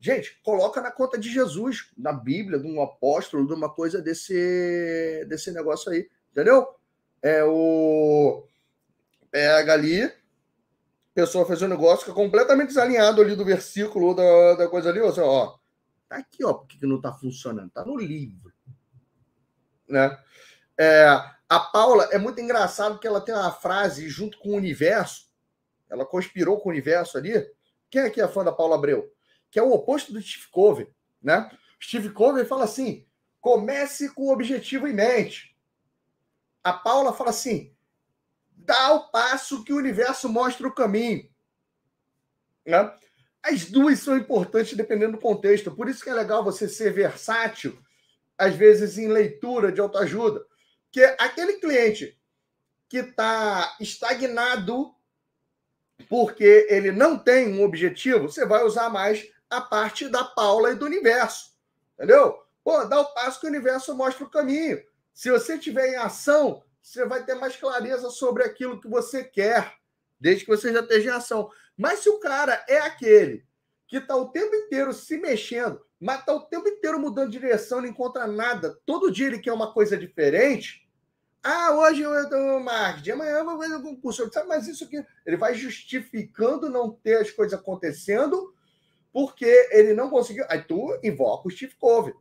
Gente, 0.00 0.40
coloca 0.42 0.80
na 0.80 0.90
conta 0.90 1.16
de 1.16 1.32
Jesus, 1.32 1.92
na 1.96 2.12
Bíblia, 2.12 2.58
de 2.58 2.66
um 2.66 2.82
apóstolo, 2.82 3.46
de 3.46 3.52
uma 3.52 3.72
coisa 3.72 4.02
desse, 4.02 5.24
desse 5.28 5.52
negócio 5.52 5.92
aí, 5.92 6.10
entendeu? 6.32 6.74
É 7.22 7.44
o. 7.44 8.44
Pega 9.30 9.72
ali, 9.72 10.10
pessoa 11.14 11.44
fez 11.44 11.60
um 11.62 11.68
negócio 11.68 12.04
que 12.04 12.10
é 12.10 12.14
completamente 12.14 12.68
desalinhado 12.68 13.20
ali 13.20 13.34
do 13.34 13.44
versículo 13.44 14.14
da, 14.14 14.54
da 14.54 14.68
coisa 14.68 14.88
ali, 14.88 15.00
ó, 15.00 15.12
ó, 15.18 15.58
tá 16.08 16.16
aqui, 16.16 16.44
ó, 16.44 16.54
porque 16.54 16.78
que 16.78 16.86
não 16.86 17.00
tá 17.00 17.12
funcionando? 17.12 17.70
Tá 17.70 17.84
no 17.84 17.96
livro, 17.96 18.52
né? 19.88 20.16
É, 20.78 21.06
a 21.48 21.58
Paula 21.58 22.04
é 22.12 22.18
muito 22.18 22.40
engraçado 22.40 22.92
porque 22.92 23.06
ela 23.06 23.20
tem 23.20 23.34
uma 23.34 23.50
frase 23.50 24.08
junto 24.08 24.38
com 24.38 24.50
o 24.50 24.56
universo, 24.56 25.28
ela 25.90 26.06
conspirou 26.06 26.60
com 26.60 26.68
o 26.68 26.72
universo 26.72 27.18
ali. 27.18 27.34
Quem 27.90 28.02
aqui 28.02 28.20
é 28.20 28.28
fã 28.28 28.44
da 28.44 28.52
Paula 28.52 28.76
Abreu? 28.76 29.12
Que 29.50 29.58
é 29.58 29.62
o 29.62 29.72
oposto 29.72 30.12
do 30.12 30.22
Steve 30.22 30.46
Covey, 30.52 30.86
né? 31.20 31.50
Steve 31.82 32.10
Covey 32.10 32.44
fala 32.44 32.64
assim: 32.64 33.06
comece 33.40 34.14
com 34.14 34.24
o 34.24 34.32
objetivo 34.32 34.86
em 34.86 34.92
mente. 34.92 35.56
A 36.62 36.72
Paula 36.72 37.12
fala 37.12 37.30
assim: 37.30 37.74
dá 38.68 38.92
o 38.92 39.08
passo 39.08 39.64
que 39.64 39.72
o 39.72 39.78
universo 39.78 40.28
mostra 40.28 40.68
o 40.68 40.74
caminho. 40.74 41.26
Né? 42.66 42.94
As 43.42 43.64
duas 43.64 43.98
são 43.98 44.14
importantes 44.14 44.76
dependendo 44.76 45.12
do 45.12 45.18
contexto. 45.18 45.74
Por 45.74 45.88
isso 45.88 46.04
que 46.04 46.10
é 46.10 46.12
legal 46.12 46.44
você 46.44 46.68
ser 46.68 46.92
versátil, 46.92 47.82
às 48.36 48.54
vezes 48.54 48.98
em 48.98 49.08
leitura 49.08 49.72
de 49.72 49.80
autoajuda. 49.80 50.44
Que 50.92 51.02
aquele 51.18 51.54
cliente 51.54 52.20
que 52.90 52.98
está 52.98 53.74
estagnado 53.80 54.94
porque 56.10 56.66
ele 56.68 56.92
não 56.92 57.18
tem 57.18 57.52
um 57.52 57.64
objetivo, 57.64 58.30
você 58.30 58.44
vai 58.44 58.62
usar 58.64 58.90
mais 58.90 59.26
a 59.48 59.62
parte 59.62 60.08
da 60.08 60.24
Paula 60.24 60.72
e 60.72 60.74
do 60.74 60.84
universo. 60.84 61.56
Entendeu? 61.94 62.38
Pô, 62.62 62.84
dá 62.84 63.00
o 63.00 63.14
passo 63.14 63.40
que 63.40 63.46
o 63.46 63.50
universo 63.50 63.96
mostra 63.96 64.24
o 64.24 64.30
caminho. 64.30 64.82
Se 65.14 65.30
você 65.30 65.58
tiver 65.58 65.88
em 65.88 65.96
ação, 65.96 66.62
você 66.82 67.04
vai 67.04 67.24
ter 67.24 67.34
mais 67.34 67.56
clareza 67.56 68.10
sobre 68.10 68.42
aquilo 68.42 68.80
que 68.80 68.88
você 68.88 69.24
quer, 69.24 69.74
desde 70.20 70.44
que 70.44 70.50
você 70.50 70.72
já 70.72 70.80
esteja 70.80 71.10
em 71.10 71.14
ação. 71.14 71.50
Mas 71.76 72.00
se 72.00 72.08
o 72.08 72.18
cara 72.18 72.64
é 72.68 72.78
aquele 72.78 73.46
que 73.86 73.96
está 73.96 74.16
o 74.16 74.30
tempo 74.30 74.54
inteiro 74.54 74.92
se 74.92 75.16
mexendo, 75.18 75.80
mas 76.00 76.20
está 76.20 76.34
o 76.34 76.46
tempo 76.46 76.68
inteiro 76.68 77.00
mudando 77.00 77.30
de 77.30 77.38
direção, 77.38 77.80
não 77.80 77.88
encontra 77.88 78.26
nada, 78.26 78.78
todo 78.84 79.10
dia 79.10 79.26
ele 79.26 79.38
quer 79.38 79.52
uma 79.52 79.72
coisa 79.72 79.96
diferente. 79.96 80.86
Ah, 81.42 81.72
hoje 81.72 82.02
eu 82.02 82.14
estou 82.20 82.38
no 82.38 82.60
marketing, 82.60 83.12
amanhã 83.12 83.38
eu 83.38 83.44
vou 83.44 83.58
fazer 83.58 83.76
um 83.76 83.82
concurso. 83.82 84.30
Sabe, 84.32 84.48
mas 84.48 84.66
isso 84.66 84.84
aqui, 84.84 85.04
ele 85.24 85.36
vai 85.36 85.54
justificando 85.54 86.68
não 86.68 86.90
ter 86.90 87.16
as 87.16 87.30
coisas 87.30 87.58
acontecendo 87.58 88.54
porque 89.12 89.68
ele 89.70 89.94
não 89.94 90.10
conseguiu. 90.10 90.44
Aí 90.48 90.62
tu 90.62 90.98
invoca 91.02 91.48
o 91.48 91.50
Steve 91.50 91.74
Covey. 91.76 92.14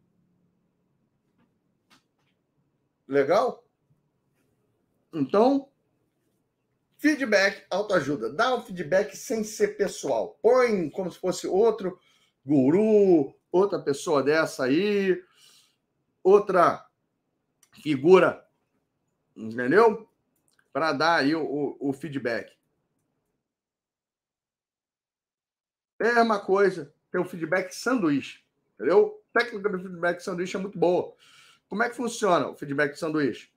Legal? 3.07 3.66
Então, 5.13 5.69
feedback, 6.97 7.65
autoajuda. 7.69 8.31
Dá 8.31 8.55
um 8.55 8.61
feedback 8.61 9.15
sem 9.15 9.43
ser 9.43 9.77
pessoal. 9.77 10.37
Põe 10.41 10.89
como 10.89 11.11
se 11.11 11.19
fosse 11.19 11.47
outro 11.47 11.99
guru, 12.45 13.33
outra 13.51 13.79
pessoa 13.79 14.23
dessa 14.23 14.65
aí, 14.65 15.21
outra 16.23 16.87
figura, 17.81 18.45
entendeu? 19.35 20.09
Para 20.71 20.93
dar 20.93 21.15
aí 21.17 21.35
o, 21.35 21.43
o, 21.43 21.89
o 21.89 21.93
feedback. 21.93 22.55
Mesma 25.99 26.39
coisa, 26.39 26.93
tem 27.11 27.19
o 27.19 27.25
feedback 27.25 27.71
sanduíche, 27.71 28.43
entendeu? 28.75 29.23
A 29.33 29.39
técnica 29.39 29.69
do 29.69 29.79
feedback 29.79 30.19
sanduíche 30.21 30.55
é 30.55 30.59
muito 30.59 30.77
boa. 30.77 31.15
Como 31.67 31.83
é 31.83 31.89
que 31.89 31.95
funciona 31.95 32.47
o 32.47 32.55
feedback 32.55 32.95
sanduíche? 32.95 33.51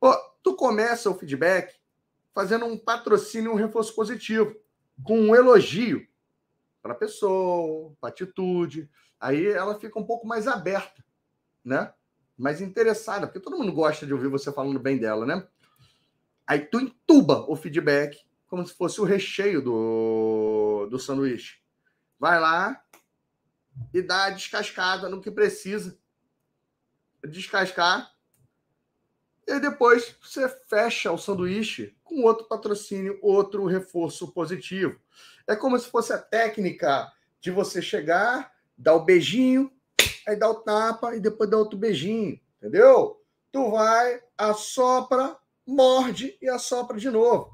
Pô, 0.00 0.16
tu 0.42 0.56
começa 0.56 1.10
o 1.10 1.14
feedback 1.14 1.78
fazendo 2.32 2.64
um 2.64 2.78
patrocínio, 2.78 3.52
um 3.52 3.56
reforço 3.56 3.94
positivo, 3.94 4.56
com 5.04 5.20
um 5.20 5.36
elogio 5.36 6.08
para 6.82 6.92
a 6.92 6.96
pessoa, 6.96 7.94
para 8.00 8.08
atitude. 8.08 8.90
Aí 9.20 9.46
ela 9.46 9.78
fica 9.78 9.98
um 9.98 10.04
pouco 10.04 10.26
mais 10.26 10.48
aberta, 10.48 11.04
né? 11.62 11.92
Mais 12.38 12.62
interessada, 12.62 13.26
porque 13.26 13.40
todo 13.40 13.58
mundo 13.58 13.72
gosta 13.72 14.06
de 14.06 14.14
ouvir 14.14 14.28
você 14.28 14.50
falando 14.50 14.80
bem 14.80 14.96
dela, 14.96 15.26
né? 15.26 15.46
Aí 16.46 16.60
tu 16.60 16.80
entuba 16.80 17.44
o 17.46 17.54
feedback 17.54 18.18
como 18.48 18.66
se 18.66 18.74
fosse 18.74 19.00
o 19.00 19.04
recheio 19.04 19.62
do, 19.62 20.88
do 20.90 20.98
sanduíche. 20.98 21.60
Vai 22.18 22.40
lá 22.40 22.82
e 23.92 24.00
dá 24.00 24.24
a 24.24 24.30
descascada 24.30 25.08
no 25.10 25.20
que 25.20 25.30
precisa. 25.30 25.98
Descascar 27.22 28.10
e 29.56 29.60
depois 29.60 30.14
você 30.22 30.48
fecha 30.68 31.10
o 31.10 31.18
sanduíche 31.18 31.96
com 32.04 32.22
outro 32.22 32.46
patrocínio, 32.46 33.18
outro 33.22 33.66
reforço 33.66 34.32
positivo. 34.32 34.98
É 35.46 35.56
como 35.56 35.78
se 35.78 35.88
fosse 35.88 36.12
a 36.12 36.18
técnica 36.18 37.12
de 37.40 37.50
você 37.50 37.82
chegar, 37.82 38.52
dar 38.76 38.94
o 38.94 39.04
beijinho, 39.04 39.70
aí 40.26 40.36
dá 40.36 40.48
o 40.48 40.54
tapa 40.54 41.16
e 41.16 41.20
depois 41.20 41.50
dá 41.50 41.56
outro 41.56 41.78
beijinho, 41.78 42.40
entendeu? 42.58 43.22
Tu 43.50 43.70
vai, 43.70 44.22
assopra, 44.38 45.36
morde 45.66 46.36
e 46.40 46.48
assopra 46.48 46.98
de 46.98 47.10
novo. 47.10 47.52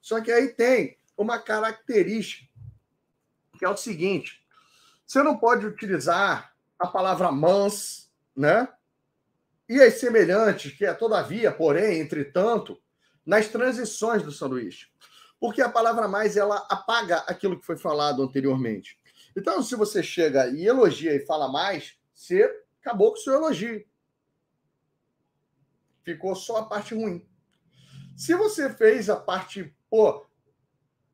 Só 0.00 0.20
que 0.20 0.30
aí 0.30 0.48
tem 0.48 0.96
uma 1.16 1.38
característica, 1.38 2.46
que 3.58 3.64
é 3.64 3.68
o 3.68 3.76
seguinte: 3.76 4.42
você 5.06 5.22
não 5.22 5.36
pode 5.36 5.66
utilizar 5.66 6.54
a 6.78 6.86
palavra 6.86 7.32
mans, 7.32 8.10
né? 8.36 8.68
E 9.68 9.80
as 9.80 9.94
semelhantes, 9.94 10.72
que 10.72 10.84
é 10.84 10.94
todavia, 10.94 11.52
porém, 11.52 12.00
entretanto, 12.00 12.80
nas 13.24 13.48
transições 13.48 14.22
do 14.22 14.32
sanduíche. 14.32 14.86
Porque 15.38 15.60
a 15.60 15.68
palavra 15.68 16.08
mais 16.08 16.36
ela 16.36 16.66
apaga 16.70 17.18
aquilo 17.26 17.60
que 17.60 17.66
foi 17.66 17.76
falado 17.76 18.22
anteriormente. 18.22 18.98
Então, 19.36 19.62
se 19.62 19.76
você 19.76 20.02
chega 20.02 20.48
e 20.48 20.66
elogia 20.66 21.14
e 21.14 21.26
fala 21.26 21.48
mais, 21.48 21.96
você 22.14 22.50
acabou 22.80 23.12
com 23.12 23.18
o 23.18 23.22
seu 23.22 23.34
elogio. 23.34 23.84
Ficou 26.02 26.34
só 26.34 26.56
a 26.56 26.64
parte 26.64 26.94
ruim. 26.94 27.28
Se 28.16 28.34
você 28.34 28.72
fez 28.72 29.10
a 29.10 29.16
parte, 29.16 29.72
pô, 29.90 30.26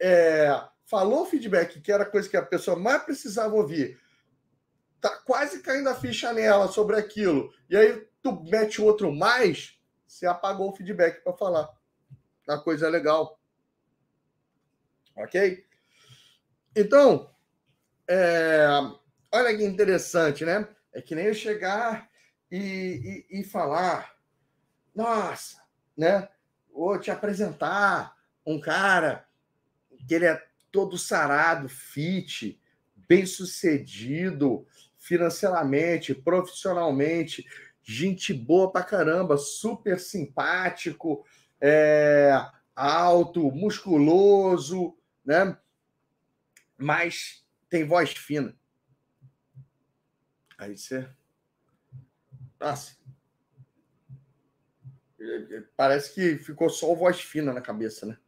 é, 0.01 0.49
falou 0.87 1.27
feedback, 1.27 1.81
que 1.81 1.93
era 1.93 2.05
a 2.05 2.11
coisa 2.11 2.29
que 2.29 2.37
a 2.37 2.47
pessoa 2.47 2.79
mais 2.79 3.03
precisava 3.03 3.55
ouvir, 3.55 4.01
tá 5.01 5.11
quase 5.11 5.61
caindo 5.61 5.89
a 5.89 5.95
ficha 5.95 6.33
nela 6.33 6.69
sobre 6.69 6.97
aquilo, 6.97 7.53
e 7.69 7.77
aí 7.77 8.09
tu 8.25 8.43
mete 8.45 8.81
outro 8.81 9.15
mais, 9.15 9.79
você 10.07 10.27
apagou 10.27 10.71
o 10.71 10.75
feedback 10.75 11.23
para 11.23 11.35
falar. 11.35 11.69
A 12.49 12.57
coisa 12.57 12.87
é 12.87 12.91
legal. 12.91 13.39
Ok? 15.15 15.65
Então, 16.75 17.31
é, 18.09 18.67
olha 19.31 19.57
que 19.57 19.63
interessante, 19.63 20.43
né? 20.43 20.67
É 20.93 21.03
que 21.03 21.15
nem 21.15 21.27
eu 21.27 21.35
chegar 21.35 22.11
e, 22.51 23.27
e, 23.31 23.41
e 23.41 23.45
falar, 23.45 24.17
nossa, 24.95 25.63
né? 25.97 26.29
Vou 26.73 26.99
te 26.99 27.11
apresentar 27.11 28.17
um 28.45 28.59
cara 28.59 29.29
que 30.09 30.15
ele 30.15 30.27
é 30.27 30.43
todo 30.73 30.97
sarado, 30.97 31.69
fit, 31.69 32.61
bem 33.07 33.27
sucedido 33.27 34.67
financeiramente, 34.99 36.15
profissionalmente, 36.15 37.47
gente 37.85 38.33
boa 38.33 38.73
pra 38.73 38.83
caramba, 38.83 39.37
super 39.37 40.01
simpático, 40.01 41.25
é, 41.61 42.33
alto, 42.75 43.51
musculoso, 43.53 44.97
né? 45.25 45.57
Mas 46.77 47.47
tem 47.69 47.85
voz 47.85 48.11
fina. 48.11 48.57
Aí 50.57 50.77
você. 50.77 51.09
Nossa. 52.59 52.97
Parece 55.77 56.15
que 56.15 56.39
ficou 56.39 56.69
só 56.69 56.95
voz 56.95 57.21
fina 57.21 57.53
na 57.53 57.61
cabeça, 57.61 58.07
né? 58.07 58.19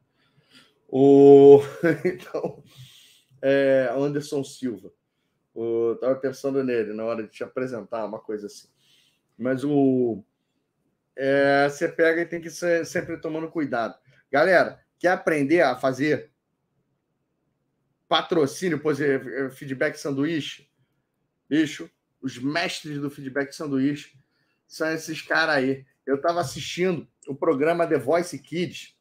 O... 0.88 1.60
Então, 2.04 2.62
é 3.42 3.88
Anderson 3.94 4.44
Silva. 4.44 4.92
Eu 5.54 5.96
tava 6.00 6.16
pensando 6.16 6.62
nele 6.62 6.92
na 6.92 7.04
hora 7.04 7.22
de 7.22 7.30
te 7.30 7.42
apresentar 7.42 8.04
uma 8.04 8.18
coisa 8.18 8.46
assim. 8.46 8.68
Mas 9.38 9.64
o. 9.64 10.22
É, 11.14 11.68
você 11.68 11.88
pega 11.88 12.20
e 12.20 12.26
tem 12.26 12.40
que 12.40 12.50
ser 12.50 12.84
sempre 12.84 13.16
tomando 13.16 13.50
cuidado. 13.50 13.98
Galera, 14.30 14.80
quer 14.98 15.08
aprender 15.08 15.62
a 15.62 15.76
fazer 15.76 16.30
patrocínio, 18.08 18.78
por 18.78 18.92
exemplo, 18.92 19.28
é, 19.30 19.50
feedback 19.50 19.96
sanduíche? 19.96 20.70
Bicho, 21.48 21.90
os 22.20 22.38
mestres 22.38 22.98
do 23.00 23.10
feedback 23.10 23.52
sanduíche 23.52 24.18
são 24.66 24.90
esses 24.92 25.22
caras 25.22 25.56
aí. 25.56 25.86
Eu 26.04 26.16
estava 26.16 26.40
assistindo 26.40 27.08
o 27.26 27.34
programa 27.34 27.86
The 27.86 27.98
Voice 27.98 28.38
Kids 28.38 28.96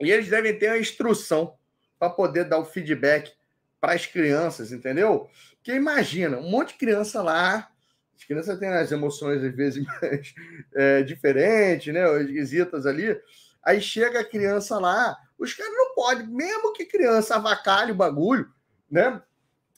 e 0.00 0.10
eles 0.10 0.28
devem 0.28 0.56
ter 0.56 0.68
a 0.68 0.78
instrução 0.78 1.56
para 1.98 2.10
poder 2.10 2.44
dar 2.44 2.58
o 2.58 2.64
feedback 2.64 3.32
para 3.80 3.92
as 3.92 4.06
crianças, 4.06 4.72
entendeu? 4.72 5.28
Porque 5.56 5.72
imagina, 5.72 6.38
um 6.38 6.48
monte 6.48 6.72
de 6.72 6.78
criança 6.78 7.22
lá, 7.22 7.70
as 8.18 8.24
crianças 8.24 8.58
têm 8.58 8.68
as 8.68 8.90
emoções 8.90 9.42
às 9.42 9.54
vezes 9.54 9.84
mais, 9.86 10.34
é, 10.74 11.02
diferentes, 11.02 11.94
né? 11.94 12.22
Esquisitas 12.22 12.84
ali. 12.84 13.18
Aí 13.62 13.80
chega 13.80 14.20
a 14.20 14.24
criança 14.24 14.78
lá, 14.78 15.16
os 15.38 15.54
caras 15.54 15.72
não 15.72 15.94
podem, 15.94 16.26
mesmo 16.26 16.72
que 16.72 16.84
criança 16.84 17.36
avacalhe 17.36 17.92
o 17.92 17.96
bagulho, 17.96 18.50
né? 18.90 19.22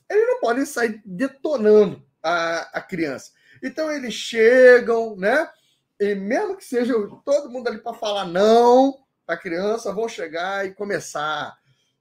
Eles 0.08 0.26
não 0.26 0.40
podem 0.40 0.64
sair 0.64 1.00
detonando 1.04 2.02
a, 2.22 2.78
a 2.78 2.80
criança. 2.80 3.32
Então 3.62 3.92
eles 3.92 4.14
chegam, 4.14 5.16
né? 5.16 5.48
E 5.98 6.14
mesmo 6.14 6.56
que 6.56 6.64
seja 6.64 6.94
todo 7.24 7.50
mundo 7.50 7.68
ali 7.68 7.78
para 7.78 7.92
falar 7.92 8.24
não 8.24 8.98
a 9.26 9.36
criança, 9.36 9.92
vão 9.92 10.08
chegar 10.08 10.66
e 10.66 10.74
começar. 10.74 11.56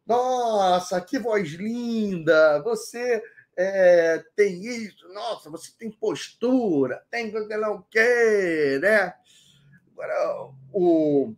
Nossa, 0.06 1.00
que 1.01 1.19
voz 1.19 1.50
linda! 1.50 2.61
Você 2.64 3.22
é, 3.61 4.23
tem 4.38 4.65
isso, 4.65 5.05
nossa, 5.09 5.49
você 5.49 5.69
tem 5.77 5.91
postura, 5.91 7.03
tem 7.11 7.29
não 7.29 7.69
o 7.71 7.83
quê, 7.83 8.79
né? 8.81 9.13
Agora, 9.91 10.49
o 10.71 11.33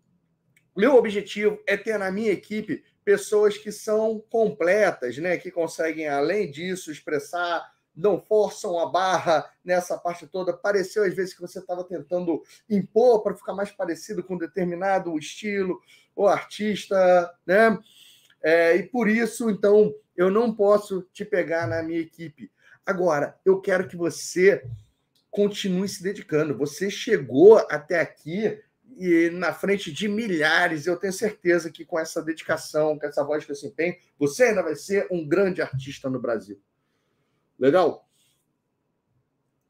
meu 0.78 0.96
objetivo 0.98 1.60
é 1.66 1.76
ter 1.76 1.98
na 1.98 2.12
minha 2.12 2.32
equipe 2.32 2.84
pessoas 3.04 3.58
que 3.58 3.72
são 3.72 4.24
completas, 4.30 5.18
né? 5.18 5.36
Que 5.38 5.50
conseguem, 5.50 6.08
além 6.08 6.52
disso, 6.52 6.92
expressar 6.92 7.72
não 7.96 8.22
forçam 8.22 8.80
a 8.80 8.86
barra 8.86 9.52
nessa 9.66 9.98
parte 9.98 10.28
toda. 10.28 10.54
Pareceu 10.54 11.04
às 11.04 11.16
vezes 11.16 11.34
que 11.34 11.42
você 11.42 11.58
estava 11.58 11.84
tentando 11.84 12.44
impor 12.70 13.24
para 13.24 13.36
ficar 13.36 13.54
mais 13.54 13.72
parecido 13.72 14.24
com 14.24 14.38
determinado 14.38 15.18
estilo 15.18 15.82
ou 16.16 16.28
artista, 16.28 17.34
né? 17.48 17.80
É, 18.44 18.76
e 18.76 18.84
por 18.84 19.08
isso, 19.08 19.50
então, 19.50 19.94
eu 20.16 20.30
não 20.30 20.54
posso 20.54 21.02
te 21.14 21.24
pegar 21.24 21.68
na 21.68 21.82
minha 21.82 22.00
equipe. 22.00 22.52
Agora, 22.86 23.40
eu 23.46 23.62
quero 23.62 23.88
que 23.88 23.96
você 23.96 24.64
continue 25.30 25.88
se 25.88 26.04
dedicando. 26.04 26.58
Você 26.58 26.90
chegou 26.90 27.58
até 27.70 28.00
aqui 28.00 28.60
e 28.98 29.30
na 29.32 29.54
frente 29.54 29.92
de 29.92 30.08
milhares, 30.08 30.86
eu 30.86 30.98
tenho 30.98 31.14
certeza 31.14 31.72
que 31.72 31.86
com 31.86 31.98
essa 31.98 32.22
dedicação, 32.22 33.00
com 33.00 33.06
essa 33.06 33.24
voz 33.24 33.46
que 33.46 33.56
você 33.56 33.72
tem, 33.72 34.00
você 34.20 34.46
ainda 34.46 34.62
vai 34.62 34.76
ser 34.76 35.08
um 35.10 35.28
grande 35.28 35.62
artista 35.62 36.10
no 36.10 36.20
Brasil. 36.20 36.62
Legal? 37.58 38.08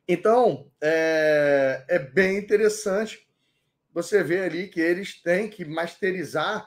Então, 0.08 0.70
é, 0.82 1.86
é 1.88 2.00
bem 2.00 2.38
interessante 2.38 3.28
você 3.94 4.24
ver 4.24 4.44
ali 4.44 4.68
que 4.68 4.82
eles 4.82 5.22
têm 5.22 5.50
que 5.50 5.64
masterizar 5.64 6.66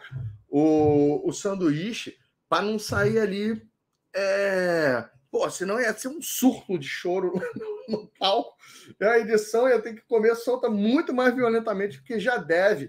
o, 0.49 1.29
o 1.29 1.33
sanduíche 1.33 2.17
para 2.49 2.63
não 2.65 2.79
sair 2.79 3.19
ali. 3.19 3.63
É... 4.15 5.09
Pô, 5.31 5.51
senão 5.51 5.81
ia 5.81 5.93
ser 5.93 6.09
um 6.09 6.23
surto 6.23 6.79
de 6.79 6.87
choro 6.87 7.33
no, 7.89 8.07
palco. 8.19 8.57
A 9.01 9.19
edição 9.19 9.69
ia 9.69 9.81
ter 9.81 9.95
que 9.95 10.03
comer 10.03 10.37
solta 10.37 10.71
muito 10.71 11.13
mais 11.13 11.35
violentamente, 11.35 11.99
porque 11.99 12.21
já 12.21 12.37
deve 12.37 12.87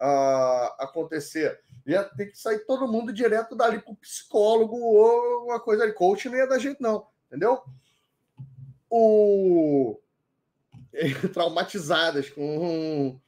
uh, 0.00 0.72
acontecer. 0.78 1.58
Ia 1.84 2.04
ter 2.04 2.26
que 2.26 2.38
sair 2.38 2.60
todo 2.60 2.86
mundo 2.86 3.12
direto 3.12 3.56
dali 3.56 3.80
para 3.80 3.92
o 3.92 3.96
psicólogo 3.96 4.76
ou 4.76 5.46
uma 5.46 5.58
coisa 5.58 5.82
ali. 5.82 5.92
Coach 5.92 6.28
não 6.28 6.36
ia 6.36 6.46
dar 6.46 6.58
jeito, 6.58 6.82
não 6.82 7.06
entendeu? 7.28 7.62
O... 8.90 10.00
Traumatizadas 11.32 12.30
com, 12.30 13.20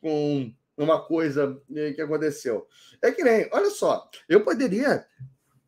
com 0.00 0.54
uma 0.76 1.04
coisa 1.04 1.60
que 1.94 2.00
aconteceu. 2.00 2.66
É 3.02 3.10
que 3.10 3.22
nem, 3.22 3.48
olha 3.52 3.70
só, 3.70 4.08
eu 4.28 4.42
poderia 4.42 5.06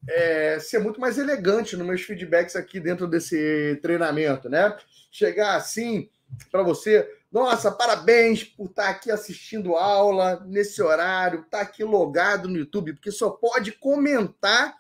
é, 0.09 0.59
ser 0.59 0.79
muito 0.79 1.01
mais 1.01 1.19
elegante 1.19 1.77
nos 1.77 1.87
meus 1.87 2.03
feedbacks 2.03 2.57
aqui 2.57 2.81
dentro 2.81 3.07
desse 3.07 3.79
treinamento, 3.83 4.49
né? 4.49 4.77
Chegar 5.11 5.57
assim 5.57 6.11
para 6.51 6.63
você, 6.63 7.09
nossa, 7.33 7.71
parabéns 7.71 8.45
por 8.45 8.67
estar 8.67 8.89
aqui 8.89 9.11
assistindo 9.11 9.77
aula 9.77 10.45
nesse 10.47 10.83
horário, 10.83 11.41
estar 11.41 11.61
aqui 11.61 11.85
logado 11.85 12.49
no 12.49 12.57
YouTube, 12.57 12.95
porque 12.95 13.11
só 13.11 13.31
pode 13.31 13.73
comentar 13.73 14.77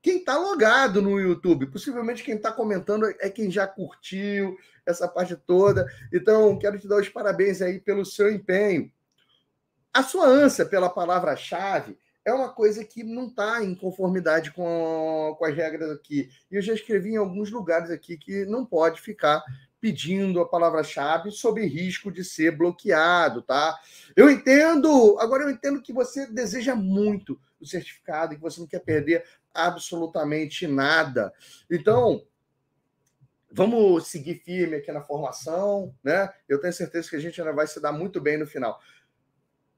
quem 0.00 0.18
está 0.18 0.38
logado 0.38 1.02
no 1.02 1.20
YouTube. 1.20 1.66
Possivelmente 1.66 2.22
quem 2.22 2.36
está 2.36 2.52
comentando 2.52 3.06
é 3.20 3.28
quem 3.28 3.50
já 3.50 3.66
curtiu 3.66 4.56
essa 4.86 5.06
parte 5.08 5.36
toda. 5.36 5.86
Então, 6.12 6.58
quero 6.58 6.78
te 6.78 6.88
dar 6.88 6.96
os 6.96 7.08
parabéns 7.08 7.60
aí 7.60 7.80
pelo 7.80 8.04
seu 8.04 8.30
empenho. 8.30 8.90
A 9.98 10.02
sua 10.04 10.28
ânsia 10.28 10.64
pela 10.64 10.88
palavra-chave 10.88 11.98
é 12.24 12.32
uma 12.32 12.50
coisa 12.50 12.84
que 12.84 13.02
não 13.02 13.26
está 13.26 13.64
em 13.64 13.74
conformidade 13.74 14.52
com, 14.52 15.34
com 15.36 15.44
as 15.44 15.56
regras 15.56 15.90
aqui. 15.90 16.30
E 16.48 16.54
eu 16.54 16.62
já 16.62 16.72
escrevi 16.72 17.14
em 17.14 17.16
alguns 17.16 17.50
lugares 17.50 17.90
aqui 17.90 18.16
que 18.16 18.44
não 18.44 18.64
pode 18.64 19.00
ficar 19.00 19.42
pedindo 19.80 20.40
a 20.40 20.48
palavra-chave 20.48 21.32
sob 21.32 21.66
risco 21.66 22.12
de 22.12 22.22
ser 22.22 22.56
bloqueado, 22.56 23.42
tá? 23.42 23.76
Eu 24.14 24.30
entendo, 24.30 25.18
agora 25.18 25.42
eu 25.42 25.50
entendo 25.50 25.82
que 25.82 25.92
você 25.92 26.28
deseja 26.28 26.76
muito 26.76 27.36
o 27.60 27.66
certificado 27.66 28.32
e 28.32 28.36
que 28.36 28.42
você 28.42 28.60
não 28.60 28.68
quer 28.68 28.84
perder 28.84 29.24
absolutamente 29.52 30.68
nada. 30.68 31.32
Então, 31.68 32.22
vamos 33.50 34.06
seguir 34.06 34.36
firme 34.44 34.76
aqui 34.76 34.92
na 34.92 35.00
formação, 35.00 35.92
né? 36.04 36.32
Eu 36.48 36.60
tenho 36.60 36.72
certeza 36.72 37.10
que 37.10 37.16
a 37.16 37.20
gente 37.20 37.40
ainda 37.40 37.52
vai 37.52 37.66
se 37.66 37.80
dar 37.80 37.90
muito 37.90 38.20
bem 38.20 38.38
no 38.38 38.46
final. 38.46 38.78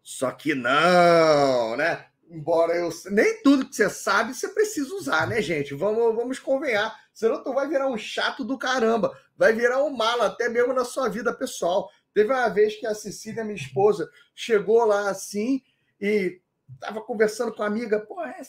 Só 0.02 0.30
que 0.30 0.54
não, 0.54 1.76
né? 1.76 2.06
Embora 2.28 2.74
eu 2.76 2.90
nem 3.10 3.42
tudo 3.42 3.68
que 3.68 3.74
você 3.74 3.90
sabe 3.90 4.34
você 4.34 4.48
precisa 4.48 4.94
usar, 4.94 5.26
né, 5.26 5.42
gente? 5.42 5.74
Vamos, 5.74 6.14
vamos 6.14 6.38
convenhar. 6.38 6.96
Senão 7.12 7.42
tu 7.42 7.52
vai 7.52 7.68
virar 7.68 7.88
um 7.88 7.98
chato 7.98 8.44
do 8.44 8.56
caramba, 8.56 9.16
vai 9.36 9.52
virar 9.52 9.82
um 9.82 9.90
mala 9.90 10.26
até 10.26 10.48
mesmo 10.48 10.72
na 10.72 10.84
sua 10.84 11.08
vida 11.08 11.34
pessoal. 11.34 11.90
Teve 12.14 12.32
uma 12.32 12.48
vez 12.48 12.76
que 12.76 12.86
a 12.86 12.94
Cecília, 12.94 13.44
minha 13.44 13.56
esposa, 13.56 14.08
chegou 14.34 14.84
lá 14.84 15.10
assim 15.10 15.62
e 16.00 16.40
tava 16.78 17.00
conversando 17.00 17.52
com 17.52 17.62
a 17.62 17.66
amiga, 17.66 18.00
pô, 18.00 18.22
é 18.22 18.40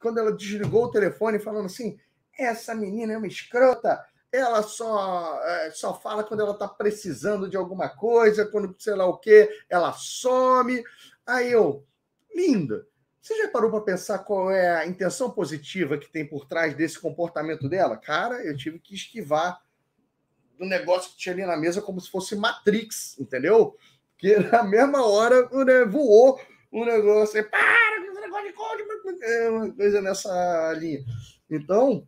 quando 0.00 0.18
ela 0.18 0.32
desligou 0.32 0.84
o 0.84 0.90
telefone, 0.90 1.38
falando 1.38 1.66
assim: 1.66 1.98
essa 2.38 2.74
menina 2.74 3.12
é 3.12 3.18
uma 3.18 3.26
escrota, 3.26 4.02
ela 4.32 4.62
só, 4.62 5.40
é, 5.42 5.70
só 5.70 5.98
fala 5.98 6.22
quando 6.22 6.40
ela 6.40 6.52
está 6.52 6.68
precisando 6.68 7.48
de 7.48 7.56
alguma 7.56 7.88
coisa, 7.88 8.46
quando 8.46 8.74
sei 8.78 8.94
lá 8.94 9.06
o 9.06 9.18
que, 9.18 9.48
ela 9.68 9.92
some. 9.92 10.82
Aí 11.26 11.50
eu, 11.50 11.86
linda, 12.34 12.86
você 13.20 13.36
já 13.36 13.48
parou 13.48 13.70
para 13.70 13.80
pensar 13.80 14.20
qual 14.20 14.50
é 14.50 14.76
a 14.76 14.86
intenção 14.86 15.30
positiva 15.30 15.98
que 15.98 16.10
tem 16.10 16.26
por 16.26 16.46
trás 16.46 16.74
desse 16.74 16.98
comportamento 16.98 17.68
dela? 17.68 17.96
Cara, 17.96 18.44
eu 18.44 18.56
tive 18.56 18.78
que 18.78 18.94
esquivar 18.94 19.60
do 20.58 20.64
negócio 20.64 21.10
que 21.12 21.18
tinha 21.18 21.34
ali 21.34 21.46
na 21.46 21.56
mesa 21.56 21.80
como 21.80 22.00
se 22.00 22.10
fosse 22.10 22.34
Matrix, 22.34 23.18
entendeu? 23.18 23.76
Porque 24.12 24.36
na 24.50 24.62
mesma 24.62 25.06
hora 25.06 25.48
né, 25.64 25.84
voou 25.84 26.40
um 26.72 26.84
negócio, 26.84 27.40
assim, 27.40 27.48
para 27.48 28.06
esse 28.06 28.20
negócio 28.20 28.46
de 28.46 28.52
código, 28.52 28.88
é 29.22 29.48
uma 29.48 29.72
coisa 29.72 30.02
nessa 30.02 30.72
linha. 30.74 31.04
Então, 31.50 32.06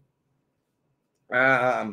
ah, 1.31 1.91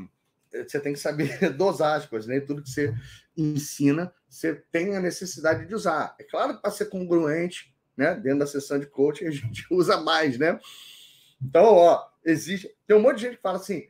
você 0.52 0.80
tem 0.80 0.94
que 0.94 1.00
saber 1.00 1.50
dosar 1.56 1.98
as 1.98 2.06
coisas, 2.06 2.28
nem 2.28 2.40
né? 2.40 2.46
tudo 2.46 2.62
que 2.62 2.70
você 2.70 2.94
ensina, 3.36 4.14
você 4.30 4.56
tem 4.72 4.96
a 4.96 5.00
necessidade 5.00 5.66
de 5.66 5.76
usar. 5.76 6.16
É 6.20 6.24
claro 6.24 6.60
para 6.60 6.72
ser 6.72 6.86
congruente, 6.86 7.76
né, 7.96 8.16
dentro 8.16 8.40
da 8.40 8.48
sessão 8.48 8.80
de 8.80 8.86
coaching, 8.86 9.26
a 9.26 9.32
gente 9.32 9.66
usa 9.72 10.00
mais, 10.02 10.38
né? 10.38 10.60
Então, 11.42 11.66
ó, 11.66 12.08
existe. 12.24 12.76
Tem 12.86 12.96
um 12.96 13.02
monte 13.02 13.18
de 13.18 13.22
gente 13.24 13.36
que 13.38 13.42
fala 13.42 13.58
assim: 13.58 13.88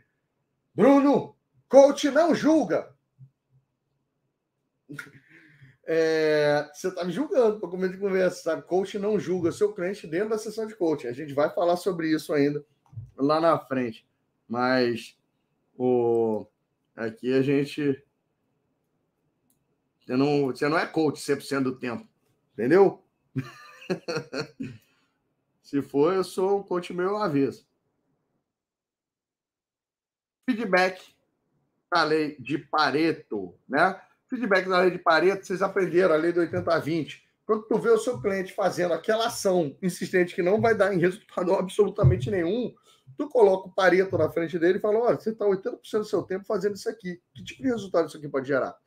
Bruno, 0.73 1.35
coach 1.67 2.09
não 2.11 2.33
julga. 2.33 2.93
É, 5.89 6.69
você 6.73 6.89
está 6.89 7.05
me 7.05 7.13
julgando 7.13 7.61
para 7.61 7.69
começo 7.69 7.93
de 7.93 7.99
conversa, 7.99 8.43
sabe? 8.43 8.61
Coach 8.63 8.99
não 8.99 9.17
julga 9.17 9.53
seu 9.53 9.73
cliente 9.73 10.05
dentro 10.05 10.27
da 10.27 10.37
sessão 10.37 10.67
de 10.67 10.75
coaching. 10.75 11.07
A 11.07 11.13
gente 11.13 11.33
vai 11.33 11.49
falar 11.49 11.77
sobre 11.77 12.13
isso 12.13 12.33
ainda 12.33 12.61
lá 13.15 13.39
na 13.39 13.57
frente. 13.57 14.05
Mas 14.45 15.16
o, 15.77 16.45
aqui 16.95 17.33
a 17.33 17.41
gente. 17.41 18.03
Você 20.05 20.15
não, 20.15 20.47
você 20.47 20.67
não 20.67 20.77
é 20.77 20.85
coach 20.85 21.19
100% 21.19 21.63
do 21.63 21.77
tempo, 21.77 22.07
entendeu? 22.53 23.03
Se 25.61 25.81
for, 25.81 26.13
eu 26.13 26.23
sou 26.23 26.59
o 26.59 26.63
coach 26.63 26.93
meu 26.93 27.17
avesso. 27.17 27.67
Feedback 30.49 31.13
da 31.91 32.03
lei 32.03 32.37
de 32.39 32.57
Pareto, 32.57 33.53
né? 33.67 34.01
Feedback 34.29 34.67
da 34.69 34.79
lei 34.79 34.91
de 34.91 34.99
Pareto, 34.99 35.45
vocês 35.45 35.61
aprenderam 35.61 36.13
a 36.15 36.17
lei 36.17 36.31
do 36.31 36.39
80-20. 36.39 37.21
Quando 37.45 37.63
tu 37.63 37.77
vê 37.77 37.89
o 37.89 37.97
seu 37.97 38.19
cliente 38.21 38.53
fazendo 38.53 38.93
aquela 38.93 39.27
ação 39.27 39.77
insistente 39.81 40.35
que 40.35 40.41
não 40.41 40.59
vai 40.59 40.75
dar 40.75 40.93
em 40.93 40.99
resultado 40.99 41.53
absolutamente 41.53 42.31
nenhum, 42.31 42.73
tu 43.15 43.29
coloca 43.29 43.69
o 43.69 43.71
Pareto 43.71 44.17
na 44.17 44.29
frente 44.29 44.57
dele 44.57 44.77
e 44.77 44.81
fala: 44.81 44.99
olha, 44.99 45.19
você 45.19 45.29
está 45.29 45.45
80% 45.45 45.99
do 45.99 46.05
seu 46.05 46.23
tempo 46.23 46.45
fazendo 46.45 46.75
isso 46.75 46.89
aqui. 46.89 47.21
Que 47.33 47.43
tipo 47.43 47.61
de 47.61 47.69
resultado 47.69 48.07
isso 48.07 48.17
aqui 48.17 48.27
pode 48.27 48.47
gerar? 48.47 48.77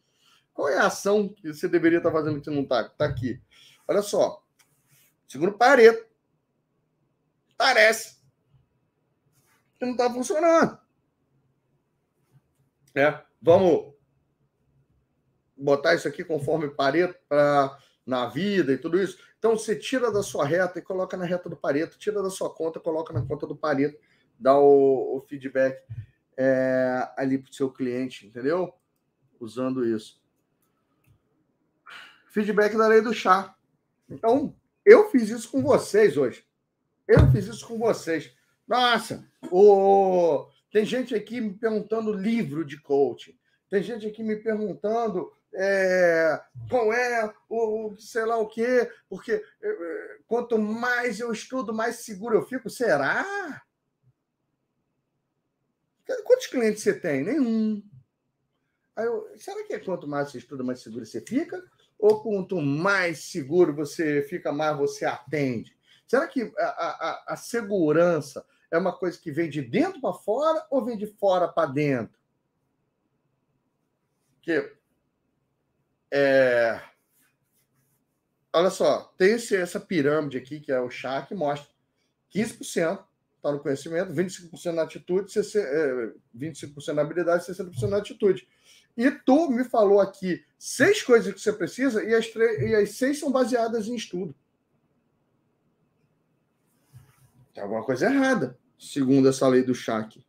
Qual 0.53 0.69
é 0.69 0.77
a 0.77 0.87
ação 0.87 1.29
que 1.29 1.53
você 1.53 1.69
deveria 1.69 1.99
estar 1.99 2.11
tá 2.11 2.17
fazendo 2.17 2.41
que 2.41 2.51
não 2.51 2.63
está? 2.63 2.83
Está 2.83 3.05
aqui. 3.07 3.41
Olha 3.89 4.03
só. 4.03 4.45
Segundo 5.27 5.57
Pareto, 5.57 6.07
parece 7.57 8.21
que 9.79 9.85
não 9.85 9.93
está 9.93 10.13
funcionando. 10.13 10.79
É, 12.95 13.23
vamos 13.41 13.95
botar 15.57 15.95
isso 15.95 16.09
aqui 16.09 16.25
conforme 16.25 16.69
Pareto 16.69 17.19
para 17.29 17.79
na 18.05 18.27
vida 18.27 18.73
e 18.73 18.79
tudo 18.79 19.01
isso. 19.01 19.19
Então 19.39 19.57
você 19.57 19.77
tira 19.77 20.11
da 20.11 20.23
sua 20.23 20.45
reta 20.45 20.79
e 20.79 20.83
coloca 20.83 21.17
na 21.17 21.25
reta 21.25 21.49
do 21.49 21.57
Pareto, 21.57 21.99
tira 21.99 22.23
da 22.23 22.31
sua 22.31 22.53
conta, 22.53 22.81
coloca 22.81 23.13
na 23.13 23.25
conta 23.25 23.47
do 23.47 23.57
Pareto, 23.57 23.99
dá 24.41 24.59
o, 24.59 25.17
o 25.17 25.21
feedback 25.29 25.79
é, 26.37 27.09
ali 27.17 27.39
para 27.39 27.51
o 27.51 27.55
seu 27.55 27.71
cliente, 27.71 28.27
entendeu? 28.27 28.73
Usando 29.39 29.87
isso. 29.87 30.21
Feedback 32.31 32.77
da 32.77 32.89
lei 32.89 33.03
do 33.03 33.13
chá. 33.13 33.55
Então, 34.09 34.57
eu 34.85 35.11
fiz 35.11 35.29
isso 35.29 35.51
com 35.51 35.63
vocês 35.63 36.17
hoje. 36.17 36.45
Eu 37.07 37.31
fiz 37.31 37.47
isso 37.47 37.67
com 37.67 37.79
vocês. 37.79 38.35
Nossa, 38.67 39.29
o... 39.51 40.49
tem 40.73 40.85
gente 40.85 41.15
aqui 41.15 41.41
me 41.41 41.53
perguntando 41.53 42.13
livro 42.13 42.65
de 42.65 42.81
coaching. 42.81 43.37
Tem 43.69 43.83
gente 43.83 44.07
aqui 44.07 44.23
me 44.23 44.37
perguntando 44.37 45.33
é, 45.55 46.41
qual 46.69 46.93
é 46.93 47.33
o 47.49 47.95
sei 47.99 48.25
lá 48.25 48.37
o 48.39 48.47
quê, 48.47 48.91
porque 49.09 49.33
é, 49.33 49.69
é, 49.69 50.19
quanto 50.27 50.59
mais 50.59 51.19
eu 51.19 51.33
estudo, 51.33 51.75
mais 51.75 51.97
seguro 51.97 52.37
eu 52.37 52.47
fico. 52.47 52.71
Será? 52.71 53.61
Quantos 56.25 56.47
clientes 56.47 56.83
você 56.83 56.99
tem? 56.99 57.25
Nenhum. 57.25 57.83
Eu, 58.97 59.33
será 59.37 59.65
que 59.65 59.75
é 59.75 59.79
quanto 59.79 60.07
mais 60.07 60.31
você 60.31 60.39
estuda, 60.39 60.63
mais 60.63 60.81
seguro 60.81 61.07
você 61.07 61.21
fica? 61.21 61.63
Ou 61.99 62.23
quanto 62.23 62.61
mais 62.61 63.31
seguro 63.31 63.75
você 63.75 64.23
fica, 64.23 64.53
mais 64.53 64.77
você 64.77 65.05
atende? 65.05 65.77
Será 66.07 66.27
que 66.27 66.53
a, 66.59 66.65
a, 66.67 67.25
a 67.29 67.37
segurança 67.37 68.45
é 68.71 68.77
uma 68.77 68.97
coisa 68.97 69.19
que 69.19 69.31
vem 69.31 69.49
de 69.49 69.63
dentro 69.63 70.01
para 70.01 70.13
fora 70.13 70.67
ou 70.71 70.85
vem 70.85 70.97
de 70.97 71.07
fora 71.07 71.47
para 71.49 71.71
dentro? 71.71 72.19
Porque 74.35 74.77
é... 76.11 76.81
Olha 78.53 78.71
só, 78.71 79.05
tem 79.17 79.33
esse, 79.33 79.55
essa 79.55 79.79
pirâmide 79.79 80.37
aqui, 80.37 80.59
que 80.59 80.73
é 80.73 80.81
o 80.81 80.91
chá, 80.91 81.23
que 81.23 81.35
mostra 81.35 81.71
15% 82.35 83.05
está 83.41 83.51
no 83.51 83.59
conhecimento, 83.59 84.13
25% 84.13 84.73
na 84.73 84.83
atitude, 84.83 85.33
25% 86.37 86.89
é, 86.89 86.93
na 86.93 87.03
habilidade, 87.03 87.47
60% 87.47 87.89
na 87.89 87.97
atitude. 87.97 88.47
E 88.97 89.11
tu 89.11 89.51
me 89.51 89.65
falou 89.65 89.99
aqui 89.99 90.45
seis 90.59 91.03
coisas 91.03 91.33
que 91.33 91.41
você 91.41 91.53
precisa 91.53 92.05
e 92.05 92.15
as, 92.15 92.27
e 92.35 92.75
as 92.75 92.91
seis 92.93 93.19
são 93.19 93.33
baseadas 93.33 93.89
em 93.89 93.95
estudo. 93.95 94.35
Tem 97.55 97.63
alguma 97.63 97.83
coisa 97.83 98.07
errada, 98.07 98.59
segundo 98.79 99.29
essa 99.29 99.49
lei 99.49 99.63
do 99.63 99.73
aqui. 99.89 100.25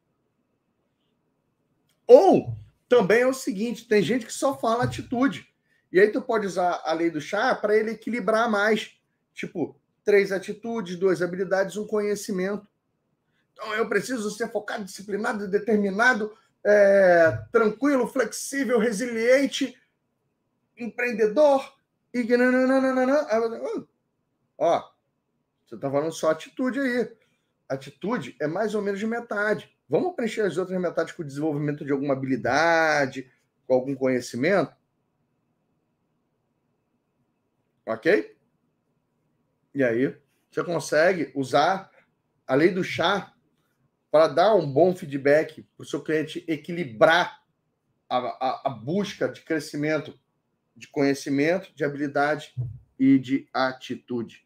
Ou 2.07 2.53
também 2.87 3.21
é 3.21 3.27
o 3.27 3.33
seguinte: 3.33 3.87
tem 3.87 4.01
gente 4.01 4.25
que 4.25 4.33
só 4.33 4.57
fala 4.57 4.85
atitude. 4.85 5.47
E 5.91 5.99
aí 5.99 6.09
tu 6.09 6.21
pode 6.21 6.47
usar 6.47 6.81
a 6.85 6.93
lei 6.93 7.09
do 7.09 7.19
chá 7.19 7.53
para 7.53 7.75
ele 7.75 7.91
equilibrar 7.91 8.49
mais. 8.49 8.97
Tipo, 9.33 9.75
três 10.03 10.31
atitudes, 10.31 10.95
duas 10.95 11.21
habilidades, 11.21 11.75
um 11.75 11.85
conhecimento. 11.85 12.67
Então 13.61 13.75
eu 13.75 13.87
preciso 13.87 14.31
ser 14.31 14.51
focado, 14.51 14.83
disciplinado, 14.83 15.47
determinado, 15.47 16.35
é, 16.65 17.43
tranquilo, 17.51 18.07
flexível, 18.07 18.79
resiliente, 18.79 19.79
empreendedor. 20.75 21.71
E 22.11 22.21
uh, 22.23 23.87
ó, 24.57 24.91
você 25.63 25.75
está 25.75 25.91
falando 25.91 26.11
só 26.11 26.31
atitude 26.31 26.79
aí. 26.79 27.15
Atitude 27.69 28.35
é 28.41 28.47
mais 28.47 28.73
ou 28.73 28.81
menos 28.81 28.99
de 28.99 29.05
metade. 29.05 29.71
Vamos 29.87 30.15
preencher 30.15 30.41
as 30.41 30.57
outras 30.57 30.81
metades 30.81 31.13
com 31.13 31.21
o 31.21 31.25
desenvolvimento 31.25 31.85
de 31.85 31.91
alguma 31.91 32.13
habilidade, 32.13 33.31
com 33.67 33.75
algum 33.75 33.93
conhecimento? 33.93 34.75
Ok? 37.85 38.35
E 39.75 39.83
aí, 39.83 40.17
você 40.49 40.63
consegue 40.63 41.31
usar 41.35 41.91
a 42.47 42.55
lei 42.55 42.71
do 42.71 42.83
chá 42.83 43.30
para 44.11 44.27
dar 44.27 44.53
um 44.55 44.69
bom 44.69 44.93
feedback 44.93 45.63
para 45.75 45.83
o 45.83 45.87
seu 45.87 46.03
cliente 46.03 46.43
equilibrar 46.45 47.41
a, 48.09 48.17
a, 48.17 48.61
a, 48.65 48.69
busca 48.69 49.29
de 49.29 49.41
crescimento, 49.41 50.19
de 50.75 50.89
conhecimento, 50.89 51.73
de 51.73 51.85
habilidade 51.85 52.53
e 52.99 53.17
de 53.17 53.47
atitude. 53.53 54.45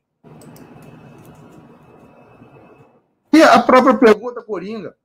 E 3.34 3.42
a 3.42 3.60
própria 3.60 3.98
pergunta 3.98 4.44
coringa, 4.44 4.96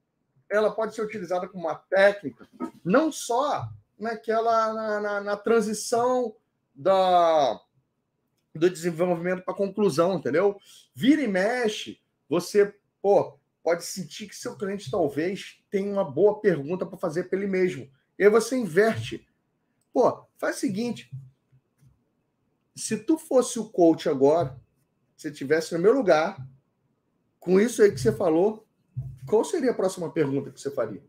ela 0.48 0.70
pode 0.70 0.94
ser 0.94 1.02
utilizada 1.02 1.48
como 1.48 1.66
uma 1.66 1.74
técnica, 1.74 2.46
não 2.84 3.10
só 3.10 3.66
naquela 3.98 4.74
na, 4.74 5.00
na, 5.00 5.20
na 5.22 5.36
transição 5.36 6.36
da 6.74 7.58
do 8.54 8.68
desenvolvimento 8.68 9.42
para 9.42 9.54
conclusão, 9.54 10.16
entendeu? 10.16 10.60
Vira 10.94 11.22
e 11.22 11.28
mexe, 11.28 12.00
você, 12.28 12.74
pô, 13.00 13.39
pode 13.62 13.84
sentir 13.84 14.28
que 14.28 14.34
seu 14.34 14.56
cliente 14.56 14.90
talvez 14.90 15.62
tenha 15.70 15.92
uma 15.92 16.04
boa 16.04 16.40
pergunta 16.40 16.86
para 16.86 16.98
fazer 16.98 17.24
para 17.24 17.38
ele 17.38 17.48
mesmo. 17.48 17.90
E 18.18 18.24
aí 18.24 18.30
você 18.30 18.56
inverte. 18.56 19.26
Pô, 19.92 20.26
faz 20.38 20.56
o 20.56 20.60
seguinte: 20.60 21.10
se 22.74 22.98
tu 22.98 23.18
fosse 23.18 23.58
o 23.58 23.68
coach 23.68 24.08
agora, 24.08 24.60
se 25.16 25.28
estivesse 25.28 25.74
no 25.74 25.80
meu 25.80 25.92
lugar, 25.92 26.46
com 27.38 27.60
isso 27.60 27.82
aí 27.82 27.92
que 27.92 28.00
você 28.00 28.12
falou, 28.12 28.66
qual 29.26 29.44
seria 29.44 29.70
a 29.70 29.74
próxima 29.74 30.10
pergunta 30.12 30.50
que 30.50 30.60
você 30.60 30.70
faria? 30.70 31.02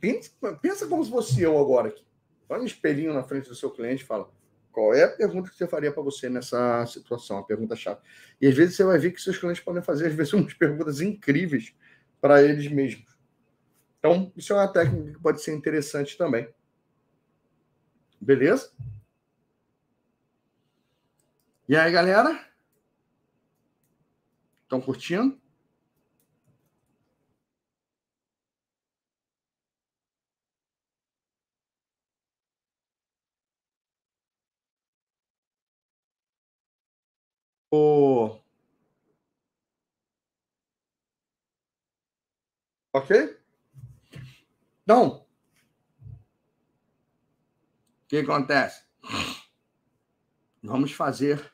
Pensa, 0.00 0.30
pensa 0.60 0.86
como 0.86 1.04
se 1.04 1.10
fosse 1.10 1.40
eu 1.40 1.58
agora 1.58 1.88
aqui. 1.88 2.04
Põe 2.46 2.60
um 2.60 2.64
espelhinho 2.64 3.14
na 3.14 3.22
frente 3.22 3.48
do 3.48 3.54
seu 3.54 3.70
cliente 3.70 4.02
e 4.02 4.06
fala: 4.06 4.30
qual 4.74 4.92
é 4.92 5.04
a 5.04 5.08
pergunta 5.08 5.48
que 5.48 5.56
você 5.56 5.68
faria 5.68 5.92
para 5.92 6.02
você 6.02 6.28
nessa 6.28 6.84
situação? 6.86 7.38
A 7.38 7.44
pergunta 7.44 7.76
chave. 7.76 8.00
E 8.40 8.46
às 8.48 8.54
vezes 8.56 8.74
você 8.74 8.82
vai 8.82 8.98
ver 8.98 9.12
que 9.12 9.22
seus 9.22 9.38
clientes 9.38 9.62
podem 9.62 9.82
fazer, 9.82 10.08
às 10.08 10.14
vezes, 10.14 10.32
umas 10.34 10.52
perguntas 10.52 11.00
incríveis 11.00 11.72
para 12.20 12.42
eles 12.42 12.68
mesmos. 12.68 13.16
Então, 14.00 14.32
isso 14.36 14.52
é 14.52 14.56
uma 14.56 14.72
técnica 14.72 15.12
que 15.12 15.22
pode 15.22 15.40
ser 15.40 15.54
interessante 15.54 16.18
também. 16.18 16.52
Beleza? 18.20 18.72
E 21.68 21.76
aí, 21.76 21.92
galera? 21.92 22.38
Estão 24.64 24.80
curtindo? 24.80 25.40
Ok? 42.92 43.40
Então, 44.82 45.26
o 48.04 48.06
que 48.06 48.18
acontece? 48.18 48.84
Vamos 50.62 50.92
fazer 50.92 51.52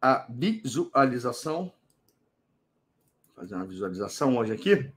a 0.00 0.26
visualização. 0.30 1.72
Vou 3.26 3.34
fazer 3.36 3.54
uma 3.56 3.66
visualização 3.66 4.36
hoje 4.36 4.52
aqui. 4.52 4.90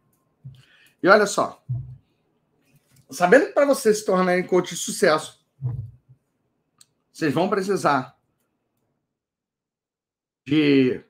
E 1.03 1.07
olha 1.07 1.25
só. 1.25 1.64
Sabendo 3.09 3.48
que 3.48 3.53
para 3.53 3.65
você 3.65 3.93
se 3.93 4.06
tornar 4.06 4.38
em 4.38 4.48
coach 4.48 4.69
de 4.69 4.77
sucesso, 4.77 5.41
vocês 7.22 7.35
vão 7.35 7.48
precisar 7.48 8.17
de 10.43 11.06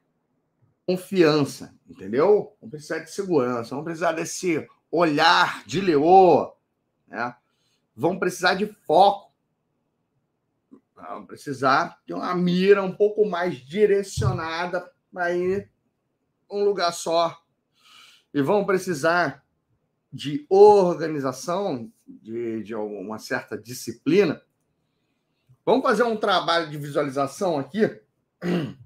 confiança, 0.86 1.74
entendeu? 1.90 2.54
Vão 2.60 2.70
precisar 2.70 3.00
de 3.00 3.12
segurança, 3.12 3.74
vão 3.74 3.84
precisar 3.86 4.12
desse 4.12 4.68
olhar 4.92 5.66
de 5.66 5.80
leoa, 5.80 6.54
né? 7.08 7.34
Vão 7.96 8.20
precisar 8.20 8.56
de 8.56 8.66
foco, 8.86 9.32
vão 10.94 11.26
precisar 11.26 12.02
de 12.06 12.14
uma 12.14 12.36
mira 12.36 12.84
um 12.84 12.94
pouco 12.94 13.26
mais 13.26 13.60
direcionada 13.60 14.92
para 15.14 15.34
ir 15.34 15.72
um 16.50 16.66
lugar 16.66 16.92
só. 16.92 17.42
E 18.34 18.42
vão 18.42 18.66
precisar 18.66 19.46
de 20.12 20.46
organização, 20.50 21.90
de, 22.06 22.64
de 22.64 22.76
uma 22.76 23.18
certa 23.18 23.58
disciplina. 23.58 24.42
Vamos 25.66 25.84
fazer 25.84 26.04
um 26.04 26.18
trabalho 26.18 26.70
de 26.70 26.78
visualização 26.78 27.60
aqui 27.60 27.82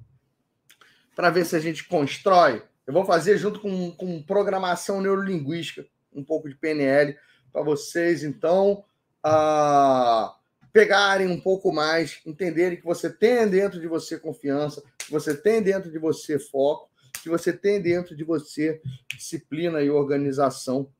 para 1.15 1.29
ver 1.29 1.45
se 1.45 1.55
a 1.55 1.59
gente 1.59 1.87
constrói. 1.87 2.63
Eu 2.85 2.93
vou 2.93 3.05
fazer 3.05 3.37
junto 3.37 3.59
com, 3.59 3.91
com 3.91 4.21
programação 4.21 5.01
neurolinguística, 5.01 5.85
um 6.13 6.23
pouco 6.23 6.49
de 6.49 6.55
PNL 6.55 7.17
para 7.51 7.63
vocês, 7.63 8.23
então, 8.23 8.83
uh, 9.25 10.29
pegarem 10.73 11.27
um 11.27 11.39
pouco 11.39 11.71
mais, 11.71 12.19
entenderem 12.25 12.77
que 12.77 12.83
você 12.83 13.09
tem 13.09 13.47
dentro 13.47 13.79
de 13.79 13.87
você 13.87 14.19
confiança, 14.19 14.83
que 14.97 15.09
você 15.09 15.35
tem 15.35 15.61
dentro 15.61 15.89
de 15.89 15.97
você 15.97 16.37
foco, 16.37 16.89
que 17.23 17.29
você 17.29 17.53
tem 17.53 17.81
dentro 17.81 18.15
de 18.15 18.25
você 18.25 18.81
disciplina 19.15 19.81
e 19.81 19.89
organização, 19.89 20.91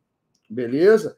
beleza? 0.49 1.17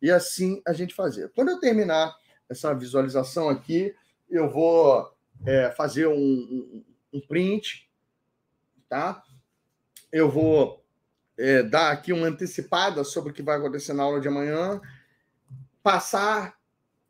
E 0.00 0.10
assim 0.10 0.62
a 0.66 0.72
gente 0.72 0.94
fazer. 0.94 1.30
Quando 1.34 1.50
eu 1.50 1.60
terminar 1.60 2.16
essa 2.48 2.74
visualização 2.74 3.48
aqui, 3.48 3.94
eu 4.28 4.50
vou 4.50 5.12
é, 5.46 5.70
fazer 5.70 6.06
um, 6.06 6.14
um, 6.14 6.84
um, 7.14 7.20
print, 7.20 7.88
tá? 8.88 9.22
Eu 10.10 10.30
vou 10.30 10.84
é, 11.36 11.62
dar 11.62 11.90
aqui 11.90 12.12
uma 12.12 12.26
antecipada 12.26 13.04
sobre 13.04 13.30
o 13.30 13.34
que 13.34 13.42
vai 13.42 13.58
acontecer 13.58 13.92
na 13.92 14.02
aula 14.02 14.20
de 14.20 14.28
amanhã, 14.28 14.80
passar 15.82 16.58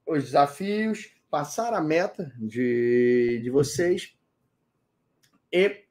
os 0.07 0.25
desafios, 0.25 1.13
passar 1.31 1.73
a 1.75 1.81
meta 1.81 2.33
de, 2.37 3.41
de 3.43 3.51
vocês 3.51 4.17
e 5.53 5.85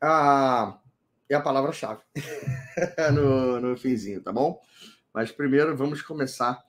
a, 0.00 0.78
e 1.28 1.34
a 1.34 1.40
palavra-chave 1.40 2.02
no, 3.12 3.60
no 3.60 3.76
finzinho, 3.76 4.22
tá 4.22 4.32
bom? 4.32 4.60
Mas 5.12 5.32
primeiro 5.32 5.76
vamos 5.76 6.02
começar 6.02 6.62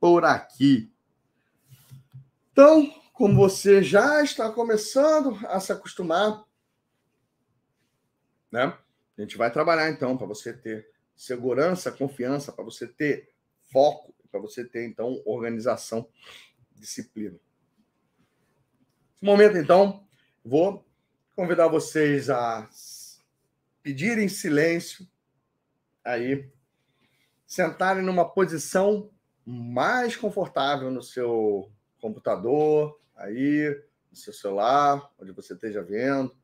por 0.00 0.24
aqui. 0.24 0.92
Então, 2.56 2.90
como 3.12 3.36
você 3.36 3.82
já 3.82 4.22
está 4.22 4.50
começando 4.50 5.38
a 5.46 5.60
se 5.60 5.72
acostumar, 5.72 6.42
né? 8.50 8.74
A 9.14 9.20
gente 9.20 9.36
vai 9.36 9.52
trabalhar 9.52 9.90
então 9.90 10.16
para 10.16 10.26
você 10.26 10.54
ter 10.54 10.90
segurança, 11.14 11.92
confiança, 11.92 12.50
para 12.50 12.64
você 12.64 12.88
ter 12.88 13.30
foco, 13.70 14.14
para 14.30 14.40
você 14.40 14.64
ter 14.64 14.86
então 14.86 15.20
organização, 15.26 16.08
disciplina. 16.72 17.38
Nesse 19.12 19.24
momento 19.26 19.58
então, 19.58 20.08
vou 20.42 20.82
convidar 21.34 21.68
vocês 21.68 22.30
a 22.30 22.66
pedirem 23.82 24.30
silêncio 24.30 25.06
aí, 26.02 26.50
sentarem 27.46 28.02
numa 28.02 28.26
posição 28.26 29.10
mais 29.44 30.16
confortável 30.16 30.90
no 30.90 31.02
seu 31.02 31.70
computador, 32.06 33.00
aí, 33.16 33.68
no 34.10 34.16
seu 34.16 34.32
celular, 34.32 35.12
onde 35.18 35.32
você 35.32 35.54
esteja 35.54 35.82
vendo. 35.82 36.36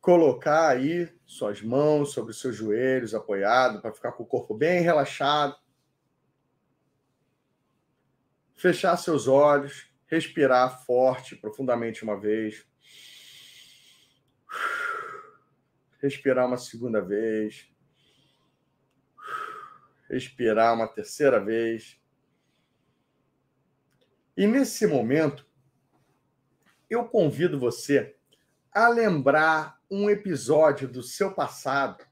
Colocar 0.00 0.68
aí 0.68 1.12
suas 1.26 1.60
mãos 1.60 2.12
sobre 2.12 2.30
os 2.30 2.40
seus 2.40 2.54
joelhos, 2.54 3.14
apoiado, 3.14 3.80
para 3.80 3.92
ficar 3.92 4.12
com 4.12 4.22
o 4.22 4.26
corpo 4.26 4.54
bem 4.54 4.80
relaxado. 4.80 5.56
Fechar 8.54 8.96
seus 8.96 9.26
olhos, 9.26 9.92
respirar 10.06 10.84
forte, 10.84 11.34
profundamente 11.34 12.04
uma 12.04 12.18
vez. 12.18 12.64
Respirar 16.00 16.46
uma 16.46 16.58
segunda 16.58 17.00
vez. 17.00 17.68
Respirar 20.08 20.74
uma 20.74 20.86
terceira 20.86 21.40
vez. 21.44 22.01
E 24.42 24.46
nesse 24.48 24.88
momento, 24.88 25.46
eu 26.90 27.04
convido 27.04 27.60
você 27.60 28.16
a 28.72 28.88
lembrar 28.88 29.80
um 29.88 30.10
episódio 30.10 30.88
do 30.88 31.00
seu 31.00 31.32
passado 31.32 32.04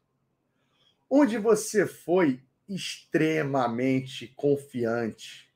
onde 1.11 1.37
você 1.39 1.89
foi 1.89 2.41
extremamente 2.69 4.29
confiante, 4.37 5.53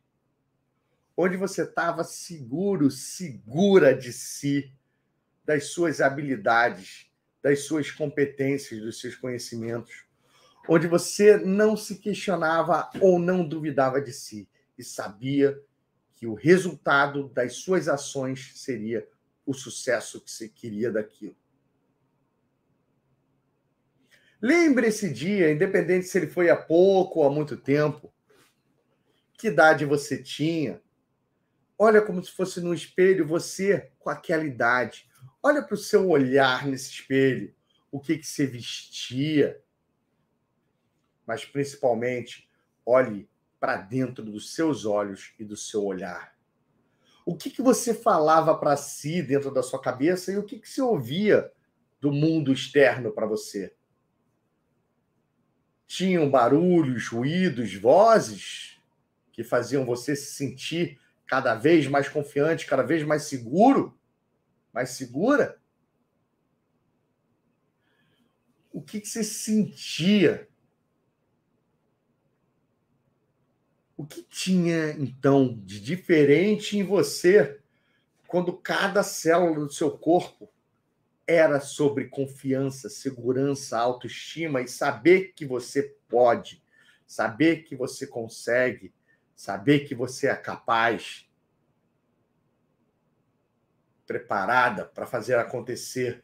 onde 1.17 1.36
você 1.36 1.62
estava 1.62 2.03
seguro, 2.03 2.91
segura 2.91 3.94
de 3.94 4.12
si, 4.12 4.75
das 5.44 5.67
suas 5.67 6.01
habilidades, 6.01 7.09
das 7.41 7.61
suas 7.61 7.93
competências, 7.93 8.83
dos 8.83 8.99
seus 8.99 9.15
conhecimentos, 9.15 10.07
onde 10.69 10.89
você 10.89 11.36
não 11.36 11.77
se 11.77 12.01
questionava 12.01 12.91
ou 13.01 13.20
não 13.20 13.47
duvidava 13.47 14.01
de 14.01 14.12
si 14.12 14.49
e 14.77 14.83
sabia 14.83 15.57
que 16.25 16.27
o 16.27 16.33
resultado 16.33 17.28
das 17.28 17.57
suas 17.57 17.86
ações 17.86 18.53
seria 18.55 19.07
o 19.44 19.53
sucesso 19.53 20.23
que 20.23 20.31
você 20.31 20.49
queria 20.49 20.91
daquilo. 20.91 21.36
Lembre 24.41 24.86
esse 24.86 25.12
dia, 25.12 25.53
independente 25.53 26.07
se 26.07 26.17
ele 26.17 26.27
foi 26.27 26.49
há 26.49 26.57
pouco 26.57 27.20
ou 27.20 27.27
há 27.27 27.31
muito 27.31 27.59
tempo, 27.59 28.11
que 29.35 29.49
idade 29.49 29.85
você 29.85 30.23
tinha. 30.23 30.81
Olha 31.78 32.01
como 32.01 32.25
se 32.25 32.33
fosse 32.33 32.59
no 32.59 32.73
espelho 32.73 33.27
você 33.27 33.93
com 33.99 34.09
aquela 34.09 34.47
idade. 34.47 35.07
Olha 35.43 35.62
para 35.62 35.75
o 35.75 35.78
seu 35.78 36.09
olhar 36.09 36.67
nesse 36.67 36.91
espelho, 36.91 37.55
o 37.93 38.01
que, 38.01 38.17
que 38.17 38.27
você 38.27 38.47
vestia. 38.47 39.62
Mas 41.27 41.44
principalmente, 41.44 42.49
olhe 42.86 43.28
para 43.65 43.78
dentro 43.78 44.23
dos 44.23 44.55
seus 44.55 44.84
olhos 44.84 45.33
e 45.39 45.44
do 45.44 45.57
seu 45.57 45.83
olhar. 45.86 46.36
O 47.25 47.34
que, 47.34 47.49
que 47.49 47.62
você 47.62 47.94
falava 47.94 48.55
para 48.59 48.76
si 48.76 49.23
dentro 49.23 49.51
da 49.51 49.62
sua 49.62 49.81
cabeça 49.81 50.31
e 50.31 50.36
o 50.36 50.43
que, 50.43 50.59
que 50.59 50.68
você 50.68 50.83
ouvia 50.83 51.51
do 51.99 52.12
mundo 52.12 52.52
externo 52.52 53.10
para 53.10 53.25
você? 53.25 53.75
Tinham 55.86 56.31
barulhos, 56.31 57.09
ruídos, 57.09 57.75
vozes 57.75 58.83
que 59.33 59.43
faziam 59.43 59.86
você 59.86 60.15
se 60.15 60.34
sentir 60.34 61.01
cada 61.26 61.55
vez 61.55 61.86
mais 61.86 62.07
confiante, 62.07 62.67
cada 62.67 62.83
vez 62.83 63.02
mais 63.02 63.23
seguro, 63.23 63.99
mais 64.75 64.91
segura? 64.91 65.59
O 68.70 68.83
que, 68.83 69.01
que 69.01 69.09
você 69.09 69.25
sentia 69.25 70.51
O 73.97 74.05
que 74.05 74.23
tinha, 74.23 74.91
então, 74.93 75.57
de 75.63 75.81
diferente 75.81 76.77
em 76.77 76.83
você 76.83 77.61
quando 78.27 78.53
cada 78.53 79.03
célula 79.05 79.67
do 79.67 79.73
seu 79.73 79.97
corpo 79.97 80.51
era 81.27 81.61
sobre 81.61 82.09
confiança, 82.09 82.89
segurança, 82.89 83.79
autoestima 83.79 84.61
e 84.61 84.67
saber 84.67 85.33
que 85.35 85.47
você 85.47 85.97
pode, 86.09 86.63
saber 87.07 87.63
que 87.63 87.77
você 87.77 88.07
consegue, 88.07 88.93
saber 89.37 89.87
que 89.87 89.95
você 89.95 90.27
é 90.27 90.35
capaz, 90.35 91.29
preparada 94.05 94.85
para 94.85 95.07
fazer 95.07 95.39
acontecer. 95.39 96.23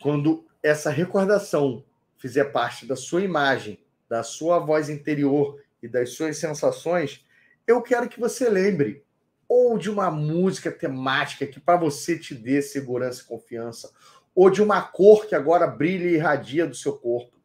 Quando 0.00 0.46
essa 0.62 0.90
recordação 0.90 1.84
fizer 2.22 2.44
parte 2.52 2.86
da 2.86 2.94
sua 2.94 3.20
imagem, 3.20 3.84
da 4.08 4.22
sua 4.22 4.60
voz 4.60 4.88
interior 4.88 5.60
e 5.82 5.88
das 5.88 6.10
suas 6.10 6.38
sensações, 6.38 7.26
eu 7.66 7.82
quero 7.82 8.08
que 8.08 8.20
você 8.20 8.48
lembre 8.48 9.04
ou 9.48 9.76
de 9.76 9.90
uma 9.90 10.08
música 10.08 10.70
temática 10.70 11.48
que 11.48 11.58
para 11.58 11.76
você 11.76 12.16
te 12.16 12.32
dê 12.32 12.62
segurança 12.62 13.22
e 13.22 13.26
confiança, 13.26 13.92
ou 14.34 14.48
de 14.48 14.62
uma 14.62 14.80
cor 14.80 15.26
que 15.26 15.34
agora 15.34 15.66
brilha 15.66 16.08
e 16.08 16.14
irradia 16.14 16.64
do 16.64 16.76
seu 16.76 16.96
corpo, 16.96 17.36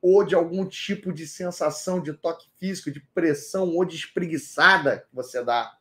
ou 0.00 0.24
de 0.24 0.34
algum 0.34 0.66
tipo 0.66 1.12
de 1.12 1.26
sensação 1.26 2.02
de 2.02 2.14
toque 2.14 2.48
físico, 2.58 2.90
de 2.90 3.00
pressão 3.14 3.68
ou 3.68 3.84
de 3.84 3.96
espreguiçada 3.96 5.00
que 5.00 5.14
você 5.14 5.44
dá. 5.44 5.76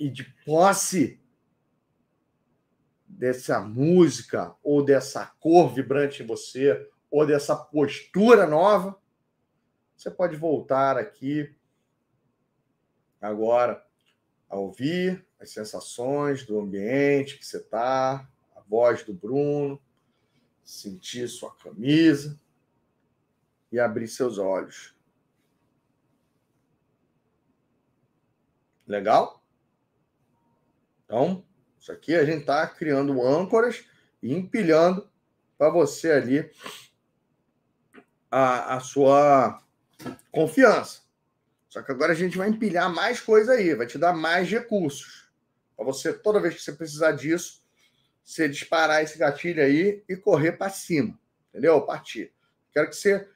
E 0.00 0.08
de 0.08 0.24
posse 0.46 1.20
dessa 3.24 3.58
música, 3.58 4.54
ou 4.62 4.84
dessa 4.84 5.24
cor 5.40 5.72
vibrante 5.72 6.22
em 6.22 6.26
você, 6.26 6.86
ou 7.10 7.26
dessa 7.26 7.56
postura 7.56 8.46
nova, 8.46 9.00
você 9.96 10.10
pode 10.10 10.36
voltar 10.36 10.98
aqui 10.98 11.56
agora 13.18 13.82
a 14.46 14.58
ouvir 14.58 15.26
as 15.40 15.48
sensações 15.48 16.44
do 16.44 16.60
ambiente 16.60 17.38
que 17.38 17.46
você 17.46 17.56
está, 17.56 18.30
a 18.54 18.60
voz 18.60 19.02
do 19.04 19.14
Bruno, 19.14 19.80
sentir 20.62 21.26
sua 21.26 21.56
camisa 21.56 22.38
e 23.72 23.80
abrir 23.80 24.06
seus 24.06 24.36
olhos. 24.36 24.94
Legal? 28.86 29.42
Então, 31.06 31.42
isso 31.84 31.92
aqui 31.92 32.14
a 32.14 32.24
gente 32.24 32.40
está 32.40 32.66
criando 32.66 33.22
âncoras 33.22 33.84
e 34.22 34.32
empilhando 34.32 35.06
para 35.58 35.68
você 35.68 36.12
ali 36.12 36.50
a, 38.30 38.76
a 38.76 38.80
sua 38.80 39.62
confiança. 40.32 41.02
Só 41.68 41.82
que 41.82 41.92
agora 41.92 42.12
a 42.12 42.16
gente 42.16 42.38
vai 42.38 42.48
empilhar 42.48 42.90
mais 42.90 43.20
coisa 43.20 43.52
aí, 43.52 43.74
vai 43.74 43.86
te 43.86 43.98
dar 43.98 44.14
mais 44.14 44.48
recursos. 44.48 45.28
Para 45.76 45.84
você, 45.84 46.10
toda 46.14 46.40
vez 46.40 46.54
que 46.54 46.62
você 46.62 46.72
precisar 46.72 47.12
disso, 47.12 47.62
você 48.24 48.48
disparar 48.48 49.02
esse 49.02 49.18
gatilho 49.18 49.62
aí 49.62 50.02
e 50.08 50.16
correr 50.16 50.52
para 50.52 50.70
cima. 50.70 51.20
Entendeu? 51.50 51.82
Partir. 51.82 52.32
Quero 52.72 52.88
que 52.88 52.96
você 52.96 53.28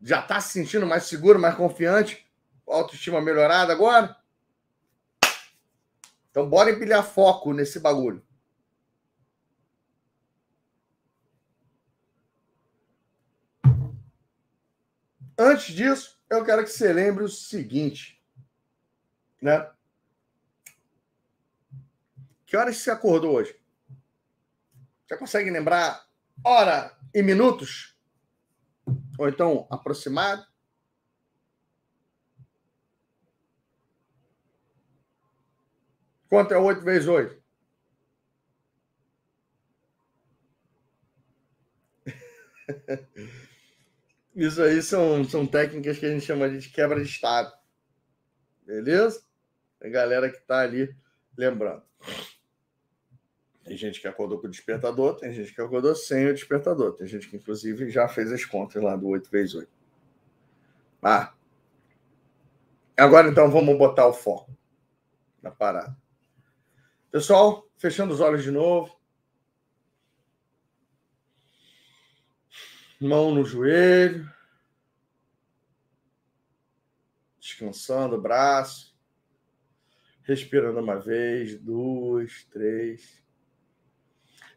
já 0.00 0.20
está 0.20 0.40
se 0.40 0.48
sentindo 0.48 0.86
mais 0.86 1.02
seguro, 1.02 1.38
mais 1.38 1.56
confiante, 1.56 2.26
autoestima 2.66 3.20
melhorada 3.20 3.70
agora. 3.70 4.17
Então, 6.30 6.48
bora 6.48 6.70
empilhar 6.70 7.04
foco 7.04 7.52
nesse 7.52 7.80
bagulho. 7.80 8.26
Antes 15.38 15.72
disso, 15.74 16.20
eu 16.28 16.44
quero 16.44 16.64
que 16.64 16.70
você 16.70 16.92
lembre 16.92 17.22
o 17.22 17.28
seguinte, 17.28 18.20
né? 19.40 19.70
Que 22.44 22.56
horas 22.56 22.78
você 22.78 22.90
acordou 22.90 23.36
hoje? 23.36 23.54
Você 25.06 25.16
consegue 25.16 25.50
lembrar 25.50 26.08
hora 26.42 26.98
e 27.14 27.22
minutos? 27.22 27.96
Ou 29.18 29.28
então 29.28 29.66
aproximado? 29.70 30.47
Quanto 36.28 36.52
é 36.52 36.58
8 36.58 36.82
vezes 36.82 37.08
8? 37.08 37.42
Isso 44.34 44.62
aí 44.62 44.82
são, 44.82 45.24
são 45.24 45.46
técnicas 45.46 45.98
que 45.98 46.06
a 46.06 46.10
gente 46.10 46.24
chama 46.24 46.48
de 46.48 46.68
quebra 46.68 47.02
de 47.02 47.08
estado. 47.08 47.52
Beleza? 48.64 49.22
A 49.80 49.88
galera 49.88 50.30
que 50.30 50.36
está 50.36 50.60
ali 50.60 50.94
lembrando. 51.36 51.82
Tem 53.64 53.76
gente 53.76 54.00
que 54.00 54.08
acordou 54.08 54.40
com 54.40 54.46
o 54.46 54.50
despertador, 54.50 55.16
tem 55.16 55.32
gente 55.32 55.54
que 55.54 55.60
acordou 55.60 55.94
sem 55.94 56.26
o 56.26 56.34
despertador. 56.34 56.94
Tem 56.94 57.06
gente 57.06 57.28
que, 57.28 57.36
inclusive, 57.36 57.90
já 57.90 58.08
fez 58.08 58.32
as 58.32 58.44
contas 58.44 58.82
lá 58.82 58.96
do 58.96 59.08
8 59.08 59.30
vezes 59.30 59.54
8. 59.54 59.70
Ah. 61.02 61.34
Agora, 62.96 63.28
então, 63.28 63.50
vamos 63.50 63.76
botar 63.76 64.06
o 64.06 64.12
foco 64.12 64.50
na 65.42 65.50
parada. 65.50 65.96
Pessoal, 67.18 67.68
fechando 67.76 68.14
os 68.14 68.20
olhos 68.20 68.44
de 68.44 68.50
novo. 68.52 68.96
Mão 73.00 73.34
no 73.34 73.44
joelho. 73.44 74.32
Descansando 77.40 78.14
o 78.14 78.20
braço. 78.20 78.96
Respirando 80.22 80.78
uma 80.78 80.94
vez, 80.94 81.58
duas, 81.58 82.44
três. 82.44 83.20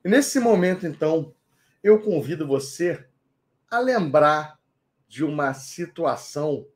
E 0.05 0.07
nesse 0.07 0.39
momento, 0.39 0.85
então, 0.85 1.33
eu 1.81 1.99
convido 1.99 2.45
você 2.45 3.09
a 3.71 3.79
lembrar 3.79 4.61
de 5.07 5.23
uma 5.23 5.55
situação 5.55 6.67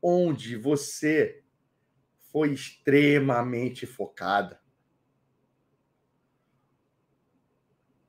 onde 0.00 0.56
você 0.56 1.44
foi 2.32 2.54
extremamente 2.54 3.84
focada. 3.84 4.63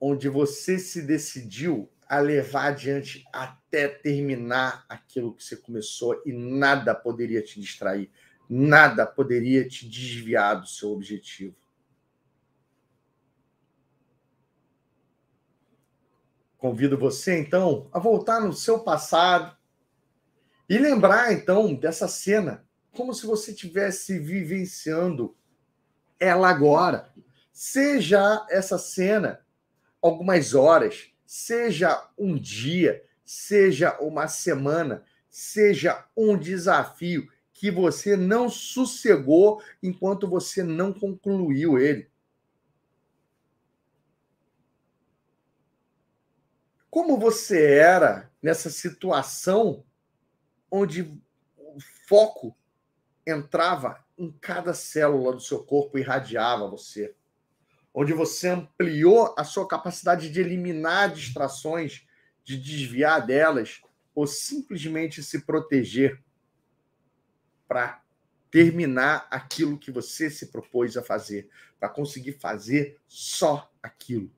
Onde 0.08 0.30
você 0.30 0.78
se 0.78 1.02
decidiu 1.02 1.92
a 2.08 2.20
levar 2.20 2.68
adiante 2.68 3.26
até 3.34 3.88
terminar 3.88 4.86
aquilo 4.88 5.34
que 5.34 5.44
você 5.44 5.56
começou 5.56 6.22
e 6.24 6.32
nada 6.32 6.94
poderia 6.94 7.42
te 7.42 7.60
distrair, 7.60 8.12
nada 8.48 9.08
poderia 9.08 9.68
te 9.68 9.90
desviar 9.90 10.62
do 10.62 10.68
seu 10.68 10.92
objetivo. 10.92 11.56
Convido 16.56 17.00
você, 17.00 17.40
então, 17.40 17.90
a 17.92 17.98
voltar 17.98 18.40
no 18.42 18.54
seu 18.54 18.82
passado 18.82 19.58
e 20.70 20.78
lembrar, 20.78 21.34
então, 21.34 21.74
dessa 21.74 22.08
cena, 22.08 22.64
como 22.92 23.12
se 23.12 23.26
você 23.26 23.54
estivesse 23.54 24.20
vivenciando 24.20 25.36
ela 26.20 26.48
agora. 26.48 27.12
Seja 27.52 28.46
essa 28.52 28.78
cena 28.78 29.44
algumas 30.08 30.54
horas, 30.54 31.10
seja 31.26 32.08
um 32.18 32.38
dia, 32.38 33.04
seja 33.26 33.98
uma 34.00 34.28
semana, 34.28 35.04
seja 35.28 36.06
um 36.16 36.38
desafio 36.38 37.32
que 37.52 37.72
você 37.72 38.16
não 38.16 38.48
sossegou 38.48 39.64
enquanto 39.82 40.28
você 40.28 40.62
não 40.62 40.94
concluiu 40.94 41.80
ele. 41.80 42.08
Como 46.90 47.18
você 47.18 47.74
era 47.74 48.32
nessa 48.42 48.70
situação 48.70 49.84
onde 50.70 51.02
o 51.58 51.78
foco 52.08 52.56
entrava 53.26 54.06
em 54.18 54.32
cada 54.32 54.74
célula 54.74 55.34
do 55.34 55.42
seu 55.42 55.64
corpo 55.64 55.98
e 55.98 56.02
irradiava 56.02 56.70
você? 56.70 57.16
Onde 57.98 58.12
você 58.12 58.50
ampliou 58.50 59.34
a 59.38 59.46
sua 59.46 59.66
capacidade 59.66 60.30
de 60.30 60.42
eliminar 60.42 61.14
distrações, 61.14 62.06
de 62.44 62.58
desviar 62.58 63.26
delas, 63.26 63.82
ou 64.14 64.28
simplesmente 64.28 65.24
se 65.24 65.46
proteger 65.46 66.22
para 67.66 68.04
terminar 68.52 69.26
aquilo 69.32 69.80
que 69.80 69.92
você 69.92 70.30
se 70.30 70.48
propôs 70.48 70.98
a 70.98 71.02
fazer, 71.02 71.50
para 71.80 71.88
conseguir 71.88 72.34
fazer 72.34 73.00
só 73.08 73.72
aquilo. 73.82 74.30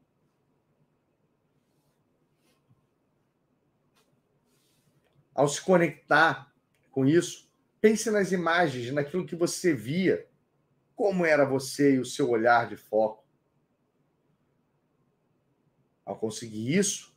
Ao 5.33 5.47
se 5.47 5.59
conectar 5.61 6.53
com 6.91 7.07
isso, 7.07 7.51
pense 7.81 8.11
nas 8.11 8.31
imagens, 8.31 8.91
naquilo 8.91 9.25
que 9.25 9.35
você 9.35 9.73
via, 9.73 10.27
como 10.95 11.25
era 11.25 11.43
você 11.43 11.95
e 11.95 11.99
o 11.99 12.05
seu 12.05 12.29
olhar 12.29 12.69
de 12.69 12.77
foco. 12.77 13.26
Ao 16.07 16.15
conseguir 16.15 16.73
isso, 16.73 17.13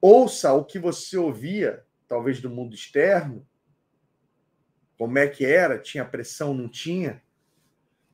ouça 0.00 0.52
o 0.52 0.64
que 0.64 0.80
você 0.80 1.16
ouvia, 1.16 1.86
talvez 2.08 2.40
do 2.40 2.50
mundo 2.50 2.74
externo, 2.74 3.46
como 4.98 5.16
é 5.16 5.28
que 5.28 5.46
era, 5.46 5.78
tinha 5.78 6.04
pressão, 6.04 6.52
não 6.52 6.68
tinha. 6.68 7.22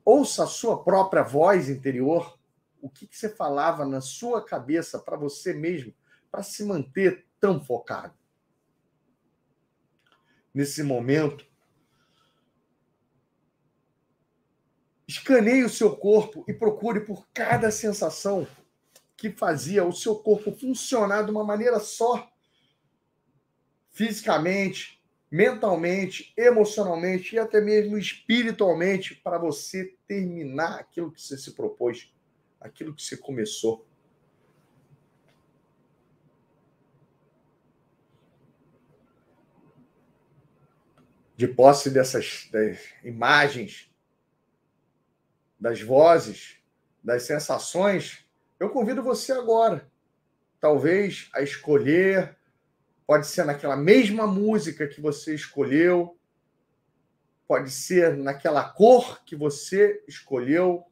Ouça 0.05 0.43
a 0.43 0.47
sua 0.47 0.83
própria 0.83 1.23
voz 1.23 1.67
interior, 1.67 2.39
o 2.79 2.91
que, 2.91 3.07
que 3.07 3.17
você 3.17 3.27
falava 3.27 3.83
na 3.83 4.01
sua 4.01 4.45
cabeça 4.45 4.99
para 4.99 5.17
você 5.17 5.51
mesmo, 5.51 5.95
para 6.29 6.43
se 6.43 6.63
manter 6.63 7.25
tão 7.39 7.59
focado? 7.59 8.13
Nesse 10.53 10.83
momento. 10.83 11.49
Escaneie 15.07 15.63
o 15.63 15.69
seu 15.69 15.95
corpo 15.95 16.45
e 16.47 16.53
procure 16.53 16.99
por 16.99 17.27
cada 17.33 17.71
sensação 17.71 18.47
que 19.21 19.29
fazia 19.29 19.85
o 19.85 19.93
seu 19.93 20.15
corpo 20.15 20.51
funcionar 20.51 21.21
de 21.23 21.29
uma 21.29 21.43
maneira 21.43 21.79
só. 21.79 22.27
Fisicamente, 23.91 24.99
mentalmente, 25.29 26.33
emocionalmente 26.35 27.35
e 27.35 27.39
até 27.39 27.61
mesmo 27.61 27.99
espiritualmente, 27.99 29.13
para 29.13 29.37
você 29.37 29.95
terminar 30.07 30.79
aquilo 30.79 31.11
que 31.11 31.21
você 31.21 31.37
se 31.37 31.51
propôs, 31.51 32.11
aquilo 32.59 32.95
que 32.95 33.03
você 33.03 33.15
começou. 33.15 33.85
de 41.37 41.47
posse 41.47 41.89
dessas 41.89 42.51
imagens, 43.03 43.91
das 45.59 45.81
vozes, 45.81 46.61
das 47.03 47.23
sensações, 47.23 48.23
eu 48.61 48.69
convido 48.69 49.01
você 49.01 49.31
agora, 49.31 49.89
talvez, 50.59 51.31
a 51.33 51.41
escolher, 51.41 52.37
pode 53.07 53.25
ser 53.25 53.43
naquela 53.43 53.75
mesma 53.75 54.27
música 54.27 54.87
que 54.87 55.01
você 55.01 55.33
escolheu, 55.33 56.15
pode 57.47 57.71
ser 57.71 58.15
naquela 58.15 58.63
cor 58.69 59.23
que 59.25 59.35
você 59.35 60.03
escolheu 60.07 60.85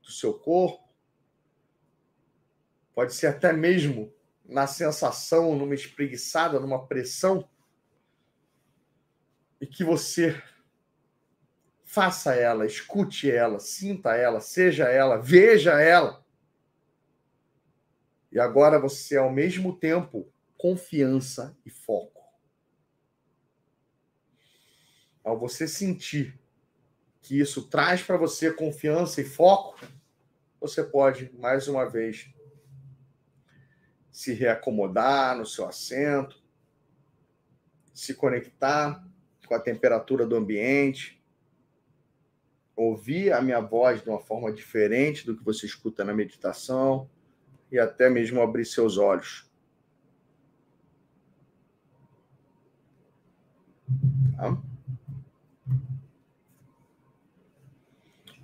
do 0.00 0.12
seu 0.12 0.34
corpo, 0.34 0.88
pode 2.94 3.12
ser 3.12 3.26
até 3.26 3.52
mesmo 3.52 4.14
na 4.44 4.68
sensação, 4.68 5.56
numa 5.56 5.74
espreguiçada, 5.74 6.60
numa 6.60 6.86
pressão 6.86 7.48
e 9.60 9.66
que 9.66 9.82
você 9.82 10.40
faça 11.82 12.36
ela, 12.36 12.64
escute 12.64 13.28
ela, 13.28 13.58
sinta 13.58 14.14
ela, 14.14 14.40
seja 14.40 14.84
ela, 14.84 15.16
veja 15.16 15.72
ela. 15.80 16.24
E 18.32 18.38
agora 18.38 18.78
você, 18.78 19.16
ao 19.16 19.32
mesmo 19.32 19.76
tempo, 19.76 20.32
confiança 20.56 21.56
e 21.64 21.70
foco. 21.70 22.20
Ao 25.24 25.38
você 25.38 25.66
sentir 25.66 26.38
que 27.20 27.38
isso 27.38 27.68
traz 27.68 28.02
para 28.02 28.16
você 28.16 28.52
confiança 28.52 29.20
e 29.20 29.24
foco, 29.24 29.78
você 30.60 30.84
pode, 30.84 31.30
mais 31.38 31.66
uma 31.66 31.84
vez, 31.84 32.32
se 34.10 34.32
reacomodar 34.32 35.36
no 35.36 35.46
seu 35.46 35.66
assento, 35.66 36.42
se 37.92 38.14
conectar 38.14 39.04
com 39.46 39.54
a 39.54 39.60
temperatura 39.60 40.26
do 40.26 40.36
ambiente, 40.36 41.22
ouvir 42.76 43.32
a 43.32 43.42
minha 43.42 43.60
voz 43.60 44.02
de 44.02 44.08
uma 44.08 44.20
forma 44.20 44.52
diferente 44.52 45.26
do 45.26 45.36
que 45.36 45.44
você 45.44 45.66
escuta 45.66 46.04
na 46.04 46.14
meditação 46.14 47.10
e 47.70 47.78
até 47.78 48.10
mesmo 48.10 48.42
abrir 48.42 48.64
seus 48.64 48.98
olhos. 48.98 49.48
Tá? 54.36 54.56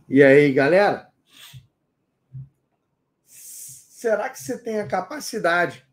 E 0.09 0.23
aí, 0.23 0.53
galera? 0.53 1.11
Será 3.27 4.31
que 4.31 4.39
você 4.39 4.57
tem 4.63 4.79
a 4.79 4.87
capacidade 4.87 5.85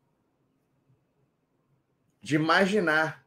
de 2.22 2.36
imaginar 2.36 3.26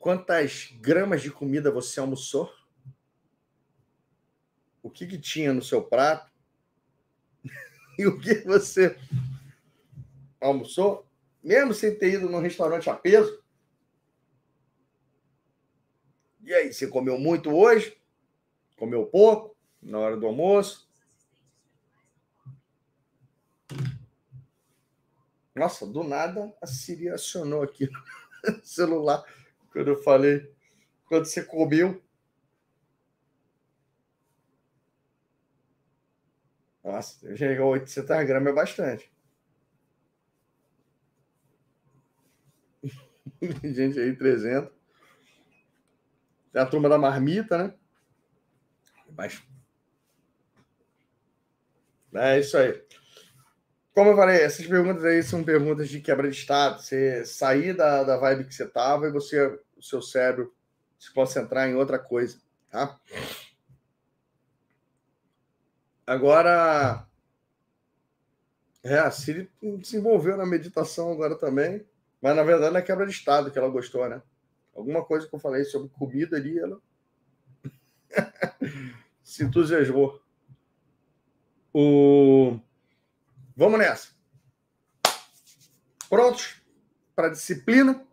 quantas 0.00 0.72
gramas 0.80 1.22
de 1.22 1.30
comida 1.30 1.70
você 1.70 2.00
almoçou? 2.00 2.52
O 4.82 4.90
que, 4.90 5.06
que 5.06 5.18
tinha 5.18 5.52
no 5.52 5.62
seu 5.62 5.82
prato? 5.82 6.30
e 7.96 8.06
o 8.06 8.18
que 8.18 8.40
você 8.40 8.98
almoçou? 10.40 11.06
Mesmo 11.42 11.72
sem 11.72 11.96
ter 11.96 12.14
ido 12.14 12.28
num 12.28 12.40
restaurante 12.40 12.90
a 12.90 12.94
peso? 12.94 13.42
E 16.42 16.54
aí, 16.54 16.72
você 16.72 16.86
comeu 16.86 17.18
muito 17.18 17.50
hoje? 17.50 17.96
Comeu 18.76 19.06
pouco? 19.06 19.56
Na 19.82 19.98
hora 19.98 20.16
do 20.16 20.26
almoço? 20.26 20.86
Nossa, 25.54 25.86
do 25.86 26.04
nada 26.04 26.54
a 26.60 26.66
Siri 26.66 27.08
acionou 27.08 27.62
aqui 27.62 27.88
no 28.46 28.64
celular 28.64 29.24
quando 29.72 29.88
eu 29.88 30.02
falei. 30.02 30.54
Quando 31.06 31.24
você 31.24 31.42
comeu. 31.42 32.02
Nossa, 36.84 37.36
chegou 37.36 37.66
a 37.66 37.70
800 37.70 38.26
gramas, 38.26 38.52
é 38.52 38.54
bastante. 38.54 39.15
Gente 43.62 43.98
aí, 43.98 44.14
300. 44.14 44.70
Tem 46.52 46.62
a 46.62 46.66
turma 46.66 46.88
da 46.88 46.98
marmita, 46.98 47.58
né? 47.58 47.74
Mas. 49.16 49.42
É 52.14 52.38
isso 52.38 52.56
aí. 52.56 52.82
Como 53.92 54.10
eu 54.10 54.16
falei, 54.16 54.40
essas 54.42 54.66
perguntas 54.66 55.04
aí 55.04 55.22
são 55.22 55.42
perguntas 55.42 55.88
de 55.88 56.00
quebra 56.00 56.30
de 56.30 56.36
estado. 56.36 56.82
Você 56.82 57.24
sair 57.24 57.74
da, 57.74 58.04
da 58.04 58.16
vibe 58.16 58.44
que 58.44 58.54
você 58.54 58.64
estava 58.64 59.06
e 59.06 59.12
você, 59.12 59.58
o 59.76 59.82
seu 59.82 60.02
cérebro 60.02 60.54
se 60.98 61.12
concentrar 61.12 61.68
em 61.68 61.74
outra 61.74 61.98
coisa, 61.98 62.38
tá? 62.70 62.98
Agora, 66.06 67.06
é, 68.82 68.98
a 68.98 69.10
Siri 69.10 69.50
desenvolveu 69.60 70.36
na 70.36 70.46
meditação 70.46 71.10
agora 71.10 71.36
também, 71.36 71.84
mas 72.26 72.34
na 72.34 72.42
verdade 72.42 72.72
na 72.72 72.82
quebra 72.82 73.06
de 73.06 73.12
estado 73.12 73.52
que 73.52 73.58
ela 73.58 73.68
gostou, 73.68 74.08
né? 74.08 74.20
Alguma 74.74 75.04
coisa 75.04 75.28
que 75.28 75.32
eu 75.32 75.38
falei 75.38 75.62
sobre 75.62 75.88
comida 75.90 76.36
ali, 76.36 76.58
ela 76.58 76.80
se 79.22 79.44
entusiasmou. 79.44 80.20
O 81.72 82.58
Vamos 83.54 83.78
nessa. 83.78 84.08
Prontos 86.10 86.60
para 87.14 87.28
disciplina? 87.28 88.04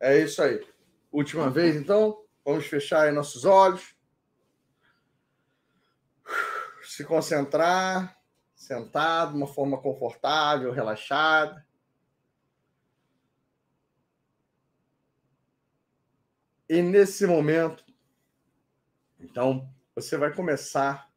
É 0.00 0.18
isso 0.18 0.42
aí. 0.42 0.66
Última 1.12 1.48
vez, 1.48 1.76
então. 1.76 2.24
Vamos 2.44 2.66
fechar 2.66 3.12
nossos 3.12 3.44
olhos. 3.44 3.94
Se 6.82 7.04
concentrar, 7.04 8.18
sentado, 8.56 9.30
de 9.30 9.36
uma 9.36 9.46
forma 9.46 9.80
confortável, 9.80 10.72
relaxada. 10.72 11.64
E 16.68 16.82
nesse 16.82 17.26
momento, 17.26 17.84
então, 19.20 19.68
você 19.94 20.16
vai 20.16 20.34
começar 20.34 21.10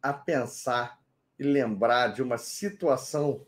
a 0.00 0.12
pensar 0.12 1.00
e 1.38 1.42
lembrar 1.42 2.08
de 2.08 2.22
uma 2.22 2.38
situação 2.38 3.44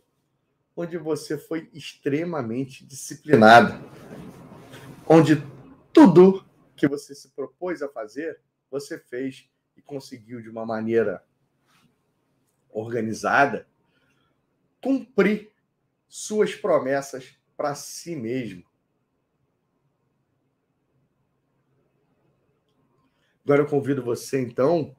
onde 0.77 0.99
você 0.99 1.39
foi 1.39 1.71
extremamente 1.73 2.85
disciplinado, 2.85 3.73
onde 5.07 5.37
tudo 5.93 6.45
que 6.77 6.87
você 6.87 7.15
se 7.15 7.29
propôs 7.31 7.83
a 7.83 7.89
fazer, 7.89 8.41
você 8.71 8.99
fez 8.99 9.49
e 9.77 9.83
conseguiu 9.83 10.41
de 10.41 10.51
uma 10.51 10.67
maneira 10.67 11.25
organizada 12.71 13.67
cumprir 14.81 15.51
suas 16.09 16.55
promessas 16.55 17.37
para 17.57 17.75
si 17.75 18.15
mesmo. 18.15 18.65
Agora 23.49 23.63
eu 23.63 23.67
convido 23.67 24.03
você 24.03 24.43
então 24.43 24.95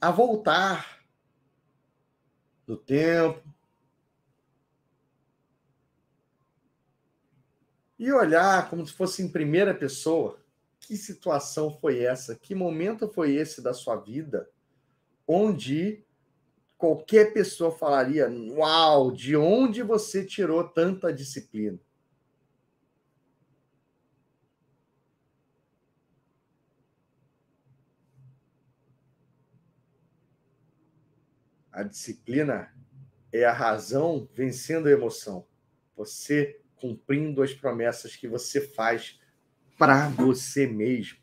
a 0.00 0.10
voltar 0.10 0.98
do 2.66 2.76
tempo. 2.76 3.40
E 7.96 8.10
olhar 8.10 8.68
como 8.68 8.84
se 8.84 8.92
fosse 8.92 9.22
em 9.22 9.30
primeira 9.30 9.72
pessoa. 9.72 10.40
Que 10.80 10.96
situação 10.96 11.70
foi 11.78 12.00
essa? 12.00 12.34
Que 12.34 12.52
momento 12.52 13.06
foi 13.06 13.36
esse 13.36 13.62
da 13.62 13.72
sua 13.72 13.94
vida 13.94 14.50
onde 15.24 16.04
qualquer 16.76 17.32
pessoa 17.32 17.70
falaria: 17.70 18.28
Uau, 18.28 19.12
de 19.12 19.36
onde 19.36 19.84
você 19.84 20.24
tirou 20.24 20.64
tanta 20.64 21.12
disciplina? 21.12 21.78
A 31.74 31.82
disciplina 31.82 32.72
é 33.32 33.44
a 33.44 33.52
razão 33.52 34.28
vencendo 34.32 34.86
a 34.86 34.92
emoção. 34.92 35.44
Você 35.96 36.60
cumprindo 36.76 37.42
as 37.42 37.52
promessas 37.52 38.14
que 38.14 38.28
você 38.28 38.60
faz 38.60 39.20
para 39.76 40.08
você 40.08 40.68
mesmo. 40.68 41.18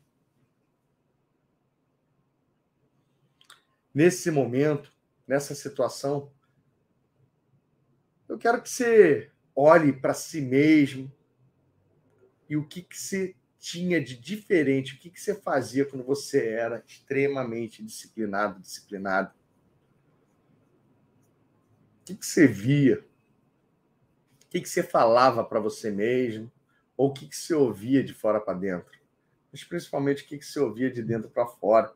Nesse 3.94 4.30
momento, 4.30 4.92
nessa 5.26 5.54
situação, 5.54 6.30
eu 8.28 8.36
quero 8.36 8.60
que 8.60 8.68
você 8.68 9.30
olhe 9.56 9.90
para 9.90 10.12
si 10.12 10.42
mesmo 10.42 11.10
e 12.46 12.58
o 12.58 12.68
que, 12.68 12.82
que 12.82 12.98
você 12.98 13.34
tinha 13.58 14.04
de 14.04 14.18
diferente, 14.18 14.96
o 14.96 14.98
que, 14.98 15.08
que 15.08 15.20
você 15.20 15.34
fazia 15.34 15.86
quando 15.86 16.04
você 16.04 16.48
era 16.48 16.84
extremamente 16.86 17.82
disciplinado, 17.82 18.60
disciplinado. 18.60 19.32
O 22.02 22.04
que, 22.04 22.16
que 22.16 22.26
você 22.26 22.48
via? 22.48 22.98
O 24.44 24.48
que, 24.50 24.60
que 24.60 24.68
você 24.68 24.82
falava 24.82 25.44
para 25.44 25.60
você 25.60 25.88
mesmo? 25.88 26.50
Ou 26.96 27.10
o 27.10 27.12
que, 27.12 27.28
que 27.28 27.36
você 27.36 27.54
ouvia 27.54 28.02
de 28.02 28.12
fora 28.12 28.40
para 28.40 28.58
dentro? 28.58 28.98
Mas 29.52 29.62
principalmente 29.62 30.24
o 30.24 30.26
que, 30.26 30.36
que 30.36 30.44
você 30.44 30.58
ouvia 30.58 30.90
de 30.90 31.00
dentro 31.00 31.30
para 31.30 31.46
fora? 31.46 31.94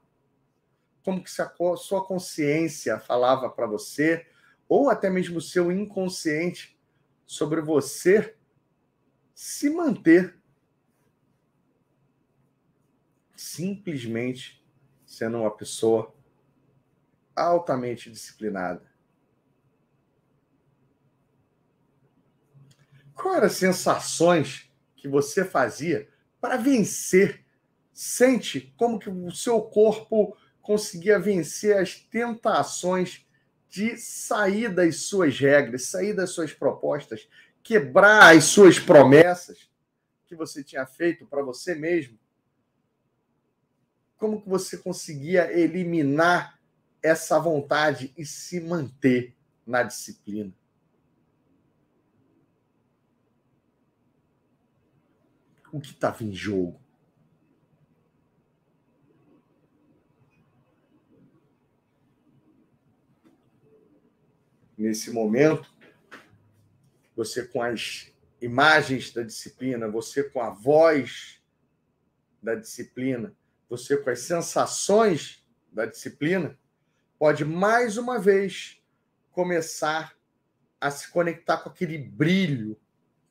Como 1.05 1.23
que 1.23 1.31
sua 1.31 2.07
consciência 2.07 3.01
falava 3.01 3.51
para 3.51 3.67
você? 3.67 4.25
Ou 4.69 4.89
até 4.89 5.11
mesmo 5.11 5.39
o 5.39 5.43
seu 5.43 5.73
inconsciente 5.73 6.79
sobre 7.27 7.61
você 7.61 8.37
se 9.35 9.69
manter 9.69 10.39
simplesmente 13.35 14.65
sendo 15.05 15.39
uma 15.39 15.51
pessoa 15.51 16.15
altamente 17.35 18.11
disciplinada. 18.11 18.96
Quais 23.17 23.39
eram 23.39 23.47
as 23.47 23.55
sensações 23.55 24.71
que 24.95 25.09
você 25.09 25.43
fazia 25.43 26.07
para 26.39 26.59
vencer? 26.59 27.45
Sente 27.93 28.75
como 28.77 28.99
que 28.99 29.09
o 29.09 29.33
seu 29.33 29.63
corpo 29.63 30.37
conseguia 30.61 31.19
vencer 31.19 31.79
as 31.79 31.95
tentações 31.95 33.27
de 33.71 33.97
sair 33.97 34.69
das 34.69 34.97
suas 34.97 35.39
regras, 35.41 35.87
sair 35.87 36.13
das 36.13 36.31
suas 36.31 36.53
propostas, 36.53 37.27
quebrar 37.63 38.37
as 38.37 38.45
suas 38.45 38.79
promessas 38.79 39.71
que 40.27 40.37
você 40.37 40.63
tinha 40.63 40.85
feito 40.85 41.25
para 41.25 41.43
você 41.43 41.75
mesmo? 41.75 42.19
Como 44.19 44.43
que 44.43 44.49
você 44.49 44.77
conseguia 44.77 45.51
eliminar 45.59 46.61
essa 47.03 47.39
vontade 47.39 48.13
e 48.17 48.27
se 48.27 48.61
manter 48.61 49.35
na 49.67 49.83
disciplina? 49.83 50.53
O 55.77 55.81
que 55.81 55.91
estava 55.91 56.25
em 56.25 56.33
jogo. 56.33 56.81
Nesse 64.77 65.11
momento, 65.11 65.71
você 67.15 67.47
com 67.47 67.63
as 67.63 68.13
imagens 68.41 69.13
da 69.13 69.23
disciplina, 69.23 69.89
você 69.89 70.25
com 70.25 70.41
a 70.41 70.51
voz 70.51 71.43
da 72.43 72.55
disciplina, 72.55 73.35
você 73.69 73.97
com 73.97 74.11
as 74.11 74.21
sensações 74.21 75.47
da 75.73 75.87
disciplina, 75.87 76.59
pode 77.19 77.45
mais 77.45 77.97
uma 77.97 78.19
vez 78.19 78.83
começar 79.31 80.15
a 80.81 80.91
se 80.91 81.11
conectar 81.11 81.59
com 81.59 81.69
aquele 81.69 81.99
brilho 81.99 82.79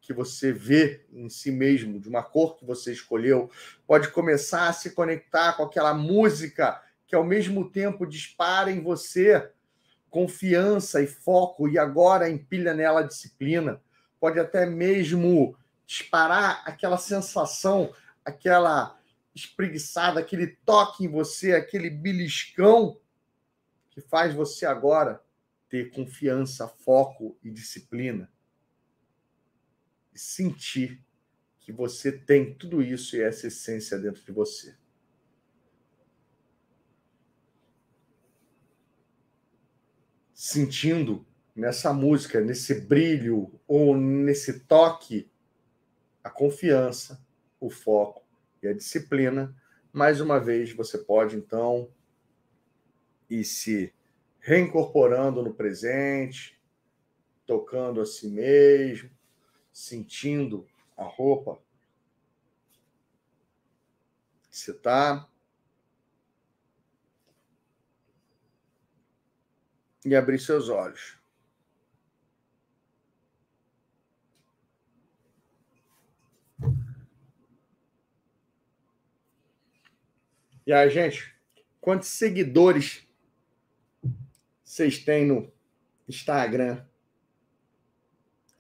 que 0.06 0.14
você 0.14 0.54
vê 0.54 1.04
em 1.12 1.28
si 1.30 1.52
mesmo, 1.52 2.00
de 2.00 2.08
uma 2.08 2.22
cor 2.22 2.56
que 2.56 2.64
você 2.64 2.92
escolheu, 2.92 3.50
pode 3.88 4.10
começar 4.10 4.70
a 4.70 4.74
se 4.74 4.92
conectar 4.92 5.54
com 5.54 5.64
aquela 5.64 5.94
música 5.94 6.80
que 7.08 7.16
ao 7.16 7.24
mesmo 7.24 7.70
tempo 7.70 8.06
dispara 8.06 8.72
em 8.72 8.82
você 8.82 9.52
confiança 10.12 11.02
e 11.02 11.08
foco 11.08 11.68
e 11.68 11.78
agora 11.78 12.30
empilha 12.30 12.74
nela 12.74 13.02
disciplina. 13.02 13.82
Pode 14.20 14.40
até 14.40 14.66
mesmo 14.66 15.58
disparar 15.86 16.64
aquela 16.66 16.98
sensação, 16.98 17.92
aquela 18.24 18.98
espreguiçada, 19.34 20.20
aquele 20.20 20.48
toque 20.66 21.04
em 21.04 21.10
você, 21.10 21.54
aquele 21.54 21.90
beliscão 21.90 22.98
que 23.90 24.02
faz 24.02 24.34
você 24.34 24.66
agora 24.66 25.22
ter 25.68 25.92
confiança, 25.92 26.68
foco 26.68 27.38
e 27.44 27.50
disciplina. 27.50 28.30
E 30.16 30.20
sentir 30.20 31.04
que 31.60 31.74
você 31.74 32.10
tem 32.10 32.54
tudo 32.54 32.82
isso 32.82 33.18
e 33.18 33.22
essa 33.22 33.48
essência 33.48 34.00
dentro 34.00 34.24
de 34.24 34.32
você. 34.32 34.74
Sentindo 40.34 41.26
nessa 41.54 41.92
música, 41.92 42.40
nesse 42.40 42.76
brilho 42.82 43.60
ou 43.68 43.98
nesse 43.98 44.62
toque, 44.62 45.30
a 46.24 46.30
confiança, 46.30 47.24
o 47.60 47.70
foco 47.70 48.26
e 48.64 48.68
a 48.68 48.74
disciplina. 48.74 49.54
Mais 49.92 50.22
uma 50.22 50.40
vez, 50.40 50.72
você 50.72 50.98
pode 50.98 51.36
então 51.36 51.90
ir 53.30 53.44
se 53.44 53.94
reincorporando 54.40 55.44
no 55.44 55.54
presente, 55.54 56.62
tocando 57.46 58.00
a 58.00 58.06
si 58.06 58.28
mesmo, 58.28 59.15
sentindo 59.76 60.66
a 60.96 61.04
roupa 61.04 61.60
você 64.56 64.72
está. 64.72 65.28
E 70.06 70.16
abrir 70.16 70.40
seus 70.40 70.70
olhos. 70.70 71.18
E 80.66 80.72
aí, 80.72 80.90
gente, 80.90 81.36
quantos 81.82 82.08
seguidores 82.08 83.06
vocês 84.64 85.04
têm 85.04 85.26
no 85.26 85.52
Instagram. 86.08 86.86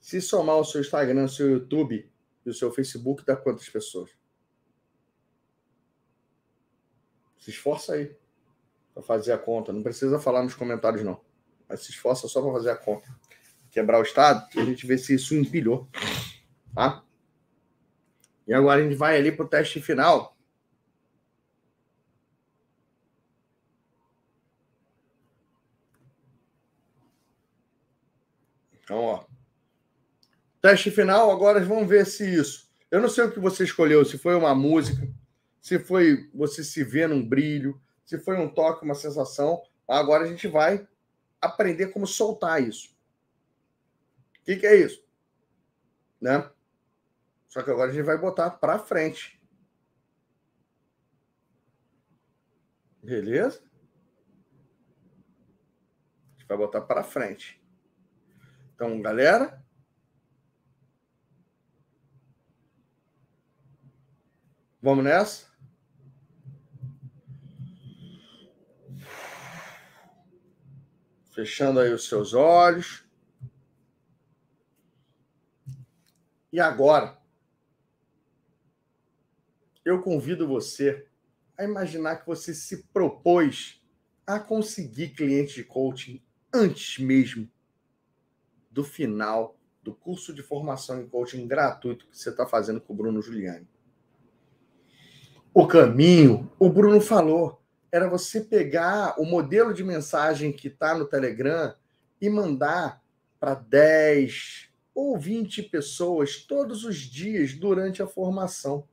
Se 0.06 0.22
somar 0.22 0.58
o 0.58 0.64
seu 0.64 0.82
Instagram, 0.82 1.24
o 1.24 1.27
seu 1.27 1.50
YouTube 1.50 2.08
e 2.45 2.50
o 2.51 2.53
seu 2.53 2.72
Facebook, 2.72 3.25
dá 3.25 3.35
quantas 3.35 3.67
pessoas? 3.67 4.11
Se 7.40 7.50
esforça 7.50 7.93
aí 7.93 8.16
para 8.93 9.01
fazer 9.01 9.32
a 9.32 9.38
conta. 9.40 9.74
Não 9.74 9.82
precisa 9.82 10.19
falar 10.19 10.43
nos 10.43 10.53
comentários, 10.53 11.01
não. 11.03 11.19
Mas 11.67 11.80
se 11.80 11.90
esforça 11.90 12.27
só 12.27 12.40
para 12.40 12.51
fazer 12.51 12.69
a 12.69 12.77
conta. 12.77 13.09
Quebrar 13.72 13.98
o 13.98 14.03
estado 14.03 14.48
e 14.56 14.59
a 14.59 14.66
gente 14.66 14.85
vê 14.85 14.95
se 14.95 15.16
isso 15.16 15.34
empilhou. 15.34 15.90
Tá? 16.75 17.03
E 18.45 18.53
agora 18.53 18.82
a 18.82 18.84
gente 18.84 18.95
vai 18.95 19.17
ali 19.17 19.32
para 19.32 19.45
o 19.45 19.50
teste 19.50 19.82
final. 19.82 20.38
Então, 28.84 29.00
ó. 29.00 29.25
Teste 30.66 30.90
final, 30.90 31.30
agora 31.30 31.64
vamos 31.64 31.88
ver 31.88 32.08
se 32.08 32.27
isso. 32.27 32.68
Eu 32.90 33.00
não 33.00 33.08
sei 33.08 33.26
o 33.26 33.32
que 33.32 33.40
você 33.40 33.64
escolheu, 33.64 34.03
se 34.03 34.18
foi 34.18 34.34
uma 34.34 34.56
música, 34.56 35.08
se 35.61 35.77
foi 35.77 36.27
você 36.34 36.64
se 36.64 36.84
ver 36.84 37.08
num 37.08 37.24
brilho, 37.24 37.80
se 38.03 38.18
foi 38.18 38.35
um 38.35 38.52
toque, 38.52 38.84
uma 38.84 38.95
sensação. 38.95 39.61
Agora 39.88 40.24
a 40.24 40.27
gente 40.27 40.48
vai 40.48 40.88
aprender 41.40 41.90
como 41.90 42.08
soltar 42.08 42.64
isso. 42.64 42.98
O 44.40 44.44
que, 44.44 44.56
que 44.56 44.66
é 44.66 44.76
isso? 44.76 45.06
Né? 46.19 46.50
Só 47.48 47.61
que 47.61 47.69
agora 47.69 47.92
a 47.92 47.94
gente 47.94 48.03
vai 48.03 48.18
botar 48.18 48.50
para 48.50 48.80
frente. 48.80 49.40
Beleza? 53.03 53.61
A 56.34 56.40
gente 56.40 56.48
vai 56.48 56.58
botar 56.58 56.82
para 56.82 57.03
frente. 57.03 57.64
Então, 58.74 59.00
galera. 59.00 59.64
Vamos 64.86 65.04
nessa? 65.04 65.48
Fechando 71.34 71.80
aí 71.80 71.92
os 71.92 72.08
seus 72.08 72.36
olhos. 72.36 73.04
E 76.54 76.60
agora, 76.60 77.20
eu 79.84 80.04
convido 80.04 80.48
você 80.48 81.08
a 81.58 81.64
imaginar 81.64 82.18
que 82.18 82.28
você 82.28 82.54
se 82.54 82.84
propôs 82.94 83.84
a 84.24 84.40
conseguir 84.40 85.16
cliente 85.16 85.56
de 85.56 85.64
coaching 85.64 86.24
antes 86.54 87.04
mesmo 87.04 87.50
do 88.70 88.84
final 88.84 89.60
do 89.82 89.96
curso 89.96 90.32
de 90.32 90.44
formação 90.44 91.02
em 91.02 91.10
coaching 91.10 91.48
gratuito 91.48 92.08
que 92.08 92.16
você 92.16 92.30
está 92.30 92.46
fazendo 92.46 92.80
com 92.80 92.94
o 92.94 92.96
Bruno 92.96 93.20
Giuliani. 93.20 93.68
O 95.58 95.66
caminho, 95.66 96.51
o 96.59 96.69
Bruno 96.69 97.00
falou, 97.00 97.61
era 97.90 98.09
você 98.09 98.42
pegar 98.42 99.16
o 99.17 99.24
modelo 99.24 99.74
de 99.74 99.85
mensagem 99.85 100.51
que 100.51 100.67
está 100.67 100.93
no 100.93 101.06
Telegram 101.06 101.74
e 102.19 102.30
mandar 102.30 103.01
para 103.40 103.53
10 103.53 104.67
ou 104.93 105.17
20 105.17 105.64
pessoas 105.64 106.40
todos 106.40 106.84
os 106.84 106.98
dias 106.98 107.53
durante 107.53 108.03
a 108.03 108.08
formação. 108.08 108.85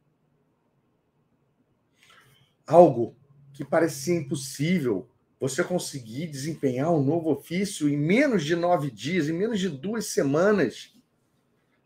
Algo 2.65 3.17
que 3.53 3.65
parecia 3.65 4.15
impossível, 4.15 5.11
você 5.41 5.65
conseguir 5.65 6.29
desempenhar 6.29 6.93
um 6.93 7.03
novo 7.03 7.33
ofício 7.33 7.89
em 7.89 7.97
menos 7.97 8.45
de 8.45 8.55
nove 8.55 8.89
dias, 8.89 9.29
em 9.29 9.33
menos 9.33 9.59
de 9.59 9.69
duas 9.69 10.07
semanas, 10.07 10.95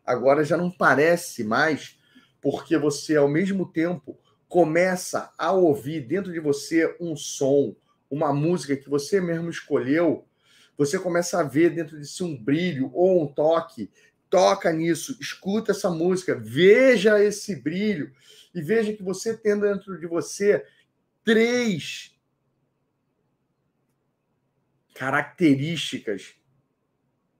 agora 0.04 0.44
já 0.44 0.58
não 0.58 0.70
parece 0.70 1.42
mais, 1.44 1.98
porque 2.42 2.76
você, 2.76 3.16
ao 3.16 3.26
mesmo 3.26 3.64
tempo, 3.64 4.18
começa 4.48 5.32
a 5.36 5.52
ouvir 5.52 6.00
dentro 6.02 6.32
de 6.32 6.40
você 6.40 6.96
um 7.00 7.16
som, 7.16 7.74
uma 8.10 8.32
música 8.32 8.76
que 8.76 8.88
você 8.88 9.20
mesmo 9.20 9.50
escolheu, 9.50 10.26
você 10.76 10.98
começa 10.98 11.40
a 11.40 11.42
ver 11.42 11.70
dentro 11.70 11.98
de 11.98 12.06
si 12.06 12.22
um 12.22 12.36
brilho 12.36 12.90
ou 12.92 13.22
um 13.22 13.26
toque. 13.26 13.90
Toca 14.28 14.72
nisso, 14.72 15.16
escuta 15.20 15.72
essa 15.72 15.88
música, 15.88 16.34
veja 16.34 17.22
esse 17.22 17.56
brilho 17.56 18.12
e 18.54 18.60
veja 18.60 18.92
que 18.92 19.02
você 19.02 19.36
tem 19.36 19.58
dentro 19.58 19.98
de 19.98 20.06
você 20.06 20.66
três 21.24 22.14
características 24.94 26.34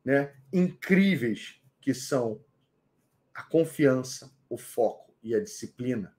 né, 0.05 0.35
incríveis 0.53 1.61
que 1.81 1.93
são 1.93 2.45
a 3.35 3.43
confiança, 3.43 4.33
o 4.49 4.57
foco 4.57 5.15
e 5.23 5.35
a 5.35 5.41
disciplina. 5.41 6.16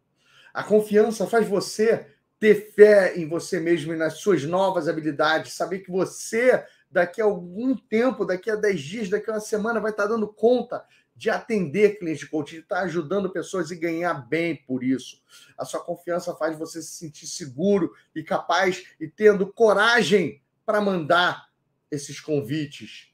A 0.58 0.64
confiança 0.64 1.28
faz 1.28 1.48
você 1.48 2.08
ter 2.40 2.72
fé 2.74 3.16
em 3.16 3.30
você 3.30 3.60
mesmo 3.60 3.94
e 3.94 3.96
nas 3.96 4.16
suas 4.16 4.44
novas 4.44 4.88
habilidades, 4.88 5.54
saber 5.54 5.82
que 5.82 5.92
você, 5.92 6.66
daqui 6.90 7.22
a 7.22 7.26
algum 7.26 7.76
tempo, 7.76 8.26
daqui 8.26 8.50
a 8.50 8.56
10 8.56 8.82
dias, 8.82 9.08
daqui 9.08 9.30
a 9.30 9.36
uma 9.36 9.40
semana, 9.40 9.80
vai 9.80 9.92
estar 9.92 10.08
dando 10.08 10.28
conta 10.28 10.84
de 11.16 11.30
atender 11.30 12.00
clientes 12.00 12.22
de 12.22 12.32
coaching, 12.32 12.56
de 12.56 12.62
estar 12.64 12.80
ajudando 12.80 13.30
pessoas 13.30 13.70
e 13.70 13.76
ganhar 13.76 14.16
bem 14.16 14.56
por 14.56 14.84
isso. 14.84 15.22
A 15.56 15.64
sua 15.64 15.80
confiança 15.80 16.34
faz 16.34 16.58
você 16.58 16.82
se 16.82 16.98
sentir 16.98 17.28
seguro 17.28 17.94
e 18.16 18.24
capaz 18.24 18.84
e 19.00 19.08
tendo 19.08 19.54
coragem 19.54 20.42
para 20.66 20.82
mandar 20.82 21.50
esses 21.92 22.20
convites. 22.20 23.10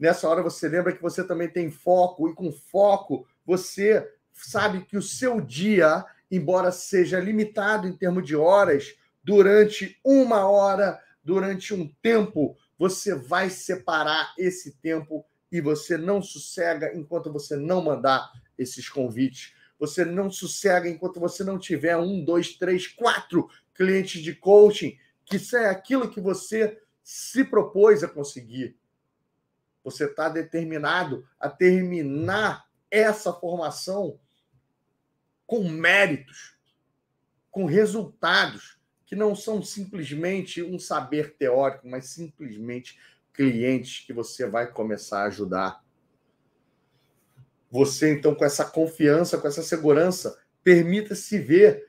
Nessa 0.00 0.26
hora 0.30 0.42
você 0.42 0.66
lembra 0.66 0.94
que 0.94 1.02
você 1.02 1.22
também 1.22 1.50
tem 1.50 1.70
foco, 1.70 2.26
e 2.26 2.34
com 2.34 2.50
foco 2.50 3.28
você 3.44 4.10
sabe 4.32 4.86
que 4.86 4.96
o 4.96 5.02
seu 5.02 5.42
dia, 5.42 6.02
embora 6.30 6.72
seja 6.72 7.20
limitado 7.20 7.86
em 7.86 7.96
termos 7.96 8.26
de 8.26 8.34
horas, 8.34 8.94
durante 9.22 9.98
uma 10.04 10.48
hora, 10.48 11.00
durante 11.22 11.74
um 11.74 11.88
tempo, 12.00 12.56
você 12.78 13.14
vai 13.14 13.50
separar 13.50 14.34
esse 14.38 14.76
tempo 14.76 15.24
e 15.50 15.60
você 15.60 15.96
não 15.96 16.20
sossega 16.22 16.94
enquanto 16.94 17.32
você 17.32 17.56
não 17.56 17.82
mandar 17.82 18.30
esses 18.58 18.88
convites. 18.88 19.54
Você 19.78 20.04
não 20.04 20.30
sossega 20.30 20.88
enquanto 20.88 21.20
você 21.20 21.44
não 21.44 21.58
tiver 21.58 21.96
um, 21.96 22.24
dois, 22.24 22.54
três, 22.54 22.86
quatro 22.86 23.48
clientes 23.74 24.22
de 24.22 24.34
coaching, 24.34 24.96
que 25.24 25.36
isso 25.36 25.56
é 25.56 25.68
aquilo 25.68 26.10
que 26.10 26.20
você 26.20 26.80
se 27.02 27.44
propôs 27.44 28.02
a 28.02 28.08
conseguir. 28.08 28.76
Você 29.84 30.06
está 30.06 30.28
determinado 30.28 31.26
a 31.38 31.48
terminar 31.48 32.66
essa 32.90 33.32
formação 33.32 34.18
com 35.46 35.68
méritos, 35.68 36.56
com 37.50 37.64
resultados, 37.64 38.78
que 39.06 39.14
não 39.14 39.34
são 39.34 39.62
simplesmente 39.62 40.62
um 40.62 40.78
saber 40.78 41.36
teórico, 41.36 41.86
mas 41.88 42.06
simplesmente 42.06 42.98
clientes 43.32 44.04
que 44.04 44.12
você 44.12 44.46
vai 44.46 44.70
começar 44.70 45.22
a 45.22 45.26
ajudar. 45.26 45.84
Você, 47.70 48.12
então, 48.12 48.34
com 48.34 48.44
essa 48.44 48.64
confiança, 48.64 49.38
com 49.38 49.46
essa 49.46 49.62
segurança, 49.62 50.38
permita-se 50.64 51.38
ver 51.38 51.86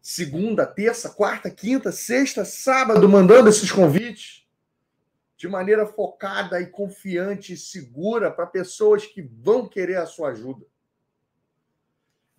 segunda, 0.00 0.66
terça, 0.66 1.10
quarta, 1.10 1.50
quinta, 1.50 1.90
sexta, 1.90 2.44
sábado, 2.44 3.08
mandando 3.08 3.48
esses 3.48 3.70
convites 3.70 4.46
de 5.36 5.48
maneira 5.48 5.86
focada 5.86 6.60
e 6.60 6.66
confiante 6.66 7.52
e 7.52 7.56
segura 7.56 8.30
para 8.30 8.46
pessoas 8.46 9.04
que 9.04 9.20
vão 9.20 9.68
querer 9.68 9.96
a 9.96 10.06
sua 10.06 10.30
ajuda. 10.30 10.64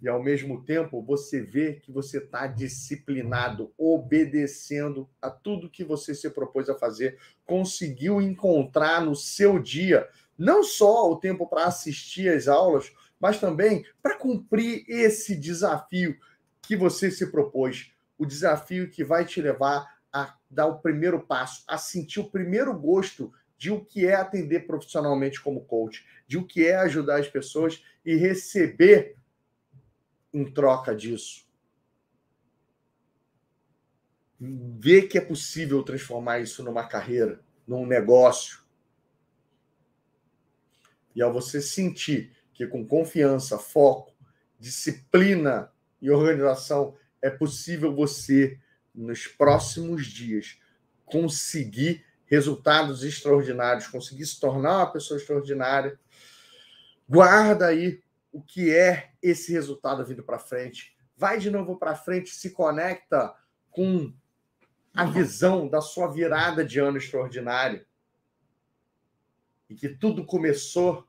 E 0.01 0.07
ao 0.09 0.21
mesmo 0.21 0.63
tempo 0.63 1.01
você 1.01 1.41
vê 1.41 1.73
que 1.73 1.91
você 1.91 2.17
está 2.17 2.47
disciplinado, 2.47 3.73
obedecendo 3.77 5.09
a 5.21 5.29
tudo 5.29 5.69
que 5.69 5.83
você 5.83 6.13
se 6.13 6.29
propôs 6.29 6.69
a 6.69 6.75
fazer, 6.75 7.17
conseguiu 7.45 8.21
encontrar 8.21 9.03
no 9.03 9.15
seu 9.15 9.57
dia 9.57 10.07
não 10.37 10.63
só 10.63 11.09
o 11.09 11.15
tempo 11.15 11.47
para 11.47 11.65
assistir 11.65 12.29
às 12.29 12.47
aulas, 12.47 12.91
mas 13.19 13.39
também 13.39 13.85
para 14.03 14.17
cumprir 14.17 14.83
esse 14.87 15.35
desafio 15.35 16.17
que 16.61 16.75
você 16.75 17.09
se 17.09 17.31
propôs, 17.31 17.91
o 18.17 18.25
desafio 18.25 18.89
que 18.89 19.03
vai 19.03 19.25
te 19.25 19.41
levar 19.41 19.95
a 20.11 20.35
dar 20.49 20.67
o 20.67 20.79
primeiro 20.79 21.19
passo, 21.19 21.63
a 21.67 21.77
sentir 21.77 22.19
o 22.19 22.29
primeiro 22.29 22.73
gosto 22.77 23.31
de 23.57 23.71
o 23.71 23.83
que 23.83 24.05
é 24.05 24.15
atender 24.15 24.67
profissionalmente 24.67 25.41
como 25.41 25.65
coach, 25.65 26.05
de 26.27 26.37
o 26.37 26.45
que 26.45 26.65
é 26.65 26.75
ajudar 26.75 27.19
as 27.19 27.27
pessoas 27.27 27.83
e 28.05 28.15
receber 28.15 29.15
em 30.35 30.43
troca 30.43 30.93
disso. 30.93 31.45
Ver 34.37 35.03
que 35.03 35.17
é 35.17 35.21
possível 35.21 35.81
transformar 35.81 36.39
isso 36.39 36.61
numa 36.61 36.85
carreira, 36.85 37.39
num 37.65 37.85
negócio. 37.85 38.59
E 41.15 41.21
ao 41.21 41.31
você 41.31 41.61
sentir 41.61 42.35
que 42.53 42.67
com 42.67 42.85
confiança, 42.85 43.57
foco, 43.57 44.13
disciplina 44.59 45.71
e 46.01 46.11
organização 46.11 46.97
é 47.21 47.29
possível 47.29 47.95
você, 47.95 48.59
nos 48.93 49.25
próximos 49.27 50.05
dias, 50.05 50.59
conseguir 51.05 52.03
resultados 52.25 53.03
extraordinários, 53.03 53.87
conseguir 53.87 54.25
se 54.25 54.37
tornar 54.37 54.79
uma 54.79 54.91
pessoa 54.91 55.17
extraordinária. 55.17 55.97
Guarda 57.07 57.67
aí 57.67 58.03
o 58.35 58.41
que 58.41 58.69
é 58.75 59.13
esse 59.23 59.53
resultado 59.53 60.05
vindo 60.05 60.21
para 60.21 60.37
frente. 60.37 60.93
Vai 61.15 61.39
de 61.39 61.49
novo 61.49 61.77
para 61.77 61.95
frente, 61.95 62.35
se 62.35 62.51
conecta 62.51 63.33
com 63.71 64.13
a 64.93 65.05
visão 65.05 65.69
da 65.69 65.79
sua 65.79 66.11
virada 66.11 66.65
de 66.65 66.77
ano 66.77 66.97
extraordinário. 66.97 67.85
E 69.69 69.73
que 69.73 69.87
tudo 69.87 70.25
começou 70.25 71.07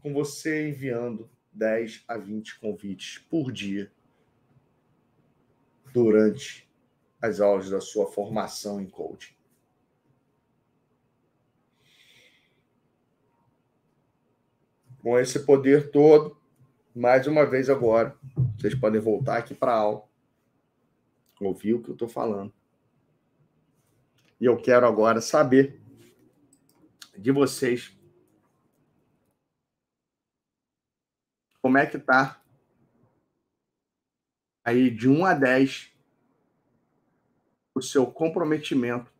com 0.00 0.14
você 0.14 0.68
enviando 0.68 1.28
10 1.52 2.04
a 2.06 2.16
20 2.16 2.60
convites 2.60 3.18
por 3.18 3.50
dia 3.50 3.90
durante 5.92 6.70
as 7.20 7.40
aulas 7.40 7.68
da 7.68 7.80
sua 7.80 8.06
formação 8.06 8.80
em 8.80 8.88
coaching. 8.88 9.34
Com 15.02 15.18
esse 15.18 15.40
poder 15.40 15.90
todo, 15.90 16.39
mais 16.94 17.26
uma 17.26 17.46
vez 17.46 17.70
agora. 17.70 18.16
Vocês 18.58 18.74
podem 18.74 19.00
voltar 19.00 19.38
aqui 19.38 19.54
para 19.54 19.72
a 19.72 19.76
aula, 19.76 20.08
ouvir 21.40 21.74
o 21.74 21.82
que 21.82 21.90
eu 21.90 21.94
estou 21.94 22.08
falando. 22.08 22.52
E 24.40 24.44
eu 24.44 24.60
quero 24.60 24.86
agora 24.86 25.20
saber 25.20 25.80
de 27.16 27.30
vocês 27.30 27.96
como 31.60 31.76
é 31.76 31.86
que 31.86 31.98
tá 31.98 32.42
aí 34.64 34.90
de 34.90 35.08
1 35.08 35.24
a 35.24 35.34
10 35.34 35.92
o 37.74 37.82
seu 37.82 38.10
comprometimento 38.10 39.12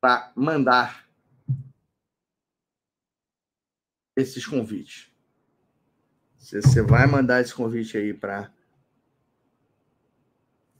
para 0.00 0.32
mandar 0.34 1.03
esses 4.16 4.46
convites. 4.46 5.12
Você 6.38 6.82
vai 6.82 7.06
mandar 7.06 7.40
esse 7.40 7.54
convite 7.54 7.96
aí 7.96 8.12
para 8.12 8.52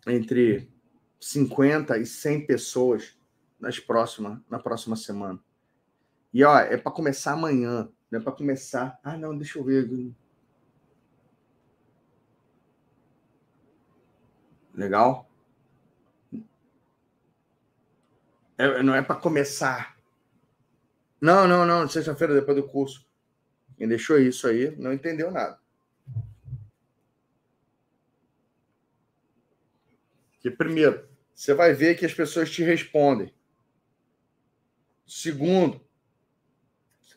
entre 0.07 0.71
50 1.19 1.97
e 1.97 2.05
100 2.05 2.47
pessoas 2.47 3.19
nas 3.59 3.81
próxima, 3.81 4.45
na 4.51 4.59
próxima 4.59 4.95
semana. 4.95 5.43
E 6.33 6.45
ó, 6.45 6.59
é 6.59 6.77
para 6.77 6.93
começar 6.93 7.33
amanhã, 7.33 7.89
não 8.11 8.21
é 8.21 8.23
para 8.23 8.33
começar. 8.33 8.99
Ah, 9.03 9.17
não, 9.17 9.37
deixa 9.37 9.59
eu 9.59 9.65
ver. 9.65 9.89
Legal? 14.75 15.31
É, 18.59 18.83
não 18.83 18.95
é 18.95 19.01
para 19.01 19.17
começar. 19.17 19.97
Não, 21.21 21.49
não, 21.49 21.65
não, 21.65 21.89
sexta-feira 21.89 22.35
depois 22.35 22.57
do 22.57 22.69
curso. 22.69 23.07
Quem 23.77 23.89
deixou 23.89 24.19
isso 24.19 24.47
aí 24.47 24.75
não 24.77 24.93
entendeu 24.93 25.31
nada. 25.31 25.59
Que 30.41 30.51
primeiro, 30.51 31.09
você 31.35 31.55
vai 31.55 31.73
ver 31.73 31.97
que 31.97 32.07
as 32.07 32.15
pessoas 32.15 32.51
te 32.51 32.63
respondem. 32.63 33.35
Segundo, 35.07 35.81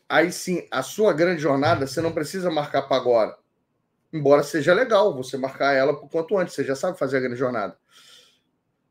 aí 0.08 0.32
sim, 0.32 0.66
a 0.70 0.82
sua 0.82 1.12
grande 1.12 1.40
jornada 1.40 1.86
você 1.86 2.00
não 2.00 2.12
precisa 2.12 2.50
marcar 2.50 2.82
para 2.82 2.96
agora. 2.96 3.38
Embora 4.12 4.42
seja 4.42 4.72
legal 4.72 5.14
você 5.14 5.36
marcar 5.36 5.74
ela 5.74 5.98
por 5.98 6.08
quanto 6.08 6.36
antes, 6.38 6.54
você 6.54 6.64
já 6.64 6.74
sabe 6.74 6.98
fazer 6.98 7.18
a 7.18 7.20
grande 7.20 7.36
jornada. 7.36 7.78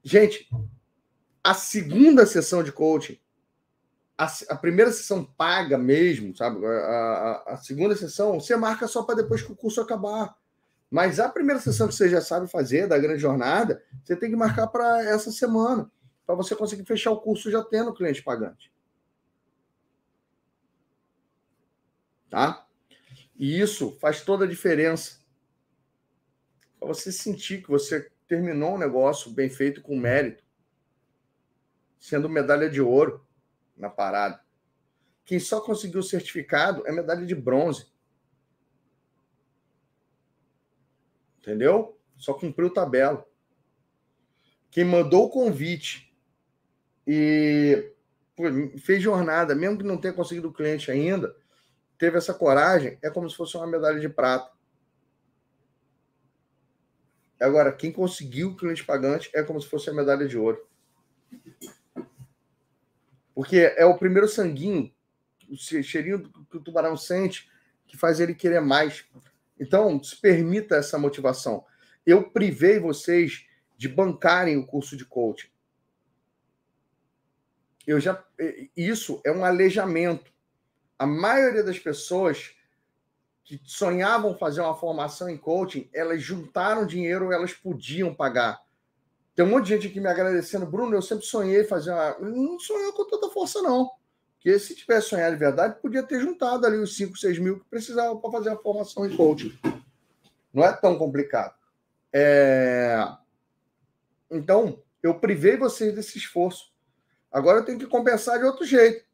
Gente, 0.04 0.48
a 1.44 1.54
segunda 1.54 2.26
sessão 2.26 2.64
de 2.64 2.72
coaching 2.72 3.20
a, 4.18 4.26
a, 4.50 4.56
primeira 4.56 4.92
sessão 4.92 5.24
paga 5.24 5.78
mesmo, 5.78 6.36
sabe? 6.36 6.66
A, 6.66 6.70
a, 6.70 7.54
a 7.54 7.58
segunda 7.58 7.96
sessão 7.96 8.40
você 8.40 8.56
marca 8.56 8.88
só 8.88 9.04
para 9.04 9.16
depois 9.16 9.44
que 9.44 9.52
o 9.52 9.56
curso 9.56 9.80
acabar. 9.80 10.36
Mas 10.90 11.20
a 11.20 11.30
primeira 11.30 11.62
sessão 11.62 11.88
que 11.88 11.94
você 11.94 12.10
já 12.10 12.22
sabe 12.22 12.48
fazer, 12.50 12.88
da 12.88 12.98
grande 12.98 13.22
jornada, 13.22 13.84
você 14.04 14.16
tem 14.16 14.30
que 14.30 14.36
marcar 14.36 14.68
para 14.68 15.04
essa 15.04 15.32
semana, 15.32 15.92
para 16.26 16.34
você 16.34 16.56
conseguir 16.56 16.86
fechar 16.86 17.12
o 17.12 17.20
curso 17.22 17.52
já 17.52 17.64
tendo 17.64 17.94
cliente 17.94 18.24
pagante. 18.24 18.72
Tá? 22.30 22.66
E 23.38 23.60
isso 23.60 23.98
faz 24.00 24.22
toda 24.22 24.46
a 24.46 24.48
diferença. 24.48 25.20
Para 26.80 26.88
você 26.88 27.12
sentir 27.12 27.62
que 27.62 27.70
você 27.70 28.10
terminou 28.28 28.76
um 28.76 28.80
negócio 28.80 29.30
bem 29.32 29.50
feito 29.50 29.82
com 29.82 29.98
mérito, 29.98 30.44
sendo 32.00 32.30
medalha 32.30 32.70
de 32.70 32.82
ouro 32.82 33.27
na 33.78 33.90
parada. 33.90 34.42
Quem 35.26 35.40
só 35.40 35.62
conseguiu 35.62 36.00
o 36.00 36.04
certificado 36.04 36.86
é 36.88 36.92
medalha 36.92 37.26
de 37.26 37.36
bronze. 37.36 37.92
Entendeu? 41.40 42.00
Só 42.18 42.34
cumpriu 42.34 42.74
tabela. 42.74 43.26
Quem 44.72 44.84
mandou 44.84 45.26
o 45.26 45.30
convite 45.30 46.14
e 47.06 47.94
pô, 48.36 48.44
fez 48.80 49.02
jornada, 49.02 49.56
mesmo 49.56 49.78
que 49.78 49.84
não 49.84 49.98
tenha 49.98 50.14
conseguido 50.14 50.50
o 50.50 50.54
cliente 50.54 50.92
ainda, 50.92 51.36
teve 51.98 52.18
essa 52.18 52.34
coragem, 52.34 52.98
é 53.02 53.10
como 53.10 53.30
se 53.30 53.36
fosse 53.36 53.56
uma 53.56 53.68
medalha 53.68 54.00
de 54.00 54.10
prata. 54.10 54.52
Agora, 57.40 57.72
quem 57.72 57.92
conseguiu 57.92 58.50
o 58.50 58.56
cliente 58.56 58.84
pagante 58.84 59.30
é 59.34 59.44
como 59.44 59.62
se 59.62 59.68
fosse 59.68 59.90
a 59.90 59.94
medalha 59.94 60.28
de 60.28 60.38
ouro. 60.38 60.66
Porque 63.38 63.72
é 63.78 63.86
o 63.86 63.96
primeiro 63.96 64.28
sanguinho 64.28 64.92
o 65.48 65.56
cheirinho 65.56 66.28
que 66.50 66.58
o 66.58 66.60
tubarão 66.60 66.98
sente, 66.98 67.48
que 67.86 67.96
faz 67.96 68.20
ele 68.20 68.34
querer 68.34 68.62
mais. 68.62 69.06
Então, 69.60 70.04
se 70.04 70.20
permita 70.20 70.76
essa 70.76 70.98
motivação. 70.98 71.64
Eu 72.04 72.32
privei 72.32 72.80
vocês 72.80 73.46
de 73.78 73.88
bancarem 73.88 74.58
o 74.58 74.66
curso 74.66 74.98
de 74.98 75.06
coaching. 75.06 75.50
Eu 77.86 78.00
já 78.00 78.26
isso 78.76 79.22
é 79.24 79.32
um 79.32 79.46
aleijamento. 79.46 80.34
A 80.98 81.06
maioria 81.06 81.64
das 81.64 81.78
pessoas 81.78 82.56
que 83.44 83.62
sonhavam 83.64 84.36
fazer 84.36 84.62
uma 84.62 84.76
formação 84.76 85.30
em 85.30 85.38
coaching, 85.38 85.88
elas 85.94 86.24
juntaram 86.24 86.88
dinheiro, 86.88 87.32
elas 87.32 87.54
podiam 87.54 88.16
pagar. 88.16 88.60
Tem 89.38 89.46
um 89.46 89.50
monte 89.50 89.66
de 89.66 89.76
gente 89.76 89.88
aqui 89.90 90.00
me 90.00 90.08
agradecendo, 90.08 90.66
Bruno. 90.66 90.96
Eu 90.96 91.02
sempre 91.04 91.24
sonhei 91.24 91.64
fazer 91.64 91.92
uma. 91.92 92.18
Não 92.18 92.60
sonhou 92.60 92.92
com 92.92 93.06
tanta 93.06 93.30
força, 93.30 93.62
não. 93.62 93.92
Porque 94.34 94.58
se 94.58 94.76
tivesse 94.76 95.10
sonhado 95.10 95.34
de 95.34 95.40
verdade, 95.40 95.80
podia 95.80 96.02
ter 96.02 96.20
juntado 96.20 96.66
ali 96.66 96.78
os 96.78 96.98
5, 96.98 97.16
6 97.16 97.38
mil 97.38 97.60
que 97.60 97.70
precisava 97.70 98.18
para 98.18 98.32
fazer 98.32 98.50
a 98.50 98.58
formação 98.58 99.06
em 99.06 99.16
coaching. 99.16 99.56
Não 100.52 100.64
é 100.64 100.74
tão 100.74 100.98
complicado. 100.98 101.54
É... 102.12 102.98
Então, 104.32 104.82
eu 105.04 105.20
privei 105.20 105.56
vocês 105.56 105.94
desse 105.94 106.18
esforço. 106.18 106.74
Agora 107.32 107.60
eu 107.60 107.66
tenho 107.66 107.78
que 107.78 107.86
compensar 107.86 108.40
de 108.40 108.46
outro 108.46 108.66
jeito. 108.66 109.06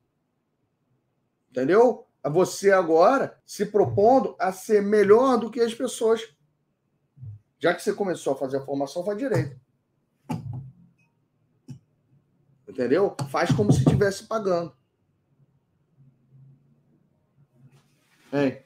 Entendeu? 1.51 2.07
Você 2.31 2.71
agora 2.71 3.37
se 3.45 3.65
propondo 3.65 4.37
a 4.39 4.53
ser 4.53 4.81
melhor 4.81 5.37
do 5.37 5.51
que 5.51 5.59
as 5.59 5.73
pessoas. 5.73 6.33
Já 7.59 7.73
que 7.73 7.83
você 7.83 7.91
começou 7.91 8.31
a 8.31 8.37
fazer 8.37 8.55
a 8.55 8.65
formação, 8.65 9.03
faz 9.03 9.17
direito. 9.17 9.62
Entendeu? 12.67 13.15
Faz 13.29 13.51
como 13.51 13.71
se 13.71 13.79
estivesse 13.79 14.27
pagando. 14.27 14.75
É. 18.31 18.63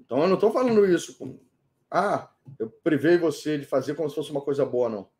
Então 0.00 0.22
eu 0.22 0.28
não 0.28 0.34
estou 0.34 0.50
falando 0.52 0.84
isso 0.86 1.16
ah, 1.94 2.30
eu 2.58 2.70
privei 2.70 3.18
você 3.18 3.58
de 3.58 3.66
fazer 3.66 3.94
como 3.94 4.08
se 4.08 4.14
fosse 4.14 4.30
uma 4.30 4.40
coisa 4.40 4.64
boa, 4.64 4.88
não. 4.88 5.10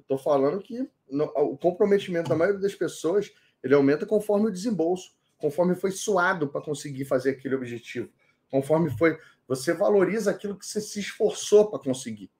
Estou 0.00 0.16
falando 0.16 0.62
que 0.62 0.88
no, 1.10 1.24
o 1.24 1.58
comprometimento 1.58 2.30
da 2.30 2.34
maioria 2.34 2.60
das 2.60 2.74
pessoas 2.74 3.30
ele 3.62 3.74
aumenta 3.74 4.06
conforme 4.06 4.46
o 4.46 4.50
desembolso, 4.50 5.14
conforme 5.36 5.74
foi 5.74 5.90
suado 5.90 6.48
para 6.48 6.62
conseguir 6.62 7.04
fazer 7.04 7.30
aquele 7.32 7.54
objetivo, 7.54 8.10
conforme 8.50 8.88
foi. 8.96 9.18
Você 9.46 9.74
valoriza 9.74 10.30
aquilo 10.30 10.58
que 10.58 10.64
você 10.64 10.80
se 10.80 11.00
esforçou 11.00 11.68
para 11.68 11.78
conseguir. 11.78 12.30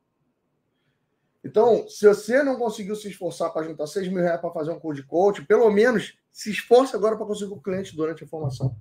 Então, 1.45 1.89
se 1.89 2.07
você 2.07 2.43
não 2.43 2.57
conseguiu 2.57 2.95
se 2.95 3.09
esforçar 3.09 3.53
para 3.53 3.67
juntar 3.67 3.87
6 3.87 4.09
mil 4.09 4.23
reais 4.23 4.41
para 4.41 4.53
fazer 4.53 4.71
um 4.71 4.79
curso 4.79 5.03
de 5.03 5.09
coach, 5.09 5.45
pelo 5.45 5.71
menos 5.71 6.19
se 6.31 6.51
esforce 6.51 6.95
agora 6.95 7.17
para 7.17 7.27
conseguir 7.27 7.53
o 7.53 7.61
cliente 7.61 7.97
durante 7.97 8.23
a 8.23 8.29
formação. 8.29 8.77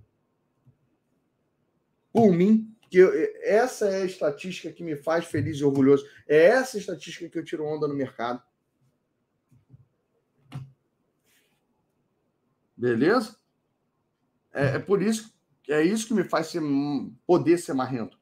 Por 2.14 2.32
mim, 2.32 2.76
que 2.90 2.98
eu, 2.98 3.12
essa 3.42 3.88
é 3.88 4.04
a 4.04 4.06
estatística 4.06 4.72
que 4.72 4.84
me 4.84 4.96
faz 4.96 5.26
feliz 5.26 5.58
e 5.58 5.64
orgulhoso. 5.64 6.06
É 6.28 6.46
essa 6.46 6.78
estatística 6.78 7.28
que 7.30 7.40
eu 7.40 7.44
tiro 7.44 7.66
onda 7.66 7.88
no 7.88 7.96
mercado. 7.96 8.44
Beleza? 12.78 13.36
É, 14.54 14.76
é 14.76 14.80
por 14.80 15.02
isso 15.02 15.34
é 15.70 15.84
isso 15.84 16.08
que 16.08 16.14
me 16.14 16.24
faz 16.24 16.48
ser, 16.48 16.62
poder 17.26 17.58
ser 17.58 17.74
marrento. 17.74 18.20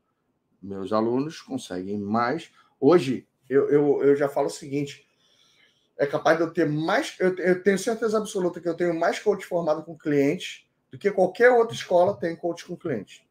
Meus 0.62 0.92
alunos 0.92 1.42
conseguem 1.42 1.98
mais. 1.98 2.52
Hoje, 2.80 3.29
eu, 3.50 3.70
eu, 3.70 4.04
eu 4.04 4.16
já 4.16 4.30
falo 4.30 4.48
o 4.48 4.52
seguinte: 4.52 5.08
é 5.98 6.06
capaz 6.06 6.38
de 6.38 6.44
eu 6.44 6.54
ter 6.54 6.70
mais. 6.70 7.16
Eu, 7.20 7.36
eu 7.38 7.64
tenho 7.64 7.78
certeza 7.78 8.18
absoluta 8.18 8.62
que 8.62 8.70
eu 8.70 8.76
tenho 8.76 8.98
mais 8.98 9.20
coach 9.20 9.46
formado 9.46 9.84
com 9.84 9.98
clientes 9.98 10.66
do 10.92 10.98
que 10.98 11.12
qualquer 11.12 11.52
outra 11.52 11.76
escola 11.76 12.18
tem 12.18 12.36
coach 12.36 12.66
com 12.66 12.78
clientes. 12.78 13.22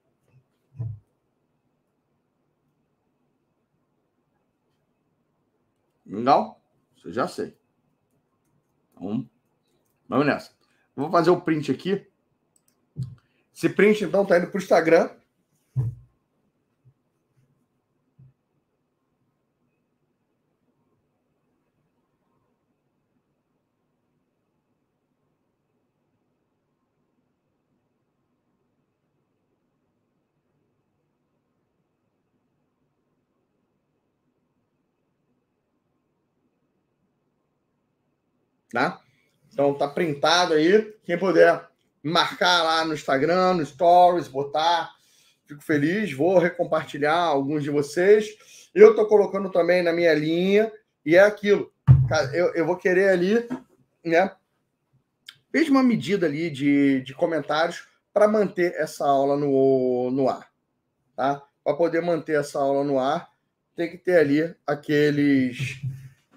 Legal? 6.04 6.60
Você 6.96 7.12
já 7.12 7.28
sei. 7.28 7.56
Então, 8.92 9.28
vamos 10.08 10.26
nessa. 10.26 10.52
Vou 10.96 11.10
fazer 11.10 11.30
o 11.30 11.40
print 11.40 11.70
aqui. 11.70 12.06
Esse 13.54 13.68
print, 13.68 14.04
então, 14.04 14.24
tá 14.24 14.38
indo 14.38 14.48
para 14.48 14.58
o 14.58 14.62
Instagram. 14.62 15.10
Tá? 38.78 39.00
Então 39.52 39.74
tá 39.74 39.88
printado 39.88 40.54
aí. 40.54 40.94
Quem 41.04 41.18
puder 41.18 41.66
marcar 42.00 42.62
lá 42.62 42.84
no 42.84 42.94
Instagram, 42.94 43.54
no 43.54 43.66
Stories, 43.66 44.28
botar. 44.28 44.94
Fico 45.46 45.62
feliz, 45.62 46.12
vou 46.12 46.38
recompartilhar 46.38 47.18
alguns 47.18 47.64
de 47.64 47.70
vocês. 47.70 48.36
Eu 48.74 48.94
tô 48.94 49.06
colocando 49.06 49.50
também 49.50 49.82
na 49.82 49.92
minha 49.92 50.14
linha, 50.14 50.70
e 51.04 51.16
é 51.16 51.20
aquilo. 51.20 51.72
Eu, 52.32 52.54
eu 52.54 52.66
vou 52.66 52.76
querer 52.76 53.08
ali, 53.08 53.48
né? 54.04 54.30
Mesma 55.52 55.82
medida 55.82 56.26
ali 56.26 56.50
de, 56.50 57.00
de 57.00 57.14
comentários 57.14 57.88
para 58.12 58.28
manter 58.28 58.74
essa 58.76 59.06
aula 59.06 59.36
no, 59.36 60.10
no 60.12 60.28
ar. 60.28 60.48
Tá? 61.16 61.42
Para 61.64 61.74
poder 61.74 62.02
manter 62.02 62.38
essa 62.38 62.60
aula 62.60 62.84
no 62.84 62.98
ar, 62.98 63.28
tem 63.74 63.90
que 63.90 63.98
ter 63.98 64.18
ali 64.18 64.54
aqueles 64.66 65.80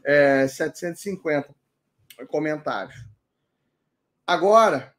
é, 0.04 0.48
750 0.48 1.61
comentários. 2.28 3.06
Agora, 4.26 4.96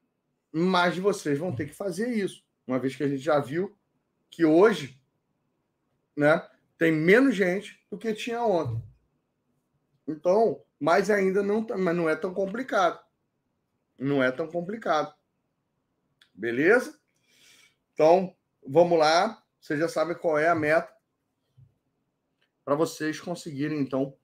mais 0.52 0.94
de 0.94 1.00
vocês 1.00 1.38
vão 1.38 1.54
ter 1.54 1.66
que 1.66 1.74
fazer 1.74 2.10
isso, 2.10 2.44
uma 2.66 2.78
vez 2.78 2.94
que 2.94 3.02
a 3.02 3.08
gente 3.08 3.22
já 3.22 3.38
viu 3.38 3.76
que 4.30 4.44
hoje 4.44 5.00
né, 6.16 6.48
tem 6.78 6.92
menos 6.92 7.34
gente 7.34 7.84
do 7.90 7.98
que 7.98 8.14
tinha 8.14 8.42
ontem. 8.42 8.82
Então, 10.06 10.64
mas 10.80 11.10
ainda 11.10 11.42
não, 11.42 11.64
tá, 11.64 11.76
mas 11.76 11.96
não 11.96 12.08
é 12.08 12.16
tão 12.16 12.34
complicado. 12.34 13.00
Não 13.98 14.22
é 14.22 14.32
tão 14.32 14.48
complicado. 14.48 15.14
Beleza? 16.34 16.98
Então, 17.92 18.36
vamos 18.66 18.98
lá. 18.98 19.42
Vocês 19.60 19.78
já 19.78 19.88
sabem 19.88 20.16
qual 20.16 20.38
é 20.38 20.48
a 20.48 20.54
meta 20.54 20.92
para 22.64 22.74
vocês 22.74 23.20
conseguirem, 23.20 23.80
então, 23.80 24.16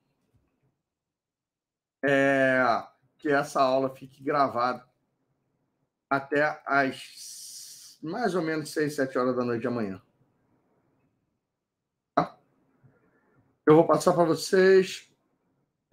é, 2.05 2.63
que 3.19 3.29
essa 3.29 3.61
aula 3.61 3.95
fique 3.95 4.23
gravada 4.23 4.87
até 6.09 6.63
as 6.67 7.99
mais 8.03 8.35
ou 8.35 8.43
menos 8.43 8.71
6, 8.71 8.95
7 8.95 9.19
horas 9.19 9.37
da 9.37 9.45
noite 9.45 9.63
de 9.63 9.67
amanhã. 9.67 10.01
Tá? 12.15 12.39
Eu 13.67 13.75
vou 13.75 13.87
passar 13.87 14.13
para 14.13 14.25
vocês 14.25 15.11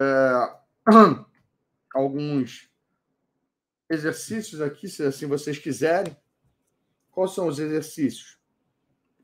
é, 0.00 0.56
alguns 1.94 2.70
exercícios 3.90 4.60
aqui, 4.60 4.88
se 4.88 5.02
assim 5.02 5.26
vocês 5.26 5.58
quiserem. 5.58 6.16
Quais 7.10 7.32
são 7.32 7.48
os 7.48 7.58
exercícios? 7.58 8.38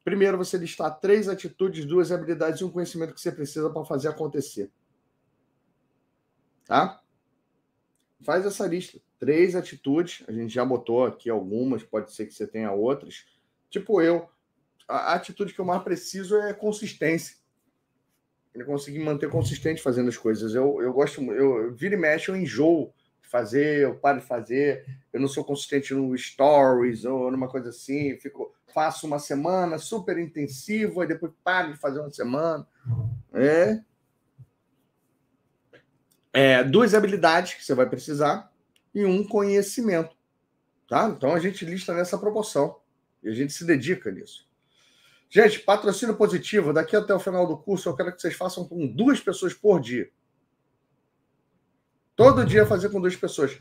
Primeiro, 0.02 0.38
você 0.38 0.56
listar 0.56 0.98
três 0.98 1.28
atitudes, 1.28 1.84
duas 1.84 2.10
habilidades 2.10 2.60
e 2.60 2.64
um 2.64 2.70
conhecimento 2.70 3.14
que 3.14 3.20
você 3.20 3.30
precisa 3.30 3.70
para 3.70 3.84
fazer 3.84 4.08
acontecer. 4.08 4.72
Tá? 6.64 7.00
Faz 8.20 8.46
essa 8.46 8.66
lista 8.66 9.00
três 9.22 9.54
atitudes, 9.54 10.24
a 10.26 10.32
gente 10.32 10.52
já 10.52 10.64
botou 10.64 11.06
aqui 11.06 11.30
algumas, 11.30 11.84
pode 11.84 12.12
ser 12.12 12.26
que 12.26 12.34
você 12.34 12.44
tenha 12.44 12.72
outras. 12.72 13.24
Tipo 13.70 14.02
eu, 14.02 14.28
a 14.88 15.14
atitude 15.14 15.54
que 15.54 15.60
eu 15.60 15.64
mais 15.64 15.80
preciso 15.84 16.36
é 16.38 16.52
consistência. 16.52 17.36
Eu 18.52 18.66
conseguir 18.66 18.98
manter 18.98 19.30
consistente 19.30 19.80
fazendo 19.80 20.08
as 20.08 20.16
coisas. 20.16 20.56
Eu, 20.56 20.82
eu 20.82 20.92
gosto, 20.92 21.22
eu, 21.22 21.66
eu 21.66 21.72
vira 21.72 21.94
e 21.94 21.96
mexe, 21.96 22.30
eu 22.30 22.36
enjoo 22.36 22.92
fazer, 23.20 23.84
eu 23.84 23.94
paro 23.94 24.18
de 24.18 24.26
fazer, 24.26 24.84
eu 25.12 25.20
não 25.20 25.28
sou 25.28 25.44
consistente 25.44 25.94
no 25.94 26.18
stories 26.18 27.04
ou 27.04 27.30
numa 27.30 27.46
coisa 27.46 27.68
assim, 27.68 28.16
fico, 28.18 28.52
faço 28.74 29.06
uma 29.06 29.20
semana 29.20 29.78
super 29.78 30.18
intensiva 30.18 31.04
e 31.04 31.06
depois 31.06 31.32
paro 31.44 31.72
de 31.72 31.78
fazer 31.78 32.00
uma 32.00 32.10
semana. 32.10 32.66
É. 33.32 33.80
é 36.32 36.64
duas 36.64 36.94
habilidades 36.94 37.54
que 37.54 37.64
você 37.64 37.74
vai 37.74 37.88
precisar 37.88 38.50
e 38.94 39.04
um 39.04 39.26
conhecimento. 39.26 40.16
Tá? 40.88 41.08
Então 41.16 41.34
a 41.34 41.38
gente 41.38 41.64
lista 41.64 41.94
nessa 41.94 42.18
proporção 42.18 42.78
e 43.22 43.28
a 43.28 43.32
gente 43.32 43.52
se 43.52 43.64
dedica 43.64 44.10
nisso. 44.10 44.46
Gente, 45.30 45.60
patrocínio 45.60 46.14
positivo. 46.14 46.72
Daqui 46.72 46.94
até 46.94 47.14
o 47.14 47.18
final 47.18 47.46
do 47.46 47.56
curso, 47.56 47.88
eu 47.88 47.96
quero 47.96 48.12
que 48.14 48.20
vocês 48.20 48.34
façam 48.34 48.68
com 48.68 48.86
duas 48.86 49.18
pessoas 49.18 49.54
por 49.54 49.80
dia. 49.80 50.10
Todo 52.14 52.44
dia 52.44 52.66
fazer 52.66 52.90
com 52.90 53.00
duas 53.00 53.16
pessoas. 53.16 53.58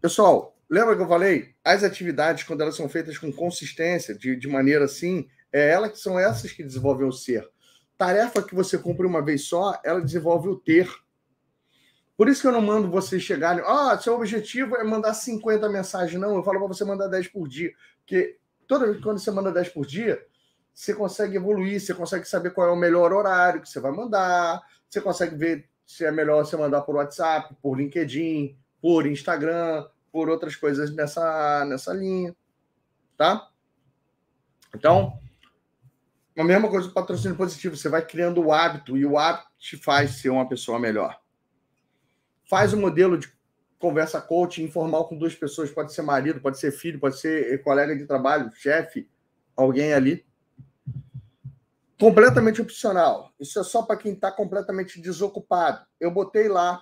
Pessoal, 0.00 0.58
lembra 0.68 0.96
que 0.96 1.02
eu 1.02 1.06
falei? 1.06 1.54
As 1.62 1.84
atividades, 1.84 2.42
quando 2.42 2.62
elas 2.62 2.74
são 2.74 2.88
feitas 2.88 3.16
com 3.16 3.32
consistência, 3.32 4.14
de, 4.16 4.34
de 4.34 4.48
maneira 4.48 4.86
assim, 4.86 5.28
é 5.52 5.70
elas 5.70 5.92
que 5.92 5.98
são 6.00 6.18
essas 6.18 6.50
que 6.50 6.64
desenvolvem 6.64 7.06
o 7.06 7.12
ser. 7.12 7.48
Tarefa 7.96 8.42
que 8.42 8.56
você 8.56 8.76
cumpre 8.76 9.06
uma 9.06 9.24
vez 9.24 9.46
só, 9.46 9.80
ela 9.84 10.00
desenvolve 10.00 10.48
o 10.48 10.56
ter. 10.56 10.90
Por 12.16 12.28
isso 12.28 12.40
que 12.40 12.46
eu 12.46 12.52
não 12.52 12.62
mando 12.62 12.90
você 12.90 13.18
chegar, 13.18 13.60
ah, 13.66 13.98
seu 13.98 14.14
objetivo 14.14 14.76
é 14.76 14.84
mandar 14.84 15.14
50 15.14 15.68
mensagens. 15.68 16.20
Não, 16.20 16.36
eu 16.36 16.44
falo 16.44 16.58
para 16.58 16.68
você 16.68 16.84
mandar 16.84 17.08
10 17.08 17.28
por 17.28 17.48
dia. 17.48 17.72
Porque 17.98 18.38
toda 18.68 18.86
vez 18.86 18.98
que 18.98 19.04
você 19.04 19.30
manda 19.30 19.50
10 19.50 19.70
por 19.70 19.84
dia, 19.84 20.24
você 20.72 20.94
consegue 20.94 21.36
evoluir, 21.36 21.80
você 21.80 21.92
consegue 21.92 22.24
saber 22.24 22.50
qual 22.50 22.68
é 22.68 22.72
o 22.72 22.76
melhor 22.76 23.12
horário 23.12 23.60
que 23.60 23.68
você 23.68 23.80
vai 23.80 23.92
mandar, 23.92 24.62
você 24.88 25.00
consegue 25.00 25.36
ver 25.36 25.68
se 25.84 26.04
é 26.04 26.10
melhor 26.10 26.44
você 26.44 26.56
mandar 26.56 26.82
por 26.82 26.96
WhatsApp, 26.96 27.54
por 27.60 27.76
LinkedIn, 27.76 28.56
por 28.80 29.06
Instagram, 29.06 29.86
por 30.12 30.28
outras 30.28 30.54
coisas 30.54 30.94
nessa, 30.94 31.64
nessa 31.64 31.92
linha. 31.92 32.34
Tá? 33.16 33.48
Então, 34.74 35.18
a 36.36 36.44
mesma 36.44 36.68
coisa 36.68 36.88
do 36.88 36.94
patrocínio 36.94 37.36
positivo. 37.36 37.76
Você 37.76 37.88
vai 37.88 38.04
criando 38.04 38.40
o 38.40 38.52
hábito 38.52 38.96
e 38.96 39.06
o 39.06 39.18
hábito 39.18 39.48
te 39.58 39.76
faz 39.76 40.12
ser 40.12 40.30
uma 40.30 40.48
pessoa 40.48 40.78
melhor. 40.78 41.23
Faz 42.54 42.72
o 42.72 42.76
um 42.76 42.82
modelo 42.82 43.18
de 43.18 43.28
conversa 43.80 44.20
coach 44.20 44.62
informal 44.62 45.08
com 45.08 45.18
duas 45.18 45.34
pessoas. 45.34 45.72
Pode 45.72 45.92
ser 45.92 46.02
marido, 46.02 46.40
pode 46.40 46.56
ser 46.56 46.70
filho, 46.70 47.00
pode 47.00 47.18
ser 47.18 47.60
colega 47.64 47.96
de 47.96 48.06
trabalho, 48.06 48.48
chefe, 48.54 49.08
alguém 49.56 49.92
ali. 49.92 50.24
Completamente 51.98 52.62
opcional. 52.62 53.32
Isso 53.40 53.58
é 53.58 53.64
só 53.64 53.82
para 53.82 53.96
quem 53.96 54.12
está 54.12 54.30
completamente 54.30 55.02
desocupado. 55.02 55.84
Eu 55.98 56.12
botei 56.12 56.46
lá 56.46 56.80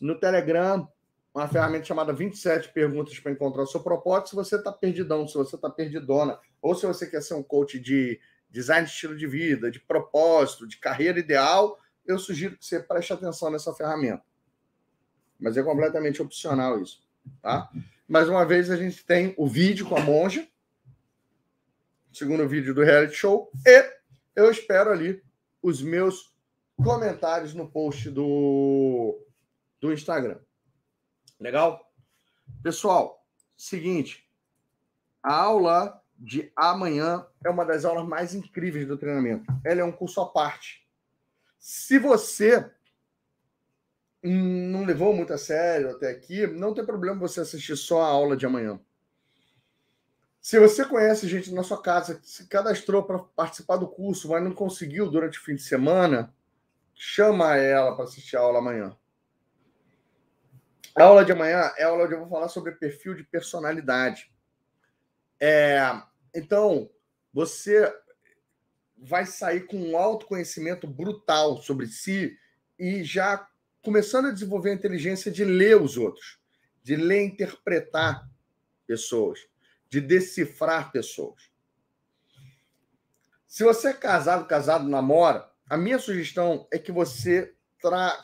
no 0.00 0.18
Telegram 0.18 0.88
uma 1.32 1.46
ferramenta 1.46 1.84
chamada 1.84 2.12
27 2.12 2.72
perguntas 2.72 3.16
para 3.20 3.30
encontrar 3.30 3.62
o 3.62 3.68
seu 3.68 3.78
propósito. 3.78 4.30
Se 4.30 4.34
você 4.34 4.56
está 4.56 4.72
perdidão, 4.72 5.28
se 5.28 5.34
você 5.34 5.54
está 5.54 5.70
perdidona, 5.70 6.36
ou 6.60 6.74
se 6.74 6.84
você 6.84 7.06
quer 7.06 7.22
ser 7.22 7.34
um 7.34 7.44
coach 7.44 7.78
de 7.78 8.18
design 8.50 8.84
de 8.84 8.92
estilo 8.92 9.16
de 9.16 9.28
vida, 9.28 9.70
de 9.70 9.78
propósito, 9.78 10.66
de 10.66 10.78
carreira 10.78 11.20
ideal, 11.20 11.78
eu 12.04 12.18
sugiro 12.18 12.58
que 12.58 12.66
você 12.66 12.80
preste 12.80 13.12
atenção 13.12 13.52
nessa 13.52 13.72
ferramenta. 13.72 14.24
Mas 15.38 15.56
é 15.56 15.62
completamente 15.62 16.22
opcional 16.22 16.80
isso, 16.80 17.02
tá? 17.42 17.70
Mais 18.08 18.28
uma 18.28 18.44
vez 18.44 18.70
a 18.70 18.76
gente 18.76 19.04
tem 19.04 19.34
o 19.36 19.46
vídeo 19.46 19.88
com 19.88 19.96
a 19.96 20.00
monja, 20.00 20.46
segundo 22.12 22.48
vídeo 22.48 22.74
do 22.74 22.82
reality 22.82 23.14
show, 23.14 23.50
e 23.66 23.92
eu 24.34 24.50
espero 24.50 24.90
ali 24.90 25.22
os 25.62 25.82
meus 25.82 26.34
comentários 26.76 27.54
no 27.54 27.68
post 27.68 28.10
do, 28.10 29.18
do 29.80 29.92
Instagram. 29.92 30.38
Legal? 31.38 31.92
Pessoal, 32.62 33.26
seguinte, 33.56 34.26
a 35.22 35.34
aula 35.34 36.02
de 36.18 36.50
amanhã 36.56 37.26
é 37.44 37.50
uma 37.50 37.64
das 37.64 37.84
aulas 37.84 38.06
mais 38.06 38.34
incríveis 38.34 38.86
do 38.86 38.96
treinamento. 38.96 39.44
Ela 39.64 39.80
é 39.80 39.84
um 39.84 39.92
curso 39.92 40.20
à 40.20 40.26
parte. 40.26 40.86
Se 41.58 41.98
você 41.98 42.70
não 44.26 44.84
levou 44.84 45.14
muito 45.14 45.32
a 45.32 45.38
sério 45.38 45.90
até 45.90 46.10
aqui, 46.10 46.46
não 46.46 46.74
tem 46.74 46.84
problema 46.84 47.18
você 47.18 47.40
assistir 47.40 47.76
só 47.76 48.02
a 48.02 48.06
aula 48.06 48.36
de 48.36 48.46
amanhã. 48.46 48.80
Se 50.40 50.60
você 50.60 50.84
conhece 50.84 51.28
gente 51.28 51.52
na 51.52 51.62
sua 51.62 51.82
casa 51.82 52.20
se 52.22 52.46
cadastrou 52.46 53.02
para 53.02 53.18
participar 53.18 53.76
do 53.76 53.88
curso, 53.88 54.28
mas 54.28 54.42
não 54.42 54.52
conseguiu 54.52 55.10
durante 55.10 55.38
o 55.38 55.42
fim 55.42 55.56
de 55.56 55.62
semana, 55.62 56.32
chama 56.94 57.56
ela 57.56 57.94
para 57.94 58.04
assistir 58.04 58.36
a 58.36 58.40
aula 58.40 58.58
amanhã. 58.58 58.96
A 60.94 61.02
aula 61.02 61.24
de 61.24 61.32
amanhã 61.32 61.72
é 61.76 61.82
a 61.82 61.88
aula 61.88 62.04
onde 62.04 62.14
eu 62.14 62.20
vou 62.20 62.28
falar 62.28 62.48
sobre 62.48 62.72
perfil 62.72 63.14
de 63.14 63.24
personalidade. 63.24 64.32
É, 65.38 65.80
então, 66.34 66.88
você 67.34 67.92
vai 68.96 69.26
sair 69.26 69.66
com 69.66 69.76
um 69.76 69.96
autoconhecimento 69.96 70.86
brutal 70.86 71.60
sobre 71.60 71.86
si 71.86 72.38
e 72.78 73.04
já 73.04 73.46
começando 73.86 74.26
a 74.26 74.32
desenvolver 74.32 74.70
a 74.70 74.74
inteligência 74.74 75.30
de 75.30 75.44
ler 75.44 75.80
os 75.80 75.96
outros, 75.96 76.40
de 76.82 76.96
ler 76.96 77.22
interpretar 77.22 78.28
pessoas, 78.84 79.38
de 79.88 80.00
decifrar 80.00 80.90
pessoas. 80.90 81.52
Se 83.46 83.62
você 83.62 83.90
é 83.90 83.92
casado, 83.92 84.44
casado, 84.48 84.88
namora, 84.88 85.48
a 85.70 85.76
minha 85.76 86.00
sugestão 86.00 86.66
é 86.72 86.80
que 86.80 86.90
você 86.90 87.54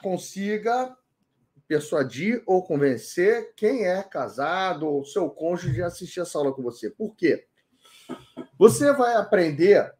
consiga 0.02 0.96
persuadir 1.68 2.42
ou 2.44 2.64
convencer 2.64 3.54
quem 3.54 3.86
é 3.86 4.02
casado 4.02 4.88
ou 4.88 5.04
seu 5.04 5.30
cônjuge 5.30 5.80
a 5.80 5.86
assistir 5.86 6.18
essa 6.18 6.38
aula 6.38 6.52
com 6.52 6.60
você. 6.60 6.90
Por 6.90 7.14
quê? 7.14 7.46
Você 8.58 8.92
vai 8.92 9.14
aprender 9.14 9.94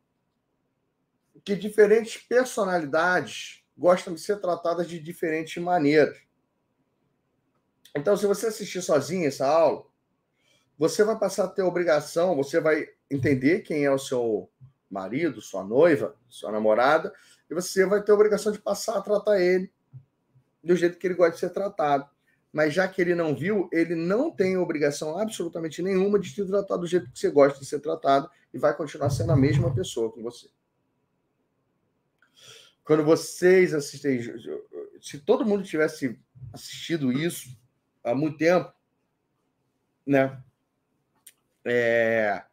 que 1.45 1.55
diferentes 1.55 2.21
personalidades 2.21 3.62
gostam 3.77 4.15
de 4.15 4.21
ser 4.21 4.41
tratadas 4.41 4.89
de 4.89 4.99
diferentes 4.99 5.63
maneiras. 5.63 6.19
Então, 7.95 8.17
se 8.17 8.27
você 8.27 8.47
assistir 8.47 8.83
sozinho 8.83 9.27
essa 9.27 9.47
aula, 9.47 9.85
você 10.79 11.05
vai 11.05 11.19
passar 11.19 11.45
a 11.45 11.49
ter 11.49 11.63
obrigação, 11.63 12.35
você 12.35 12.61
vai 12.61 12.89
entender 13.11 13.61
quem 13.61 13.85
é 13.85 13.91
o 13.91 13.99
seu 13.99 14.51
marido, 14.91 15.41
sua 15.41 15.63
noiva, 15.63 16.15
sua 16.29 16.51
namorada, 16.51 17.13
e 17.51 17.55
você 17.55 17.87
vai 17.87 18.03
ter 18.03 18.13
obrigação 18.13 18.53
de 18.53 18.59
passar 18.59 18.97
a 18.97 19.03
tratar 19.03 19.41
ele 19.41 19.71
do 20.63 20.77
jeito 20.77 20.99
que 20.99 21.07
ele 21.07 21.15
gosta 21.15 21.35
de 21.35 21.41
ser 21.41 21.51
tratado. 21.51 22.09
Mas 22.53 22.75
já 22.75 22.87
que 22.87 23.01
ele 23.01 23.15
não 23.15 23.35
viu, 23.35 23.69
ele 23.73 23.95
não 23.95 24.31
tem 24.31 24.59
obrigação 24.59 25.19
absolutamente 25.19 25.83
nenhuma 25.83 26.19
de 26.19 26.33
te 26.35 26.45
tratar 26.45 26.77
do 26.77 26.87
jeito 26.87 27.11
que 27.11 27.19
você 27.19 27.31
gosta 27.31 27.59
de 27.59 27.65
ser 27.65 27.81
tratado 27.81 28.31
e 28.53 28.59
vai 28.59 28.77
continuar 28.77 29.09
sendo 29.09 29.33
a 29.33 29.37
mesma 29.37 29.75
pessoa 29.75 30.13
com 30.13 30.23
você. 30.23 30.49
Quando 32.85 33.05
vocês 33.05 33.73
assistem, 33.75 34.21
se 35.01 35.19
todo 35.19 35.47
mundo 35.47 35.63
tivesse 35.63 36.19
assistido 36.53 37.13
isso 37.13 37.57
há 38.03 38.15
muito 38.15 38.39
tempo, 38.39 38.73
né? 40.07 40.43
É... 41.65 42.45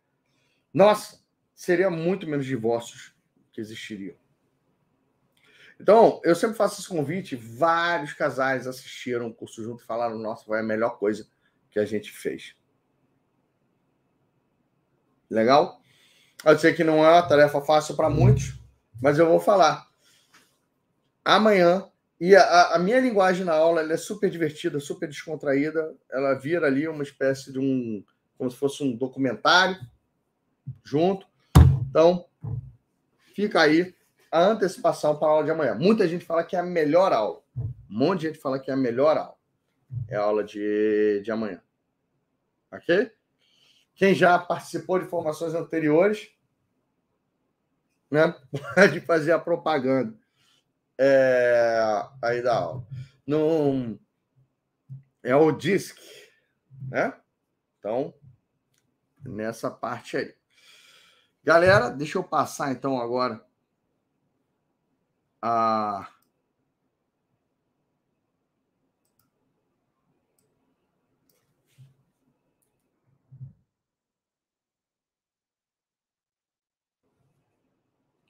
Nossa, 0.74 1.20
seria 1.56 1.90
muito 1.90 2.28
menos 2.28 2.46
divórcios 2.46 3.14
que 3.52 3.60
existiriam. 3.60 4.16
Então, 5.80 6.20
eu 6.24 6.36
sempre 6.36 6.58
faço 6.58 6.80
esse 6.80 6.90
convite. 6.90 7.36
Vários 7.36 8.14
casais 8.14 8.68
assistiram 8.68 9.28
o 9.28 9.34
curso 9.34 9.64
junto 9.64 9.84
e 9.84 9.88
falaram: 9.88 10.18
nossa, 10.18 10.46
foi 10.46 10.60
a 10.60 10.64
melhor 10.64 11.00
coisa 11.00 11.28
que 11.72 11.80
a 11.80 11.86
gente 11.86 12.12
fez. 12.12 12.56
Legal? 15.30 15.82
Eu 16.46 16.58
sei 16.58 16.74
que 16.74 16.84
não 16.84 17.04
é 17.06 17.10
uma 17.10 17.28
tarefa 17.28 17.62
fácil 17.62 17.96
para 17.96 18.10
muitos, 18.10 18.60
mas 19.02 19.18
eu 19.18 19.28
vou 19.28 19.40
falar. 19.40 19.89
Amanhã, 21.24 21.90
e 22.20 22.36
a, 22.36 22.76
a 22.76 22.80
minha 22.80 23.00
linguagem 23.00 23.46
na 23.46 23.54
aula 23.54 23.82
é 23.82 23.98
super 23.98 24.30
divertida, 24.30 24.80
super 24.80 25.08
descontraída. 25.08 25.96
Ela 26.12 26.34
vira 26.34 26.68
ali 26.68 26.86
uma 26.88 27.04
espécie 27.04 27.52
de 27.52 27.60
um. 27.60 28.04
como 28.38 28.52
se 28.52 28.58
fosse 28.58 28.84
um 28.84 28.96
documentário 28.96 29.80
junto. 30.84 31.26
Então, 31.90 32.26
fica 33.34 33.62
aí 33.62 33.96
a 34.30 34.44
antecipação 34.44 35.16
para 35.16 35.30
a 35.30 35.32
aula 35.32 35.46
de 35.46 35.52
amanhã. 35.52 35.76
Muita 35.76 36.08
gente 36.08 36.26
fala 36.26 36.44
que 36.44 36.58
é 36.58 36.60
a 36.60 36.64
melhor 36.64 37.14
aula. 37.14 37.42
Um 37.58 37.70
monte 37.88 38.22
de 38.22 38.28
gente 38.28 38.40
fala 38.40 38.60
que 38.60 38.70
é 38.70 38.74
a 38.74 38.78
melhor 38.78 39.18
aula. 39.18 39.36
É 40.10 40.18
a 40.18 40.22
aula 40.22 40.44
de, 40.44 41.22
de 41.24 41.32
amanhã. 41.32 41.62
Ok? 42.72 43.12
Quem 43.96 44.14
já 44.14 44.38
participou 44.38 45.00
de 45.00 45.08
formações 45.08 45.54
anteriores, 45.54 46.30
né, 48.12 48.36
pode 48.76 49.00
fazer 49.02 49.32
a 49.32 49.40
propaganda 49.40 50.19
é, 51.00 52.10
aí 52.22 52.42
da 52.42 52.58
aula. 52.58 52.86
Não, 53.26 53.98
é 55.24 55.34
o 55.34 55.50
DISC, 55.50 55.98
né? 56.90 57.18
Então, 57.80 58.14
nessa 59.24 59.72
parte 59.72 60.18
aí. 60.18 60.36
Galera, 61.42 61.90
deixa 61.90 62.18
eu 62.18 62.24
passar 62.24 62.72
então 62.74 63.00
agora 63.00 63.42
a 65.42 66.12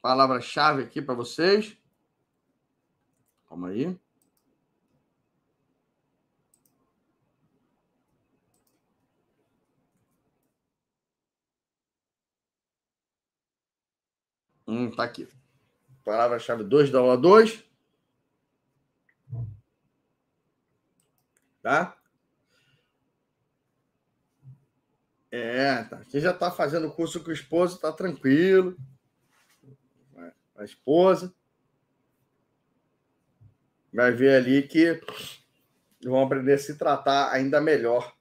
palavra-chave 0.00 0.84
aqui 0.84 1.02
para 1.02 1.14
vocês. 1.14 1.79
Calma 3.50 3.70
aí. 3.70 3.98
Hum, 14.68 14.88
tá 14.94 15.02
aqui. 15.02 15.28
Palavra-chave 16.04 16.62
2 16.62 16.92
da 16.92 17.00
aula 17.00 17.18
2. 17.18 17.64
Tá? 21.60 21.98
É, 25.32 25.82
tá. 25.84 26.04
Quem 26.04 26.20
já 26.20 26.30
está 26.30 26.52
fazendo 26.52 26.86
o 26.86 26.92
curso 26.92 27.20
com 27.24 27.30
o 27.30 27.32
esposo 27.32 27.74
está 27.74 27.92
tranquilo. 27.92 28.76
A 30.54 30.62
esposa 30.62 31.34
vai 33.92 34.12
ver 34.12 34.36
ali 34.36 34.62
que 34.62 35.00
vão 36.02 36.22
aprender 36.22 36.54
a 36.54 36.58
se 36.58 36.76
tratar 36.76 37.30
ainda 37.32 37.60
melhor 37.60 38.14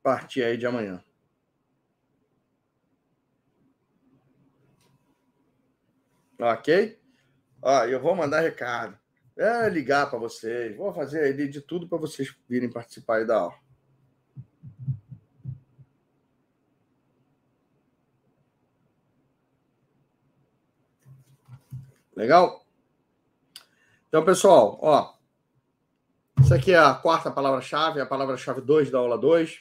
a 0.00 0.02
partir 0.02 0.42
aí 0.42 0.56
de 0.56 0.66
amanhã. 0.66 1.02
Ok? 6.40 6.98
Ó, 7.60 7.84
eu 7.84 8.00
vou 8.00 8.14
mandar 8.14 8.40
recado. 8.40 8.98
É 9.36 9.68
ligar 9.68 10.08
para 10.08 10.18
vocês. 10.18 10.76
Vou 10.76 10.92
fazer 10.92 11.24
ali 11.24 11.48
de 11.48 11.60
tudo 11.60 11.88
para 11.88 11.98
vocês 11.98 12.34
virem 12.48 12.70
participar 12.70 13.18
aí 13.18 13.26
da 13.26 13.36
aula. 13.38 13.54
Legal? 22.16 22.67
Então, 24.08 24.24
pessoal, 24.24 24.78
ó. 24.80 25.14
Isso 26.40 26.54
aqui 26.54 26.72
é 26.72 26.78
a 26.78 26.94
quarta 26.94 27.30
palavra-chave, 27.30 28.00
a 28.00 28.06
palavra-chave 28.06 28.62
2 28.62 28.90
da 28.90 28.98
aula 28.98 29.18
2. 29.18 29.60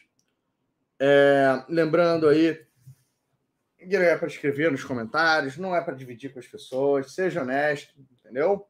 É, 0.99 1.65
lembrando 1.67 2.29
aí, 2.29 2.65
não 3.77 3.99
é 3.99 4.17
para 4.17 4.27
escrever 4.27 4.71
nos 4.71 4.85
comentários, 4.85 5.57
não 5.57 5.75
é 5.75 5.81
para 5.81 5.95
dividir 5.95 6.31
com 6.31 6.39
as 6.39 6.47
pessoas, 6.47 7.11
seja 7.11 7.41
honesto, 7.41 7.93
entendeu? 7.99 8.65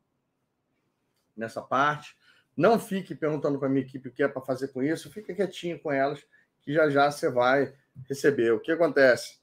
Nessa 1.36 1.62
parte. 1.62 2.18
Não 2.56 2.80
fique 2.80 3.14
perguntando 3.14 3.60
para 3.60 3.68
a 3.68 3.72
minha 3.72 3.86
equipe 3.86 4.10
o 4.10 4.12
que 4.12 4.24
é 4.24 4.28
para 4.28 4.42
fazer 4.42 4.70
com 4.70 4.82
isso, 4.82 5.12
fica 5.12 5.32
quietinho 5.32 5.80
com 5.80 5.92
elas, 5.92 6.26
que 6.60 6.74
já 6.74 6.90
já 6.90 7.12
você 7.12 7.30
vai 7.30 7.72
receber. 8.10 8.52
O 8.52 8.60
que 8.60 8.72
acontece? 8.72 9.38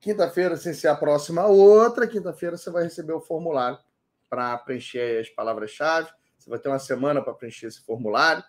Quinta-feira, 0.00 0.56
sem 0.56 0.72
ser 0.72 0.88
a 0.88 0.96
próxima 0.96 1.44
outra, 1.46 2.08
quinta-feira 2.08 2.56
você 2.56 2.70
vai 2.70 2.84
receber 2.84 3.12
o 3.12 3.20
formulário 3.20 3.78
para 4.34 4.58
preencher 4.58 5.20
as 5.20 5.30
palavras-chave. 5.30 6.10
Você 6.36 6.50
vai 6.50 6.58
ter 6.58 6.68
uma 6.68 6.80
semana 6.80 7.22
para 7.22 7.32
preencher 7.32 7.66
esse 7.66 7.80
formulário. 7.84 8.42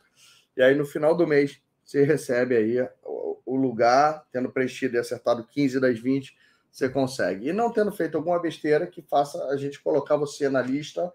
E 0.58 0.64
aí, 0.64 0.74
no 0.74 0.84
final 0.84 1.16
do 1.16 1.28
mês, 1.28 1.62
você 1.84 2.04
recebe 2.04 2.56
aí 2.56 2.90
o 3.04 3.56
lugar, 3.56 4.26
tendo 4.32 4.52
preenchido 4.52 4.96
e 4.96 5.00
acertado 5.00 5.46
15 5.46 5.80
das 5.80 6.00
20, 6.00 6.36
você 6.72 6.90
consegue. 6.90 7.50
E 7.50 7.54
não 7.54 7.72
tendo 7.72 7.92
feito 7.92 8.18
alguma 8.18 8.40
besteira 8.40 8.88
que 8.88 9.04
faça 9.04 9.46
a 9.50 9.58
gente 9.58 9.80
colocar 9.80 10.18
você 10.18 10.50
na 10.50 10.60
lista 10.60 11.14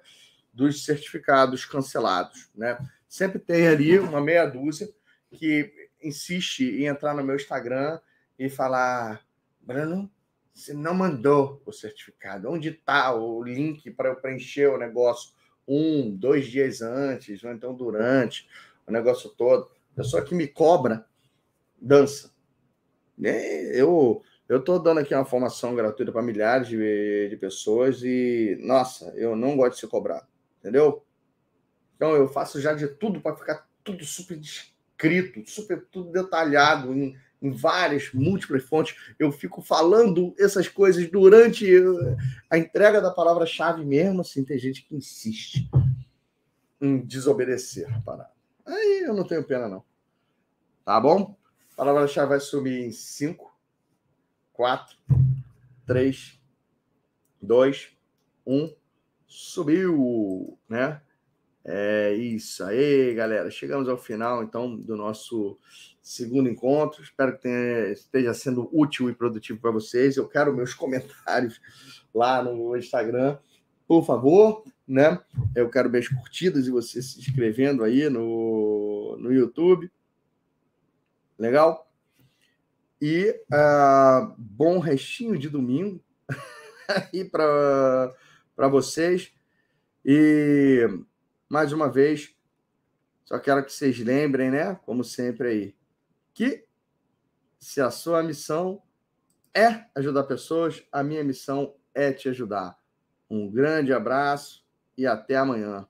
dos 0.52 0.84
certificados 0.84 1.64
cancelados. 1.64 2.48
Né? 2.54 2.78
Sempre 3.08 3.40
tem 3.40 3.66
ali 3.66 3.98
uma 3.98 4.20
meia 4.20 4.46
dúzia 4.46 4.88
que 5.32 5.72
insiste 6.00 6.62
em 6.62 6.86
entrar 6.86 7.12
no 7.12 7.24
meu 7.24 7.34
Instagram 7.34 7.98
e 8.38 8.48
falar: 8.48 9.20
Bruno, 9.60 10.08
você 10.52 10.72
não 10.72 10.94
mandou 10.94 11.62
o 11.64 11.72
certificado. 11.72 12.50
Onde 12.50 12.70
está 12.70 13.14
o 13.14 13.42
link 13.42 13.90
para 13.90 14.08
eu 14.08 14.16
preencher 14.16 14.66
o 14.68 14.78
negócio 14.78 15.32
um, 15.66 16.14
dois 16.14 16.46
dias 16.46 16.82
antes, 16.82 17.42
ou 17.44 17.52
então 17.52 17.74
durante 17.74 18.48
o 18.86 18.92
negócio 18.92 19.30
todo? 19.30 19.70
Pessoa 19.94 20.24
que 20.24 20.34
me 20.34 20.46
cobra 20.46 21.06
dança. 21.80 22.32
Eu 23.72 24.22
eu 24.50 24.58
estou 24.58 24.80
dando 24.80 24.98
aqui 24.98 25.14
uma 25.14 25.24
formação 25.24 25.76
gratuita 25.76 26.10
para 26.10 26.22
milhares 26.22 26.66
de, 26.66 27.28
de 27.28 27.36
pessoas 27.36 28.02
e, 28.02 28.58
nossa, 28.60 29.12
eu 29.14 29.36
não 29.36 29.56
gosto 29.56 29.74
de 29.74 29.80
ser 29.82 29.86
cobrado, 29.86 30.26
entendeu? 30.58 31.04
Então 31.94 32.16
eu 32.16 32.26
faço 32.26 32.60
já 32.60 32.74
de 32.74 32.88
tudo 32.88 33.20
para 33.20 33.36
ficar 33.36 33.68
tudo 33.84 34.04
super 34.04 34.36
descrito, 34.36 35.48
super 35.48 35.86
tudo 35.88 36.10
detalhado 36.10 36.92
em 36.92 37.16
em 37.40 37.50
várias, 37.50 38.12
múltiplas 38.12 38.62
fontes. 38.62 38.96
Eu 39.18 39.32
fico 39.32 39.62
falando 39.62 40.34
essas 40.38 40.68
coisas 40.68 41.10
durante 41.10 41.66
a 42.50 42.58
entrega 42.58 43.00
da 43.00 43.10
palavra-chave 43.10 43.84
mesmo, 43.84 44.20
assim, 44.20 44.44
tem 44.44 44.58
gente 44.58 44.82
que 44.82 44.94
insiste 44.94 45.70
em 46.80 46.98
desobedecer 46.98 47.92
a 47.94 48.00
parada. 48.00 48.30
Aí 48.66 49.04
eu 49.06 49.14
não 49.14 49.26
tenho 49.26 49.44
pena, 49.44 49.68
não. 49.68 49.84
Tá 50.84 51.00
bom? 51.00 51.36
A 51.72 51.76
palavra-chave 51.76 52.28
vai 52.28 52.40
subir 52.40 52.84
em 52.84 52.92
5, 52.92 53.50
4, 54.52 54.96
3, 55.86 56.38
2, 57.40 57.88
1. 58.46 58.74
Subiu, 59.26 60.58
né? 60.68 61.00
É 61.72 62.12
isso 62.14 62.64
aí, 62.64 63.14
galera. 63.14 63.48
Chegamos 63.48 63.88
ao 63.88 63.96
final, 63.96 64.42
então, 64.42 64.74
do 64.76 64.96
nosso 64.96 65.56
segundo 66.02 66.48
encontro. 66.48 67.00
Espero 67.00 67.36
que 67.36 67.42
tenha, 67.42 67.92
esteja 67.92 68.34
sendo 68.34 68.68
útil 68.72 69.08
e 69.08 69.14
produtivo 69.14 69.60
para 69.60 69.70
vocês. 69.70 70.16
Eu 70.16 70.26
quero 70.26 70.52
meus 70.52 70.74
comentários 70.74 71.60
lá 72.12 72.42
no 72.42 72.76
Instagram, 72.76 73.38
por 73.86 74.04
favor, 74.04 74.64
né? 74.86 75.20
Eu 75.54 75.70
quero 75.70 75.88
ver 75.88 75.98
as 75.98 76.08
curtidas 76.08 76.66
e 76.66 76.72
você 76.72 77.00
se 77.00 77.20
inscrevendo 77.20 77.84
aí 77.84 78.10
no, 78.10 79.16
no 79.20 79.32
YouTube. 79.32 79.88
Legal? 81.38 81.88
E 83.00 83.30
uh, 83.48 84.34
bom 84.36 84.80
restinho 84.80 85.38
de 85.38 85.48
domingo 85.48 86.02
aí 87.12 87.24
para 87.24 88.12
vocês. 88.68 89.32
E 90.04 90.88
mais 91.50 91.72
uma 91.72 91.90
vez, 91.90 92.32
só 93.24 93.36
quero 93.40 93.64
que 93.64 93.72
vocês 93.72 93.98
lembrem, 93.98 94.52
né? 94.52 94.76
Como 94.86 95.02
sempre 95.02 95.48
aí, 95.48 95.76
que 96.32 96.64
se 97.58 97.80
a 97.80 97.90
sua 97.90 98.22
missão 98.22 98.80
é 99.52 99.86
ajudar 99.96 100.22
pessoas, 100.24 100.84
a 100.92 101.02
minha 101.02 101.24
missão 101.24 101.74
é 101.92 102.12
te 102.12 102.28
ajudar. 102.28 102.78
Um 103.28 103.50
grande 103.50 103.92
abraço 103.92 104.64
e 104.96 105.06
até 105.06 105.36
amanhã. 105.36 105.86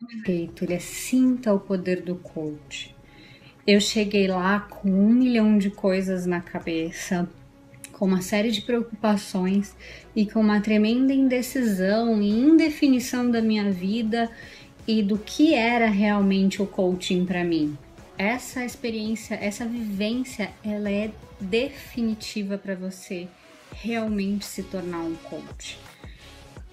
Perfeito, 0.00 0.64
ele 0.64 0.74
é 0.74 0.78
sinta 0.80 1.54
o 1.54 1.60
poder 1.60 2.02
do 2.02 2.16
coach. 2.16 2.96
Eu 3.66 3.80
cheguei 3.80 4.26
lá 4.26 4.60
com 4.60 4.88
um 4.88 5.12
milhão 5.12 5.58
de 5.58 5.70
coisas 5.70 6.26
na 6.26 6.40
cabeça, 6.40 7.28
com 7.98 8.06
uma 8.06 8.22
série 8.22 8.52
de 8.52 8.62
preocupações 8.62 9.74
e 10.14 10.24
com 10.24 10.40
uma 10.40 10.60
tremenda 10.60 11.12
indecisão 11.12 12.22
e 12.22 12.30
indefinição 12.30 13.28
da 13.28 13.42
minha 13.42 13.70
vida 13.72 14.30
e 14.86 15.02
do 15.02 15.18
que 15.18 15.52
era 15.52 15.88
realmente 15.88 16.62
o 16.62 16.66
coaching 16.66 17.26
para 17.26 17.42
mim. 17.42 17.76
Essa 18.16 18.64
experiência, 18.64 19.34
essa 19.34 19.66
vivência, 19.66 20.50
ela 20.64 20.90
é 20.90 21.10
definitiva 21.40 22.56
para 22.56 22.74
você 22.74 23.28
realmente 23.74 24.44
se 24.44 24.62
tornar 24.62 25.00
um 25.00 25.14
coach. 25.16 25.78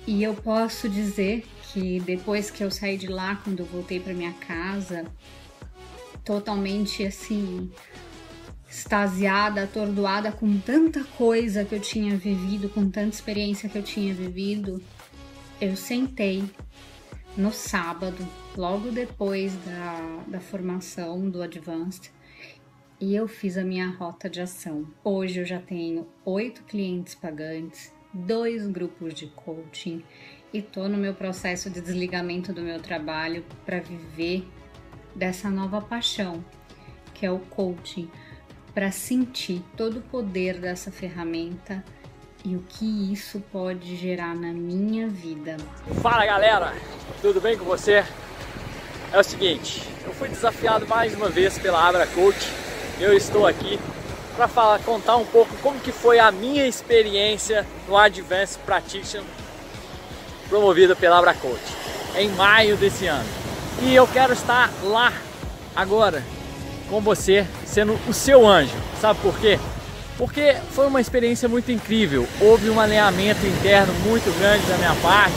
E 0.08 0.24
eu 0.24 0.36
posso 0.36 0.88
dizer 0.88 1.44
que 1.72 2.00
depois 2.00 2.52
que 2.52 2.64
eu 2.64 2.70
saí 2.70 2.98
de 2.98 3.08
lá, 3.08 3.36
quando 3.44 3.60
eu 3.60 3.66
voltei 3.66 4.00
para 4.00 4.14
minha 4.14 4.34
casa, 4.34 5.06
totalmente 6.24 7.04
assim 7.04 7.72
extasiada, 8.76 9.64
atordoada 9.64 10.34
com 10.34 10.60
tanta 10.60 11.02
coisa 11.18 11.64
que 11.64 11.74
eu 11.74 11.80
tinha 11.80 12.18
vivido, 12.18 12.68
com 12.68 12.90
tanta 12.90 13.16
experiência 13.16 13.70
que 13.70 13.78
eu 13.78 13.84
tinha 13.84 14.14
vivido, 14.14 14.84
eu 15.62 15.78
sentei 15.78 16.44
no 17.38 17.54
sábado, 17.54 18.18
logo 18.56 18.92
depois 18.92 19.56
da, 19.66 20.24
da 20.28 20.40
formação 20.42 21.30
do 21.30 21.42
Advanced, 21.42 22.12
e 23.00 23.16
eu 23.16 23.30
fiz 23.30 23.58
a 23.58 23.64
minha 23.64 23.88
rota 23.88 24.30
de 24.30 24.42
ação. 24.42 24.86
Hoje 25.04 25.40
eu 25.40 25.46
já 25.46 25.60
tenho 25.60 26.08
oito 26.26 26.64
clientes 26.64 27.16
pagantes, 27.16 27.94
dois 28.14 28.68
grupos 28.68 29.14
de 29.14 29.28
coaching 29.28 30.04
e 30.54 30.62
tô 30.62 30.90
no 30.90 30.98
meu 30.98 31.14
processo 31.14 31.70
de 31.70 31.80
desligamento 31.80 32.52
do 32.52 32.62
meu 32.62 32.82
trabalho 32.82 33.46
para 33.66 33.80
viver 33.80 34.46
dessa 35.16 35.50
nova 35.50 35.82
paixão 35.82 36.44
que 37.16 37.26
é 37.26 37.32
o 37.32 37.40
coaching 37.40 38.12
para 38.76 38.92
sentir 38.92 39.64
todo 39.78 40.00
o 40.00 40.02
poder 40.02 40.60
dessa 40.60 40.92
ferramenta 40.92 41.82
e 42.44 42.58
o 42.58 42.64
que 42.68 43.14
isso 43.14 43.42
pode 43.50 43.96
gerar 43.96 44.36
na 44.36 44.52
minha 44.52 45.08
vida. 45.08 45.56
Fala 46.02 46.26
galera, 46.26 46.74
tudo 47.22 47.40
bem 47.40 47.58
com 47.58 47.64
você? 47.64 48.04
É 49.14 49.20
o 49.20 49.24
seguinte, 49.24 49.82
eu 50.06 50.14
fui 50.14 50.28
desafiado 50.28 50.86
mais 50.86 51.16
uma 51.16 51.30
vez 51.30 51.58
pela 51.58 51.88
Abra 51.88 52.06
Coach. 52.06 52.52
Eu 53.00 53.14
estou 53.14 53.48
aqui 53.48 53.80
para 54.36 54.50
falar, 54.50 54.80
contar 54.80 55.16
um 55.16 55.26
pouco 55.26 55.56
como 55.62 55.80
que 55.80 55.94
foi 55.94 56.20
a 56.20 56.30
minha 56.30 56.68
experiência 56.68 57.66
no 57.88 57.96
Advanced 57.96 58.60
Practitioner 58.66 59.26
promovida 60.50 60.98
pela 60.98 61.18
Abra 61.18 61.34
Coach 61.34 61.64
em 62.18 62.28
maio 62.30 62.76
desse 62.76 63.08
ano. 63.08 63.28
E 63.84 63.96
eu 63.96 64.06
quero 64.06 64.34
estar 64.34 64.70
lá 64.84 65.14
agora 65.74 66.22
com 66.96 67.02
você, 67.02 67.46
sendo 67.66 68.00
o 68.08 68.14
seu 68.14 68.48
anjo. 68.48 68.74
Sabe 69.02 69.20
por 69.20 69.38
quê? 69.38 69.60
Porque 70.18 70.56
foi 70.72 70.88
uma 70.88 71.02
experiência 71.02 71.50
muito 71.50 71.70
incrível. 71.70 72.26
Houve 72.40 72.70
um 72.70 72.80
alinhamento 72.80 73.46
interno 73.46 73.94
muito 74.06 74.32
grande 74.40 74.66
da 74.66 74.78
minha 74.78 74.96
parte 75.02 75.36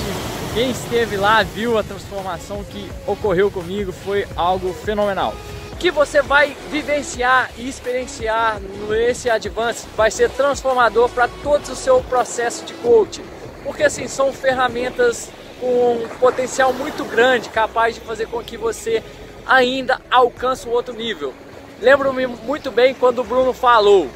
Quem 0.54 0.70
esteve 0.70 1.16
lá 1.16 1.42
viu 1.42 1.76
a 1.76 1.82
transformação 1.82 2.62
que 2.62 2.88
ocorreu 3.08 3.50
comigo, 3.50 3.90
foi 3.90 4.24
algo 4.36 4.72
fenomenal. 4.72 5.34
Que 5.80 5.90
você 5.90 6.22
vai 6.22 6.56
vivenciar 6.70 7.50
e 7.58 7.68
experienciar 7.68 8.60
nesse 8.88 9.28
Advance 9.28 9.84
vai 9.96 10.12
ser 10.12 10.30
transformador 10.30 11.08
para 11.08 11.26
todo 11.26 11.72
o 11.72 11.76
seu 11.76 12.00
processo 12.04 12.64
de 12.64 12.72
coaching. 12.74 13.24
Porque 13.64 13.82
assim, 13.82 14.06
são 14.06 14.32
ferramentas 14.32 15.28
com 15.60 16.04
um 16.04 16.08
potencial 16.20 16.72
muito 16.72 17.04
grande, 17.04 17.48
capaz 17.48 17.96
de 17.96 18.00
fazer 18.00 18.26
com 18.26 18.42
que 18.44 18.56
você 18.56 19.02
ainda 19.44 20.00
alcance 20.08 20.68
um 20.68 20.72
outro 20.72 20.94
nível. 20.94 21.34
Lembro-me 21.80 22.26
muito 22.26 22.70
bem 22.70 22.94
quando 22.94 23.20
o 23.20 23.24
Bruno 23.24 23.52
falou, 23.52 24.08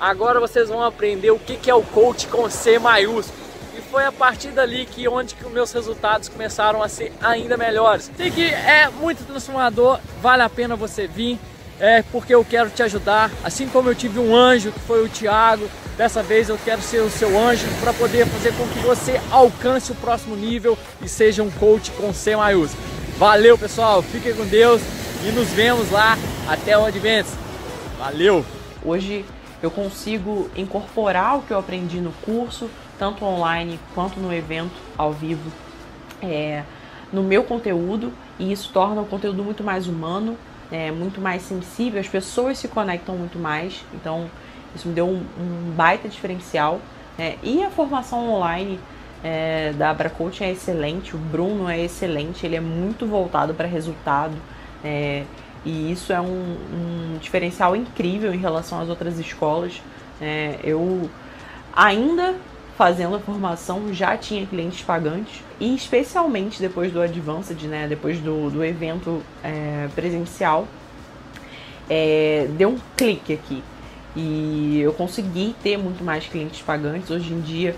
agora 0.00 0.40
vocês 0.40 0.68
vão 0.68 0.82
aprender 0.82 1.30
o 1.30 1.38
que 1.38 1.70
é 1.70 1.74
o 1.74 1.82
coach 1.82 2.26
com 2.26 2.50
C 2.50 2.78
maiúsculo 2.78 3.44
foi 3.94 4.04
a 4.04 4.10
partir 4.10 4.48
dali 4.48 4.86
que 4.86 5.06
onde 5.06 5.36
que 5.36 5.48
meus 5.48 5.70
resultados 5.70 6.28
começaram 6.28 6.82
a 6.82 6.88
ser 6.88 7.12
ainda 7.22 7.56
melhores. 7.56 8.10
Sei 8.16 8.28
que 8.28 8.42
é 8.42 8.88
muito 8.88 9.24
transformador, 9.24 10.00
vale 10.20 10.42
a 10.42 10.48
pena 10.48 10.74
você 10.74 11.06
vir, 11.06 11.38
é 11.78 12.02
porque 12.10 12.34
eu 12.34 12.44
quero 12.44 12.70
te 12.70 12.82
ajudar, 12.82 13.30
assim 13.44 13.68
como 13.68 13.88
eu 13.88 13.94
tive 13.94 14.18
um 14.18 14.34
anjo 14.34 14.72
que 14.72 14.80
foi 14.80 15.04
o 15.04 15.08
Tiago, 15.08 15.70
dessa 15.96 16.24
vez 16.24 16.48
eu 16.48 16.58
quero 16.64 16.82
ser 16.82 17.02
o 17.02 17.08
seu 17.10 17.38
anjo 17.38 17.68
para 17.80 17.92
poder 17.92 18.26
fazer 18.26 18.52
com 18.56 18.66
que 18.66 18.80
você 18.80 19.20
alcance 19.30 19.92
o 19.92 19.94
próximo 19.94 20.34
nível 20.34 20.76
e 21.00 21.08
seja 21.08 21.44
um 21.44 21.50
coach 21.52 21.92
com 21.92 22.12
C 22.12 22.34
maiúsculo. 22.34 22.82
Valeu 23.16 23.56
pessoal, 23.56 24.02
fiquem 24.02 24.34
com 24.34 24.44
Deus 24.44 24.82
e 25.26 25.32
nos 25.32 25.48
vemos 25.48 25.90
lá 25.90 26.18
até 26.46 26.76
o 26.76 26.84
Advents. 26.84 27.34
Valeu! 27.98 28.44
Hoje 28.84 29.24
eu 29.62 29.70
consigo 29.70 30.50
incorporar 30.54 31.38
o 31.38 31.42
que 31.42 31.50
eu 31.50 31.58
aprendi 31.58 31.98
no 31.98 32.12
curso 32.12 32.68
tanto 32.98 33.24
online 33.24 33.80
quanto 33.94 34.20
no 34.20 34.32
evento 34.32 34.74
ao 34.98 35.12
vivo, 35.12 35.50
é, 36.22 36.62
no 37.10 37.22
meu 37.22 37.42
conteúdo, 37.42 38.12
e 38.38 38.52
isso 38.52 38.70
torna 38.72 39.00
o 39.00 39.06
conteúdo 39.06 39.42
muito 39.42 39.64
mais 39.64 39.88
humano, 39.88 40.36
é, 40.70 40.90
muito 40.90 41.22
mais 41.22 41.42
sensível, 41.42 41.98
as 41.98 42.06
pessoas 42.06 42.58
se 42.58 42.68
conectam 42.68 43.16
muito 43.16 43.38
mais, 43.38 43.82
então 43.94 44.30
isso 44.76 44.86
me 44.86 44.94
deu 44.94 45.06
um, 45.06 45.24
um 45.38 45.72
baita 45.74 46.06
diferencial. 46.06 46.80
É, 47.18 47.36
e 47.42 47.64
a 47.64 47.70
formação 47.70 48.28
online 48.28 48.78
é, 49.24 49.72
da 49.72 49.90
Abra 49.90 50.10
Coaching 50.10 50.44
é 50.44 50.52
excelente, 50.52 51.16
o 51.16 51.18
Bruno 51.18 51.68
é 51.68 51.80
excelente, 51.80 52.44
ele 52.44 52.56
é 52.56 52.60
muito 52.60 53.06
voltado 53.06 53.54
para 53.54 53.66
resultado. 53.66 54.36
É, 54.84 55.24
e 55.64 55.90
isso 55.90 56.12
é 56.12 56.20
um, 56.20 56.26
um, 56.26 57.18
diferencial 57.18 57.74
incrível 57.74 58.34
em 58.34 58.38
relação 58.38 58.80
às 58.80 58.88
outras 58.88 59.18
escolas. 59.18 59.80
É, 60.20 60.58
eu 60.62 61.10
ainda 61.74 62.36
fazendo 62.76 63.16
a 63.16 63.20
formação 63.20 63.94
já 63.94 64.16
tinha 64.16 64.44
clientes 64.46 64.82
pagantes 64.82 65.42
e 65.60 65.74
especialmente 65.74 66.60
depois 66.60 66.92
do 66.92 67.00
Advanced, 67.00 67.62
né, 67.62 67.86
depois 67.88 68.18
do, 68.18 68.50
do 68.50 68.64
evento 68.64 69.22
é, 69.42 69.88
presencial, 69.94 70.66
é, 71.88 72.48
deu 72.56 72.70
um 72.70 72.78
clique 72.96 73.32
aqui 73.32 73.62
e 74.16 74.80
eu 74.80 74.92
consegui 74.92 75.54
ter 75.62 75.76
muito 75.76 76.04
mais 76.04 76.26
clientes 76.26 76.60
pagantes. 76.62 77.10
Hoje 77.10 77.32
em 77.32 77.40
dia 77.40 77.76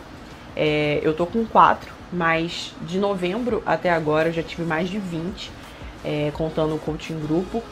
é, 0.57 1.01
eu 1.02 1.15
tô 1.15 1.26
com 1.26 1.44
quatro, 1.44 1.93
mas 2.12 2.75
de 2.83 2.99
novembro 2.99 3.62
até 3.67 3.91
agora 3.91 4.31
eu 4.31 4.33
já 4.33 4.43
tive 4.43 4.62
mais 4.62 4.89
de 4.89 4.99
20, 4.99 5.51
é, 6.07 6.31
contando 6.33 6.76
o 6.76 6.78
coaching 6.78 7.18
grupo 7.18 7.62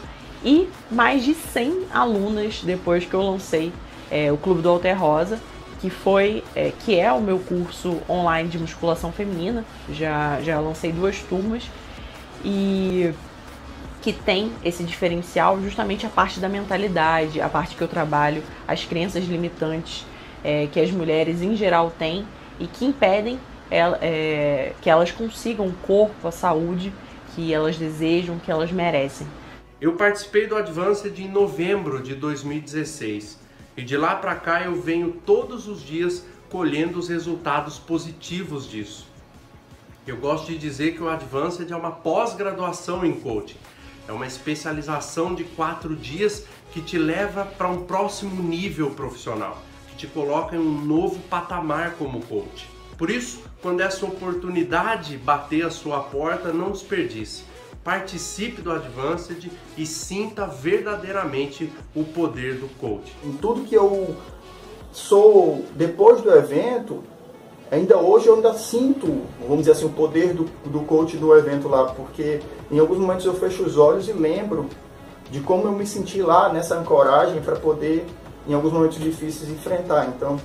e 0.44 0.68
mais 0.90 1.24
de 1.24 1.32
100 1.32 1.86
alunas 1.94 2.60
depois 2.62 3.06
que 3.06 3.14
eu 3.14 3.22
lancei 3.22 3.72
é, 4.10 4.30
o 4.32 4.36
Clube 4.36 4.60
do 4.60 4.68
Alter 4.68 5.00
Rosa 5.00 5.38
que 5.84 5.90
foi 5.90 6.42
é, 6.56 6.72
que 6.84 6.98
é 6.98 7.12
o 7.12 7.20
meu 7.20 7.38
curso 7.38 8.00
online 8.08 8.48
de 8.48 8.58
musculação 8.58 9.12
feminina. 9.12 9.66
Já 9.92 10.40
já 10.40 10.58
lancei 10.58 10.90
duas 10.90 11.18
turmas 11.18 11.64
e 12.42 13.12
que 14.00 14.10
tem 14.10 14.50
esse 14.64 14.82
diferencial 14.82 15.60
justamente 15.60 16.06
a 16.06 16.08
parte 16.08 16.40
da 16.40 16.48
mentalidade, 16.48 17.38
a 17.38 17.50
parte 17.50 17.76
que 17.76 17.82
eu 17.82 17.88
trabalho, 17.88 18.42
as 18.66 18.82
crenças 18.84 19.24
limitantes 19.24 20.06
é, 20.42 20.68
que 20.72 20.80
as 20.80 20.90
mulheres 20.90 21.42
em 21.42 21.54
geral 21.54 21.92
têm 21.98 22.26
e 22.58 22.66
que 22.66 22.86
impedem 22.86 23.38
ela, 23.70 23.98
é, 24.00 24.72
que 24.80 24.88
elas 24.88 25.10
consigam 25.10 25.66
o 25.66 25.72
corpo, 25.86 26.26
a 26.26 26.32
saúde 26.32 26.94
que 27.34 27.52
elas 27.52 27.76
desejam, 27.76 28.38
que 28.38 28.50
elas 28.50 28.70
merecem. 28.70 29.26
Eu 29.80 29.94
participei 29.94 30.46
do 30.46 30.56
Advanced 30.56 31.18
em 31.18 31.28
novembro 31.28 32.02
de 32.02 32.14
2016 32.14 33.38
e 33.76 33.82
de 33.82 33.96
lá 33.96 34.14
para 34.14 34.36
cá 34.36 34.62
eu 34.62 34.80
venho 34.80 35.12
todos 35.26 35.66
os 35.66 35.82
dias 35.82 36.24
colhendo 36.48 36.98
os 36.98 37.08
resultados 37.08 37.78
positivos 37.78 38.68
disso. 38.68 39.06
Eu 40.06 40.16
gosto 40.16 40.46
de 40.46 40.58
dizer 40.58 40.94
que 40.94 41.02
o 41.02 41.08
Advanced 41.08 41.70
é 41.70 41.76
uma 41.76 41.90
pós-graduação 41.90 43.04
em 43.04 43.12
coaching. 43.12 43.56
É 44.06 44.12
uma 44.12 44.26
especialização 44.26 45.34
de 45.34 45.44
quatro 45.44 45.96
dias 45.96 46.44
que 46.72 46.82
te 46.82 46.98
leva 46.98 47.44
para 47.44 47.68
um 47.68 47.84
próximo 47.84 48.42
nível 48.42 48.90
profissional, 48.90 49.62
que 49.88 49.96
te 49.96 50.06
coloca 50.06 50.54
em 50.54 50.58
um 50.58 50.84
novo 50.84 51.18
patamar 51.30 51.92
como 51.92 52.20
coach. 52.22 52.68
Por 52.98 53.10
isso, 53.10 53.42
quando 53.64 53.80
essa 53.80 54.04
oportunidade 54.04 55.16
bater 55.16 55.64
a 55.64 55.70
sua 55.70 56.00
porta, 56.00 56.52
não 56.52 56.70
desperdice 56.70 57.44
participe 57.84 58.62
do 58.62 58.72
Advanced 58.72 59.50
e 59.76 59.84
sinta 59.84 60.46
verdadeiramente 60.46 61.70
o 61.94 62.02
poder 62.02 62.54
do 62.54 62.66
coach. 62.80 63.14
Em 63.22 63.32
tudo 63.32 63.64
que 63.64 63.74
eu 63.74 64.16
sou 64.90 65.64
depois 65.74 66.22
do 66.22 66.32
evento, 66.34 67.04
ainda 67.70 67.98
hoje 67.98 68.26
eu 68.26 68.36
ainda 68.36 68.54
sinto, 68.54 69.24
vamos 69.40 69.58
dizer 69.58 69.72
assim, 69.72 69.84
o 69.84 69.90
poder 69.90 70.32
do, 70.32 70.44
do 70.64 70.80
coach 70.80 71.18
do 71.18 71.36
evento 71.36 71.68
lá, 71.68 71.84
porque 71.92 72.40
em 72.70 72.78
alguns 72.78 72.98
momentos 72.98 73.26
eu 73.26 73.34
fecho 73.34 73.62
os 73.62 73.76
olhos 73.76 74.08
e 74.08 74.12
lembro 74.12 74.66
de 75.30 75.40
como 75.40 75.64
eu 75.64 75.72
me 75.72 75.86
senti 75.86 76.22
lá 76.22 76.50
nessa 76.50 76.78
ancoragem 76.78 77.42
para 77.42 77.56
poder, 77.56 78.06
em 78.48 78.54
alguns 78.54 78.72
momentos 78.72 78.98
difíceis, 78.98 79.50
enfrentar. 79.50 80.06
Então, 80.06 80.40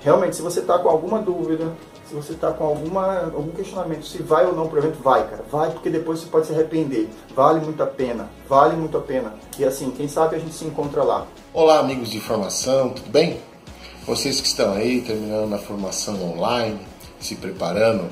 realmente, 0.00 0.36
se 0.36 0.42
você 0.42 0.60
está 0.60 0.78
com 0.78 0.88
alguma 0.88 1.18
dúvida, 1.18 1.72
se 2.08 2.14
você 2.14 2.32
está 2.32 2.52
com 2.52 2.64
alguma, 2.64 3.24
algum 3.24 3.50
questionamento 3.50 4.06
se 4.06 4.22
vai 4.22 4.44
ou 4.46 4.54
não 4.54 4.68
para 4.68 4.76
o 4.76 4.78
evento, 4.78 5.02
vai, 5.02 5.26
cara. 5.28 5.44
Vai 5.50 5.70
porque 5.70 5.88
depois 5.88 6.20
você 6.20 6.26
pode 6.26 6.46
se 6.46 6.52
arrepender. 6.52 7.08
Vale 7.34 7.60
muito 7.60 7.82
a 7.82 7.86
pena. 7.86 8.28
Vale 8.48 8.76
muito 8.76 8.96
a 8.96 9.00
pena. 9.00 9.34
E 9.58 9.64
assim, 9.64 9.90
quem 9.90 10.06
sabe 10.06 10.36
a 10.36 10.38
gente 10.38 10.54
se 10.54 10.64
encontra 10.64 11.02
lá. 11.02 11.26
Olá, 11.52 11.78
amigos 11.78 12.10
de 12.10 12.20
formação, 12.20 12.90
tudo 12.90 13.10
bem? 13.10 13.40
Vocês 14.06 14.40
que 14.40 14.46
estão 14.46 14.74
aí 14.74 15.00
terminando 15.00 15.54
a 15.54 15.58
formação 15.58 16.22
online, 16.22 16.78
se 17.18 17.36
preparando 17.36 18.10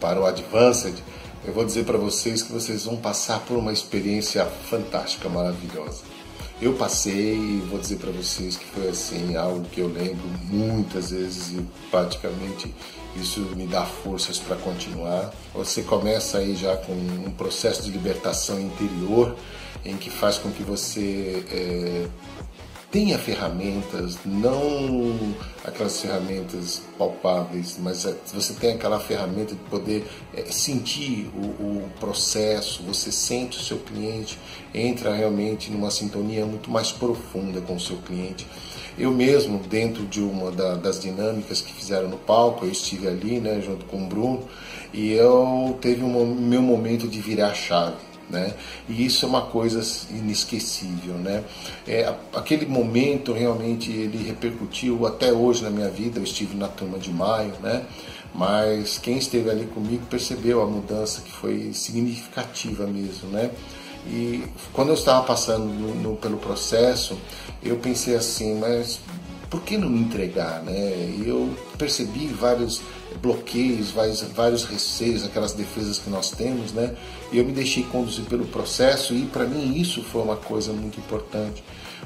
para 0.00 0.20
o 0.20 0.26
Advanced, 0.26 1.02
eu 1.44 1.52
vou 1.52 1.64
dizer 1.64 1.84
para 1.84 1.98
vocês 1.98 2.42
que 2.42 2.52
vocês 2.52 2.84
vão 2.84 2.96
passar 2.96 3.40
por 3.40 3.56
uma 3.56 3.72
experiência 3.72 4.46
fantástica, 4.46 5.28
maravilhosa. 5.28 6.02
Eu 6.60 6.74
passei 6.74 7.60
vou 7.68 7.80
dizer 7.80 7.96
para 7.96 8.12
vocês 8.12 8.56
que 8.56 8.64
foi 8.66 8.88
assim 8.88 9.34
algo 9.34 9.64
que 9.64 9.80
eu 9.80 9.88
lembro 9.88 10.28
muitas 10.44 11.10
vezes 11.10 11.50
e 11.50 11.66
praticamente 11.90 12.72
isso 13.16 13.40
me 13.56 13.66
dá 13.66 13.84
forças 13.84 14.38
para 14.38 14.56
continuar. 14.56 15.32
Você 15.54 15.82
começa 15.82 16.38
aí 16.38 16.54
já 16.54 16.76
com 16.76 16.92
um 16.92 17.30
processo 17.30 17.82
de 17.82 17.90
libertação 17.90 18.58
interior 18.60 19.36
em 19.84 19.96
que 19.96 20.10
faz 20.10 20.38
com 20.38 20.50
que 20.50 20.62
você 20.62 21.44
é, 21.50 22.06
tenha 22.92 23.18
ferramentas, 23.18 24.18
não 24.22 25.34
aquelas 25.64 25.98
ferramentas 25.98 26.82
palpáveis, 26.98 27.78
mas 27.80 28.04
é, 28.04 28.14
você 28.34 28.52
tem 28.52 28.74
aquela 28.74 29.00
ferramenta 29.00 29.54
de 29.54 29.60
poder 29.70 30.06
é, 30.34 30.42
sentir 30.42 31.30
o, 31.34 31.40
o, 31.40 31.90
processo, 31.98 32.82
você 32.82 33.10
sente 33.10 33.58
o 33.58 33.62
seu 33.62 33.78
cliente, 33.78 34.38
entra 34.74 35.14
realmente 35.14 35.70
numa 35.70 35.90
sintonia 35.90 36.44
muito 36.44 36.70
mais 36.70 36.92
profunda 36.92 37.62
com 37.62 37.76
o 37.76 37.80
seu 37.80 37.96
cliente. 37.96 38.46
Eu 38.98 39.10
mesmo, 39.10 39.58
dentro 39.60 40.04
de 40.04 40.20
uma 40.20 40.50
da, 40.50 40.74
das 40.74 41.00
dinâmicas 41.00 41.62
que 41.62 41.72
fizeram 41.72 42.10
no 42.10 42.18
palco, 42.18 42.66
eu 42.66 42.70
estive 42.70 43.08
ali, 43.08 43.40
né, 43.40 43.62
junto 43.64 43.86
com 43.86 44.04
o 44.04 44.06
Bruno, 44.06 44.44
e 44.92 45.12
eu 45.12 45.78
teve 45.80 46.04
um 46.04 46.34
meu 46.34 46.60
momento 46.60 47.08
de 47.08 47.22
virar 47.22 47.54
chave 47.54 48.11
né? 48.32 48.54
E 48.88 49.04
isso 49.04 49.24
é 49.26 49.28
uma 49.28 49.42
coisa 49.42 49.80
inesquecível, 50.10 51.14
né? 51.14 51.44
É, 51.86 52.12
aquele 52.34 52.66
momento 52.66 53.32
realmente 53.32 53.92
ele 53.92 54.26
repercutiu 54.26 55.06
até 55.06 55.30
hoje 55.32 55.62
na 55.62 55.70
minha 55.70 55.90
vida. 55.90 56.18
Eu 56.18 56.24
estive 56.24 56.56
na 56.56 56.66
turma 56.66 56.98
de 56.98 57.12
maio, 57.12 57.52
né? 57.62 57.84
Mas 58.34 58.98
quem 58.98 59.18
esteve 59.18 59.50
ali 59.50 59.66
comigo 59.66 60.06
percebeu 60.06 60.62
a 60.62 60.66
mudança 60.66 61.20
que 61.20 61.30
foi 61.30 61.72
significativa 61.74 62.86
mesmo, 62.86 63.28
né? 63.28 63.50
E 64.06 64.42
quando 64.72 64.88
eu 64.88 64.94
estava 64.94 65.24
passando 65.24 65.66
no, 65.66 65.94
no, 65.94 66.16
pelo 66.16 66.38
processo, 66.38 67.16
eu 67.62 67.76
pensei 67.76 68.16
assim, 68.16 68.58
mas 68.58 68.98
por 69.48 69.60
que 69.62 69.76
não 69.76 69.88
me 69.88 70.00
entregar, 70.00 70.62
né? 70.62 70.72
E 70.72 71.24
eu 71.26 71.54
percebi 71.76 72.26
vários 72.26 72.80
bloqueios, 73.20 73.90
vários, 73.90 74.22
vários 74.22 74.64
receios, 74.64 75.24
aquelas 75.24 75.52
defesas 75.52 75.98
que 75.98 76.08
nós 76.10 76.30
temos, 76.30 76.72
né? 76.72 76.94
E 77.32 77.38
eu 77.38 77.44
me 77.44 77.52
deixei 77.52 77.82
conduzir 77.84 78.24
pelo 78.24 78.46
processo 78.46 79.14
e 79.14 79.26
para 79.26 79.44
mim 79.44 79.78
isso 79.78 80.02
foi 80.02 80.22
uma 80.22 80.36
coisa 80.36 80.72
muito 80.72 80.98
importante 80.98 81.62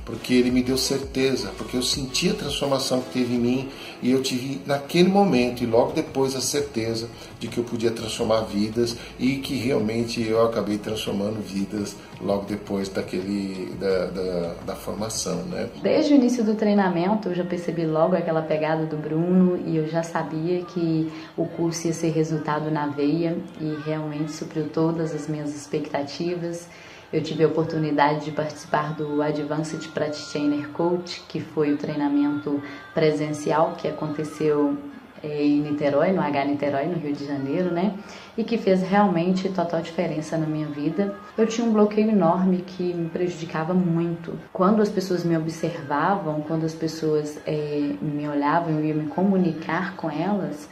porque 0.06 0.34
ele 0.34 0.52
me 0.52 0.62
deu 0.62 0.78
certeza, 0.78 1.50
porque 1.58 1.76
eu 1.76 1.82
senti 1.82 2.30
a 2.30 2.34
transformação 2.34 3.00
que 3.00 3.10
teve 3.10 3.34
em 3.34 3.38
mim 3.40 3.68
e 4.00 4.12
eu 4.12 4.22
tive 4.22 4.60
naquele 4.64 5.08
momento 5.08 5.64
e 5.64 5.66
logo 5.66 5.92
depois 5.92 6.36
a 6.36 6.40
certeza 6.40 7.08
de 7.40 7.48
que 7.48 7.58
eu 7.58 7.64
podia 7.64 7.90
transformar 7.90 8.42
vidas 8.42 8.96
e 9.18 9.38
que 9.38 9.56
realmente 9.56 10.22
eu 10.22 10.42
acabei 10.46 10.78
transformando 10.78 11.42
vidas 11.42 11.96
logo 12.20 12.44
depois 12.44 12.88
daquele 12.88 13.74
da, 13.80 14.06
da, 14.06 14.54
da 14.64 14.76
formação, 14.76 15.42
né? 15.46 15.68
Desde 15.82 16.14
o 16.14 16.16
início 16.16 16.44
do 16.44 16.54
treinamento 16.54 17.28
eu 17.28 17.34
já 17.34 17.44
percebi 17.44 17.84
logo 17.84 18.14
aquela 18.14 18.42
pegada 18.42 18.86
do 18.86 18.96
Bruno 18.96 19.60
e 19.66 19.76
eu 19.76 19.88
já 19.88 20.04
sabia 20.04 20.62
que 20.62 21.12
o 21.36 21.46
curso 21.46 21.88
ia 21.88 21.92
ser 21.92 22.12
resultado 22.12 22.70
na 22.70 22.86
veia 22.86 23.36
e 23.60 23.76
realmente 23.84 24.30
supriu 24.32 24.68
todas 24.68 25.12
as 25.12 25.26
minhas 25.26 25.52
expectativas. 25.52 26.68
Eu 27.12 27.22
tive 27.22 27.44
a 27.44 27.46
oportunidade 27.46 28.24
de 28.24 28.32
participar 28.32 28.92
do 28.94 29.22
Advanced 29.22 29.88
Practitioner 29.92 30.68
Coach, 30.70 31.22
que 31.28 31.38
foi 31.38 31.72
o 31.72 31.76
treinamento 31.76 32.60
presencial 32.92 33.76
que 33.78 33.86
aconteceu 33.86 34.76
eh, 35.22 35.44
em 35.44 35.60
Niterói, 35.60 36.10
no 36.10 36.20
H 36.20 36.44
Niterói, 36.44 36.86
no 36.86 36.98
Rio 36.98 37.14
de 37.14 37.24
Janeiro, 37.24 37.70
né? 37.70 37.94
E 38.36 38.42
que 38.42 38.58
fez 38.58 38.82
realmente 38.82 39.48
total 39.50 39.80
diferença 39.82 40.36
na 40.36 40.46
minha 40.46 40.66
vida. 40.66 41.14
Eu 41.38 41.46
tinha 41.46 41.64
um 41.64 41.72
bloqueio 41.72 42.10
enorme 42.10 42.64
que 42.66 42.92
me 42.92 43.08
prejudicava 43.08 43.72
muito. 43.72 44.36
Quando 44.52 44.82
as 44.82 44.88
pessoas 44.88 45.24
me 45.24 45.36
observavam, 45.36 46.40
quando 46.40 46.66
as 46.66 46.74
pessoas 46.74 47.38
é, 47.46 47.94
me 48.02 48.28
olhavam, 48.28 48.80
eu 48.80 48.84
ia 48.84 48.94
me 48.94 49.06
comunicar 49.06 49.94
com 49.94 50.10
elas, 50.10 50.68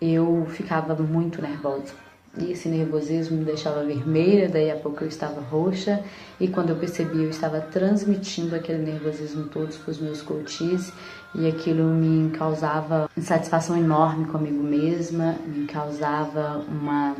eu 0.00 0.46
ficava 0.48 0.94
muito 0.94 1.42
nervosa 1.42 2.03
e 2.38 2.52
esse 2.52 2.68
nervosismo 2.68 3.36
me 3.36 3.44
deixava 3.44 3.84
vermelha, 3.84 4.48
daí 4.48 4.70
a 4.70 4.76
pouco 4.76 5.04
eu 5.04 5.08
estava 5.08 5.40
roxa, 5.40 6.02
e 6.40 6.48
quando 6.48 6.70
eu 6.70 6.76
percebi, 6.76 7.22
eu 7.22 7.30
estava 7.30 7.60
transmitindo 7.60 8.56
aquele 8.56 8.82
nervosismo 8.82 9.44
todo 9.44 9.72
para 9.78 9.90
os 9.90 10.00
meus 10.00 10.20
coaches, 10.20 10.92
e 11.34 11.46
aquilo 11.46 11.84
me 11.84 12.30
causava 12.30 13.08
insatisfação 13.16 13.76
enorme 13.76 14.26
comigo 14.26 14.62
mesma, 14.62 15.36
me 15.46 15.66
causava 15.66 16.64
uma 16.68 17.16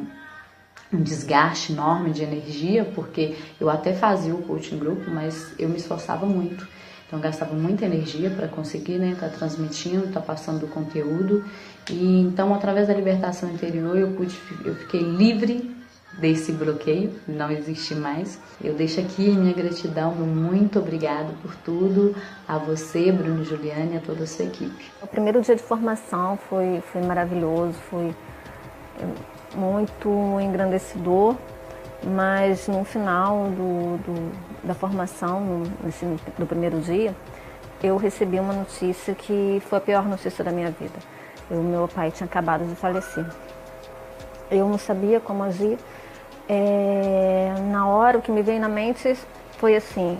um 0.93 1.03
desgaste 1.03 1.73
enorme 1.73 2.11
de 2.11 2.23
energia, 2.23 2.85
porque 2.95 3.35
eu 3.61 3.69
até 3.69 3.93
fazia 3.93 4.35
o 4.35 4.43
coaching 4.43 4.79
grupo, 4.79 5.11
mas 5.11 5.53
eu 5.59 5.69
me 5.69 5.77
esforçava 5.77 6.25
muito. 6.25 6.69
Então 7.07 7.21
gastava 7.21 7.55
muita 7.55 7.85
energia 7.85 8.31
para 8.31 8.49
conseguir 8.49 8.95
estar 8.95 9.07
né, 9.07 9.17
tá 9.19 9.29
transmitindo, 9.29 10.09
tá 10.09 10.21
passando 10.21 10.65
o 10.65 10.69
conteúdo. 10.69 11.45
E 11.91 12.21
então 12.21 12.55
através 12.55 12.89
da 12.89 12.95
libertação 12.95 13.51
interior 13.51 13.97
eu 13.97 14.13
pude, 14.13 14.39
eu 14.65 14.75
fiquei 14.75 15.01
livre 15.01 15.75
desse 16.19 16.53
bloqueio, 16.53 17.13
não 17.27 17.51
existe 17.51 17.95
mais. 17.95 18.39
Eu 18.63 18.75
deixo 18.75 19.01
aqui 19.01 19.31
minha 19.31 19.53
gratidão, 19.53 20.15
meu 20.15 20.27
muito 20.27 20.79
obrigado 20.79 21.35
por 21.43 21.55
tudo, 21.57 22.15
a 22.47 22.57
você, 22.57 23.11
Bruno 23.11 23.45
Juliane 23.45 23.97
a 23.97 24.01
toda 24.01 24.25
a 24.25 24.27
sua 24.27 24.45
equipe. 24.45 24.91
O 25.03 25.07
primeiro 25.07 25.41
dia 25.43 25.57
de 25.57 25.63
formação 25.63 26.39
foi, 26.49 26.83
foi 26.93 27.03
maravilhoso, 27.03 27.75
foi 27.91 28.15
muito 29.57 30.09
engrandecedor 30.41 31.37
mas 32.07 32.69
no 32.69 32.85
final 32.85 33.49
do, 33.51 33.97
do, 33.99 34.33
da 34.63 34.75
formação, 34.75 35.41
no, 35.41 35.73
nesse, 35.83 36.05
do 36.39 36.47
primeiro 36.47 36.81
dia, 36.81 37.15
eu 37.83 37.97
recebi 37.97 38.39
uma 38.39 38.53
notícia 38.53 39.15
que 39.15 39.63
foi 39.69 39.79
a 39.79 39.81
pior 39.81 40.07
notícia 40.07 40.45
da 40.45 40.53
minha 40.53 40.71
vida. 40.71 41.14
O 41.51 41.57
meu 41.57 41.89
pai 41.89 42.11
tinha 42.11 42.27
acabado 42.27 42.65
de 42.65 42.75
falecer. 42.75 43.27
Eu 44.51 44.69
não 44.69 44.79
sabia 44.79 45.21
como 45.21 45.43
agir. 45.43 45.79
É, 46.49 47.55
na 47.71 47.87
hora, 47.87 48.19
o 48.19 48.23
que 48.23 48.31
me 48.31 48.43
veio 48.43 48.61
na 48.61 48.69
mente 48.69 49.17
foi 49.59 49.77
assim: 49.77 50.19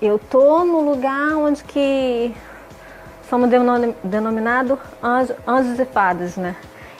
eu 0.00 0.18
tô 0.18 0.64
no 0.64 0.80
lugar 0.80 1.36
onde 1.36 1.64
que 1.64 2.34
somos 3.28 3.48
denominados 4.04 4.78
anjos, 5.02 5.36
anjos 5.46 5.78
e 5.78 5.84
fadas, 5.84 6.36
né? 6.36 6.56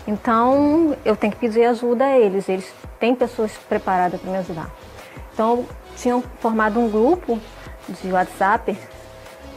Então 0.07 0.97
eu 1.05 1.17
tenho 1.17 1.33
que 1.33 1.39
pedir 1.39 1.65
ajuda 1.65 2.05
a 2.05 2.19
eles. 2.19 2.49
Eles 2.49 2.73
têm 2.99 3.15
pessoas 3.15 3.53
preparadas 3.69 4.21
para 4.21 4.31
me 4.31 4.39
ajudar. 4.39 4.71
Então 5.33 5.67
tinham 5.97 6.23
formado 6.41 6.79
um 6.79 6.89
grupo 6.89 7.39
de 7.89 8.13
WhatsApp 8.13 8.77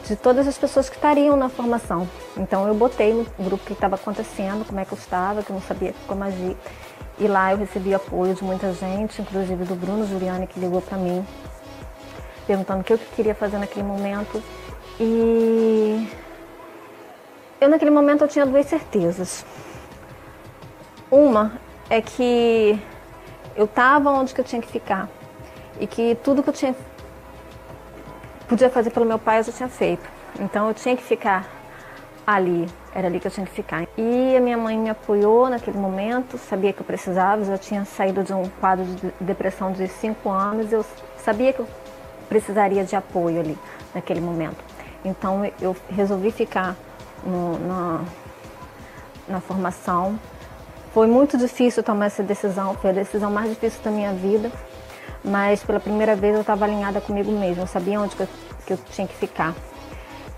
de 0.10 0.16
todas 0.16 0.48
as 0.48 0.58
pessoas 0.58 0.90
que 0.90 0.96
estariam 0.96 1.38
na 1.38 1.50
formação. 1.50 2.10
Então 2.36 2.68
eu 2.68 2.74
botei 2.74 3.14
no 3.14 3.46
grupo 3.46 3.64
que 3.64 3.74
estava 3.74 3.94
acontecendo, 3.94 4.66
como 4.66 4.80
é 4.80 4.86
que 4.86 4.92
eu 4.92 4.98
estava, 4.98 5.44
que 5.44 5.52
eu 5.52 5.54
não 5.54 5.62
sabia 5.62 5.94
como 6.08 6.24
agir. 6.24 6.58
E 7.20 7.28
lá 7.28 7.52
eu 7.52 7.60
recebi 7.60 7.94
apoio 7.94 8.34
de 8.34 8.44
muita 8.44 8.74
gente, 8.74 9.22
inclusive 9.22 9.64
do 9.66 9.76
Bruno 9.76 10.08
Juliane 10.08 10.48
que 10.48 10.60
ligou 10.60 10.82
para 10.82 10.98
mim, 10.98 11.24
perguntando 12.48 12.82
o 12.82 12.84
que 12.84 12.94
eu 12.94 12.98
queria 13.16 13.36
fazer 13.36 13.60
naquele 13.60 13.86
momento. 13.86 14.42
E 15.00 16.10
eu 17.62 17.70
naquele 17.70 17.92
momento 17.92 18.24
eu 18.24 18.28
tinha 18.28 18.48
duas 18.48 18.66
certezas. 18.66 19.46
Uma 21.12 21.54
é 21.88 22.02
que 22.02 22.82
eu 23.56 23.66
estava 23.66 24.10
onde 24.10 24.34
que 24.34 24.42
eu 24.42 24.46
tinha 24.46 24.62
que 24.62 24.68
ficar 24.68 25.08
e 25.80 25.86
que 25.86 26.18
tudo 26.24 26.42
que 26.42 26.50
eu 26.50 26.54
tinha 26.54 26.76
podia 28.50 28.70
fazer 28.70 28.90
pelo 28.90 29.06
meu 29.06 29.20
pai 29.20 29.40
eu 29.40 29.44
já 29.44 29.52
tinha 29.52 29.70
feito. 29.70 30.04
Então 30.40 30.68
eu 30.68 30.74
tinha 30.74 30.98
que 30.98 31.04
ficar 31.04 31.48
ali, 32.26 32.68
era 32.94 33.08
ali 33.08 33.20
que 33.20 33.28
eu 33.28 33.32
tinha 33.32 33.46
que 33.46 33.54
ficar. 33.54 33.88
E 33.96 34.36
a 34.36 34.42
minha 34.42 34.58
mãe 34.58 34.78
me 34.78 34.90
apoiou 34.90 35.50
naquele 35.50 35.78
momento, 35.78 36.38
sabia 36.38 36.74
que 36.74 36.82
eu 36.82 36.86
precisava, 36.86 37.46
já 37.46 37.58
tinha 37.58 37.86
saído 37.86 38.24
de 38.24 38.34
um 38.34 38.50
quadro 38.60 38.86
de 38.86 39.12
depressão 39.22 39.72
de 39.72 39.88
cinco 39.88 40.30
anos, 40.30 40.74
eu 40.74 40.84
sabia 41.24 41.54
que 41.54 41.60
eu 41.60 41.68
precisaria 42.28 42.84
de 42.84 42.96
apoio 42.96 43.40
ali 43.40 43.58
naquele 43.94 44.20
momento. 44.20 44.64
Então 45.06 45.50
eu 45.62 45.76
resolvi 45.90 46.32
ficar 46.32 46.76
no, 47.24 47.60
na, 47.60 48.02
na 49.28 49.40
formação 49.40 50.20
foi 50.94 51.06
muito 51.06 51.38
difícil 51.38 51.84
tomar 51.84 52.08
essa 52.08 52.24
decisão, 52.24 52.74
foi 52.76 52.90
a 52.90 52.94
decisão 52.94 53.30
mais 53.30 53.50
difícil 53.50 53.80
da 53.84 53.92
minha 53.92 54.12
vida, 54.12 54.52
mas 55.30 55.64
pela 55.64 55.80
primeira 55.80 56.16
vez 56.16 56.34
eu 56.34 56.42
estava 56.42 56.66
alinhada 56.66 57.00
comigo 57.00 57.32
mesma, 57.32 57.64
eu 57.64 57.68
sabia 57.68 58.00
onde 58.00 58.16
que 58.16 58.24
eu, 58.24 58.28
que 58.66 58.74
eu 58.74 58.80
tinha 58.92 59.08
que 59.08 59.16
ficar. 59.16 59.54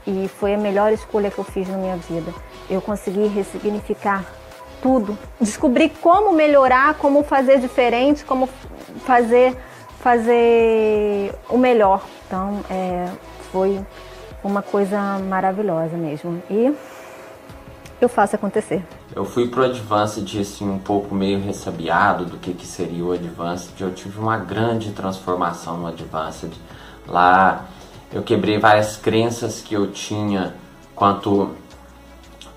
E 0.06 0.28
foi 0.28 0.54
a 0.54 0.58
melhor 0.58 0.92
escolha 0.92 1.32
que 1.32 1.38
eu 1.38 1.44
fiz 1.44 1.68
na 1.68 1.78
minha 1.78 1.96
vida. 1.96 2.34
Eu 2.70 2.82
consegui 2.82 3.28
ressignificar 3.28 4.26
tudo, 4.82 5.18
descobri 5.40 5.90
como 5.90 6.34
melhorar, 6.34 6.96
como 6.96 7.24
fazer 7.24 7.60
diferente, 7.60 8.26
como 8.26 8.50
fazer 9.06 9.56
fazer 10.02 11.34
o 11.48 11.58
melhor. 11.58 12.04
Então, 12.26 12.60
é, 12.70 13.08
foi 13.52 13.80
uma 14.44 14.62
coisa 14.62 15.20
maravilhosa 15.20 15.96
mesmo. 15.96 16.42
E 16.50 16.74
eu 18.06 18.10
faço 18.10 18.36
acontecer. 18.36 18.84
Eu 19.16 19.26
fui 19.26 19.48
pro 19.48 19.64
Advanced 19.64 20.40
assim 20.40 20.70
um 20.70 20.80
pouco 20.80 21.14
meio 21.14 21.40
ressabiado 21.40 22.26
do 22.26 22.38
que, 22.38 22.54
que 22.54 22.66
seria 22.66 23.04
o 23.04 23.12
Advanced. 23.12 23.80
Eu 23.80 23.94
tive 23.94 24.20
uma 24.20 24.38
grande 24.38 24.92
transformação 24.92 25.78
no 25.78 25.88
Advanced. 25.88 26.52
Lá 27.08 27.66
eu 28.12 28.22
quebrei 28.24 28.58
várias 28.58 28.98
crenças 28.98 29.62
que 29.62 29.74
eu 29.74 29.92
tinha 29.92 30.54
quanto 30.96 31.52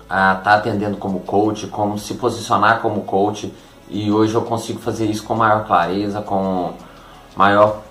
a 0.09 0.33
estar 0.33 0.43
tá 0.43 0.55
atendendo 0.55 0.97
como 0.97 1.21
coach, 1.21 1.67
como 1.67 1.97
se 1.97 2.15
posicionar 2.15 2.81
como 2.81 3.01
coach. 3.01 3.53
E 3.89 4.11
hoje 4.11 4.33
eu 4.33 4.41
consigo 4.41 4.79
fazer 4.79 5.05
isso 5.05 5.23
com 5.23 5.35
maior 5.35 5.65
clareza, 5.65 6.21
com 6.21 6.73
maior 7.35 7.81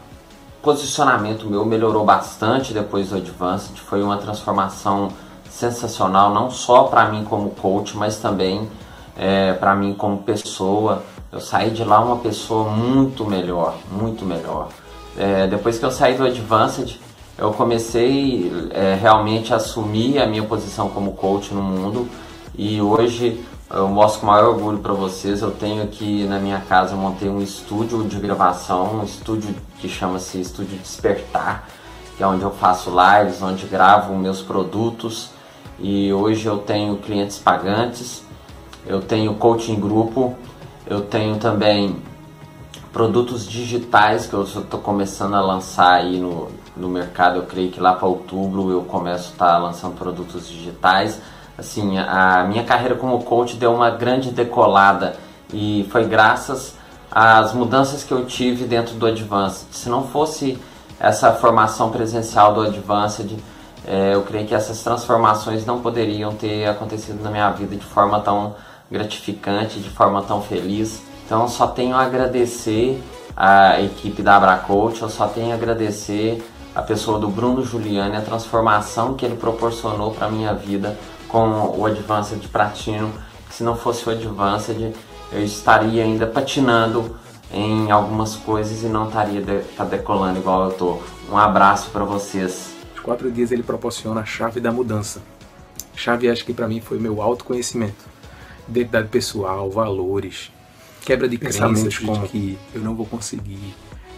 posicionamento 0.62 1.46
meu. 1.46 1.64
Melhorou 1.64 2.04
bastante 2.04 2.72
depois 2.72 3.10
do 3.10 3.16
Advanced. 3.16 3.78
Foi 3.80 4.02
uma 4.02 4.16
transformação 4.16 5.08
sensacional, 5.54 6.34
não 6.34 6.50
só 6.50 6.84
para 6.84 7.08
mim 7.08 7.24
como 7.24 7.50
coach, 7.50 7.96
mas 7.96 8.16
também 8.16 8.68
é, 9.16 9.52
para 9.52 9.74
mim 9.74 9.94
como 9.94 10.18
pessoa. 10.18 11.04
Eu 11.30 11.40
saí 11.40 11.70
de 11.70 11.84
lá 11.84 12.00
uma 12.00 12.16
pessoa 12.16 12.68
muito 12.70 13.24
melhor, 13.24 13.76
muito 13.90 14.24
melhor. 14.24 14.68
É, 15.16 15.46
depois 15.46 15.78
que 15.78 15.84
eu 15.84 15.92
saí 15.92 16.16
do 16.16 16.24
Advanced, 16.24 16.98
eu 17.38 17.52
comecei 17.52 18.52
é, 18.70 18.98
realmente 19.00 19.52
a 19.52 19.56
assumir 19.56 20.18
a 20.18 20.26
minha 20.26 20.42
posição 20.42 20.88
como 20.88 21.12
coach 21.12 21.54
no 21.54 21.62
mundo 21.62 22.08
e 22.56 22.80
hoje 22.80 23.44
eu 23.70 23.88
mostro 23.88 24.20
com 24.20 24.26
maior 24.26 24.50
orgulho 24.50 24.78
para 24.78 24.92
vocês. 24.92 25.40
Eu 25.40 25.52
tenho 25.52 25.84
aqui 25.84 26.24
na 26.26 26.38
minha 26.38 26.60
casa, 26.60 26.94
eu 26.94 26.98
montei 26.98 27.28
um 27.28 27.40
estúdio 27.40 28.04
de 28.04 28.18
gravação, 28.18 29.00
um 29.00 29.04
estúdio 29.04 29.54
que 29.78 29.88
chama-se 29.88 30.40
Estúdio 30.40 30.78
Despertar, 30.78 31.68
que 32.16 32.22
é 32.22 32.26
onde 32.26 32.42
eu 32.42 32.50
faço 32.50 32.90
lives, 32.90 33.40
onde 33.40 33.66
gravo 33.66 34.14
meus 34.14 34.42
produtos 34.42 35.33
e 35.78 36.12
hoje 36.12 36.46
eu 36.46 36.58
tenho 36.58 36.96
clientes 36.96 37.38
pagantes, 37.38 38.22
eu 38.86 39.00
tenho 39.00 39.34
coaching 39.34 39.80
grupo, 39.80 40.34
eu 40.86 41.00
tenho 41.00 41.36
também 41.36 41.96
produtos 42.92 43.46
digitais 43.46 44.26
que 44.26 44.34
eu 44.34 44.44
estou 44.44 44.80
começando 44.80 45.34
a 45.34 45.40
lançar 45.40 45.94
aí 45.94 46.20
no, 46.20 46.48
no 46.76 46.88
mercado. 46.88 47.38
Eu 47.38 47.42
creio 47.42 47.70
que 47.70 47.80
lá 47.80 47.94
para 47.94 48.06
outubro 48.06 48.70
eu 48.70 48.82
começo 48.82 49.30
a 49.30 49.32
estar 49.32 49.52
tá 49.52 49.58
lançando 49.58 49.96
produtos 49.96 50.48
digitais. 50.48 51.20
Assim, 51.56 51.98
a 51.98 52.44
minha 52.48 52.64
carreira 52.64 52.94
como 52.94 53.22
coach 53.22 53.56
deu 53.56 53.72
uma 53.72 53.90
grande 53.90 54.30
decolada 54.30 55.16
e 55.52 55.86
foi 55.90 56.04
graças 56.04 56.76
às 57.10 57.52
mudanças 57.52 58.02
que 58.02 58.12
eu 58.12 58.24
tive 58.26 58.64
dentro 58.64 58.94
do 58.94 59.06
Advanced. 59.06 59.66
Se 59.70 59.88
não 59.88 60.04
fosse 60.04 60.58
essa 60.98 61.32
formação 61.32 61.90
presencial 61.90 62.54
do 62.54 62.60
Advanced, 62.60 63.36
é, 63.86 64.14
eu 64.14 64.22
creio 64.22 64.46
que 64.46 64.54
essas 64.54 64.82
transformações 64.82 65.66
não 65.66 65.80
poderiam 65.80 66.34
ter 66.34 66.66
acontecido 66.66 67.22
na 67.22 67.30
minha 67.30 67.50
vida 67.50 67.76
de 67.76 67.84
forma 67.84 68.20
tão 68.20 68.54
gratificante, 68.90 69.80
de 69.80 69.90
forma 69.90 70.22
tão 70.22 70.40
feliz. 70.42 71.02
Então, 71.26 71.48
só 71.48 71.66
tenho 71.66 71.94
a 71.94 72.02
agradecer 72.02 73.02
a 73.36 73.80
equipe 73.80 74.22
da 74.22 74.36
Abracoach, 74.36 75.02
eu 75.02 75.08
só 75.08 75.26
tenho 75.26 75.52
a 75.52 75.54
agradecer 75.54 76.42
a 76.74 76.82
pessoa 76.82 77.18
do 77.18 77.28
Bruno 77.28 77.64
Giuliani, 77.64 78.16
a 78.16 78.20
transformação 78.20 79.14
que 79.14 79.24
ele 79.24 79.36
proporcionou 79.36 80.10
para 80.10 80.28
minha 80.28 80.52
vida 80.52 80.96
com 81.28 81.74
o 81.76 81.86
Advanced 81.86 82.46
Platino. 82.48 83.12
Se 83.50 83.62
não 83.62 83.76
fosse 83.76 84.08
o 84.08 84.12
Advanced, 84.12 84.94
eu 85.32 85.44
estaria 85.44 86.02
ainda 86.02 86.26
patinando 86.26 87.16
em 87.52 87.90
algumas 87.90 88.34
coisas 88.34 88.82
e 88.82 88.86
não 88.86 89.06
estaria 89.06 89.40
de, 89.40 89.60
tá 89.76 89.84
decolando 89.84 90.38
igual 90.38 90.64
eu 90.64 90.72
tô. 90.72 90.98
Um 91.30 91.38
abraço 91.38 91.90
para 91.90 92.04
vocês. 92.04 92.73
Quatro 93.04 93.30
dias 93.30 93.52
ele 93.52 93.62
proporciona 93.62 94.22
a 94.22 94.24
chave 94.24 94.60
da 94.60 94.72
mudança. 94.72 95.22
Chave 95.94 96.28
acho 96.28 96.42
que 96.42 96.54
para 96.54 96.66
mim 96.66 96.80
foi 96.80 96.98
meu 96.98 97.20
autoconhecimento, 97.20 98.02
identidade 98.66 99.08
pessoal, 99.08 99.70
valores, 99.70 100.50
quebra 101.02 101.28
de 101.28 101.36
crenças 101.36 101.98
como 101.98 102.26
que 102.26 102.58
eu 102.74 102.80
não 102.80 102.94
vou 102.94 103.04
conseguir, 103.04 103.74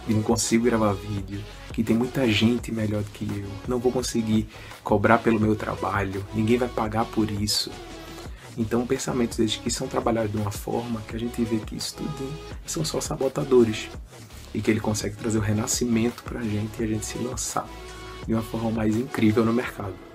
e 0.07 0.13
não 0.13 0.23
consigo 0.23 0.63
gravar 0.63 0.93
vídeo, 0.93 1.43
que 1.73 1.83
tem 1.83 1.97
muita 1.97 2.25
gente 2.31 2.71
melhor 2.71 3.03
do 3.03 3.11
que 3.11 3.25
eu, 3.25 3.49
não 3.67 3.77
vou 3.77 3.91
conseguir 3.91 4.47
cobrar 4.85 5.17
pelo 5.17 5.37
meu 5.37 5.53
trabalho, 5.53 6.25
ninguém 6.33 6.57
vai 6.57 6.69
pagar 6.69 7.03
por 7.05 7.29
isso. 7.29 7.69
Então, 8.57 8.87
pensamentos 8.87 9.37
desde 9.37 9.59
que 9.59 9.69
são 9.69 9.85
trabalhados 9.87 10.31
de 10.31 10.37
uma 10.37 10.49
forma 10.49 11.01
que 11.01 11.15
a 11.15 11.19
gente 11.19 11.43
vê 11.43 11.57
que 11.57 11.75
isso 11.75 11.95
tudo 11.97 12.33
são 12.65 12.85
só 12.85 13.01
sabotadores 13.01 13.89
e 14.53 14.61
que 14.61 14.71
ele 14.71 14.79
consegue 14.79 15.17
trazer 15.17 15.37
o 15.37 15.41
renascimento 15.41 16.23
para 16.23 16.39
a 16.39 16.43
gente 16.43 16.79
e 16.79 16.83
a 16.83 16.87
gente 16.87 17.05
se 17.05 17.17
lançar 17.19 17.67
de 18.27 18.33
uma 18.33 18.43
forma 18.43 18.69
mais 18.69 18.95
incrível 18.95 19.45
no 19.45 19.53
mercado. 19.53 20.06